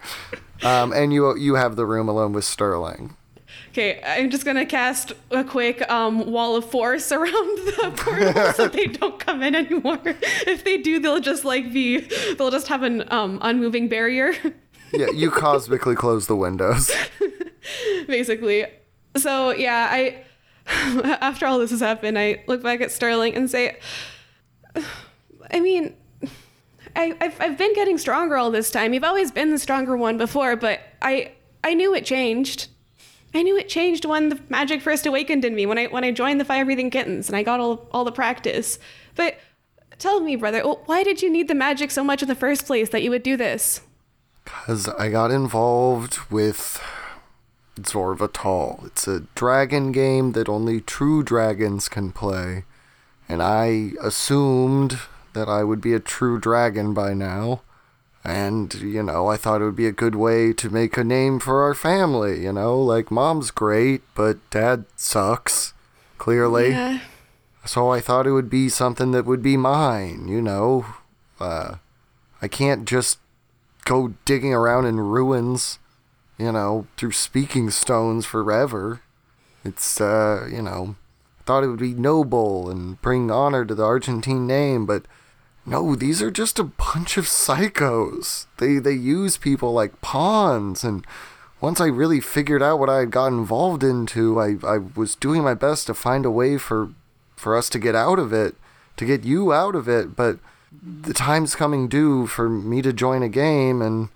Um, 0.64 0.94
and 0.94 1.14
you 1.14 1.36
you 1.38 1.56
have 1.56 1.76
the 1.76 1.86
room 1.86 2.08
alone 2.08 2.34
with 2.34 2.46
Sterling. 2.46 3.16
Okay, 3.70 4.02
I'm 4.06 4.30
just 4.30 4.46
gonna 4.46 4.66
cast 4.66 5.14
a 5.32 5.44
quick 5.44 5.90
um, 5.92 6.32
wall 6.32 6.56
of 6.56 6.70
force 6.70 7.12
around 7.12 7.32
the 7.34 7.94
portal 7.96 8.54
so 8.54 8.68
they 8.68 8.86
don't 8.86 9.20
come 9.20 9.42
in 9.42 9.56
anymore. 9.56 10.00
If 10.04 10.64
they 10.64 10.78
do, 10.78 11.00
they'll 11.00 11.20
just 11.20 11.44
like 11.44 11.74
be, 11.74 12.00
they'll 12.38 12.52
just 12.52 12.68
have 12.68 12.84
an 12.84 13.04
um, 13.12 13.40
unmoving 13.42 13.90
barrier, 13.90 14.34
Yeah, 14.92 15.10
you 15.10 15.32
cosmically 15.32 15.96
close 15.96 16.28
the 16.28 16.36
windows. 16.36 16.92
basically. 18.08 18.66
So 19.18 19.52
yeah, 19.52 19.88
I 19.92 20.24
after 20.68 21.46
all 21.46 21.60
this 21.60 21.72
has 21.72 21.80
happened, 21.80 22.18
I 22.18 22.44
look 22.48 22.64
back 22.64 22.82
at 22.82 22.92
Sterling 22.92 23.36
and 23.36 23.50
say, 23.50 23.78
I 25.52 25.60
mean, 25.60 25.96
I, 26.96 27.16
I've, 27.20 27.42
I've 27.42 27.58
been 27.58 27.74
getting 27.74 27.98
stronger 27.98 28.38
all 28.38 28.52
this 28.52 28.72
time. 28.72 28.94
You've 28.94 29.04
always 29.04 29.32
been 29.32 29.52
the 29.52 29.60
stronger 29.60 29.98
one 29.98 30.18
before, 30.18 30.56
but 30.56 30.82
I 31.02 31.32
I 31.64 31.74
knew 31.74 31.94
it 31.96 32.06
changed. 32.06 32.68
I 33.34 33.42
knew 33.42 33.58
it 33.58 33.68
changed 33.68 34.06
when 34.06 34.30
the 34.30 34.40
magic 34.50 34.82
first 34.82 35.06
awakened 35.06 35.44
in 35.44 35.56
me 35.56 35.66
when 35.66 35.78
I 35.78 35.86
when 35.88 36.04
I 36.04 36.12
joined 36.12 36.40
the 36.40 36.46
fire 36.46 36.66
breathing 36.66 36.92
kittens 36.92 37.28
and 37.30 37.36
I 37.36 37.44
got 37.44 37.60
all 37.60 37.88
all 37.92 38.04
the 38.04 38.12
practice. 38.12 38.78
But 39.16 39.40
tell 39.98 40.20
me, 40.20 40.36
brother, 40.36 40.62
why 40.62 41.04
did 41.04 41.22
you 41.22 41.32
need 41.32 41.48
the 41.48 41.56
magic 41.56 41.90
so 41.90 42.04
much 42.04 42.22
in 42.22 42.28
the 42.28 42.36
first 42.36 42.66
place 42.66 42.90
that 42.90 43.02
you 43.02 43.10
would 43.10 43.24
do 43.24 43.38
this? 43.38 43.82
Because 44.44 44.88
I 44.90 45.10
got 45.10 45.32
involved 45.32 46.20
with 46.30 46.82
Zorvatal. 47.82 48.86
It's 48.86 49.08
a 49.08 49.22
dragon 49.36 49.92
game 49.92 50.34
that 50.34 50.50
only 50.50 50.82
true 50.82 51.24
dragons 51.24 51.90
can 51.90 52.12
play. 52.12 52.66
And 53.28 53.42
I 53.42 53.92
assumed 54.02 55.00
that 55.34 55.50
I 55.50 55.64
would 55.64 55.82
be 55.82 55.94
a 55.94 56.00
true 56.00 56.40
dragon 56.40 56.94
by 56.94 57.14
now. 57.14 57.62
And, 58.24 58.74
you 58.76 59.04
know, 59.04 59.28
I 59.28 59.36
thought 59.36 59.62
it 59.62 59.66
would 59.66 59.76
be 59.76 59.88
a 59.88 59.92
good 59.92 60.16
way 60.16 60.54
to 60.54 60.70
make 60.70 60.98
a 60.98 61.04
name 61.04 61.40
for 61.40 61.62
our 61.64 61.74
family, 61.74 62.44
you 62.44 62.54
know? 62.54 62.80
Like, 62.80 63.12
mom's 63.12 63.52
great, 63.52 64.02
but 64.16 64.38
dad 64.50 64.86
sucks, 64.96 65.74
clearly. 66.18 66.70
Yeah. 66.70 67.00
So 67.66 67.92
I 67.92 68.00
thought 68.00 68.28
it 68.28 68.32
would 68.32 68.50
be 68.50 68.70
something 68.70 69.12
that 69.12 69.26
would 69.26 69.42
be 69.42 69.58
mine, 69.58 70.28
you 70.28 70.42
know. 70.42 70.86
Uh, 71.40 71.76
I 72.42 72.48
can't 72.48 72.86
just 72.86 73.20
go 73.84 74.14
digging 74.26 74.54
around 74.54 74.86
in 74.86 75.00
ruins, 75.00 75.80
you 76.38 76.52
know, 76.52 76.88
through 76.98 77.12
speaking 77.12 77.70
stones 77.70 78.26
forever. 78.26 79.02
It's, 79.64 80.02
uh, 80.02 80.48
you 80.52 80.62
know, 80.62 80.96
thought 81.46 81.64
it 81.64 81.68
would 81.68 81.80
be 81.80 81.94
noble 81.94 82.70
and 82.70 83.02
bring 83.02 83.32
honor 83.32 83.66
to 83.66 83.76
the 83.76 83.86
Argentine 83.86 84.48
name, 84.48 84.86
but 84.86 85.06
no, 85.66 85.96
these 85.96 86.22
are 86.22 86.32
just 86.32 86.60
a 86.60 86.64
bunch 86.64 87.18
of 87.18 87.26
psychos. 87.26 88.48
They 88.58 88.80
they 88.80 88.94
use 88.94 89.38
people 89.38 89.74
like 89.74 90.02
pawns 90.02 90.84
and 90.84 91.06
once 91.64 91.80
I 91.80 91.86
really 91.86 92.20
figured 92.20 92.62
out 92.62 92.78
what 92.78 92.90
I 92.90 93.00
had 93.00 93.12
got 93.12 93.28
involved 93.28 93.86
into, 93.86 94.38
I, 94.38 94.58
I 94.68 94.80
was 94.80 95.16
doing 95.16 95.44
my 95.44 95.54
best 95.54 95.88
to 95.88 95.94
find 95.94 96.26
a 96.26 96.32
way 96.32 96.58
for 96.58 96.90
for 97.38 97.56
us 97.56 97.70
to 97.70 97.80
get 97.80 97.96
out 97.96 98.20
of 98.20 98.34
it, 98.34 98.56
to 98.98 99.06
get 99.06 99.24
you 99.24 99.54
out 99.54 99.74
of 99.74 99.88
it, 99.88 100.14
but 100.14 100.40
the 100.82 101.14
time's 101.14 101.56
coming 101.56 101.88
due 101.88 102.28
for 102.28 102.50
me 102.50 102.82
to 102.82 102.92
join 102.92 103.24
a 103.24 103.30
game 103.30 103.82
and 103.82 104.10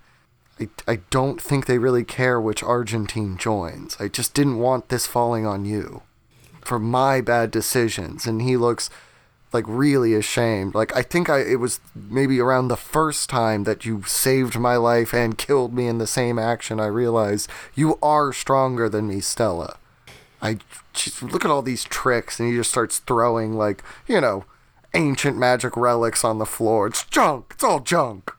I, 0.60 0.68
I 0.86 0.96
don't 1.10 1.40
think 1.40 1.66
they 1.66 1.78
really 1.78 2.04
care 2.04 2.40
which 2.40 2.62
Argentine 2.62 3.36
joins. 3.36 3.96
I 4.00 4.08
just 4.08 4.34
didn't 4.34 4.58
want 4.58 4.88
this 4.88 5.06
falling 5.06 5.46
on 5.46 5.64
you 5.64 6.02
for 6.60 6.78
my 6.78 7.20
bad 7.20 7.50
decisions. 7.50 8.26
And 8.26 8.42
he 8.42 8.56
looks 8.56 8.90
like 9.52 9.64
really 9.66 10.14
ashamed. 10.14 10.74
Like 10.74 10.94
I 10.94 11.02
think 11.02 11.30
I 11.30 11.40
it 11.40 11.60
was 11.60 11.80
maybe 11.94 12.40
around 12.40 12.68
the 12.68 12.76
first 12.76 13.30
time 13.30 13.64
that 13.64 13.84
you 13.84 14.02
saved 14.04 14.58
my 14.58 14.76
life 14.76 15.14
and 15.14 15.38
killed 15.38 15.72
me 15.72 15.86
in 15.86 15.98
the 15.98 16.06
same 16.06 16.38
action. 16.38 16.80
I 16.80 16.86
realized 16.86 17.48
you 17.74 17.98
are 18.02 18.32
stronger 18.32 18.88
than 18.88 19.08
me, 19.08 19.20
Stella. 19.20 19.78
I 20.40 20.58
just 20.92 21.22
look 21.22 21.44
at 21.44 21.50
all 21.50 21.62
these 21.62 21.84
tricks, 21.84 22.38
and 22.38 22.48
he 22.48 22.56
just 22.56 22.70
starts 22.70 22.98
throwing 22.98 23.54
like 23.54 23.82
you 24.06 24.20
know 24.20 24.44
ancient 24.94 25.36
magic 25.36 25.76
relics 25.76 26.24
on 26.24 26.38
the 26.38 26.46
floor. 26.46 26.86
It's 26.86 27.04
junk. 27.04 27.52
It's 27.54 27.64
all 27.64 27.80
junk. 27.80 28.32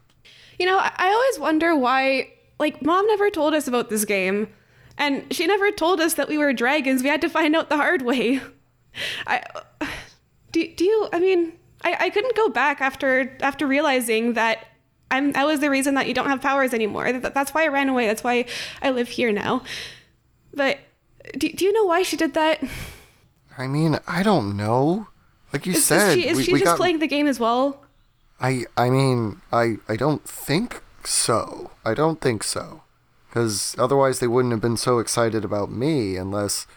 You 0.59 0.65
know, 0.65 0.77
I, 0.77 1.11
always 1.11 1.39
wonder 1.39 1.75
why, 1.75 2.31
like, 2.59 2.81
mom 2.83 3.07
never 3.07 3.29
told 3.29 3.53
us 3.53 3.67
about 3.67 3.89
this 3.89 4.05
game. 4.05 4.49
And 4.97 5.33
she 5.33 5.47
never 5.47 5.71
told 5.71 6.01
us 6.01 6.15
that 6.15 6.27
we 6.27 6.37
were 6.37 6.51
dragons. 6.51 7.01
We 7.01 7.09
had 7.09 7.21
to 7.21 7.29
find 7.29 7.55
out 7.55 7.69
the 7.69 7.77
hard 7.77 8.01
way. 8.01 8.41
I. 9.25 9.41
Do, 10.51 10.67
do 10.75 10.83
you. 10.83 11.09
I 11.13 11.19
mean, 11.19 11.53
I, 11.83 11.95
I 11.99 12.09
couldn't 12.09 12.35
go 12.35 12.49
back 12.49 12.81
after 12.81 13.37
after 13.39 13.65
realizing 13.65 14.33
that 14.33 14.65
I'm 15.11 15.31
that 15.33 15.45
was 15.45 15.59
the 15.59 15.69
reason 15.69 15.93
that 15.95 16.07
you 16.07 16.13
don't 16.13 16.27
have 16.27 16.41
powers 16.41 16.73
anymore. 16.73 17.11
That, 17.13 17.33
that's 17.33 17.53
why 17.53 17.63
I 17.63 17.67
ran 17.67 17.87
away. 17.87 18.07
That's 18.07 18.23
why 18.23 18.45
I 18.81 18.89
live 18.89 19.07
here 19.07 19.31
now. 19.31 19.63
But 20.53 20.79
do, 21.37 21.51
do 21.51 21.65
you 21.65 21.71
know 21.71 21.85
why 21.85 22.01
she 22.01 22.17
did 22.17 22.33
that? 22.33 22.63
I 23.57 23.67
mean, 23.67 23.99
I 24.07 24.23
don't 24.23 24.57
know. 24.57 25.07
Like 25.53 25.65
you 25.65 25.73
Is, 25.73 25.85
said, 25.85 26.09
is 26.09 26.13
she, 26.13 26.27
is 26.27 26.37
we, 26.37 26.43
she 26.43 26.51
just 26.53 26.63
got. 26.65 26.77
playing 26.77 26.99
the 26.99 27.07
game 27.07 27.27
as 27.27 27.39
well? 27.39 27.83
I 28.41 28.65
I 28.77 28.89
mean, 28.89 29.41
I 29.51 29.77
I 29.87 29.95
don't 29.95 30.27
think 30.27 30.81
so. 31.03 31.71
I 31.85 31.93
don't 31.93 32.21
think 32.21 32.43
so. 32.43 32.83
Cuz 33.31 33.75
otherwise 33.77 34.19
they 34.19 34.27
wouldn't 34.27 34.53
have 34.53 34.61
been 34.61 34.77
so 34.77 34.99
excited 34.99 35.45
about 35.45 35.71
me 35.71 36.17
unless 36.17 36.67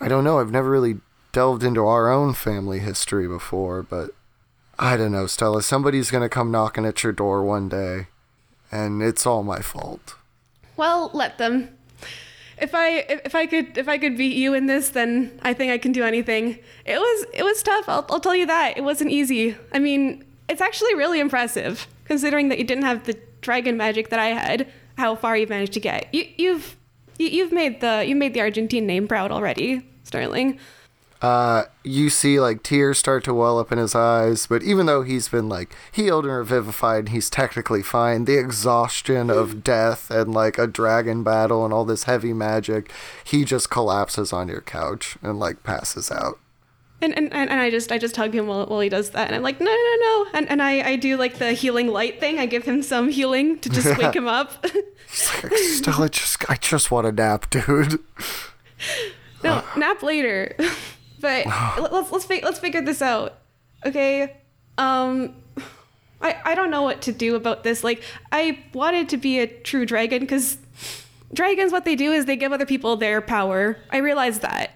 I 0.00 0.08
don't 0.08 0.24
know, 0.24 0.38
I've 0.38 0.52
never 0.52 0.70
really 0.70 1.00
delved 1.32 1.62
into 1.64 1.84
our 1.84 2.10
own 2.10 2.34
family 2.34 2.78
history 2.78 3.26
before, 3.26 3.82
but 3.82 4.10
I 4.78 4.96
don't 4.96 5.12
know, 5.12 5.26
Stella, 5.26 5.62
somebody's 5.62 6.10
going 6.10 6.22
to 6.22 6.28
come 6.28 6.52
knocking 6.52 6.86
at 6.86 7.02
your 7.02 7.12
door 7.12 7.42
one 7.42 7.68
day 7.68 8.06
and 8.70 9.02
it's 9.02 9.26
all 9.26 9.42
my 9.42 9.60
fault. 9.60 10.14
Well, 10.76 11.10
let 11.12 11.38
them. 11.38 11.76
If 12.60 12.74
I 12.74 12.98
if, 13.08 13.34
I 13.34 13.46
could 13.46 13.78
if 13.78 13.88
I 13.88 13.98
could 13.98 14.16
beat 14.16 14.36
you 14.36 14.54
in 14.54 14.66
this, 14.66 14.88
then 14.88 15.38
I 15.42 15.52
think 15.54 15.70
I 15.70 15.78
can 15.78 15.92
do 15.92 16.04
anything. 16.04 16.58
It 16.84 16.98
was 16.98 17.26
it 17.32 17.44
was 17.44 17.62
tough. 17.62 17.88
I'll 17.88 18.04
I'll 18.10 18.20
tell 18.20 18.34
you 18.34 18.46
that 18.46 18.76
it 18.76 18.82
wasn't 18.82 19.10
easy. 19.10 19.56
I 19.72 19.78
mean, 19.78 20.24
it's 20.48 20.60
actually 20.60 20.94
really 20.94 21.20
impressive 21.20 21.86
considering 22.04 22.48
that 22.48 22.58
you 22.58 22.64
didn't 22.64 22.84
have 22.84 23.04
the 23.04 23.18
dragon 23.40 23.76
magic 23.76 24.08
that 24.10 24.18
I 24.18 24.28
had. 24.28 24.70
How 24.96 25.14
far 25.14 25.36
you've 25.36 25.50
managed 25.50 25.74
to 25.74 25.80
get. 25.80 26.12
You 26.12 26.26
you've 26.36 26.76
you, 27.18 27.28
you've 27.28 27.52
made 27.52 27.80
the 27.80 28.04
you 28.06 28.16
made 28.16 28.34
the 28.34 28.40
Argentine 28.40 28.86
name 28.86 29.06
proud 29.06 29.30
already, 29.30 29.86
Sterling. 30.04 30.58
Uh, 31.20 31.64
you 31.82 32.08
see 32.10 32.38
like 32.38 32.62
tears 32.62 32.96
start 32.96 33.24
to 33.24 33.34
well 33.34 33.58
up 33.58 33.72
in 33.72 33.78
his 33.78 33.94
eyes, 33.94 34.46
but 34.46 34.62
even 34.62 34.86
though 34.86 35.02
he's 35.02 35.28
been 35.28 35.48
like 35.48 35.74
healed 35.90 36.24
and 36.24 36.34
revivified, 36.34 37.00
and 37.00 37.08
he's 37.08 37.28
technically 37.28 37.82
fine. 37.82 38.24
The 38.24 38.38
exhaustion 38.38 39.28
of 39.28 39.64
death 39.64 40.10
and 40.10 40.32
like 40.32 40.58
a 40.58 40.68
dragon 40.68 41.24
battle 41.24 41.64
and 41.64 41.74
all 41.74 41.84
this 41.84 42.04
heavy 42.04 42.32
magic, 42.32 42.92
he 43.24 43.44
just 43.44 43.68
collapses 43.68 44.32
on 44.32 44.48
your 44.48 44.60
couch 44.60 45.16
and 45.20 45.40
like 45.40 45.64
passes 45.64 46.10
out. 46.10 46.38
And, 47.00 47.16
and, 47.16 47.32
and 47.32 47.52
I 47.60 47.70
just 47.70 47.92
I 47.92 47.98
just 47.98 48.16
hug 48.16 48.34
him 48.34 48.48
while, 48.48 48.66
while 48.66 48.80
he 48.80 48.88
does 48.88 49.10
that 49.10 49.28
and 49.28 49.36
I'm 49.36 49.42
like 49.42 49.60
no 49.60 49.66
no 49.66 49.70
no 49.72 49.96
no 50.00 50.26
and 50.34 50.50
and 50.50 50.60
I, 50.60 50.82
I 50.90 50.96
do 50.96 51.16
like 51.16 51.38
the 51.38 51.52
healing 51.52 51.86
light 51.86 52.18
thing 52.18 52.40
I 52.40 52.46
give 52.46 52.64
him 52.64 52.82
some 52.82 53.08
healing 53.08 53.58
to 53.60 53.68
just 53.68 53.96
wake 53.96 54.16
him 54.16 54.26
up 54.26 54.66
Stella, 55.08 56.08
just 56.08 56.50
I 56.50 56.56
just 56.56 56.90
want 56.90 57.06
a 57.06 57.12
nap, 57.12 57.48
dude. 57.50 58.00
No, 59.44 59.62
nap 59.76 60.02
later. 60.02 60.56
but 61.20 61.46
let- 61.78 61.92
let's 61.92 62.10
let's 62.10 62.28
let's 62.28 62.58
figure 62.58 62.82
this 62.82 63.00
out. 63.00 63.38
Okay? 63.86 64.36
Um 64.76 65.36
I 66.20 66.36
I 66.44 66.54
don't 66.56 66.70
know 66.70 66.82
what 66.82 67.02
to 67.02 67.12
do 67.12 67.36
about 67.36 67.62
this. 67.62 67.84
Like 67.84 68.02
I 68.32 68.58
wanted 68.72 69.08
to 69.10 69.16
be 69.16 69.38
a 69.38 69.46
true 69.46 69.86
dragon 69.86 70.26
cuz 70.26 70.58
dragons 71.32 71.70
what 71.70 71.84
they 71.84 71.94
do 71.94 72.10
is 72.12 72.24
they 72.26 72.36
give 72.36 72.52
other 72.52 72.66
people 72.66 72.96
their 72.96 73.20
power. 73.20 73.76
I 73.90 73.98
realize 73.98 74.40
that. 74.40 74.72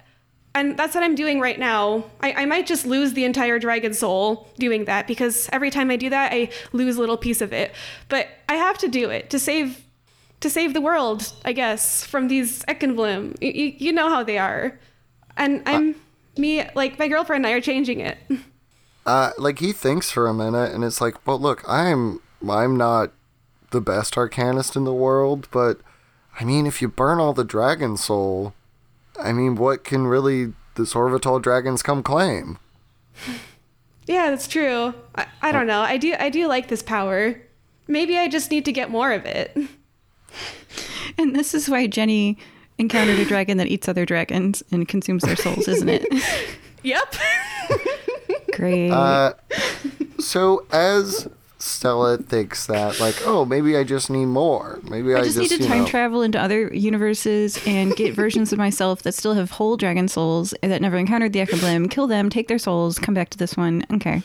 And 0.54 0.76
that's 0.76 0.94
what 0.94 1.02
I'm 1.02 1.14
doing 1.14 1.40
right 1.40 1.58
now. 1.58 2.04
I, 2.20 2.32
I 2.32 2.44
might 2.46 2.66
just 2.66 2.84
lose 2.84 3.14
the 3.14 3.24
entire 3.24 3.58
dragon 3.58 3.94
soul 3.94 4.48
doing 4.58 4.84
that 4.84 5.06
because 5.06 5.48
every 5.50 5.70
time 5.70 5.90
I 5.90 5.96
do 5.96 6.10
that, 6.10 6.32
I 6.32 6.50
lose 6.72 6.96
a 6.96 7.00
little 7.00 7.16
piece 7.16 7.40
of 7.40 7.52
it. 7.52 7.72
But 8.08 8.28
I 8.48 8.56
have 8.56 8.76
to 8.78 8.88
do 8.88 9.08
it 9.08 9.30
to 9.30 9.38
save 9.38 9.82
to 10.40 10.50
save 10.50 10.74
the 10.74 10.80
world, 10.80 11.32
I 11.44 11.52
guess, 11.52 12.04
from 12.04 12.26
these 12.26 12.64
Ekenblim. 12.64 13.40
You, 13.40 13.52
you, 13.52 13.74
you 13.78 13.92
know 13.92 14.08
how 14.08 14.24
they 14.24 14.38
are. 14.38 14.78
And 15.36 15.62
I'm 15.66 15.94
me 16.36 16.68
like 16.74 16.98
my 16.98 17.08
girlfriend 17.08 17.46
and 17.46 17.54
I 17.54 17.56
are 17.56 17.60
changing 17.60 18.00
it. 18.00 18.18
Uh, 19.04 19.32
like 19.36 19.58
he 19.58 19.72
thinks 19.72 20.12
for 20.12 20.28
a 20.28 20.32
minute, 20.32 20.72
and 20.72 20.84
it's 20.84 21.00
like, 21.00 21.26
well, 21.26 21.36
look, 21.36 21.64
I'm 21.66 22.20
I'm 22.48 22.76
not 22.76 23.10
the 23.70 23.80
best 23.80 24.14
arcanist 24.14 24.76
in 24.76 24.84
the 24.84 24.94
world, 24.94 25.48
but 25.50 25.80
I 26.38 26.44
mean, 26.44 26.66
if 26.66 26.80
you 26.80 26.86
burn 26.86 27.18
all 27.18 27.32
the 27.32 27.42
dragon 27.42 27.96
soul, 27.96 28.54
I 29.20 29.32
mean, 29.32 29.56
what 29.56 29.84
can 29.84 30.06
really 30.06 30.52
the 30.74 30.82
Sorvital 30.84 31.40
dragons 31.40 31.82
come 31.82 32.02
claim? 32.02 32.58
Yeah, 34.06 34.30
that's 34.30 34.48
true. 34.48 34.94
I, 35.14 35.26
I 35.42 35.52
don't 35.52 35.66
know. 35.66 35.80
I 35.80 35.96
do 35.96 36.14
I 36.18 36.28
do 36.30 36.46
like 36.46 36.68
this 36.68 36.82
power. 36.82 37.40
Maybe 37.86 38.18
I 38.18 38.28
just 38.28 38.50
need 38.50 38.64
to 38.64 38.72
get 38.72 38.90
more 38.90 39.12
of 39.12 39.24
it. 39.26 39.56
And 41.18 41.36
this 41.36 41.52
is 41.52 41.68
why 41.68 41.86
Jenny 41.88 42.38
encountered 42.78 43.18
a 43.18 43.24
dragon 43.26 43.58
that 43.58 43.66
eats 43.66 43.86
other 43.86 44.06
dragons 44.06 44.62
and 44.72 44.88
consumes 44.88 45.22
their 45.24 45.36
souls, 45.36 45.68
isn't 45.68 45.88
it? 45.88 46.06
Yep. 46.84 47.14
Great. 48.54 48.90
Uh, 48.90 49.34
so 50.18 50.66
as 50.72 51.28
Stella 51.62 52.18
thinks 52.18 52.66
that, 52.66 52.98
like, 52.98 53.24
oh, 53.24 53.44
maybe 53.44 53.76
I 53.76 53.84
just 53.84 54.10
need 54.10 54.26
more. 54.26 54.80
Maybe 54.82 55.14
I, 55.14 55.20
I 55.20 55.22
just 55.22 55.38
need 55.38 55.48
to 55.48 55.58
time 55.58 55.82
know, 55.82 55.86
travel 55.86 56.20
into 56.20 56.40
other 56.40 56.74
universes 56.74 57.56
and 57.64 57.94
get 57.94 58.14
versions 58.16 58.52
of 58.52 58.58
myself 58.58 59.02
that 59.02 59.12
still 59.12 59.34
have 59.34 59.52
whole 59.52 59.76
dragon 59.76 60.08
souls 60.08 60.52
that 60.60 60.82
never 60.82 60.96
encountered 60.96 61.32
the 61.32 61.38
Ekablim, 61.38 61.88
kill 61.88 62.08
them, 62.08 62.30
take 62.30 62.48
their 62.48 62.58
souls, 62.58 62.98
come 62.98 63.14
back 63.14 63.30
to 63.30 63.38
this 63.38 63.56
one. 63.56 63.86
Okay. 63.92 64.24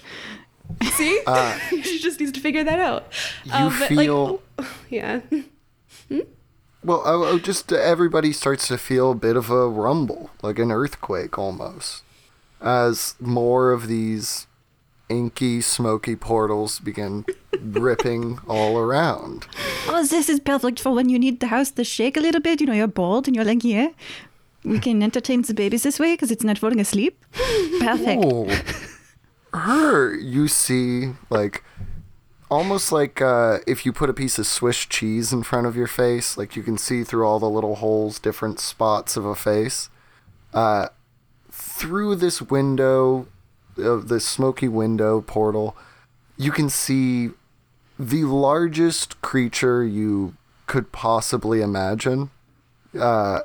See? 0.96 1.22
Uh, 1.28 1.58
she 1.70 2.00
just 2.00 2.20
needs 2.20 2.32
to 2.32 2.40
figure 2.40 2.64
that 2.64 2.80
out. 2.80 3.14
You 3.46 3.54
Um, 3.54 3.80
but, 3.80 3.92
like, 3.92 4.06
feel 4.06 4.42
oh, 4.58 4.76
yeah. 4.90 5.20
Hmm? 6.10 6.20
well. 6.84 7.04
Oh, 7.06 7.24
oh, 7.24 7.38
just 7.38 7.72
uh, 7.72 7.76
everybody 7.76 8.34
starts 8.34 8.68
to 8.70 8.80
feel 8.80 9.12
a 9.12 9.16
bit 9.16 9.36
of 9.36 9.52
a 9.52 9.70
rumble, 9.70 10.32
like 10.42 10.58
an 10.58 10.72
earthquake 10.72 11.38
almost, 11.38 12.02
as 12.62 13.14
more 13.20 13.72
of 13.72 13.88
these 13.88 14.47
inky, 15.10 15.62
smoky 15.62 16.16
portals 16.16 16.80
begin 16.80 17.26
ripping 17.62 18.40
all 18.48 18.78
around. 18.78 19.48
Oh, 19.88 20.06
this 20.06 20.30
is 20.30 20.40
perfect 20.40 20.80
for 20.80 20.92
when 20.92 21.10
you 21.10 21.20
need 21.20 21.40
the 21.40 21.48
house 21.48 21.72
to 21.72 21.84
shake 21.84 22.18
a 22.18 22.20
little 22.20 22.42
bit. 22.42 22.62
You 22.62 22.68
know, 22.68 22.74
you're 22.74 22.88
bored 22.88 23.28
and 23.28 23.36
you're 23.36 23.46
like, 23.46 23.64
yeah, 23.64 23.90
we 24.64 24.80
can 24.80 25.02
entertain 25.02 25.42
the 25.42 25.54
babies 25.54 25.84
this 25.84 26.00
way 26.00 26.14
because 26.14 26.32
it's 26.32 26.44
not 26.44 26.58
falling 26.58 26.80
asleep. 26.80 27.24
Perfect. 27.80 28.24
Oh, 28.26 28.48
her, 29.54 30.16
you 30.16 30.48
see, 30.48 31.14
like, 31.30 31.64
almost 32.50 32.92
like 32.92 33.22
uh, 33.22 33.60
if 33.66 33.86
you 33.86 33.94
put 33.94 34.10
a 34.10 34.14
piece 34.14 34.38
of 34.40 34.48
Swiss 34.48 34.86
cheese 34.86 35.32
in 35.32 35.44
front 35.44 35.68
of 35.68 35.76
your 35.76 35.88
face, 35.88 36.38
like 36.38 36.56
you 36.56 36.64
can 36.64 36.78
see 36.78 37.04
through 37.04 37.26
all 37.26 37.40
the 37.40 37.50
little 37.50 37.76
holes, 37.76 38.20
different 38.20 38.60
spots 38.60 39.18
of 39.18 39.26
a 39.26 39.36
face. 39.36 39.90
Uh, 40.54 40.88
through 41.52 42.16
this 42.16 42.42
window, 42.42 43.28
of 43.78 44.08
this 44.08 44.26
smoky 44.26 44.68
window 44.68 45.22
portal, 45.22 45.76
you 46.38 46.52
can 46.52 46.70
see 46.70 47.30
the 48.00 48.24
largest 48.24 49.22
creature 49.22 49.84
you 49.84 50.36
could 50.68 50.92
possibly 50.92 51.62
imagine. 51.62 52.30
Uh, 53.00 53.42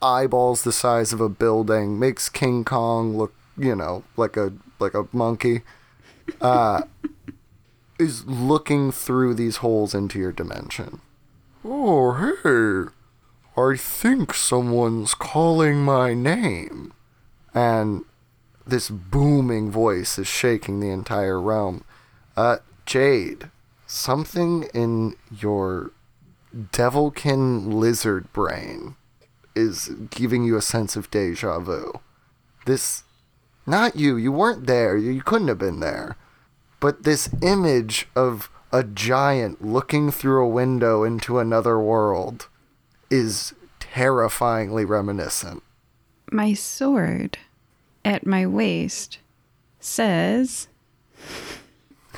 eyeballs 0.00 0.62
the 0.62 0.72
size 0.72 1.12
of 1.12 1.20
a 1.20 1.28
building 1.28 1.98
makes 1.98 2.28
King 2.28 2.64
Kong 2.64 3.16
look, 3.16 3.34
you 3.56 3.74
know, 3.74 4.04
like 4.16 4.36
a 4.36 4.52
like 4.78 4.94
a 4.94 5.06
monkey. 5.12 5.62
Uh, 6.40 6.82
is 7.98 8.26
looking 8.26 8.90
through 8.90 9.34
these 9.34 9.58
holes 9.58 9.94
into 9.94 10.18
your 10.18 10.32
dimension. 10.32 11.00
Oh, 11.64 12.12
hey. 12.42 12.90
I 13.56 13.76
think 13.76 14.34
someone's 14.34 15.14
calling 15.14 15.84
my 15.84 16.14
name. 16.14 16.92
And 17.54 18.04
this 18.66 18.90
booming 18.90 19.70
voice 19.70 20.18
is 20.18 20.26
shaking 20.26 20.80
the 20.80 20.90
entire 20.90 21.40
realm. 21.40 21.84
Uh, 22.36 22.58
Jade, 22.86 23.50
something 23.86 24.64
in 24.74 25.16
your 25.30 25.92
devilkin 26.70 27.70
lizard 27.70 28.32
brain 28.32 28.96
is 29.54 29.88
giving 30.10 30.44
you 30.44 30.56
a 30.56 30.62
sense 30.62 30.96
of 30.96 31.10
deja 31.10 31.58
vu. 31.58 32.00
This, 32.66 33.04
not 33.66 33.96
you, 33.96 34.16
you 34.16 34.32
weren't 34.32 34.66
there, 34.66 34.96
you, 34.96 35.22
couldn't 35.22 35.48
have 35.48 35.58
been 35.58 35.80
there. 35.80 36.16
But 36.80 37.04
this 37.04 37.28
image 37.42 38.08
of 38.16 38.50
a 38.72 38.82
giant 38.82 39.64
looking 39.64 40.10
through 40.10 40.44
a 40.44 40.48
window 40.48 41.04
into 41.04 41.38
another 41.38 41.78
world 41.78 42.48
is 43.10 43.54
terrifyingly 43.78 44.84
reminiscent. 44.84 45.62
My 46.30 46.54
sword 46.54 47.38
at 48.04 48.26
my 48.26 48.46
waist 48.46 49.18
says, 49.80 50.68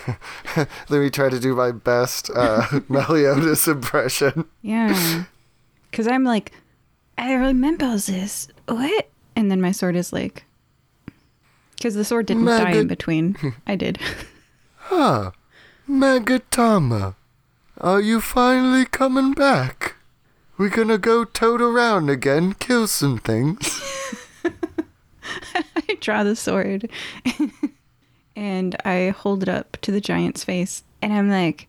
Let 0.57 0.91
me 0.91 1.11
try 1.11 1.29
to 1.29 1.41
do 1.41 1.55
my 1.55 1.73
best 1.73 2.31
uh, 2.35 2.81
Meliodas 2.89 3.67
impression. 3.69 4.45
yeah. 4.63 5.25
Because 5.91 6.07
I'm 6.09 6.25
like, 6.25 6.53
I 7.17 7.35
remember 7.35 7.97
this. 7.97 8.49
What? 8.67 9.09
And 9.37 9.51
then 9.51 9.61
my 9.61 9.73
sword 9.73 9.97
is 9.97 10.13
like, 10.13 10.45
because 11.77 11.95
the 11.95 12.05
sword 12.05 12.27
didn't 12.27 12.47
die 12.47 12.73
in 12.73 12.87
between. 12.89 13.37
I 13.67 13.77
did. 13.77 13.99
Ah, 14.91 15.33
Magatama, 15.89 17.15
are 17.79 18.01
you 18.01 18.21
finally 18.21 18.85
coming 18.85 19.33
back? 19.33 19.95
We're 20.59 20.69
gonna 20.69 20.99
go 20.99 21.25
toad 21.25 21.61
around 21.61 22.11
again, 22.11 22.55
kill 22.55 22.87
some 22.87 23.19
things? 23.19 23.81
I 25.55 25.97
draw 26.01 26.25
the 26.25 26.37
sword 26.37 26.91
and 28.37 28.77
I 28.85 29.15
hold 29.17 29.43
it 29.43 29.49
up 29.49 29.77
to 29.83 29.93
the 29.93 30.01
giant's 30.01 30.45
face 30.45 30.85
and 31.03 31.13
I'm 31.13 31.29
like, 31.31 31.69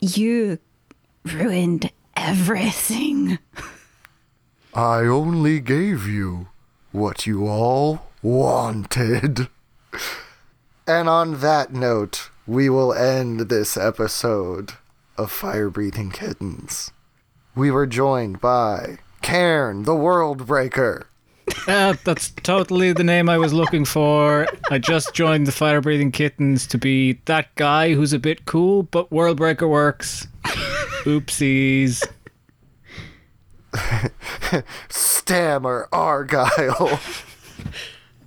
You 0.00 0.58
ruined 1.24 1.90
everything. 2.16 3.38
I 4.74 5.00
only 5.00 5.60
gave 5.60 6.06
you 6.06 6.48
what 6.90 7.26
you 7.26 7.46
all 7.46 8.06
wanted. 8.22 9.48
And 10.86 11.08
on 11.08 11.40
that 11.40 11.72
note, 11.72 12.30
we 12.46 12.68
will 12.68 12.92
end 12.92 13.40
this 13.40 13.76
episode 13.76 14.72
of 15.16 15.30
Fire 15.30 15.70
Breathing 15.70 16.10
Kittens. 16.10 16.90
We 17.54 17.70
were 17.70 17.86
joined 17.86 18.40
by 18.40 18.98
Cairn, 19.22 19.84
the 19.84 19.94
World 19.94 20.46
Breaker. 20.46 21.06
Yeah, 21.68 21.94
that's 22.04 22.30
totally 22.30 22.92
the 22.92 23.04
name 23.04 23.28
I 23.28 23.38
was 23.38 23.52
looking 23.52 23.84
for. 23.84 24.46
I 24.70 24.78
just 24.78 25.14
joined 25.14 25.46
the 25.46 25.52
Fire 25.52 25.80
Breathing 25.80 26.12
Kittens 26.12 26.66
to 26.68 26.78
be 26.78 27.14
that 27.24 27.54
guy 27.54 27.94
who's 27.94 28.12
a 28.12 28.18
bit 28.18 28.44
cool, 28.46 28.82
but 28.84 29.10
Worldbreaker 29.10 29.68
works. 29.68 30.26
Oopsies. 31.04 32.02
Stammer 34.88 35.88
Argyle. 35.92 37.00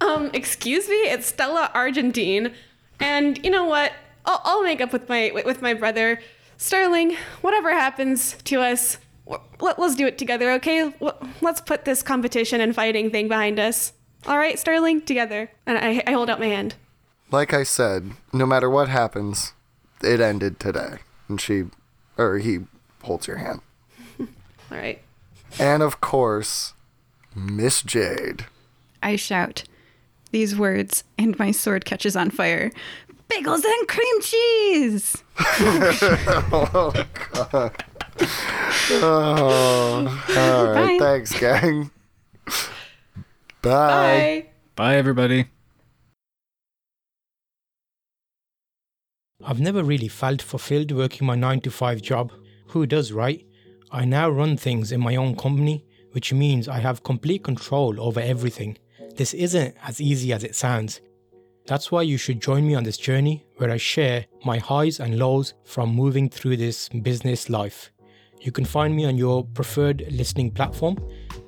Um, 0.01 0.29
excuse 0.33 0.87
me, 0.87 0.95
it's 0.95 1.27
Stella 1.27 1.71
Argentine, 1.73 2.53
and 2.99 3.43
you 3.43 3.49
know 3.49 3.65
what? 3.65 3.93
I'll, 4.25 4.41
I'll 4.43 4.63
make 4.63 4.79
up 4.81 4.93
with 4.93 5.09
my 5.09 5.31
with 5.33 5.45
with 5.45 5.61
my 5.61 5.73
brother, 5.73 6.19
Sterling. 6.57 7.15
Whatever 7.41 7.71
happens 7.71 8.35
to 8.43 8.61
us, 8.61 8.97
w- 8.97 8.99
let, 9.59 9.79
let's 9.79 9.95
do 9.95 10.07
it 10.07 10.17
together, 10.17 10.51
okay? 10.53 10.93
Let's 11.41 11.61
put 11.61 11.85
this 11.85 12.01
competition 12.03 12.61
and 12.61 12.73
fighting 12.73 13.09
thing 13.11 13.27
behind 13.27 13.59
us. 13.59 13.93
All 14.25 14.37
right, 14.37 14.57
Sterling, 14.57 15.01
together. 15.01 15.51
And 15.65 15.77
I, 15.77 16.03
I 16.07 16.11
hold 16.11 16.29
out 16.29 16.39
my 16.39 16.47
hand. 16.47 16.75
like 17.31 17.53
I 17.53 17.63
said, 17.63 18.11
no 18.33 18.45
matter 18.45 18.69
what 18.69 18.89
happens, 18.89 19.53
it 20.01 20.19
ended 20.19 20.59
today. 20.59 20.99
And 21.27 21.39
she, 21.39 21.65
or 22.17 22.37
he, 22.37 22.59
holds 23.03 23.27
your 23.27 23.37
hand. 23.37 23.61
All 24.19 24.27
right. 24.71 25.01
And 25.59 25.81
of 25.83 26.01
course, 26.01 26.73
Miss 27.35 27.81
Jade. 27.81 28.45
I 29.01 29.15
shout 29.15 29.63
these 30.31 30.57
words, 30.57 31.03
and 31.17 31.37
my 31.39 31.51
sword 31.51 31.85
catches 31.85 32.15
on 32.15 32.31
fire. 32.31 32.71
Bagels 33.29 33.63
and 33.63 33.87
cream 33.87 34.21
cheese! 34.21 35.23
Oh, 36.49 37.71
Oh, 38.89 40.23
all 40.37 40.65
right. 40.73 40.97
Bye. 40.99 41.05
Thanks, 41.05 41.39
gang. 41.39 41.91
Bye. 43.61 43.61
Bye. 43.61 44.45
Bye, 44.75 44.95
everybody. 44.95 45.47
I've 49.43 49.59
never 49.59 49.83
really 49.83 50.07
felt 50.07 50.41
fulfilled 50.41 50.91
working 50.91 51.27
my 51.27 51.35
9 51.35 51.61
to 51.61 51.71
5 51.71 52.01
job. 52.01 52.31
Who 52.67 52.85
does, 52.85 53.11
right? 53.11 53.45
I 53.91 54.05
now 54.05 54.29
run 54.29 54.57
things 54.57 54.91
in 54.91 54.99
my 54.99 55.15
own 55.15 55.35
company, 55.35 55.85
which 56.11 56.33
means 56.33 56.67
I 56.67 56.79
have 56.79 57.03
complete 57.03 57.43
control 57.43 57.99
over 58.01 58.19
everything. 58.19 58.77
This 59.15 59.33
isn't 59.33 59.75
as 59.83 60.01
easy 60.01 60.33
as 60.33 60.43
it 60.43 60.55
sounds. 60.55 61.01
That's 61.65 61.91
why 61.91 62.03
you 62.03 62.17
should 62.17 62.41
join 62.41 62.67
me 62.67 62.75
on 62.75 62.83
this 62.83 62.97
journey 62.97 63.45
where 63.57 63.71
I 63.71 63.77
share 63.77 64.25
my 64.45 64.57
highs 64.57 64.99
and 64.99 65.17
lows 65.19 65.53
from 65.65 65.95
moving 65.95 66.29
through 66.29 66.57
this 66.57 66.87
business 66.89 67.49
life. 67.49 67.91
You 68.47 68.53
can 68.53 68.63
find 68.63 68.95
me 68.95 69.03
on 69.03 69.17
your 69.17 69.43
preferred 69.43 70.05
listening 70.09 70.51
platform. 70.51 70.95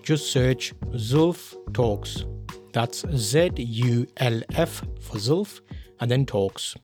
Just 0.03 0.33
search 0.33 0.73
Zulf 0.95 1.55
Talks. 1.73 2.25
That's 2.73 3.05
Z 3.15 3.51
U 3.55 4.05
L 4.17 4.41
F 4.51 4.83
for 4.99 5.15
Zulf 5.15 5.61
and 6.01 6.11
then 6.11 6.25
Talks. 6.25 6.75